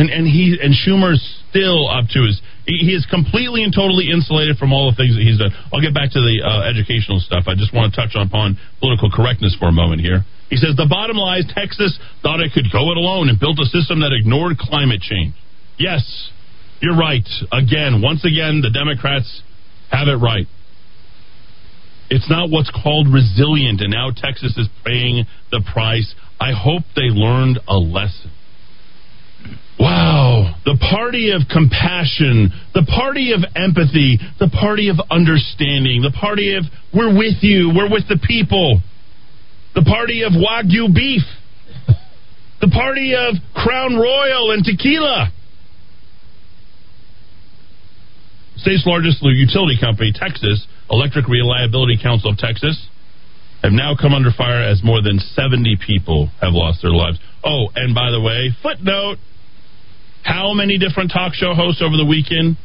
And 0.00 0.08
and 0.08 0.24
he 0.24 0.56
and 0.56 0.72
Schumer's 0.72 1.20
still 1.52 1.84
up 1.84 2.08
to 2.16 2.24
his. 2.24 2.40
He, 2.64 2.96
is 2.96 3.04
completely 3.10 3.60
and 3.64 3.74
totally 3.74 4.08
insulated 4.08 4.56
from 4.56 4.72
all 4.72 4.88
the 4.88 4.96
things 4.96 5.12
that 5.12 5.20
he's 5.20 5.36
done. 5.36 5.52
I'll 5.68 5.84
get 5.84 5.92
back 5.92 6.08
to 6.16 6.22
the 6.24 6.40
uh, 6.40 6.64
educational 6.64 7.20
stuff. 7.20 7.44
I 7.44 7.52
just 7.52 7.74
want 7.76 7.92
to 7.92 8.00
touch 8.00 8.16
upon 8.16 8.56
political 8.80 9.12
correctness 9.12 9.52
for 9.60 9.68
a 9.68 9.76
moment 9.76 10.00
here. 10.00 10.24
He 10.48 10.56
says 10.56 10.72
the 10.72 10.88
bottom 10.88 11.20
line 11.20 11.44
is 11.44 11.52
Texas 11.52 11.92
thought 12.24 12.40
it 12.40 12.56
could 12.56 12.72
go 12.72 12.88
it 12.90 12.96
alone 12.96 13.28
and 13.28 13.36
built 13.36 13.60
a 13.60 13.68
system 13.68 14.00
that 14.00 14.16
ignored 14.16 14.56
climate 14.56 15.04
change. 15.04 15.36
Yes, 15.76 16.00
you're 16.80 16.96
right. 16.96 17.26
Again, 17.52 18.00
once 18.00 18.24
again, 18.24 18.64
the 18.64 18.72
Democrats 18.72 19.28
have 19.92 20.08
it 20.08 20.16
right. 20.16 20.48
It's 22.08 22.28
not 22.30 22.48
what's 22.48 22.72
called 22.72 23.12
resilient, 23.12 23.84
and 23.84 23.92
now 23.92 24.16
Texas 24.16 24.56
is 24.56 24.68
paying 24.84 25.28
the 25.52 25.60
price. 25.60 26.14
I 26.40 26.56
hope 26.56 26.82
they 26.96 27.12
learned 27.12 27.60
a 27.68 27.76
lesson. 27.76 28.32
Wow. 29.80 30.54
The 30.66 30.76
party 30.76 31.32
of 31.32 31.48
compassion, 31.48 32.52
the 32.74 32.84
party 32.84 33.32
of 33.32 33.40
empathy, 33.56 34.20
the 34.38 34.52
party 34.52 34.90
of 34.90 35.00
understanding, 35.10 36.02
the 36.04 36.12
party 36.12 36.54
of 36.54 36.64
we're 36.92 37.16
with 37.16 37.40
you, 37.40 37.72
we're 37.74 37.88
with 37.88 38.06
the 38.06 38.20
people, 38.20 38.82
the 39.74 39.80
party 39.82 40.22
of 40.22 40.32
Wagyu 40.36 40.92
beef, 40.94 41.24
the 42.60 42.68
party 42.68 43.14
of 43.16 43.40
Crown 43.56 43.96
Royal 43.96 44.52
and 44.52 44.62
tequila. 44.62 45.32
State's 48.56 48.84
largest 48.84 49.22
utility 49.22 49.80
company, 49.80 50.12
Texas, 50.12 50.66
Electric 50.90 51.26
Reliability 51.26 51.96
Council 51.96 52.30
of 52.30 52.36
Texas, 52.36 52.76
have 53.62 53.72
now 53.72 53.96
come 53.98 54.12
under 54.12 54.30
fire 54.30 54.60
as 54.62 54.84
more 54.84 55.00
than 55.00 55.18
70 55.18 55.78
people 55.86 56.28
have 56.42 56.52
lost 56.52 56.82
their 56.82 56.92
lives. 56.92 57.18
Oh, 57.42 57.68
and 57.74 57.94
by 57.94 58.10
the 58.10 58.20
way, 58.20 58.50
footnote 58.62 59.16
how 60.22 60.52
many 60.54 60.78
different 60.78 61.12
talk 61.12 61.34
show 61.34 61.54
hosts 61.54 61.82
over 61.82 61.96
the 61.96 62.04
weekend, 62.04 62.56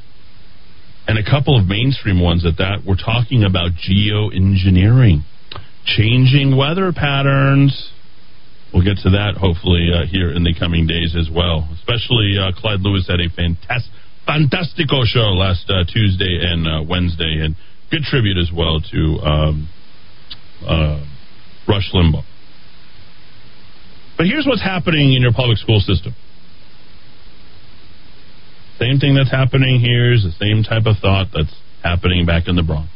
and 1.07 1.17
a 1.17 1.23
couple 1.23 1.57
of 1.57 1.67
mainstream 1.67 2.21
ones 2.21 2.45
at 2.45 2.57
that, 2.57 2.83
were 2.85 2.97
talking 2.97 3.43
about 3.43 3.71
geoengineering, 3.77 5.23
changing 5.85 6.57
weather 6.57 6.91
patterns. 6.91 7.91
We'll 8.73 8.83
get 8.83 8.97
to 9.03 9.11
that 9.11 9.37
hopefully 9.39 9.89
uh, 9.93 10.05
here 10.05 10.31
in 10.31 10.43
the 10.43 10.53
coming 10.57 10.87
days 10.87 11.15
as 11.15 11.29
well. 11.31 11.69
Especially 11.73 12.35
uh, 12.35 12.51
Clyde 12.59 12.81
Lewis 12.81 13.07
had 13.07 13.21
a 13.21 13.29
fantastic, 13.29 13.93
fantastico 14.27 15.05
show 15.05 15.31
last 15.31 15.69
uh, 15.69 15.85
Tuesday 15.87 16.41
and 16.41 16.67
uh, 16.67 16.83
Wednesday, 16.83 17.39
and 17.39 17.55
good 17.91 18.01
tribute 18.03 18.37
as 18.37 18.51
well 18.53 18.81
to 18.81 18.99
um, 19.23 19.69
uh, 20.65 21.05
Rush 21.67 21.91
Limbaugh. 21.93 22.25
But 24.17 24.27
here's 24.27 24.45
what's 24.45 24.63
happening 24.63 25.13
in 25.13 25.21
your 25.21 25.33
public 25.33 25.57
school 25.57 25.79
system. 25.79 26.15
Same 28.79 28.99
thing 28.99 29.15
that's 29.15 29.31
happening 29.31 29.79
here 29.79 30.11
is 30.13 30.23
the 30.23 30.31
same 30.39 30.63
type 30.63 30.85
of 30.85 30.97
thought 31.01 31.27
that's 31.33 31.53
happening 31.83 32.25
back 32.25 32.47
in 32.47 32.55
the 32.55 32.63
Bronx. 32.63 32.89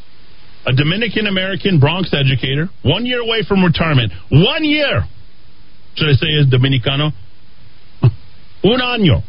A 0.65 0.73
Dominican 0.73 1.25
American 1.27 1.79
Bronx 1.79 2.13
educator, 2.13 2.67
one 2.83 3.05
year 3.05 3.21
away 3.21 3.43
from 3.47 3.63
retirement, 3.63 4.11
one 4.29 4.63
year, 4.65 5.03
should 5.95 6.09
I 6.09 6.13
say 6.13 6.27
is 6.35 6.47
Dominicano? 6.47 7.11
Un 8.63 8.79
año. 8.81 9.23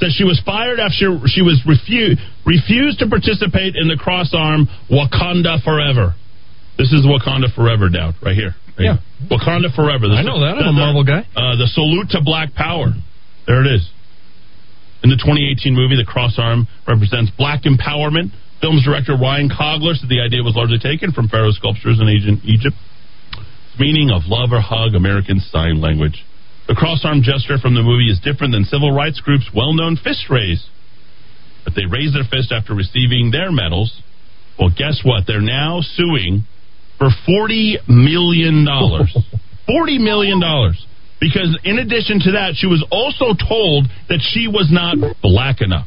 Says 0.00 0.12
she 0.18 0.24
was 0.24 0.42
fired 0.44 0.80
after 0.80 1.22
she 1.30 1.42
was 1.42 1.62
refu- 1.62 2.18
refused 2.44 2.98
to 2.98 3.06
participate 3.08 3.76
in 3.76 3.86
the 3.86 3.96
cross 3.96 4.34
arm 4.36 4.66
Wakanda 4.90 5.62
Forever. 5.62 6.16
This 6.76 6.90
is 6.92 7.06
Wakanda 7.06 7.54
Forever 7.54 7.88
down 7.88 8.14
right 8.20 8.34
here. 8.34 8.56
Right 8.76 8.84
Yeah. 8.84 8.96
here. 8.98 9.38
Wakanda 9.38 9.70
Forever. 9.76 10.06
I 10.10 10.22
know 10.22 10.40
that. 10.40 10.58
I'm 10.58 10.68
a 10.68 10.72
Marvel 10.72 11.04
guy. 11.04 11.20
Uh, 11.36 11.54
the 11.56 11.68
salute 11.70 12.10
to 12.10 12.20
Black 12.20 12.52
Power. 12.54 12.90
There 13.46 13.64
it 13.64 13.74
is. 13.76 13.88
In 15.04 15.12
the 15.12 15.20
2018 15.20 15.76
movie, 15.76 16.00
the 16.00 16.08
cross 16.08 16.40
arm 16.40 16.64
represents 16.88 17.28
black 17.36 17.68
empowerment. 17.68 18.32
Film's 18.64 18.88
director 18.88 19.12
Ryan 19.12 19.52
Coogler 19.52 19.92
said 19.92 20.08
the 20.08 20.24
idea 20.24 20.40
was 20.40 20.56
largely 20.56 20.80
taken 20.80 21.12
from 21.12 21.28
pharaoh 21.28 21.52
sculptures 21.52 22.00
in 22.00 22.08
ancient 22.08 22.40
Egypt. 22.48 22.72
Meaning 23.76 24.08
of 24.08 24.24
love 24.32 24.48
or 24.56 24.64
hug, 24.64 24.96
American 24.96 25.44
Sign 25.44 25.84
Language. 25.84 26.24
The 26.68 26.74
cross 26.74 27.04
arm 27.04 27.20
gesture 27.20 27.60
from 27.60 27.76
the 27.76 27.84
movie 27.84 28.08
is 28.08 28.16
different 28.24 28.56
than 28.56 28.64
civil 28.64 28.96
rights 28.96 29.20
groups' 29.20 29.52
well 29.52 29.76
known 29.76 30.00
fist 30.00 30.32
raise. 30.32 30.64
But 31.68 31.76
they 31.76 31.84
raised 31.84 32.16
their 32.16 32.24
fist 32.24 32.48
after 32.48 32.72
receiving 32.72 33.28
their 33.28 33.52
medals. 33.52 34.00
Well, 34.58 34.72
guess 34.72 35.04
what? 35.04 35.28
They're 35.28 35.44
now 35.44 35.84
suing 35.84 36.48
for 36.96 37.12
$40 37.28 37.84
million. 37.92 38.64
$40 39.68 40.00
million. 40.00 40.40
Because 41.20 41.56
in 41.64 41.78
addition 41.78 42.20
to 42.20 42.32
that, 42.32 42.54
she 42.56 42.66
was 42.66 42.84
also 42.90 43.32
told 43.32 43.86
that 44.08 44.20
she 44.20 44.48
was 44.48 44.68
not 44.70 44.96
black 45.22 45.60
enough. 45.60 45.86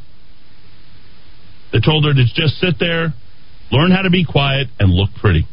They 1.71 1.79
told 1.79 2.05
her 2.05 2.13
to 2.13 2.23
just 2.23 2.59
sit 2.59 2.79
there, 2.79 3.13
learn 3.71 3.91
how 3.91 4.01
to 4.01 4.09
be 4.09 4.23
quiet, 4.23 4.67
and 4.79 4.91
look 4.91 5.09
pretty. 5.19 5.45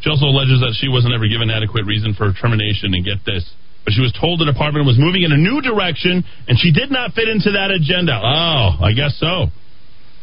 She 0.00 0.10
also 0.10 0.26
alleges 0.26 0.60
that 0.60 0.76
she 0.78 0.88
wasn't 0.88 1.14
ever 1.14 1.26
given 1.26 1.50
adequate 1.50 1.86
reason 1.86 2.14
for 2.14 2.32
termination, 2.32 2.94
and 2.94 3.04
get 3.04 3.24
this. 3.26 3.42
But 3.84 3.94
she 3.94 4.02
was 4.02 4.12
told 4.20 4.38
the 4.38 4.44
department 4.44 4.86
was 4.86 4.98
moving 4.98 5.22
in 5.24 5.32
a 5.32 5.40
new 5.40 5.60
direction, 5.60 6.22
and 6.46 6.58
she 6.58 6.70
did 6.70 6.90
not 6.90 7.14
fit 7.14 7.26
into 7.26 7.52
that 7.56 7.72
agenda. 7.72 8.14
Oh, 8.14 8.84
I 8.84 8.92
guess 8.92 9.16
so. 9.18 9.48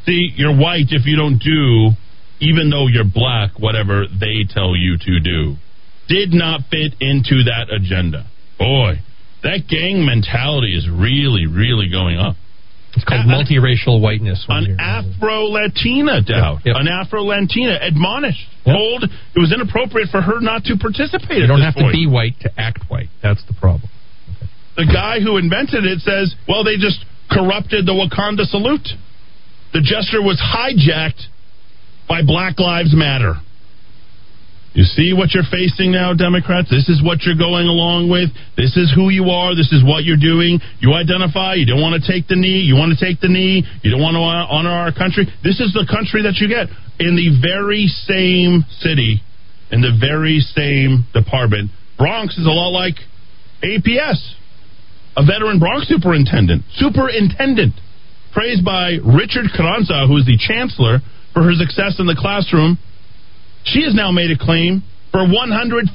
See, 0.06 0.32
you're 0.38 0.56
white 0.56 0.94
if 0.94 1.06
you 1.06 1.18
don't 1.18 1.42
do, 1.42 1.98
even 2.40 2.70
though 2.70 2.88
you're 2.88 3.10
black, 3.10 3.58
whatever 3.60 4.06
they 4.08 4.46
tell 4.48 4.78
you 4.78 4.98
to 5.02 5.20
do. 5.20 5.56
Did 6.08 6.32
not 6.32 6.62
fit 6.70 6.94
into 7.02 7.50
that 7.50 7.74
agenda. 7.74 8.30
Boy, 8.57 8.99
that 9.44 9.68
gang 9.68 10.06
mentality 10.06 10.76
is 10.76 10.88
really, 10.90 11.45
really 11.45 11.90
going 11.90 12.18
up. 12.18 12.36
It's 12.95 13.03
called 13.03 13.27
multiracial 13.27 13.99
whiteness. 13.99 14.45
An 14.48 14.77
uh, 14.80 15.03
Afro 15.03 15.52
Latina 15.52 16.22
doubt. 16.22 16.61
An 16.64 16.88
Afro 16.88 17.23
Latina 17.23 17.77
admonished, 17.82 18.48
told 18.64 19.03
it 19.03 19.40
was 19.40 19.52
inappropriate 19.52 20.10
for 20.10 20.22
her 20.22 20.40
not 20.40 20.64
to 20.65 20.77
participate. 20.77 21.44
You 21.44 21.48
don't 21.48 21.61
have 21.61 21.76
point. 21.76 21.91
to 21.91 21.91
be 21.91 22.07
white 22.07 22.40
to 22.41 22.52
act 22.57 22.88
white. 22.88 23.10
That's 23.22 23.44
the 23.48 23.53
problem. 23.53 23.90
The 24.77 24.88
guy 24.88 25.19
who 25.19 25.38
invented 25.38 25.84
it 25.84 25.99
says, 25.99 26.36
well, 26.48 26.64
they 26.64 26.76
just 26.76 27.03
corrupted 27.30 27.86
the 27.86 27.91
Wakanda 27.91 28.45
salute. 28.45 28.88
The 29.73 29.82
gesture 29.84 30.22
was 30.22 30.40
hijacked 30.40 31.27
by 32.07 32.23
Black 32.23 32.60
Lives 32.60 32.95
Matter. 32.95 33.36
You 34.76 34.84
see 34.84 35.16
what 35.16 35.32
you're 35.32 35.48
facing 35.48 35.96
now, 35.96 36.12
Democrats? 36.12 36.68
This 36.68 36.92
is 36.92 37.00
what 37.00 37.24
you're 37.24 37.40
going 37.40 37.64
along 37.64 38.12
with. 38.12 38.28
This 38.60 38.76
is 38.76 38.92
who 38.92 39.08
you 39.08 39.32
are. 39.32 39.56
This 39.56 39.72
is 39.72 39.80
what 39.88 40.04
you're 40.04 40.20
doing. 40.20 40.60
You 40.84 40.92
identify. 40.92 41.56
You 41.56 41.64
don't 41.64 41.80
want 41.80 41.96
to 41.96 42.04
take 42.04 42.28
the 42.28 42.36
knee. 42.36 42.60
You 42.60 42.76
want 42.76 42.92
to 42.92 43.00
take 43.00 43.24
the 43.24 43.32
knee. 43.32 43.64
You 43.88 43.90
don't 43.96 44.04
want 44.04 44.20
to 44.20 44.24
honor 44.28 44.76
our 44.76 44.92
country. 44.92 45.32
This 45.48 45.64
is 45.64 45.72
the 45.72 45.88
country 45.88 46.28
that 46.28 46.44
you 46.44 46.52
get 46.52 46.68
in 47.00 47.16
the 47.16 47.40
very 47.40 47.88
same 47.88 48.68
city, 48.84 49.24
in 49.72 49.80
the 49.80 49.96
very 49.96 50.44
same 50.44 51.08
department. 51.16 51.72
Bronx 51.96 52.36
is 52.36 52.44
a 52.44 52.52
lot 52.52 52.76
like 52.76 53.00
APS, 53.64 54.20
a 55.16 55.24
veteran 55.24 55.56
Bronx 55.56 55.88
superintendent. 55.88 56.68
Superintendent. 56.76 57.80
Praised 58.36 58.68
by 58.68 59.00
Richard 59.00 59.48
Carranza, 59.56 60.04
who 60.04 60.20
is 60.20 60.28
the 60.28 60.36
chancellor, 60.36 61.00
for 61.32 61.48
her 61.48 61.56
success 61.56 61.96
in 62.04 62.12
the 62.12 62.20
classroom. 62.20 62.76
She 63.66 63.84
has 63.84 63.94
now 63.94 64.12
made 64.12 64.32
a 64.32 64.38
claim 64.38 64.84
for 65.12 65.26
$150 65.26 65.90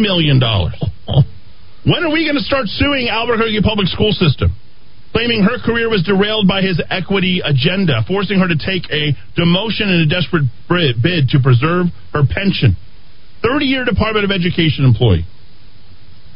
million. 0.00 0.38
When 0.38 2.04
are 2.04 2.12
we 2.12 2.24
going 2.24 2.38
to 2.38 2.46
start 2.46 2.66
suing 2.66 3.08
Albuquerque 3.08 3.62
Public 3.62 3.88
School 3.88 4.12
System? 4.12 4.54
claiming 5.12 5.44
her 5.44 5.60
career 5.60 5.88
was 5.88 6.02
derailed 6.02 6.48
by 6.48 6.62
his 6.62 6.80
equity 6.88 7.44
agenda, 7.44 8.00
forcing 8.08 8.40
her 8.40 8.48
to 8.48 8.56
take 8.56 8.88
a 8.88 9.12
demotion 9.36 9.92
in 9.92 10.00
a 10.00 10.08
desperate 10.08 10.48
bid 11.04 11.28
to 11.28 11.38
preserve 11.38 11.86
her 12.16 12.24
pension. 12.24 12.74
30 13.44 13.66
year 13.66 13.84
Department 13.84 14.24
of 14.24 14.32
Education 14.32 14.84
employee 14.84 15.28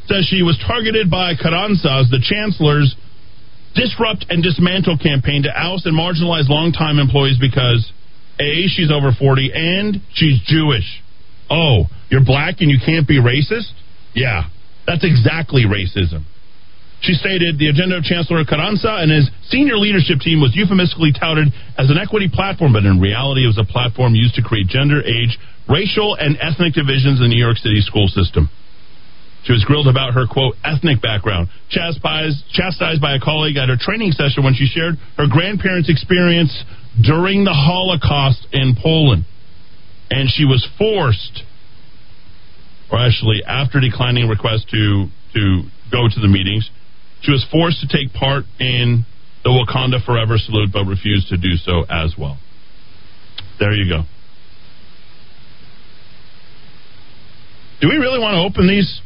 says 0.06 0.28
she 0.28 0.42
was 0.42 0.60
targeted 0.62 1.10
by 1.10 1.34
Carranza's, 1.34 2.12
the 2.12 2.22
chancellor's 2.22 2.94
disrupt 3.74 4.26
and 4.28 4.42
dismantle 4.42 4.98
campaign 4.98 5.42
to 5.42 5.50
oust 5.50 5.86
and 5.86 5.96
marginalize 5.96 6.48
longtime 6.48 6.98
employees 6.98 7.38
because 7.40 7.90
A, 8.38 8.66
she's 8.68 8.90
over 8.92 9.12
40 9.12 9.50
and 9.54 10.00
she's 10.12 10.40
Jewish. 10.44 11.02
Oh, 11.50 11.86
you're 12.10 12.24
black 12.24 12.60
and 12.60 12.70
you 12.70 12.78
can't 12.84 13.06
be 13.06 13.20
racist? 13.20 13.72
Yeah, 14.14 14.48
that's 14.86 15.04
exactly 15.04 15.64
racism. 15.64 16.24
She 17.00 17.12
stated 17.12 17.58
the 17.58 17.68
agenda 17.68 17.98
of 17.98 18.04
Chancellor 18.04 18.44
Carranza 18.44 18.98
and 18.98 19.12
his 19.12 19.28
senior 19.48 19.76
leadership 19.76 20.20
team 20.20 20.40
was 20.40 20.56
euphemistically 20.56 21.12
touted 21.12 21.52
as 21.76 21.90
an 21.90 21.98
equity 22.00 22.28
platform, 22.32 22.72
but 22.72 22.84
in 22.84 23.00
reality 23.00 23.44
it 23.44 23.52
was 23.52 23.60
a 23.60 23.68
platform 23.68 24.14
used 24.14 24.34
to 24.36 24.42
create 24.42 24.66
gender, 24.66 25.04
age, 25.04 25.38
racial, 25.68 26.16
and 26.16 26.36
ethnic 26.40 26.72
divisions 26.72 27.20
in 27.20 27.28
the 27.28 27.32
New 27.32 27.42
York 27.42 27.58
City 27.58 27.80
school 27.84 28.08
system. 28.08 28.48
She 29.44 29.52
was 29.52 29.62
grilled 29.62 29.86
about 29.86 30.14
her, 30.14 30.26
quote, 30.26 30.56
ethnic 30.64 31.00
background, 31.00 31.48
chastised, 31.70 32.42
chastised 32.50 33.00
by 33.00 33.14
a 33.14 33.20
colleague 33.20 33.56
at 33.56 33.68
her 33.68 33.78
training 33.78 34.10
session 34.10 34.42
when 34.42 34.54
she 34.58 34.66
shared 34.66 34.98
her 35.16 35.30
grandparents' 35.30 35.88
experience 35.88 36.50
during 37.00 37.44
the 37.44 37.52
Holocaust 37.52 38.46
in 38.52 38.76
Poland. 38.80 39.24
And 40.10 40.30
she 40.30 40.44
was 40.44 40.66
forced, 40.78 41.42
or 42.90 42.98
actually, 42.98 43.42
after 43.46 43.80
declining 43.80 44.24
a 44.24 44.28
request 44.28 44.68
to, 44.70 45.08
to 45.34 45.62
go 45.90 46.08
to 46.08 46.20
the 46.20 46.28
meetings, 46.28 46.70
she 47.22 47.32
was 47.32 47.44
forced 47.50 47.80
to 47.80 47.88
take 47.88 48.12
part 48.12 48.44
in 48.60 49.04
the 49.42 49.50
Wakanda 49.50 50.04
Forever 50.04 50.38
salute, 50.38 50.70
but 50.72 50.84
refused 50.84 51.28
to 51.28 51.36
do 51.36 51.56
so 51.56 51.84
as 51.90 52.14
well. 52.16 52.38
There 53.58 53.72
you 53.72 53.88
go. 53.88 54.02
Do 57.80 57.88
we 57.88 57.96
really 57.96 58.18
want 58.18 58.34
to 58.34 58.40
open 58.40 58.68
these 58.68 59.00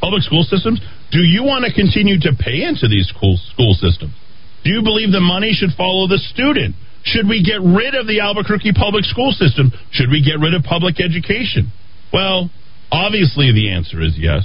public 0.00 0.22
school 0.22 0.42
systems? 0.42 0.80
Do 1.10 1.18
you 1.18 1.42
want 1.42 1.64
to 1.64 1.72
continue 1.72 2.20
to 2.20 2.32
pay 2.38 2.62
into 2.62 2.88
these 2.88 3.08
school, 3.08 3.38
school 3.52 3.74
systems? 3.74 4.14
Do 4.64 4.70
you 4.70 4.82
believe 4.82 5.12
the 5.12 5.20
money 5.20 5.52
should 5.52 5.70
follow 5.76 6.06
the 6.06 6.18
student? 6.18 6.74
Should 7.04 7.28
we 7.28 7.42
get 7.42 7.64
rid 7.64 7.94
of 7.94 8.06
the 8.06 8.20
Albuquerque 8.20 8.72
public 8.76 9.04
school 9.04 9.32
system? 9.32 9.72
Should 9.90 10.10
we 10.10 10.22
get 10.22 10.38
rid 10.38 10.52
of 10.52 10.62
public 10.62 11.00
education? 11.00 11.72
Well, 12.12 12.50
obviously 12.92 13.52
the 13.52 13.72
answer 13.72 14.02
is 14.02 14.16
yes. 14.18 14.44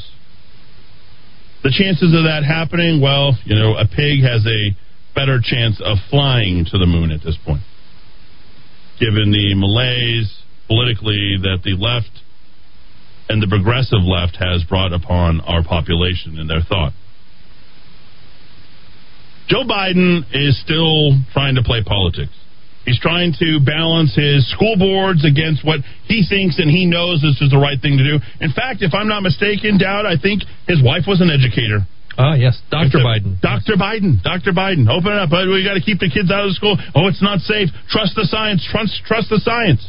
The 1.64 1.74
chances 1.74 2.14
of 2.16 2.24
that 2.24 2.46
happening, 2.48 3.02
well, 3.02 3.36
you 3.44 3.56
know, 3.56 3.76
a 3.76 3.88
pig 3.88 4.22
has 4.24 4.46
a 4.46 4.72
better 5.16 5.40
chance 5.42 5.82
of 5.84 5.98
flying 6.10 6.66
to 6.72 6.78
the 6.78 6.86
moon 6.86 7.12
at 7.12 7.24
this 7.24 7.38
point. 7.44 7.64
Given 9.00 9.32
the 9.32 9.56
malaise 9.56 10.32
politically 10.68 11.38
that 11.42 11.60
the 11.64 11.76
left 11.76 12.12
and 13.28 13.42
the 13.42 13.48
progressive 13.48 14.04
left 14.04 14.38
has 14.38 14.64
brought 14.64 14.94
upon 14.94 15.42
our 15.42 15.64
population 15.64 16.38
in 16.38 16.48
their 16.48 16.62
thought. 16.62 16.94
Joe 19.48 19.64
Biden 19.64 20.26
is 20.34 20.60
still 20.62 21.14
trying 21.34 21.56
to 21.56 21.64
play 21.64 21.84
politics. 21.86 22.34
He's 22.86 23.00
trying 23.00 23.34
to 23.42 23.60
balance 23.66 24.14
his 24.14 24.46
school 24.54 24.78
boards 24.78 25.26
against 25.26 25.66
what 25.66 25.82
he 26.06 26.22
thinks 26.22 26.60
and 26.62 26.70
he 26.70 26.86
knows 26.86 27.22
this 27.22 27.42
is 27.42 27.50
the 27.50 27.58
right 27.58 27.82
thing 27.82 27.98
to 27.98 28.06
do. 28.06 28.22
In 28.42 28.54
fact, 28.54 28.86
if 28.86 28.94
I'm 28.94 29.10
not 29.10 29.22
mistaken, 29.22 29.78
Dowd, 29.82 30.06
I 30.06 30.22
think 30.22 30.46
his 30.70 30.82
wife 30.86 31.10
was 31.10 31.22
an 31.22 31.34
educator. 31.34 31.82
Ah, 32.18 32.32
uh, 32.32 32.36
yes, 32.36 32.62
Dr. 32.72 33.04
Biden. 33.04 33.42
Dr. 33.42 33.76
Biden. 33.76 34.22
Dr. 34.24 34.54
Biden. 34.54 34.88
Open 34.88 35.12
it 35.12 35.20
up. 35.20 35.34
We 35.34 35.66
got 35.66 35.74
to 35.74 35.84
keep 35.84 36.00
the 36.00 36.10
kids 36.10 36.32
out 36.32 36.46
of 36.46 36.54
the 36.54 36.56
school. 36.56 36.78
Oh, 36.94 37.08
it's 37.08 37.22
not 37.22 37.40
safe. 37.42 37.70
Trust 37.90 38.16
the 38.16 38.24
science. 38.30 38.66
Trust, 38.72 39.02
trust 39.06 39.30
the 39.30 39.42
science. 39.44 39.84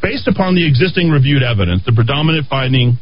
Based 0.00 0.28
upon 0.28 0.54
the 0.54 0.66
existing 0.66 1.10
reviewed 1.10 1.42
evidence, 1.42 1.82
the 1.84 1.92
predominant 1.92 2.46
finding 2.48 2.98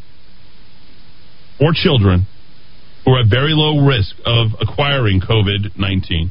for 1.62 1.70
children 1.70 2.26
who 3.06 3.14
are 3.14 3.22
at 3.22 3.30
very 3.30 3.54
low 3.54 3.86
risk 3.86 4.18
of 4.26 4.50
acquiring 4.58 5.22
COVID 5.22 5.78
19, 5.78 6.30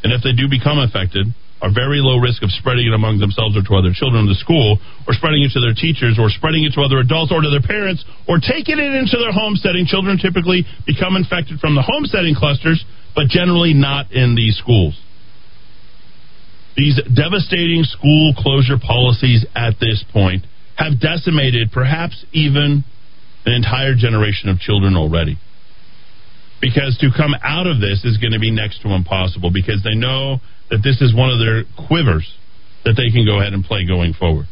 and 0.00 0.12
if 0.16 0.24
they 0.24 0.32
do 0.32 0.48
become 0.48 0.80
affected, 0.80 1.28
are 1.60 1.68
very 1.68 2.00
low 2.00 2.16
risk 2.16 2.40
of 2.42 2.48
spreading 2.56 2.88
it 2.88 2.96
among 2.96 3.20
themselves 3.20 3.52
or 3.52 3.60
to 3.60 3.72
other 3.76 3.92
children 3.92 4.24
in 4.24 4.32
the 4.32 4.40
school, 4.40 4.80
or 5.06 5.12
spreading 5.12 5.44
it 5.44 5.52
to 5.52 5.60
their 5.60 5.76
teachers, 5.76 6.16
or 6.16 6.32
spreading 6.32 6.64
it 6.64 6.72
to 6.72 6.80
other 6.80 7.04
adults 7.04 7.30
or 7.30 7.44
to 7.44 7.52
their 7.52 7.62
parents, 7.62 8.00
or 8.24 8.40
taking 8.40 8.80
it 8.80 8.92
into 8.96 9.20
their 9.20 9.30
home 9.30 9.60
setting. 9.60 9.84
Children 9.84 10.16
typically 10.16 10.64
become 10.88 11.20
infected 11.20 11.60
from 11.60 11.76
the 11.76 11.84
home 11.84 12.08
setting 12.08 12.32
clusters, 12.32 12.80
but 13.12 13.28
generally 13.28 13.76
not 13.76 14.10
in 14.10 14.34
these 14.34 14.56
schools. 14.56 14.96
These 16.80 16.96
devastating 17.12 17.84
school 17.84 18.32
closure 18.40 18.80
policies 18.80 19.44
at 19.54 19.76
this 19.78 20.00
point 20.10 20.48
have 20.80 20.98
decimated 20.98 21.70
perhaps 21.70 22.24
even 22.32 22.82
an 23.44 23.52
entire 23.52 23.94
generation 23.94 24.48
of 24.48 24.58
children 24.58 24.96
already. 24.96 25.38
Because 26.60 26.96
to 27.00 27.10
come 27.10 27.34
out 27.42 27.66
of 27.66 27.80
this 27.80 28.04
is 28.04 28.18
going 28.18 28.32
to 28.32 28.38
be 28.38 28.52
next 28.52 28.82
to 28.82 28.94
impossible 28.94 29.50
because 29.52 29.82
they 29.82 29.96
know 29.96 30.38
that 30.70 30.78
this 30.82 31.02
is 31.02 31.14
one 31.14 31.30
of 31.30 31.38
their 31.38 31.64
quivers 31.88 32.26
that 32.84 32.94
they 32.94 33.10
can 33.10 33.26
go 33.26 33.40
ahead 33.40 33.52
and 33.52 33.64
play 33.64 33.86
going 33.86 34.14
forward. 34.14 34.46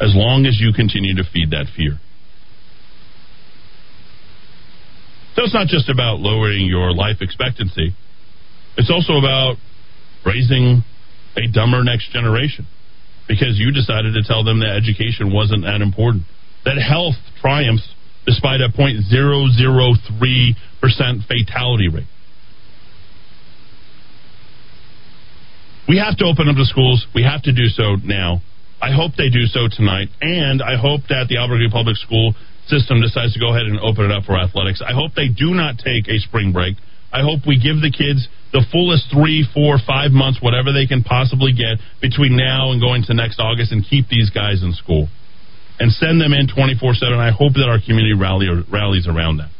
As 0.00 0.14
long 0.14 0.46
as 0.46 0.58
you 0.60 0.72
continue 0.72 1.16
to 1.16 1.24
feed 1.24 1.50
that 1.50 1.66
fear. 1.76 1.98
So 5.34 5.42
it's 5.42 5.54
not 5.54 5.66
just 5.66 5.90
about 5.90 6.20
lowering 6.20 6.66
your 6.66 6.92
life 6.92 7.18
expectancy, 7.20 7.94
it's 8.76 8.90
also 8.90 9.18
about 9.18 9.56
raising 10.24 10.82
a 11.36 11.50
dumber 11.50 11.82
next 11.82 12.10
generation 12.12 12.66
because 13.26 13.58
you 13.58 13.72
decided 13.72 14.14
to 14.14 14.22
tell 14.22 14.44
them 14.44 14.60
that 14.60 14.78
education 14.78 15.32
wasn't 15.32 15.62
that 15.62 15.80
important. 15.82 16.24
That 16.64 16.78
health 16.78 17.14
triumphs 17.40 17.86
despite 18.26 18.60
a 18.60 18.68
0.003% 18.68 21.28
fatality 21.28 21.88
rate. 21.88 22.04
We 25.86 25.98
have 25.98 26.16
to 26.18 26.24
open 26.24 26.48
up 26.48 26.56
the 26.56 26.64
schools. 26.64 27.06
We 27.14 27.22
have 27.24 27.42
to 27.42 27.52
do 27.52 27.68
so 27.68 27.96
now. 28.02 28.40
I 28.80 28.92
hope 28.92 29.16
they 29.16 29.28
do 29.28 29.44
so 29.44 29.68
tonight. 29.68 30.08
And 30.20 30.62
I 30.62 30.76
hope 30.80 31.02
that 31.12 31.28
the 31.28 31.36
Albuquerque 31.36 31.68
Public 31.70 31.96
School 31.96 32.34
system 32.66 33.02
decides 33.04 33.36
to 33.36 33.40
go 33.40 33.52
ahead 33.52 33.68
and 33.68 33.78
open 33.80 34.08
it 34.08 34.12
up 34.12 34.24
for 34.24 34.40
athletics. 34.40 34.80
I 34.80 34.96
hope 34.96 35.12
they 35.12 35.28
do 35.28 35.52
not 35.52 35.76
take 35.76 36.08
a 36.08 36.16
spring 36.24 36.52
break. 36.52 36.80
I 37.12 37.20
hope 37.20 37.44
we 37.46 37.60
give 37.60 37.84
the 37.84 37.92
kids 37.92 38.26
the 38.56 38.64
fullest 38.72 39.12
three, 39.12 39.44
four, 39.52 39.76
five 39.76 40.10
months, 40.10 40.40
whatever 40.40 40.72
they 40.72 40.88
can 40.88 41.04
possibly 41.04 41.52
get 41.52 41.76
between 42.00 42.36
now 42.36 42.72
and 42.72 42.80
going 42.80 43.04
to 43.04 43.14
next 43.14 43.38
August 43.38 43.70
and 43.70 43.84
keep 43.84 44.08
these 44.08 44.32
guys 44.32 44.64
in 44.64 44.72
school 44.72 45.08
and 45.78 45.90
send 45.92 46.20
them 46.20 46.32
in 46.32 46.46
24 46.46 46.94
7. 46.94 47.14
I 47.18 47.30
hope 47.30 47.54
that 47.54 47.66
our 47.66 47.78
community 47.82 48.14
rally, 48.14 48.46
rallies 48.70 49.06
around 49.08 49.38
that. 49.38 49.50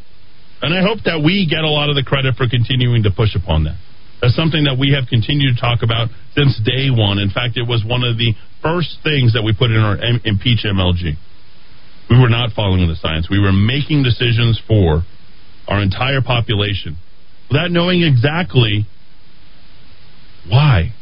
And 0.63 0.73
I 0.73 0.81
hope 0.81 1.05
that 1.05 1.21
we 1.21 1.47
get 1.51 1.61
a 1.61 1.69
lot 1.69 1.91
of 1.91 1.97
the 1.97 2.05
credit 2.05 2.37
for 2.37 2.49
continuing 2.49 3.03
to 3.05 3.11
push 3.11 3.35
upon 3.35 3.65
that. 3.65 3.77
That's 4.23 4.37
something 4.37 4.65
that 4.65 4.81
we 4.81 4.97
have 4.97 5.05
continued 5.11 5.57
to 5.57 5.61
talk 5.61 5.85
about 5.85 6.09
since 6.33 6.57
day 6.65 6.89
one. 6.89 7.19
In 7.19 7.29
fact, 7.29 7.61
it 7.61 7.69
was 7.69 7.85
one 7.85 8.01
of 8.01 8.17
the 8.17 8.33
first 8.65 8.97
things 9.05 9.37
that 9.37 9.45
we 9.45 9.53
put 9.53 9.69
in 9.69 9.77
our 9.77 10.01
M- 10.01 10.25
impeach 10.25 10.65
MLG. 10.65 11.21
We 12.09 12.17
were 12.17 12.33
not 12.33 12.57
following 12.57 12.89
the 12.89 12.97
science. 12.97 13.29
We 13.29 13.41
were 13.41 13.53
making 13.53 14.03
decisions 14.03 14.57
for 14.65 15.05
our 15.69 15.83
entire 15.83 16.23
population 16.25 16.97
without 17.51 17.71
knowing 17.71 18.03
exactly 18.03 18.87
why. 20.49 20.93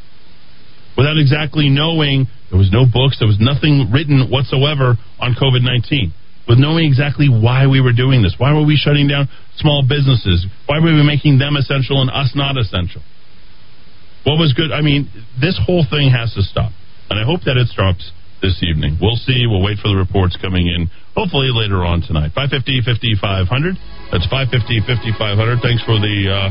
Without 0.97 1.18
exactly 1.18 1.68
knowing 1.68 2.26
there 2.52 2.60
was 2.60 2.68
no 2.68 2.84
books, 2.84 3.16
there 3.16 3.26
was 3.26 3.40
nothing 3.40 3.88
written 3.88 4.28
whatsoever 4.28 5.00
on 5.16 5.32
COVID 5.32 5.64
19. 5.64 6.12
With 6.44 6.60
knowing 6.60 6.84
exactly 6.84 7.32
why 7.32 7.64
we 7.64 7.80
were 7.80 7.96
doing 7.96 8.20
this. 8.20 8.36
Why 8.36 8.52
were 8.52 8.66
we 8.66 8.76
shutting 8.76 9.08
down 9.08 9.32
small 9.56 9.80
businesses? 9.80 10.44
Why 10.68 10.76
were 10.84 10.92
we 10.92 11.00
making 11.00 11.38
them 11.40 11.56
essential 11.56 12.04
and 12.04 12.10
us 12.12 12.36
not 12.36 12.60
essential? 12.60 13.00
What 14.28 14.36
was 14.36 14.52
good? 14.52 14.68
I 14.68 14.82
mean, 14.84 15.08
this 15.40 15.56
whole 15.64 15.86
thing 15.88 16.12
has 16.12 16.34
to 16.34 16.42
stop. 16.42 16.76
And 17.08 17.16
I 17.16 17.24
hope 17.24 17.48
that 17.48 17.56
it 17.56 17.72
stops 17.72 18.12
this 18.44 18.60
evening. 18.60 18.98
We'll 19.00 19.16
see. 19.16 19.48
We'll 19.48 19.64
wait 19.64 19.78
for 19.80 19.88
the 19.88 19.96
reports 19.96 20.36
coming 20.36 20.66
in, 20.68 20.90
hopefully 21.16 21.48
later 21.54 21.80
on 21.86 22.02
tonight. 22.04 22.36
550 22.36 22.84
5500. 22.84 23.80
That's 24.12 24.28
550 24.28 24.84
5500. 24.84 25.64
Thanks 25.64 25.80
for 25.88 25.96
the 25.96 26.16
uh, 26.28 26.50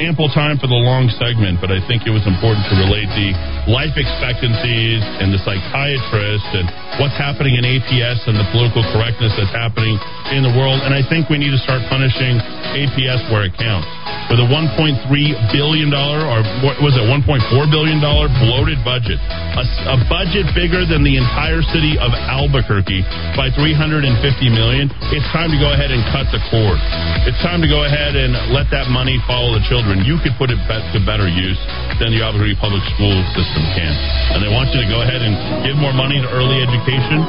ample 0.00 0.28
time 0.28 0.60
for 0.60 0.68
the 0.68 0.76
long 0.76 1.08
segment, 1.16 1.56
but 1.56 1.72
I 1.72 1.80
think 1.88 2.04
it 2.04 2.12
was 2.12 2.24
important 2.28 2.68
to 2.68 2.74
relate 2.76 3.08
the 3.16 3.32
life 3.72 3.96
expectancies 3.96 5.00
and 5.24 5.32
the 5.32 5.40
psychiatrist 5.40 6.48
and 6.52 6.66
what's 7.00 7.16
happening 7.16 7.56
in 7.56 7.64
APS 7.64 8.28
and 8.28 8.36
the 8.36 8.44
political 8.52 8.84
correctness 8.92 9.32
that's 9.40 9.52
happening 9.56 9.96
in 10.36 10.44
the 10.44 10.52
world. 10.52 10.84
And 10.84 10.92
I 10.92 11.00
think 11.08 11.32
we 11.32 11.40
need 11.40 11.50
to 11.54 11.62
start 11.64 11.80
punishing 11.88 12.36
APS 12.76 13.24
where 13.32 13.48
it 13.48 13.56
counts. 13.56 13.88
with 14.28 14.42
a 14.42 14.48
1.3 14.50 15.06
billion 15.54 15.88
dollar 15.88 16.26
or 16.26 16.42
what 16.66 16.76
was 16.82 16.92
it 16.98 17.04
1.4 17.06 17.22
billion 17.70 18.02
dollar 18.02 18.26
bloated 18.42 18.82
budget, 18.84 19.16
a, 19.22 19.64
a 19.94 19.98
budget 20.10 20.50
bigger 20.52 20.82
than 20.84 21.06
the 21.06 21.14
entire 21.16 21.62
city 21.72 21.94
of 21.96 22.10
Albuquerque 22.10 23.06
by 23.38 23.48
350 23.54 24.10
million, 24.50 24.90
It's 25.14 25.26
time 25.30 25.48
to 25.54 25.58
go 25.62 25.70
ahead 25.72 25.94
and 25.94 26.02
cut 26.10 26.26
the 26.34 26.42
cord. 26.50 26.76
It's 27.24 27.38
time 27.40 27.62
to 27.62 27.70
go 27.70 27.86
ahead 27.86 28.18
and 28.18 28.34
let 28.52 28.66
that 28.74 28.90
money 28.90 29.16
follow 29.30 29.54
the 29.54 29.62
children. 29.70 29.85
You 29.86 30.18
could 30.18 30.34
put 30.34 30.50
it 30.50 30.58
to 30.58 30.98
better 31.06 31.30
use 31.30 31.58
than 32.02 32.10
the 32.10 32.18
Albuquerque 32.18 32.58
public 32.58 32.82
school 32.98 33.14
system 33.38 33.62
can. 33.78 33.94
And 34.34 34.42
they 34.42 34.50
want 34.50 34.74
you 34.74 34.82
to 34.82 34.88
go 34.90 34.98
ahead 35.06 35.22
and 35.22 35.62
give 35.62 35.78
more 35.78 35.94
money 35.94 36.18
to 36.18 36.26
early 36.26 36.58
education. 36.58 37.22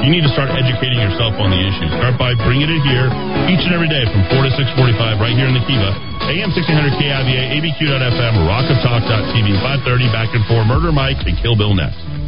You 0.00 0.08
need 0.08 0.24
to 0.24 0.32
start 0.32 0.48
educating 0.48 0.96
yourself 0.96 1.36
on 1.36 1.52
the 1.52 1.60
issues. 1.60 1.92
Start 2.00 2.16
by 2.16 2.32
bringing 2.40 2.72
it 2.72 2.80
here 2.88 3.12
each 3.52 3.60
and 3.68 3.76
every 3.76 3.92
day 3.92 4.08
from 4.08 4.24
4 4.32 4.48
to 4.48 4.52
645 4.56 5.20
right 5.20 5.36
here 5.36 5.48
in 5.48 5.52
the 5.52 5.64
Kiva. 5.68 5.92
AM 6.32 6.48
1600 6.56 6.96
KIVA, 6.96 7.36
ABQ.FM, 7.60 8.34
rockoftalk.tv, 8.48 9.48
530 9.60 10.08
back 10.08 10.32
and 10.32 10.44
forth. 10.48 10.64
Murder 10.64 10.92
Mike 10.92 11.20
and 11.28 11.36
Kill 11.44 11.56
Bill 11.56 11.76
next. 11.76 12.19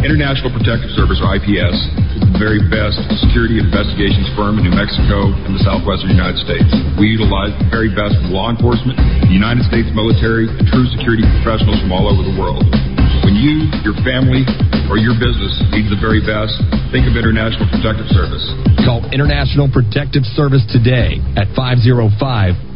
International 0.00 0.48
Protective 0.48 0.88
Service, 0.96 1.20
or 1.20 1.36
IPS, 1.36 1.76
is 2.16 2.24
the 2.24 2.32
very 2.40 2.64
best 2.72 2.96
security 3.20 3.60
investigations 3.60 4.24
firm 4.32 4.56
in 4.56 4.64
New 4.64 4.72
Mexico 4.72 5.28
and 5.44 5.52
the 5.52 5.60
southwestern 5.60 6.08
United 6.08 6.40
States. 6.40 6.72
We 6.96 7.12
utilize 7.12 7.52
the 7.60 7.68
very 7.68 7.92
best 7.92 8.16
from 8.16 8.32
law 8.32 8.48
enforcement, 8.48 8.96
the 8.96 9.36
United 9.36 9.68
States 9.68 9.92
military, 9.92 10.48
and 10.48 10.64
true 10.72 10.88
security 10.96 11.28
professionals 11.40 11.76
from 11.84 11.92
all 11.92 12.08
over 12.08 12.24
the 12.24 12.32
world. 12.40 12.64
When 13.22 13.38
you, 13.38 13.70
your 13.86 13.94
family, 14.02 14.42
or 14.90 14.98
your 14.98 15.14
business 15.14 15.54
needs 15.70 15.86
the 15.92 16.00
very 16.00 16.18
best, 16.24 16.56
think 16.90 17.06
of 17.06 17.14
International 17.14 17.70
Protective 17.70 18.08
Service. 18.10 18.42
Call 18.82 19.06
International 19.14 19.70
Protective 19.70 20.26
Service 20.34 20.66
today 20.72 21.22
at 21.38 21.46
505 21.54 22.18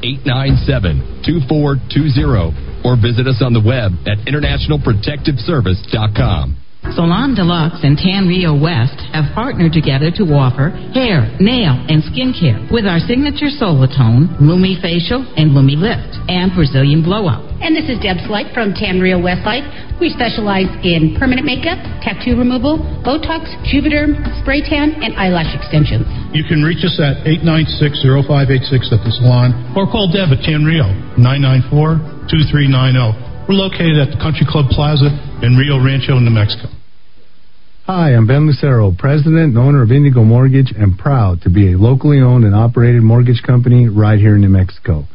897 0.05 1.25
2420 1.27 2.87
or 2.87 2.95
visit 2.95 3.27
us 3.27 3.43
on 3.43 3.51
the 3.53 3.61
web 3.61 3.91
at 4.07 4.23
internationalprotectiveservice.com. 4.31 6.66
Salon 6.95 7.35
Deluxe 7.35 7.83
and 7.83 7.99
Tan 7.99 8.29
Rio 8.29 8.55
West 8.55 9.01
have 9.13 9.35
partnered 9.35 9.73
together 9.73 10.11
to 10.15 10.23
offer 10.37 10.71
hair, 10.95 11.27
nail, 11.41 11.75
and 11.89 12.05
skincare 12.07 12.71
with 12.71 12.87
our 12.87 13.01
signature 13.01 13.51
Solatone, 13.51 14.39
Lumi 14.39 14.81
Facial, 14.81 15.27
and 15.37 15.51
Lumi 15.51 15.77
Lift, 15.77 16.17
and 16.29 16.55
Brazilian 16.55 17.03
Blowout. 17.03 17.43
And 17.61 17.75
this 17.75 17.89
is 17.89 17.99
Deb 18.01 18.19
Slight 18.29 18.53
from 18.53 18.73
Tan 18.73 19.01
Rio 19.01 19.21
Westlight. 19.21 19.65
We 20.01 20.11
specialize 20.13 20.69
in 20.85 21.17
permanent 21.19 21.47
makeup, 21.49 21.79
tattoo 22.05 22.37
removal, 22.37 22.77
Botox, 23.01 23.49
Juvederm, 23.65 24.21
spray 24.45 24.61
tan, 24.61 24.93
and 25.01 25.17
eyelash 25.17 25.57
extensions. 25.57 26.05
You 26.37 26.45
can 26.45 26.61
reach 26.63 26.85
us 26.85 27.01
at 27.01 27.25
896-0586 27.25 28.93
at 28.93 29.01
the 29.05 29.11
salon 29.17 29.57
or 29.75 29.87
call 29.89 30.13
Deb 30.13 30.37
at 30.37 30.45
Tan 30.45 30.65
Rio, 30.69 30.85
994-2390. 31.17 33.36
We're 33.49 33.55
located 33.55 34.03
at 34.03 34.11
the 34.11 34.19
Country 34.19 34.43
Club 34.43 34.67
Plaza 34.75 35.07
in 35.41 35.55
Rio 35.55 35.79
Rancho, 35.79 36.19
New 36.19 36.35
Mexico. 36.35 36.67
Hi, 37.87 38.11
I'm 38.11 38.27
Ben 38.27 38.45
Lucero, 38.45 38.91
president 38.91 39.55
and 39.55 39.59
owner 39.59 39.85
of 39.85 39.93
Indigo 39.93 40.25
Mortgage, 40.25 40.75
and 40.77 40.99
proud 40.99 41.43
to 41.43 41.51
be 41.51 41.73
a 41.73 41.79
locally 41.79 42.19
owned 42.19 42.43
and 42.43 42.57
operated 42.57 43.05
mortgage 43.05 43.45
company 43.47 43.89
right 43.89 44.19
here 44.19 44.35
in 44.35 44.41
New 44.41 44.49
Mexico. 44.49 45.07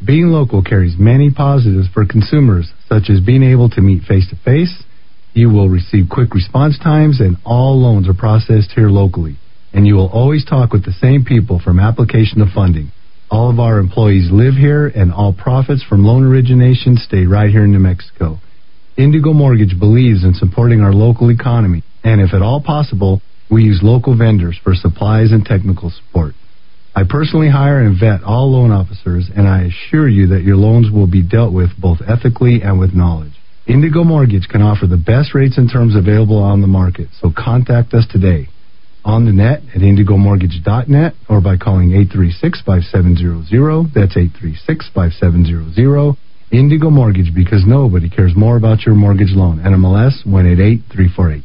Being 0.00 0.28
local 0.28 0.62
carries 0.62 0.96
many 0.98 1.30
positives 1.30 1.86
for 1.92 2.06
consumers, 2.06 2.72
such 2.88 3.10
as 3.10 3.20
being 3.20 3.42
able 3.42 3.68
to 3.68 3.82
meet 3.82 4.04
face 4.04 4.26
to 4.30 4.36
face. 4.36 4.72
You 5.34 5.50
will 5.50 5.68
receive 5.68 6.08
quick 6.08 6.32
response 6.32 6.78
times, 6.78 7.20
and 7.20 7.36
all 7.44 7.78
loans 7.78 8.08
are 8.08 8.14
processed 8.14 8.72
here 8.74 8.88
locally. 8.88 9.36
And 9.74 9.86
you 9.86 9.96
will 9.96 10.08
always 10.08 10.46
talk 10.46 10.72
with 10.72 10.86
the 10.86 10.96
same 10.96 11.26
people 11.26 11.60
from 11.62 11.78
application 11.78 12.38
to 12.38 12.46
funding. 12.54 12.90
All 13.28 13.50
of 13.50 13.58
our 13.58 13.78
employees 13.80 14.30
live 14.30 14.54
here, 14.54 14.86
and 14.86 15.12
all 15.12 15.32
profits 15.32 15.82
from 15.82 16.04
loan 16.04 16.22
origination 16.22 16.96
stay 16.96 17.26
right 17.26 17.50
here 17.50 17.64
in 17.64 17.72
New 17.72 17.80
Mexico. 17.80 18.38
Indigo 18.96 19.32
Mortgage 19.32 19.78
believes 19.80 20.22
in 20.22 20.32
supporting 20.32 20.80
our 20.80 20.92
local 20.92 21.30
economy, 21.30 21.82
and 22.04 22.20
if 22.20 22.32
at 22.32 22.40
all 22.42 22.62
possible, 22.62 23.20
we 23.50 23.64
use 23.64 23.80
local 23.82 24.16
vendors 24.16 24.56
for 24.62 24.74
supplies 24.74 25.32
and 25.32 25.44
technical 25.44 25.90
support. 25.90 26.34
I 26.94 27.02
personally 27.02 27.50
hire 27.50 27.80
and 27.80 27.98
vet 27.98 28.22
all 28.22 28.52
loan 28.52 28.70
officers, 28.70 29.28
and 29.34 29.48
I 29.48 29.64
assure 29.64 30.08
you 30.08 30.28
that 30.28 30.44
your 30.44 30.56
loans 30.56 30.92
will 30.92 31.08
be 31.08 31.22
dealt 31.22 31.52
with 31.52 31.70
both 31.76 31.98
ethically 32.06 32.62
and 32.62 32.78
with 32.78 32.94
knowledge. 32.94 33.34
Indigo 33.66 34.04
Mortgage 34.04 34.46
can 34.48 34.62
offer 34.62 34.86
the 34.86 34.96
best 34.96 35.34
rates 35.34 35.58
and 35.58 35.68
terms 35.70 35.96
available 35.96 36.38
on 36.38 36.60
the 36.60 36.68
market, 36.68 37.08
so 37.20 37.32
contact 37.36 37.92
us 37.92 38.06
today 38.08 38.48
on 39.06 39.24
the 39.24 39.32
net 39.32 39.62
at 39.72 39.80
indigomortgage.net 39.80 41.14
or 41.30 41.40
by 41.40 41.56
calling 41.56 41.90
836-5700. 41.90 43.94
That's 43.94 44.16
836-5700. 44.18 46.16
Indigo 46.50 46.90
Mortgage 46.90 47.32
because 47.34 47.64
nobody 47.66 48.10
cares 48.10 48.36
more 48.36 48.56
about 48.56 48.84
your 48.84 48.94
mortgage 48.94 49.30
loan. 49.30 49.58
NMLS 49.58 50.26
188348. 50.26 51.44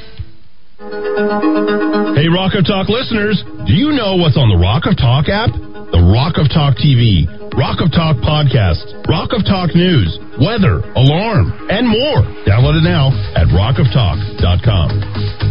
Hey, 0.81 2.25
Rock 2.25 2.57
of 2.57 2.65
Talk 2.65 2.89
listeners, 2.89 3.37
do 3.69 3.73
you 3.73 3.91
know 3.93 4.15
what's 4.17 4.33
on 4.33 4.49
the 4.49 4.57
Rock 4.57 4.89
of 4.89 4.97
Talk 4.97 5.29
app? 5.29 5.53
The 5.93 6.01
Rock 6.09 6.41
of 6.41 6.49
Talk 6.49 6.73
TV, 6.81 7.29
Rock 7.53 7.85
of 7.85 7.93
Talk 7.93 8.17
podcast, 8.25 8.89
Rock 9.05 9.29
of 9.29 9.45
Talk 9.45 9.77
news, 9.77 10.09
weather, 10.41 10.81
alarm, 10.97 11.53
and 11.69 11.85
more. 11.85 12.25
Download 12.49 12.81
it 12.81 12.83
now 12.83 13.13
at 13.37 13.45
rockoftalk.com. 13.53 15.50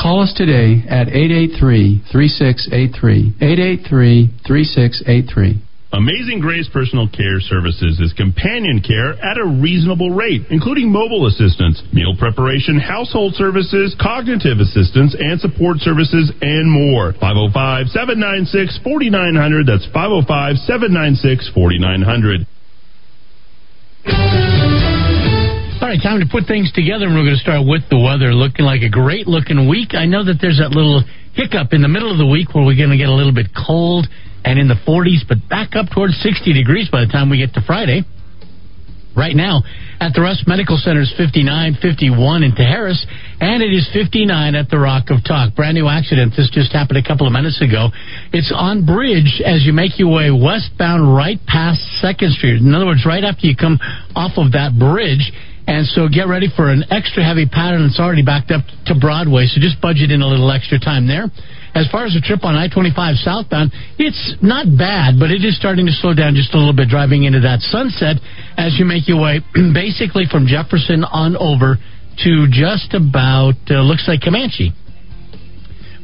Call 0.00 0.22
us 0.24 0.32
today 0.32 0.80
at 0.88 1.12
883 1.12 2.08
3683. 2.08 3.36
883 3.36 4.32
3683. 4.48 5.60
Amazing 5.92 6.40
Grace 6.40 6.70
Personal 6.72 7.04
Care 7.04 7.36
Services 7.40 8.00
is 8.00 8.14
companion 8.16 8.80
care 8.80 9.12
at 9.20 9.36
a 9.36 9.44
reasonable 9.44 10.08
rate, 10.08 10.48
including 10.48 10.88
mobile 10.88 11.26
assistance, 11.26 11.82
meal 11.92 12.16
preparation, 12.16 12.80
household 12.80 13.34
services, 13.34 13.94
cognitive 14.00 14.56
assistance, 14.56 15.12
and 15.18 15.36
support 15.38 15.84
services, 15.84 16.32
and 16.40 16.70
more. 16.70 17.12
505 17.20 17.92
796 17.92 18.80
4900. 18.80 19.66
That's 19.66 19.84
505 19.92 20.56
796 20.64 21.50
4900. 21.52 22.46
All 24.06 24.99
right, 25.90 26.02
time 26.06 26.22
to 26.22 26.30
put 26.30 26.46
things 26.46 26.70
together, 26.70 27.10
and 27.10 27.18
we're 27.18 27.26
going 27.26 27.34
to 27.34 27.42
start 27.42 27.66
with 27.66 27.82
the 27.90 27.98
weather. 27.98 28.30
Looking 28.30 28.62
like 28.62 28.86
a 28.86 28.92
great 28.92 29.26
looking 29.26 29.66
week. 29.66 29.98
I 29.98 30.06
know 30.06 30.22
that 30.22 30.38
there's 30.38 30.62
that 30.62 30.70
little 30.70 31.02
hiccup 31.34 31.74
in 31.74 31.82
the 31.82 31.90
middle 31.90 32.14
of 32.14 32.18
the 32.18 32.30
week 32.30 32.54
where 32.54 32.62
we're 32.62 32.78
going 32.78 32.94
to 32.94 33.00
get 33.00 33.10
a 33.10 33.14
little 33.14 33.34
bit 33.34 33.50
cold 33.50 34.06
and 34.46 34.54
in 34.54 34.70
the 34.70 34.78
40s, 34.86 35.26
but 35.26 35.42
back 35.50 35.74
up 35.74 35.90
towards 35.90 36.14
60 36.22 36.46
degrees 36.54 36.86
by 36.94 37.02
the 37.02 37.10
time 37.10 37.26
we 37.26 37.42
get 37.42 37.58
to 37.58 37.62
Friday. 37.66 38.06
Right 39.18 39.34
now, 39.34 39.66
at 39.98 40.14
the 40.14 40.22
Russ 40.22 40.46
Medical 40.46 40.78
Center 40.78 41.02
is 41.02 41.10
59, 41.18 41.82
51 41.82 42.46
in 42.46 42.54
Harris, 42.54 43.02
And 43.42 43.58
it 43.58 43.74
is 43.74 43.82
59 43.90 44.30
at 44.54 44.70
the 44.70 44.78
Rock 44.78 45.10
of 45.10 45.26
Talk. 45.26 45.58
Brand 45.58 45.74
new 45.74 45.90
accident. 45.90 46.38
This 46.38 46.46
just 46.54 46.70
happened 46.70 47.02
a 47.02 47.06
couple 47.06 47.26
of 47.26 47.34
minutes 47.34 47.58
ago. 47.58 47.90
It's 48.30 48.54
on 48.54 48.86
Bridge 48.86 49.42
as 49.42 49.66
you 49.66 49.74
make 49.74 49.98
your 49.98 50.14
way 50.14 50.30
westbound 50.30 51.02
right 51.02 51.42
past 51.50 51.82
2nd 51.98 52.30
Street. 52.38 52.62
In 52.62 52.70
other 52.70 52.86
words, 52.86 53.02
right 53.02 53.26
after 53.26 53.50
you 53.50 53.58
come 53.58 53.82
off 54.14 54.38
of 54.38 54.54
that 54.54 54.78
bridge. 54.78 55.34
And 55.66 55.86
so 55.86 56.08
get 56.08 56.26
ready 56.26 56.48
for 56.54 56.70
an 56.70 56.84
extra 56.90 57.22
heavy 57.22 57.46
pattern. 57.46 57.82
It's 57.84 58.00
already 58.00 58.24
backed 58.24 58.50
up 58.50 58.64
to 58.86 58.94
Broadway, 58.94 59.46
so 59.46 59.60
just 59.60 59.80
budget 59.80 60.10
in 60.10 60.22
a 60.22 60.26
little 60.26 60.50
extra 60.50 60.78
time 60.78 61.06
there. 61.06 61.30
As 61.74 61.86
far 61.92 62.04
as 62.04 62.14
the 62.14 62.20
trip 62.20 62.42
on 62.42 62.56
I 62.56 62.66
25 62.66 63.22
southbound, 63.22 63.70
it's 63.94 64.34
not 64.42 64.66
bad, 64.74 65.22
but 65.22 65.30
it 65.30 65.46
is 65.46 65.54
starting 65.54 65.86
to 65.86 65.92
slow 65.92 66.14
down 66.14 66.34
just 66.34 66.50
a 66.54 66.58
little 66.58 66.74
bit 66.74 66.88
driving 66.88 67.22
into 67.24 67.40
that 67.46 67.62
sunset 67.62 68.18
as 68.58 68.74
you 68.78 68.84
make 68.84 69.06
your 69.06 69.22
way 69.22 69.38
basically 69.74 70.26
from 70.26 70.50
Jefferson 70.50 71.04
on 71.06 71.38
over 71.38 71.78
to 72.26 72.32
just 72.50 72.90
about, 72.92 73.54
uh, 73.70 73.86
looks 73.86 74.10
like 74.10 74.20
Comanche. 74.20 74.74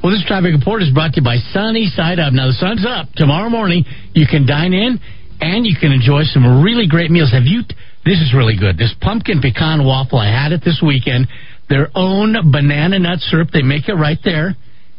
Well, 0.02 0.14
this 0.14 0.22
traffic 0.22 0.54
report 0.54 0.86
is 0.86 0.94
brought 0.94 1.18
to 1.18 1.20
you 1.20 1.26
by 1.26 1.42
Sunny 1.50 1.90
Side 1.90 2.20
Up. 2.20 2.32
Now, 2.32 2.46
the 2.46 2.54
sun's 2.54 2.86
up. 2.86 3.10
Tomorrow 3.18 3.50
morning, 3.50 3.82
you 4.14 4.26
can 4.30 4.46
dine 4.46 4.72
in 4.72 5.00
and 5.40 5.66
you 5.66 5.74
can 5.74 5.90
enjoy 5.90 6.22
some 6.24 6.62
really 6.62 6.86
great 6.86 7.10
meals. 7.10 7.32
Have 7.32 7.44
you? 7.44 7.62
This 8.06 8.22
is 8.22 8.32
really 8.32 8.56
good. 8.56 8.78
This 8.78 8.94
pumpkin 9.00 9.40
pecan 9.42 9.84
waffle, 9.84 10.18
I 10.18 10.30
had 10.30 10.52
it 10.52 10.62
this 10.64 10.80
weekend. 10.80 11.26
Their 11.68 11.90
own 11.92 12.52
banana 12.52 13.00
nut 13.00 13.18
syrup. 13.18 13.48
They 13.52 13.62
make 13.62 13.88
it 13.88 13.94
right 13.94 14.18
there 14.24 14.54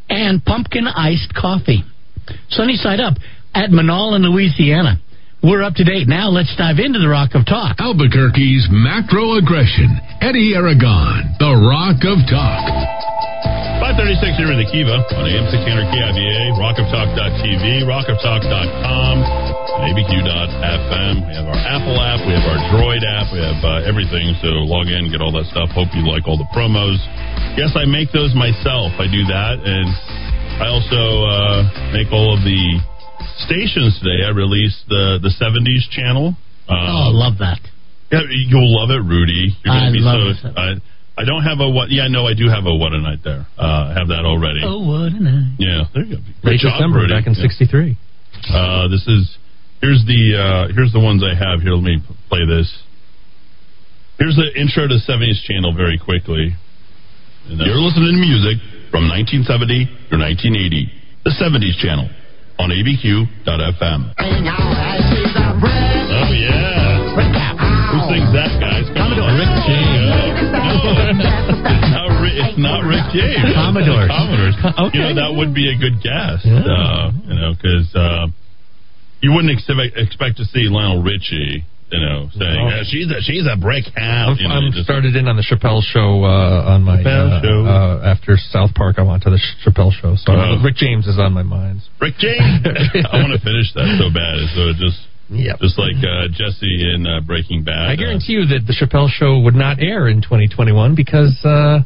and 0.09 0.43
pumpkin 0.43 0.87
iced 0.87 1.33
coffee. 1.33 1.83
Sunny 2.49 2.75
side 2.75 2.99
up 2.99 3.15
at 3.55 3.69
Manola, 3.69 4.19
Louisiana. 4.19 4.99
We're 5.41 5.63
up 5.63 5.75
to 5.75 5.85
date 5.85 6.07
now. 6.07 6.27
Let's 6.27 6.53
dive 6.57 6.79
into 6.79 6.99
the 6.99 7.07
Rock 7.07 7.31
of 7.33 7.45
Talk. 7.45 7.77
Albuquerque's 7.79 8.67
macro 8.69 9.37
aggression. 9.37 9.87
Eddy 10.19 10.53
Aragon, 10.53 11.35
the 11.39 11.55
Rock 11.55 12.03
of 12.03 12.19
Talk. 12.29 13.06
536 13.97 14.37
here 14.37 14.53
in 14.53 14.61
the 14.61 14.69
Kiva 14.69 14.93
on 15.17 15.25
AM 15.25 15.49
1600 15.49 15.89
KIVA, 15.89 16.53
rockoftalk.tv, 16.61 17.81
rockoftalk.com, 17.89 19.15
abq.fm. 19.89 21.13
We 21.25 21.33
have 21.33 21.49
our 21.49 21.57
Apple 21.57 21.97
app, 21.97 22.21
we 22.21 22.37
have 22.37 22.45
our 22.45 22.61
Droid 22.69 23.01
app, 23.01 23.33
we 23.33 23.41
have 23.41 23.57
uh, 23.65 23.89
everything. 23.89 24.37
So 24.45 24.53
log 24.69 24.85
in, 24.85 25.09
get 25.09 25.17
all 25.17 25.33
that 25.33 25.49
stuff. 25.49 25.73
Hope 25.73 25.89
you 25.97 26.05
like 26.05 26.29
all 26.29 26.37
the 26.37 26.45
promos. 26.53 27.01
Yes, 27.57 27.73
I 27.73 27.89
make 27.89 28.13
those 28.13 28.37
myself. 28.37 28.93
I 29.01 29.09
do 29.09 29.25
that. 29.33 29.65
And 29.65 29.89
I 30.61 30.69
also 30.69 31.01
uh, 31.25 31.89
make 31.89 32.13
all 32.13 32.37
of 32.37 32.45
the 32.45 32.77
stations 33.49 33.97
today. 33.97 34.29
I 34.29 34.29
released 34.29 34.85
the, 34.93 35.17
the 35.25 35.33
70s 35.41 35.89
channel. 35.89 36.37
Um, 36.69 36.85
oh, 36.85 37.09
love 37.17 37.41
that. 37.41 37.65
Yeah, 38.13 38.29
you'll 38.29 38.77
love 38.77 38.93
it, 38.93 39.01
Rudy. 39.01 39.57
You're 39.65 39.73
I 39.73 39.89
gonna 39.89 39.97
be 39.97 40.05
love 40.05 40.37
so, 40.37 40.53
it. 40.53 40.85
I, 41.17 41.21
I 41.21 41.25
don't 41.25 41.43
have 41.43 41.59
a 41.59 41.69
what? 41.69 41.89
Yeah, 41.89 42.07
no, 42.07 42.27
I 42.27 42.33
do 42.33 42.47
have 42.49 42.65
a 42.65 42.73
what 42.75 42.93
a 42.93 42.99
night 43.01 43.19
there. 43.23 43.45
Uh, 43.57 43.89
I 43.89 43.93
have 43.97 44.07
that 44.09 44.25
already. 44.25 44.61
Oh, 44.63 44.79
what 44.85 45.11
a 45.13 45.19
night. 45.19 45.55
Yeah, 45.59 45.85
there 45.93 46.03
you 46.05 46.17
go. 46.17 46.21
Great 46.41 46.53
Late 46.53 46.59
job, 46.61 46.73
December 46.77 46.99
Rudy. 47.05 47.13
back 47.13 47.25
in 47.27 47.33
Yeah. 47.33 47.41
'63. 47.49 47.97
Uh, 48.53 48.87
this 48.87 49.05
is 49.07 49.37
here's 49.81 50.05
the 50.05 50.37
uh, 50.37 50.67
here's 50.73 50.91
the 50.93 50.99
ones 51.01 51.23
I 51.25 51.33
have 51.33 51.61
here. 51.61 51.73
Let 51.73 51.83
me 51.83 51.97
play 52.29 52.45
this. 52.45 52.69
Here's 54.19 54.35
the 54.35 54.49
intro 54.59 54.87
to 54.87 54.95
70s 54.97 55.43
channel 55.45 55.73
very 55.77 55.97
quickly. 55.97 56.55
And 57.49 57.59
You're 57.61 57.77
listening 57.77 58.17
to 58.17 58.21
music 58.21 58.57
from 58.89 59.05
1970 59.07 59.85
to 60.09 60.17
1980. 60.17 60.89
The 61.23 61.29
70s 61.37 61.77
channel 61.77 62.09
on 62.57 62.71
abq.fm. 62.73 64.01
Oh 64.17 64.25
yeah. 66.33 67.13
Who 67.93 67.99
sings 68.09 68.33
that, 68.33 68.57
guys? 68.59 68.89
Come 68.97 69.13
on. 69.21 69.37
Rick 69.37 69.53
James. 69.69 69.86
Not, 70.41 72.21
Ri- 72.21 72.37
it's 72.37 72.57
not 72.57 72.81
Rick 72.85 73.05
James. 73.13 73.53
Commodores. 73.55 74.09
Commodores. 74.11 74.55
You 74.93 75.01
know, 75.01 75.15
that 75.15 75.31
would 75.35 75.53
be 75.53 75.69
a 75.71 75.77
good 75.77 76.01
guess. 76.01 76.43
Uh, 76.45 77.11
you 77.25 77.35
know, 77.35 77.51
because 77.57 77.89
uh, 77.95 78.27
you 79.21 79.33
wouldn't 79.33 79.51
expect, 79.53 79.97
expect 79.97 80.37
to 80.37 80.45
see 80.45 80.69
Lionel 80.69 81.01
Richie, 81.03 81.65
you 81.91 81.99
know, 81.99 82.29
saying. 82.37 82.67
"Yeah, 82.69 82.83
she's 82.85 83.07
a 83.09 83.19
she's 83.21 83.45
a 83.49 83.55
brick 83.57 83.85
house. 83.95 84.37
I'm, 84.37 84.43
You 84.43 84.47
know, 84.47 84.55
I'm 84.55 84.83
started 84.83 85.15
in 85.15 85.27
on 85.27 85.35
the 85.37 85.45
Chappelle 85.45 85.81
show 85.81 86.23
uh, 86.23 86.73
on 86.75 86.83
my 86.83 87.01
uh, 87.01 87.41
show. 87.41 87.65
Uh, 87.65 88.01
after 88.05 88.37
South 88.37 88.73
Park. 88.75 88.99
I 88.99 89.03
went 89.03 89.23
to 89.23 89.29
the 89.31 89.41
Chappelle 89.65 89.91
show, 89.91 90.15
so. 90.15 90.33
Rick 90.63 90.75
James 90.75 91.07
is 91.07 91.17
on 91.19 91.33
my 91.33 91.43
mind. 91.43 91.81
Rick 92.01 92.15
James. 92.19 92.61
I 92.65 93.17
want 93.23 93.33
to 93.33 93.41
finish 93.41 93.73
that 93.73 93.87
so 93.97 94.13
bad. 94.13 94.37
So 94.53 94.69
it 94.69 94.77
just, 94.77 94.99
Yep. 95.29 95.59
just 95.59 95.77
like 95.77 95.95
uh, 95.99 96.27
Jesse 96.31 96.93
in 96.93 97.05
uh, 97.05 97.19
Breaking 97.21 97.63
Bad. 97.63 97.89
I 97.89 97.95
guarantee 97.95 98.33
you 98.33 98.45
that 98.47 98.63
the 98.65 98.73
Chappelle 98.73 99.09
show 99.09 99.39
would 99.39 99.55
not 99.55 99.79
air 99.79 100.07
in 100.07 100.21
2021 100.21 100.95
because 100.95 101.35
uh, 101.43 101.79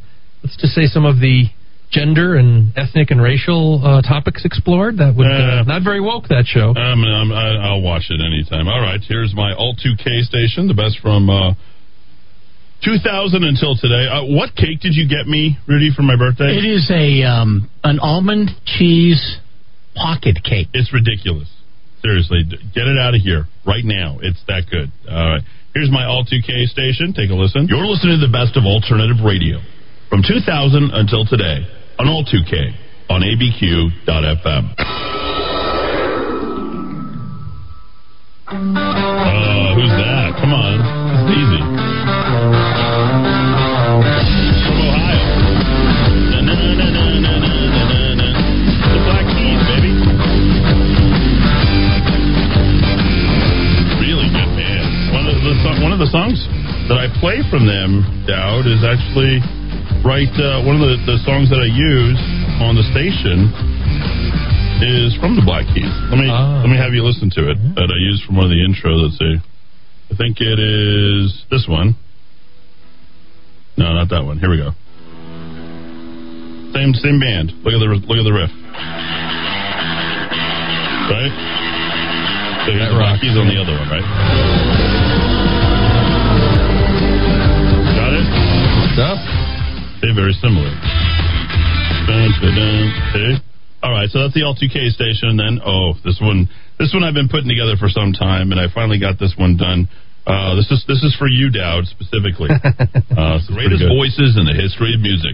let's 0.43 0.55
just 0.57 0.73
say 0.73 0.85
some 0.85 1.05
of 1.05 1.17
the 1.19 1.45
gender 1.89 2.37
and 2.37 2.71
ethnic 2.77 3.11
and 3.11 3.21
racial 3.21 3.81
uh, 3.83 4.01
topics 4.01 4.45
explored 4.45 4.97
that 4.97 5.15
would 5.15 5.27
uh, 5.27 5.61
Uh, 5.61 5.63
not 5.63 5.83
very 5.83 5.99
woke 5.99 6.27
that 6.29 6.45
show. 6.45 6.69
Um, 6.69 7.03
I'm, 7.03 7.31
I, 7.33 7.67
I'll 7.67 7.81
watch 7.81 8.07
it 8.09 8.21
anytime. 8.21 8.67
All 8.67 8.79
right, 8.79 9.01
here's 9.01 9.33
my 9.35 9.53
Alt 9.53 9.77
2K 9.83 10.21
station, 10.23 10.67
the 10.67 10.73
best 10.73 10.99
from 11.01 11.29
uh, 11.29 11.53
2000 12.85 13.43
until 13.43 13.75
today. 13.75 14.07
Uh, 14.07 14.23
what 14.25 14.55
cake 14.55 14.79
did 14.81 14.95
you 14.95 15.07
get 15.07 15.27
me, 15.27 15.57
Rudy, 15.67 15.91
for 15.95 16.01
my 16.03 16.15
birthday? 16.15 16.57
It 16.57 16.65
is 16.65 16.89
a 16.89 17.23
um, 17.23 17.69
an 17.83 17.99
almond 17.99 18.49
cheese 18.65 19.37
pocket 19.95 20.37
cake. 20.43 20.67
It's 20.73 20.93
ridiculous. 20.93 21.49
Seriously, 22.01 22.43
get 22.73 22.87
it 22.87 22.97
out 22.97 23.13
of 23.13 23.21
here 23.21 23.45
right 23.65 23.85
now. 23.85 24.17
It's 24.21 24.41
that 24.47 24.65
good. 24.69 24.91
All. 25.09 25.39
Here's 25.73 25.91
my 25.91 26.03
Alt 26.03 26.27
2K 26.27 26.67
station. 26.67 27.13
Take 27.13 27.29
a 27.29 27.33
listen. 27.33 27.67
You're 27.69 27.85
listening 27.85 28.19
to 28.19 28.25
the 28.27 28.31
best 28.31 28.57
of 28.57 28.65
alternative 28.65 29.23
radio 29.23 29.59
from 30.09 30.21
2000 30.21 30.91
until 30.91 31.23
today 31.25 31.63
on 31.97 32.07
Alt 32.09 32.27
2K 32.27 32.75
on 33.09 33.21
abq.fm. 33.21 34.75
Uh, 38.51 39.75
who's 39.75 39.93
that? 39.95 40.35
Come 40.41 40.51
on. 40.51 40.81
It's 41.15 41.37
easy. 41.39 41.70
Songs 56.11 56.43
that 56.91 56.99
I 56.99 57.07
play 57.23 57.39
from 57.47 57.63
them, 57.63 58.03
Dowd, 58.27 58.67
is 58.67 58.83
actually 58.83 59.39
right. 60.03 60.29
Uh, 60.35 60.59
one 60.67 60.75
of 60.75 60.83
the, 60.83 60.99
the 61.07 61.17
songs 61.23 61.47
that 61.47 61.63
I 61.63 61.71
use 61.71 62.19
on 62.59 62.75
the 62.75 62.83
station 62.91 63.47
is 64.83 65.15
from 65.23 65.39
the 65.39 65.43
Black 65.47 65.63
Keys. 65.71 65.87
Let 66.11 66.19
me 66.19 66.27
let 66.27 66.67
me 66.67 66.75
have 66.75 66.91
you 66.91 67.07
listen 67.07 67.31
to 67.39 67.55
it. 67.55 67.57
That 67.79 67.87
I 67.87 67.97
used 67.97 68.27
from 68.27 68.35
one 68.35 68.45
of 68.45 68.51
the 68.51 68.59
intros. 68.59 69.07
Let's 69.07 69.17
see. 69.17 69.39
I 70.11 70.15
think 70.19 70.43
it 70.43 70.59
is 70.59 71.31
this 71.47 71.63
one. 71.71 71.95
No, 73.79 73.95
not 73.95 74.11
that 74.11 74.27
one. 74.27 74.37
Here 74.37 74.51
we 74.51 74.59
go. 74.59 74.75
Same 76.75 76.91
same 76.99 77.23
band. 77.23 77.55
Look 77.63 77.71
at 77.71 77.79
the 77.79 77.87
look 77.87 78.19
at 78.19 78.27
the 78.27 78.35
riff. 78.35 78.51
Right. 81.07 81.33
So 82.67 82.71
here's 82.75 82.91
the 82.91 82.99
Black 82.99 83.21
Keys 83.23 83.39
on 83.39 83.47
the 83.47 83.57
other 83.57 83.79
one, 83.79 83.89
right? 83.89 84.70
They're 90.01 90.17
very 90.17 90.33
similar. 90.33 90.73
All 93.83 93.91
right, 93.91 94.09
so 94.09 94.21
that's 94.21 94.33
the 94.33 94.41
L2K 94.41 94.93
station. 94.93 95.37
Then, 95.37 95.61
oh, 95.65 95.93
this 96.05 96.19
one, 96.21 96.49
this 96.77 96.93
one 96.93 97.03
I've 97.03 97.13
been 97.13 97.29
putting 97.29 97.49
together 97.49 97.77
for 97.77 97.89
some 97.89 98.13
time, 98.13 98.51
and 98.51 98.59
I 98.59 98.67
finally 98.73 98.99
got 98.99 99.17
this 99.17 99.33
one 99.37 99.57
done. 99.57 99.89
Uh, 100.25 100.53
this 100.53 100.69
is 100.69 100.85
this 100.87 101.01
is 101.01 101.15
for 101.17 101.27
you, 101.27 101.49
Dowd, 101.49 101.85
specifically. 101.85 102.49
uh, 102.53 103.39
greatest 103.49 103.85
voices 103.89 104.37
in 104.37 104.45
the 104.45 104.53
history 104.53 104.93
of 104.93 105.01
music 105.01 105.33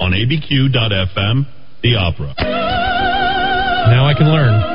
on 0.00 0.12
ABQ.FM, 0.12 1.44
the 1.82 1.96
opera. 1.96 2.34
Now 2.40 4.06
I 4.08 4.14
can 4.16 4.28
learn. 4.32 4.73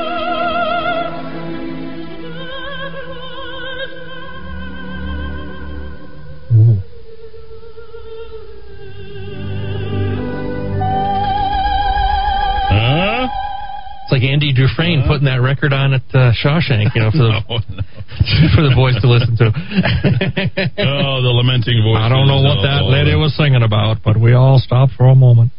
Dufresne 14.59 15.07
putting 15.07 15.23
that 15.31 15.39
record 15.39 15.71
on 15.71 15.95
at 15.95 16.03
uh, 16.11 16.35
Shawshank, 16.35 16.91
you 16.91 16.99
know, 16.99 17.11
for 17.15 17.23
the 17.23 17.39
for 18.55 18.63
the 18.67 18.75
boys 18.75 18.99
to 18.99 19.07
listen 19.07 19.39
to. 19.39 19.47
oh, 20.83 21.23
the 21.23 21.31
lamenting 21.31 21.79
voice. 21.79 22.03
I 22.03 22.11
don't 22.11 22.27
know 22.27 22.43
what 22.43 22.59
that 22.67 22.83
lady 22.91 23.15
was 23.15 23.31
singing 23.39 23.63
about, 23.63 24.03
but 24.03 24.19
we 24.19 24.35
all 24.35 24.59
stopped 24.59 24.99
for 24.99 25.07
a 25.07 25.15
moment. 25.15 25.55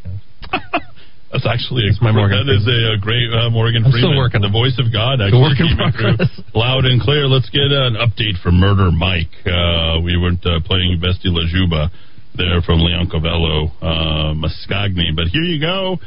That's 1.32 1.46
actually 1.46 1.86
a, 1.86 1.94
my 2.02 2.10
Morgan 2.10 2.42
that 2.42 2.50
is 2.50 2.66
a, 2.66 2.80
uh 2.92 2.96
great 2.98 3.30
uh, 3.30 3.48
Morgan 3.54 3.86
I'm 3.86 3.94
Freeman. 3.94 4.12
still 4.12 4.18
working 4.18 4.42
the 4.42 4.50
voice 4.50 4.74
of 4.82 4.90
God. 4.90 5.22
Actually 5.22 5.46
work 5.46 5.56
came 5.56 5.78
through 5.78 6.18
loud 6.58 6.84
and 6.84 6.98
clear. 7.00 7.30
Let's 7.30 7.48
get 7.54 7.70
an 7.70 7.94
update 7.94 8.34
from 8.42 8.58
Murder 8.58 8.90
Mike. 8.90 9.30
Uh, 9.46 10.02
we 10.02 10.18
weren't 10.18 10.42
uh, 10.42 10.58
playing 10.66 10.98
Vesti 10.98 11.30
La 11.30 11.46
Giubba 11.46 11.88
there 12.34 12.58
from 12.66 12.82
Leoncavallo 12.82 13.70
uh, 13.78 14.34
Mascagni. 14.34 15.14
But 15.14 15.30
here 15.30 15.46
you 15.46 15.62
go. 15.62 16.02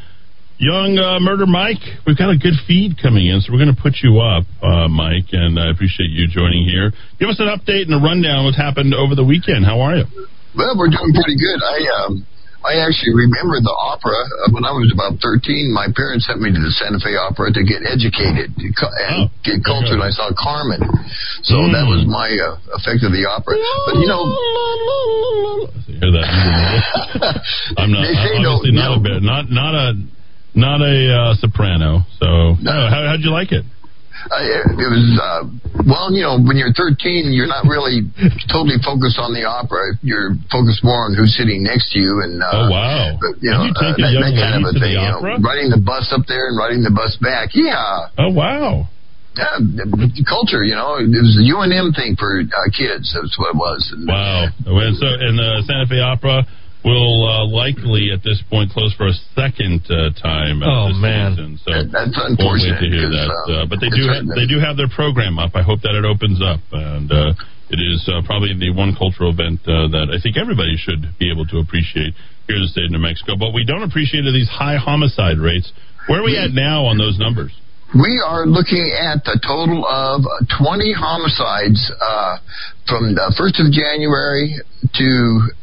Young 0.62 0.98
uh, 1.02 1.20
Murder 1.20 1.50
Mike, 1.50 1.82
we've 2.06 2.18
got 2.18 2.30
a 2.30 2.38
good 2.38 2.54
feed 2.68 3.02
coming 3.02 3.26
in, 3.26 3.42
so 3.42 3.52
we're 3.52 3.60
going 3.60 3.74
to 3.74 3.82
put 3.82 4.00
you 4.06 4.22
up, 4.22 4.46
uh, 4.62 4.88
Mike, 4.88 5.34
and 5.34 5.58
I 5.58 5.74
appreciate 5.74 6.14
you 6.14 6.30
joining 6.30 6.70
here. 6.70 6.94
Give 7.18 7.28
us 7.28 7.42
an 7.42 7.50
update 7.50 7.90
and 7.90 7.98
a 7.98 8.02
rundown 8.02 8.46
of 8.46 8.54
what 8.54 8.56
happened 8.56 8.94
over 8.94 9.18
the 9.18 9.26
weekend. 9.26 9.66
How 9.66 9.82
are 9.82 9.98
you? 9.98 10.06
Well, 10.54 10.78
we're 10.78 10.94
doing 10.94 11.10
pretty 11.10 11.36
good. 11.36 11.58
I 11.58 11.78
um, 12.06 12.12
I 12.64 12.80
actually 12.80 13.12
remember 13.12 13.60
the 13.60 13.76
opera 13.76 14.16
uh, 14.16 14.56
when 14.56 14.64
I 14.64 14.72
was 14.72 14.88
about 14.96 15.20
13. 15.20 15.74
My 15.76 15.92
parents 15.92 16.32
sent 16.32 16.40
me 16.40 16.48
to 16.48 16.62
the 16.62 16.72
Santa 16.80 16.96
Fe 17.02 17.18
Opera 17.20 17.52
to 17.52 17.62
get 17.66 17.84
educated 17.84 18.56
and 18.56 18.72
oh, 18.80 19.28
get 19.44 19.60
cultured. 19.68 20.00
I 20.00 20.14
saw 20.16 20.32
Carmen, 20.32 20.80
so 21.44 21.60
mm. 21.60 21.76
that 21.76 21.84
was 21.84 22.08
my 22.08 22.32
uh, 22.32 22.56
effect 22.80 23.04
of 23.04 23.12
the 23.12 23.28
opera. 23.28 23.60
But 23.60 24.00
you 24.00 24.08
know, 24.08 24.24
hear 25.92 26.12
that? 26.16 26.30
I'm 27.82 27.92
not 27.92 28.08
obviously 28.08 28.72
not 28.72 28.96
a 28.96 29.02
bit, 29.04 29.20
not 29.20 29.52
not 29.52 29.76
a 29.76 30.00
not 30.56 30.82
a 30.82 30.96
uh, 31.10 31.34
soprano. 31.36 32.06
So, 32.20 32.56
no. 32.62 32.72
how, 32.90 33.10
how'd 33.10 33.22
you 33.22 33.32
like 33.32 33.52
it? 33.52 33.66
Uh, 34.24 34.80
it 34.80 34.88
was 34.88 35.04
uh, 35.20 35.44
well, 35.84 36.08
you 36.16 36.24
know, 36.24 36.40
when 36.40 36.56
you're 36.56 36.72
13, 36.72 37.36
you're 37.36 37.50
not 37.50 37.68
really 37.68 38.08
totally 38.48 38.80
focused 38.80 39.20
on 39.20 39.36
the 39.36 39.44
opera. 39.44 40.00
You're 40.00 40.40
focused 40.48 40.80
more 40.80 41.04
on 41.04 41.12
who's 41.12 41.36
sitting 41.36 41.60
next 41.60 41.92
to 41.92 42.00
you, 42.00 42.24
and 42.24 42.40
uh, 42.40 42.48
oh 42.56 42.72
wow, 42.72 43.20
but, 43.20 43.36
you 43.44 43.52
know, 43.52 43.68
you 43.68 43.76
uh, 43.76 43.92
that, 44.00 44.16
that 44.16 44.34
kind 44.40 44.56
of 44.64 44.72
a 44.72 44.76
thing. 44.80 44.96
You 44.96 45.12
know, 45.12 45.44
riding 45.44 45.68
the 45.68 45.82
bus 45.84 46.08
up 46.16 46.24
there 46.32 46.48
and 46.48 46.56
riding 46.56 46.88
the 46.88 46.96
bus 46.96 47.20
back. 47.20 47.52
Yeah. 47.52 48.16
Oh 48.16 48.32
wow. 48.32 48.88
Yeah, 49.34 49.58
culture, 50.30 50.62
you 50.62 50.78
know, 50.78 51.02
it 51.02 51.10
was 51.10 51.34
the 51.34 51.50
UNM 51.50 51.98
thing 51.98 52.14
for 52.14 52.38
uh, 52.38 52.70
kids. 52.70 53.10
That's 53.18 53.34
what 53.42 53.50
it 53.50 53.58
was. 53.58 53.82
And, 53.90 54.06
wow. 54.06 54.46
And 54.46 54.94
so, 54.94 55.10
in 55.10 55.34
the 55.34 55.66
Santa 55.66 55.90
Fe 55.90 55.98
Opera, 56.06 56.46
will 56.84 57.24
uh, 57.24 57.48
likely 57.48 58.12
at 58.12 58.24
this 58.24 58.44
point 58.52 58.72
close 58.72 58.94
for 58.96 59.08
a 59.08 59.16
second 59.36 59.82
uh, 59.88 60.12
time. 60.20 60.62
Oh 60.62 60.92
man, 60.94 61.36
season. 61.36 61.60
so 61.64 61.72
that's 61.88 62.16
unfortunate. 62.16 62.80
Wait 62.80 62.88
to 62.88 62.90
hear 62.92 63.10
that, 63.10 63.32
uh, 63.32 63.52
uh, 63.52 63.66
but 63.66 63.80
they 63.80 63.90
do 63.90 64.04
ha- 64.08 64.28
they 64.36 64.46
do 64.46 64.60
have 64.60 64.76
their 64.76 64.92
program 64.92 65.40
up. 65.40 65.56
I 65.56 65.64
hope 65.64 65.82
that 65.88 65.96
it 65.96 66.04
opens 66.04 66.44
up, 66.44 66.60
and 66.72 67.08
uh, 67.08 67.32
it 67.72 67.80
is 67.80 68.04
uh, 68.12 68.22
probably 68.28 68.52
the 68.54 68.76
one 68.76 68.96
cultural 68.96 69.32
event 69.32 69.64
that 69.64 70.12
I 70.12 70.20
think 70.20 70.36
everybody 70.36 70.76
should 70.76 71.16
be 71.18 71.32
able 71.32 71.48
to 71.56 71.64
appreciate 71.64 72.14
here 72.48 72.60
in 72.60 72.64
the 72.68 72.72
state 72.72 72.86
of 72.86 72.92
New 72.92 73.00
Mexico. 73.00 73.40
But 73.40 73.56
we 73.56 73.64
don't 73.64 73.84
appreciate 73.84 74.28
these 74.28 74.52
high 74.52 74.76
homicide 74.76 75.40
rates. 75.40 75.72
Where 76.12 76.20
are 76.20 76.28
we 76.28 76.36
at 76.36 76.52
now 76.52 76.84
on 76.92 77.00
those 77.00 77.18
numbers? 77.18 77.56
We 77.94 78.18
are 78.26 78.46
looking 78.48 78.90
at 78.98 79.22
a 79.30 79.38
total 79.38 79.86
of 79.86 80.26
20 80.58 80.94
homicides 80.98 81.78
uh, 82.02 82.38
from 82.90 83.14
the 83.14 83.30
1st 83.38 83.68
of 83.68 83.72
January 83.72 84.58
to 84.98 85.10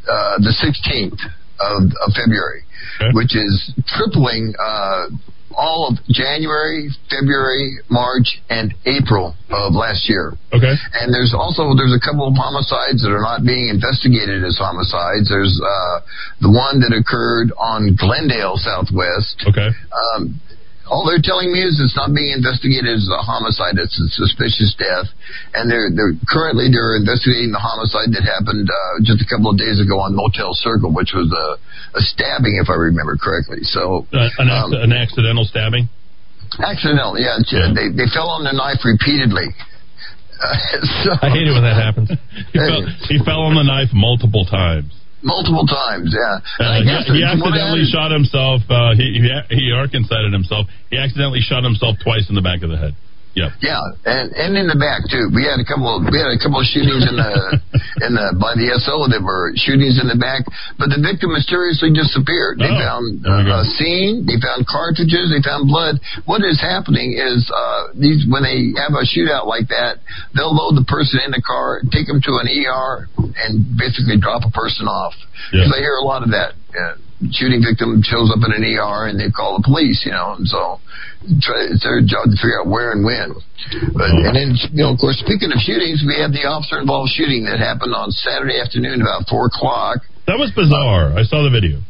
uh, 0.07 0.39
the 0.39 0.55
16th 0.55 1.19
of, 1.59 1.91
of 1.91 2.09
February, 2.15 2.63
okay. 3.03 3.11
which 3.19 3.35
is 3.35 3.75
tripling 3.99 4.55
uh, 4.63 5.11
all 5.59 5.91
of 5.91 5.99
January, 6.07 6.89
February, 7.11 7.83
March, 7.91 8.39
and 8.49 8.75
April 8.87 9.35
of 9.51 9.75
last 9.75 10.09
year. 10.09 10.39
Okay. 10.55 10.75
And 11.03 11.13
there's 11.13 11.35
also 11.35 11.75
there's 11.75 11.95
a 11.95 11.99
couple 11.99 12.31
of 12.31 12.39
homicides 12.39 13.03
that 13.03 13.11
are 13.11 13.27
not 13.27 13.43
being 13.43 13.67
investigated 13.67 14.47
as 14.47 14.55
homicides. 14.55 15.27
There's 15.27 15.59
uh, 15.59 16.01
the 16.41 16.51
one 16.55 16.79
that 16.81 16.95
occurred 16.95 17.51
on 17.59 17.99
Glendale 17.99 18.55
Southwest. 18.55 19.43
Okay. 19.51 19.75
Um, 19.91 20.39
all 20.91 21.07
they're 21.07 21.23
telling 21.23 21.55
me 21.55 21.63
is 21.63 21.79
it's 21.79 21.95
not 21.95 22.11
being 22.11 22.35
investigated 22.35 22.91
as 22.91 23.07
a 23.07 23.23
homicide; 23.23 23.79
it's 23.79 23.95
a 23.95 24.11
suspicious 24.11 24.75
death, 24.75 25.07
and 25.55 25.71
they're 25.71 25.89
they're 25.95 26.19
currently 26.27 26.67
they're 26.67 26.99
investigating 26.99 27.55
the 27.55 27.63
homicide 27.63 28.11
that 28.11 28.27
happened 28.27 28.67
uh, 28.67 28.95
just 29.07 29.23
a 29.23 29.29
couple 29.31 29.55
of 29.55 29.57
days 29.57 29.79
ago 29.79 30.03
on 30.03 30.19
Motel 30.19 30.51
Circle, 30.53 30.91
which 30.91 31.15
was 31.15 31.31
a, 31.31 31.47
a 31.95 32.03
stabbing, 32.03 32.59
if 32.59 32.67
I 32.67 32.77
remember 32.77 33.15
correctly. 33.15 33.63
So 33.63 34.05
uh, 34.11 34.29
an, 34.43 34.51
um, 34.51 34.75
an 34.75 34.91
accidental 34.91 35.47
stabbing. 35.47 35.87
Accidental, 36.59 37.15
yeah. 37.15 37.39
yeah. 37.55 37.71
They 37.71 37.95
they 37.95 38.11
fell 38.11 38.27
on 38.27 38.43
the 38.43 38.51
knife 38.53 38.83
repeatedly. 38.83 39.55
Uh, 40.43 40.59
so, 41.07 41.11
I 41.23 41.31
hate 41.31 41.47
it 41.47 41.55
when 41.55 41.63
that 41.63 41.79
happens. 41.79 42.11
he, 42.53 42.59
fell, 42.59 42.83
he 43.07 43.17
fell 43.23 43.47
on 43.47 43.55
the 43.55 43.63
knife 43.63 43.95
multiple 43.95 44.43
times. 44.43 44.91
Multiple 45.23 45.67
times, 45.67 46.17
yeah. 46.17 46.41
Uh, 46.57 46.81
he, 46.81 47.21
he 47.21 47.25
accidentally 47.25 47.85
shot 47.85 48.11
himself. 48.11 48.63
Uh, 48.71 48.97
he, 48.97 49.21
he 49.21 49.29
he 49.53 49.69
Arkansided 49.69 50.33
himself. 50.33 50.67
He 50.89 50.97
accidentally 50.97 51.41
shot 51.41 51.63
himself 51.63 51.97
twice 52.03 52.29
in 52.29 52.35
the 52.35 52.41
back 52.41 52.63
of 52.63 52.71
the 52.71 52.79
head. 52.79 52.95
Yeah. 53.41 53.49
Yeah, 53.65 53.81
and 54.05 54.29
and 54.37 54.51
in 54.61 54.69
the 54.69 54.77
back 54.77 55.09
too. 55.09 55.33
We 55.33 55.49
had 55.49 55.57
a 55.57 55.65
couple. 55.65 55.89
Of, 55.89 56.13
we 56.13 56.21
had 56.21 56.29
a 56.29 56.41
couple 56.41 56.61
of 56.61 56.69
shootings 56.69 57.09
in 57.09 57.17
the 57.17 57.33
in 58.05 58.13
the 58.13 58.37
by 58.37 58.53
the 58.53 58.69
SO 58.85 59.09
that 59.09 59.25
were 59.25 59.57
shootings 59.57 59.97
in 59.97 60.13
the 60.13 60.21
back, 60.21 60.45
but 60.77 60.93
the 60.93 61.01
victim 61.01 61.33
mysteriously 61.33 61.89
disappeared. 61.89 62.61
They 62.61 62.69
oh, 62.69 62.77
found 62.77 63.25
uh, 63.25 63.65
a 63.65 63.69
scene. 63.81 64.29
They 64.29 64.37
found 64.37 64.69
cartridges. 64.69 65.33
They 65.33 65.41
found 65.41 65.73
blood. 65.73 65.97
What 66.29 66.45
is 66.45 66.61
happening 66.61 67.17
is 67.17 67.49
uh, 67.49 67.97
these 67.97 68.29
when 68.29 68.45
they 68.45 68.77
have 68.77 68.93
a 68.93 69.09
shootout 69.09 69.49
like 69.49 69.73
that, 69.73 70.05
they'll 70.37 70.53
load 70.53 70.77
the 70.77 70.85
person 70.85 71.25
in 71.25 71.33
the 71.33 71.41
car, 71.41 71.81
take 71.89 72.05
them 72.05 72.21
to 72.21 72.33
an 72.45 72.47
ER, 72.47 73.09
and 73.49 73.65
basically 73.81 74.21
drop 74.21 74.45
a 74.45 74.53
person 74.53 74.85
off. 74.85 75.17
Because 75.49 75.73
yeah. 75.73 75.79
I 75.79 75.81
hear 75.81 75.97
a 75.97 76.05
lot 76.05 76.21
of 76.21 76.37
that. 76.37 76.53
Uh, 76.77 77.01
shooting 77.29 77.61
victim 77.61 78.01
shows 78.01 78.33
up 78.33 78.41
in 78.41 78.51
an 78.57 78.65
ER 78.65 79.13
and 79.13 79.21
they 79.21 79.29
call 79.29 79.61
the 79.61 79.65
police, 79.65 80.01
you 80.09 80.13
know, 80.13 80.41
and 80.41 80.49
so 80.49 80.81
it's 81.29 81.85
their 81.85 82.01
job 82.01 82.33
to 82.33 82.37
figure 82.41 82.65
out 82.65 82.69
where 82.73 82.97
and 82.97 83.05
when. 83.05 83.37
But 83.93 84.09
and 84.09 84.33
then 84.33 84.57
you 84.73 84.89
know, 84.89 84.97
of 84.97 84.99
course, 84.99 85.21
speaking 85.21 85.53
of 85.53 85.61
shootings, 85.61 86.01
we 86.01 86.17
had 86.17 86.33
the 86.33 86.49
officer 86.49 86.81
involved 86.81 87.13
shooting 87.13 87.45
that 87.45 87.61
happened 87.61 87.93
on 87.93 88.09
Saturday 88.09 88.57
afternoon 88.57 89.05
about 89.05 89.29
four 89.29 89.53
o'clock. 89.53 90.01
That 90.25 90.41
was 90.41 90.49
bizarre. 90.57 91.13
I 91.13 91.29
saw 91.29 91.45
the 91.45 91.53
video. 91.53 91.85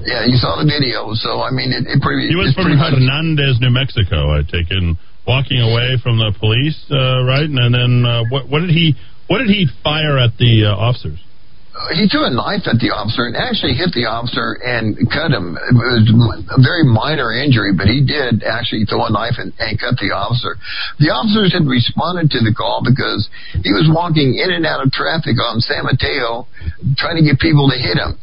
Yeah, 0.00 0.24
you 0.24 0.40
saw 0.40 0.56
the 0.56 0.68
video. 0.68 1.12
So 1.12 1.44
I 1.44 1.52
mean, 1.52 1.72
it, 1.72 1.84
it 1.84 2.00
pretty. 2.00 2.32
He 2.32 2.36
was 2.36 2.56
from 2.56 2.72
Hernandez, 2.72 3.60
New 3.60 3.72
Mexico. 3.72 4.32
I 4.32 4.40
take 4.40 4.72
in 4.72 4.96
walking 5.28 5.60
away 5.60 6.00
from 6.00 6.16
the 6.16 6.32
police, 6.40 6.80
uh, 6.88 7.24
right? 7.28 7.48
And 7.48 7.72
then 7.76 8.08
uh, 8.08 8.24
what? 8.32 8.48
What 8.48 8.60
did 8.64 8.72
he? 8.72 8.96
What 9.28 9.44
did 9.44 9.52
he 9.52 9.68
fire 9.84 10.16
at 10.16 10.36
the 10.40 10.64
uh, 10.68 10.76
officers? 10.76 11.20
He 11.92 12.08
threw 12.08 12.24
a 12.24 12.32
knife 12.32 12.64
at 12.64 12.80
the 12.80 12.88
officer 12.88 13.28
and 13.28 13.36
actually 13.36 13.76
hit 13.76 13.92
the 13.92 14.08
officer 14.08 14.56
and 14.64 14.96
cut 15.12 15.28
him. 15.28 15.60
It 15.60 15.76
was 15.76 16.08
a 16.48 16.60
very 16.64 16.88
minor 16.88 17.36
injury, 17.36 17.76
but 17.76 17.86
he 17.86 18.00
did 18.00 18.42
actually 18.42 18.88
throw 18.88 19.04
a 19.04 19.12
knife 19.12 19.36
and, 19.36 19.52
and 19.60 19.76
cut 19.76 20.00
the 20.00 20.10
officer. 20.16 20.56
The 20.98 21.12
officers 21.12 21.52
had 21.52 21.68
responded 21.68 22.32
to 22.32 22.40
the 22.40 22.56
call 22.56 22.80
because 22.80 23.28
he 23.60 23.76
was 23.76 23.86
walking 23.92 24.40
in 24.40 24.56
and 24.56 24.64
out 24.64 24.80
of 24.80 24.88
traffic 24.90 25.36
on 25.36 25.60
San 25.60 25.84
Mateo 25.84 26.48
trying 26.96 27.20
to 27.20 27.24
get 27.24 27.36
people 27.38 27.68
to 27.68 27.76
hit 27.76 28.00
him. 28.00 28.16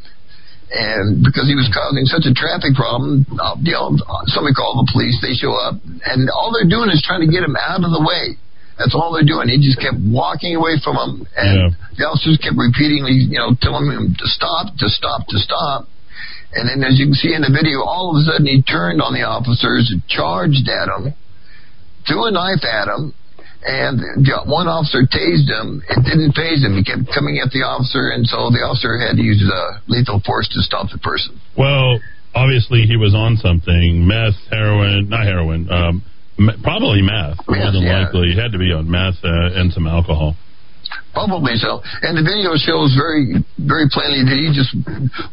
And 0.74 1.22
because 1.22 1.46
he 1.46 1.54
was 1.54 1.70
causing 1.70 2.10
such 2.10 2.26
a 2.26 2.34
traffic 2.34 2.74
problem, 2.74 3.30
uh, 3.38 3.54
you 3.62 3.78
know, 3.78 3.94
somebody 4.34 4.58
called 4.58 4.82
the 4.82 4.90
police. 4.90 5.22
They 5.22 5.38
show 5.38 5.54
up, 5.54 5.78
and 5.86 6.26
all 6.34 6.50
they're 6.50 6.66
doing 6.66 6.90
is 6.90 7.06
trying 7.06 7.22
to 7.22 7.30
get 7.30 7.46
him 7.46 7.54
out 7.54 7.86
of 7.86 7.94
the 7.94 8.02
way. 8.02 8.42
That's 8.78 8.96
all 8.98 9.14
they're 9.14 9.28
doing. 9.28 9.50
He 9.50 9.62
just 9.62 9.78
kept 9.78 9.98
walking 10.02 10.58
away 10.58 10.82
from 10.82 10.98
them, 10.98 11.14
and 11.38 11.54
yeah. 11.54 11.70
the 11.98 12.04
officers 12.10 12.42
kept 12.42 12.58
repeatedly, 12.58 13.30
you 13.30 13.38
know, 13.38 13.54
telling 13.62 13.86
him 13.90 14.18
to 14.18 14.28
stop, 14.28 14.74
to 14.82 14.88
stop, 14.90 15.30
to 15.30 15.38
stop. 15.38 15.86
And 16.54 16.70
then, 16.70 16.86
as 16.86 16.98
you 16.98 17.10
can 17.10 17.18
see 17.18 17.34
in 17.34 17.42
the 17.42 17.54
video, 17.54 17.82
all 17.86 18.14
of 18.14 18.22
a 18.22 18.24
sudden 18.26 18.46
he 18.46 18.62
turned 18.62 19.02
on 19.02 19.14
the 19.14 19.26
officers, 19.26 19.90
charged 20.10 20.66
at 20.70 20.90
them, 20.90 21.14
threw 22.06 22.30
a 22.30 22.32
knife 22.34 22.62
at 22.66 22.86
them, 22.90 23.14
and 23.66 24.28
one 24.46 24.68
officer 24.68 25.08
tased 25.08 25.50
him. 25.50 25.82
It 25.90 26.04
didn't 26.04 26.34
phase 26.34 26.62
him. 26.62 26.76
He 26.76 26.84
kept 26.84 27.08
coming 27.14 27.40
at 27.40 27.50
the 27.50 27.64
officer, 27.64 28.12
and 28.12 28.28
so 28.28 28.52
the 28.52 28.62
officer 28.62 29.00
had 29.00 29.16
to 29.16 29.24
use 29.24 29.42
uh, 29.46 29.80
lethal 29.88 30.22
force 30.26 30.50
to 30.52 30.62
stop 30.62 30.92
the 30.92 31.00
person. 31.00 31.40
Well, 31.58 32.00
obviously 32.36 32.84
he 32.86 32.98
was 32.98 33.16
on 33.16 33.38
something 33.38 34.06
meth, 34.06 34.38
heroin, 34.52 35.10
not 35.10 35.26
heroin. 35.26 35.72
Um, 35.72 36.04
Probably 36.38 37.02
meth. 37.02 37.38
More 37.48 37.72
than 37.72 37.84
yeah. 37.84 38.06
likely, 38.06 38.34
he 38.34 38.36
had 38.36 38.52
to 38.52 38.58
be 38.58 38.74
on 38.74 38.90
meth 38.90 39.22
uh, 39.24 39.60
and 39.60 39.72
some 39.72 39.86
alcohol. 39.86 40.36
Probably 41.14 41.54
so. 41.62 41.82
And 42.02 42.18
the 42.18 42.26
video 42.26 42.58
shows 42.58 42.98
very, 42.98 43.38
very 43.62 43.86
plainly 43.94 44.26
that 44.26 44.34
he 44.34 44.50
just 44.50 44.74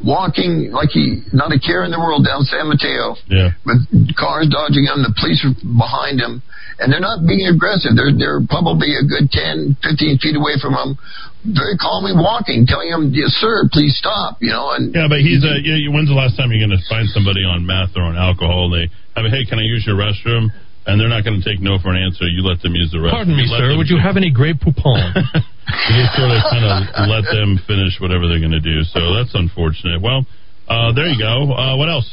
walking 0.04 0.68
like 0.76 0.92
he 0.92 1.24
not 1.32 1.56
a 1.56 1.60
care 1.60 1.88
in 1.88 1.90
the 1.90 1.96
world 1.96 2.28
down 2.28 2.44
San 2.44 2.68
Mateo. 2.68 3.16
Yeah. 3.32 3.56
With 3.64 3.80
cars 4.12 4.52
dodging 4.52 4.84
him, 4.84 5.00
the 5.00 5.12
police 5.16 5.40
are 5.40 5.56
behind 5.56 6.20
him, 6.20 6.44
and 6.84 6.92
they're 6.92 7.00
not 7.00 7.24
being 7.24 7.48
aggressive. 7.48 7.96
They're 7.96 8.12
they're 8.12 8.44
probably 8.44 8.92
a 8.92 9.04
good 9.08 9.32
10, 9.32 9.80
15 9.80 10.20
feet 10.20 10.36
away 10.36 10.60
from 10.60 10.76
him, 10.76 11.00
very 11.48 11.80
calmly 11.80 12.12
walking, 12.12 12.68
telling 12.68 12.92
him, 12.92 13.16
"Yes, 13.16 13.32
sir, 13.40 13.64
please 13.72 13.96
stop." 13.96 14.36
You 14.44 14.52
know, 14.52 14.76
and 14.76 14.92
yeah, 14.92 15.08
but 15.08 15.24
he's 15.24 15.40
a. 15.40 15.64
When's 15.88 16.12
the 16.12 16.16
last 16.16 16.36
time 16.36 16.52
you're 16.52 16.60
going 16.60 16.76
to 16.76 16.84
find 16.92 17.08
somebody 17.08 17.40
on 17.40 17.64
meth 17.64 17.96
or 17.96 18.04
on 18.04 18.20
alcohol? 18.20 18.68
They, 18.68 18.92
I 19.16 19.24
mean, 19.24 19.32
hey, 19.32 19.48
can 19.48 19.56
I 19.56 19.64
use 19.64 19.88
your 19.88 19.96
restroom? 19.96 20.52
And 20.86 21.00
they're 21.00 21.12
not 21.12 21.24
going 21.24 21.40
to 21.40 21.44
take 21.44 21.60
no 21.60 21.78
for 21.78 21.90
an 21.92 22.00
answer. 22.02 22.24
You 22.28 22.42
let 22.42 22.60
them 22.62 22.74
use 22.74 22.90
the 22.92 23.00
rest. 23.00 23.12
Pardon 23.14 23.36
me, 23.36 23.46
sir. 23.46 23.76
Would 23.76 23.88
you 23.88 23.98
have 23.98 24.16
any 24.16 24.30
Grey 24.30 24.54
Poupon? 24.54 25.12
you 25.14 25.94
just 26.02 26.14
sort 26.18 26.32
of 26.32 26.40
kind 26.50 26.64
of 26.66 26.74
let 27.06 27.24
them 27.30 27.60
finish 27.66 28.00
whatever 28.00 28.26
they're 28.26 28.42
going 28.42 28.56
to 28.56 28.64
do. 28.64 28.82
So 28.90 29.14
that's 29.14 29.34
unfortunate. 29.34 30.00
Well, 30.02 30.26
uh, 30.68 30.92
there 30.94 31.06
you 31.06 31.18
go. 31.18 31.50
Uh, 31.52 31.76
what 31.76 31.88
else? 31.90 32.06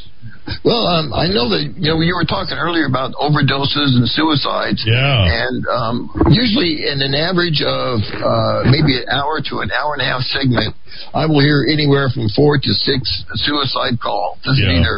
Well, 0.64 0.82
um, 0.88 1.12
I 1.14 1.30
know 1.30 1.46
that 1.54 1.78
you 1.78 1.94
know 1.94 2.00
you 2.02 2.14
were 2.16 2.26
talking 2.26 2.58
earlier 2.58 2.86
about 2.90 3.14
overdoses 3.14 3.94
and 3.94 4.02
suicides. 4.08 4.82
Yeah. 4.82 5.46
And 5.46 5.62
um, 5.70 6.10
usually, 6.34 6.88
in 6.90 6.98
an 7.04 7.14
average 7.14 7.62
of 7.62 8.02
uh, 8.02 8.66
maybe 8.66 8.98
an 8.98 9.06
hour 9.12 9.38
to 9.44 9.54
an 9.62 9.70
hour 9.70 9.94
and 9.94 10.02
a 10.02 10.08
half 10.08 10.22
segment, 10.26 10.74
I 11.14 11.26
will 11.30 11.38
hear 11.44 11.66
anywhere 11.70 12.10
from 12.10 12.26
four 12.34 12.58
to 12.58 12.70
six 12.74 13.06
suicide 13.46 14.00
calls. 14.02 14.38
This 14.42 14.58
Yeah. 14.58 14.72
is 14.72 14.74
either 14.82 14.96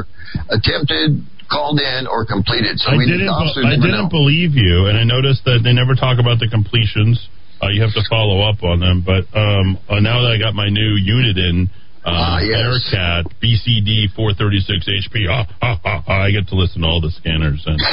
attempted, 0.48 1.20
called 1.50 1.80
in, 1.82 2.06
or 2.06 2.24
completed. 2.24 2.78
So 2.78 2.94
I 2.94 2.96
mean, 2.96 3.10
didn't. 3.10 3.26
the 3.26 3.66
I 3.66 3.76
didn't 3.76 4.06
know. 4.06 4.08
believe 4.08 4.54
you, 4.54 4.86
and 4.86 4.96
I 4.96 5.04
noticed 5.04 5.44
that 5.44 5.60
they 5.66 5.72
never 5.74 5.94
talk 5.98 6.18
about 6.22 6.38
the 6.38 6.48
completions. 6.48 7.18
Uh, 7.60 7.68
you 7.68 7.82
have 7.82 7.92
to 7.92 8.04
follow 8.08 8.40
up 8.48 8.62
on 8.64 8.80
them. 8.80 9.02
But 9.04 9.28
um, 9.36 9.76
uh, 9.90 10.00
now 10.00 10.22
that 10.22 10.32
I 10.32 10.38
got 10.38 10.54
my 10.54 10.70
new 10.70 10.96
unit 10.96 11.36
in, 11.36 11.68
uh, 12.00 12.08
Ah, 12.08 12.40
yes. 12.40 12.56
Aircat 12.56 13.28
BCD 13.44 14.08
436 14.16 14.88
HP, 14.88 15.28
ah, 15.28 15.44
ah, 15.60 15.76
ah, 15.84 16.00
ah, 16.08 16.24
I 16.24 16.32
get 16.32 16.48
to 16.48 16.56
listen 16.56 16.80
to 16.80 16.88
all 16.88 16.96
the 17.04 17.12
scanners, 17.12 17.60
and 17.68 17.76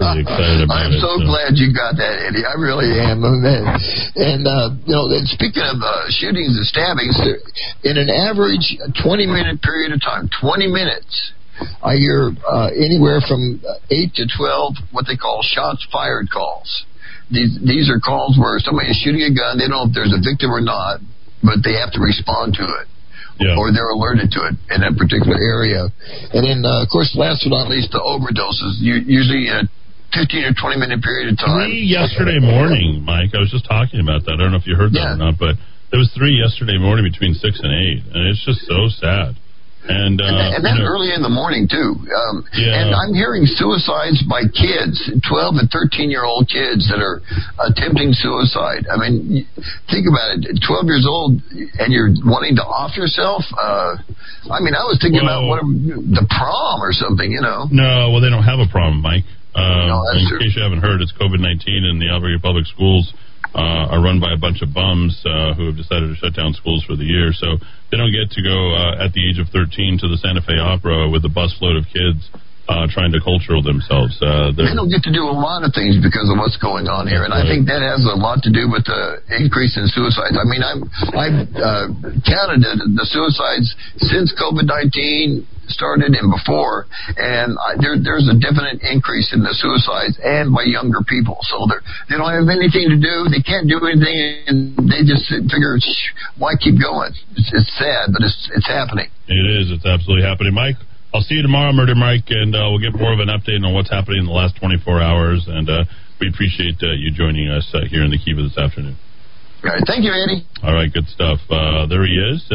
I'm 0.00 0.24
excited 0.24 0.64
about 0.64 0.88
I'm 0.88 0.96
it. 0.96 1.04
so 1.04 1.20
glad 1.28 1.52
you 1.60 1.68
got 1.76 2.00
that, 2.00 2.16
Eddy. 2.24 2.40
I 2.48 2.56
really 2.56 2.88
am. 2.96 3.20
And, 3.20 3.44
and 4.16 4.42
uh, 4.48 4.72
you 4.88 4.94
know, 4.96 5.12
and 5.12 5.28
speaking 5.28 5.60
of 5.60 5.76
uh, 5.84 6.08
shootings 6.08 6.56
and 6.56 6.64
stabbings, 6.64 7.20
in 7.84 8.00
an 8.00 8.08
average 8.08 8.64
20 9.04 9.28
minute 9.28 9.60
period 9.60 9.92
of 9.92 10.00
time, 10.00 10.32
20 10.40 10.72
minutes, 10.72 11.12
I 11.82 11.96
hear 11.96 12.32
uh, 12.44 12.70
anywhere 12.72 13.20
from 13.24 13.60
eight 13.90 14.14
to 14.16 14.24
12 14.26 14.92
what 14.92 15.06
they 15.06 15.16
call 15.16 15.42
shots 15.42 15.86
fired 15.92 16.30
calls. 16.30 16.68
These 17.30 17.62
these 17.62 17.86
are 17.88 18.00
calls 18.02 18.34
where 18.38 18.58
somebody 18.58 18.90
is 18.90 18.98
shooting 18.98 19.22
a 19.22 19.32
gun. 19.32 19.56
They 19.56 19.70
don't 19.70 19.76
know 19.76 19.86
if 19.86 19.94
there's 19.94 20.12
a 20.12 20.22
victim 20.22 20.50
or 20.50 20.60
not, 20.60 20.98
but 21.42 21.62
they 21.62 21.78
have 21.78 21.94
to 21.94 22.00
respond 22.02 22.58
to 22.58 22.66
it. 22.66 22.86
Or 23.56 23.72
they're 23.72 23.88
alerted 23.88 24.28
to 24.36 24.40
it 24.52 24.54
in 24.68 24.84
that 24.84 25.00
particular 25.00 25.40
area. 25.40 25.88
And 26.36 26.44
then, 26.44 26.60
uh, 26.60 26.84
of 26.84 26.92
course, 26.92 27.16
last 27.16 27.40
but 27.40 27.56
not 27.56 27.72
least, 27.72 27.88
the 27.88 28.02
overdoses. 28.04 28.84
You, 28.84 29.00
usually 29.00 29.48
in 29.48 29.64
a 29.64 29.66
15 30.12 30.44
or 30.44 30.52
20 30.52 30.76
minute 30.76 31.00
period 31.00 31.32
of 31.32 31.40
time. 31.40 31.70
Three 31.70 31.80
yesterday 31.88 32.36
morning, 32.36 33.00
Mike. 33.00 33.32
I 33.32 33.40
was 33.40 33.48
just 33.48 33.64
talking 33.64 34.04
about 34.04 34.28
that. 34.28 34.36
I 34.36 34.36
don't 34.36 34.52
know 34.52 34.60
if 34.60 34.68
you 34.68 34.76
heard 34.76 34.92
that 34.92 35.16
or 35.16 35.16
not, 35.16 35.40
but 35.40 35.56
there 35.88 35.98
was 35.98 36.12
three 36.12 36.36
yesterday 36.36 36.76
morning 36.76 37.06
between 37.06 37.32
six 37.32 37.56
and 37.62 37.72
eight, 37.72 38.04
and 38.12 38.28
it's 38.28 38.44
just 38.44 38.66
so 38.68 38.92
sad. 38.92 39.40
And 39.80 40.20
uh, 40.20 40.28
and, 40.28 40.36
that- 40.36 40.52
and 40.54 40.60
you 40.60 40.68
then 40.68 40.78
know, 40.84 40.90
early 40.92 41.10
in 41.16 41.24
the 41.24 41.32
morning 41.32 41.64
too. 41.64 41.96
Um, 41.96 42.44
Yeah. 42.52 42.76
And 42.84 42.88
I'm 42.94 43.12
hearing 43.16 43.48
suicides 43.48 44.20
by 44.28 44.44
kids, 44.52 45.00
12 45.24 45.56
and 45.56 45.68
13 45.72 46.12
year 46.12 46.24
old 46.28 46.46
kids 46.52 46.84
that 46.92 47.00
are 47.00 47.24
attempting 47.64 48.12
suicide. 48.12 48.84
I 48.92 49.00
mean, 49.00 49.48
think 49.88 50.04
about 50.04 50.36
it. 50.44 50.60
12 50.60 50.84
years 50.84 51.06
old 51.08 51.40
and 51.80 51.88
you're 51.88 52.12
wanting 52.28 52.60
to 52.60 52.64
off 52.64 52.92
yourself. 52.96 53.40
Uh, 53.56 53.96
I 54.52 54.60
mean, 54.60 54.76
I 54.76 54.84
was 54.84 55.00
thinking 55.00 55.24
about 55.24 55.48
what 55.48 55.64
the 55.64 56.26
prom 56.28 56.84
or 56.84 56.92
something. 56.92 57.32
You 57.32 57.40
know. 57.40 57.64
No, 57.72 58.12
well, 58.12 58.20
they 58.20 58.28
don't 58.30 58.44
have 58.44 58.60
a 58.60 58.68
prom, 58.68 59.00
Mike. 59.00 59.24
Um, 59.56 59.90
that's 60.12 60.22
in 60.22 60.28
true. 60.28 60.38
case 60.38 60.54
you 60.54 60.62
haven't 60.62 60.78
heard, 60.84 61.00
it's 61.02 61.10
COVID 61.18 61.40
19, 61.42 61.84
in 61.84 61.98
the 61.98 62.06
Albuquerque 62.08 62.38
Public 62.38 62.66
Schools 62.70 63.10
uh, 63.54 63.90
are 63.92 64.02
run 64.02 64.20
by 64.20 64.32
a 64.32 64.38
bunch 64.38 64.62
of 64.62 64.72
bums 64.72 65.18
uh, 65.26 65.54
who 65.54 65.66
have 65.66 65.76
decided 65.76 66.08
to 66.08 66.16
shut 66.16 66.34
down 66.36 66.54
schools 66.54 66.84
for 66.86 66.94
the 66.94 67.04
year. 67.04 67.32
So 67.34 67.58
they 67.90 67.96
don't 67.98 68.12
get 68.14 68.30
to 68.30 68.40
go 68.42 68.58
uh, 68.76 69.04
at 69.04 69.12
the 69.12 69.22
age 69.26 69.38
of 69.42 69.48
13 69.50 69.98
to 70.00 70.06
the 70.08 70.18
Santa 70.22 70.40
Fe 70.42 70.58
Opera 70.58 71.10
with 71.10 71.24
a 71.26 71.32
busload 71.32 71.74
of 71.78 71.84
kids 71.90 72.30
uh, 72.70 72.86
trying 72.94 73.10
to 73.10 73.18
cultural 73.18 73.58
themselves. 73.66 74.14
Uh, 74.22 74.54
They 74.54 74.70
don't 74.78 74.86
get 74.92 75.02
to 75.02 75.10
do 75.10 75.26
a 75.26 75.34
lot 75.34 75.66
of 75.66 75.74
things 75.74 75.98
because 75.98 76.30
of 76.30 76.38
what's 76.38 76.54
going 76.62 76.86
on 76.86 77.10
here, 77.10 77.26
and 77.26 77.34
I 77.34 77.42
think 77.42 77.66
that 77.66 77.82
has 77.82 78.06
a 78.06 78.14
lot 78.14 78.46
to 78.46 78.50
do 78.54 78.70
with 78.70 78.86
the 78.86 79.18
increase 79.42 79.74
in 79.74 79.90
suicides. 79.90 80.38
I 80.38 80.46
mean, 80.46 80.62
I'm 80.62 80.86
I've 81.18 81.38
uh, 81.50 81.86
counted 82.22 82.62
the, 82.62 82.72
the 82.94 83.06
suicides 83.10 83.74
since 84.06 84.30
COVID 84.38 84.70
nineteen 84.70 85.42
started 85.70 86.12
and 86.12 86.28
before, 86.28 86.86
and 87.16 87.56
I, 87.56 87.78
there, 87.80 87.96
there's 87.96 88.28
a 88.28 88.36
definite 88.36 88.82
increase 88.82 89.32
in 89.32 89.40
the 89.40 89.54
suicides 89.56 90.18
and 90.20 90.52
by 90.52 90.66
younger 90.66 91.00
people. 91.06 91.38
So 91.46 91.64
they 91.70 91.80
they 92.10 92.16
don't 92.18 92.30
have 92.30 92.50
anything 92.50 92.90
to 92.90 92.98
do, 92.98 93.30
they 93.30 93.42
can't 93.42 93.70
do 93.70 93.78
anything, 93.86 94.14
and 94.50 94.56
they 94.90 95.06
just 95.06 95.30
figure, 95.30 95.78
"Shh, 95.78 96.14
why 96.36 96.58
keep 96.58 96.76
going? 96.76 97.14
It's, 97.38 97.50
it's 97.54 97.70
sad, 97.78 98.12
but 98.12 98.22
it's 98.22 98.50
it's 98.54 98.68
happening. 98.68 99.08
It 99.30 99.46
is. 99.46 99.70
It's 99.70 99.86
absolutely 99.86 100.26
happening, 100.26 100.54
Mike. 100.54 100.76
I'll 101.12 101.22
see 101.22 101.34
you 101.34 101.42
tomorrow, 101.42 101.72
Murder 101.72 101.94
Mike, 101.94 102.30
and 102.30 102.54
uh, 102.54 102.70
we'll 102.70 102.78
get 102.78 102.94
more 102.94 103.12
of 103.12 103.18
an 103.18 103.28
update 103.28 103.66
on 103.66 103.74
what's 103.74 103.90
happening 103.90 104.20
in 104.20 104.26
the 104.26 104.36
last 104.36 104.54
24 104.60 105.02
hours. 105.02 105.42
And 105.48 105.68
uh, 105.68 105.84
we 106.20 106.28
appreciate 106.28 106.78
uh, 106.82 106.92
you 106.94 107.10
joining 107.10 107.48
us 107.50 107.66
uh, 107.74 107.82
here 107.90 108.04
in 108.04 108.10
the 108.10 108.18
Kiva 108.18 108.42
this 108.42 108.56
afternoon. 108.56 108.96
All 109.64 109.70
right, 109.74 109.82
thank 109.86 110.04
you, 110.04 110.12
Andy. 110.12 110.46
All 110.62 110.72
right, 110.72 110.90
good 110.92 111.06
stuff. 111.08 111.40
Uh, 111.50 111.86
there 111.86 112.06
he 112.06 112.14
is. 112.14 112.46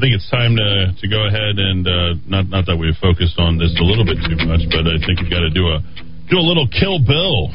I 0.00 0.08
think 0.08 0.16
it's 0.16 0.32
time 0.32 0.56
to 0.56 0.96
to 0.96 1.06
go 1.12 1.28
ahead 1.28 1.60
and 1.60 1.84
uh, 1.84 2.16
not 2.24 2.48
not 2.48 2.64
that 2.72 2.80
we've 2.80 2.96
focused 3.04 3.36
on 3.36 3.60
this 3.60 3.68
a 3.76 3.84
little 3.84 4.08
bit 4.08 4.16
too 4.24 4.40
much, 4.48 4.64
but 4.72 4.88
I 4.88 4.96
think 4.96 5.20
we've 5.20 5.28
got 5.28 5.44
to 5.44 5.52
do 5.52 5.68
a 5.68 5.84
do 6.32 6.40
a 6.40 6.46
little 6.48 6.64
kill 6.72 7.04
bill. 7.04 7.52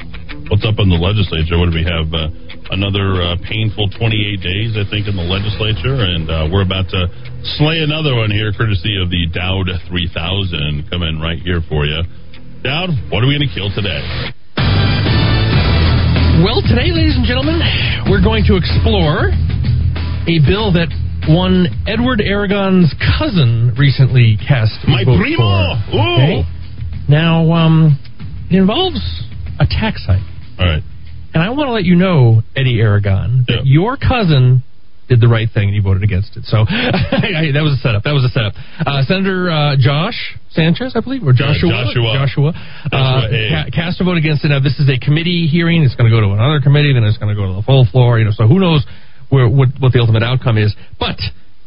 What's 0.53 0.61
up 0.61 0.77
in 0.77 0.93
the 0.93 1.01
legislature? 1.01 1.57
What 1.57 1.73
do 1.73 1.75
we 1.81 1.81
have? 1.81 2.05
Uh, 2.13 2.29
another 2.69 3.17
uh, 3.17 3.41
painful 3.49 3.89
28 3.97 4.45
days, 4.45 4.77
I 4.77 4.85
think, 4.85 5.09
in 5.09 5.17
the 5.17 5.25
legislature, 5.25 5.97
and 6.05 6.29
uh, 6.29 6.45
we're 6.53 6.61
about 6.61 6.85
to 6.93 7.09
slay 7.57 7.81
another 7.81 8.13
one 8.13 8.29
here, 8.29 8.53
courtesy 8.53 8.93
of 9.01 9.09
the 9.09 9.25
Dowd 9.33 9.65
3000 9.89 10.85
coming 10.93 11.17
right 11.17 11.41
here 11.41 11.65
for 11.65 11.89
you. 11.89 12.05
Dowd, 12.61 12.93
what 13.09 13.25
are 13.25 13.27
we 13.27 13.41
going 13.41 13.49
to 13.49 13.55
kill 13.57 13.73
today? 13.73 14.05
Well, 16.45 16.61
today, 16.61 16.93
ladies 16.93 17.17
and 17.17 17.25
gentlemen, 17.25 17.57
we're 18.05 18.21
going 18.21 18.45
to 18.45 18.53
explore 18.53 19.33
a 19.33 20.37
bill 20.45 20.69
that 20.77 20.93
one 21.29 21.67
Edward 21.87 22.21
Aragon's 22.21 22.93
cousin 23.19 23.73
recently 23.77 24.37
cast 24.37 24.73
My 24.87 25.03
primo! 25.03 25.75
for. 25.91 25.97
Ooh. 25.97 26.13
Okay? 26.15 26.43
Now, 27.07 27.51
um, 27.51 27.99
it 28.49 28.57
involves 28.57 28.99
a 29.59 29.65
tax 29.65 30.05
hike. 30.05 30.21
All 30.59 30.65
right. 30.65 30.83
And 31.33 31.43
I 31.43 31.49
want 31.49 31.67
to 31.67 31.71
let 31.71 31.83
you 31.83 31.95
know, 31.95 32.41
Eddy 32.55 32.79
Aragon, 32.79 33.45
that 33.47 33.65
your 33.65 33.97
cousin 33.97 34.63
did 35.07 35.21
the 35.21 35.27
right 35.27 35.49
thing 35.53 35.69
and 35.69 35.75
he 35.75 35.81
voted 35.81 36.01
against 36.01 36.35
it. 36.37 36.45
So 36.45 36.65
that 36.69 37.61
was 37.61 37.77
a 37.77 37.81
setup. 37.81 38.03
That 38.03 38.13
was 38.13 38.25
a 38.25 38.33
setup. 38.33 38.53
Uh, 38.81 39.03
Senator 39.05 39.51
uh, 39.51 39.75
Josh 39.77 40.17
Sanchez, 40.49 40.93
I 40.95 41.01
believe, 41.01 41.21
or 41.27 41.33
Joshua. 41.33 41.69
Joshua. 41.69 42.09
Joshua. 42.15 42.49
Uh, 42.89 43.27
ca- 43.29 43.69
cast 43.69 44.01
a 44.01 44.03
vote 44.03 44.17
against 44.17 44.45
it. 44.45 44.49
Now, 44.49 44.59
this 44.59 44.79
is 44.79 44.89
a 44.89 44.97
committee 44.97 45.45
hearing. 45.45 45.83
It's 45.83 45.93
going 45.93 46.09
to 46.09 46.15
go 46.15 46.21
to 46.21 46.33
another 46.33 46.63
committee. 46.63 46.93
Then 46.93 47.03
it's 47.03 47.19
going 47.19 47.29
to 47.29 47.37
go 47.37 47.45
to 47.51 47.55
the 47.59 47.65
full 47.67 47.85
floor. 47.85 48.17
You 48.17 48.25
know, 48.25 48.33
so 48.33 48.47
who 48.47 48.57
knows 48.57 48.81
where 49.29 49.47
what, 49.47 49.69
what 49.79 49.91
the 49.93 49.99
ultimate 49.99 50.23
outcome 50.23 50.57
is. 50.57 50.75
But 50.99 51.17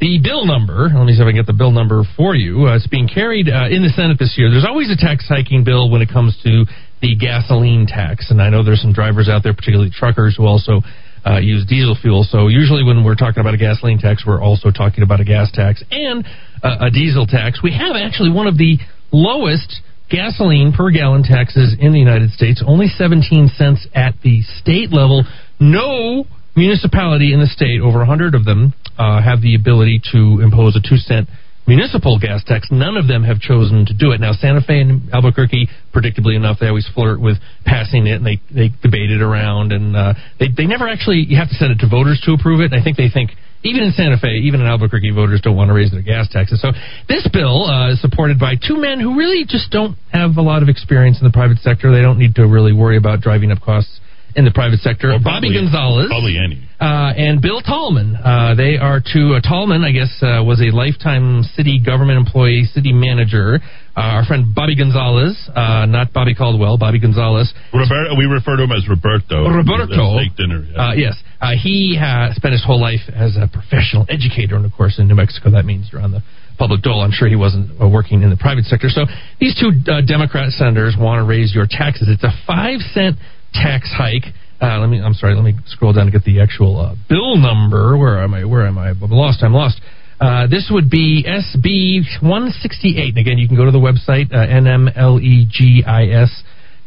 the 0.00 0.20
bill 0.22 0.46
number, 0.46 0.90
let 0.94 1.06
me 1.06 1.12
see 1.12 1.22
if 1.22 1.26
I 1.26 1.34
can 1.34 1.42
get 1.42 1.46
the 1.46 1.58
bill 1.58 1.72
number 1.72 2.04
for 2.16 2.34
you. 2.34 2.66
Uh, 2.66 2.76
it's 2.76 2.86
being 2.86 3.08
carried 3.08 3.48
uh, 3.48 3.66
in 3.66 3.82
the 3.82 3.90
Senate 3.90 4.18
this 4.18 4.34
year. 4.38 4.50
There's 4.50 4.66
always 4.66 4.90
a 4.90 4.96
tax 4.96 5.26
hiking 5.26 5.64
bill 5.64 5.90
when 5.90 6.02
it 6.02 6.08
comes 6.08 6.38
to 6.44 6.64
the 7.02 7.16
gasoline 7.16 7.86
tax. 7.86 8.30
And 8.30 8.40
I 8.40 8.48
know 8.48 8.62
there's 8.62 8.82
some 8.82 8.92
drivers 8.92 9.28
out 9.28 9.42
there, 9.42 9.54
particularly 9.54 9.90
truckers, 9.90 10.36
who 10.36 10.46
also 10.46 10.82
uh, 11.26 11.38
use 11.38 11.66
diesel 11.66 11.96
fuel. 12.00 12.22
So 12.22 12.46
usually 12.46 12.84
when 12.84 13.02
we're 13.02 13.18
talking 13.18 13.40
about 13.40 13.54
a 13.54 13.58
gasoline 13.58 13.98
tax, 13.98 14.24
we're 14.26 14.42
also 14.42 14.70
talking 14.70 15.02
about 15.02 15.20
a 15.20 15.24
gas 15.24 15.50
tax 15.52 15.82
and 15.90 16.24
a 16.62 16.90
diesel 16.90 17.26
tax. 17.26 17.60
We 17.62 17.72
have 17.74 17.94
actually 17.94 18.30
one 18.30 18.46
of 18.46 18.58
the 18.58 18.78
lowest 19.12 19.82
gasoline 20.10 20.72
per 20.72 20.90
gallon 20.90 21.22
taxes 21.22 21.76
in 21.78 21.92
the 21.92 21.98
United 21.98 22.30
States, 22.30 22.62
only 22.66 22.88
17 22.88 23.50
cents 23.56 23.86
at 23.94 24.14
the 24.22 24.42
state 24.42 24.90
level. 24.90 25.24
No 25.60 26.24
municipality 26.58 27.32
in 27.32 27.40
the 27.40 27.46
state, 27.46 27.80
over 27.80 27.98
100 27.98 28.34
of 28.34 28.44
them, 28.44 28.74
uh, 28.98 29.22
have 29.22 29.40
the 29.40 29.54
ability 29.54 30.02
to 30.12 30.42
impose 30.42 30.74
a 30.74 30.82
2 30.82 30.98
cent 30.98 31.28
municipal 31.68 32.18
gas 32.18 32.42
tax. 32.44 32.68
None 32.72 32.96
of 32.96 33.06
them 33.06 33.22
have 33.22 33.38
chosen 33.38 33.84
to 33.86 33.94
do 33.94 34.10
it. 34.12 34.20
Now, 34.20 34.32
Santa 34.32 34.64
Fe 34.64 34.80
and 34.80 35.12
Albuquerque, 35.12 35.68
predictably 35.94 36.34
enough, 36.34 36.56
they 36.58 36.66
always 36.66 36.88
flirt 36.94 37.20
with 37.20 37.36
passing 37.64 38.08
it 38.08 38.16
and 38.16 38.26
they, 38.26 38.40
they 38.48 38.72
debate 38.82 39.12
it 39.12 39.20
around. 39.20 39.72
And 39.72 39.94
uh, 39.94 40.14
they, 40.40 40.48
they 40.48 40.66
never 40.66 40.88
actually, 40.88 41.28
you 41.28 41.36
have 41.36 41.48
to 41.50 41.54
send 41.54 41.70
it 41.70 41.78
to 41.84 41.88
voters 41.88 42.20
to 42.24 42.32
approve 42.32 42.60
it. 42.60 42.72
And 42.72 42.80
I 42.80 42.82
think 42.82 42.96
they 42.96 43.12
think, 43.12 43.36
even 43.62 43.82
in 43.82 43.92
Santa 43.92 44.16
Fe, 44.16 44.48
even 44.48 44.60
in 44.60 44.66
Albuquerque, 44.66 45.10
voters 45.10 45.42
don't 45.42 45.56
want 45.56 45.68
to 45.68 45.74
raise 45.74 45.90
their 45.90 46.02
gas 46.02 46.28
taxes. 46.30 46.62
So 46.62 46.72
this 47.08 47.28
bill 47.32 47.66
uh, 47.66 47.92
is 47.92 48.00
supported 48.00 48.38
by 48.38 48.54
two 48.54 48.80
men 48.80 48.98
who 48.98 49.18
really 49.18 49.44
just 49.44 49.70
don't 49.70 49.98
have 50.10 50.38
a 50.38 50.42
lot 50.42 50.62
of 50.62 50.68
experience 50.68 51.18
in 51.20 51.26
the 51.26 51.34
private 51.34 51.58
sector. 51.58 51.92
They 51.92 52.00
don't 52.00 52.18
need 52.18 52.36
to 52.36 52.46
really 52.46 52.72
worry 52.72 52.96
about 52.96 53.20
driving 53.20 53.52
up 53.52 53.60
costs 53.60 54.00
in 54.36 54.44
the 54.44 54.50
private 54.52 54.80
sector. 54.80 55.08
Bobby 55.18 55.22
Probably- 55.48 55.54
Gonzales 55.54 56.06
Probably 56.08 56.38
any. 56.38 56.58
uh, 56.80 57.12
and 57.16 57.40
Bill 57.40 57.60
Tallman. 57.60 58.14
Uh, 58.16 58.54
they 58.54 58.76
are 58.76 59.00
two. 59.00 59.34
Uh, 59.34 59.40
Tallman, 59.40 59.82
I 59.84 59.90
guess, 59.92 60.12
uh, 60.22 60.42
was 60.44 60.60
a 60.60 60.70
lifetime 60.74 61.42
city 61.56 61.78
government 61.84 62.18
employee, 62.18 62.64
city 62.64 62.92
manager. 62.92 63.60
Uh, 63.96 64.00
our 64.22 64.24
friend 64.24 64.54
Bobby 64.54 64.76
Gonzales, 64.76 65.34
uh, 65.56 65.84
not 65.86 66.12
Bobby 66.12 66.34
Caldwell, 66.34 66.78
Bobby 66.78 67.00
Gonzales. 67.00 67.52
Roberto, 67.74 68.14
we 68.16 68.26
refer 68.26 68.56
to 68.56 68.62
him 68.62 68.70
as 68.72 68.86
Roberto. 68.88 69.48
Roberto. 69.50 70.18
Steak 70.22 70.36
dinner. 70.36 70.62
yeah. 70.70 70.78
Uh, 70.88 70.92
yes, 70.92 71.14
uh, 71.40 71.50
he 71.60 71.98
uh, 72.00 72.32
spent 72.34 72.52
his 72.52 72.62
whole 72.64 72.80
life 72.80 73.00
as 73.12 73.36
a 73.36 73.48
professional 73.48 74.06
educator, 74.08 74.54
and 74.54 74.64
of 74.64 74.72
course, 74.72 75.00
in 75.00 75.08
New 75.08 75.16
Mexico, 75.16 75.50
that 75.50 75.64
means 75.64 75.88
you're 75.90 76.00
on 76.00 76.12
the 76.12 76.22
public 76.58 76.82
dole. 76.82 77.00
I'm 77.02 77.10
sure 77.12 77.26
he 77.28 77.34
wasn't 77.36 77.70
uh, 77.80 77.88
working 77.88 78.22
in 78.22 78.30
the 78.30 78.36
private 78.36 78.64
sector. 78.66 78.88
So 78.88 79.06
these 79.40 79.58
two 79.58 79.70
uh, 79.90 80.00
Democrat 80.06 80.50
senators 80.50 80.94
want 80.98 81.18
to 81.18 81.24
raise 81.24 81.52
your 81.54 81.66
taxes. 81.68 82.06
It's 82.08 82.22
a 82.24 82.30
five 82.46 82.78
cent 82.94 83.16
tax 83.54 83.90
hike. 83.96 84.24
Uh, 84.60 84.78
let 84.80 84.88
me. 84.88 85.00
I'm 85.00 85.14
sorry. 85.14 85.34
Let 85.34 85.44
me 85.44 85.54
scroll 85.66 85.92
down 85.92 86.06
to 86.06 86.12
get 86.12 86.24
the 86.24 86.40
actual 86.40 86.80
uh, 86.80 86.94
bill 87.08 87.36
number. 87.36 87.96
Where 87.96 88.22
am 88.22 88.34
I? 88.34 88.44
Where 88.44 88.66
am 88.66 88.76
I? 88.78 88.90
I'm 88.90 89.10
lost. 89.10 89.42
I'm 89.42 89.54
lost. 89.54 89.80
Uh, 90.20 90.48
this 90.48 90.68
would 90.70 90.90
be 90.90 91.24
SB 91.24 92.02
168. 92.22 93.08
And 93.10 93.18
again, 93.18 93.38
you 93.38 93.46
can 93.46 93.56
go 93.56 93.64
to 93.64 93.70
the 93.70 93.78
website, 93.78 94.32
uh, 94.32 94.46
NMLEGIS, 94.50 96.30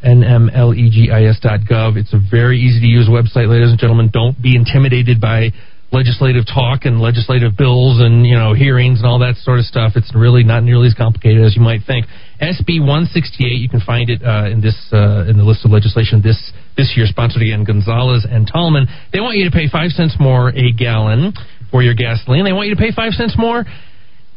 NMLEGIS.gov. 0.03 1.95
It's 1.95 2.13
a 2.13 2.19
very 2.29 2.59
easy 2.59 2.81
to 2.81 2.87
use 2.87 3.07
website, 3.07 3.47
ladies 3.47 3.69
and 3.69 3.79
gentlemen. 3.79 4.09
Don't 4.11 4.41
be 4.41 4.57
intimidated 4.57 5.21
by 5.21 5.51
legislative 5.91 6.45
talk 6.47 6.85
and 6.85 7.01
legislative 7.01 7.57
bills 7.57 7.99
and 7.99 8.25
you 8.25 8.35
know 8.35 8.53
hearings 8.53 8.99
and 8.99 9.07
all 9.07 9.19
that 9.19 9.35
sort 9.43 9.59
of 9.59 9.65
stuff. 9.65 9.93
It's 9.95 10.11
really 10.15 10.43
not 10.43 10.63
nearly 10.63 10.87
as 10.87 10.93
complicated 10.93 11.43
as 11.43 11.55
you 11.55 11.61
might 11.61 11.81
think. 11.85 12.05
SB 12.41 12.79
168, 12.79 13.59
you 13.59 13.69
can 13.69 13.81
find 13.81 14.09
it 14.09 14.23
uh, 14.23 14.49
in 14.49 14.61
this 14.61 14.75
uh, 14.91 15.27
in 15.27 15.37
the 15.37 15.43
list 15.43 15.65
of 15.65 15.71
legislation 15.71 16.21
this 16.21 16.39
this 16.77 16.93
year, 16.95 17.05
sponsored 17.05 17.41
again 17.41 17.63
Gonzales 17.63 18.25
and 18.29 18.47
Tallman. 18.47 18.87
They 19.13 19.19
want 19.19 19.37
you 19.37 19.45
to 19.45 19.51
pay 19.51 19.67
five 19.67 19.91
cents 19.91 20.15
more 20.19 20.49
a 20.49 20.71
gallon 20.71 21.33
for 21.69 21.83
your 21.83 21.93
gasoline. 21.93 22.45
They 22.45 22.53
want 22.53 22.69
you 22.69 22.75
to 22.75 22.81
pay 22.81 22.91
five 22.91 23.11
cents 23.13 23.35
more 23.37 23.65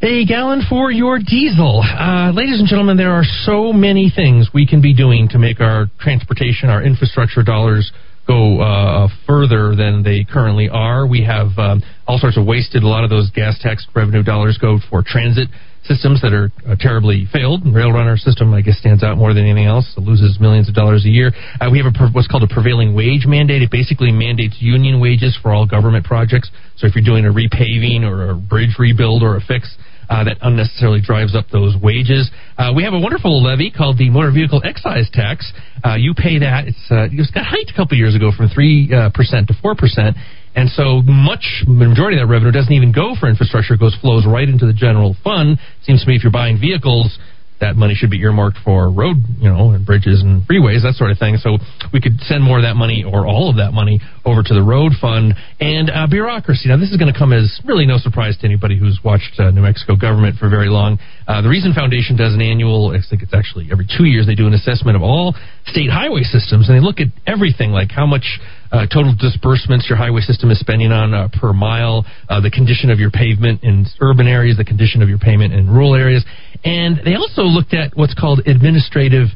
a 0.03 0.27
gallon 0.27 0.63
for 0.69 0.91
your 0.91 1.19
diesel. 1.19 1.81
Uh, 1.81 2.31
ladies 2.35 2.59
and 2.59 2.69
gentlemen, 2.69 2.97
there 2.99 3.13
are 3.13 3.25
so 3.25 3.73
many 3.73 4.13
things 4.15 4.51
we 4.53 4.67
can 4.67 4.83
be 4.83 4.93
doing 4.93 5.29
to 5.31 5.39
make 5.39 5.61
our 5.61 5.87
transportation, 5.99 6.69
our 6.69 6.83
infrastructure 6.83 7.43
dollars 7.43 7.91
go 8.27 8.61
uh, 8.61 9.09
further 9.27 9.75
than 9.77 10.03
they 10.03 10.25
currently 10.25 10.69
are. 10.69 11.07
We 11.07 11.25
have 11.25 11.59
um, 11.59 11.83
all 12.07 12.19
sorts 12.19 12.37
of 12.37 12.47
wasted. 12.47 12.83
A 12.83 12.89
lot 12.89 13.05
of 13.05 13.11
those 13.11 13.31
gas 13.31 13.59
tax 13.61 13.87
revenue 13.95 14.23
dollars 14.23 14.59
go 14.59 14.79
for 14.91 15.03
transit 15.05 15.49
systems 15.85 16.23
that 16.23 16.33
are 16.33 16.51
uh, 16.67 16.77
terribly 16.81 17.29
failed. 17.33 17.61
Rail 17.67 17.93
runner 17.93 18.17
system, 18.17 18.53
I 18.55 18.63
guess, 18.63 18.79
stands 18.79 19.05
out 19.05 19.19
more 19.19 19.35
than 19.35 19.45
anything 19.45 19.67
else. 19.67 19.93
It 19.97 20.01
loses 20.01 20.41
millions 20.41 20.69
of 20.69 20.75
dollars 20.75 21.05
a 21.05 21.11
year. 21.11 21.33
Uh, 21.61 21.69
we 21.71 21.79
have 21.79 21.93
a, 21.93 22.09
what's 22.13 22.29
called 22.29 22.43
a 22.43 22.49
prevailing 22.49 22.95
wage 22.95 23.27
mandate. 23.27 23.63
It 23.63 23.71
basically 23.71 24.11
mandates 24.11 24.57
union 24.61 25.01
wages 25.01 25.39
for 25.41 25.53
all 25.53 25.67
government 25.67 26.07
projects. 26.07 26.51
So 26.77 26.87
if 26.87 26.95
you're 26.95 27.05
doing 27.05 27.27
a 27.27 27.33
repaving 27.33 28.03
or 28.09 28.31
a 28.31 28.35
bridge 28.35 28.77
rebuild 28.79 29.23
or 29.23 29.37
a 29.37 29.41
fix, 29.41 29.77
uh, 30.09 30.25
that 30.25 30.39
unnecessarily 30.43 31.01
drives 31.01 31.35
up 31.35 31.47
those 31.51 31.75
wages. 31.83 32.31
Uh, 32.59 32.73
we 32.75 32.83
have 32.85 32.95
a 32.95 32.99
wonderful 32.99 33.43
levy 33.43 33.71
called 33.71 33.99
the 33.99 34.11
motor 34.11 34.31
vehicle 34.31 34.63
excise 34.65 35.09
tax. 35.13 35.53
Uh, 35.85 35.95
you 35.95 36.15
pay 36.15 36.39
that. 36.39 36.69
It's 36.69 36.87
uh, 36.91 37.09
it 37.11 37.35
got 37.35 37.45
hiked 37.47 37.71
a 37.71 37.77
couple 37.77 37.97
years 37.97 38.15
ago 38.15 38.31
from 38.37 38.49
three 38.49 38.93
uh, 38.93 39.11
percent 39.11 39.49
to 39.49 39.55
four 39.61 39.75
percent. 39.75 40.17
And 40.57 40.71
so 40.71 41.03
much 41.03 41.65
majority 41.67 42.17
of 42.21 42.29
that 42.29 42.33
revenue 42.33 42.53
doesn't 42.53 42.73
even 42.73 42.93
go 42.93 43.15
for 43.19 43.29
infrastructure; 43.29 43.75
it 43.75 43.81
goes 43.81 43.97
flows 44.01 44.25
right 44.27 44.49
into 44.49 44.67
the 44.67 44.73
general 44.73 45.17
fund. 45.25 45.59
Seems 45.83 46.03
to 46.03 46.09
me 46.09 46.15
if 46.15 46.23
you're 46.23 46.31
buying 46.31 46.61
vehicles, 46.61 47.19
that 47.61 47.77
money 47.77 47.95
should 47.95 48.11
be 48.11 48.21
earmarked 48.21 48.59
for 48.65 48.91
road, 48.91 49.17
you 49.39 49.49
know, 49.49 49.71
and 49.71 49.87
bridges 49.87 50.21
and 50.23 50.43
freeways, 50.47 50.83
that 50.83 50.95
sort 50.99 51.11
of 51.11 51.19
thing. 51.19 51.37
So 51.39 51.59
we 51.93 52.01
could 52.01 52.19
send 52.27 52.43
more 52.43 52.59
of 52.59 52.65
that 52.65 52.75
money 52.75 53.05
or 53.07 53.27
all 53.27 53.49
of 53.49 53.57
that 53.57 53.73
money 53.73 54.01
over 54.25 54.43
to 54.43 54.55
the 54.55 54.63
road 54.63 54.93
fund 55.01 55.35
and 55.61 55.89
uh, 55.89 56.07
bureaucracy. 56.07 56.69
Now, 56.69 56.77
this 56.77 56.91
is 56.91 56.97
going 56.97 57.13
to 57.13 57.19
come 57.19 57.33
as 57.33 57.61
really 57.65 57.87
no 57.87 57.99
surprise 57.99 58.37
to 58.41 58.45
anybody 58.45 58.79
who's 58.79 58.99
watched 59.05 59.39
uh, 59.39 59.51
New 59.51 59.63
Mexico 59.63 59.95
government 59.97 60.37
for 60.39 60.51
very 60.51 60.69
long. 60.69 60.99
Uh, 61.29 61.43
the 61.43 61.49
Reason 61.49 61.73
Foundation 61.73 62.17
does 62.17 62.35
an 62.35 62.43
annual, 62.43 62.91
I 62.91 62.99
think 62.99 63.23
it's 63.23 63.35
actually 63.35 63.71
every 63.71 63.87
two 63.87 64.05
years, 64.05 64.27
they 64.27 64.35
do 64.35 64.47
an 64.47 64.55
assessment 64.55 64.97
of 64.97 65.03
all 65.03 65.35
state 65.67 65.91
highway 65.91 66.23
systems 66.23 66.69
and 66.69 66.77
they 66.77 66.85
look 66.85 66.99
at 67.01 67.09
everything 67.27 67.71
like 67.71 67.91
how 67.91 68.05
much 68.05 68.41
uh, 68.75 68.87
total 68.91 69.15
disbursements 69.15 69.87
your 69.89 69.97
highway 69.97 70.21
system 70.21 70.51
is 70.51 70.59
spending 70.59 70.91
on 70.91 71.15
uh, 71.15 71.29
per 71.31 71.53
mile, 71.53 72.05
uh, 72.29 72.41
the 72.41 72.51
condition 72.51 72.91
of 72.91 72.99
your 72.99 73.11
pavement 73.11 73.63
in 73.63 73.87
urban 74.01 74.27
areas, 74.27 74.57
the 74.57 74.65
condition 74.65 75.01
of 75.01 75.09
your 75.09 75.19
pavement 75.19 75.55
in 75.55 75.71
rural 75.71 75.95
areas. 75.95 76.25
And 76.65 76.99
they 77.05 77.15
also 77.15 77.43
looked 77.43 77.73
at 77.73 77.95
what's 77.95 78.15
called 78.19 78.41
administrative 78.47 79.29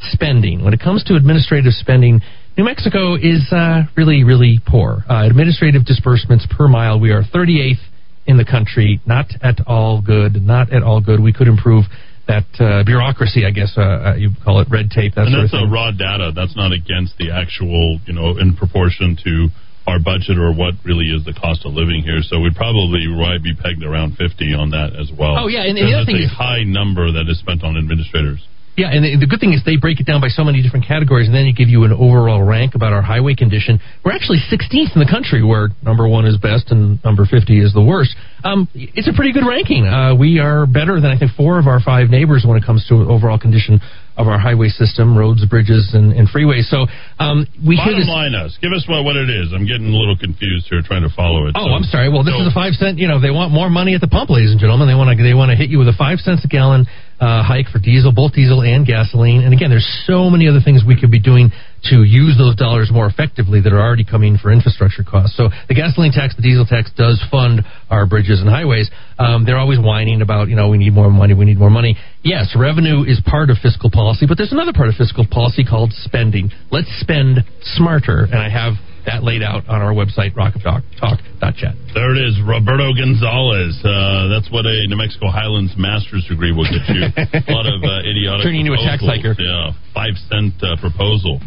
spending. 0.00 0.64
When 0.64 0.72
it 0.72 0.80
comes 0.80 1.04
to 1.04 1.14
administrative 1.14 1.72
spending, 1.74 2.20
New 2.56 2.64
Mexico 2.64 3.16
is 3.16 3.44
uh, 3.52 3.82
really, 3.96 4.24
really 4.24 4.60
poor. 4.66 5.04
Uh, 5.10 5.28
administrative 5.28 5.84
disbursements 5.84 6.46
per 6.56 6.66
mile, 6.66 6.98
we 6.98 7.10
are 7.10 7.22
38th 7.22 7.84
in 8.26 8.38
the 8.38 8.44
country. 8.44 9.00
Not 9.04 9.26
at 9.42 9.60
all 9.66 10.00
good. 10.00 10.40
Not 10.40 10.72
at 10.72 10.82
all 10.82 11.02
good. 11.02 11.20
We 11.20 11.34
could 11.34 11.48
improve 11.48 11.84
that 12.28 12.46
uh, 12.58 12.82
bureaucracy, 12.84 13.44
I 13.46 13.50
guess 13.50 13.74
uh, 13.78 13.82
uh, 13.82 14.14
you 14.18 14.30
call 14.44 14.60
it 14.60 14.68
red 14.70 14.90
tape. 14.90 15.14
That 15.14 15.26
and 15.30 15.34
sort 15.34 15.42
that's 15.46 15.54
of 15.54 15.66
thing. 15.66 15.70
raw 15.70 15.90
data. 15.94 16.32
That's 16.34 16.56
not 16.56 16.72
against 16.72 17.16
the 17.18 17.30
actual, 17.30 17.98
you 18.06 18.12
know, 18.14 18.36
in 18.38 18.56
proportion 18.56 19.16
to 19.24 19.48
our 19.86 20.02
budget 20.02 20.34
or 20.34 20.50
what 20.50 20.74
really 20.84 21.14
is 21.14 21.22
the 21.24 21.32
cost 21.32 21.62
of 21.64 21.70
living 21.72 22.02
here. 22.02 22.18
So 22.26 22.40
we'd 22.42 22.58
probably 22.58 23.06
right, 23.06 23.38
be 23.38 23.54
pegged 23.54 23.84
around 23.86 24.18
50 24.18 24.54
on 24.58 24.70
that 24.74 24.98
as 24.98 25.14
well. 25.14 25.38
Oh, 25.38 25.46
yeah, 25.46 25.62
and 25.62 25.78
the 25.78 25.86
other 25.86 26.02
Because 26.02 26.06
thing 26.06 26.16
it's 26.26 26.30
a 26.30 26.34
is- 26.34 26.38
high 26.38 26.62
number 26.66 27.06
that 27.14 27.30
is 27.30 27.38
spent 27.38 27.62
on 27.62 27.78
administrators. 27.78 28.42
Yeah, 28.76 28.92
and 28.92 29.04
the, 29.04 29.16
the 29.24 29.26
good 29.26 29.40
thing 29.40 29.52
is 29.54 29.64
they 29.64 29.76
break 29.76 30.00
it 30.00 30.06
down 30.06 30.20
by 30.20 30.28
so 30.28 30.44
many 30.44 30.60
different 30.62 30.84
categories, 30.86 31.26
and 31.28 31.34
then 31.34 31.44
they 31.48 31.52
give 31.52 31.68
you 31.68 31.84
an 31.84 31.92
overall 31.92 32.42
rank 32.42 32.74
about 32.74 32.92
our 32.92 33.00
highway 33.00 33.34
condition. 33.34 33.80
We're 34.04 34.12
actually 34.12 34.38
16th 34.52 34.92
in 34.92 35.00
the 35.00 35.08
country, 35.08 35.42
where 35.42 35.70
number 35.82 36.06
one 36.06 36.26
is 36.26 36.36
best 36.36 36.70
and 36.70 37.02
number 37.02 37.24
50 37.24 37.56
is 37.60 37.72
the 37.72 37.82
worst. 37.82 38.14
Um, 38.44 38.68
it's 38.74 39.08
a 39.08 39.16
pretty 39.16 39.32
good 39.32 39.48
ranking. 39.48 39.86
Uh, 39.86 40.14
we 40.14 40.38
are 40.38 40.66
better 40.66 41.00
than 41.00 41.10
I 41.10 41.18
think 41.18 41.32
four 41.32 41.58
of 41.58 41.66
our 41.66 41.80
five 41.80 42.10
neighbors 42.10 42.44
when 42.46 42.56
it 42.60 42.64
comes 42.64 42.84
to 42.88 42.94
overall 43.08 43.38
condition 43.38 43.80
of 44.16 44.28
our 44.28 44.38
highway 44.38 44.68
system, 44.68 45.16
roads, 45.16 45.44
bridges, 45.44 45.92
and, 45.92 46.12
and 46.12 46.28
freeways. 46.28 46.64
So 46.72 46.86
um, 47.18 47.44
we 47.60 47.76
Bottom 47.76 48.00
this. 48.00 48.08
line 48.08 48.34
us. 48.34 48.56
Give 48.62 48.72
us 48.72 48.84
what, 48.88 49.04
what 49.04 49.16
it 49.16 49.28
is. 49.28 49.52
I'm 49.52 49.66
getting 49.66 49.92
a 49.92 49.96
little 49.96 50.16
confused 50.16 50.68
here 50.70 50.80
trying 50.84 51.02
to 51.02 51.12
follow 51.16 51.48
it. 51.48 51.56
Oh, 51.56 51.64
So- 51.68 51.72
I'm 51.72 51.84
sorry. 51.84 52.08
Well, 52.08 52.24
this 52.24 52.32
so- 52.32 52.40
is 52.44 52.48
a 52.48 52.54
five 52.54 52.72
cent. 52.76 52.96
You 52.98 53.08
know, 53.08 53.20
they 53.20 53.30
want 53.32 53.52
more 53.52 53.68
money 53.68 53.94
at 53.94 54.00
the 54.00 54.08
pump, 54.08 54.30
ladies 54.30 54.52
and 54.52 54.60
gentlemen. 54.60 54.88
They 54.88 54.94
want 54.96 55.16
to 55.16 55.22
they 55.22 55.34
want 55.34 55.50
to 55.50 55.56
hit 55.56 55.68
you 55.68 55.78
with 55.80 55.88
a 55.88 55.96
five 55.96 56.20
cents 56.20 56.44
a 56.44 56.48
gallon 56.48 56.86
uh, 57.20 57.42
hike 57.42 57.68
for 57.68 57.78
diesel, 57.78 58.12
both 58.12 58.32
diesel 58.34 58.60
and 58.62 58.86
gasoline. 58.86 59.42
And 59.42 59.54
again, 59.54 59.70
there's 59.70 59.88
so 60.04 60.28
many 60.28 60.48
other 60.48 60.60
things 60.60 60.82
we 60.86 60.98
could 60.98 61.10
be 61.10 61.20
doing 61.20 61.50
to 61.90 62.02
use 62.02 62.36
those 62.36 62.56
dollars 62.56 62.90
more 62.92 63.06
effectively 63.06 63.60
that 63.60 63.72
are 63.72 63.80
already 63.80 64.04
coming 64.04 64.36
for 64.36 64.52
infrastructure 64.52 65.04
costs. 65.04 65.36
So 65.36 65.48
the 65.68 65.74
gasoline 65.74 66.12
tax, 66.12 66.36
the 66.36 66.42
diesel 66.42 66.66
tax 66.66 66.90
does 66.96 67.22
fund 67.30 67.60
our 67.90 68.06
bridges 68.06 68.40
and 68.40 68.48
highways. 68.48 68.90
Um, 69.18 69.44
they're 69.44 69.58
always 69.58 69.78
whining 69.78 70.20
about, 70.20 70.48
you 70.48 70.56
know, 70.56 70.68
we 70.68 70.78
need 70.78 70.92
more 70.92 71.10
money, 71.10 71.32
we 71.34 71.44
need 71.44 71.58
more 71.58 71.70
money. 71.70 71.96
Yes, 72.22 72.54
revenue 72.58 73.04
is 73.04 73.20
part 73.24 73.50
of 73.50 73.56
fiscal 73.62 73.90
policy, 73.90 74.26
but 74.26 74.36
there's 74.36 74.52
another 74.52 74.72
part 74.72 74.88
of 74.88 74.96
fiscal 74.96 75.26
policy 75.30 75.64
called 75.64 75.92
spending. 75.92 76.50
Let's 76.70 76.90
spend 77.00 77.38
smarter, 77.62 78.24
and 78.24 78.36
I 78.36 78.50
have 78.50 78.74
that 79.06 79.22
laid 79.22 79.42
out 79.42 79.62
on 79.70 79.80
our 79.80 79.94
website, 79.94 80.34
rockoftalk.chat. 80.34 81.74
There 81.94 82.10
it 82.10 82.20
is, 82.26 82.34
Roberto 82.42 82.90
Gonzales. 82.92 83.78
Uh, 83.86 84.26
that's 84.28 84.50
what 84.50 84.66
a 84.66 84.86
New 84.90 84.98
Mexico 84.98 85.30
Highlands 85.30 85.72
master's 85.78 86.26
degree 86.26 86.50
will 86.50 86.66
get 86.66 86.82
you. 86.90 87.06
a 87.16 87.54
lot 87.54 87.66
of 87.70 87.78
uh, 87.86 88.02
idiotic 88.02 88.42
Turning 88.44 88.66
you 88.66 88.74
into 88.74 88.82
a 88.82 88.84
tax 88.84 89.00
proposals. 89.06 89.22
hiker. 89.22 89.34
Yeah, 89.38 89.70
five 89.94 90.14
cent 90.26 90.58
uh, 90.58 90.74
proposal, 90.82 91.38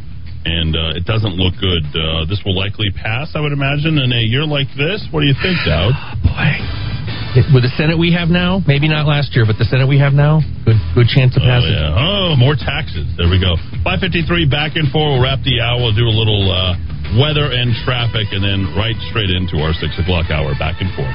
and 0.47 0.71
uh, 0.75 0.95
it 0.95 1.03
doesn't 1.03 1.35
look 1.35 1.53
good. 1.59 1.83
Uh, 1.91 2.23
this 2.25 2.39
will 2.47 2.55
likely 2.55 2.89
pass, 2.95 3.35
I 3.35 3.43
would 3.43 3.51
imagine, 3.53 3.99
in 3.99 4.11
a 4.15 4.23
year 4.23 4.47
like 4.47 4.71
this. 4.79 5.03
What 5.11 5.21
do 5.21 5.27
you 5.27 5.35
think, 5.43 5.59
Dowd? 5.67 5.93
With 7.53 7.61
the 7.61 7.69
Senate 7.77 7.93
we 7.97 8.11
have 8.17 8.29
now, 8.29 8.59
maybe 8.65 8.89
not 8.89 9.05
last 9.05 9.35
year, 9.37 9.45
but 9.45 9.57
the 9.61 9.65
Senate 9.65 9.85
we 9.87 9.99
have 10.01 10.13
now, 10.13 10.41
good 10.65 10.81
good 10.97 11.07
chance 11.07 11.37
of 11.37 11.43
Oh, 11.43 11.45
passing. 11.45 11.71
yeah. 11.77 11.93
Oh, 11.93 12.33
more 12.35 12.55
taxes. 12.57 13.05
There 13.17 13.29
we 13.29 13.37
go. 13.37 13.53
553 13.85 14.49
back 14.49 14.73
and 14.75 14.89
forth. 14.89 15.13
We'll 15.13 15.21
wrap 15.21 15.39
the 15.45 15.61
hour. 15.61 15.77
We'll 15.77 15.93
do 15.95 16.09
a 16.09 16.15
little 16.17 16.49
uh, 16.49 16.73
weather 17.21 17.53
and 17.53 17.73
traffic, 17.85 18.33
and 18.33 18.41
then 18.41 18.73
right 18.73 18.97
straight 19.13 19.29
into 19.29 19.61
our 19.61 19.73
6 19.77 19.81
o'clock 20.01 20.33
hour. 20.33 20.57
Back 20.57 20.81
and 20.81 20.89
forth. 20.97 21.13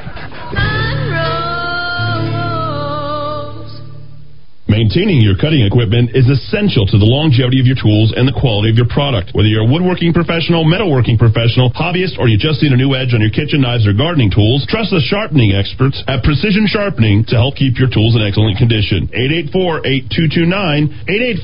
Maintaining 4.81 5.21
your 5.21 5.37
cutting 5.37 5.61
equipment 5.61 6.17
is 6.17 6.25
essential 6.25 6.89
to 6.89 6.97
the 6.97 7.05
longevity 7.05 7.61
of 7.61 7.69
your 7.69 7.77
tools 7.77 8.17
and 8.17 8.25
the 8.25 8.33
quality 8.33 8.73
of 8.73 8.81
your 8.81 8.89
product. 8.89 9.29
Whether 9.37 9.45
you're 9.45 9.61
a 9.61 9.69
woodworking 9.69 10.09
professional, 10.09 10.65
metalworking 10.65 11.21
professional, 11.21 11.69
hobbyist, 11.77 12.17
or 12.17 12.25
you 12.25 12.33
just 12.33 12.65
need 12.65 12.73
a 12.73 12.81
new 12.81 12.97
edge 12.97 13.13
on 13.13 13.21
your 13.21 13.29
kitchen 13.29 13.61
knives 13.61 13.85
or 13.85 13.93
gardening 13.93 14.33
tools, 14.33 14.65
trust 14.65 14.89
the 14.89 14.97
sharpening 15.05 15.53
experts 15.53 16.01
at 16.09 16.25
Precision 16.25 16.65
Sharpening 16.65 17.21
to 17.29 17.37
help 17.37 17.61
keep 17.61 17.77
your 17.77 17.93
tools 17.93 18.17
in 18.17 18.25
excellent 18.25 18.57
condition. 18.57 19.05
884-8229, 19.53 20.89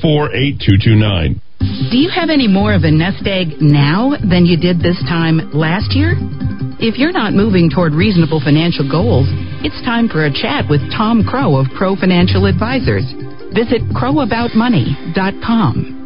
884-8229. 0.02 1.38
Do 1.94 1.96
you 1.96 2.10
have 2.10 2.34
any 2.34 2.50
more 2.50 2.74
of 2.74 2.82
a 2.82 2.90
nest 2.90 3.22
egg 3.22 3.62
now 3.62 4.18
than 4.18 4.50
you 4.50 4.58
did 4.58 4.82
this 4.82 4.98
time 5.06 5.54
last 5.54 5.94
year? 5.94 6.18
If 6.80 6.96
you're 6.96 7.10
not 7.10 7.34
moving 7.34 7.68
toward 7.68 7.92
reasonable 7.92 8.38
financial 8.38 8.88
goals, 8.88 9.26
it's 9.66 9.82
time 9.84 10.08
for 10.08 10.26
a 10.26 10.30
chat 10.30 10.70
with 10.70 10.80
Tom 10.94 11.24
Crow 11.26 11.56
of 11.56 11.66
Crow 11.74 11.96
Financial 11.96 12.46
Advisors. 12.46 13.02
Visit 13.52 13.82
crowaboutmoney.com. 13.90 15.97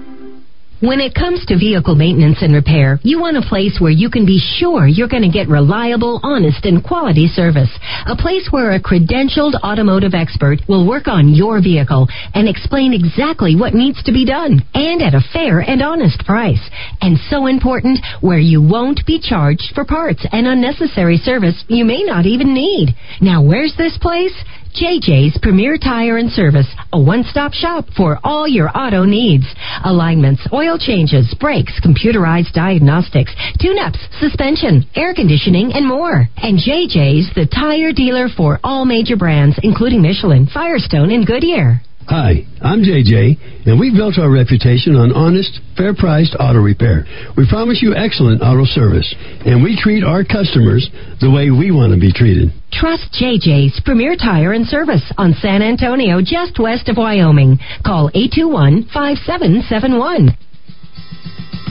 When 0.83 0.99
it 0.99 1.15
comes 1.15 1.47
to 1.47 1.57
vehicle 1.57 1.95
maintenance 1.95 2.43
and 2.43 2.53
repair, 2.53 2.99
you 3.05 3.21
want 3.21 3.37
a 3.37 3.49
place 3.49 3.79
where 3.79 3.93
you 3.93 4.11
can 4.11 4.27
be 4.27 4.43
sure 4.59 4.89
you're 4.89 5.07
going 5.07 5.23
to 5.23 5.31
get 5.31 5.47
reliable, 5.47 6.19
honest, 6.25 6.67
and 6.67 6.83
quality 6.83 7.29
service. 7.29 7.71
A 8.07 8.17
place 8.17 8.49
where 8.51 8.73
a 8.73 8.83
credentialed 8.83 9.55
automotive 9.63 10.13
expert 10.13 10.59
will 10.69 10.85
work 10.85 11.07
on 11.07 11.29
your 11.29 11.63
vehicle 11.63 12.09
and 12.35 12.49
explain 12.49 12.95
exactly 12.95 13.55
what 13.55 13.75
needs 13.75 14.03
to 14.03 14.13
be 14.13 14.27
done 14.27 14.67
and 14.75 15.01
at 15.03 15.15
a 15.15 15.23
fair 15.33 15.61
and 15.61 15.83
honest 15.83 16.19
price. 16.27 16.69
And 17.01 17.17
so 17.31 17.47
important, 17.47 18.01
where 18.21 18.43
you 18.43 18.61
won't 18.61 19.07
be 19.07 19.21
charged 19.23 19.71
for 19.77 19.85
parts 19.85 20.27
and 20.33 20.49
unnecessary 20.49 21.19
service 21.19 21.63
you 21.69 21.85
may 21.85 22.03
not 22.03 22.27
even 22.27 22.55
need. 22.55 22.89
Now, 23.21 23.41
where's 23.41 23.77
this 23.79 23.97
place? 24.03 24.35
JJ's 24.75 25.39
Premier 25.43 25.77
Tire 25.77 26.17
and 26.17 26.31
Service, 26.33 26.67
a 26.93 27.01
one-stop 27.01 27.53
shop 27.53 27.85
for 27.95 28.19
all 28.25 28.49
your 28.49 28.71
auto 28.75 29.05
needs. 29.05 29.45
Alignments, 29.85 30.47
oil 30.53 30.79
changes, 30.79 31.35
brakes, 31.39 31.79
computerized 31.85 32.53
diagnostics, 32.53 33.35
tune-ups, 33.61 33.99
suspension, 34.19 34.87
air 34.95 35.15
conditioning, 35.15 35.73
and 35.75 35.87
more. 35.87 36.27
And 36.39 36.59
JJ's 36.59 37.35
the 37.35 37.47
tire 37.53 37.93
dealer 37.93 38.29
for 38.35 38.61
all 38.65 38.85
major 38.87 39.17
brands, 39.17 39.59
including 39.63 40.01
Michelin, 40.01 40.49
Firestone, 40.53 41.11
and 41.11 41.27
Goodyear. 41.27 41.83
Hi, 42.09 42.45
I'm 42.61 42.83
JJ, 42.83 43.67
and 43.67 43.79
we've 43.79 43.95
built 43.95 44.19
our 44.19 44.29
reputation 44.31 44.97
on 44.97 45.13
honest, 45.13 45.61
fair 45.77 45.95
priced 45.95 46.35
auto 46.39 46.59
repair. 46.59 47.07
We 47.37 47.47
promise 47.49 47.79
you 47.81 47.95
excellent 47.95 48.43
auto 48.43 48.65
service, 48.65 49.07
and 49.47 49.63
we 49.63 49.79
treat 49.79 50.03
our 50.03 50.25
customers 50.25 50.91
the 51.21 51.31
way 51.31 51.51
we 51.51 51.71
want 51.71 51.95
to 51.95 52.01
be 52.01 52.13
treated. 52.13 52.51
Trust 52.73 53.15
JJ's 53.15 53.81
Premier 53.85 54.17
Tire 54.17 54.53
and 54.53 54.67
Service 54.67 55.05
on 55.17 55.33
San 55.35 55.63
Antonio, 55.63 56.21
just 56.21 56.59
west 56.59 56.89
of 56.89 56.97
Wyoming. 56.99 57.59
Call 57.87 58.11
821 58.15 58.91
5771. 58.91 60.35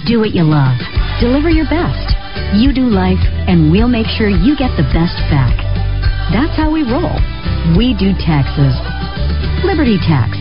Do 0.07 0.19
what 0.23 0.31
you 0.31 0.47
love. 0.47 0.79
Deliver 1.19 1.51
your 1.51 1.67
best. 1.67 2.07
You 2.55 2.73
do 2.73 2.87
life, 2.87 3.21
and 3.51 3.69
we'll 3.69 3.91
make 3.91 4.07
sure 4.07 4.29
you 4.29 4.55
get 4.55 4.71
the 4.79 4.87
best 4.95 5.19
back. 5.27 5.70
That's 6.29 6.53
how 6.53 6.69
we 6.69 6.85
roll. 6.85 7.17
We 7.73 7.97
do 7.97 8.13
taxes. 8.21 8.77
Liberty 9.65 9.97
Tax. 9.97 10.37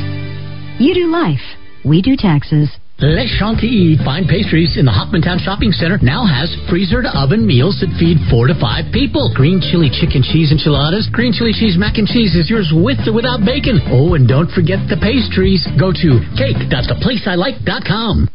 You 0.78 0.92
do 0.94 1.08
life. 1.08 1.40
We 1.84 2.02
do 2.02 2.16
taxes. 2.16 2.68
Les 3.00 3.26
Chantilly 3.40 3.96
Fine 4.04 4.28
Pastries 4.28 4.76
in 4.76 4.84
the 4.84 4.92
Hoffmantown 4.92 5.40
Shopping 5.40 5.72
Center 5.72 5.96
now 6.04 6.28
has 6.28 6.52
freezer 6.68 7.00
to 7.00 7.08
oven 7.16 7.46
meals 7.48 7.80
that 7.80 7.88
feed 7.96 8.20
four 8.28 8.46
to 8.46 8.52
five 8.60 8.92
people. 8.92 9.32
Green 9.32 9.56
chili 9.56 9.88
chicken 9.88 10.20
cheese 10.20 10.52
enchiladas, 10.52 11.08
green 11.08 11.32
chili 11.32 11.56
cheese 11.56 11.80
mac 11.80 11.96
and 11.96 12.06
cheese 12.06 12.36
is 12.36 12.52
yours 12.52 12.68
with 12.76 13.00
or 13.08 13.16
without 13.16 13.40
bacon. 13.40 13.80
Oh, 13.88 14.12
and 14.20 14.28
don't 14.28 14.52
forget 14.52 14.84
the 14.92 15.00
pastries. 15.00 15.64
Go 15.80 15.96
to 15.96 16.20
cake.theplaceilike.com. 16.36 18.28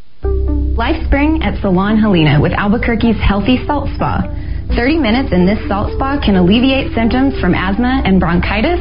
Life 0.74 0.98
Spring 1.06 1.40
at 1.46 1.62
Salon 1.62 1.96
Helena 1.96 2.42
with 2.42 2.50
Albuquerque's 2.52 3.22
Healthy 3.22 3.62
Salt 3.70 3.88
Spa. 3.94 4.26
30 4.74 4.98
minutes 4.98 5.30
in 5.32 5.46
this 5.46 5.60
salt 5.68 5.92
spa 5.94 6.18
can 6.18 6.36
alleviate 6.36 6.92
symptoms 6.94 7.38
from 7.40 7.54
asthma 7.54 8.02
and 8.04 8.18
bronchitis, 8.18 8.80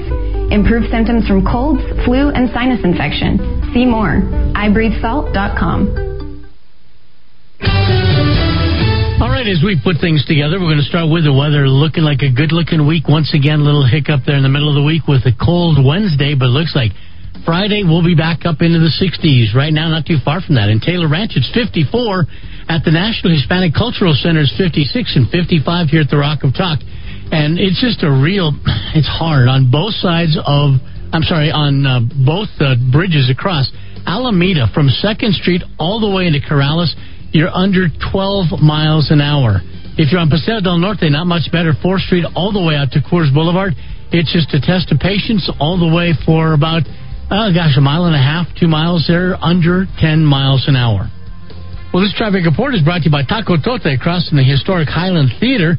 improve 0.52 0.90
symptoms 0.90 1.28
from 1.28 1.46
colds, 1.46 1.82
flu, 2.06 2.30
and 2.34 2.50
sinus 2.52 2.82
infection. 2.84 3.38
See 3.74 3.86
more. 3.86 4.24
IBreatheSalt.com. 4.58 6.16
All 9.22 9.32
right, 9.32 9.48
as 9.48 9.64
we 9.64 9.80
put 9.80 10.02
things 10.02 10.26
together, 10.26 10.60
we're 10.60 10.74
going 10.74 10.84
to 10.84 10.90
start 10.90 11.08
with 11.08 11.24
the 11.24 11.32
weather 11.32 11.70
looking 11.70 12.04
like 12.04 12.20
a 12.20 12.32
good 12.34 12.52
looking 12.52 12.86
week. 12.86 13.08
Once 13.08 13.32
again, 13.34 13.64
little 13.64 13.86
hiccup 13.86 14.26
there 14.26 14.36
in 14.36 14.44
the 14.44 14.52
middle 14.52 14.68
of 14.68 14.76
the 14.76 14.84
week 14.84 15.08
with 15.08 15.24
a 15.24 15.32
cold 15.38 15.80
Wednesday, 15.80 16.36
but 16.36 16.52
looks 16.52 16.76
like 16.76 16.92
Friday 17.46 17.86
we'll 17.86 18.04
be 18.04 18.18
back 18.18 18.42
up 18.50 18.66
into 18.66 18.82
the 18.82 18.90
60s. 18.90 19.54
Right 19.54 19.72
now, 19.72 19.88
not 19.94 20.10
too 20.10 20.18
far 20.26 20.42
from 20.42 20.58
that. 20.58 20.74
In 20.74 20.82
Taylor 20.82 21.06
Ranch, 21.06 21.38
it's 21.38 21.48
54. 21.54 22.26
At 22.66 22.82
the 22.82 22.90
National 22.90 23.38
Hispanic 23.38 23.78
Cultural 23.78 24.18
Center, 24.18 24.42
it's 24.42 24.58
56 24.58 25.14
and 25.14 25.30
55 25.30 25.94
here 25.94 26.02
at 26.02 26.10
the 26.10 26.18
Rock 26.18 26.42
of 26.42 26.58
Talk. 26.58 26.82
And 27.30 27.62
it's 27.62 27.78
just 27.78 28.02
a 28.02 28.10
real, 28.10 28.50
it's 28.98 29.06
hard 29.06 29.46
on 29.46 29.70
both 29.70 29.94
sides 30.02 30.34
of, 30.42 30.82
I'm 31.14 31.22
sorry, 31.22 31.54
on 31.54 31.86
uh, 31.86 32.02
both 32.26 32.50
uh, 32.58 32.82
bridges 32.90 33.30
across. 33.30 33.70
Alameda 34.10 34.66
from 34.74 34.90
2nd 34.90 35.38
Street 35.38 35.62
all 35.78 36.02
the 36.02 36.10
way 36.10 36.26
into 36.26 36.42
Corrales, 36.42 36.98
you're 37.30 37.54
under 37.54 37.94
12 38.12 38.58
miles 38.58 39.14
an 39.14 39.22
hour. 39.22 39.62
If 40.02 40.10
you're 40.12 40.20
on 40.20 40.34
Paseo 40.34 40.62
del 40.66 40.82
Norte, 40.82 41.14
not 41.14 41.30
much 41.30 41.54
better. 41.54 41.78
4th 41.78 42.10
Street 42.10 42.26
all 42.34 42.52
the 42.52 42.62
way 42.62 42.74
out 42.74 42.90
to 42.98 43.00
Coors 43.06 43.34
Boulevard, 43.34 43.78
it's 44.12 44.32
just 44.34 44.54
a 44.54 44.62
test 44.62 44.92
of 44.92 45.00
patience 45.00 45.46
all 45.60 45.78
the 45.78 45.90
way 45.90 46.14
for 46.26 46.54
about, 46.54 46.84
oh 47.32 47.50
gosh, 47.54 47.78
a 47.78 47.82
mile 47.82 48.06
and 48.06 48.16
a 48.16 48.22
half, 48.22 48.48
two 48.60 48.68
miles 48.68 49.06
there, 49.08 49.36
under 49.42 49.86
10 50.00 50.24
miles 50.24 50.66
an 50.68 50.76
hour. 50.76 51.10
Well, 51.94 52.04
this 52.04 52.14
traffic 52.18 52.44
report 52.46 52.76
is 52.76 52.84
brought 52.84 53.00
to 53.04 53.06
you 53.08 53.12
by 53.12 53.24
Taco 53.24 53.56
Tote 53.56 53.86
across 53.88 54.28
from 54.28 54.38
the 54.38 54.44
historic 54.44 54.90
Highland 54.90 55.32
Theater. 55.40 55.78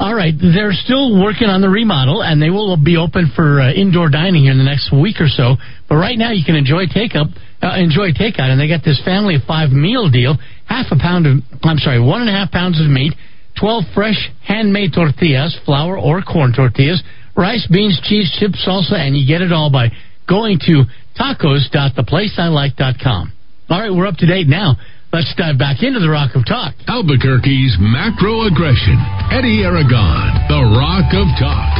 All 0.00 0.14
right, 0.14 0.32
they're 0.32 0.72
still 0.72 1.20
working 1.20 1.52
on 1.52 1.60
the 1.60 1.68
remodel, 1.68 2.24
and 2.24 2.40
they 2.40 2.48
will 2.48 2.80
be 2.80 2.96
open 2.96 3.30
for 3.36 3.60
uh, 3.60 3.68
indoor 3.68 4.08
dining 4.08 4.48
here 4.48 4.52
in 4.52 4.56
the 4.56 4.64
next 4.64 4.88
week 4.88 5.20
or 5.20 5.28
so. 5.28 5.60
But 5.92 6.00
right 6.00 6.16
now, 6.16 6.32
you 6.32 6.40
can 6.40 6.56
enjoy 6.56 6.88
takeout, 6.88 7.28
uh, 7.60 7.76
enjoy 7.76 8.16
takeout, 8.16 8.48
and 8.48 8.56
they 8.56 8.64
got 8.64 8.80
this 8.80 8.96
family 9.04 9.36
of 9.36 9.44
five 9.44 9.68
meal 9.68 10.08
deal: 10.08 10.40
half 10.64 10.88
a 10.88 10.96
pound 10.96 11.28
of, 11.28 11.44
I'm 11.62 11.76
sorry, 11.76 12.00
one 12.00 12.24
and 12.24 12.30
a 12.30 12.32
half 12.32 12.48
pounds 12.50 12.80
of 12.80 12.88
meat, 12.88 13.12
twelve 13.60 13.84
fresh 13.92 14.16
handmade 14.40 14.96
tortillas, 14.96 15.52
flour 15.68 16.00
or 16.00 16.22
corn 16.24 16.56
tortillas, 16.56 17.04
rice, 17.36 17.68
beans, 17.68 18.00
cheese, 18.08 18.32
chips, 18.40 18.64
salsa, 18.64 18.96
and 18.96 19.12
you 19.12 19.28
get 19.28 19.44
it 19.44 19.52
all 19.52 19.68
by 19.68 19.92
going 20.30 20.62
to 20.70 20.86
tacos.theplaceilike.com. 21.18 23.32
All 23.68 23.80
right, 23.80 23.90
we're 23.90 24.06
up 24.06 24.14
to 24.22 24.26
date 24.26 24.46
now. 24.46 24.76
Let's 25.10 25.34
dive 25.34 25.58
back 25.58 25.82
into 25.82 25.98
the 25.98 26.06
Rock 26.06 26.38
of 26.38 26.46
Talk. 26.46 26.78
Albuquerque's 26.86 27.74
macro 27.82 28.46
aggression. 28.46 28.94
Eddy 29.34 29.66
Aragon, 29.66 30.46
the 30.46 30.62
Rock 30.78 31.10
of 31.18 31.26
Talk. 31.34 31.74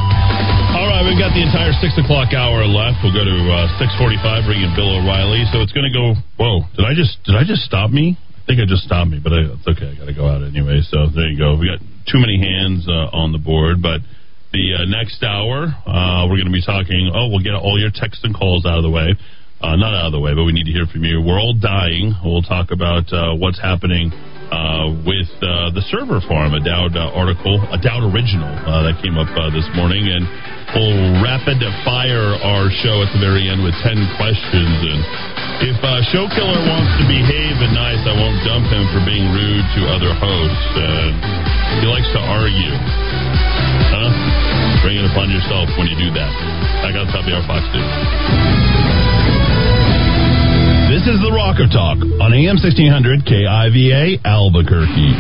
All 0.75 0.91
right, 0.91 1.07
we've 1.07 1.15
got 1.15 1.31
the 1.31 1.47
entire 1.47 1.71
six 1.79 1.95
o'clock 1.95 2.35
hour 2.35 2.67
left. 2.67 2.99
We'll 3.07 3.15
go 3.15 3.23
to 3.23 3.39
uh, 3.47 3.71
six 3.79 3.95
forty-five, 3.95 4.51
bring 4.51 4.67
in 4.67 4.75
Bill 4.75 4.99
O'Reilly. 4.99 5.47
So 5.55 5.63
it's 5.63 5.71
going 5.71 5.87
to 5.87 5.95
go. 5.95 6.19
Whoa! 6.43 6.67
Did 6.75 6.91
I 6.91 6.95
just 6.95 7.23
did 7.23 7.39
I 7.39 7.47
just 7.47 7.63
stop 7.63 7.95
me? 7.95 8.19
I 8.19 8.43
think 8.51 8.59
I 8.59 8.67
just 8.67 8.83
stopped 8.83 9.07
me, 9.11 9.23
but 9.23 9.31
I, 9.31 9.47
it's 9.47 9.63
okay. 9.79 9.95
I 9.95 9.97
got 9.99 10.11
to 10.11 10.15
go 10.15 10.27
out 10.27 10.43
anyway. 10.43 10.83
So 10.91 11.07
there 11.15 11.31
you 11.31 11.39
go. 11.39 11.55
We 11.55 11.71
got 11.71 11.79
too 12.11 12.19
many 12.19 12.43
hands 12.43 12.83
uh, 12.91 13.15
on 13.15 13.31
the 13.31 13.39
board, 13.39 13.79
but 13.79 14.03
the 14.53 14.83
uh, 14.83 14.85
next 14.91 15.23
hour 15.23 15.71
uh, 15.87 16.27
we're 16.27 16.39
going 16.39 16.51
to 16.51 16.55
be 16.55 16.65
talking. 16.65 17.11
Oh, 17.15 17.31
we'll 17.31 17.45
get 17.45 17.55
all 17.55 17.79
your 17.79 17.95
texts 17.95 18.27
and 18.27 18.35
calls 18.35 18.67
out 18.67 18.79
of 18.79 18.85
the 18.85 18.91
way. 18.91 19.15
Uh, 19.61 19.77
not 19.77 19.93
out 19.93 20.09
of 20.09 20.15
the 20.17 20.23
way, 20.23 20.33
but 20.33 20.49
we 20.49 20.57
need 20.57 20.65
to 20.65 20.73
hear 20.73 20.89
from 20.89 21.05
you. 21.05 21.21
We're 21.21 21.37
all 21.37 21.53
dying. 21.53 22.17
We'll 22.25 22.41
talk 22.41 22.73
about 22.73 23.13
uh, 23.13 23.37
what's 23.37 23.61
happening 23.61 24.09
uh, 24.49 24.89
with 25.05 25.29
uh, 25.45 25.69
the 25.77 25.85
server 25.93 26.25
farm, 26.25 26.57
a 26.57 26.65
Dowd 26.65 26.97
article, 26.97 27.61
a 27.69 27.77
Dowd 27.77 28.09
original 28.09 28.49
that 28.49 28.97
came 29.05 29.21
up 29.21 29.29
this 29.53 29.69
morning, 29.77 30.09
and 30.09 30.25
we'll 30.73 31.21
rapid 31.21 31.61
fire 31.85 32.41
our 32.41 32.73
show 32.73 33.05
at 33.05 33.13
the 33.13 33.21
very 33.21 33.53
end 33.53 33.61
with 33.61 33.77
ten 33.85 34.01
questions 34.17 34.81
and 34.81 35.01
If 35.69 35.77
Show 36.09 36.25
Killer 36.33 36.65
wants 36.65 36.97
to 36.97 37.05
behave 37.05 37.61
and 37.61 37.77
nice, 37.77 38.01
I 38.09 38.17
won't 38.17 38.41
dump 38.49 38.65
him 38.65 38.89
for 38.97 39.05
being 39.05 39.29
rude 39.29 39.67
to 39.77 39.81
other 39.93 40.17
hosts. 40.17 40.73
He 41.79 41.87
likes 41.87 42.09
to 42.17 42.21
argue. 42.25 43.60
Huh? 44.81 44.87
Bring 44.87 44.97
it 44.97 45.05
upon 45.05 45.29
yourself 45.29 45.69
when 45.77 45.89
you 45.89 45.97
do 45.97 46.11
that. 46.17 46.33
I 46.85 46.93
got 46.93 47.05
top 47.13 47.29
of 47.29 47.33
our 47.37 47.45
Fox 47.45 47.61
News. 47.69 47.93
This 50.89 51.05
is 51.07 51.21
the 51.21 51.33
Rock 51.33 51.61
of 51.61 51.69
Talk 51.71 52.01
on 52.01 52.33
AM 52.33 52.57
1600 52.57 53.29
KIVA 53.29 54.25
Albuquerque. 54.25 55.13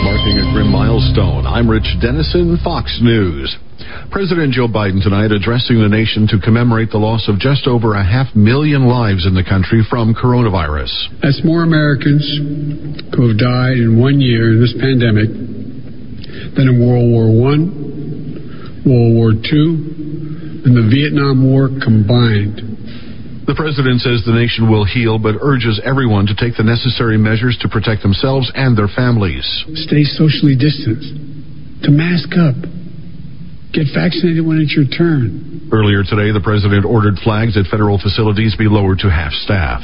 Marking 0.00 0.36
a 0.40 0.46
grim 0.52 0.72
milestone, 0.72 1.46
I'm 1.46 1.68
Rich 1.68 2.00
Denison, 2.00 2.58
Fox 2.64 2.98
News. 3.02 3.54
President 4.10 4.52
Joe 4.52 4.66
Biden 4.66 5.02
tonight 5.02 5.30
addressing 5.30 5.80
the 5.80 5.88
nation 5.88 6.26
to 6.28 6.40
commemorate 6.40 6.90
the 6.90 6.98
loss 6.98 7.28
of 7.28 7.38
just 7.38 7.66
over 7.66 7.94
a 7.94 8.04
half 8.04 8.34
million 8.34 8.88
lives 8.88 9.26
in 9.26 9.34
the 9.34 9.44
country 9.44 9.84
from 9.88 10.14
coronavirus. 10.14 10.90
That's 11.22 11.44
more 11.44 11.62
Americans 11.62 12.24
who 13.14 13.28
have 13.28 13.38
died 13.38 13.78
in 13.78 14.00
one 14.00 14.20
year 14.20 14.56
in 14.56 14.60
this 14.60 14.74
pandemic 14.80 15.30
than 16.56 16.68
in 16.68 16.76
World 16.80 17.08
War 17.10 17.26
I, 17.26 17.56
World 18.86 19.12
War 19.14 19.30
II, 19.32 20.64
and 20.66 20.72
the 20.76 20.86
Vietnam 20.88 21.44
War 21.44 21.68
combined. 21.68 23.46
The 23.46 23.56
president 23.56 24.00
says 24.00 24.22
the 24.22 24.36
nation 24.36 24.70
will 24.70 24.84
heal, 24.84 25.18
but 25.18 25.34
urges 25.40 25.80
everyone 25.82 26.26
to 26.30 26.36
take 26.36 26.56
the 26.56 26.62
necessary 26.62 27.18
measures 27.18 27.58
to 27.62 27.68
protect 27.68 28.02
themselves 28.02 28.50
and 28.54 28.78
their 28.78 28.88
families. 28.88 29.44
Stay 29.88 30.04
socially 30.04 30.54
distanced, 30.54 31.16
to 31.82 31.90
mask 31.90 32.36
up, 32.38 32.54
Get 33.72 33.86
vaccinated 33.94 34.44
when 34.44 34.58
it's 34.58 34.74
your 34.74 34.86
turn. 34.86 35.70
Earlier 35.70 36.02
today, 36.02 36.34
the 36.34 36.42
president 36.42 36.84
ordered 36.84 37.14
flags 37.22 37.56
at 37.56 37.70
federal 37.70 38.02
facilities 38.02 38.56
be 38.58 38.66
lowered 38.66 38.98
to 39.06 39.10
half 39.10 39.30
staff. 39.46 39.82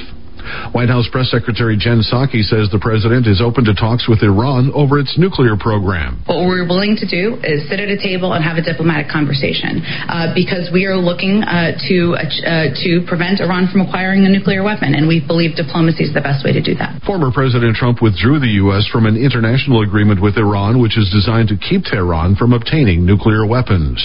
White 0.73 0.89
House 0.89 1.09
Press 1.11 1.31
Secretary 1.31 1.77
Jen 1.77 2.03
Psaki 2.03 2.43
says 2.43 2.69
the 2.71 2.81
president 2.81 3.27
is 3.27 3.41
open 3.41 3.65
to 3.65 3.75
talks 3.75 4.09
with 4.09 4.23
Iran 4.23 4.71
over 4.75 4.99
its 4.99 5.19
nuclear 5.19 5.57
program. 5.57 6.23
What 6.27 6.47
we're 6.47 6.67
willing 6.67 6.97
to 6.97 7.07
do 7.07 7.39
is 7.43 7.69
sit 7.69 7.81
at 7.81 7.89
a 7.89 7.99
table 7.99 8.33
and 8.33 8.43
have 8.43 8.57
a 8.57 8.65
diplomatic 8.65 9.09
conversation 9.09 9.83
uh, 10.09 10.33
because 10.35 10.71
we 10.73 10.85
are 10.87 10.97
looking 10.97 11.43
uh, 11.43 11.77
to 11.89 12.17
uh, 12.17 12.73
to 12.83 13.05
prevent 13.07 13.41
Iran 13.41 13.69
from 13.71 13.83
acquiring 13.87 14.25
a 14.25 14.31
nuclear 14.31 14.63
weapon, 14.63 14.95
and 14.95 15.09
we 15.09 15.21
believe 15.21 15.57
diplomacy 15.57 16.05
is 16.05 16.13
the 16.15 16.23
best 16.23 16.45
way 16.45 16.53
to 16.53 16.63
do 16.63 16.75
that. 16.77 17.03
Former 17.03 17.31
President 17.33 17.77
Trump 17.77 18.03
withdrew 18.03 18.39
the 18.41 18.61
U.S. 18.67 18.87
from 18.91 19.07
an 19.07 19.17
international 19.17 19.83
agreement 19.83 20.21
with 20.23 20.37
Iran, 20.37 20.81
which 20.81 20.99
is 20.99 21.11
designed 21.11 21.49
to 21.49 21.57
keep 21.57 21.85
Tehran 21.85 22.37
from 22.37 22.53
obtaining 22.53 23.05
nuclear 23.05 23.47
weapons. 23.47 24.01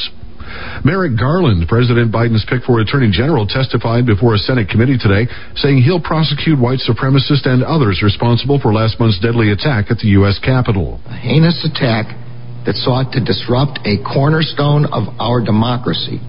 Merrick 0.83 1.17
Garland, 1.17 1.67
President 1.67 2.11
Biden's 2.11 2.45
pick 2.49 2.63
for 2.63 2.79
Attorney 2.79 3.11
General, 3.11 3.47
testified 3.47 4.05
before 4.05 4.35
a 4.35 4.37
Senate 4.37 4.69
committee 4.69 4.97
today, 4.97 5.31
saying 5.55 5.81
he'll 5.81 6.01
prosecute 6.01 6.59
white 6.59 6.79
supremacists 6.79 7.45
and 7.45 7.63
others 7.63 8.01
responsible 8.03 8.59
for 8.59 8.73
last 8.73 8.99
month's 8.99 9.19
deadly 9.19 9.51
attack 9.51 9.89
at 9.89 9.97
the 9.97 10.09
U.S. 10.21 10.39
Capitol. 10.43 10.99
A 11.07 11.15
heinous 11.15 11.63
attack 11.63 12.17
that 12.65 12.75
sought 12.75 13.11
to 13.13 13.23
disrupt 13.23 13.79
a 13.85 13.97
cornerstone 14.03 14.85
of 14.85 15.09
our 15.19 15.43
democracy, 15.43 16.21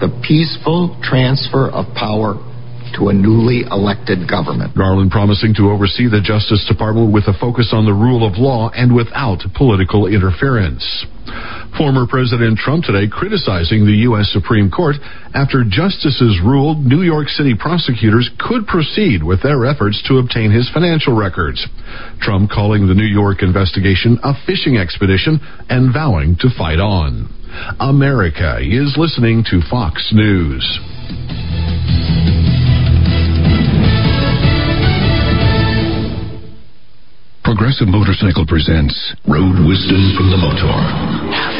the 0.00 0.10
peaceful 0.26 0.98
transfer 1.02 1.70
of 1.70 1.86
power 1.94 2.34
to 2.96 3.08
a 3.08 3.14
newly 3.14 3.62
elected 3.70 4.28
government. 4.28 4.76
Garland 4.76 5.10
promising 5.10 5.54
to 5.54 5.70
oversee 5.70 6.08
the 6.08 6.20
Justice 6.22 6.64
Department 6.68 7.12
with 7.12 7.28
a 7.28 7.36
focus 7.38 7.70
on 7.72 7.84
the 7.84 7.92
rule 7.92 8.26
of 8.26 8.38
law 8.38 8.70
and 8.70 8.94
without 8.94 9.42
political 9.54 10.06
interference. 10.06 10.84
Former 11.76 12.06
President 12.08 12.58
Trump 12.58 12.84
today 12.84 13.06
criticizing 13.10 13.84
the 13.84 14.08
U.S. 14.08 14.30
Supreme 14.32 14.70
Court 14.70 14.96
after 15.34 15.62
justices 15.68 16.40
ruled 16.42 16.84
New 16.84 17.02
York 17.02 17.28
City 17.28 17.54
prosecutors 17.54 18.30
could 18.38 18.66
proceed 18.66 19.22
with 19.22 19.42
their 19.42 19.66
efforts 19.66 20.02
to 20.08 20.18
obtain 20.18 20.50
his 20.50 20.70
financial 20.72 21.14
records. 21.14 21.66
Trump 22.20 22.50
calling 22.50 22.86
the 22.86 22.94
New 22.94 23.06
York 23.06 23.42
investigation 23.42 24.18
a 24.24 24.32
fishing 24.46 24.76
expedition 24.78 25.38
and 25.68 25.92
vowing 25.92 26.36
to 26.40 26.48
fight 26.56 26.80
on. 26.80 27.28
America 27.80 28.58
is 28.60 28.96
listening 28.96 29.44
to 29.50 29.60
Fox 29.70 30.10
News. 30.12 30.64
Progressive 37.44 37.88
Motorcycle 37.88 38.44
presents 38.46 39.14
Road 39.26 39.56
Wisdom 39.66 40.12
from 40.16 40.30
the 40.30 40.36
Motor. 40.36 41.57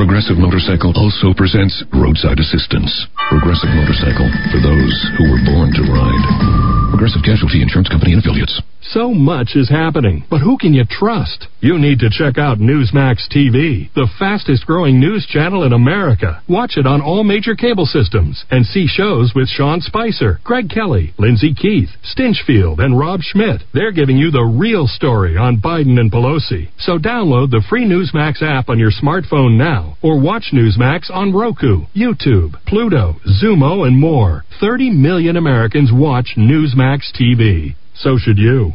Progressive 0.00 0.38
Motorcycle 0.38 0.96
also 0.96 1.36
presents 1.36 1.84
Roadside 1.92 2.40
Assistance. 2.40 2.88
Progressive 3.28 3.68
Motorcycle 3.68 4.32
for 4.48 4.56
those 4.56 4.96
who 5.18 5.28
were 5.28 5.44
born 5.44 5.68
to 5.76 5.84
ride. 5.92 6.88
Progressive 6.88 7.20
Casualty 7.22 7.60
Insurance 7.60 7.90
Company 7.90 8.16
and 8.16 8.24
Affiliates. 8.24 8.62
So 8.80 9.12
much 9.12 9.50
is 9.56 9.68
happening, 9.68 10.24
but 10.30 10.40
who 10.40 10.56
can 10.56 10.72
you 10.72 10.84
trust? 10.88 11.48
You 11.60 11.78
need 11.78 11.98
to 12.00 12.08
check 12.08 12.38
out 12.38 12.58
Newsmax 12.58 13.28
TV, 13.28 13.92
the 13.92 14.08
fastest 14.18 14.64
growing 14.64 14.98
news 14.98 15.26
channel 15.26 15.64
in 15.64 15.74
America. 15.74 16.42
Watch 16.48 16.78
it 16.78 16.86
on 16.86 17.02
all 17.02 17.22
major 17.22 17.54
cable 17.54 17.84
systems 17.84 18.46
and 18.50 18.64
see 18.64 18.86
shows 18.88 19.32
with 19.36 19.48
Sean 19.48 19.82
Spicer, 19.82 20.40
Greg 20.44 20.70
Kelly, 20.70 21.12
Lyndsay 21.18 21.54
Keith, 21.54 21.90
Stinchfield, 22.02 22.82
and 22.82 22.98
Rob 22.98 23.20
Schmitt. 23.20 23.64
They're 23.74 23.92
giving 23.92 24.16
you 24.16 24.30
the 24.30 24.44
real 24.44 24.86
story 24.86 25.36
on 25.36 25.60
Biden 25.60 26.00
and 26.00 26.10
Pelosi. 26.10 26.70
So 26.78 26.98
download 26.98 27.50
the 27.50 27.62
free 27.68 27.84
Newsmax 27.84 28.40
app 28.42 28.70
on 28.70 28.78
your 28.78 28.90
smartphone 28.90 29.58
now 29.58 29.89
or 30.02 30.20
watch 30.20 30.50
Newsmax 30.52 31.10
on 31.10 31.32
Roku, 31.32 31.86
YouTube, 31.94 32.54
Pluto, 32.66 33.16
Xumo, 33.42 33.86
and 33.86 33.98
more. 33.98 34.44
30 34.60 34.90
million 34.90 35.36
Americans 35.36 35.90
watch 35.92 36.34
Newsmax 36.36 37.12
TV. 37.18 37.74
So 37.94 38.18
should 38.18 38.38
you. 38.38 38.72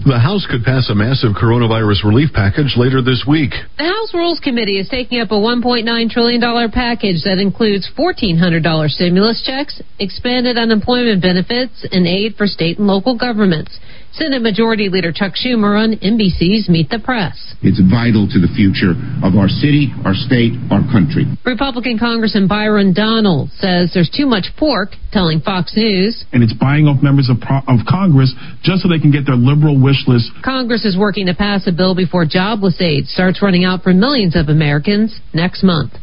The 0.00 0.18
House 0.18 0.46
could 0.48 0.64
pass 0.64 0.88
a 0.88 0.94
massive 0.94 1.36
coronavirus 1.36 2.04
relief 2.04 2.32
package 2.32 2.72
later 2.76 3.02
this 3.02 3.24
week. 3.28 3.52
The 3.76 3.84
House 3.84 4.14
Rules 4.14 4.40
Committee 4.40 4.78
is 4.78 4.88
taking 4.88 5.20
up 5.20 5.30
a 5.30 5.36
$1.9 5.36 5.84
trillion 6.10 6.40
package 6.70 7.20
that 7.28 7.36
includes 7.36 7.90
$1,400 7.98 8.88
stimulus 8.88 9.42
checks, 9.44 9.82
expanded 9.98 10.56
unemployment 10.56 11.20
benefits, 11.20 11.86
and 11.92 12.06
aid 12.06 12.34
for 12.36 12.46
state 12.46 12.78
and 12.78 12.86
local 12.86 13.16
governments. 13.16 13.78
Senate 14.20 14.42
Majority 14.42 14.90
Leader 14.90 15.12
Chuck 15.12 15.32
Schumer 15.32 15.80
on 15.80 15.96
NBC's 15.96 16.68
Meet 16.68 16.90
the 16.90 17.00
Press. 17.00 17.56
It's 17.64 17.80
vital 17.80 18.28
to 18.28 18.36
the 18.36 18.52
future 18.52 18.92
of 19.24 19.32
our 19.32 19.48
city, 19.48 19.88
our 20.04 20.12
state, 20.12 20.52
our 20.68 20.84
country. 20.92 21.24
Republican 21.40 21.96
Congressman 21.96 22.44
Byron 22.44 22.92
Donald 22.92 23.48
says 23.56 23.96
there's 23.96 24.12
too 24.12 24.26
much 24.26 24.52
pork, 24.60 24.92
telling 25.10 25.40
Fox 25.40 25.72
News. 25.74 26.28
And 26.36 26.44
it's 26.44 26.52
buying 26.52 26.84
off 26.84 27.02
members 27.02 27.32
of, 27.32 27.40
of 27.40 27.80
Congress 27.88 28.36
just 28.60 28.84
so 28.84 28.92
they 28.92 29.00
can 29.00 29.08
get 29.08 29.24
their 29.24 29.40
liberal 29.40 29.80
wish 29.80 30.04
list. 30.04 30.28
Congress 30.44 30.84
is 30.84 31.00
working 31.00 31.24
to 31.24 31.34
pass 31.34 31.64
a 31.64 31.72
bill 31.72 31.96
before 31.96 32.28
jobless 32.28 32.76
aid 32.76 33.08
starts 33.08 33.40
running 33.40 33.64
out 33.64 33.80
for 33.80 33.96
millions 33.96 34.36
of 34.36 34.52
Americans 34.52 35.16
next 35.32 35.64
month. 35.64 35.96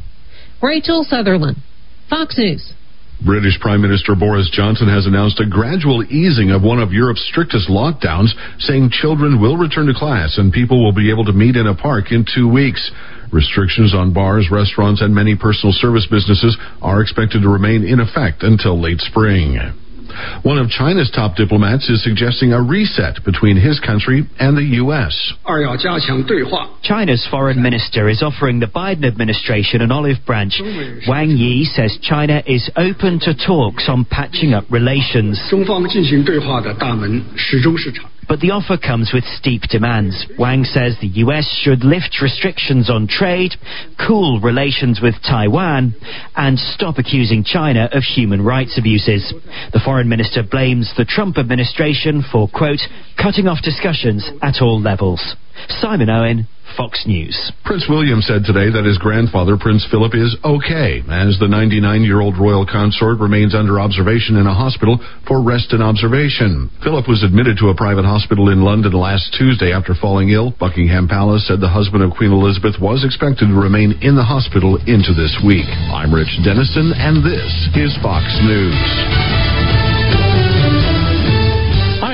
Rachel 0.57 1.05
Sutherland, 1.05 1.61
Fox 2.09 2.33
News. 2.35 2.73
British 3.25 3.59
Prime 3.59 3.81
Minister 3.81 4.15
Boris 4.15 4.49
Johnson 4.53 4.87
has 4.87 5.07
announced 5.07 5.39
a 5.39 5.49
gradual 5.49 6.03
easing 6.03 6.51
of 6.51 6.61
one 6.61 6.79
of 6.79 6.93
Europe's 6.93 7.25
strictest 7.31 7.67
lockdowns, 7.67 8.29
saying 8.59 8.91
children 8.91 9.41
will 9.41 9.57
return 9.57 9.87
to 9.87 9.93
class 9.93 10.37
and 10.37 10.53
people 10.53 10.83
will 10.83 10.93
be 10.93 11.09
able 11.09 11.25
to 11.25 11.33
meet 11.33 11.55
in 11.55 11.65
a 11.65 11.75
park 11.75 12.11
in 12.11 12.25
two 12.25 12.47
weeks. 12.47 12.91
Restrictions 13.31 13.93
on 13.95 14.13
bars, 14.13 14.49
restaurants, 14.51 15.01
and 15.01 15.13
many 15.13 15.35
personal 15.35 15.73
service 15.73 16.07
businesses 16.09 16.55
are 16.81 17.01
expected 17.01 17.41
to 17.41 17.49
remain 17.49 17.83
in 17.83 17.99
effect 17.99 18.43
until 18.43 18.79
late 18.79 18.99
spring. 18.99 19.57
One 20.43 20.57
of 20.57 20.69
China's 20.69 21.11
top 21.13 21.35
diplomats 21.35 21.89
is 21.89 22.03
suggesting 22.03 22.53
a 22.53 22.61
reset 22.61 23.23
between 23.25 23.57
his 23.57 23.79
country 23.79 24.23
and 24.39 24.57
the 24.57 24.63
U.S. 24.81 25.33
China's 26.83 27.25
foreign 27.29 27.61
minister 27.61 28.09
is 28.09 28.23
offering 28.23 28.59
the 28.59 28.67
Biden 28.67 29.05
administration 29.05 29.81
an 29.81 29.91
olive 29.91 30.17
branch. 30.25 30.59
Wang 31.07 31.29
Yi 31.29 31.65
says 31.65 31.97
China 32.01 32.41
is 32.45 32.69
open 32.75 33.19
to 33.21 33.33
talks 33.35 33.85
on 33.87 34.05
patching 34.05 34.53
up 34.53 34.65
relations. 34.69 35.39
But 38.27 38.41
the 38.41 38.51
offer 38.51 38.77
comes 38.77 39.11
with 39.13 39.23
steep 39.23 39.63
demands. 39.63 40.25
Wang 40.37 40.65
says 40.65 40.97
the 40.99 41.23
US 41.23 41.47
should 41.63 41.83
lift 41.83 42.19
restrictions 42.21 42.89
on 42.89 43.07
trade, 43.07 43.55
cool 44.05 44.41
relations 44.41 44.99
with 45.01 45.15
Taiwan, 45.23 45.95
and 46.35 46.59
stop 46.59 46.97
accusing 46.97 47.43
China 47.43 47.89
of 47.91 48.03
human 48.03 48.43
rights 48.43 48.77
abuses. 48.77 49.33
The 49.71 49.79
foreign 49.83 50.09
minister 50.09 50.43
blames 50.43 50.93
the 50.97 51.05
Trump 51.05 51.37
administration 51.37 52.23
for, 52.31 52.49
quote, 52.49 52.81
cutting 53.15 53.47
off 53.47 53.63
discussions 53.63 54.29
at 54.41 54.61
all 54.61 54.79
levels. 54.79 55.35
Simon 55.69 56.09
Owen, 56.09 56.47
Fox 56.77 57.03
News. 57.09 57.33
Prince 57.65 57.89
William 57.89 58.21
said 58.21 58.45
today 58.45 58.69
that 58.69 58.85
his 58.85 59.01
grandfather, 59.01 59.57
Prince 59.57 59.81
Philip, 59.89 60.13
is 60.13 60.37
okay 60.45 61.01
as 61.09 61.33
the 61.41 61.49
99 61.49 62.05
year 62.05 62.21
old 62.21 62.37
royal 62.37 62.69
consort 62.69 63.17
remains 63.17 63.57
under 63.57 63.81
observation 63.81 64.37
in 64.37 64.45
a 64.45 64.53
hospital 64.53 65.01
for 65.25 65.41
rest 65.41 65.73
and 65.73 65.81
observation. 65.81 66.69
Philip 66.85 67.09
was 67.09 67.25
admitted 67.25 67.57
to 67.57 67.73
a 67.73 67.75
private 67.75 68.05
hospital 68.05 68.53
in 68.53 68.61
London 68.61 68.93
last 68.93 69.33
Tuesday 69.33 69.73
after 69.73 69.97
falling 69.97 70.29
ill. 70.29 70.53
Buckingham 70.61 71.09
Palace 71.09 71.49
said 71.49 71.59
the 71.59 71.67
husband 71.67 72.05
of 72.05 72.13
Queen 72.13 72.31
Elizabeth 72.31 72.77
was 72.79 73.01
expected 73.01 73.49
to 73.49 73.57
remain 73.57 73.97
in 74.05 74.13
the 74.13 74.23
hospital 74.23 74.77
into 74.85 75.17
this 75.17 75.33
week. 75.41 75.65
I'm 75.89 76.13
Rich 76.13 76.45
Denison, 76.45 76.93
and 76.93 77.25
this 77.25 77.49
is 77.73 77.97
Fox 78.05 78.29
News. 78.45 79.56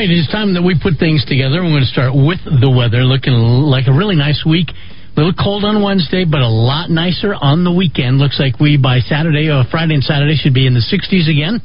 Right, 0.04 0.12
it 0.12 0.20
is 0.20 0.28
time 0.28 0.52
that 0.60 0.68
we 0.68 0.76
put 0.76 1.00
things 1.00 1.24
together. 1.24 1.64
We're 1.64 1.80
going 1.80 1.88
to 1.88 1.96
start 1.96 2.12
with 2.12 2.44
the 2.44 2.68
weather, 2.68 3.08
looking 3.08 3.40
like 3.64 3.88
a 3.88 3.96
really 3.96 4.20
nice 4.20 4.44
week. 4.44 4.68
A 4.68 5.16
little 5.16 5.32
cold 5.32 5.64
on 5.64 5.80
Wednesday, 5.80 6.28
but 6.28 6.44
a 6.44 6.52
lot 6.52 6.92
nicer 6.92 7.32
on 7.32 7.64
the 7.64 7.72
weekend. 7.72 8.20
Looks 8.20 8.36
like 8.36 8.60
we 8.60 8.76
by 8.76 9.00
Saturday 9.00 9.48
or 9.48 9.64
Friday 9.72 9.96
and 9.96 10.04
Saturday 10.04 10.36
should 10.36 10.52
be 10.52 10.68
in 10.68 10.76
the 10.76 10.84
60s 10.84 11.32
again. 11.32 11.64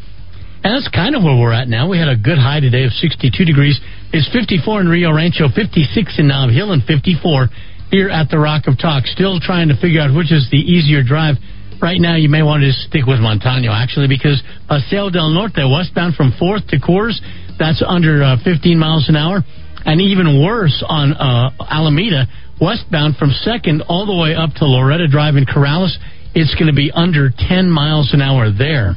And 0.63 0.71
that's 0.71 0.87
kind 0.95 1.19
of 1.19 1.27
where 1.27 1.35
we're 1.35 1.51
at 1.51 1.67
now. 1.67 1.91
We 1.91 1.99
had 1.99 2.07
a 2.07 2.15
good 2.15 2.39
high 2.39 2.63
today 2.63 2.87
of 2.87 2.95
62 2.95 3.27
degrees. 3.43 3.75
It's 4.15 4.31
54 4.31 4.87
in 4.87 4.87
Rio 4.87 5.11
Rancho, 5.11 5.51
56 5.51 6.23
in 6.23 6.31
Nob 6.31 6.55
Hill, 6.55 6.71
and 6.71 6.87
54 6.87 7.51
here 7.91 8.07
at 8.07 8.31
the 8.31 8.39
Rock 8.39 8.71
of 8.71 8.79
Talk. 8.79 9.03
Still 9.11 9.43
trying 9.43 9.67
to 9.67 9.77
figure 9.83 9.99
out 9.99 10.15
which 10.15 10.31
is 10.31 10.47
the 10.55 10.63
easier 10.63 11.03
drive. 11.03 11.43
Right 11.83 11.99
now, 11.99 12.15
you 12.15 12.31
may 12.31 12.47
want 12.47 12.63
to 12.63 12.71
stick 12.87 13.03
with 13.03 13.19
Montano, 13.19 13.75
actually, 13.75 14.07
because 14.07 14.39
Paseo 14.71 15.11
del 15.11 15.35
Norte, 15.35 15.67
westbound 15.67 16.15
from 16.15 16.31
4th 16.39 16.71
to 16.71 16.79
Coors, 16.79 17.19
that's 17.59 17.83
under 17.87 18.23
uh, 18.23 18.37
15 18.45 18.79
miles 18.79 19.09
an 19.09 19.17
hour. 19.17 19.41
And 19.85 20.01
even 20.01 20.45
worse 20.45 20.85
on 20.87 21.13
uh, 21.13 21.51
Alameda, 21.71 22.27
westbound 22.61 23.17
from 23.17 23.31
2nd 23.31 23.87
all 23.89 24.07
the 24.07 24.17
way 24.17 24.35
up 24.35 24.51
to 24.59 24.67
Loretta 24.67 25.09
Drive 25.09 25.37
in 25.37 25.47
Corrales, 25.47 25.95
it's 26.35 26.55
going 26.55 26.67
to 26.67 26.77
be 26.77 26.91
under 26.93 27.31
10 27.31 27.71
miles 27.71 28.13
an 28.13 28.21
hour 28.21 28.51
there. 28.51 28.97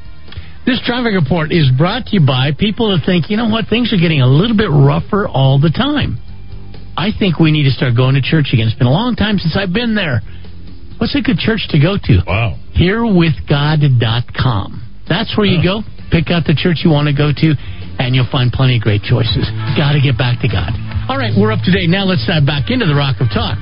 This 0.65 0.81
traffic 0.85 1.13
report 1.13 1.51
is 1.51 1.69
brought 1.77 2.05
to 2.07 2.19
you 2.19 2.25
by 2.25 2.51
people 2.57 2.93
that 2.93 3.05
think, 3.05 3.29
you 3.29 3.37
know 3.37 3.49
what, 3.49 3.65
things 3.67 3.93
are 3.93 3.97
getting 3.97 4.21
a 4.21 4.27
little 4.27 4.57
bit 4.57 4.69
rougher 4.69 5.27
all 5.27 5.59
the 5.59 5.73
time. 5.73 6.17
I 6.97 7.09
think 7.17 7.39
we 7.39 7.51
need 7.51 7.63
to 7.63 7.71
start 7.71 7.95
going 7.95 8.13
to 8.13 8.21
church 8.21 8.53
again. 8.53 8.67
It's 8.67 8.77
been 8.77 8.85
a 8.85 8.93
long 8.93 9.15
time 9.15 9.39
since 9.39 9.57
I've 9.57 9.73
been 9.73 9.95
there. 9.95 10.21
What's 11.01 11.17
a 11.17 11.21
good 11.21 11.41
church 11.41 11.65
to 11.73 11.81
go 11.81 11.97
to? 11.97 12.21
Wow. 12.27 12.57
Herewithgod.com. 12.77 14.69
That's 15.09 15.35
where 15.35 15.47
you 15.47 15.63
go. 15.63 15.81
Pick 16.11 16.29
out 16.29 16.45
the 16.45 16.53
church 16.53 16.85
you 16.85 16.91
want 16.91 17.07
to 17.09 17.15
go 17.15 17.33
to, 17.33 17.55
and 17.99 18.15
you'll 18.15 18.29
find 18.31 18.51
plenty 18.51 18.77
of 18.77 18.81
great 18.81 19.01
choices. 19.03 19.49
Got 19.75 19.93
to 19.93 20.01
get 20.01 20.17
back 20.17 20.39
to 20.41 20.47
God. 20.47 20.71
All 21.09 21.17
right, 21.17 21.33
we're 21.35 21.51
up 21.51 21.63
to 21.65 21.71
date. 21.71 21.89
Now 21.89 22.05
let's 22.05 22.25
dive 22.27 22.45
back 22.45 22.69
into 22.71 22.85
the 22.85 22.95
Rock 22.95 23.19
of 23.19 23.27
Talk. 23.33 23.57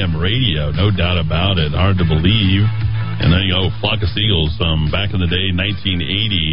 AM 0.00 0.16
radio, 0.16 0.72
no 0.72 0.88
doubt 0.88 1.20
about 1.20 1.60
it. 1.60 1.76
Hard 1.76 2.00
to 2.00 2.08
believe. 2.08 2.64
And 3.20 3.28
then 3.28 3.44
you 3.44 3.52
go 3.52 3.68
Flock 3.84 4.00
of 4.00 4.08
Seagulls, 4.16 4.56
um, 4.64 4.88
back 4.88 5.12
in 5.12 5.20
the 5.20 5.28
day, 5.28 5.52
1980, 5.52 6.00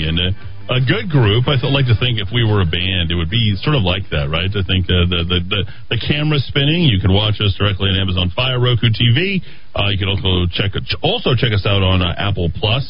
and 0.03 0.15
uh, 0.19 0.75
a 0.75 0.83
good 0.83 1.07
group. 1.07 1.47
I 1.47 1.55
like 1.71 1.87
to 1.87 1.95
think 1.95 2.19
if 2.19 2.27
we 2.27 2.43
were 2.43 2.59
a 2.59 2.67
band, 2.67 3.07
it 3.07 3.15
would 3.15 3.31
be 3.31 3.55
sort 3.63 3.79
of 3.79 3.87
like 3.87 4.03
that, 4.11 4.27
right? 4.27 4.51
I 4.51 4.63
think 4.67 4.91
uh, 4.91 5.07
the, 5.07 5.23
the 5.23 5.39
the 5.47 5.61
the 5.95 5.99
camera 6.03 6.43
spinning. 6.43 6.91
You 6.91 6.99
can 6.99 7.15
watch 7.15 7.39
us 7.39 7.55
directly 7.55 7.87
on 7.87 7.95
Amazon 7.95 8.35
Fire, 8.35 8.59
Roku 8.59 8.91
TV. 8.91 9.39
Uh, 9.71 9.95
you 9.95 9.97
can 9.97 10.11
also 10.11 10.43
check 10.51 10.75
also 10.99 11.31
check 11.39 11.55
us 11.55 11.63
out 11.63 11.79
on 11.79 12.03
uh, 12.03 12.11
Apple 12.19 12.51
Plus. 12.51 12.83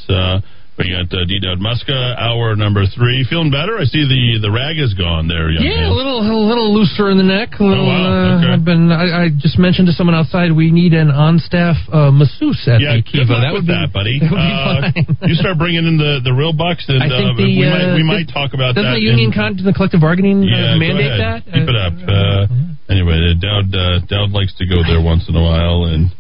Uh, 0.78 0.84
we 0.86 0.94
got 0.94 1.10
uh, 1.10 1.26
D. 1.26 1.42
Dowd 1.42 1.58
Muska, 1.58 2.14
hour 2.22 2.56
number 2.56 2.86
three. 2.86 3.26
Feeling 3.30 3.50
better? 3.50 3.82
I 3.82 3.86
see 3.90 4.06
the 4.06 4.38
the 4.46 4.52
rag 4.54 4.78
is 4.78 4.94
gone 4.94 5.26
there, 5.28 5.50
young 5.50 5.66
Yeah, 5.66 5.90
man. 5.90 5.90
a 5.90 5.98
little, 5.98 6.22
a 6.22 6.38
little 6.46 6.70
looser 6.70 7.10
in 7.10 7.18
the 7.18 7.26
neck. 7.26 7.58
A 7.58 7.64
little, 7.66 7.90
Oh, 7.90 7.90
wow. 7.90 8.06
uh, 8.06 8.38
Okay. 8.38 8.54
I've 8.54 8.66
been. 8.66 8.94
I, 8.94 9.26
I 9.26 9.30
just 9.34 9.58
mentioned 9.58 9.90
to 9.90 9.94
someone 9.98 10.14
outside 10.14 10.54
we 10.54 10.70
need 10.70 10.94
an 10.94 11.10
on-staff 11.10 11.78
uh, 11.90 12.14
masseuse 12.14 12.62
at 12.70 12.78
Yeah, 12.78 13.02
the 13.02 13.02
Kiva. 13.02 13.42
That 13.42 13.54
would 13.58 13.66
be 13.66 13.74
that, 13.74 13.90
buddy. 13.90 14.20
That 14.24 14.30
would 14.30 14.94
be 14.94 15.26
Uh, 15.26 15.28
you 15.28 15.36
start 15.36 15.58
bringing 15.58 15.86
in 15.90 15.98
the, 15.98 16.22
the 16.22 16.32
real 16.34 16.54
bucks, 16.54 16.86
and 16.88 17.02
I 17.02 17.10
think 17.10 17.34
uh, 17.34 17.42
the, 17.42 17.50
we 17.50 17.66
uh, 17.66 17.74
might 17.74 17.90
we 17.98 18.06
might 18.06 18.28
talk 18.30 18.54
about 18.54 18.78
that. 18.78 18.86
Doesn't 18.86 18.94
that. 18.94 19.02
the 19.02 19.10
union 19.10 19.34
in- 19.34 19.36
con- 19.36 19.58
the 19.58 19.74
collective 19.74 20.02
bargaining 20.06 20.46
yeah, 20.46 20.78
uh, 20.78 20.78
mandate 20.78 21.18
that? 21.18 21.42
Keep 21.50 21.68
it 21.74 21.78
up. 21.78 21.94
Uh, 22.06 22.46
anyway, 22.94 23.18
uh, 23.18 23.34
Dowd 23.42 23.68
uh, 23.74 24.06
Dowd 24.06 24.30
likes 24.30 24.54
to 24.62 24.66
go 24.70 24.86
there 24.86 25.02
once 25.02 25.26
in 25.26 25.34
a 25.34 25.42
while, 25.42 25.90
and 25.90 26.14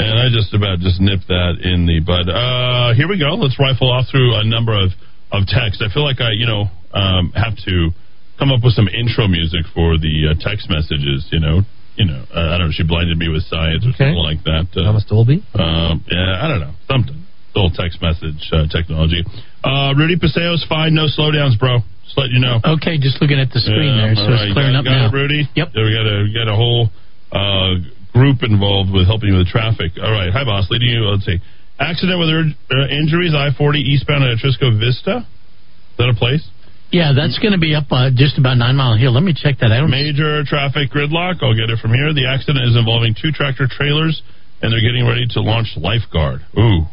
and 0.00 0.16
I 0.18 0.26
just 0.32 0.54
about 0.54 0.80
just 0.80 1.00
nipped 1.00 1.28
that 1.28 1.60
in 1.62 1.84
the 1.86 2.00
bud. 2.00 2.28
Uh, 2.28 2.94
here 2.94 3.08
we 3.08 3.18
go. 3.18 3.34
Let's 3.36 3.58
rifle 3.60 3.90
off 3.92 4.06
through 4.10 4.34
a 4.40 4.44
number 4.44 4.72
of 4.72 4.90
of 5.32 5.46
texts. 5.46 5.82
I 5.84 5.92
feel 5.92 6.02
like 6.04 6.20
I 6.20 6.32
you 6.32 6.46
know 6.46 6.66
um, 6.96 7.32
have 7.36 7.56
to 7.68 7.90
come 8.38 8.50
up 8.50 8.64
with 8.64 8.72
some 8.74 8.88
intro 8.88 9.28
music 9.28 9.68
for 9.74 9.98
the 10.00 10.32
uh, 10.32 10.34
text 10.40 10.68
messages. 10.70 11.28
You 11.30 11.40
know. 11.40 11.62
You 11.98 12.06
know, 12.06 12.24
uh, 12.32 12.54
I 12.54 12.56
don't 12.56 12.72
know. 12.72 12.72
She 12.72 12.86
blinded 12.86 13.18
me 13.18 13.28
with 13.28 13.44
science 13.44 13.84
or 13.84 13.92
something 13.92 14.16
like 14.16 14.40
that. 14.48 14.72
Uh, 14.72 14.88
Thomas 14.88 15.04
Dolby. 15.04 15.44
um, 15.52 16.00
yeah, 16.08 16.40
I 16.40 16.48
don't 16.48 16.60
know. 16.60 16.72
Something. 16.88 17.26
Old 17.52 17.74
text 17.74 18.00
message 18.00 18.40
uh, 18.54 18.64
technology. 18.72 19.20
Uh, 19.60 19.92
Rudy 19.98 20.16
Paseo's 20.16 20.64
fine. 20.64 20.94
No 20.94 21.10
slowdowns, 21.12 21.58
bro. 21.58 21.82
Just 22.06 22.16
let 22.16 22.30
you 22.30 22.38
know. 22.40 22.62
Okay, 22.64 22.96
just 22.96 23.20
looking 23.20 23.36
at 23.42 23.50
the 23.52 23.60
screen 23.60 23.90
Yeah, 24.00 24.06
there, 24.06 24.14
so 24.14 24.32
all 24.32 24.38
it's 24.38 24.54
clearing 24.54 24.76
up 24.78 24.86
got 24.86 24.96
now. 24.96 25.08
It, 25.10 25.12
Rudy. 25.12 25.42
Yep. 25.52 25.68
Yeah, 25.74 25.82
we 25.82 25.92
got 25.92 26.06
a 26.08 26.16
we 26.24 26.32
got 26.32 26.48
a 26.48 26.56
whole 26.56 26.88
uh, 27.34 27.74
group 28.12 28.42
involved 28.42 28.90
with 28.90 29.06
helping 29.06 29.30
you 29.30 29.38
with 29.38 29.48
traffic. 29.48 29.92
All 30.02 30.12
right. 30.12 30.30
Hi, 30.32 30.44
boss. 30.44 30.68
Leading 30.70 30.88
you. 30.88 31.04
Let's 31.08 31.24
see. 31.24 31.38
Accident 31.78 32.18
with 32.18 32.28
uh, 32.28 32.88
injuries. 32.92 33.32
I 33.34 33.50
forty 33.56 33.80
eastbound 33.80 34.24
at 34.24 34.38
Trisco 34.38 34.76
Vista. 34.78 35.24
Is 35.24 35.96
that 35.98 36.08
a 36.10 36.16
place? 36.16 36.44
Yeah, 36.90 37.14
that's 37.14 37.38
going 37.38 37.54
to 37.54 37.62
be 37.62 37.74
up 37.74 37.86
uh, 37.94 38.10
just 38.10 38.36
about 38.36 38.58
Nine 38.58 38.74
Mile 38.74 38.98
Hill. 38.98 39.14
Let 39.14 39.22
me 39.22 39.30
check 39.30 39.62
that 39.62 39.70
out. 39.70 39.86
Major 39.86 40.42
traffic 40.42 40.90
gridlock. 40.90 41.38
I'll 41.38 41.54
get 41.54 41.70
it 41.70 41.78
from 41.78 41.94
here. 41.94 42.10
The 42.12 42.26
accident 42.26 42.66
is 42.66 42.74
involving 42.74 43.14
two 43.14 43.30
tractor 43.30 43.70
trailers, 43.70 44.22
and 44.60 44.74
they're 44.74 44.82
getting 44.82 45.06
ready 45.06 45.24
to 45.38 45.40
launch 45.40 45.78
lifeguard. 45.78 46.42
Ooh, 46.58 46.90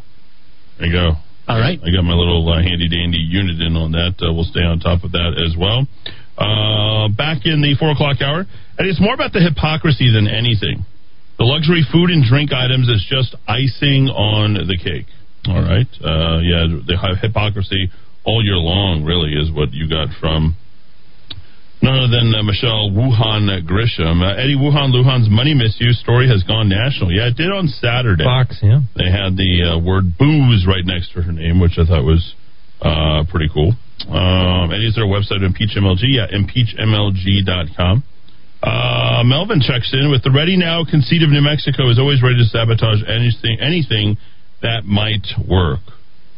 there 0.78 0.86
you 0.86 0.94
go. 0.94 1.18
All 1.48 1.58
right. 1.58 1.80
I 1.82 1.88
got 1.90 2.04
my 2.04 2.14
little 2.14 2.46
uh, 2.46 2.62
handy 2.62 2.86
dandy 2.88 3.18
unit 3.18 3.58
in 3.58 3.74
on 3.74 3.90
that. 3.92 4.14
Uh, 4.22 4.32
we'll 4.32 4.46
stay 4.46 4.62
on 4.62 4.78
top 4.78 5.02
of 5.02 5.12
that 5.12 5.34
as 5.34 5.56
well. 5.58 5.88
Uh, 6.38 7.08
back 7.08 7.42
in 7.44 7.58
the 7.60 7.74
four 7.80 7.90
o'clock 7.90 8.22
hour, 8.22 8.46
and 8.78 8.84
it's 8.86 9.00
more 9.00 9.14
about 9.14 9.32
the 9.32 9.40
hypocrisy 9.40 10.12
than 10.12 10.28
anything. 10.28 10.86
The 11.38 11.44
luxury 11.46 11.86
food 11.90 12.10
and 12.10 12.24
drink 12.24 12.52
items 12.52 12.88
is 12.88 13.06
just 13.08 13.34
icing 13.46 14.10
on 14.10 14.54
the 14.54 14.76
cake. 14.76 15.06
All 15.46 15.62
right. 15.62 15.86
Uh, 16.02 16.42
yeah, 16.42 16.66
the 16.84 16.98
hy- 16.98 17.14
hypocrisy 17.22 17.90
all 18.24 18.44
year 18.44 18.58
long 18.58 19.04
really 19.04 19.32
is 19.32 19.50
what 19.54 19.72
you 19.72 19.88
got 19.88 20.08
from 20.20 20.56
none 21.80 21.94
other 21.94 22.10
than 22.10 22.34
uh, 22.34 22.42
Michelle 22.42 22.90
Wuhan 22.90 23.46
Grisham. 23.64 24.18
Uh, 24.20 24.34
Eddy 24.34 24.58
Wuhan 24.58 24.90
Luhan's 24.90 25.30
money 25.30 25.54
misuse 25.54 25.98
story 26.02 26.26
has 26.28 26.42
gone 26.42 26.68
national. 26.68 27.14
Yeah, 27.14 27.30
it 27.30 27.36
did 27.38 27.54
on 27.54 27.68
Saturday. 27.68 28.24
Fox, 28.26 28.58
yeah. 28.60 28.82
They 28.98 29.06
had 29.08 29.38
the 29.38 29.62
uh, 29.62 29.78
word 29.78 30.18
booze 30.18 30.66
right 30.66 30.84
next 30.84 31.14
to 31.14 31.22
her 31.22 31.32
name, 31.32 31.60
which 31.60 31.78
I 31.78 31.86
thought 31.86 32.02
was 32.02 32.34
uh, 32.82 33.24
pretty 33.30 33.48
cool. 33.54 33.72
Um, 34.10 34.72
there 34.94 35.06
a 35.06 35.10
website, 35.10 35.42
ImpeachMLG? 35.42 36.02
Yeah, 36.02 36.26
impeachmlg.com. 36.34 38.04
Uh, 38.62 39.22
Melvin 39.22 39.60
checks 39.60 39.94
in 39.94 40.10
with 40.10 40.22
the 40.26 40.34
ready 40.34 40.56
now 40.56 40.82
conceit 40.82 41.22
of 41.22 41.30
New 41.30 41.42
Mexico 41.42 41.90
is 41.90 41.98
always 41.98 42.22
ready 42.22 42.42
to 42.42 42.48
sabotage 42.50 43.06
anything 43.06 43.58
anything 43.62 44.18
that 44.62 44.82
might 44.82 45.26
work. 45.46 45.82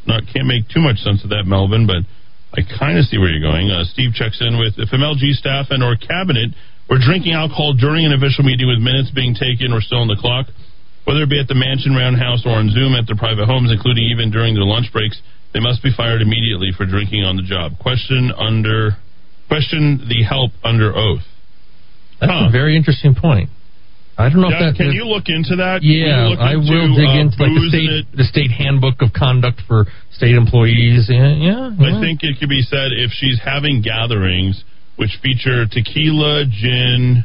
Not 0.05 0.29
can't 0.29 0.47
make 0.47 0.69
too 0.69 0.85
much 0.85 1.01
sense 1.01 1.25
of 1.25 1.31
that, 1.33 1.49
Melvin, 1.49 1.89
but 1.89 2.05
I 2.53 2.61
kind 2.67 2.99
of 2.99 3.09
see 3.09 3.17
where 3.17 3.33
you're 3.33 3.45
going. 3.45 3.71
Uh, 3.71 3.85
Steve 3.89 4.13
checks 4.13 4.43
in 4.45 4.61
with 4.61 4.77
if 4.77 4.93
MLG 4.93 5.33
staff 5.33 5.73
and 5.73 5.81
or 5.81 5.97
cabinet 5.97 6.53
were 6.91 6.99
drinking 6.99 7.33
alcohol 7.33 7.73
during 7.73 8.05
an 8.05 8.13
official 8.13 8.45
meeting 8.45 8.69
with 8.69 8.83
minutes 8.83 9.09
being 9.15 9.33
taken 9.33 9.73
or 9.73 9.81
still 9.81 10.05
on 10.05 10.09
the 10.09 10.19
clock, 10.19 10.51
whether 11.05 11.23
it 11.23 11.31
be 11.31 11.41
at 11.41 11.49
the 11.49 11.57
mansion 11.57 11.95
roundhouse 11.95 12.45
or 12.45 12.53
on 12.59 12.69
Zoom 12.69 12.93
at 12.99 13.07
their 13.07 13.17
private 13.17 13.47
homes, 13.47 13.73
including 13.73 14.05
even 14.11 14.29
during 14.31 14.53
their 14.53 14.67
lunch 14.67 14.93
breaks. 14.93 15.17
They 15.55 15.61
must 15.61 15.83
be 15.83 15.91
fired 15.95 16.21
immediately 16.21 16.71
for 16.77 16.85
drinking 16.85 17.25
on 17.25 17.37
the 17.37 17.43
job. 17.43 17.79
Question 17.81 18.31
under 18.37 18.99
question 19.49 20.07
the 20.07 20.23
help 20.23 20.53
under 20.63 20.95
oath. 20.95 21.27
That's 22.21 22.49
a 22.49 22.53
very 22.53 22.77
interesting 22.77 23.15
point. 23.15 23.51
I 24.21 24.29
don't 24.29 24.43
know 24.43 24.53
if 24.53 24.61
that 24.61 24.77
can 24.77 24.93
you 24.93 25.09
look 25.09 25.33
into 25.33 25.57
that? 25.65 25.81
Yeah, 25.81 26.29
look 26.29 26.41
I 26.41 26.53
will 26.61 26.93
dig 26.93 27.09
uh, 27.09 27.25
into 27.25 27.41
like 27.41 27.57
the 27.57 27.73
state 27.73 28.05
the 28.13 28.29
state 28.29 28.53
handbook 28.53 29.01
of 29.01 29.17
conduct 29.17 29.65
for 29.65 29.89
state 30.13 30.37
employees. 30.37 31.09
Yeah, 31.09 31.33
yeah. 31.33 31.73
I 31.73 31.97
think 32.05 32.21
it 32.21 32.37
could 32.37 32.53
be 32.53 32.61
said 32.61 32.93
if 32.93 33.17
she's 33.17 33.41
having 33.41 33.81
gatherings 33.81 34.63
which 35.01 35.17
feature 35.23 35.65
tequila, 35.65 36.45
gin, 36.45 37.25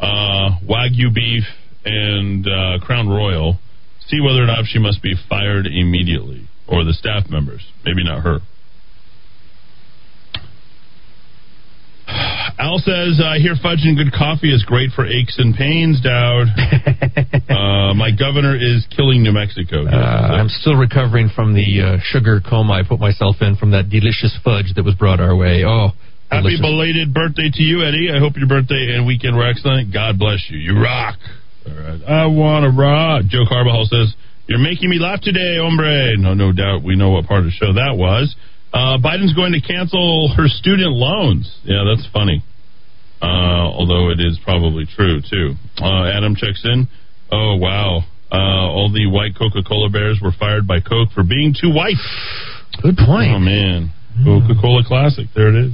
uh, 0.00 0.58
wagyu 0.66 1.14
beef, 1.14 1.44
and 1.84 2.42
uh, 2.42 2.82
Crown 2.82 3.06
Royal, 3.06 3.58
see 4.08 4.20
whether 4.20 4.42
or 4.42 4.46
not 4.46 4.66
she 4.66 4.80
must 4.80 5.00
be 5.02 5.14
fired 5.28 5.66
immediately, 5.66 6.48
or 6.66 6.82
the 6.82 6.92
staff 6.92 7.30
members. 7.30 7.62
Maybe 7.84 8.02
not 8.02 8.24
her. 8.24 8.40
Al 12.08 12.78
says, 12.78 13.20
I 13.22 13.38
hear 13.38 13.54
fudge 13.60 13.82
and 13.82 13.96
good 13.96 14.12
coffee 14.12 14.54
is 14.54 14.64
great 14.64 14.90
for 14.94 15.06
aches 15.06 15.36
and 15.38 15.54
pains, 15.54 16.00
Dowd. 16.00 16.46
uh, 17.50 17.94
my 17.94 18.10
governor 18.16 18.56
is 18.56 18.86
killing 18.96 19.22
New 19.22 19.32
Mexico. 19.32 19.86
Uh, 19.86 20.38
I'm 20.38 20.48
still 20.48 20.76
recovering 20.76 21.28
from 21.34 21.54
the 21.54 21.66
uh, 21.82 21.98
sugar 22.02 22.40
coma 22.40 22.74
I 22.74 22.82
put 22.86 23.00
myself 23.00 23.36
in 23.40 23.56
from 23.56 23.72
that 23.72 23.90
delicious 23.90 24.38
fudge 24.44 24.72
that 24.76 24.84
was 24.84 24.94
brought 24.94 25.20
our 25.20 25.34
way. 25.36 25.64
Oh, 25.66 25.90
Happy 26.30 26.56
delicious. 26.56 26.60
belated 26.60 27.14
birthday 27.14 27.50
to 27.52 27.62
you, 27.62 27.84
Eddy. 27.84 28.10
I 28.14 28.18
hope 28.18 28.36
your 28.36 28.48
birthday 28.48 28.94
and 28.94 29.06
weekend 29.06 29.36
were 29.36 29.46
excellent. 29.48 29.92
God 29.92 30.18
bless 30.18 30.46
you. 30.48 30.58
You 30.58 30.80
rock. 30.80 31.18
All 31.66 31.74
right. 31.74 32.00
I 32.06 32.26
want 32.26 32.64
to 32.64 32.70
rock. 32.70 33.24
Joe 33.26 33.44
Carbajal 33.48 33.86
says, 33.90 34.14
You're 34.46 34.62
making 34.62 34.88
me 34.90 34.98
laugh 34.98 35.20
today, 35.20 35.58
hombre. 35.58 36.16
No, 36.16 36.34
no 36.34 36.52
doubt 36.52 36.82
we 36.82 36.96
know 36.96 37.10
what 37.10 37.26
part 37.26 37.40
of 37.40 37.46
the 37.46 37.50
show 37.52 37.72
that 37.74 37.96
was. 37.98 38.34
Uh, 38.76 39.00
Biden's 39.00 39.32
going 39.32 39.56
to 39.56 39.60
cancel 39.64 40.28
her 40.36 40.48
student 40.48 40.92
loans. 40.92 41.48
Yeah, 41.64 41.88
that's 41.88 42.06
funny. 42.12 42.44
Uh, 43.22 43.72
although 43.72 44.10
it 44.10 44.20
is 44.20 44.38
probably 44.44 44.84
true, 44.84 45.22
too. 45.24 45.54
Uh, 45.80 46.12
Adam 46.12 46.36
checks 46.36 46.60
in. 46.62 46.86
Oh, 47.32 47.56
wow. 47.56 48.04
Uh, 48.30 48.36
all 48.36 48.92
the 48.92 49.06
white 49.08 49.32
Coca 49.32 49.64
Cola 49.66 49.88
bears 49.88 50.20
were 50.22 50.32
fired 50.38 50.66
by 50.66 50.80
Coke 50.80 51.08
for 51.14 51.24
being 51.24 51.54
too 51.58 51.72
white. 51.72 51.96
Good 52.82 52.98
point. 53.00 53.32
Oh, 53.32 53.40
man. 53.40 53.92
Coca 54.22 54.52
Cola 54.60 54.84
Classic. 54.84 55.24
There 55.34 55.48
it 55.48 55.68
is. 55.68 55.72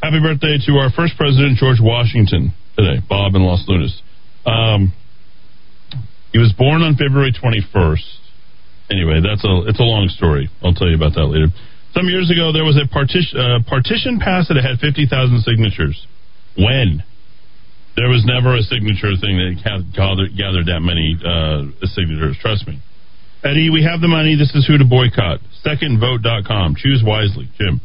Happy 0.00 0.20
birthday 0.22 0.58
to 0.66 0.72
our 0.78 0.90
first 0.94 1.14
president, 1.16 1.58
George 1.58 1.80
Washington, 1.80 2.54
today, 2.78 3.02
Bob 3.08 3.34
in 3.34 3.42
Los 3.42 3.64
Lunas. 3.66 4.02
Um, 4.46 4.92
he 6.30 6.38
was 6.38 6.52
born 6.56 6.82
on 6.82 6.94
February 6.94 7.32
21st. 7.32 8.06
Anyway, 8.90 9.18
that's 9.18 9.42
a 9.44 9.66
it's 9.66 9.80
a 9.80 9.82
long 9.82 10.08
story. 10.08 10.50
I'll 10.62 10.74
tell 10.74 10.88
you 10.88 10.94
about 10.94 11.14
that 11.14 11.24
later. 11.26 11.48
Some 11.94 12.10
years 12.10 12.30
ago, 12.30 12.50
there 12.50 12.66
was 12.66 12.74
a 12.74 12.90
partition 12.90 13.38
uh, 13.38 13.62
partition 13.70 14.18
passed 14.18 14.50
that 14.50 14.58
had 14.58 14.82
50,000 14.82 15.06
signatures. 15.46 15.94
When? 16.58 17.06
There 17.94 18.10
was 18.10 18.26
never 18.26 18.58
a 18.58 18.62
signature 18.66 19.14
thing 19.14 19.38
that 19.38 19.62
gathered, 19.94 20.34
gathered 20.34 20.66
that 20.66 20.82
many 20.82 21.14
uh, 21.22 21.70
signatures. 21.86 22.36
Trust 22.42 22.66
me. 22.66 22.82
Eddy, 23.44 23.70
we 23.70 23.86
have 23.86 24.00
the 24.00 24.08
money. 24.08 24.34
This 24.34 24.50
is 24.54 24.66
who 24.66 24.78
to 24.78 24.84
boycott. 24.84 25.38
Secondvote.com. 25.62 26.74
Choose 26.74 27.04
wisely, 27.06 27.46
Jim. 27.58 27.80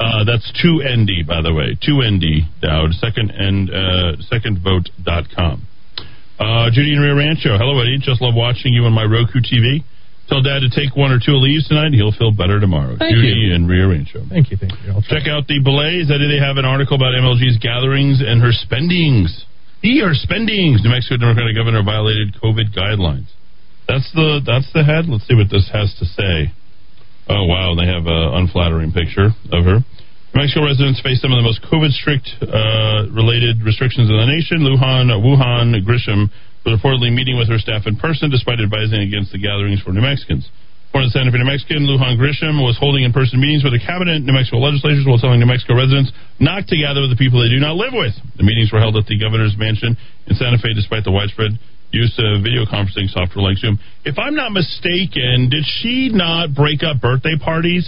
Uh, 0.00 0.24
that's 0.24 0.48
2ND, 0.64 1.26
by 1.28 1.42
the 1.42 1.52
way. 1.52 1.76
2ND, 1.76 2.48
Dowd. 2.62 2.94
Second 2.96 3.30
and 3.30 3.68
uh, 3.68 4.16
secondvote.com. 4.32 5.68
Uh, 6.40 6.70
Judy 6.72 6.94
and 6.94 7.02
Rio 7.04 7.16
Rancho. 7.16 7.58
Hello, 7.58 7.78
Eddy. 7.80 7.98
Just 8.00 8.22
love 8.22 8.34
watching 8.34 8.72
you 8.72 8.84
on 8.84 8.92
my 8.92 9.04
Roku 9.04 9.40
TV. 9.44 9.84
Tell 10.32 10.40
Dad 10.40 10.64
to 10.64 10.72
take 10.72 10.96
one 10.96 11.12
or 11.12 11.20
two 11.20 11.36
leaves 11.36 11.68
tonight. 11.68 11.92
He'll 11.92 12.16
feel 12.16 12.32
better 12.32 12.56
tomorrow. 12.56 12.96
Thank 12.96 13.20
Judy 13.20 13.52
you. 13.52 13.54
and 13.54 13.68
rearrange 13.68 14.16
them. 14.16 14.32
Thank 14.32 14.48
you, 14.48 14.56
thank 14.56 14.72
you. 14.80 14.96
I'll 14.96 15.04
Check 15.04 15.28
out 15.28 15.44
the 15.44 15.60
belays. 15.60 16.08
Eddy, 16.08 16.24
they 16.24 16.40
have 16.40 16.56
an 16.56 16.64
article 16.64 16.96
about 16.96 17.12
MLG's 17.12 17.60
gatherings 17.60 18.24
and 18.24 18.40
her 18.40 18.48
spendings. 18.48 19.44
He 19.84 20.00
her 20.00 20.16
spendings. 20.16 20.80
New 20.80 20.88
Mexico 20.88 21.20
Democratic 21.20 21.52
governor 21.52 21.84
violated 21.84 22.32
COVID 22.40 22.72
guidelines. 22.72 23.28
That's 23.84 24.08
the 24.16 24.40
that's 24.40 24.72
the 24.72 24.80
head. 24.80 25.04
Let's 25.04 25.28
see 25.28 25.36
what 25.36 25.52
this 25.52 25.68
has 25.68 25.92
to 26.00 26.06
say. 26.08 26.48
Oh 27.28 27.44
wow, 27.44 27.76
they 27.76 27.84
have 27.84 28.06
an 28.08 28.40
unflattering 28.40 28.92
picture 28.96 29.36
of 29.52 29.64
her. 29.68 29.84
Mexico 30.32 30.64
residents 30.64 30.96
face 31.04 31.20
some 31.20 31.28
of 31.28 31.36
the 31.36 31.44
most 31.44 31.60
COVID 31.68 31.92
strict 31.92 32.24
uh, 32.40 33.04
related 33.12 33.60
restrictions 33.60 34.08
in 34.08 34.16
the 34.16 34.24
nation. 34.24 34.64
Lujan 34.64 35.12
Wuhan 35.12 35.76
Grisham 35.84 36.32
was 36.64 36.80
reportedly 36.80 37.12
meeting 37.12 37.36
with 37.36 37.52
her 37.52 37.60
staff 37.60 37.84
in 37.84 38.00
person, 38.00 38.32
despite 38.32 38.56
advising 38.56 39.04
against 39.04 39.28
the 39.32 39.38
gatherings 39.38 39.84
for 39.84 39.92
New 39.92 40.00
Mexicans. 40.00 40.48
According 40.88 41.08
to 41.08 41.12
the 41.12 41.18
Center 41.20 41.32
for 41.32 41.40
New 41.40 41.48
Mexican, 41.48 41.84
Lujan 41.84 42.16
Grisham 42.16 42.64
was 42.64 42.80
holding 42.80 43.04
in-person 43.04 43.40
meetings 43.40 43.64
with 43.64 43.76
the 43.76 43.80
cabinet 43.80 44.24
New 44.24 44.32
Mexico 44.32 44.60
legislators 44.60 45.04
while 45.04 45.20
telling 45.20 45.40
New 45.40 45.48
Mexico 45.48 45.76
residents 45.76 46.12
not 46.40 46.68
to 46.68 46.76
gather 46.80 47.04
with 47.04 47.12
the 47.12 47.20
people 47.20 47.40
they 47.40 47.52
do 47.52 47.60
not 47.60 47.76
live 47.76 47.92
with. 47.92 48.12
The 48.36 48.44
meetings 48.44 48.72
were 48.72 48.80
held 48.80 48.96
at 48.96 49.08
the 49.08 49.16
governor's 49.20 49.56
mansion 49.56 49.96
in 50.28 50.32
Santa 50.36 50.60
Fe, 50.60 50.72
despite 50.72 51.04
the 51.04 51.12
widespread 51.12 51.60
use 51.92 52.12
of 52.16 52.40
video 52.40 52.64
conferencing 52.64 53.08
software 53.12 53.44
like 53.44 53.60
Zoom. 53.60 53.76
If 54.04 54.16
I'm 54.16 54.36
not 54.36 54.52
mistaken, 54.52 55.52
did 55.52 55.64
she 55.64 56.08
not 56.08 56.56
break 56.56 56.80
up 56.80 57.00
birthday 57.00 57.36
parties? 57.36 57.84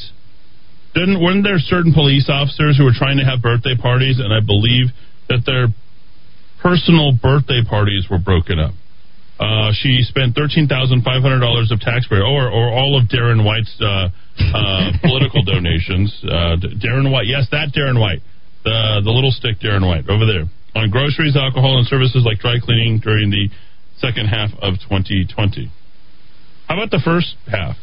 Didn't 0.95 1.21
weren't 1.21 1.43
there 1.43 1.59
certain 1.59 1.93
police 1.93 2.31
officers 2.31 2.79
who 2.79 2.85
were 2.85 2.95
trying 2.95 3.19
to 3.19 3.25
have 3.25 3.43
birthday 3.43 3.75
parties, 3.75 4.21
and 4.23 4.33
I 4.33 4.41
believe 4.41 4.95
that 5.29 5.43
their 5.45 5.69
personal 6.62 7.12
birthday 7.12 7.62
parties 7.66 8.07
were 8.09 8.19
broken 8.19 8.59
up. 8.59 8.73
Uh, 9.39 9.75
she 9.75 10.07
spent 10.07 10.39
thirteen 10.39 10.69
thousand 10.69 11.03
five 11.03 11.21
hundred 11.21 11.41
dollars 11.41 11.75
of 11.75 11.81
taxpayer, 11.81 12.23
or 12.23 12.47
or 12.47 12.71
all 12.71 12.95
of 12.95 13.11
Darren 13.11 13.45
White's 13.45 13.75
uh, 13.83 14.09
uh, 14.39 14.91
political 15.03 15.43
donations. 15.43 16.15
Uh, 16.23 16.55
Darren 16.79 17.11
White, 17.11 17.27
yes, 17.27 17.51
that 17.51 17.75
Darren 17.75 17.99
White, 17.99 18.23
the 18.62 19.03
the 19.03 19.11
little 19.11 19.33
stick 19.33 19.59
Darren 19.59 19.83
White 19.83 20.09
over 20.09 20.25
there 20.25 20.47
on 20.75 20.91
groceries, 20.91 21.37
alcohol, 21.37 21.79
and 21.79 21.87
services 21.87 22.23
like 22.25 22.39
dry 22.39 22.59
cleaning 22.62 23.01
during 23.03 23.31
the 23.31 23.49
second 23.99 24.27
half 24.27 24.51
of 24.61 24.75
2020. 24.87 25.71
How 26.69 26.77
about 26.77 26.91
the 26.91 27.03
first 27.05 27.37
half? 27.47 27.77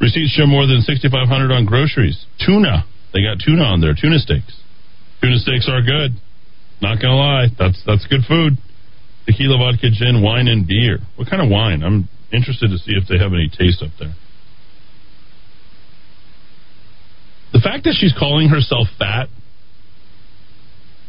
Receipts 0.00 0.30
show 0.32 0.46
more 0.46 0.66
than 0.66 0.80
6,500 0.82 1.50
on 1.52 1.64
groceries. 1.64 2.24
Tuna, 2.44 2.84
they 3.12 3.22
got 3.22 3.38
tuna 3.44 3.62
on 3.64 3.80
there. 3.80 3.94
Tuna 4.00 4.18
steaks. 4.18 4.54
Tuna 5.20 5.38
steaks 5.38 5.68
are 5.68 5.82
good. 5.82 6.14
Not 6.80 7.02
gonna 7.02 7.16
lie, 7.16 7.46
that's 7.58 7.82
that's 7.84 8.06
good 8.06 8.22
food. 8.28 8.58
Tequila, 9.26 9.58
vodka, 9.58 9.90
gin, 9.92 10.22
wine, 10.22 10.46
and 10.48 10.66
beer. 10.66 11.00
What 11.16 11.28
kind 11.28 11.42
of 11.42 11.50
wine? 11.50 11.82
I'm 11.82 12.08
interested 12.32 12.70
to 12.70 12.78
see 12.78 12.92
if 12.94 13.08
they 13.08 13.18
have 13.18 13.32
any 13.34 13.48
taste 13.50 13.82
up 13.82 13.90
there. 13.98 14.14
The 17.52 17.60
fact 17.60 17.84
that 17.84 17.96
she's 17.98 18.14
calling 18.18 18.48
herself 18.48 18.86
fat. 18.98 19.28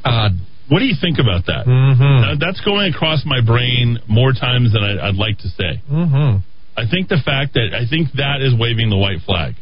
Odd. 0.03 0.39
What 0.69 0.79
do 0.79 0.85
you 0.85 0.95
think 0.99 1.17
about 1.19 1.45
that? 1.47 1.65
Mm-hmm. 1.65 2.21
That- 2.31 2.37
that's 2.39 2.61
going 2.61 2.93
across 2.93 3.23
my 3.25 3.41
brain 3.41 3.99
more 4.07 4.31
times 4.33 4.73
than 4.73 4.83
I, 4.83 5.09
I'd 5.09 5.15
like 5.15 5.37
to 5.39 5.49
say. 5.49 5.81
Mm-hmm. 5.91 6.37
I 6.80 6.89
think 6.89 7.10
the 7.10 7.19
fact 7.23 7.53
that 7.53 7.76
I 7.76 7.84
think 7.89 8.15
that 8.15 8.41
is 8.41 8.56
waving 8.57 8.89
the 8.89 8.97
white 8.97 9.19
flag. 9.26 9.56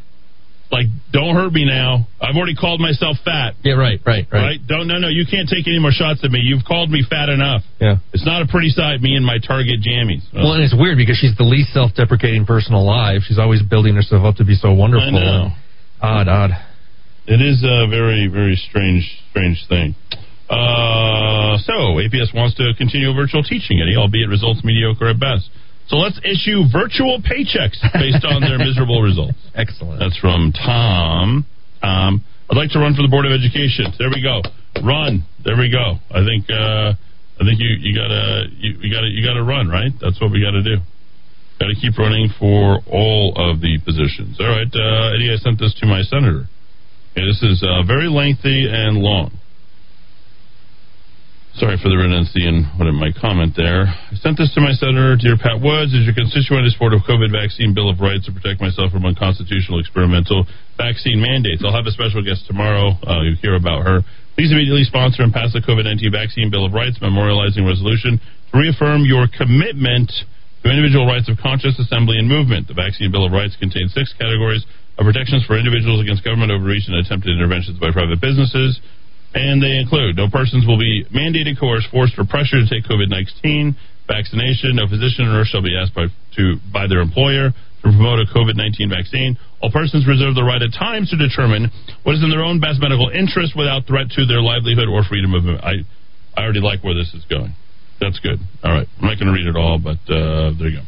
Like, 0.69 0.87
don't 1.15 1.33
hurt 1.33 1.53
me 1.53 1.63
now. 1.63 2.07
I've 2.19 2.35
already 2.35 2.55
called 2.55 2.81
myself 2.81 3.15
fat. 3.23 3.55
Yeah, 3.63 3.79
right, 3.79 4.03
right, 4.05 4.27
right. 4.27 4.59
Right? 4.59 4.59
Don't 4.67 4.87
no 4.87 4.99
no. 4.99 5.07
You 5.07 5.23
can't 5.23 5.47
take 5.47 5.65
any 5.65 5.79
more 5.79 5.95
shots 5.95 6.19
at 6.23 6.31
me. 6.31 6.39
You've 6.43 6.65
called 6.67 6.91
me 6.91 7.03
fat 7.07 7.29
enough. 7.29 7.63
Yeah. 7.79 8.03
It's 8.11 8.25
not 8.25 8.41
a 8.41 8.47
pretty 8.47 8.69
sight. 8.69 8.99
Me 8.99 9.15
and 9.15 9.25
my 9.25 9.39
Target 9.39 9.79
jammies. 9.79 10.27
Well, 10.33 10.53
and 10.53 10.63
it's 10.63 10.75
weird 10.75 10.97
because 10.97 11.17
she's 11.17 11.35
the 11.37 11.47
least 11.47 11.71
self-deprecating 11.71 12.45
person 12.45 12.73
alive. 12.73 13.21
She's 13.23 13.39
always 13.39 13.63
building 13.63 13.95
herself 13.95 14.25
up 14.25 14.35
to 14.43 14.45
be 14.45 14.55
so 14.55 14.73
wonderful. 14.73 15.07
I 15.07 15.11
know. 15.11 15.55
Odd, 16.01 16.27
odd. 16.27 16.51
It 17.27 17.41
is 17.41 17.63
a 17.63 17.87
very, 17.87 18.27
very 18.27 18.55
strange, 18.55 19.03
strange 19.31 19.63
thing. 19.67 19.95
Uh, 20.49 21.59
so, 21.59 21.99
APS 21.99 22.33
wants 22.33 22.55
to 22.55 22.71
continue 22.77 23.13
virtual 23.13 23.43
teaching, 23.43 23.81
Eddy, 23.81 23.95
albeit 23.97 24.29
results 24.29 24.63
mediocre 24.63 25.07
at 25.07 25.19
best. 25.19 25.49
So 25.87 25.97
let's 25.97 26.19
issue 26.19 26.67
virtual 26.71 27.23
paychecks 27.23 27.79
based 27.93 28.25
on 28.25 28.41
their 28.41 28.57
miserable 28.57 29.01
results. 29.01 29.39
Excellent. 29.55 29.99
That's 29.99 30.17
from 30.19 30.51
Tom. 30.51 31.45
Um, 31.81 32.23
I'd 32.49 32.57
like 32.57 32.71
to 32.71 32.79
run 32.79 32.95
for 32.95 33.01
the 33.01 33.11
Board 33.11 33.25
of 33.25 33.31
Education. 33.31 33.91
There 33.97 34.09
we 34.09 34.21
go. 34.21 34.43
Run. 34.83 35.23
There 35.43 35.57
we 35.57 35.71
go. 35.71 35.99
I 36.11 36.23
think. 36.23 36.49
Uh, 36.51 36.93
I 37.39 37.45
think 37.45 37.59
you 37.61 37.69
you 37.79 37.93
gotta 37.93 38.49
you, 38.57 38.73
you 38.81 38.89
gotta 38.93 39.07
you 39.07 39.23
gotta 39.23 39.43
run 39.43 39.69
right. 39.69 39.91
That's 40.01 40.19
what 40.19 40.31
we 40.31 40.41
got 40.41 40.51
to 40.51 40.63
do. 40.63 40.81
Got 41.59 41.67
to 41.67 41.77
keep 41.79 41.97
running 41.97 42.29
for 42.37 42.81
all 42.85 43.33
of 43.35 43.61
the 43.61 43.79
positions. 43.83 44.37
All 44.39 44.49
right, 44.49 44.69
uh, 44.69 45.13
Eddy. 45.15 45.33
I 45.33 45.37
sent 45.37 45.59
this 45.59 45.73
to 45.81 45.85
my 45.87 46.01
senator. 46.01 46.45
Okay, 47.13 47.25
this 47.25 47.41
is 47.41 47.65
uh, 47.65 47.81
very 47.85 48.09
lengthy 48.09 48.69
and 48.69 48.97
long. 48.97 49.31
Sorry 51.57 51.73
for 51.81 51.89
the 51.89 51.97
redundancy 51.97 52.45
in 52.45 52.69
what 52.77 52.85
in 52.85 52.93
my 52.93 53.09
comment 53.17 53.57
there. 53.57 53.89
I 53.89 54.13
sent 54.21 54.37
this 54.37 54.53
to 54.53 54.61
my 54.61 54.77
senator, 54.77 55.17
dear 55.17 55.41
Pat 55.41 55.57
Woods. 55.57 55.89
As 55.89 56.05
your 56.05 56.13
constituent, 56.13 56.61
I 56.61 56.69
support 56.69 56.93
a 56.93 57.01
COVID 57.01 57.33
vaccine 57.33 57.73
bill 57.73 57.89
of 57.89 57.97
rights 57.97 58.29
to 58.29 58.31
protect 58.31 58.61
myself 58.61 58.93
from 58.93 59.09
unconstitutional 59.09 59.81
experimental 59.81 60.45
vaccine 60.77 61.17
mandates. 61.17 61.65
I'll 61.65 61.73
have 61.73 61.89
a 61.89 61.95
special 61.97 62.21
guest 62.21 62.45
tomorrow. 62.45 62.93
Uh, 63.01 63.25
you'll 63.25 63.41
hear 63.41 63.57
about 63.57 63.89
her. 63.89 64.05
Please 64.37 64.53
immediately 64.53 64.85
sponsor 64.85 65.25
and 65.25 65.33
pass 65.33 65.49
the 65.49 65.65
COVID 65.65 65.89
19 65.89 66.13
vaccine 66.13 66.53
bill 66.53 66.61
of 66.61 66.77
rights, 66.77 67.01
memorializing 67.01 67.65
resolution 67.65 68.21
to 68.21 68.53
reaffirm 68.53 69.01
your 69.09 69.25
commitment 69.25 70.13
to 70.61 70.69
individual 70.69 71.09
rights 71.09 71.25
of 71.25 71.41
conscious 71.41 71.73
assembly 71.81 72.21
and 72.21 72.29
movement. 72.29 72.69
The 72.69 72.77
Vaccine 72.77 73.09
Bill 73.09 73.25
of 73.25 73.33
Rights 73.33 73.57
contains 73.57 73.97
six 73.97 74.13
categories 74.13 74.61
of 75.01 75.09
protections 75.09 75.41
for 75.49 75.57
individuals 75.57 76.05
against 76.05 76.21
government 76.21 76.53
overreach 76.53 76.85
and 76.85 77.01
attempted 77.01 77.33
interventions 77.33 77.81
by 77.81 77.89
private 77.89 78.21
businesses. 78.21 78.77
And 79.33 79.61
they 79.61 79.77
include 79.77 80.15
no 80.15 80.29
persons 80.29 80.65
will 80.65 80.79
be 80.79 81.05
mandated, 81.13 81.59
coerced, 81.59 81.91
forced, 81.91 82.17
or 82.17 82.25
pressured 82.25 82.65
to 82.65 82.69
take 82.69 82.89
COVID 82.89 83.09
19 83.09 83.75
vaccination. 84.07 84.75
No 84.75 84.87
physician 84.87 85.27
or 85.27 85.33
nurse 85.35 85.51
shall 85.51 85.61
be 85.61 85.75
asked 85.75 85.93
by, 85.93 86.07
to, 86.39 86.55
by 86.71 86.87
their 86.87 87.03
employer 87.03 87.51
to 87.51 87.81
promote 87.81 88.19
a 88.19 88.27
COVID 88.31 88.55
19 88.55 88.89
vaccine. 88.89 89.37
All 89.61 89.71
persons 89.71 90.07
reserve 90.07 90.35
the 90.35 90.43
right 90.43 90.61
at 90.61 90.73
times 90.73 91.09
to 91.11 91.17
determine 91.17 91.69
what 92.03 92.15
is 92.15 92.23
in 92.23 92.29
their 92.29 92.43
own 92.43 92.59
best 92.59 92.79
medical 92.79 93.09
interest 93.09 93.53
without 93.55 93.85
threat 93.85 94.09
to 94.15 94.25
their 94.25 94.41
livelihood 94.41 94.87
or 94.87 95.03
freedom 95.03 95.33
of 95.33 95.43
movement. 95.43 95.63
I, 95.63 95.83
I 96.35 96.43
already 96.43 96.61
like 96.61 96.83
where 96.83 96.95
this 96.95 97.13
is 97.13 97.25
going. 97.29 97.53
That's 97.99 98.19
good. 98.19 98.39
All 98.63 98.71
right. 98.71 98.87
I'm 99.01 99.05
not 99.05 99.17
going 99.19 99.27
to 99.27 99.33
read 99.33 99.47
it 99.47 99.57
all, 99.57 99.79
but 99.81 100.01
uh, 100.09 100.53
there 100.57 100.69
you 100.69 100.81
go. 100.81 100.85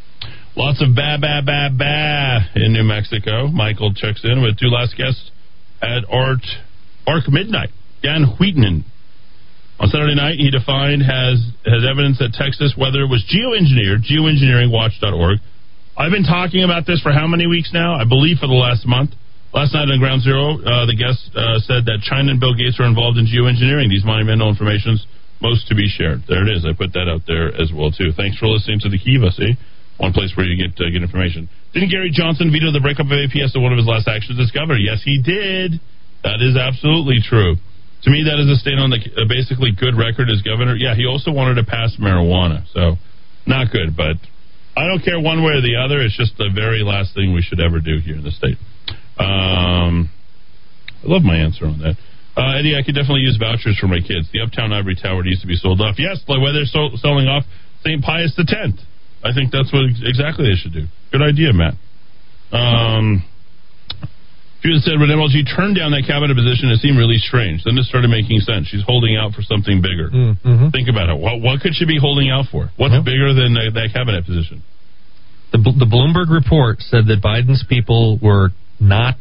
Lots 0.56 0.82
of 0.82 0.94
ba 0.94 1.18
ba 1.20 1.42
ba 1.46 1.70
ba 1.70 2.50
in 2.56 2.72
New 2.72 2.82
Mexico. 2.82 3.46
Michael 3.48 3.94
checks 3.94 4.22
in 4.24 4.42
with 4.42 4.58
two 4.58 4.66
last 4.66 4.96
guests 4.96 5.30
at 5.80 6.02
Art 6.10 6.42
Arc 7.06 7.28
Midnight. 7.28 7.70
Dane 8.02 8.36
Wigington. 8.40 8.84
On 9.80 9.88
Saturday 9.88 10.14
night, 10.14 10.36
he 10.36 10.50
defined 10.52 11.00
has 11.00 11.40
has 11.64 11.82
evidence 11.88 12.20
that 12.20 12.36
Texas 12.36 12.76
weather 12.76 13.08
was 13.08 13.24
geoengineered. 13.24 14.04
Geoengineeringwatch.org. 14.04 15.40
I've 15.96 16.12
been 16.12 16.28
talking 16.28 16.64
about 16.64 16.84
this 16.84 17.00
for 17.00 17.12
how 17.12 17.26
many 17.26 17.46
weeks 17.46 17.72
now? 17.72 17.96
I 17.96 18.04
believe 18.04 18.38
for 18.38 18.46
the 18.46 18.56
last 18.56 18.84
month. 18.84 19.16
Last 19.52 19.74
night 19.74 19.90
on 19.90 19.98
Ground 19.98 20.22
Zero, 20.22 20.62
uh, 20.62 20.86
the 20.86 20.94
guest 20.94 21.18
uh, 21.34 21.58
said 21.64 21.88
that 21.90 22.06
China 22.06 22.30
and 22.30 22.38
Bill 22.38 22.54
Gates 22.54 22.78
are 22.78 22.86
involved 22.86 23.18
in 23.18 23.26
geoengineering. 23.26 23.90
These 23.90 24.06
monumental 24.06 24.46
informations 24.46 25.02
most 25.42 25.66
to 25.68 25.74
be 25.74 25.88
shared. 25.88 26.22
There 26.28 26.44
it 26.46 26.50
is. 26.52 26.62
I 26.62 26.76
put 26.76 26.92
that 26.92 27.08
out 27.08 27.24
there 27.26 27.48
as 27.56 27.72
well 27.72 27.90
too. 27.90 28.12
Thanks 28.12 28.36
for 28.36 28.46
listening 28.46 28.84
to 28.84 28.92
the 28.92 29.00
Kiva. 29.00 29.32
See, 29.32 29.56
one 29.96 30.12
place 30.12 30.36
where 30.36 30.44
you 30.44 30.60
get 30.60 30.76
uh, 30.76 30.92
get 30.92 31.00
information. 31.00 31.48
Didn't 31.72 31.88
Gary 31.88 32.12
Johnson 32.12 32.52
veto 32.52 32.70
the 32.70 32.84
breakup 32.84 33.08
of 33.08 33.16
APS 33.16 33.56
as 33.56 33.58
one 33.58 33.72
of 33.72 33.80
his 33.80 33.88
last 33.88 34.06
actions 34.06 34.38
governor? 34.52 34.76
Yes, 34.76 35.00
he 35.02 35.24
did. 35.24 35.80
That 36.22 36.44
is 36.44 36.56
absolutely 36.56 37.24
true. 37.24 37.56
To 38.02 38.10
me, 38.10 38.24
that 38.24 38.40
is 38.40 38.48
a 38.48 38.56
stain 38.56 38.80
on 38.80 38.88
the 38.88 38.96
uh, 38.96 39.28
basically 39.28 39.72
good 39.76 39.92
record 39.92 40.32
as 40.32 40.40
governor. 40.40 40.74
Yeah, 40.74 40.94
he 40.96 41.04
also 41.04 41.32
wanted 41.32 41.60
to 41.60 41.64
pass 41.68 41.96
marijuana, 42.00 42.64
so 42.72 42.96
not 43.44 43.70
good. 43.70 43.96
But 43.96 44.16
I 44.76 44.88
don't 44.88 45.04
care 45.04 45.20
one 45.20 45.44
way 45.44 45.52
or 45.52 45.60
the 45.60 45.76
other. 45.76 46.00
It's 46.00 46.16
just 46.16 46.38
the 46.38 46.48
very 46.54 46.80
last 46.80 47.12
thing 47.12 47.34
we 47.34 47.42
should 47.42 47.60
ever 47.60 47.80
do 47.80 48.00
here 48.00 48.16
in 48.16 48.24
the 48.24 48.32
state. 48.32 48.56
Um, 49.20 50.08
I 51.04 51.06
love 51.06 51.22
my 51.22 51.36
answer 51.36 51.66
on 51.66 51.78
that. 51.84 51.96
Uh, 52.36 52.56
Eddie, 52.56 52.72
I 52.72 52.82
could 52.82 52.94
definitely 52.94 53.28
use 53.28 53.36
vouchers 53.36 53.76
for 53.76 53.88
my 53.88 54.00
kids. 54.00 54.32
The 54.32 54.40
Uptown 54.40 54.72
Ivory 54.72 54.96
Tower 54.96 55.22
needs 55.22 55.42
to 55.42 55.46
be 55.46 55.56
sold 55.56 55.80
off. 55.80 55.96
Yes, 55.98 56.24
the 56.26 56.40
way 56.40 56.56
they're 56.56 56.64
so, 56.64 56.96
selling 56.96 57.28
off 57.28 57.44
St. 57.84 58.00
Pius 58.00 58.32
Tenth. 58.36 58.80
I 59.22 59.34
think 59.34 59.52
that's 59.52 59.72
what 59.72 59.84
exactly 60.00 60.48
they 60.48 60.56
should 60.56 60.72
do. 60.72 60.86
Good 61.12 61.20
idea, 61.20 61.52
Matt. 61.52 61.74
Um, 62.52 63.24
Judith 64.60 64.84
said 64.84 65.00
when 65.00 65.08
MLG 65.08 65.48
turned 65.48 65.76
down 65.76 65.90
that 65.96 66.04
cabinet 66.04 66.36
position, 66.36 66.68
it 66.68 66.84
seemed 66.84 67.00
really 67.00 67.16
strange. 67.16 67.64
Then 67.64 67.80
it 67.80 67.88
started 67.88 68.12
making 68.12 68.44
sense. 68.44 68.68
She's 68.68 68.84
holding 68.84 69.16
out 69.16 69.32
for 69.32 69.40
something 69.40 69.80
bigger. 69.80 70.12
Mm-hmm. 70.12 70.68
Think 70.68 70.88
about 70.92 71.08
it. 71.08 71.16
What, 71.16 71.40
what 71.40 71.64
could 71.64 71.72
she 71.72 71.88
be 71.88 71.96
holding 71.96 72.28
out 72.28 72.52
for? 72.52 72.68
What's 72.76 72.96
bigger 73.00 73.32
than 73.32 73.56
uh, 73.56 73.72
that 73.72 73.96
cabinet 73.96 74.28
position? 74.28 74.60
The, 75.52 75.58
the 75.58 75.88
Bloomberg 75.88 76.28
report 76.28 76.84
said 76.84 77.08
that 77.08 77.24
Biden's 77.24 77.64
people 77.68 78.20
were 78.20 78.50
not 78.78 79.16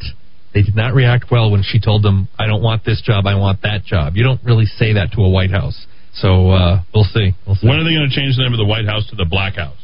they 0.54 0.64
did 0.64 0.76
not 0.76 0.94
react 0.94 1.26
well 1.30 1.52
when 1.52 1.62
she 1.64 1.80
told 1.80 2.04
them, 2.04 2.28
"I 2.40 2.48
don't 2.48 2.64
want 2.64 2.84
this 2.84 3.02
job, 3.02 3.28
I 3.28 3.36
want 3.36 3.62
that 3.62 3.86
job." 3.86 4.16
You 4.16 4.24
don't 4.24 4.44
really 4.44 4.66
say 4.66 4.94
that 4.94 5.12
to 5.14 5.22
a 5.22 5.30
White 5.30 5.52
House. 5.52 5.86
So 6.14 6.50
uh, 6.50 6.82
we'll 6.94 7.04
see. 7.04 7.36
We'll 7.46 7.56
see. 7.56 7.68
When 7.68 7.78
are 7.78 7.84
they 7.84 7.94
going 7.94 8.10
to 8.10 8.16
change 8.16 8.36
the 8.36 8.44
name 8.44 8.54
of 8.54 8.58
the 8.58 8.66
White 8.66 8.86
House 8.86 9.08
to 9.12 9.16
the 9.16 9.26
Black 9.30 9.56
House 9.56 9.78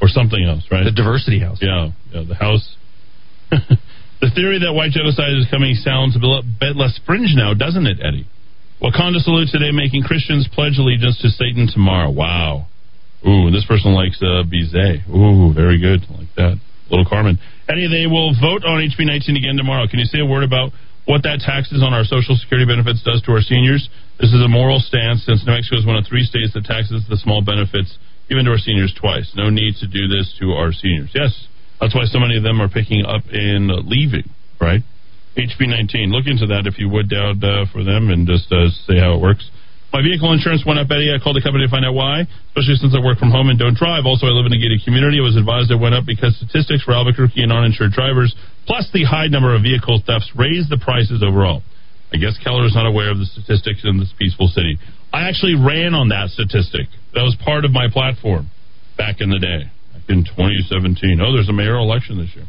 or 0.00 0.08
something 0.08 0.42
else? 0.42 0.64
Right? 0.70 0.84
The 0.84 0.92
Diversity 0.92 1.40
House. 1.40 1.58
Yeah, 1.60 1.90
yeah 2.12 2.24
the 2.26 2.34
House. 2.34 2.76
the 4.20 4.30
theory 4.34 4.60
that 4.60 4.72
white 4.72 4.92
genocide 4.92 5.32
is 5.40 5.48
coming 5.50 5.74
sounds 5.74 6.16
a 6.16 6.20
bit 6.20 6.76
less 6.76 6.98
fringe 7.06 7.32
now, 7.34 7.54
doesn't 7.54 7.86
it, 7.86 7.98
Eddy? 8.04 8.28
Wakanda 8.80 9.20
salute 9.20 9.48
today, 9.52 9.72
making 9.72 10.04
Christians 10.04 10.48
pledge 10.52 10.76
allegiance 10.80 11.20
to 11.20 11.28
Satan 11.28 11.68
tomorrow. 11.68 12.10
Wow. 12.10 12.68
Ooh, 13.26 13.52
this 13.52 13.64
person 13.68 13.92
likes 13.92 14.16
uh, 14.24 14.44
Bizet. 14.48 15.04
Ooh, 15.08 15.52
very 15.52 15.76
good. 15.76 16.00
Like 16.08 16.32
that. 16.36 16.56
Little 16.88 17.04
Carmen. 17.04 17.38
Eddy, 17.68 17.86
they 17.88 18.08
will 18.08 18.32
vote 18.32 18.64
on 18.64 18.80
HB 18.80 19.04
19 19.04 19.36
again 19.36 19.56
tomorrow. 19.56 19.86
Can 19.86 20.00
you 20.00 20.08
say 20.08 20.20
a 20.20 20.26
word 20.26 20.42
about 20.42 20.72
what 21.04 21.22
that 21.22 21.40
taxes 21.44 21.84
on 21.84 21.92
our 21.92 22.04
Social 22.04 22.36
Security 22.36 22.64
benefits 22.64 23.04
does 23.04 23.20
to 23.28 23.32
our 23.32 23.44
seniors? 23.44 23.88
This 24.18 24.32
is 24.32 24.40
a 24.40 24.48
moral 24.48 24.80
stance 24.80 25.24
since 25.24 25.44
New 25.46 25.52
Mexico 25.52 25.76
is 25.76 25.86
one 25.86 25.96
of 25.96 26.04
three 26.08 26.24
states 26.24 26.52
that 26.56 26.64
taxes 26.64 27.04
the 27.08 27.16
small 27.16 27.44
benefits 27.44 27.96
given 28.28 28.44
to 28.44 28.52
our 28.52 28.60
seniors 28.60 28.92
twice. 28.96 29.32
No 29.36 29.50
need 29.50 29.76
to 29.80 29.86
do 29.86 30.08
this 30.08 30.32
to 30.40 30.52
our 30.56 30.72
seniors. 30.72 31.10
Yes, 31.14 31.32
that's 31.80 31.94
why 31.94 32.04
so 32.04 32.20
many 32.20 32.36
of 32.36 32.44
them 32.44 32.60
are 32.60 32.68
picking 32.68 33.04
up 33.04 33.24
and 33.32 33.72
leaving, 33.88 34.28
right? 34.60 34.82
HB 35.36 35.60
19. 35.68 36.12
Look 36.12 36.26
into 36.26 36.46
that 36.52 36.66
if 36.66 36.78
you 36.78 36.88
would, 36.90 37.08
Dowd, 37.08 37.42
uh, 37.42 37.64
for 37.72 37.82
them 37.82 38.10
and 38.10 38.26
just 38.28 38.52
uh, 38.52 38.68
say 38.86 39.00
how 39.00 39.16
it 39.16 39.20
works. 39.20 39.48
My 39.90 40.02
vehicle 40.06 40.30
insurance 40.30 40.62
went 40.62 40.78
up, 40.78 40.86
Eddy. 40.86 41.10
I 41.10 41.18
called 41.18 41.34
the 41.34 41.42
company 41.42 41.66
to 41.66 41.72
find 41.72 41.82
out 41.82 41.98
why, 41.98 42.22
especially 42.54 42.78
since 42.78 42.94
I 42.94 43.02
work 43.02 43.18
from 43.18 43.34
home 43.34 43.50
and 43.50 43.58
don't 43.58 43.74
drive. 43.74 44.06
Also, 44.06 44.26
I 44.26 44.30
live 44.30 44.46
in 44.46 44.54
a 44.54 44.60
gated 44.60 44.86
community. 44.86 45.18
I 45.18 45.26
was 45.26 45.34
advised 45.34 45.74
it 45.74 45.82
went 45.82 45.98
up 45.98 46.06
because 46.06 46.38
statistics 46.38 46.86
for 46.86 46.94
Albuquerque 46.94 47.42
and 47.42 47.50
uninsured 47.50 47.90
drivers, 47.90 48.30
plus 48.70 48.86
the 48.94 49.02
high 49.02 49.26
number 49.26 49.50
of 49.50 49.66
vehicle 49.66 49.98
thefts, 50.06 50.30
raised 50.38 50.70
the 50.70 50.78
prices 50.78 51.26
overall. 51.26 51.66
I 52.14 52.22
guess 52.22 52.38
Keller 52.38 52.66
is 52.66 52.74
not 52.74 52.86
aware 52.86 53.10
of 53.10 53.18
the 53.18 53.26
statistics 53.26 53.82
in 53.82 53.98
this 53.98 54.14
peaceful 54.14 54.46
city. 54.46 54.78
I 55.10 55.26
actually 55.26 55.58
ran 55.58 55.94
on 55.94 56.14
that 56.14 56.30
statistic. 56.30 56.86
That 57.14 57.26
was 57.26 57.34
part 57.42 57.64
of 57.64 57.74
my 57.74 57.90
platform 57.90 58.46
back 58.94 59.18
in 59.18 59.30
the 59.30 59.42
day, 59.42 59.70
in 60.10 60.26
2017. 60.26 61.22
Oh, 61.22 61.32
there's 61.32 61.48
a 61.48 61.54
mayoral 61.54 61.86
election 61.86 62.18
this 62.18 62.34
year. 62.34 62.44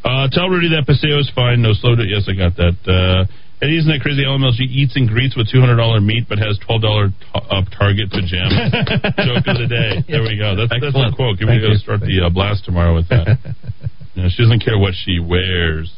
Uh, 0.00 0.30
tell 0.32 0.48
Rudy 0.48 0.70
that 0.72 0.86
Paseo 0.86 1.18
is 1.18 1.30
fine. 1.34 1.60
No 1.60 1.74
slow. 1.74 1.94
to 1.94 2.06
Yes, 2.06 2.24
I 2.24 2.32
got 2.32 2.56
that. 2.56 2.78
Uh, 2.88 3.26
Eddy, 3.60 3.76
isn't 3.76 3.92
that 3.92 4.00
crazy? 4.00 4.24
LMLG 4.24 4.64
eats 4.72 4.96
and 4.96 5.04
greets 5.06 5.36
with 5.36 5.52
$200 5.52 5.76
meat, 6.00 6.24
but 6.26 6.38
has 6.38 6.56
$12 6.64 7.12
t- 7.12 7.26
up 7.34 7.68
Target 7.76 8.08
pajamas. 8.08 8.72
Joke 9.28 9.44
of 9.44 9.60
the 9.60 9.68
day. 9.68 10.00
There 10.08 10.24
we 10.24 10.40
go. 10.40 10.56
That's, 10.56 10.72
that's 10.72 10.96
a 10.96 11.12
quote. 11.12 11.36
Give 11.36 11.48
me 11.48 11.60
to 11.60 11.76
start 11.76 12.00
the 12.00 12.24
uh, 12.24 12.30
blast 12.30 12.64
tomorrow 12.64 12.94
with 12.94 13.10
that. 13.10 13.36
you 14.14 14.22
know, 14.22 14.28
she 14.32 14.42
doesn't 14.42 14.64
care 14.64 14.78
what 14.78 14.94
she 14.96 15.20
wears. 15.20 15.92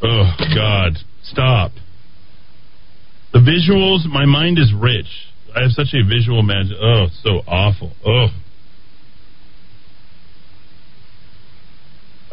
Oh, 0.00 0.32
God. 0.56 0.96
Stop. 1.24 1.72
The 3.34 3.44
visuals, 3.44 4.08
my 4.08 4.24
mind 4.24 4.58
is 4.58 4.72
rich. 4.72 5.28
I 5.54 5.62
have 5.62 5.72
such 5.72 5.92
a 5.92 6.00
visual 6.00 6.40
imagine. 6.40 6.76
Oh, 6.80 7.06
so 7.22 7.42
awful. 7.46 7.92
Oh. 8.06 8.28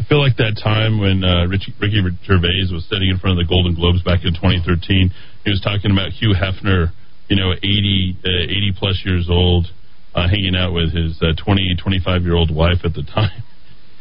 Feel 0.08 0.22
like 0.22 0.38
that 0.38 0.62
time 0.62 1.02
when 1.02 1.24
uh, 1.24 1.50
Richie, 1.50 1.74
Ricky 1.82 1.98
Gervais 2.26 2.70
was 2.70 2.86
sitting 2.90 3.10
in 3.10 3.18
front 3.18 3.40
of 3.40 3.42
the 3.42 3.50
Golden 3.50 3.74
Globes 3.74 4.06
back 4.06 4.22
in 4.22 4.38
2013. 4.38 5.10
He 5.44 5.50
was 5.50 5.62
talking 5.62 5.90
about 5.90 6.14
Hugh 6.14 6.38
Hefner, 6.38 6.94
you 7.26 7.36
know, 7.36 7.54
80, 7.58 8.22
uh, 8.22 8.46
80 8.46 8.74
plus 8.78 9.02
years 9.02 9.28
old, 9.30 9.66
uh, 10.14 10.30
hanging 10.30 10.54
out 10.54 10.74
with 10.74 10.94
his 10.94 11.18
uh, 11.26 11.34
20, 11.34 11.78
25 11.82 12.22
year 12.22 12.38
old 12.38 12.54
wife 12.54 12.86
at 12.86 12.94
the 12.94 13.02
time. 13.02 13.42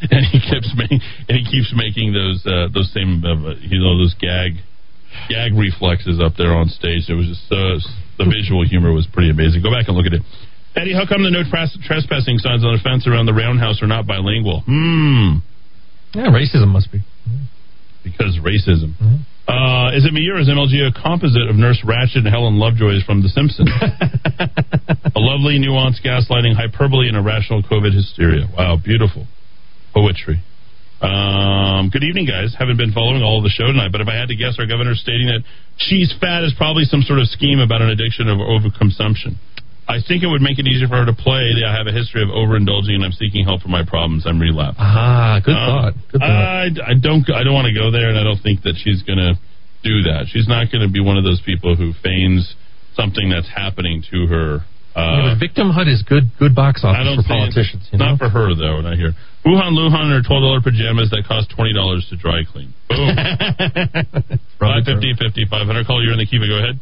and 0.11 0.27
he 0.29 0.41
keeps 0.41 0.69
making, 0.77 1.01
and 1.29 1.35
he 1.39 1.45
keeps 1.49 1.73
making 1.73 2.13
those 2.13 2.45
uh, 2.45 2.69
those 2.75 2.93
same 2.93 3.25
uh, 3.25 3.55
you 3.63 3.81
know 3.81 3.97
those 3.97 4.13
gag 4.21 4.61
gag 5.31 5.55
reflexes 5.57 6.21
up 6.21 6.35
there 6.37 6.53
on 6.53 6.69
stage. 6.69 7.09
It 7.09 7.15
was 7.15 7.31
just 7.31 7.49
the 7.49 8.27
visual 8.27 8.67
humor 8.67 8.93
was 8.93 9.07
pretty 9.07 9.31
amazing. 9.31 9.63
Go 9.63 9.71
back 9.71 9.89
and 9.89 9.97
look 9.97 10.05
at 10.05 10.13
it. 10.13 10.23
Eddy, 10.77 10.93
how 10.93 11.07
come 11.07 11.23
the 11.23 11.31
no 11.31 11.47
trespassing 11.47 12.39
signs 12.43 12.67
on 12.67 12.75
the 12.75 12.83
fence 12.83 13.07
around 13.07 13.27
the 13.27 13.33
roundhouse 13.33 13.81
are 13.81 13.87
not 13.87 14.07
bilingual? 14.07 14.67
Hmm. 14.67 15.39
Yeah, 16.15 16.31
racism 16.31 16.69
must 16.69 16.91
be. 16.93 17.03
Because 18.03 18.39
racism. 18.39 18.95
Mm-hmm. 19.01 19.25
Uh, 19.49 19.93
is 19.97 20.05
it 20.07 20.13
me 20.13 20.29
or 20.29 20.41
is 20.41 20.49
MLG 20.49 20.77
a 20.89 20.93
composite 20.93 21.49
of 21.49 21.57
Nurse 21.57 21.83
Ratched 21.85 22.17
and 22.17 22.27
Helen 22.27 22.57
Lovejoy 22.57 23.05
from 23.05 23.23
The 23.23 23.29
Simpsons? 23.29 23.69
a 25.17 25.21
lovely, 25.21 25.61
nuanced 25.61 26.01
gaslighting, 26.05 26.57
hyperbole, 26.57 27.09
and 27.09 27.17
irrational 27.17 27.63
COVID 27.63 27.93
hysteria. 27.93 28.49
Wow, 28.57 28.77
beautiful 28.83 29.27
poetry. 29.93 30.41
Um, 31.05 31.91
good 31.93 32.05
evening, 32.05 32.25
guys. 32.25 32.57
Haven't 32.57 32.79
been 32.79 32.93
following 32.93 33.23
all 33.23 33.39
of 33.39 33.45
the 33.45 33.53
show 33.53 33.69
tonight, 33.69 33.93
but 33.93 34.01
if 34.01 34.09
I 34.09 34.17
had 34.17 34.29
to 34.29 34.37
guess, 34.37 34.57
our 34.57 34.65
governor 34.65 34.95
stating 34.95 35.29
that 35.29 35.45
she's 35.77 36.09
fat 36.21 36.45
is 36.45 36.55
probably 36.57 36.85
some 36.85 37.03
sort 37.03 37.19
of 37.21 37.29
scheme 37.29 37.61
about 37.61 37.83
an 37.83 37.91
addiction 37.93 38.29
of 38.29 38.41
overconsumption. 38.41 39.37
I 39.87 40.01
think 40.01 40.23
it 40.23 40.29
would 40.29 40.41
make 40.41 40.59
it 40.59 40.67
easier 40.67 40.89
for 40.89 40.97
her 40.97 41.05
to 41.07 41.13
play. 41.13 41.53
I 41.61 41.77
have 41.77 41.87
a 41.87 41.93
history 41.93 42.23
of 42.23 42.29
overindulging, 42.33 42.97
and 42.97 43.05
I'm 43.05 43.13
seeking 43.13 43.45
help 43.45 43.61
for 43.61 43.69
my 43.69 43.85
problems. 43.85 44.25
I'm 44.27 44.41
relapsed. 44.41 44.81
Ah, 44.81 45.41
good 45.45 45.53
Um, 45.55 45.69
thought. 45.69 45.95
Good 46.11 46.21
thought. 46.21 46.31
I, 46.31 46.65
I 46.89 46.95
don't. 46.97 47.23
I 47.31 47.45
don't 47.45 47.53
want 47.53 47.69
to 47.69 47.77
go 47.77 47.91
there, 47.91 48.09
and 48.09 48.17
I 48.19 48.25
don't 48.25 48.41
think 48.41 48.63
that 48.65 48.81
she's 48.81 49.03
going 49.03 49.19
to 49.21 49.37
do 49.85 50.03
that. 50.09 50.27
She's 50.33 50.49
not 50.49 50.73
going 50.73 50.81
to 50.81 50.89
be 50.93 51.01
one 51.05 51.19
of 51.21 51.25
those 51.25 51.41
people 51.45 51.77
who 51.77 51.93
feigns 52.03 52.57
something 52.97 53.29
that's 53.29 53.49
happening 53.53 54.03
to 54.11 54.27
her. 54.27 54.65
Yeah, 54.97 55.03
Uh, 55.03 55.35
but 55.35 55.43
victimhood 55.43 55.91
is 55.93 56.03
good 56.07 56.31
good 56.39 56.55
box 56.55 56.81
I 56.87 56.95
office 56.95 57.27
for 57.27 57.29
politicians. 57.29 57.85
You 57.93 57.99
know? 57.99 58.15
Not 58.15 58.19
for 58.23 58.31
her 58.31 58.55
though. 58.55 58.81
Not 58.81 58.95
here. 58.97 59.13
Wuhan 59.45 59.75
Luhan 59.77 60.15
are 60.15 60.23
twelve 60.23 60.41
dollar 60.47 60.63
pajamas 60.63 61.11
that 61.11 61.25
cost 61.27 61.51
twenty 61.51 61.75
dollars 61.75 62.07
to 62.09 62.17
dry 62.17 62.47
clean. 62.47 62.73
Boom. 62.89 63.11
Five 64.63 64.87
fifty 64.87 65.13
fifty 65.19 65.45
five 65.51 65.67
hundred. 65.67 65.85
Call 65.87 65.99
you're 66.03 66.13
in 66.15 66.19
the 66.23 66.27
Kiva. 66.31 66.47
Go 66.47 66.57
ahead. 66.63 66.81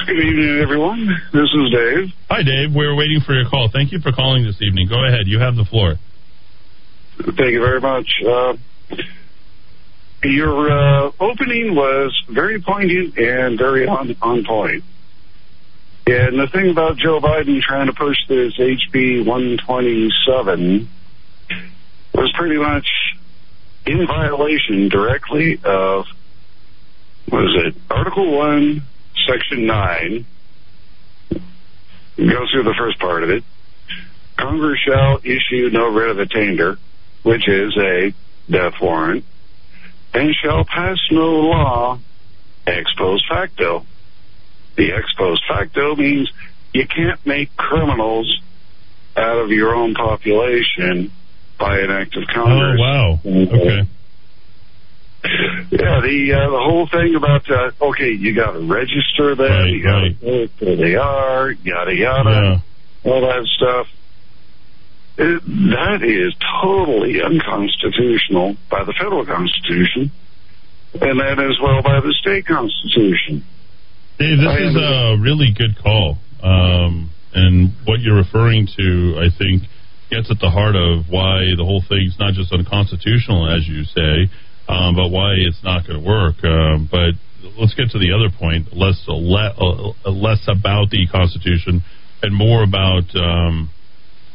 Good 0.00 0.18
evening, 0.18 0.60
everyone. 0.60 1.08
This 1.32 1.48
is 1.54 1.72
Dave. 1.72 2.12
Hi, 2.28 2.42
Dave. 2.42 2.74
We 2.74 2.86
were 2.86 2.94
waiting 2.94 3.20
for 3.24 3.32
your 3.32 3.48
call. 3.48 3.70
Thank 3.72 3.90
you 3.90 4.00
for 4.00 4.12
calling 4.12 4.44
this 4.44 4.60
evening. 4.60 4.88
Go 4.88 5.02
ahead. 5.02 5.26
You 5.26 5.38
have 5.38 5.56
the 5.56 5.64
floor. 5.64 5.94
Thank 7.16 7.38
you 7.38 7.60
very 7.60 7.80
much. 7.80 8.06
Uh, 8.26 8.56
your 10.22 10.70
uh, 10.70 11.10
opening 11.18 11.74
was 11.74 12.12
very 12.28 12.60
poignant 12.60 13.16
and 13.16 13.56
very 13.56 13.86
on, 13.86 14.14
on 14.20 14.44
point. 14.44 14.84
And 16.06 16.38
the 16.38 16.48
thing 16.52 16.68
about 16.70 16.98
Joe 16.98 17.20
Biden 17.20 17.62
trying 17.62 17.86
to 17.86 17.94
push 17.94 18.18
this 18.28 18.58
HB 18.58 19.24
127 19.24 20.88
was 22.12 22.32
pretty 22.36 22.58
much 22.58 22.86
in 23.86 24.06
violation 24.06 24.90
directly 24.90 25.58
of, 25.64 26.04
what 27.28 27.44
is 27.44 27.56
it, 27.66 27.74
Article 27.88 28.36
1, 28.36 28.82
Section 29.26 29.66
9. 29.66 30.26
Go 32.16 32.46
through 32.52 32.64
the 32.64 32.74
first 32.78 32.98
part 32.98 33.22
of 33.24 33.30
it. 33.30 33.44
Congress 34.36 34.78
shall 34.86 35.18
issue 35.18 35.70
no 35.72 35.92
writ 35.92 36.10
of 36.10 36.18
attainder, 36.18 36.78
which 37.22 37.48
is 37.48 37.76
a 37.76 38.12
death 38.50 38.74
warrant, 38.80 39.24
and 40.12 40.34
shall 40.34 40.64
pass 40.64 40.98
no 41.10 41.40
law 41.40 41.98
ex 42.66 42.92
post 42.96 43.24
facto. 43.28 43.84
The 44.76 44.92
ex 44.92 45.12
post 45.16 45.42
facto 45.48 45.96
means 45.96 46.30
you 46.72 46.86
can't 46.86 47.24
make 47.24 47.56
criminals 47.56 48.40
out 49.16 49.38
of 49.38 49.50
your 49.50 49.74
own 49.74 49.94
population 49.94 51.12
by 51.58 51.78
an 51.80 51.90
act 51.90 52.16
of 52.16 52.24
oh, 52.28 52.32
Congress. 52.32 52.80
Oh, 52.80 52.82
wow. 52.82 53.20
Okay. 53.24 53.88
Yeah, 55.70 56.00
the 56.00 56.32
uh, 56.36 56.50
the 56.50 56.60
whole 56.60 56.86
thing 56.86 57.14
about 57.16 57.50
uh, 57.50 57.70
okay, 57.90 58.10
you 58.12 58.34
got 58.34 58.52
to 58.52 58.60
register 58.60 59.34
them, 59.34 59.50
Right, 59.50 59.70
you 59.70 59.82
got 59.82 59.96
right. 59.96 60.20
to 60.20 60.26
know 60.26 60.46
who 60.60 60.76
they 60.76 60.94
are, 60.94 61.50
yada 61.50 61.94
yada, 61.94 62.62
all 63.04 63.20
that 63.22 63.44
stuff. 63.56 63.86
It, 65.16 65.42
that 65.46 66.02
is 66.02 66.34
totally 66.62 67.22
unconstitutional 67.22 68.56
by 68.70 68.84
the 68.84 68.92
federal 68.98 69.24
constitution, 69.24 70.10
and 71.00 71.20
that 71.20 71.38
as 71.38 71.56
well 71.62 71.82
by 71.82 72.00
the 72.00 72.14
state 72.20 72.46
constitution. 72.46 73.44
Dave, 74.18 74.38
this 74.38 74.46
I 74.46 74.58
is 74.58 74.76
a 74.76 75.16
really 75.20 75.54
good 75.56 75.76
call. 75.82 76.18
Um, 76.42 77.10
and 77.32 77.72
what 77.84 78.00
you're 78.00 78.16
referring 78.16 78.68
to, 78.76 79.18
I 79.18 79.28
think, 79.36 79.64
gets 80.10 80.30
at 80.30 80.38
the 80.38 80.50
heart 80.50 80.76
of 80.76 81.08
why 81.08 81.50
the 81.56 81.64
whole 81.64 81.82
thing's 81.88 82.14
not 82.18 82.34
just 82.34 82.52
unconstitutional, 82.52 83.50
as 83.50 83.66
you 83.66 83.82
say, 83.84 84.30
um, 84.68 84.96
but 84.96 85.08
why 85.08 85.34
it's 85.34 85.62
not 85.62 85.86
going 85.86 86.02
to 86.02 86.06
work. 86.06 86.42
Um, 86.44 86.88
but 86.90 87.14
let's 87.58 87.74
get 87.74 87.90
to 87.90 87.98
the 87.98 88.12
other 88.12 88.34
point, 88.34 88.76
less 88.76 89.02
le- 89.06 89.54
uh, 89.56 90.10
less 90.10 90.42
about 90.48 90.90
the 90.90 91.06
Constitution 91.10 91.82
and 92.22 92.34
more 92.34 92.62
about 92.62 93.04
um, 93.14 93.70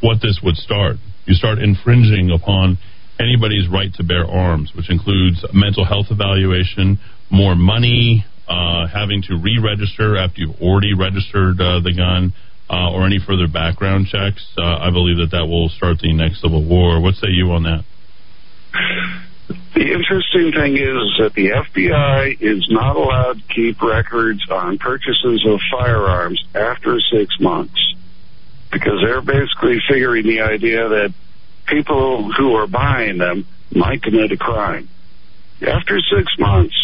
what 0.00 0.22
this 0.22 0.40
would 0.42 0.56
start. 0.56 0.96
You 1.26 1.34
start 1.34 1.58
infringing 1.58 2.30
upon 2.30 2.78
anybody's 3.18 3.68
right 3.68 3.92
to 3.94 4.04
bear 4.04 4.24
arms, 4.24 4.72
which 4.74 4.90
includes 4.90 5.44
mental 5.52 5.84
health 5.84 6.06
evaluation, 6.10 6.98
more 7.30 7.54
money, 7.54 8.24
uh, 8.48 8.86
having 8.88 9.22
to 9.22 9.36
re-register 9.36 10.16
after 10.16 10.40
you've 10.40 10.60
already 10.60 10.94
registered 10.94 11.60
uh, 11.60 11.80
the 11.80 11.94
gun, 11.94 12.32
uh, 12.70 12.90
or 12.92 13.06
any 13.06 13.18
further 13.24 13.46
background 13.46 14.06
checks. 14.06 14.46
Uh, 14.56 14.78
I 14.78 14.90
believe 14.90 15.18
that 15.18 15.30
that 15.32 15.46
will 15.46 15.68
start 15.68 15.98
the 16.00 16.12
next 16.12 16.40
civil 16.40 16.66
war. 16.66 17.00
What 17.00 17.14
say 17.14 17.28
you 17.28 17.50
on 17.52 17.64
that? 17.64 17.84
The 19.74 19.92
interesting 19.92 20.52
thing 20.52 20.76
is 20.76 21.18
that 21.18 21.32
the 21.34 21.48
FBI 21.48 22.40
is 22.40 22.68
not 22.70 22.96
allowed 22.96 23.38
to 23.38 23.54
keep 23.54 23.82
records 23.82 24.48
on 24.50 24.78
purchases 24.78 25.44
of 25.46 25.60
firearms 25.70 26.42
after 26.54 26.98
six 27.12 27.38
months 27.40 27.94
because 28.70 29.00
they're 29.02 29.22
basically 29.22 29.78
figuring 29.88 30.26
the 30.26 30.42
idea 30.42 30.88
that 30.88 31.14
people 31.66 32.32
who 32.32 32.54
are 32.54 32.66
buying 32.66 33.18
them 33.18 33.46
might 33.72 34.02
commit 34.02 34.32
a 34.32 34.36
crime. 34.36 34.88
After 35.66 35.98
six 36.00 36.38
months, 36.38 36.76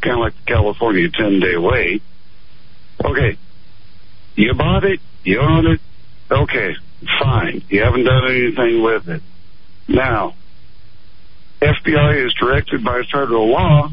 kind 0.00 0.14
of 0.14 0.20
like 0.20 0.36
the 0.36 0.52
California 0.52 1.08
10 1.10 1.40
day 1.40 1.56
wait, 1.56 2.02
okay, 3.04 3.36
you 4.36 4.54
bought 4.54 4.84
it, 4.84 5.00
you 5.24 5.40
own 5.40 5.66
it, 5.66 5.80
okay, 6.30 6.74
fine. 7.20 7.62
You 7.68 7.82
haven't 7.82 8.04
done 8.04 8.24
anything 8.30 8.82
with 8.82 9.08
it. 9.08 9.22
Now, 9.88 10.34
FBI 11.64 12.26
is 12.26 12.34
directed 12.34 12.84
by 12.84 13.02
federal 13.10 13.48
law 13.50 13.88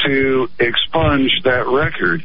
to 0.00 0.48
expunge 0.58 1.32
that 1.44 1.66
record. 1.66 2.20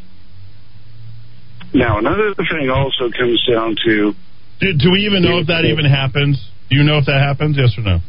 Now, 1.73 1.99
another 1.99 2.33
thing 2.35 2.69
also 2.69 3.09
comes 3.17 3.47
down 3.47 3.75
to 3.85 4.13
Do, 4.59 4.73
do 4.77 4.91
we 4.91 5.05
even 5.05 5.23
know 5.23 5.39
if 5.39 5.47
that 5.47 5.65
even 5.65 5.85
happens? 5.85 6.41
Do 6.69 6.75
you 6.75 6.83
know 6.83 6.97
if 6.97 7.05
that 7.05 7.21
happens? 7.21 7.57
Yes 7.57 7.77
or 7.77 7.83
no? 7.83 7.99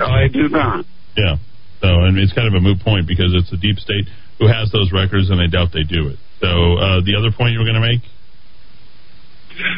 I 0.00 0.28
do 0.28 0.48
not. 0.48 0.84
Yeah. 1.16 1.36
So, 1.80 1.88
and 1.88 2.18
it's 2.18 2.32
kind 2.32 2.48
of 2.48 2.54
a 2.54 2.60
moot 2.60 2.80
point 2.80 3.06
because 3.06 3.34
it's 3.34 3.50
the 3.50 3.56
deep 3.56 3.78
state 3.78 4.08
who 4.38 4.48
has 4.48 4.70
those 4.72 4.90
records, 4.92 5.30
and 5.30 5.40
I 5.40 5.46
doubt 5.46 5.70
they 5.72 5.82
do 5.84 6.08
it. 6.08 6.18
So, 6.40 6.48
uh, 6.48 7.00
the 7.04 7.14
other 7.18 7.30
point 7.30 7.52
you 7.52 7.58
were 7.58 7.68
going 7.68 7.80
to 7.80 7.86
make? 7.86 8.02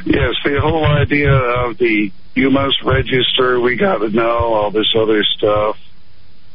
Yes, 0.05 0.35
the 0.45 0.61
whole 0.61 0.85
idea 0.85 1.33
of 1.33 1.79
the 1.79 2.13
you 2.35 2.51
must 2.51 2.83
register, 2.83 3.59
we 3.61 3.77
got 3.77 3.99
to 3.99 4.11
know 4.11 4.55
all 4.55 4.71
this 4.71 4.95
other 4.97 5.25
stuff. 5.25 5.79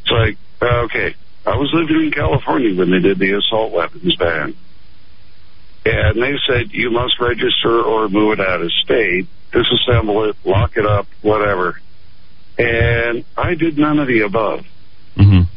It's 0.02 0.11
like, 0.11 0.38
okay, 0.61 1.15
I 1.45 1.56
was 1.56 1.72
living 1.73 2.06
in 2.06 2.11
California 2.11 2.76
when 2.76 2.91
they 2.91 2.99
did 2.99 3.18
the 3.18 3.38
assault 3.38 3.72
weapons 3.72 4.15
ban. 4.15 4.56
And 5.84 6.22
they 6.22 6.35
said 6.48 6.72
you 6.72 6.91
must 6.91 7.19
register 7.19 7.81
or 7.81 8.07
move 8.10 8.34
it 8.34 8.39
out 8.39 8.61
of 8.61 8.72
state, 8.84 9.27
disassemble 9.52 10.30
it, 10.30 10.38
lock 10.45 10.77
it 10.77 10.85
up, 10.85 11.07
whatever. 11.22 11.82
And 12.59 13.25
I 13.35 13.56
did 13.56 13.80
none 13.80 13.98
of 13.98 14.08
the 14.08 14.22
above. 14.22 14.66
Mm-hmm. 15.17 15.50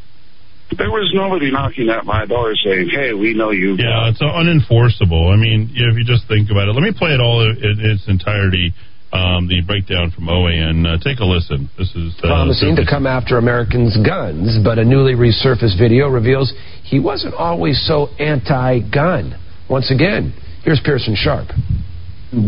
There 0.77 0.91
was 0.91 1.11
nobody 1.15 1.51
knocking 1.51 1.89
at 1.91 2.05
my 2.05 2.27
door 2.27 2.55
saying, 2.65 2.89
hey, 2.91 3.12
we 3.12 3.35
know 3.35 3.51
you. 3.51 3.75
Yeah, 3.78 4.09
it's 4.11 4.20
unenforceable. 4.23 5.33
I 5.33 5.36
mean, 5.36 5.70
if 5.75 5.97
you 5.97 6.05
just 6.05 6.27
think 6.28 6.51
about 6.51 6.69
it, 6.69 6.73
let 6.73 6.83
me 6.83 6.93
play 6.97 7.11
it 7.12 7.20
all 7.20 7.41
in 7.43 7.57
its 7.81 8.07
entirety. 8.09 8.73
Um, 9.12 9.47
the 9.47 9.62
breakdown 9.65 10.11
from 10.11 10.27
OAN. 10.27 10.83
Uh, 10.83 10.99
take 10.99 11.20
a 11.20 11.25
listen. 11.25 11.70
This 11.78 11.94
is 11.94 12.12
uh, 12.19 12.27
promising 12.27 12.75
to 12.75 12.85
come 12.85 13.07
after 13.07 13.39
Americans' 13.39 13.97
guns, 14.05 14.59
but 14.65 14.81
a 14.81 14.85
newly 14.85 15.15
resurfaced 15.15 15.78
video 15.78 16.09
reveals 16.09 16.53
he 16.83 16.99
wasn't 16.99 17.33
always 17.35 17.78
so 17.86 18.09
anti 18.19 18.81
gun. 18.91 19.39
Once 19.70 19.93
again, 19.93 20.35
here's 20.65 20.81
Pearson 20.85 21.15
Sharp. 21.15 21.47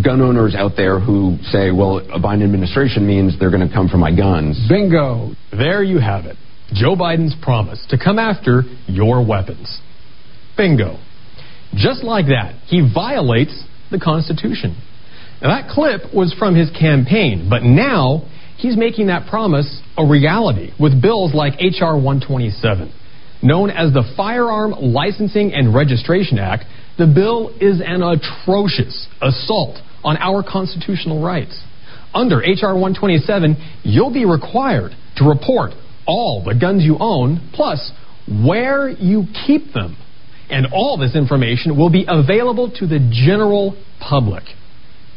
gun 0.03 0.21
owners 0.21 0.57
out 0.57 0.73
there 0.77 0.99
who 0.99 1.39
say, 1.53 1.71
well, 1.71 1.99
a 1.99 2.19
Biden 2.19 2.43
administration 2.43 3.07
means 3.07 3.39
they're 3.39 3.53
going 3.55 3.67
to 3.67 3.73
come 3.73 3.89
for 3.89 3.99
my 3.99 4.11
guns. 4.11 4.59
Bingo. 4.69 5.35
There 5.53 5.85
you 5.85 6.01
have 6.01 6.25
it. 6.25 6.37
Joe 6.73 6.97
Biden's 6.97 7.35
promise 7.41 7.85
to 7.91 7.99
come 7.99 8.19
after 8.19 8.63
your 8.87 9.25
weapons. 9.27 9.81
Bingo. 10.57 10.99
Just 11.75 12.03
like 12.03 12.27
that, 12.27 12.55
he 12.67 12.89
violates 12.93 13.65
the 13.91 13.99
Constitution. 13.99 14.77
Now, 15.43 15.49
that 15.49 15.69
clip 15.71 16.15
was 16.15 16.35
from 16.39 16.55
his 16.55 16.71
campaign, 16.71 17.49
but 17.51 17.63
now 17.63 18.27
he's 18.57 18.77
making 18.77 19.09
that 19.09 19.29
promise 19.29 19.81
a 19.97 20.07
reality 20.07 20.73
with 20.81 21.01
bills 21.01 21.35
like 21.35 21.55
H.R. 21.61 21.95
127. 21.95 22.93
Known 23.43 23.71
as 23.71 23.93
the 23.93 24.03
Firearm 24.17 24.73
Licensing 24.81 25.53
and 25.53 25.75
Registration 25.75 26.39
Act, 26.39 26.65
the 26.97 27.07
bill 27.07 27.51
is 27.61 27.83
an 27.85 28.03
atrocious 28.03 29.09
assault 29.21 29.77
on 30.03 30.17
our 30.17 30.43
constitutional 30.43 31.23
rights. 31.23 31.63
Under 32.15 32.43
H.R. 32.43 32.73
127, 32.73 33.57
you'll 33.83 34.13
be 34.13 34.25
required 34.25 34.93
to 35.17 35.25
report 35.29 35.73
all 36.07 36.43
the 36.45 36.55
guns 36.55 36.85
you 36.85 36.97
own, 37.01 37.51
plus 37.53 37.93
where 38.29 38.89
you 38.89 39.25
keep 39.47 39.73
them. 39.73 39.97
And 40.49 40.69
all 40.73 40.97
this 40.97 41.17
information 41.17 41.77
will 41.77 41.91
be 41.91 42.07
available 42.07 42.71
to 42.79 42.87
the 42.87 43.01
general 43.27 43.77
public. 44.01 44.45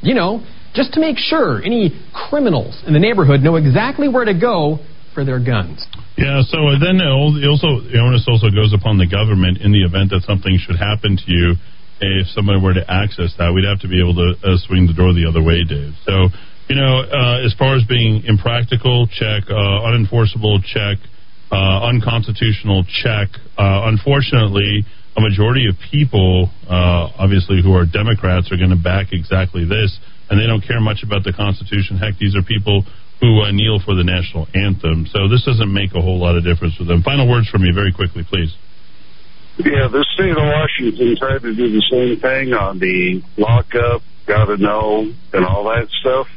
You 0.02 0.16
know, 0.16 0.42
just 0.74 0.94
to 0.94 1.00
make 1.00 1.18
sure 1.18 1.62
any 1.62 1.92
criminals 2.14 2.82
in 2.86 2.94
the 2.94 3.00
neighborhood 3.00 3.42
know 3.42 3.56
exactly 3.56 4.08
where 4.08 4.26
to 4.26 4.34
go 4.34 4.80
for 5.14 5.26
their 5.26 5.40
guns. 5.40 5.86
Yeah, 6.18 6.42
so 6.46 6.58
then 6.80 7.02
also 7.02 7.82
the 7.84 8.00
onus 8.00 8.26
also 8.28 8.50
goes 8.50 8.74
upon 8.74 8.98
the 8.98 9.08
government 9.08 9.60
in 9.62 9.72
the 9.72 9.84
event 9.84 10.12
that 10.12 10.24
something 10.26 10.58
should 10.58 10.78
happen 10.78 11.18
to 11.18 11.28
you. 11.28 11.56
If 12.02 12.28
somebody 12.32 12.62
were 12.62 12.74
to 12.74 12.86
access 12.88 13.36
that, 13.38 13.52
we'd 13.52 13.68
have 13.68 13.84
to 13.84 13.90
be 13.92 14.00
able 14.00 14.16
to 14.16 14.30
uh, 14.40 14.56
swing 14.64 14.88
the 14.88 14.96
door 14.96 15.12
the 15.12 15.28
other 15.28 15.44
way, 15.44 15.68
Dave. 15.68 15.92
So, 16.08 16.32
you 16.70 16.76
know, 16.76 17.02
uh, 17.02 17.46
as 17.46 17.54
far 17.58 17.76
as 17.76 17.84
being 17.90 18.24
impractical, 18.26 19.08
check. 19.10 19.50
Uh, 19.50 19.90
unenforceable, 19.90 20.62
check. 20.64 21.02
Uh, 21.52 21.90
unconstitutional, 21.90 22.86
check. 23.02 23.30
Uh, 23.58 23.90
unfortunately, 23.90 24.86
a 25.18 25.22
majority 25.22 25.66
of 25.68 25.74
people, 25.90 26.50
uh, 26.70 27.10
obviously, 27.18 27.60
who 27.66 27.74
are 27.74 27.90
Democrats, 27.90 28.52
are 28.54 28.58
going 28.58 28.70
to 28.70 28.78
back 28.78 29.12
exactly 29.12 29.66
this, 29.66 29.98
and 30.30 30.40
they 30.40 30.46
don't 30.46 30.62
care 30.62 30.80
much 30.80 31.02
about 31.02 31.26
the 31.26 31.34
Constitution. 31.34 31.98
Heck, 31.98 32.22
these 32.22 32.38
are 32.38 32.46
people 32.46 32.86
who 33.20 33.42
uh, 33.42 33.52
kneel 33.52 33.82
for 33.84 33.96
the 33.96 34.06
national 34.06 34.46
anthem. 34.54 35.10
So 35.10 35.28
this 35.28 35.44
doesn't 35.44 35.74
make 35.74 35.98
a 35.98 36.02
whole 36.02 36.22
lot 36.22 36.38
of 36.38 36.46
difference 36.46 36.78
for 36.78 36.86
them. 36.86 37.02
Final 37.02 37.28
words 37.28 37.50
from 37.50 37.66
you, 37.66 37.74
very 37.74 37.92
quickly, 37.92 38.22
please. 38.30 38.54
Yeah, 39.58 39.90
the 39.92 40.06
state 40.14 40.38
of 40.38 40.46
Washington 40.46 41.18
tried 41.18 41.42
to 41.42 41.52
do 41.52 41.68
the 41.68 41.84
same 41.90 42.22
thing 42.22 42.54
on 42.54 42.78
the 42.78 43.26
lockup, 43.42 44.06
gotta 44.26 44.56
know, 44.56 45.12
and 45.34 45.46
all 45.46 45.66
that 45.66 45.90
stuff. 46.00 46.28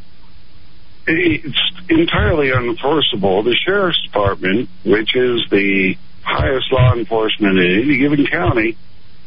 It's 1.07 1.59
entirely 1.89 2.49
unenforceable. 2.49 3.45
The 3.45 3.57
sheriff's 3.67 4.01
department, 4.07 4.69
which 4.85 5.17
is 5.17 5.45
the 5.51 5.95
highest 6.23 6.73
law 6.73 6.95
enforcement 6.95 7.59
in 7.59 7.83
any 7.83 7.99
given 7.99 8.27
county, 8.27 8.77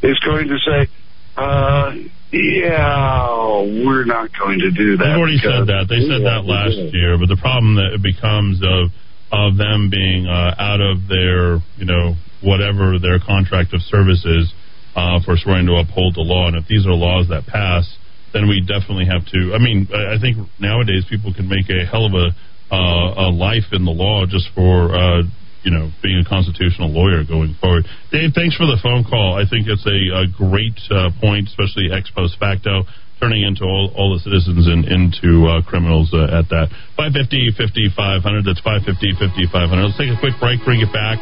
is 0.02 0.20
going 0.20 0.48
to 0.48 0.58
say, 0.60 0.88
uh, 1.36 1.92
yeah, 2.32 3.62
we're 3.86 4.06
not 4.06 4.30
going 4.38 4.60
to 4.60 4.72
do 4.72 4.98
that. 4.98 5.04
They've 5.04 5.20
already 5.20 5.38
said 5.38 5.68
that. 5.68 5.88
They 5.90 6.00
said 6.08 6.24
that 6.24 6.48
last 6.48 6.80
year, 6.94 7.18
but 7.20 7.28
the 7.28 7.40
problem 7.40 7.76
that 7.76 7.95
it 7.95 8.04
becomes 8.04 8.62
of 8.64 8.92
of 9.32 9.58
them 9.58 9.90
being 9.90 10.28
uh, 10.28 10.56
out 10.58 10.80
of 10.80 11.08
their, 11.10 11.60
you 11.76 11.84
know, 11.84 12.16
whatever 12.42 13.00
their 13.00 13.20
contract 13.20 13.74
of 13.74 13.82
service 13.82 14.24
is 14.24 14.54
uh, 14.95 15.20
for 15.26 15.36
swearing 15.36 15.66
to 15.68 15.76
uphold 15.76 16.16
the 16.16 16.22
law. 16.22 16.48
And 16.48 16.56
if 16.56 16.68
these 16.68 16.86
are 16.86 16.94
laws 16.94 17.28
that 17.30 17.45
pass, 17.45 17.84
then 18.36 18.52
we 18.52 18.60
definitely 18.60 19.08
have 19.08 19.24
to. 19.32 19.56
I 19.56 19.60
mean, 19.64 19.88
I 19.88 20.20
think 20.20 20.36
nowadays 20.60 21.08
people 21.08 21.32
can 21.32 21.48
make 21.48 21.72
a 21.72 21.88
hell 21.88 22.04
of 22.04 22.12
a 22.12 22.36
uh, 22.68 23.30
a 23.30 23.32
life 23.32 23.72
in 23.72 23.86
the 23.88 23.96
law 23.96 24.28
just 24.28 24.52
for 24.52 24.92
uh, 24.92 25.24
you 25.64 25.72
know 25.72 25.88
being 26.04 26.20
a 26.20 26.28
constitutional 26.28 26.92
lawyer 26.92 27.24
going 27.24 27.56
forward. 27.64 27.88
Dave, 28.12 28.36
thanks 28.36 28.60
for 28.60 28.68
the 28.68 28.76
phone 28.84 29.08
call. 29.08 29.40
I 29.40 29.48
think 29.48 29.72
it's 29.72 29.88
a, 29.88 30.00
a 30.12 30.26
great 30.28 30.76
uh, 30.92 31.16
point, 31.24 31.48
especially 31.48 31.96
ex 31.96 32.12
post 32.12 32.36
facto. 32.36 32.84
Turning 33.24 33.48
into 33.48 33.64
all, 33.64 33.96
all 33.96 34.12
the 34.12 34.20
citizens 34.20 34.68
in, 34.68 34.84
into 34.92 35.48
uh, 35.48 35.64
criminals 35.64 36.12
uh, 36.12 36.28
at 36.36 36.52
that. 36.52 36.68
550 37.00 37.56
5500. 37.56 38.44
That's 38.44 38.60
550 38.60 39.16
5500. 39.16 39.56
Let's 39.88 39.96
take 39.96 40.12
a 40.12 40.20
quick 40.20 40.36
break, 40.36 40.60
bring 40.68 40.84
it 40.84 40.92
back. 40.92 41.16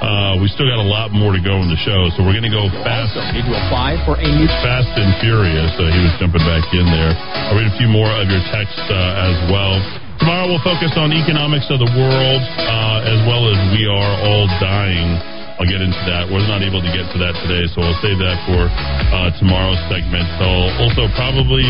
Uh, 0.00 0.40
we 0.42 0.50
still 0.50 0.66
got 0.66 0.82
a 0.82 0.88
lot 0.88 1.14
more 1.14 1.30
to 1.30 1.42
go 1.42 1.62
in 1.62 1.68
the 1.70 1.78
show, 1.86 2.10
so 2.14 2.26
we're 2.26 2.34
going 2.34 2.46
to 2.46 2.52
go 2.52 2.66
fast. 2.82 3.14
Also, 3.14 3.22
need 3.30 3.46
to 3.46 3.54
apply 3.54 3.98
for 4.02 4.18
a 4.18 4.26
new 4.26 4.50
Fast 4.62 4.90
and 4.98 5.14
Furious. 5.22 5.70
Uh, 5.78 5.90
he 5.90 6.00
was 6.02 6.14
jumping 6.18 6.42
back 6.42 6.66
in 6.74 6.86
there. 6.90 7.12
I'll 7.14 7.56
read 7.58 7.70
a 7.70 7.76
few 7.78 7.86
more 7.88 8.10
of 8.10 8.26
your 8.26 8.42
texts 8.50 8.80
uh, 8.90 9.28
as 9.28 9.36
well. 9.52 9.78
Tomorrow 10.18 10.46
we'll 10.50 10.66
focus 10.66 10.94
on 10.96 11.10
economics 11.10 11.66
of 11.70 11.82
the 11.82 11.90
world 11.90 12.42
uh, 12.42 13.12
as 13.12 13.20
well 13.26 13.50
as 13.50 13.58
we 13.74 13.84
are 13.86 14.12
all 14.24 14.46
dying. 14.62 15.20
I'll 15.58 15.70
get 15.70 15.78
into 15.78 16.02
that. 16.10 16.26
We're 16.26 16.42
not 16.50 16.66
able 16.66 16.82
to 16.82 16.90
get 16.90 17.06
to 17.14 17.18
that 17.22 17.34
today, 17.46 17.62
so 17.70 17.78
I'll 17.78 18.00
save 18.02 18.18
that 18.18 18.38
for 18.42 18.66
uh, 18.66 19.30
tomorrow's 19.38 19.78
segment. 19.86 20.26
I'll 20.42 20.82
also 20.82 21.06
probably 21.14 21.66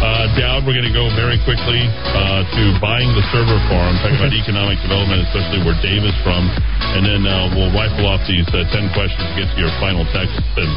uh, 0.00 0.32
doubt 0.36 0.64
we're 0.64 0.76
going 0.76 0.88
to 0.88 0.96
go 0.96 1.12
very 1.12 1.36
quickly 1.44 1.84
uh, 2.16 2.40
to 2.56 2.62
buying 2.80 3.12
the 3.12 3.24
server 3.28 3.60
farm, 3.68 3.92
talking 4.00 4.16
about 4.16 4.32
economic 4.44 4.80
development, 4.80 5.20
especially 5.28 5.60
where 5.60 5.76
Dave 5.84 6.04
is 6.08 6.16
from, 6.24 6.48
and 6.96 7.04
then 7.04 7.22
uh, 7.28 7.52
we'll 7.52 7.72
rifle 7.76 8.08
off 8.08 8.24
these 8.24 8.48
uh, 8.56 8.64
10 8.72 8.96
questions 8.96 9.20
to 9.20 9.34
get 9.36 9.48
to 9.52 9.58
your 9.60 9.72
final 9.76 10.08
text. 10.08 10.40
And 10.56 10.70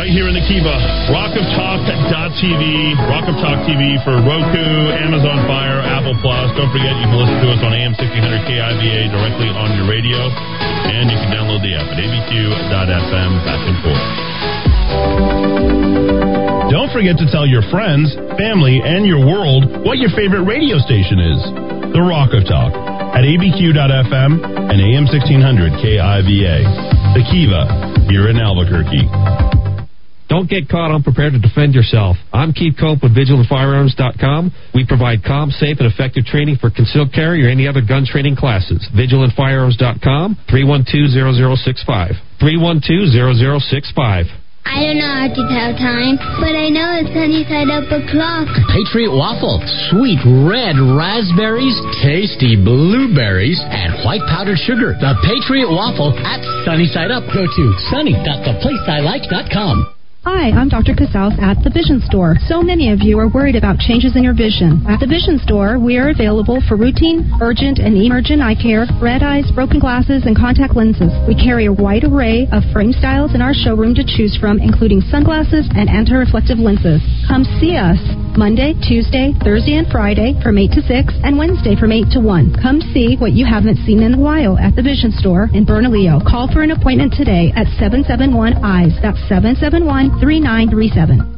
right 0.00 0.08
here 0.08 0.24
in 0.24 0.34
the 0.34 0.44
Kiva, 0.48 0.72
rockoftalk.tv, 1.12 2.64
Rock 3.12 3.28
of 3.28 3.36
Talk 3.44 3.60
TV 3.68 4.00
for 4.02 4.16
Roku, 4.24 4.66
Amazon 4.96 5.44
Fire, 5.44 5.84
Apple 5.84 6.16
Plus. 6.24 6.48
Don't 6.56 6.72
forget 6.72 6.96
you 6.96 7.12
can 7.12 7.18
listen 7.20 7.38
to 7.44 7.48
us 7.52 7.60
on 7.60 7.76
AM 7.76 7.92
1600 7.92 8.48
KIVA 8.48 9.12
directly 9.12 9.52
on 9.52 9.68
your 9.76 9.84
radio, 9.84 10.16
and 10.16 11.12
you 11.12 11.18
can 11.20 11.28
download 11.28 11.60
the 11.60 11.76
app 11.76 11.92
at 11.92 12.00
abq.fm 12.00 13.32
back 13.44 13.60
and 13.68 13.76
forth. 13.84 15.57
Don't 16.78 16.94
forget 16.94 17.18
to 17.18 17.26
tell 17.26 17.42
your 17.42 17.66
friends, 17.74 18.14
family, 18.38 18.78
and 18.78 19.02
your 19.02 19.18
world 19.18 19.82
what 19.82 19.98
your 19.98 20.14
favorite 20.14 20.46
radio 20.46 20.78
station 20.78 21.18
is. 21.18 21.42
The 21.90 21.98
Rock 21.98 22.30
of 22.38 22.46
Talk 22.46 22.70
at 23.18 23.26
abq.fm 23.26 24.30
and 24.38 24.78
AM 24.78 25.10
1600 25.10 25.74
KIVA. 25.82 27.18
The 27.18 27.24
Kiva 27.34 28.06
here 28.06 28.30
in 28.30 28.38
Albuquerque. 28.38 29.10
Don't 30.30 30.46
get 30.46 30.70
caught 30.70 30.94
unprepared 30.94 31.34
to 31.34 31.42
defend 31.42 31.74
yourself. 31.74 32.14
I'm 32.30 32.54
Keith 32.54 32.78
Cope 32.78 33.02
with 33.02 33.10
VigilantFirearms.com. 33.10 34.54
We 34.70 34.86
provide 34.86 35.26
calm, 35.26 35.50
safe, 35.50 35.82
and 35.82 35.90
effective 35.90 36.30
training 36.30 36.62
for 36.62 36.70
concealed 36.70 37.10
carry 37.10 37.42
or 37.42 37.50
any 37.50 37.66
other 37.66 37.82
gun 37.82 38.06
training 38.06 38.36
classes. 38.36 38.86
VigilantFirearms.com, 38.94 40.46
312-0065. 40.46 42.14
312-0065. 42.38 44.30
I 44.64 44.86
don't 44.86 44.98
know 44.98 45.10
how 45.10 45.26
to 45.26 45.42
tell 45.50 45.74
time, 45.74 46.14
but 46.38 46.54
I 46.54 46.70
know 46.70 46.86
it's 47.02 47.10
sunny 47.10 47.42
side 47.50 47.66
up 47.66 47.90
o'clock. 47.90 48.46
Patriot 48.70 49.10
Waffle, 49.10 49.58
sweet 49.90 50.22
red 50.46 50.78
raspberries, 50.78 51.74
tasty 51.98 52.54
blueberries, 52.54 53.58
and 53.58 53.90
white 54.06 54.22
powdered 54.30 54.62
sugar. 54.62 54.94
The 54.94 55.18
Patriot 55.26 55.66
Waffle 55.66 56.14
at 56.22 56.38
Sunny 56.64 56.86
Side 56.86 57.10
Up. 57.10 57.26
Go 57.34 57.42
to 57.42 57.64
sunny.theplaceilike.com. 57.90 59.97
Hi, 60.28 60.52
I'm 60.52 60.68
Dr. 60.68 60.92
Casals 60.92 61.32
at 61.40 61.56
the 61.64 61.72
Vision 61.72 62.04
Store. 62.04 62.36
So 62.52 62.60
many 62.60 62.92
of 62.92 63.00
you 63.00 63.18
are 63.18 63.32
worried 63.32 63.56
about 63.56 63.80
changes 63.80 64.12
in 64.14 64.20
your 64.22 64.36
vision. 64.36 64.84
At 64.84 65.00
the 65.00 65.08
Vision 65.08 65.40
Store, 65.40 65.80
we 65.80 65.96
are 65.96 66.12
available 66.12 66.60
for 66.68 66.76
routine, 66.76 67.24
urgent, 67.40 67.80
and 67.80 67.96
emergent 67.96 68.44
eye 68.44 68.54
care, 68.54 68.84
red 69.00 69.24
eyes, 69.24 69.48
broken 69.56 69.80
glasses, 69.80 70.28
and 70.28 70.36
contact 70.36 70.76
lenses. 70.76 71.10
We 71.24 71.32
carry 71.32 71.64
a 71.64 71.72
wide 71.72 72.04
array 72.04 72.44
of 72.52 72.60
frame 72.76 72.92
styles 72.92 73.32
in 73.32 73.40
our 73.40 73.56
showroom 73.56 73.96
to 73.96 74.04
choose 74.04 74.36
from, 74.36 74.60
including 74.60 75.00
sunglasses 75.08 75.64
and 75.72 75.88
anti-reflective 75.88 76.60
lenses. 76.60 77.00
Come 77.24 77.48
see 77.56 77.80
us 77.80 77.98
Monday, 78.36 78.76
Tuesday, 78.84 79.32
Thursday, 79.42 79.74
and 79.80 79.88
Friday 79.90 80.36
from 80.44 80.58
8 80.58 80.70
to 80.76 80.82
6, 80.84 81.10
and 81.24 81.34
Wednesday 81.40 81.74
from 81.74 81.90
8 81.90 82.06
to 82.12 82.20
1. 82.20 82.54
Come 82.62 82.78
see 82.92 83.16
what 83.16 83.32
you 83.32 83.42
haven't 83.48 83.82
seen 83.82 84.04
in 84.04 84.14
a 84.14 84.20
while 84.20 84.54
at 84.60 84.76
the 84.76 84.84
Vision 84.84 85.10
Store 85.10 85.48
in 85.56 85.64
Bernalillo. 85.64 86.20
Call 86.22 86.46
for 86.52 86.62
an 86.62 86.70
appointment 86.70 87.16
today 87.16 87.50
at 87.56 87.66
771 87.80 88.62
EYES. 88.62 88.94
That's 89.02 89.18
771 89.26 90.17
3937. 90.20 91.37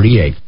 1948 0.00 0.47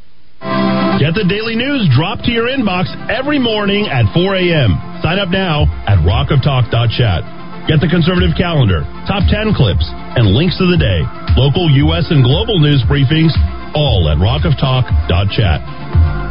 Get 0.41 1.13
the 1.13 1.25
daily 1.25 1.55
news 1.55 1.89
dropped 1.93 2.25
to 2.25 2.31
your 2.31 2.49
inbox 2.49 2.89
every 3.09 3.37
morning 3.37 3.87
at 3.89 4.09
4 4.13 4.35
a.m. 4.37 4.77
Sign 5.01 5.17
up 5.17 5.29
now 5.29 5.65
at 5.85 6.01
rockoftalk.chat. 6.01 7.69
Get 7.69 7.77
the 7.77 7.89
conservative 7.89 8.33
calendar, 8.33 8.81
top 9.05 9.21
10 9.29 9.53
clips, 9.53 9.85
and 10.17 10.33
links 10.33 10.57
of 10.57 10.73
the 10.73 10.81
day, 10.81 11.05
local 11.37 11.69
U.S. 11.89 12.09
and 12.09 12.25
global 12.25 12.57
news 12.57 12.81
briefings, 12.89 13.33
all 13.77 14.09
at 14.09 14.17
rockoftalk.chat. 14.17 16.30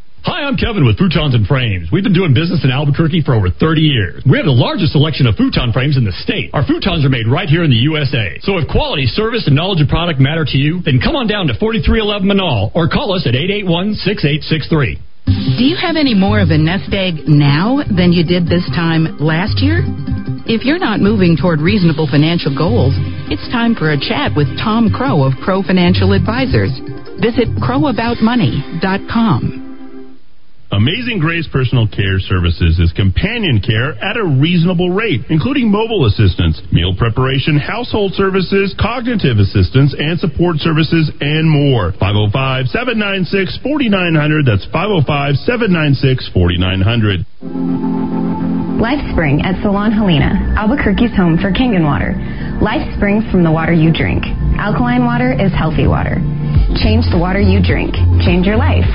Hi, 0.23 0.45
I'm 0.45 0.55
Kevin 0.55 0.85
with 0.85 1.01
Futons 1.01 1.33
and 1.33 1.49
Frames. 1.49 1.89
We've 1.89 2.05
been 2.05 2.13
doing 2.13 2.37
business 2.37 2.61
in 2.63 2.69
Albuquerque 2.69 3.25
for 3.25 3.33
over 3.33 3.49
30 3.49 3.81
years. 3.81 4.21
We 4.21 4.37
have 4.37 4.45
the 4.45 4.53
largest 4.53 4.93
selection 4.93 5.25
of 5.25 5.33
futon 5.33 5.73
frames 5.73 5.97
in 5.97 6.05
the 6.05 6.13
state. 6.21 6.53
Our 6.53 6.61
futons 6.61 7.01
are 7.01 7.09
made 7.09 7.25
right 7.25 7.49
here 7.49 7.65
in 7.65 7.73
the 7.73 7.81
USA. 7.89 8.37
So 8.45 8.61
if 8.61 8.69
quality, 8.69 9.09
service, 9.09 9.49
and 9.49 9.57
knowledge 9.57 9.81
of 9.81 9.89
product 9.89 10.21
matter 10.21 10.45
to 10.45 10.57
you, 10.61 10.77
then 10.85 11.01
come 11.01 11.17
on 11.17 11.25
down 11.25 11.49
to 11.49 11.57
4311 11.57 12.21
Menaul 12.21 12.69
or 12.77 12.85
call 12.85 13.17
us 13.17 13.25
at 13.25 13.33
881-6863. 13.33 15.57
Do 15.57 15.65
you 15.65 15.73
have 15.81 15.97
any 15.97 16.13
more 16.13 16.37
of 16.37 16.53
a 16.53 16.57
nest 16.57 16.93
egg 16.93 17.25
now 17.25 17.81
than 17.81 18.13
you 18.13 18.21
did 18.21 18.45
this 18.45 18.69
time 18.77 19.17
last 19.17 19.57
year? 19.57 19.81
If 20.45 20.69
you're 20.69 20.77
not 20.77 21.01
moving 21.01 21.33
toward 21.33 21.65
reasonable 21.65 22.05
financial 22.05 22.53
goals, 22.53 22.93
it's 23.33 23.49
time 23.49 23.73
for 23.73 23.89
a 23.89 23.97
chat 23.97 24.37
with 24.37 24.45
Tom 24.61 24.93
Crow 24.93 25.25
of 25.25 25.33
Crow 25.41 25.65
Financial 25.65 26.13
Advisors. 26.13 26.77
Visit 27.17 27.49
crowaboutmoney.com. 27.57 29.70
Amazing 30.71 31.19
Grace 31.19 31.47
Personal 31.51 31.83
Care 31.83 32.15
Services 32.23 32.79
is 32.79 32.95
companion 32.95 33.59
care 33.59 33.91
at 33.99 34.15
a 34.15 34.23
reasonable 34.23 34.89
rate, 34.89 35.19
including 35.27 35.69
mobile 35.69 36.07
assistance, 36.07 36.61
meal 36.71 36.95
preparation, 36.95 37.59
household 37.59 38.13
services, 38.15 38.73
cognitive 38.79 39.35
assistance, 39.35 39.91
and 39.99 40.15
support 40.17 40.63
services, 40.63 41.11
and 41.19 41.43
more. 41.51 41.91
505 41.99 42.71
796 42.71 43.59
4900. 43.59 44.47
That's 44.47 44.63
505 44.71 45.35
796 45.43 46.31
4900. 46.31 47.19
LifeSpring 48.79 49.43
at 49.43 49.59
Salon 49.61 49.91
Helena, 49.91 50.55
Albuquerque's 50.55 51.13
home 51.19 51.35
for 51.35 51.51
Kangen 51.51 51.83
water. 51.83 52.15
Life 52.63 52.87
springs 52.95 53.27
from 53.27 53.43
the 53.43 53.51
water 53.51 53.75
you 53.75 53.91
drink. 53.91 54.23
Alkaline 54.55 55.03
water 55.03 55.35
is 55.35 55.51
healthy 55.51 55.85
water. 55.85 56.15
Change 56.79 57.03
the 57.11 57.19
water 57.19 57.43
you 57.43 57.59
drink. 57.59 57.91
Change 58.23 58.47
your 58.47 58.55
life. 58.55 58.87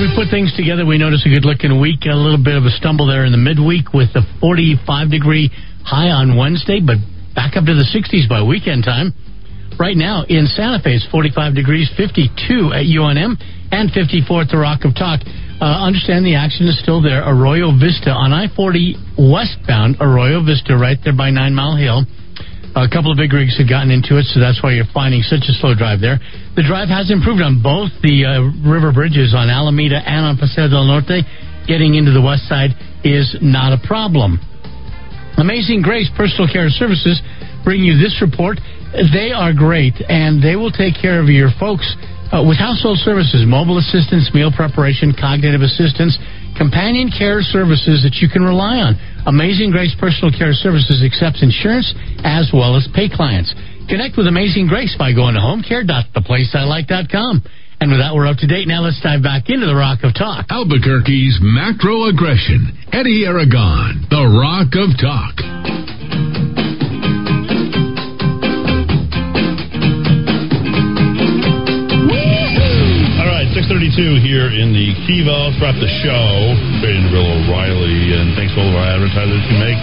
We 0.00 0.08
put 0.16 0.32
things 0.32 0.48
together, 0.56 0.88
we 0.88 0.96
notice 0.96 1.28
a 1.28 1.28
good 1.28 1.44
looking 1.44 1.76
week. 1.76 2.08
A 2.08 2.16
little 2.16 2.40
bit 2.40 2.56
of 2.56 2.64
a 2.64 2.72
stumble 2.72 3.04
there 3.04 3.28
in 3.28 3.36
the 3.36 3.42
midweek 3.42 3.92
with 3.92 4.08
the 4.16 4.24
45 4.40 5.12
degree 5.12 5.52
high 5.84 6.08
on 6.08 6.40
Wednesday, 6.40 6.80
but 6.80 6.96
back 7.36 7.52
up 7.52 7.68
to 7.68 7.76
the 7.76 7.84
60s 7.84 8.24
by 8.24 8.40
weekend 8.40 8.80
time. 8.80 9.12
Right 9.76 9.92
now 9.92 10.24
in 10.24 10.48
Santa 10.48 10.80
Fe, 10.80 10.96
it's 10.96 11.06
45 11.12 11.52
degrees, 11.52 11.92
52 12.00 12.72
at 12.72 12.88
UNM, 12.88 13.36
and 13.76 13.92
54 13.92 14.40
at 14.40 14.48
the 14.48 14.56
Rock 14.56 14.88
of 14.88 14.96
Talk. 14.96 15.20
Uh, 15.60 15.68
understand 15.84 16.24
the 16.24 16.32
action 16.32 16.64
is 16.64 16.80
still 16.80 17.04
there. 17.04 17.20
Arroyo 17.20 17.68
Vista 17.76 18.08
on 18.08 18.32
I 18.32 18.48
40 18.56 19.20
westbound, 19.20 20.00
Arroyo 20.00 20.40
Vista, 20.40 20.80
right 20.80 20.96
there 21.04 21.12
by 21.12 21.28
Nine 21.28 21.52
Mile 21.52 21.76
Hill. 21.76 22.08
A 22.78 22.86
couple 22.86 23.10
of 23.10 23.18
big 23.18 23.32
rigs 23.34 23.58
have 23.58 23.68
gotten 23.68 23.90
into 23.90 24.14
it, 24.14 24.30
so 24.30 24.38
that's 24.38 24.62
why 24.62 24.78
you're 24.78 24.88
finding 24.94 25.26
such 25.26 25.42
a 25.50 25.54
slow 25.58 25.74
drive 25.74 25.98
there. 25.98 26.22
The 26.54 26.62
drive 26.62 26.86
has 26.86 27.10
improved 27.10 27.42
on 27.42 27.58
both 27.58 27.90
the 27.98 28.22
uh, 28.22 28.46
river 28.62 28.94
bridges 28.94 29.34
on 29.34 29.50
Alameda 29.50 29.98
and 29.98 30.22
on 30.22 30.38
Paseo 30.38 30.70
del 30.70 30.86
Norte. 30.86 31.26
Getting 31.66 31.98
into 31.98 32.14
the 32.14 32.22
west 32.22 32.46
side 32.46 32.70
is 33.02 33.34
not 33.42 33.74
a 33.74 33.80
problem. 33.82 34.38
Amazing 35.34 35.82
Grace 35.82 36.10
Personal 36.14 36.46
Care 36.46 36.70
Services 36.70 37.18
bring 37.66 37.82
you 37.82 37.98
this 37.98 38.22
report. 38.22 38.62
They 38.94 39.34
are 39.34 39.52
great, 39.52 39.98
and 40.06 40.38
they 40.38 40.54
will 40.54 40.70
take 40.70 40.94
care 40.94 41.18
of 41.18 41.26
your 41.26 41.50
folks 41.58 41.86
uh, 42.30 42.46
with 42.46 42.58
household 42.58 42.98
services, 43.02 43.44
mobile 43.46 43.78
assistance, 43.78 44.30
meal 44.32 44.52
preparation, 44.54 45.12
cognitive 45.14 45.62
assistance, 45.62 46.16
companion 46.56 47.10
care 47.10 47.42
services 47.42 48.02
that 48.06 48.22
you 48.22 48.28
can 48.30 48.42
rely 48.42 48.78
on. 48.78 48.94
Amazing 49.26 49.70
Grace 49.70 49.94
Personal 49.98 50.30
Care 50.30 50.54
Services 50.54 51.02
accepts 51.02 51.42
insurance 51.42 51.92
as 52.22 52.50
well 52.54 52.76
as 52.76 52.86
pay 52.94 53.08
clients. 53.10 53.52
Connect 53.90 54.16
with 54.16 54.28
Amazing 54.30 54.68
Grace 54.68 54.94
by 54.96 55.12
going 55.12 55.34
to 55.34 55.40
homecare.theplaceilike.com. 55.42 57.42
And 57.80 57.90
with 57.90 58.00
that, 58.00 58.14
we're 58.14 58.26
up 58.26 58.36
to 58.38 58.46
date. 58.46 58.68
Now 58.68 58.82
let's 58.82 59.00
dive 59.00 59.22
back 59.22 59.48
into 59.48 59.66
the 59.66 59.74
Rock 59.74 60.04
of 60.04 60.12
Talk. 60.14 60.46
Albuquerque's 60.50 61.38
macro 61.40 62.04
aggression. 62.12 62.76
Eddy 62.92 63.24
Aragon, 63.24 64.04
the 64.10 64.28
Rock 64.28 64.76
of 64.76 64.92
Talk. 65.00 66.59
52 73.90 74.22
here 74.22 74.46
in 74.46 74.70
the 74.70 74.94
Kiva 75.02 75.50
throughout 75.58 75.74
the 75.82 75.90
show. 76.06 76.54
Vanderbilt 76.78 77.26
O'Reilly, 77.26 78.14
and 78.14 78.38
thanks 78.38 78.54
to 78.54 78.62
all 78.62 78.70
of 78.70 78.78
our 78.78 78.86
advertisers 78.86 79.42
who 79.50 79.56
make 79.58 79.80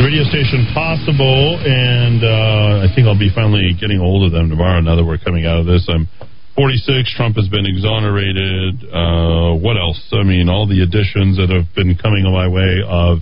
the 0.00 0.02
radio 0.08 0.24
station 0.24 0.64
possible. 0.72 1.60
And 1.60 2.24
uh, 2.24 2.84
I 2.84 2.88
think 2.96 3.04
I'll 3.04 3.20
be 3.20 3.28
finally 3.28 3.76
getting 3.76 4.00
a 4.00 4.04
hold 4.04 4.24
of 4.24 4.32
them 4.32 4.48
tomorrow 4.48 4.80
now 4.80 4.96
that 4.96 5.04
we're 5.04 5.20
coming 5.20 5.44
out 5.44 5.60
of 5.60 5.68
this. 5.68 5.84
I'm 5.92 6.08
46, 6.56 7.04
Trump 7.20 7.36
has 7.36 7.44
been 7.52 7.68
exonerated. 7.68 8.80
Uh, 8.88 9.60
what 9.60 9.76
else? 9.76 10.00
I 10.16 10.24
mean, 10.24 10.48
all 10.48 10.64
the 10.64 10.80
additions 10.80 11.36
that 11.36 11.52
have 11.52 11.68
been 11.76 12.00
coming 12.00 12.24
my 12.24 12.48
way 12.48 12.80
of 12.80 13.20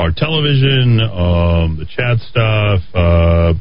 our 0.00 0.16
television, 0.16 0.96
um, 1.04 1.76
the 1.76 1.84
chat 1.92 2.24
stuff. 2.24 2.80
Uh, 2.96 3.52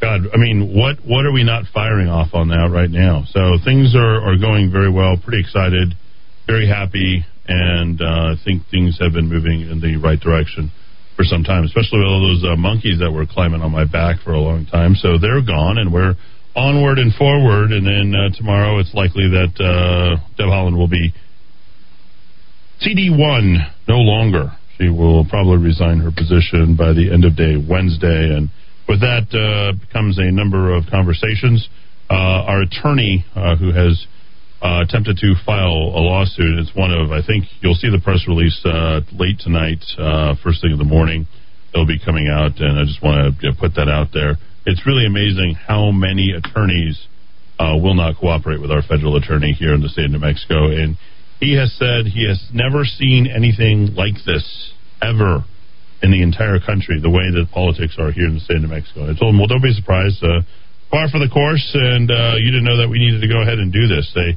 God, 0.00 0.32
I 0.32 0.38
mean, 0.38 0.72
what 0.74 0.96
what 1.04 1.26
are 1.26 1.32
we 1.32 1.44
not 1.44 1.64
firing 1.74 2.08
off 2.08 2.32
on 2.32 2.48
that 2.48 2.70
right 2.72 2.90
now? 2.90 3.24
So 3.28 3.60
things 3.62 3.94
are, 3.94 4.32
are 4.32 4.38
going 4.38 4.72
very 4.72 4.90
well. 4.90 5.20
Pretty 5.22 5.40
excited, 5.40 5.92
very 6.46 6.66
happy, 6.66 7.24
and 7.46 8.00
uh, 8.00 8.32
I 8.32 8.34
think 8.42 8.64
things 8.70 8.98
have 8.98 9.12
been 9.12 9.28
moving 9.28 9.60
in 9.68 9.80
the 9.80 10.00
right 10.00 10.18
direction 10.18 10.72
for 11.16 11.24
some 11.24 11.44
time. 11.44 11.64
Especially 11.64 12.00
with 12.00 12.08
all 12.08 12.24
those 12.24 12.44
uh, 12.48 12.56
monkeys 12.56 12.98
that 13.00 13.12
were 13.12 13.26
climbing 13.26 13.60
on 13.60 13.72
my 13.72 13.84
back 13.84 14.24
for 14.24 14.32
a 14.32 14.40
long 14.40 14.64
time. 14.64 14.94
So 14.94 15.18
they're 15.20 15.44
gone, 15.44 15.76
and 15.76 15.92
we're 15.92 16.16
onward 16.56 16.98
and 16.98 17.12
forward. 17.12 17.70
And 17.70 17.84
then 17.84 18.16
uh, 18.16 18.32
tomorrow, 18.34 18.78
it's 18.80 18.94
likely 18.94 19.28
that 19.28 19.52
uh, 19.60 20.16
Deb 20.40 20.48
Haaland 20.48 20.78
will 20.78 20.88
be 20.88 21.12
CD 22.80 23.10
one 23.10 23.68
no 23.86 23.98
longer. 23.98 24.56
She 24.78 24.88
will 24.88 25.26
probably 25.28 25.58
resign 25.58 26.00
her 26.00 26.10
position 26.10 26.74
by 26.74 26.94
the 26.96 27.12
end 27.12 27.26
of 27.26 27.36
day 27.36 27.60
Wednesday, 27.60 28.32
and 28.32 28.48
with 28.88 29.00
that 29.00 29.28
uh, 29.32 29.78
becomes 29.78 30.18
a 30.18 30.30
number 30.30 30.74
of 30.74 30.84
conversations. 30.90 31.68
Uh, 32.08 32.50
our 32.50 32.62
attorney, 32.62 33.24
uh, 33.36 33.56
who 33.56 33.72
has 33.72 34.06
uh, 34.62 34.82
attempted 34.82 35.16
to 35.18 35.34
file 35.46 35.94
a 35.94 36.02
lawsuit, 36.02 36.58
it's 36.58 36.74
one 36.74 36.90
of 36.90 37.12
I 37.12 37.24
think 37.24 37.44
you'll 37.60 37.78
see 37.78 37.88
the 37.88 38.00
press 38.02 38.26
release 38.26 38.60
uh, 38.64 39.00
late 39.12 39.38
tonight, 39.38 39.84
uh, 39.96 40.34
first 40.42 40.60
thing 40.60 40.72
in 40.72 40.78
the 40.78 40.84
morning. 40.84 41.26
It'll 41.72 41.86
be 41.86 42.00
coming 42.02 42.26
out, 42.26 42.58
and 42.58 42.78
I 42.78 42.84
just 42.84 43.02
want 43.02 43.38
to 43.40 43.52
put 43.58 43.76
that 43.76 43.88
out 43.88 44.08
there. 44.12 44.34
It's 44.66 44.84
really 44.86 45.06
amazing 45.06 45.54
how 45.54 45.92
many 45.92 46.34
attorneys 46.34 46.98
will 47.60 47.94
not 47.94 48.16
cooperate 48.16 48.60
with 48.60 48.70
our 48.70 48.82
federal 48.82 49.16
attorney 49.16 49.52
here 49.52 49.74
in 49.74 49.82
the 49.82 49.88
state 49.88 50.06
of 50.06 50.10
New 50.10 50.18
Mexico, 50.18 50.66
and 50.66 50.96
he 51.38 51.56
has 51.56 51.72
said 51.78 52.06
he 52.06 52.26
has 52.26 52.42
never 52.52 52.84
seen 52.84 53.26
anything 53.26 53.94
like 53.94 54.14
this 54.26 54.72
ever 55.00 55.44
in 56.02 56.10
the 56.10 56.22
entire 56.22 56.58
country, 56.60 57.00
the 57.00 57.12
way 57.12 57.28
that 57.28 57.48
politics 57.52 57.96
are 58.00 58.10
here 58.10 58.26
in 58.26 58.34
the 58.34 58.44
state 58.44 58.56
of 58.56 58.64
New 58.64 58.72
Mexico. 58.72 59.04
I 59.04 59.14
told 59.16 59.36
him, 59.36 59.38
well, 59.38 59.48
don't 59.48 59.62
be 59.62 59.72
surprised. 59.72 60.22
Uh, 60.24 60.40
far 60.90 61.08
for 61.12 61.20
the 61.20 61.28
course, 61.28 61.64
and 61.74 62.10
uh, 62.10 62.40
you 62.40 62.50
didn't 62.50 62.64
know 62.64 62.80
that 62.80 62.88
we 62.88 62.98
needed 62.98 63.20
to 63.20 63.28
go 63.28 63.42
ahead 63.44 63.60
and 63.60 63.72
do 63.72 63.86
this. 63.86 64.08
They 64.16 64.34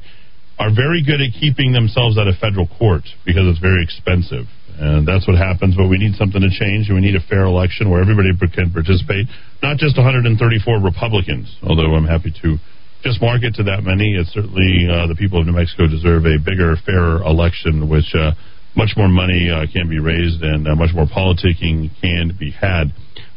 are 0.58 0.70
very 0.70 1.02
good 1.02 1.18
at 1.18 1.34
keeping 1.34 1.72
themselves 1.72 2.14
out 2.16 2.28
of 2.28 2.36
federal 2.38 2.68
court 2.78 3.02
because 3.26 3.48
it's 3.50 3.58
very 3.58 3.82
expensive. 3.82 4.46
And 4.74 5.06
that's 5.06 5.26
what 5.26 5.38
happens. 5.38 5.74
But 5.74 5.88
we 5.88 5.98
need 5.98 6.14
something 6.14 6.40
to 6.42 6.50
change, 6.50 6.90
and 6.90 6.98
we 6.98 7.02
need 7.02 7.14
a 7.14 7.24
fair 7.26 7.46
election 7.46 7.90
where 7.90 8.02
everybody 8.02 8.30
can 8.52 8.70
participate, 8.70 9.26
not 9.62 9.78
just 9.78 9.96
134 9.96 10.34
Republicans, 10.82 11.50
although 11.62 11.94
I'm 11.94 12.06
happy 12.06 12.34
to 12.42 12.58
just 13.02 13.20
market 13.20 13.54
to 13.60 13.62
that 13.64 13.84
many. 13.84 14.16
It's 14.16 14.32
certainly 14.32 14.88
uh, 14.88 15.06
the 15.06 15.14
people 15.14 15.38
of 15.38 15.46
New 15.46 15.52
Mexico 15.52 15.86
deserve 15.86 16.24
a 16.24 16.38
bigger, 16.38 16.74
fairer 16.86 17.22
election, 17.22 17.88
which 17.88 18.14
uh, 18.14 18.32
much 18.76 18.92
more 18.96 19.08
money 19.08 19.50
uh, 19.50 19.66
can 19.72 19.88
be 19.88 19.98
raised 19.98 20.42
and 20.42 20.66
uh, 20.66 20.74
much 20.74 20.90
more 20.94 21.06
politicking 21.06 21.90
can 22.00 22.36
be 22.38 22.50
had. 22.50 22.92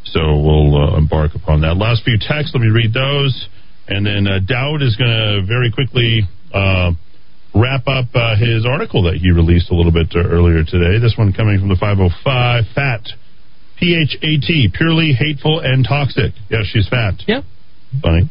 So 0.06 0.19
we'll 0.40 0.75
uh, 0.75 0.98
embark 0.98 1.35
upon 1.35 1.61
that. 1.61 1.77
Last 1.77 2.03
few 2.03 2.17
texts, 2.19 2.51
let 2.53 2.61
me 2.61 2.69
read 2.69 2.93
those. 2.93 3.48
And 3.88 4.06
then 4.06 4.27
uh, 4.27 4.40
Dowd 4.40 4.82
is 4.82 4.95
going 4.95 5.09
to 5.09 5.45
very 5.48 5.72
quickly 5.72 6.22
uh, 6.53 6.91
wrap 7.53 7.88
up 7.88 8.06
uh, 8.14 8.35
his 8.35 8.66
article 8.66 9.03
that 9.03 9.16
he 9.16 9.32
released 9.32 9.72
a 9.72 9.75
little 9.75 9.91
bit 9.91 10.11
uh, 10.16 10.19
earlier 10.19 10.64
today. 10.64 10.99
This 10.99 11.16
one 11.17 11.33
coming 11.33 11.59
from 11.59 11.69
the 11.69 11.77
505 11.80 12.64
Fat. 12.74 13.03
P 13.80 13.93
H 13.95 14.17
A 14.24 14.41
T, 14.41 14.69
purely 14.74 15.14
hateful 15.14 15.59
and 15.59 15.85
toxic. 15.88 16.33
Yes, 16.49 16.66
she's 16.66 16.90
fat. 16.90 17.14
Yeah. 17.27 17.41
Funny. 18.01 18.30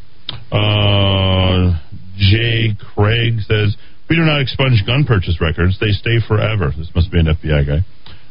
Uh, 0.51 1.79
Jay 2.17 2.75
Craig 2.93 3.39
says, 3.47 3.77
We 4.09 4.15
do 4.15 4.23
not 4.23 4.39
expunge 4.41 4.85
gun 4.85 5.03
purchase 5.05 5.39
records. 5.41 5.77
They 5.79 5.91
stay 5.91 6.19
forever. 6.25 6.71
This 6.77 6.89
must 6.95 7.11
be 7.11 7.19
an 7.19 7.27
FBI 7.27 7.67
guy. 7.67 7.81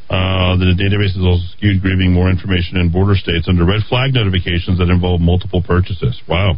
Uh, 0.08 0.56
the 0.56 0.72
database 0.78 1.18
is 1.18 1.24
also 1.24 1.42
skewed, 1.56 1.82
grieving 1.82 2.12
more 2.12 2.30
information 2.30 2.78
in 2.78 2.90
border 2.92 3.14
states 3.16 3.46
under 3.48 3.64
red 3.66 3.82
flag 3.88 4.14
notifications 4.14 4.78
that 4.78 4.88
involve 4.88 5.20
multiple 5.20 5.62
purchases. 5.66 6.20
Wow. 6.28 6.56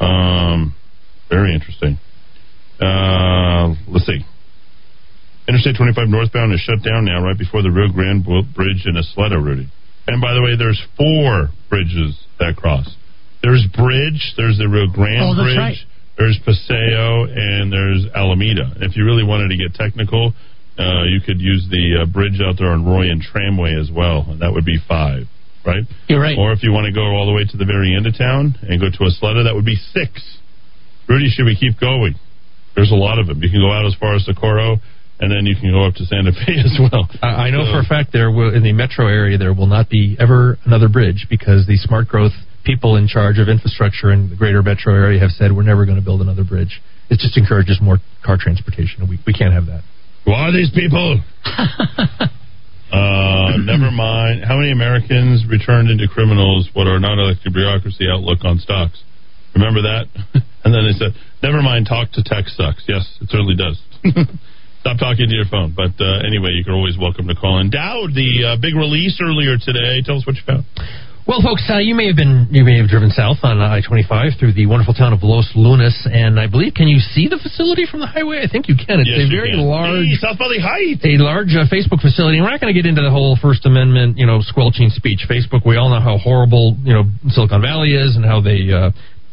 Um, 0.00 0.74
very 1.30 1.54
interesting. 1.54 1.98
Uh, 2.80 3.74
let's 3.88 4.04
see. 4.06 4.20
Interstate 5.48 5.76
25 5.76 6.08
northbound 6.08 6.52
is 6.52 6.60
shut 6.60 6.82
down 6.82 7.04
now 7.04 7.22
right 7.22 7.38
before 7.38 7.62
the 7.62 7.70
Rio 7.70 7.88
Grande 7.92 8.24
Bridge 8.24 8.84
in 8.86 8.96
Isleta, 8.96 9.40
Rudy. 9.42 9.68
And 10.06 10.20
by 10.20 10.34
the 10.34 10.42
way, 10.42 10.56
there's 10.56 10.82
four 10.96 11.48
bridges 11.70 12.18
that 12.40 12.56
cross. 12.56 12.88
There's 13.42 13.64
Bridge, 13.76 14.34
there's 14.36 14.58
the 14.58 14.68
Rio 14.68 14.88
Grande 14.92 15.38
Oh, 15.38 15.42
Bridge, 15.44 15.56
right. 15.56 15.76
There's 16.16 16.38
Paseo, 16.44 17.24
and 17.24 17.72
there's 17.72 18.06
Alameda. 18.14 18.72
If 18.80 18.96
you 18.96 19.04
really 19.04 19.24
wanted 19.24 19.48
to 19.50 19.56
get 19.56 19.74
technical, 19.74 20.32
uh, 20.78 21.04
you 21.04 21.20
could 21.20 21.40
use 21.40 21.66
the 21.70 22.02
uh, 22.02 22.06
bridge 22.06 22.40
out 22.44 22.56
there 22.58 22.68
on 22.70 22.84
Roy 22.84 23.10
and 23.10 23.20
Tramway 23.20 23.74
as 23.80 23.90
well, 23.92 24.24
and 24.28 24.40
that 24.42 24.52
would 24.52 24.64
be 24.64 24.78
five, 24.88 25.26
right? 25.66 25.82
You're 26.08 26.20
right. 26.20 26.38
Or 26.38 26.52
if 26.52 26.62
you 26.62 26.72
want 26.72 26.86
to 26.86 26.92
go 26.92 27.02
all 27.14 27.26
the 27.26 27.32
way 27.32 27.44
to 27.44 27.56
the 27.56 27.64
very 27.66 27.94
end 27.94 28.06
of 28.06 28.16
town 28.16 28.54
and 28.62 28.80
go 28.80 28.86
to 28.90 29.04
a 29.04 29.10
Isleta, 29.10 29.44
that 29.44 29.54
would 29.54 29.64
be 29.66 29.76
six. 29.76 30.38
Rudy, 31.08 31.28
should 31.30 31.44
we 31.46 31.56
keep 31.56 31.78
going? 31.80 32.14
There's 32.74 32.90
a 32.90 32.96
lot 32.98 33.18
of 33.18 33.26
them. 33.26 33.42
You 33.42 33.50
can 33.50 33.60
go 33.60 33.70
out 33.70 33.86
as 33.86 33.94
far 33.94 34.14
as 34.16 34.24
Socorro, 34.24 34.78
and 35.20 35.30
then 35.30 35.46
you 35.46 35.54
can 35.54 35.70
go 35.70 35.84
up 35.84 35.94
to 35.94 36.04
Santa 36.06 36.32
Fe 36.32 36.58
as 36.64 36.78
well. 36.78 37.08
I 37.22 37.46
I 37.46 37.50
know 37.50 37.64
So- 37.66 37.72
for 37.72 37.80
a 37.80 37.84
fact 37.84 38.12
there 38.12 38.30
will, 38.30 38.54
in 38.54 38.62
the 38.62 38.72
metro 38.72 39.06
area 39.06 39.38
there 39.38 39.52
will 39.54 39.66
not 39.70 39.88
be 39.90 40.16
ever 40.18 40.58
another 40.64 40.88
bridge 40.88 41.26
because 41.30 41.66
the 41.66 41.76
smart 41.76 42.08
growth 42.08 42.32
people 42.64 42.96
in 42.96 43.06
charge 43.06 43.38
of 43.38 43.48
infrastructure 43.48 44.10
in 44.10 44.30
the 44.30 44.36
greater 44.36 44.62
metro 44.62 44.94
area 44.94 45.20
have 45.20 45.30
said 45.30 45.52
we're 45.52 45.62
never 45.62 45.84
going 45.84 45.98
to 45.98 46.04
build 46.04 46.20
another 46.20 46.44
bridge. 46.44 46.80
It 47.10 47.18
just 47.18 47.36
encourages 47.36 47.80
more 47.80 47.98
car 48.24 48.38
transportation, 48.40 49.00
and 49.00 49.08
we 49.08 49.20
we 49.26 49.32
can't 49.32 49.52
have 49.52 49.66
that. 49.66 49.82
Who 50.24 50.32
are 50.32 50.50
these 50.50 50.70
people? 50.72 51.20
uh, 51.44 52.28
never 53.60 53.90
mind. 53.92 54.44
How 54.44 54.56
many 54.56 54.72
Americans 54.72 55.44
returned 55.48 55.90
into 55.90 56.08
criminals? 56.08 56.70
What 56.72 56.86
are 56.86 56.98
non-elected 56.98 57.52
bureaucracy 57.52 58.08
outlook 58.10 58.38
on 58.42 58.58
stocks? 58.58 59.02
Remember 59.54 59.82
that? 59.82 60.08
and 60.64 60.72
then 60.72 60.88
they 60.88 60.96
said, 60.96 61.12
never 61.42 61.60
mind. 61.60 61.86
Talk 61.86 62.10
to 62.12 62.22
tech 62.24 62.48
sucks. 62.48 62.84
Yes, 62.88 63.04
it 63.20 63.28
certainly 63.28 63.54
does. 63.54 63.80
Stop 64.80 64.98
talking 64.98 65.28
to 65.28 65.34
your 65.34 65.48
phone. 65.48 65.72
But 65.76 65.96
uh, 66.00 66.24
anyway, 66.24 66.60
you're 66.60 66.74
always 66.74 66.96
welcome 66.98 67.28
to 67.28 67.34
call 67.34 67.60
in. 67.60 67.70
Dowd, 67.70 68.12
the 68.12 68.56
uh, 68.56 68.56
big 68.60 68.74
release 68.74 69.20
earlier 69.20 69.56
today. 69.56 70.00
Tell 70.04 70.16
us 70.16 70.26
what 70.26 70.36
you 70.36 70.42
found. 70.44 70.64
Well, 71.24 71.40
folks, 71.40 71.64
uh, 71.72 71.80
you 71.80 71.94
may 71.96 72.06
have 72.12 72.20
been 72.20 72.48
you 72.52 72.68
may 72.68 72.76
have 72.76 72.84
driven 72.92 73.08
south 73.08 73.40
on 73.48 73.56
I 73.56 73.80
twenty 73.80 74.04
five 74.04 74.36
through 74.38 74.52
the 74.52 74.66
wonderful 74.68 74.92
town 74.92 75.14
of 75.16 75.24
Los 75.24 75.48
Lunas, 75.56 75.96
and 76.04 76.36
I 76.38 76.44
believe 76.52 76.74
can 76.76 76.84
you 76.86 77.00
see 77.00 77.32
the 77.32 77.40
facility 77.40 77.88
from 77.88 78.00
the 78.04 78.06
highway? 78.06 78.44
I 78.44 78.48
think 78.50 78.68
you 78.68 78.76
can. 78.76 79.00
It's 79.00 79.08
Yes, 79.08 79.24
a 79.24 79.32
very 79.32 79.56
can. 79.56 79.64
large 79.64 80.04
Hey, 80.04 80.20
South 80.20 80.36
Valley 80.36 80.60
Heights. 80.60 81.00
a 81.00 81.16
large 81.16 81.56
uh, 81.56 81.64
Facebook 81.72 82.04
facility. 82.04 82.36
And 82.36 82.44
we're 82.44 82.52
not 82.52 82.60
going 82.60 82.68
to 82.68 82.76
get 82.76 82.84
into 82.84 83.00
the 83.00 83.08
whole 83.08 83.40
First 83.40 83.64
Amendment, 83.64 84.20
you 84.20 84.28
know, 84.28 84.44
squelching 84.44 84.92
speech. 84.92 85.24
Facebook, 85.24 85.64
we 85.64 85.80
all 85.80 85.88
know 85.88 86.00
how 86.04 86.20
horrible, 86.20 86.76
you 86.84 86.92
know, 86.92 87.08
Silicon 87.32 87.62
Valley 87.64 87.96
is 87.96 88.16
and 88.20 88.24
how 88.24 88.44
they, 88.44 88.68
uh, 88.68 88.92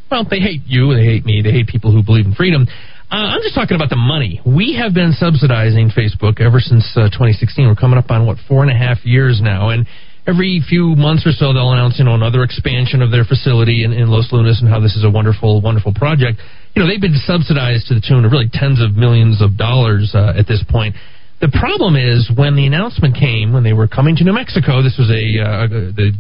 well, 0.10 0.24
they 0.24 0.40
hate 0.40 0.64
you, 0.72 0.96
they 0.96 1.04
hate 1.04 1.26
me, 1.28 1.42
they 1.44 1.52
hate 1.52 1.68
people 1.68 1.92
who 1.92 2.00
believe 2.08 2.24
in 2.26 2.32
freedom. 2.40 2.68
Uh, 3.12 3.36
I'm 3.36 3.44
just 3.44 3.52
talking 3.54 3.76
about 3.76 3.90
the 3.92 4.00
money. 4.00 4.40
We 4.48 4.80
have 4.80 4.94
been 4.96 5.12
subsidizing 5.12 5.92
Facebook 5.92 6.40
ever 6.40 6.64
since 6.64 6.88
uh, 6.96 7.12
2016. 7.12 7.68
We're 7.68 7.76
coming 7.76 8.00
up 8.00 8.08
on, 8.08 8.24
what, 8.26 8.38
four 8.48 8.64
and 8.64 8.72
a 8.72 8.78
half 8.80 9.04
years 9.04 9.42
now. 9.44 9.76
And 9.76 9.84
every 10.28 10.62
few 10.68 10.96
months 10.96 11.26
or 11.26 11.32
so, 11.32 11.54
they'll 11.54 11.72
announce, 11.72 11.98
you 11.98 12.06
know, 12.06 12.14
another 12.14 12.44
expansion 12.44 13.02
of 13.02 13.12
their 13.12 13.26
facility 13.26 13.84
in, 13.84 13.92
in 13.94 14.10
Los 14.10 14.32
Lunas 14.32 14.62
and 14.62 14.70
how 14.70 14.80
this 14.80 14.96
is 14.96 15.04
a 15.04 15.10
wonderful, 15.10 15.62
wonderful 15.62 15.94
project. 15.94 16.40
You 16.76 16.84
know, 16.84 16.88
they've 16.88 17.02
been 17.02 17.20
subsidized 17.26 17.88
to 17.88 17.96
the 17.96 18.02
tune 18.02 18.26
of 18.26 18.32
really 18.32 18.50
tens 18.52 18.82
of 18.82 18.96
millions 18.96 19.42
of 19.42 19.58
dollars 19.58 20.12
uh, 20.14 20.34
at 20.38 20.48
this 20.48 20.64
point. 20.70 20.96
The 21.42 21.50
problem 21.50 21.96
is 21.98 22.30
when 22.38 22.56
the 22.56 22.68
announcement 22.68 23.18
came, 23.18 23.52
when 23.52 23.64
they 23.64 23.74
were 23.74 23.88
coming 23.88 24.16
to 24.18 24.24
New 24.24 24.34
Mexico, 24.34 24.84
this 24.84 24.94
was 25.02 25.10
a 25.10 25.42
uh, 25.42 25.68
the 25.98 26.14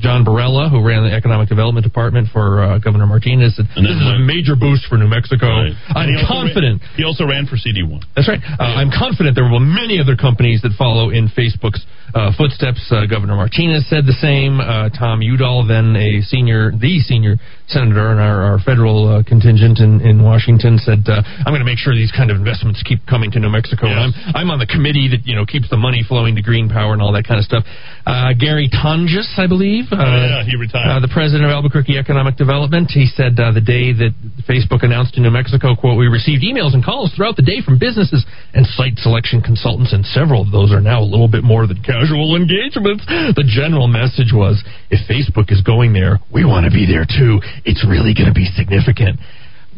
Jon 0.00 0.24
Barela, 0.24 0.70
who 0.70 0.80
ran 0.84 1.02
the 1.02 1.12
economic 1.12 1.48
development 1.48 1.84
department 1.84 2.28
for 2.32 2.62
uh, 2.62 2.78
Governor 2.78 3.06
Martinez, 3.06 3.56
said 3.56 3.66
And 3.74 3.84
this 3.84 3.98
is 3.98 4.06
a 4.06 4.18
major 4.22 4.54
boost 4.54 4.86
for 4.86 4.96
New 4.96 5.08
Mexico. 5.10 5.46
Right. 5.46 5.74
I'm 5.94 6.08
he 6.14 6.22
confident. 6.26 6.80
ran- 6.82 6.96
he 6.96 7.04
also 7.04 7.26
ran 7.26 7.46
for 7.46 7.56
CD1. 7.56 8.02
That's 8.14 8.28
right. 8.28 8.38
Uh, 8.38 8.78
I'm 8.78 8.90
confident 8.94 9.34
there 9.34 9.48
will 9.48 9.58
be 9.58 9.66
many 9.66 9.98
other 9.98 10.14
companies 10.16 10.62
that 10.62 10.72
follow 10.78 11.10
in 11.10 11.28
Facebook's 11.28 11.82
uh, 12.14 12.30
footsteps. 12.38 12.86
Uh, 12.90 13.06
Governor 13.10 13.36
Martinez 13.36 13.88
said 13.90 14.06
the 14.06 14.16
same. 14.16 14.60
Uh, 14.60 14.88
Tom 14.90 15.20
Udall, 15.20 15.66
then 15.66 15.96
a 15.96 16.22
senior, 16.22 16.70
the 16.72 17.00
senior 17.00 17.36
senator 17.68 18.10
and 18.10 18.20
our, 18.20 18.42
our 18.54 18.58
federal 18.60 19.06
uh, 19.08 19.22
contingent 19.22 19.78
in, 19.78 20.00
in 20.00 20.22
Washington, 20.22 20.78
said, 20.78 21.04
uh, 21.06 21.22
"I'm 21.44 21.52
going 21.52 21.60
to 21.60 21.68
make 21.68 21.78
sure 21.78 21.94
these 21.94 22.12
kind 22.12 22.30
of 22.30 22.36
investments 22.36 22.82
keep 22.82 23.04
coming 23.06 23.30
to 23.32 23.38
New 23.40 23.50
Mexico." 23.52 23.86
And 23.86 24.00
I'm 24.00 24.12
I'm 24.34 24.48
on 24.50 24.58
the 24.58 24.66
committee 24.66 25.08
that 25.12 25.24
you 25.28 25.36
know 25.36 25.44
keeps 25.44 25.68
the 25.70 25.76
money 25.76 26.02
flowing 26.06 26.34
to 26.36 26.42
green 26.42 26.68
power 26.68 26.92
and 26.92 27.02
all 27.02 27.12
that 27.12 27.24
kind 27.28 27.38
of 27.38 27.44
stuff. 27.44 27.64
Uh, 28.08 28.32
Gary 28.32 28.68
Tonjes, 28.72 29.28
I 29.38 29.46
believe. 29.46 29.92
Uh, 29.92 29.96
Oh, 30.08 30.16
yeah, 30.24 30.44
he 30.48 30.56
retired. 30.56 30.88
uh, 30.88 31.00
the 31.04 31.12
president 31.12 31.44
of 31.44 31.52
Albuquerque 31.52 31.98
Economic 31.98 32.36
Development. 32.40 32.88
He 32.90 33.04
said 33.04 33.36
uh, 33.36 33.52
the 33.52 33.60
day 33.60 33.92
that 33.92 34.16
Facebook 34.48 34.80
announced 34.82 35.16
in 35.20 35.22
New 35.22 35.30
Mexico, 35.30 35.76
quote, 35.76 35.98
we 36.00 36.08
received 36.08 36.40
emails 36.42 36.72
and 36.72 36.80
calls 36.82 37.12
throughout 37.12 37.36
the 37.36 37.44
day 37.44 37.60
from 37.60 37.76
businesses 37.78 38.24
and 38.56 38.64
site 38.64 38.96
selection 38.96 39.42
consultants, 39.44 39.92
and 39.92 40.00
several 40.06 40.40
of 40.40 40.50
those 40.50 40.72
are 40.72 40.80
now 40.80 41.02
a 41.02 41.04
little 41.04 41.28
bit 41.28 41.44
more 41.44 41.66
than 41.68 41.76
casual 41.84 42.34
engagements. 42.40 43.04
The 43.06 43.44
general 43.44 43.86
message 43.88 44.32
was, 44.32 44.64
if 44.88 45.04
Facebook 45.04 45.52
is 45.52 45.60
going 45.60 45.92
there, 45.92 46.16
we 46.32 46.44
want 46.48 46.64
to 46.64 46.72
be 46.72 46.88
there 46.88 47.04
too. 47.04 47.40
It's 47.64 47.84
really 47.86 48.14
going 48.14 48.28
to 48.28 48.34
be 48.34 48.46
significant. 48.56 49.20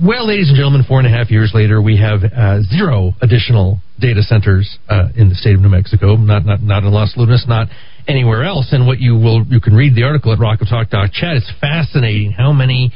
Well, 0.01 0.27
ladies 0.27 0.49
and 0.49 0.57
gentlemen, 0.57 0.85
four 0.89 0.99
and 0.99 1.07
a 1.07 1.11
half 1.11 1.31
years 1.31 1.53
later, 1.53 1.83
we 1.83 1.99
have 1.99 2.25
uh, 2.25 2.63
zero 2.63 3.13
additional 3.21 3.81
data 4.01 4.23
centers 4.23 4.79
uh, 4.89 5.09
in 5.15 5.29
the 5.29 5.35
state 5.35 5.55
of 5.55 5.61
New 5.61 5.69
Mexico. 5.69 6.17
Not 6.17 6.47
not 6.47 6.63
not 6.63 6.85
in 6.85 6.91
Los 6.91 7.15
Lunas, 7.17 7.45
not 7.47 7.69
anywhere 8.09 8.45
else. 8.45 8.73
And 8.73 8.87
what 8.87 8.99
you 8.99 9.15
will 9.15 9.45
you 9.45 9.61
can 9.61 9.75
read 9.75 9.95
the 9.95 10.05
article 10.05 10.33
at 10.33 10.39
rockoftalk.chat. 10.39 11.37
It's 11.37 11.53
fascinating 11.61 12.33
how 12.33 12.53
many 12.53 12.93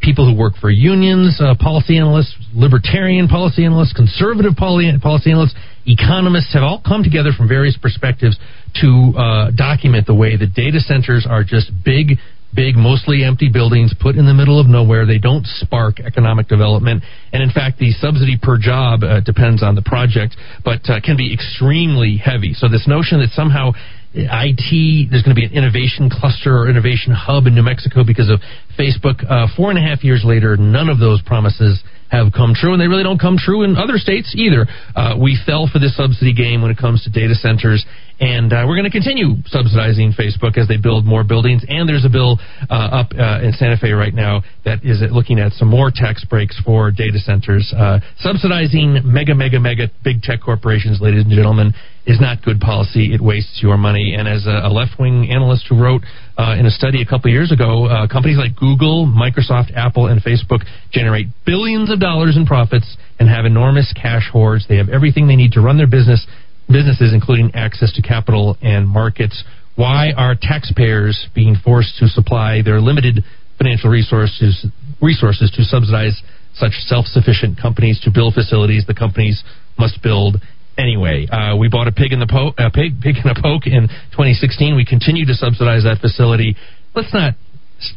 people 0.00 0.30
who 0.30 0.38
work 0.38 0.54
for 0.60 0.70
unions, 0.70 1.40
uh, 1.40 1.54
policy 1.58 1.98
analysts, 1.98 2.34
libertarian 2.54 3.28
policy 3.28 3.64
analysts, 3.64 3.92
conservative 3.92 4.54
policy 4.56 4.88
analysts, 4.88 5.54
economists 5.86 6.52
have 6.54 6.62
all 6.62 6.80
come 6.86 7.02
together 7.02 7.30
from 7.36 7.48
various 7.48 7.76
perspectives 7.76 8.38
to 8.80 9.12
uh, 9.16 9.50
document 9.52 10.06
the 10.06 10.14
way 10.14 10.36
that 10.36 10.54
data 10.54 10.80
centers 10.80 11.26
are 11.28 11.42
just 11.44 11.70
big 11.84 12.18
big, 12.54 12.76
mostly 12.76 13.24
empty 13.24 13.48
buildings 13.52 13.94
put 14.00 14.16
in 14.16 14.26
the 14.26 14.34
middle 14.34 14.60
of 14.60 14.66
nowhere. 14.66 15.06
They 15.06 15.18
don't 15.18 15.46
spark 15.46 16.00
economic 16.00 16.48
development. 16.48 17.02
And 17.32 17.42
in 17.42 17.50
fact, 17.50 17.78
the 17.78 17.92
subsidy 17.92 18.38
per 18.40 18.58
job 18.58 19.02
uh, 19.02 19.20
depends 19.20 19.62
on 19.62 19.74
the 19.74 19.82
project, 19.82 20.36
but 20.64 20.88
uh, 20.88 21.00
can 21.04 21.16
be 21.16 21.32
extremely 21.32 22.16
heavy. 22.16 22.54
So 22.54 22.68
this 22.68 22.88
notion 22.88 23.20
that 23.20 23.30
somehow 23.30 23.72
IT, 24.16 25.10
there's 25.10 25.22
going 25.22 25.36
to 25.36 25.40
be 25.40 25.44
an 25.44 25.52
innovation 25.52 26.08
cluster 26.08 26.56
or 26.56 26.70
innovation 26.70 27.12
hub 27.12 27.46
in 27.46 27.54
New 27.54 27.62
Mexico 27.62 28.02
because 28.04 28.30
of 28.30 28.40
Facebook. 28.78 29.20
Uh, 29.28 29.46
four 29.56 29.70
and 29.70 29.78
a 29.78 29.82
half 29.82 30.02
years 30.02 30.22
later, 30.24 30.56
none 30.56 30.88
of 30.88 30.98
those 30.98 31.20
promises 31.22 31.82
have 32.10 32.32
come 32.32 32.54
true, 32.54 32.72
and 32.72 32.80
they 32.80 32.86
really 32.86 33.02
don't 33.02 33.20
come 33.20 33.36
true 33.38 33.62
in 33.62 33.76
other 33.76 33.98
states 33.98 34.34
either. 34.36 34.66
Uh, 34.94 35.16
we 35.20 35.38
fell 35.46 35.68
for 35.70 35.78
this 35.78 35.96
subsidy 35.96 36.32
game 36.32 36.62
when 36.62 36.70
it 36.70 36.78
comes 36.78 37.02
to 37.04 37.10
data 37.10 37.34
centers, 37.34 37.84
and 38.20 38.52
uh, 38.52 38.64
we're 38.66 38.76
going 38.76 38.88
to 38.88 38.94
continue 38.94 39.36
subsidizing 39.46 40.12
Facebook 40.12 40.56
as 40.56 40.68
they 40.68 40.76
build 40.76 41.04
more 41.04 41.24
buildings. 41.24 41.64
And 41.68 41.88
there's 41.88 42.04
a 42.04 42.08
bill 42.08 42.38
uh, 42.70 43.04
up 43.04 43.12
uh, 43.12 43.44
in 43.44 43.52
Santa 43.52 43.76
Fe 43.76 43.92
right 43.92 44.14
now 44.14 44.42
that 44.64 44.84
is 44.84 45.02
looking 45.10 45.38
at 45.38 45.52
some 45.52 45.68
more 45.68 45.90
tax 45.94 46.24
breaks 46.24 46.58
for 46.64 46.90
data 46.90 47.18
centers. 47.18 47.74
Uh, 47.76 48.00
subsidizing 48.18 49.00
mega, 49.04 49.34
mega, 49.34 49.60
mega 49.60 49.88
big 50.02 50.22
tech 50.22 50.40
corporations, 50.40 51.00
ladies 51.00 51.24
and 51.24 51.32
gentlemen, 51.32 51.74
is 52.06 52.20
not 52.20 52.40
good 52.42 52.60
policy. 52.60 53.12
It 53.12 53.20
wastes 53.20 53.60
your 53.60 53.76
money. 53.76 54.14
And 54.16 54.28
as 54.28 54.46
a, 54.46 54.64
a 54.64 54.70
left 54.70 54.98
wing 54.98 55.28
analyst 55.30 55.66
who 55.68 55.82
wrote 55.82 56.02
uh, 56.38 56.54
in 56.58 56.66
a 56.66 56.70
study 56.70 57.00
a 57.00 57.06
couple 57.06 57.30
years 57.30 57.50
ago, 57.50 57.86
uh, 57.86 58.06
companies 58.06 58.36
like 58.36 58.54
Google, 58.56 59.06
Microsoft, 59.06 59.74
Apple, 59.74 60.06
and 60.06 60.20
Facebook 60.22 60.60
generate 60.92 61.28
billions 61.46 61.90
of 61.90 61.98
dollars 61.98 62.36
in 62.36 62.44
profits 62.44 62.96
and 63.18 63.28
have 63.28 63.46
enormous 63.46 63.92
cash 63.94 64.28
hoards. 64.30 64.66
They 64.68 64.76
have 64.76 64.88
everything 64.88 65.26
they 65.26 65.36
need 65.36 65.52
to 65.52 65.60
run 65.60 65.78
their 65.78 65.86
business 65.86 66.26
businesses, 66.68 67.14
including 67.14 67.54
access 67.54 67.92
to 67.94 68.02
capital 68.02 68.56
and 68.60 68.88
markets. 68.88 69.44
Why 69.76 70.12
are 70.16 70.34
taxpayers 70.34 71.28
being 71.34 71.54
forced 71.62 71.98
to 72.00 72.08
supply 72.08 72.60
their 72.62 72.80
limited 72.80 73.24
financial 73.56 73.90
resources 73.90 74.66
resources 75.00 75.50
to 75.56 75.64
subsidize 75.64 76.20
such 76.54 76.72
self-sufficient 76.86 77.60
companies 77.60 78.00
to 78.00 78.10
build 78.10 78.34
facilities 78.34 78.84
the 78.86 78.94
companies 78.94 79.42
must 79.78 80.02
build 80.02 80.36
anyway. 80.78 81.26
Uh, 81.26 81.56
we 81.56 81.68
bought 81.68 81.88
a 81.88 81.92
pig 81.92 82.12
in 82.12 82.20
the 82.20 82.26
po- 82.26 82.54
a 82.58 82.70
pig, 82.70 83.00
pig 83.02 83.16
in 83.22 83.30
a 83.30 83.34
poke 83.34 83.66
in 83.66 83.88
2016. 84.12 84.76
We 84.76 84.84
continue 84.84 85.26
to 85.26 85.34
subsidize 85.34 85.84
that 85.84 85.98
facility. 86.00 86.56
Let's 86.94 87.12
not 87.12 87.34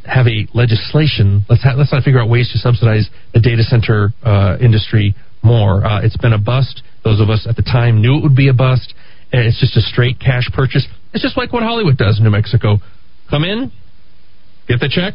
have 0.06 0.27
a 0.27 0.48
legislation. 0.53 1.45
Let's 1.49 1.64
ha- 1.64 1.75
let's 1.77 1.91
not 1.91 2.03
figure 2.03 2.19
out 2.19 2.30
ways 2.30 2.49
to 2.51 2.59
subsidize 2.59 3.09
the 3.33 3.40
data 3.40 3.64
center 3.64 4.11
uh, 4.24 4.58
industry 4.59 5.16
more. 5.43 5.85
Uh, 5.85 6.03
it's 6.03 6.17
been 6.17 6.33
a 6.33 6.40
bust. 6.41 6.83
Those 7.03 7.22
of 7.22 7.30
us 7.30 7.48
at 7.49 7.56
the 7.56 7.64
time 7.64 8.01
knew 8.01 8.17
it 8.17 8.24
would 8.24 8.35
be 8.35 8.49
a 8.49 8.53
bust. 8.53 8.93
And 9.32 9.45
it's 9.45 9.59
just 9.59 9.77
a 9.77 9.82
straight 9.82 10.19
cash 10.19 10.49
purchase. 10.53 10.88
It's 11.14 11.24
just 11.24 11.38
like 11.38 11.53
what 11.53 11.64
Hollywood 11.64 11.98
does 11.98 12.17
in 12.17 12.24
New 12.24 12.32
Mexico. 12.32 12.80
Come 13.30 13.43
in, 13.43 13.72
get 14.67 14.80
the 14.80 14.90
check. 14.90 15.14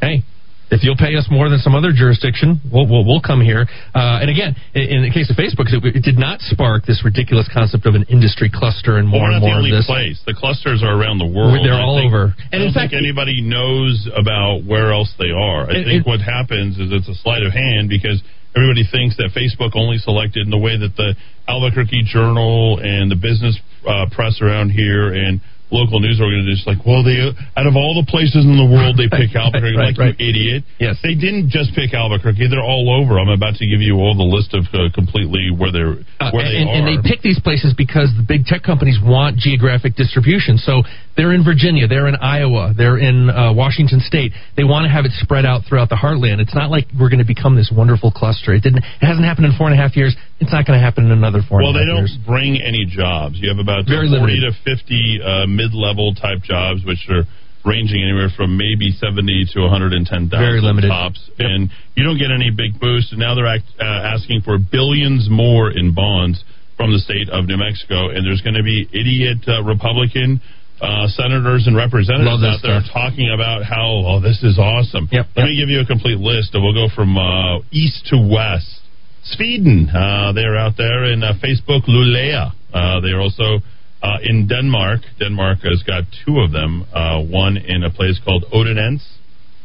Hey, 0.00 0.24
if 0.72 0.80
you'll 0.80 0.96
pay 0.96 1.12
us 1.20 1.28
more 1.28 1.52
than 1.52 1.60
some 1.60 1.76
other 1.76 1.92
jurisdiction, 1.92 2.56
we'll, 2.72 2.88
we'll, 2.88 3.04
we'll 3.04 3.20
come 3.20 3.44
here. 3.44 3.68
Uh, 3.92 4.24
and 4.24 4.32
again, 4.32 4.56
in, 4.72 4.82
in, 4.88 5.00
the 5.04 5.12
case 5.12 5.28
of 5.28 5.36
Facebook, 5.36 5.68
it, 5.68 5.84
it, 5.84 6.00
did 6.00 6.16
not 6.16 6.40
spark 6.40 6.88
this 6.88 7.04
ridiculous 7.04 7.44
concept 7.52 7.84
of 7.84 7.92
an 7.92 8.08
industry 8.08 8.48
cluster 8.48 8.96
and 8.96 9.04
more 9.04 9.28
well, 9.28 9.36
and 9.36 9.44
more 9.44 9.60
of 9.60 9.68
this. 9.68 9.84
Place. 9.84 10.16
The 10.24 10.32
clusters 10.32 10.80
are 10.80 10.96
around 10.96 11.20
the 11.20 11.28
world. 11.28 11.60
They're 11.60 11.76
all 11.76 12.00
think, 12.00 12.08
over. 12.08 12.32
And 12.50 12.64
in 12.64 12.72
fact, 12.72 12.96
anybody 12.96 13.44
knows 13.44 14.08
about 14.16 14.64
where 14.64 14.96
else 14.96 15.12
they 15.20 15.28
are. 15.28 15.68
I 15.68 15.84
think 15.84 16.08
what 16.08 16.24
happens 16.24 16.80
is 16.80 16.88
it's 16.88 17.08
a 17.08 17.16
sleight 17.20 17.44
of 17.44 17.52
hand 17.52 17.92
because 17.92 18.24
everybody 18.56 18.88
thinks 18.88 19.20
that 19.20 19.36
Facebook 19.36 19.76
only 19.76 20.00
selected 20.00 20.48
in 20.48 20.50
the 20.50 20.60
way 20.60 20.80
that 20.80 20.96
the 20.96 21.12
Albuquerque 21.48 22.08
Journal 22.08 22.80
and 22.80 23.12
the 23.12 23.20
business 23.20 23.60
uh, 23.84 24.06
press 24.08 24.40
around 24.40 24.70
here 24.70 25.12
and 25.12 25.40
local 25.72 25.98
news 25.98 26.20
organizations 26.20 26.68
like, 26.68 26.84
well, 26.84 27.00
they 27.02 27.18
out 27.56 27.66
of 27.66 27.74
all 27.74 27.96
the 27.96 28.04
places 28.06 28.44
in 28.44 28.54
the 28.60 28.68
world 28.68 29.00
they 29.00 29.08
pick 29.08 29.32
Albuquerque. 29.36 29.74
right, 29.74 29.96
like 29.96 29.98
right. 29.98 30.14
you 30.20 30.28
idiot. 30.28 30.60
Yes, 30.78 31.00
they 31.00 31.16
didn't 31.16 31.48
just 31.48 31.72
pick 31.72 31.96
Albuquerque. 31.96 32.46
They're 32.52 32.62
all 32.62 32.92
over. 32.92 33.18
I'm 33.18 33.32
about 33.32 33.56
to 33.58 33.66
give 33.66 33.80
you 33.80 33.96
all 33.96 34.12
the 34.12 34.28
list 34.28 34.52
of 34.52 34.68
uh, 34.76 34.92
completely 34.92 35.48
where 35.50 35.72
they're 35.72 36.04
where 36.30 36.44
uh, 36.44 36.52
they 36.52 36.60
and, 36.60 36.68
are. 36.68 36.76
and 36.76 36.84
they 36.84 37.00
pick 37.00 37.24
these 37.24 37.40
places 37.40 37.72
because 37.72 38.12
the 38.14 38.24
big 38.24 38.44
tech 38.44 38.62
companies 38.62 39.00
want 39.00 39.40
geographic 39.40 39.96
distribution. 39.96 40.60
So 40.60 40.84
they're 41.16 41.32
in 41.32 41.44
Virginia, 41.44 41.86
they're 41.86 42.08
in 42.08 42.16
Iowa, 42.16 42.72
they're 42.76 42.96
in 42.98 43.28
uh, 43.28 43.52
Washington 43.52 44.00
State. 44.00 44.32
They 44.56 44.64
want 44.64 44.84
to 44.84 44.90
have 44.90 45.04
it 45.04 45.12
spread 45.20 45.44
out 45.44 45.62
throughout 45.68 45.88
the 45.88 45.96
heartland. 46.00 46.40
It's 46.40 46.54
not 46.54 46.70
like 46.70 46.86
we're 46.98 47.10
going 47.10 47.20
to 47.20 47.28
become 47.28 47.54
this 47.56 47.70
wonderful 47.74 48.10
cluster. 48.10 48.54
It 48.54 48.62
didn't. 48.62 48.78
It 48.80 49.04
hasn't 49.04 49.24
happened 49.24 49.46
in 49.46 49.52
four 49.56 49.68
and 49.68 49.76
a 49.78 49.80
half 49.82 49.96
years. 49.96 50.16
It's 50.40 50.52
not 50.52 50.64
going 50.66 50.78
to 50.78 50.84
happen 50.84 51.04
in 51.04 51.12
another 51.12 51.40
four. 51.46 51.60
Well, 51.60 51.70
and 51.70 51.76
a 51.76 51.80
they 51.80 51.86
don't 51.86 52.08
years. 52.08 52.18
bring 52.26 52.60
any 52.60 52.86
jobs. 52.88 53.36
You 53.40 53.48
have 53.52 53.58
about 53.60 53.84
Very 53.86 54.08
40 54.08 54.24
limited. 54.40 54.54
to 54.56 54.76
50 54.76 55.20
uh, 55.20 55.46
mid-level 55.46 56.14
type 56.16 56.40
jobs, 56.42 56.84
which 56.84 57.04
are 57.12 57.28
ranging 57.64 58.02
anywhere 58.02 58.26
from 58.34 58.56
maybe 58.58 58.90
70 58.90 59.52
to 59.54 59.60
110,000 59.68 60.32
Very 60.32 60.60
limited. 60.60 60.88
tops. 60.88 61.20
And 61.38 61.70
you 61.94 62.02
don't 62.02 62.18
get 62.18 62.32
any 62.32 62.50
big 62.50 62.80
boost. 62.80 63.12
And 63.12 63.20
now 63.20 63.34
they're 63.36 63.46
act, 63.46 63.68
uh, 63.78 63.84
asking 63.84 64.42
for 64.42 64.58
billions 64.58 65.28
more 65.30 65.70
in 65.70 65.94
bonds 65.94 66.42
from 66.76 66.90
the 66.90 66.98
state 66.98 67.28
of 67.30 67.46
New 67.46 67.56
Mexico. 67.58 68.10
And 68.10 68.26
there's 68.26 68.40
going 68.42 68.56
to 68.58 68.64
be 68.66 68.88
idiot 68.90 69.46
uh, 69.46 69.62
Republican 69.62 70.40
uh, 70.82 71.06
senators 71.06 71.68
and 71.70 71.76
representatives 71.76 72.42
out 72.42 72.58
there 72.58 72.82
stuff. 72.82 72.92
talking 72.92 73.30
about 73.30 73.62
how, 73.62 74.02
oh, 74.02 74.20
this 74.20 74.42
is 74.42 74.58
awesome. 74.58 75.08
Yep, 75.12 75.26
Let 75.36 75.44
me 75.46 75.54
give 75.54 75.70
you 75.70 75.78
a 75.80 75.86
complete 75.86 76.18
list, 76.18 76.54
and 76.54 76.62
we'll 76.62 76.74
go 76.74 76.92
from 76.92 77.16
uh, 77.16 77.62
east 77.70 78.10
to 78.10 78.18
west. 78.18 78.82
Sweden, 79.22 79.88
uh, 79.88 80.32
they're 80.34 80.58
out 80.58 80.74
there 80.76 81.04
in 81.04 81.22
uh, 81.22 81.38
Facebook 81.38 81.86
Lulea. 81.86 82.50
Uh, 82.74 83.00
they're 83.00 83.20
also 83.20 83.62
uh, 84.02 84.18
in 84.22 84.48
Denmark. 84.48 85.00
Denmark 85.20 85.58
has 85.62 85.84
got 85.86 86.02
two 86.26 86.40
of 86.40 86.50
them. 86.50 86.84
Uh, 86.92 87.22
one 87.22 87.56
in 87.56 87.84
a 87.84 87.90
place 87.90 88.18
called 88.24 88.44
Odense, 88.52 89.06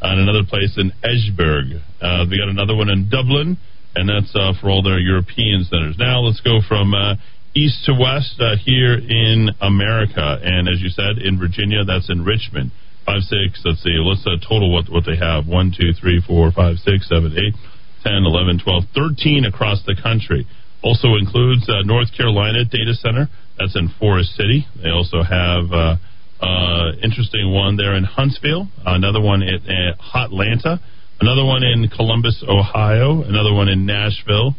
and 0.01 0.21
another 0.21 0.45
place 0.47 0.77
in 0.77 0.93
Esbjerg. 1.01 1.81
Uh, 1.99 2.25
we 2.29 2.37
got 2.37 2.49
another 2.49 2.75
one 2.75 2.89
in 2.89 3.09
Dublin, 3.09 3.57
and 3.95 4.07
that's 4.07 4.29
uh, 4.35 4.53
for 4.61 4.69
all 4.69 4.83
their 4.83 4.99
European 4.99 5.65
centers. 5.65 5.95
Now 5.97 6.21
let's 6.21 6.41
go 6.41 6.59
from 6.67 6.93
uh, 6.93 7.15
east 7.57 7.85
to 7.85 7.93
west 7.97 8.37
uh, 8.39 8.55
here 8.61 8.93
in 8.93 9.49
America, 9.59 10.37
and 10.43 10.69
as 10.69 10.79
you 10.79 10.89
said, 10.89 11.17
in 11.17 11.39
Virginia, 11.39 11.83
that's 11.83 12.09
in 12.09 12.23
Richmond. 12.23 12.71
Five, 13.05 13.23
six. 13.25 13.63
Let's 13.65 13.81
see. 13.81 13.97
Let's 13.97 14.21
uh, 14.27 14.37
total 14.45 14.71
what 14.71 14.85
what 14.91 15.05
they 15.05 15.17
have. 15.17 15.47
One, 15.47 15.73
two, 15.73 15.93
three, 15.97 16.21
four, 16.21 16.51
five, 16.51 16.77
six, 16.77 17.09
seven, 17.09 17.33
eight. 17.33 17.55
10, 18.03 18.23
11, 18.23 18.59
12, 18.63 18.83
13 18.95 19.45
across 19.45 19.83
the 19.85 19.95
country. 20.01 20.47
Also 20.83 21.15
includes 21.19 21.67
uh, 21.67 21.81
North 21.83 22.07
Carolina 22.15 22.63
Data 22.63 22.93
Center. 22.93 23.27
That's 23.57 23.75
in 23.75 23.89
Forest 23.99 24.35
City. 24.35 24.65
They 24.81 24.89
also 24.89 25.23
have 25.23 25.71
uh, 25.73 25.95
uh, 26.39 26.91
interesting 27.03 27.51
one 27.51 27.75
there 27.75 27.95
in 27.95 28.03
Huntsville. 28.03 28.67
Another 28.85 29.19
one 29.19 29.41
in 29.41 29.59
at 29.67 29.99
Hotlanta. 29.99 30.79
Another 31.19 31.43
one 31.43 31.63
in 31.63 31.89
Columbus, 31.89 32.43
Ohio. 32.47 33.23
Another 33.23 33.53
one 33.53 33.67
in 33.67 33.85
Nashville. 33.85 34.55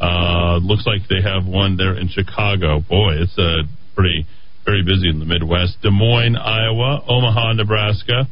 Uh, 0.00 0.58
looks 0.62 0.86
like 0.86 1.02
they 1.08 1.22
have 1.22 1.46
one 1.46 1.76
there 1.76 1.96
in 1.96 2.08
Chicago. 2.08 2.80
Boy, 2.80 3.22
it's 3.22 3.36
uh, 3.38 3.62
pretty 3.94 4.26
very 4.64 4.82
busy 4.82 5.08
in 5.08 5.20
the 5.20 5.24
Midwest. 5.24 5.80
Des 5.82 5.90
Moines, 5.90 6.36
Iowa. 6.36 7.02
Omaha, 7.08 7.54
Nebraska. 7.54 8.26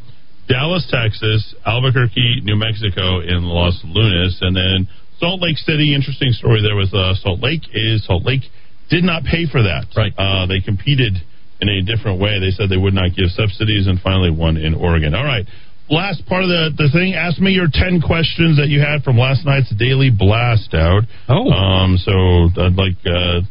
Dallas, 0.49 0.87
Texas, 0.91 1.55
Albuquerque, 1.65 2.43
New 2.45 2.57
Mexico, 2.57 3.21
and 3.21 3.47
Los 3.47 3.81
Lunas, 3.85 4.37
and 4.43 4.55
then 4.55 4.89
Salt 5.19 5.41
Lake 5.41 5.57
City. 5.57 5.95
Interesting 5.95 6.33
story 6.33 6.61
there 6.61 6.77
with 6.77 6.93
uh, 6.93 7.15
Salt 7.15 7.41
Lake 7.41 7.63
is 7.73 8.05
Salt 8.05 8.25
Lake 8.25 8.43
did 8.91 9.05
not 9.05 9.25
pay 9.25 9.47
for 9.51 9.63
that. 9.63 9.87
Right. 9.97 10.13
Uh, 10.19 10.47
they 10.47 10.61
competed 10.61 11.15
in 11.61 11.69
a 11.69 11.81
different 11.83 12.21
way. 12.21 12.41
They 12.41 12.51
said 12.51 12.69
they 12.69 12.77
would 12.77 12.93
not 12.93 13.17
give 13.17 13.33
subsidies, 13.33 13.87
and 13.87 14.01
finally 14.01 14.31
won 14.31 14.57
in 14.57 14.75
Oregon. 14.75 15.15
All 15.15 15.25
right. 15.25 15.47
Last 15.91 16.25
part 16.27 16.43
of 16.43 16.49
the, 16.49 16.73
the 16.77 16.89
thing. 16.93 17.13
Ask 17.13 17.39
me 17.39 17.53
your 17.53 17.69
ten 17.71 18.01
questions 18.01 18.57
that 18.57 18.69
you 18.69 18.81
had 18.81 19.05
from 19.05 19.19
last 19.19 19.45
night's 19.45 19.69
daily 19.77 20.09
blast 20.09 20.73
out. 20.73 21.05
Oh. 21.29 21.51
Um. 21.51 21.99
So 21.99 22.49
I'd 22.57 22.77
like. 22.77 22.97
Uh, 23.05 23.45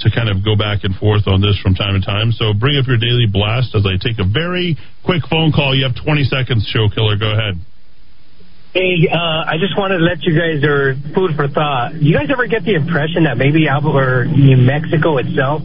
to 0.00 0.08
kind 0.08 0.28
of 0.28 0.44
go 0.44 0.56
back 0.56 0.80
and 0.84 0.96
forth 0.96 1.28
on 1.28 1.40
this 1.40 1.60
from 1.60 1.74
time 1.74 1.92
to 1.92 2.00
time. 2.00 2.32
So 2.32 2.52
bring 2.56 2.80
up 2.80 2.88
your 2.88 2.96
daily 2.96 3.28
blast 3.28 3.76
as 3.76 3.84
I 3.84 4.00
take 4.00 4.16
a 4.18 4.24
very 4.24 4.76
quick 5.04 5.22
phone 5.28 5.52
call. 5.52 5.76
You 5.76 5.84
have 5.84 5.96
20 5.96 6.24
seconds, 6.24 6.64
show 6.72 6.88
killer. 6.88 7.16
Go 7.20 7.30
ahead. 7.32 7.60
Hey, 8.72 9.10
uh, 9.10 9.44
I 9.50 9.58
just 9.58 9.76
wanted 9.76 9.98
to 9.98 10.04
let 10.04 10.22
you 10.22 10.32
guys 10.32 10.62
are 10.64 10.94
food 11.12 11.34
for 11.36 11.48
thought. 11.48 12.00
You 12.00 12.14
guys 12.14 12.30
ever 12.30 12.46
get 12.46 12.64
the 12.64 12.74
impression 12.74 13.24
that 13.24 13.36
maybe 13.36 13.66
Alba 13.68 13.88
or 13.88 14.24
New 14.24 14.56
Mexico 14.56 15.18
itself 15.18 15.62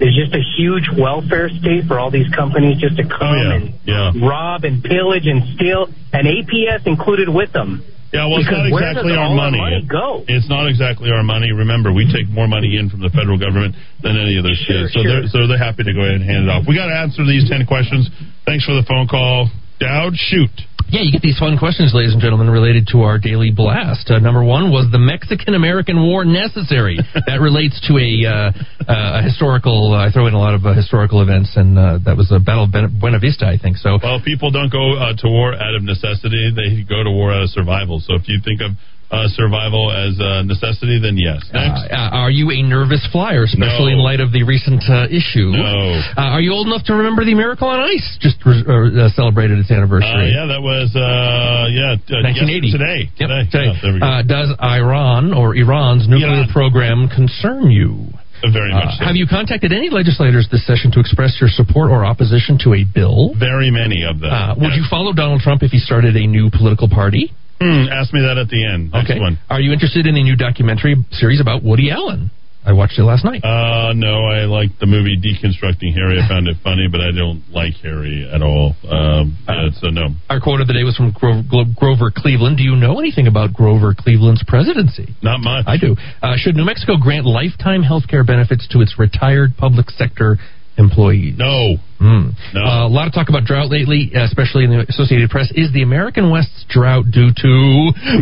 is 0.00 0.10
just 0.14 0.34
a 0.34 0.42
huge 0.58 0.90
welfare 0.98 1.48
state 1.48 1.86
for 1.86 1.98
all 1.98 2.10
these 2.10 2.28
companies 2.34 2.78
just 2.78 2.96
to 2.96 3.04
come 3.04 3.30
oh, 3.30 3.34
yeah. 3.34 3.54
and 3.54 3.74
Yeah. 3.86 4.26
rob 4.26 4.64
and 4.64 4.82
pillage 4.82 5.26
and 5.26 5.54
steal, 5.54 5.86
and 6.12 6.26
APS 6.26 6.86
included 6.86 7.28
with 7.28 7.52
them? 7.52 7.82
Yeah, 8.12 8.26
well, 8.30 8.38
it's 8.38 8.50
not 8.50 8.66
exactly 8.70 9.10
our 9.18 9.34
money. 9.34 9.58
Our 9.58 9.70
money 9.70 9.86
go? 9.90 10.22
It's 10.28 10.48
not 10.48 10.68
exactly 10.70 11.10
our 11.10 11.24
money. 11.24 11.50
Remember, 11.50 11.90
we 11.92 12.06
take 12.06 12.30
more 12.30 12.46
money 12.46 12.78
in 12.78 12.88
from 12.88 13.00
the 13.02 13.10
federal 13.10 13.38
government 13.38 13.74
than 14.06 14.14
any 14.16 14.38
other 14.38 14.54
Sure, 14.54 14.86
state. 14.86 14.94
So 14.94 15.02
sure. 15.02 15.10
they're 15.22 15.26
so 15.26 15.46
they're 15.50 15.58
happy 15.58 15.82
to 15.82 15.92
go 15.92 16.02
ahead 16.06 16.22
and 16.22 16.24
hand 16.24 16.46
it 16.46 16.50
off. 16.50 16.62
We 16.66 16.78
got 16.78 16.86
to 16.86 16.94
answer 16.94 17.26
these 17.26 17.50
ten 17.50 17.66
questions. 17.66 18.06
Thanks 18.46 18.62
for 18.66 18.74
the 18.78 18.86
phone 18.86 19.08
call, 19.10 19.50
Dowd. 19.82 20.14
Shoot. 20.14 20.50
Yeah, 20.94 21.02
you 21.02 21.10
get 21.10 21.26
these 21.26 21.42
fun 21.42 21.58
questions, 21.58 21.90
ladies 21.90 22.12
and 22.14 22.22
gentlemen, 22.22 22.46
related 22.48 22.86
to 22.94 23.02
our 23.02 23.18
daily 23.18 23.50
blast. 23.50 24.14
Uh, 24.14 24.22
number 24.22 24.44
one 24.46 24.70
was 24.70 24.86
the 24.94 24.98
Mexican 25.02 25.58
American 25.58 25.98
War 25.98 26.24
necessary? 26.24 27.02
that 27.26 27.42
relates 27.42 27.82
to 27.90 27.98
a, 27.98 28.22
uh, 28.22 28.54
uh, 28.86 29.18
a 29.18 29.22
historical. 29.26 29.90
I 29.90 30.14
throw 30.14 30.30
in 30.30 30.34
a 30.34 30.38
lot 30.38 30.54
of 30.54 30.62
uh, 30.62 30.70
historical 30.70 31.18
events, 31.20 31.50
and 31.58 31.74
uh, 31.74 31.98
that 32.06 32.14
was 32.14 32.30
a 32.30 32.38
Battle 32.38 32.70
of 32.70 32.70
Ben- 32.70 32.94
Buena 32.94 33.18
Vista, 33.18 33.42
I 33.42 33.58
think. 33.58 33.82
So, 33.82 33.98
Well, 33.98 34.22
people 34.22 34.54
don't 34.54 34.70
go 34.70 34.94
uh, 34.94 35.18
to 35.18 35.26
war 35.26 35.58
out 35.58 35.74
of 35.74 35.82
necessity; 35.82 36.54
they 36.54 36.86
go 36.86 37.02
to 37.02 37.10
war 37.10 37.34
out 37.34 37.42
of 37.42 37.50
survival. 37.50 37.98
So 37.98 38.14
if 38.14 38.30
you 38.30 38.38
think 38.38 38.62
of 38.62 38.78
uh, 39.10 39.28
survival 39.28 39.92
as 39.92 40.16
a 40.18 40.42
necessity, 40.44 40.98
then 41.00 41.16
yes. 41.16 41.42
Next. 41.52 41.86
uh, 41.92 42.10
are 42.12 42.30
you 42.30 42.50
a 42.50 42.62
nervous 42.62 43.06
flyer, 43.12 43.44
especially 43.44 43.92
in 43.92 43.98
light 43.98 44.20
of 44.20 44.32
the 44.32 44.42
recent 44.42 44.82
uh, 44.88 45.06
issue? 45.12 45.52
No. 45.54 46.00
Uh, 46.16 46.34
are 46.34 46.40
you 46.40 46.52
old 46.52 46.66
enough 46.66 46.82
to 46.86 46.94
remember 46.94 47.24
the 47.24 47.34
Miracle 47.34 47.68
on 47.68 47.80
Ice? 47.80 48.16
Just 48.20 48.36
re- 48.44 48.64
uh, 48.66 49.08
celebrated 49.14 49.58
its 49.58 49.70
Uh, 49.70 49.74
anniversary. 49.74 50.32
yeah, 50.34 50.46
that 50.46 50.62
was 50.62 50.90
uh, 50.96 51.68
yeah, 51.70 51.94
uh, 51.94 52.22
1980. 52.26 52.72
today. 52.72 52.98
Yep, 53.16 53.28
today. 53.28 53.44
today. 53.50 53.66
Yeah, 53.70 53.78
there 53.82 53.92
we 53.94 54.00
go. 54.00 54.06
Uh, 54.06 54.22
does 54.22 54.50
Iran 54.60 55.32
or 55.32 55.54
Iran's 55.54 56.08
nuclear 56.08 56.44
Iran. 56.44 56.48
program 56.52 56.98
concern 57.08 57.70
you? 57.70 58.08
Very 58.52 58.72
much. 58.74 58.98
so. 58.98 59.04
Uh, 59.04 59.06
Have 59.08 59.16
you 59.16 59.26
contacted 59.26 59.72
any 59.72 59.88
legislators 59.88 60.48
this 60.52 60.66
session 60.66 60.90
to 60.92 61.00
express 61.00 61.38
your 61.40 61.48
support 61.48 61.90
or 61.90 62.04
opposition 62.04 62.58
to 62.64 62.74
a 62.74 62.84
bill? 62.84 63.32
Very 63.38 63.70
many 63.70 64.02
of 64.04 64.20
them. 64.20 64.28
Uh, 64.32 64.54
would 64.56 64.74
Yes. 64.74 64.76
you 64.76 64.84
follow 64.90 65.12
Donald 65.14 65.40
Trump 65.40 65.62
if 65.62 65.70
he 65.70 65.78
started 65.78 66.14
a 66.16 66.26
new 66.26 66.50
political 66.50 66.88
party? 66.88 67.32
Hmm, 67.60 67.88
ask 67.90 68.12
me 68.12 68.20
that 68.22 68.36
at 68.38 68.48
the 68.48 68.64
end. 68.64 68.92
Next 68.92 69.10
okay. 69.10 69.20
one. 69.20 69.38
Are 69.48 69.60
you 69.60 69.72
interested 69.72 70.06
in 70.06 70.16
a 70.16 70.22
new 70.22 70.36
documentary 70.36 70.96
series 71.12 71.40
about 71.40 71.62
Woody 71.62 71.90
Allen? 71.90 72.30
I 72.66 72.72
watched 72.72 72.98
it 72.98 73.04
last 73.04 73.24
night. 73.26 73.44
Uh, 73.44 73.92
no, 73.92 74.24
I 74.24 74.48
like 74.48 74.70
the 74.80 74.86
movie 74.86 75.20
Deconstructing 75.20 75.92
Harry. 75.92 76.18
I 76.18 76.26
found 76.26 76.48
it 76.48 76.56
funny, 76.64 76.88
but 76.90 77.02
I 77.02 77.12
don't 77.12 77.44
like 77.52 77.74
Harry 77.82 78.24
at 78.24 78.40
all. 78.40 78.74
Um, 78.88 79.36
yeah, 79.46 79.68
so 79.80 79.88
no. 79.88 80.08
Our 80.30 80.40
quote 80.40 80.62
of 80.62 80.66
the 80.66 80.72
day 80.72 80.82
was 80.82 80.96
from 80.96 81.12
Grover, 81.12 81.44
Grover 81.76 82.10
Cleveland. 82.10 82.56
Do 82.56 82.62
you 82.62 82.74
know 82.74 82.98
anything 82.98 83.26
about 83.26 83.52
Grover 83.52 83.94
Cleveland's 83.94 84.42
presidency? 84.48 85.14
Not 85.22 85.40
much. 85.40 85.66
I 85.68 85.76
do. 85.76 85.94
Uh, 86.22 86.36
should 86.36 86.56
New 86.56 86.64
Mexico 86.64 86.96
grant 86.96 87.26
lifetime 87.26 87.82
health 87.82 88.08
care 88.08 88.24
benefits 88.24 88.66
to 88.68 88.80
its 88.80 88.98
retired 88.98 89.58
public 89.58 89.90
sector 89.90 90.38
employees? 90.76 91.34
No. 91.36 91.76
Hmm. 91.98 92.30
Uh, 92.54 92.86
a 92.86 92.90
lot 92.90 93.06
of 93.06 93.14
talk 93.14 93.28
about 93.28 93.44
drought 93.44 93.70
lately, 93.70 94.12
especially 94.14 94.64
in 94.64 94.70
the 94.70 94.86
Associated 94.88 95.30
Press. 95.30 95.50
Is 95.54 95.72
the 95.72 95.82
American 95.82 96.30
West's 96.30 96.66
drought 96.68 97.06
due 97.10 97.30
to 97.34 97.52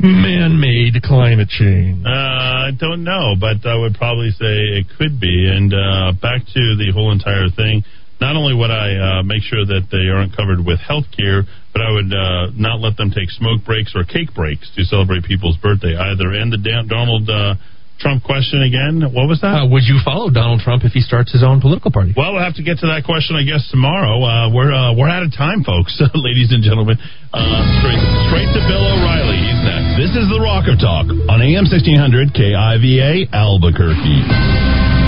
man-made 0.03 1.03
climate 1.03 1.49
change? 1.49 2.05
Uh, 2.05 2.09
I 2.09 2.71
don't 2.79 3.05
know, 3.05 3.35
but 3.39 3.67
I 3.67 3.77
would 3.77 3.95
probably 3.95 4.31
say 4.31 4.79
it 4.79 4.87
could 4.99 5.19
be. 5.19 5.49
And 5.51 5.73
uh, 5.73 6.13
back 6.21 6.47
to 6.47 6.63
the 6.77 6.93
whole 6.95 7.13
entire 7.13 7.49
thing. 7.51 7.85
Not 8.21 8.37
only 8.37 8.55
would 8.55 8.71
I 8.71 9.19
uh, 9.19 9.23
make 9.27 9.43
sure 9.43 9.67
that 9.67 9.91
they 9.91 10.07
aren't 10.07 10.37
covered 10.37 10.63
with 10.63 10.79
health 10.79 11.11
care, 11.11 11.43
but 11.75 11.83
I 11.83 11.91
would 11.91 12.13
uh, 12.15 12.55
not 12.55 12.79
let 12.79 12.97
them 12.97 13.11
take 13.11 13.31
smoke 13.35 13.67
breaks 13.67 13.99
or 13.99 14.05
cake 14.05 14.31
breaks 14.33 14.71
to 14.77 14.85
celebrate 14.85 15.25
people's 15.25 15.59
birthday 15.59 15.99
either. 15.99 16.31
And 16.31 16.53
the 16.53 16.63
Donald 16.87 17.27
uh, 17.27 17.59
Trump 18.03 18.27
question 18.27 18.67
again. 18.67 19.07
What 19.15 19.31
was 19.31 19.39
that? 19.47 19.63
Uh, 19.63 19.67
would 19.71 19.87
you 19.87 20.03
follow 20.03 20.29
Donald 20.29 20.61
Trump 20.61 20.83
if 20.83 20.91
he 20.91 21.01
starts 21.01 21.31
his 21.31 21.47
own 21.47 21.63
political 21.63 21.95
party? 21.95 22.13
Well, 22.13 22.35
we'll 22.35 22.43
have 22.43 22.59
to 22.59 22.67
get 22.67 22.83
to 22.83 22.91
that 22.91 23.07
question, 23.07 23.39
I 23.39 23.47
guess, 23.47 23.63
tomorrow. 23.71 24.19
Uh, 24.19 24.51
we're 24.51 24.75
uh, 24.75 24.93
we're 24.99 25.09
out 25.09 25.23
of 25.23 25.31
time, 25.31 25.63
folks, 25.63 25.95
ladies 26.19 26.51
and 26.51 26.67
gentlemen. 26.67 26.99
Uh, 27.31 27.63
straight, 27.81 28.03
straight 28.29 28.51
to 28.51 28.61
Bill 28.67 28.83
O'Reilly. 28.83 29.39
He's 29.39 29.63
next. 29.63 29.97
This 29.97 30.13
is 30.19 30.27
the 30.27 30.43
Rock 30.43 30.67
of 30.67 30.83
Talk 30.83 31.07
on 31.31 31.39
AM 31.39 31.71
1600 31.71 32.35
KIVA 32.35 33.31
Albuquerque. 33.31 35.02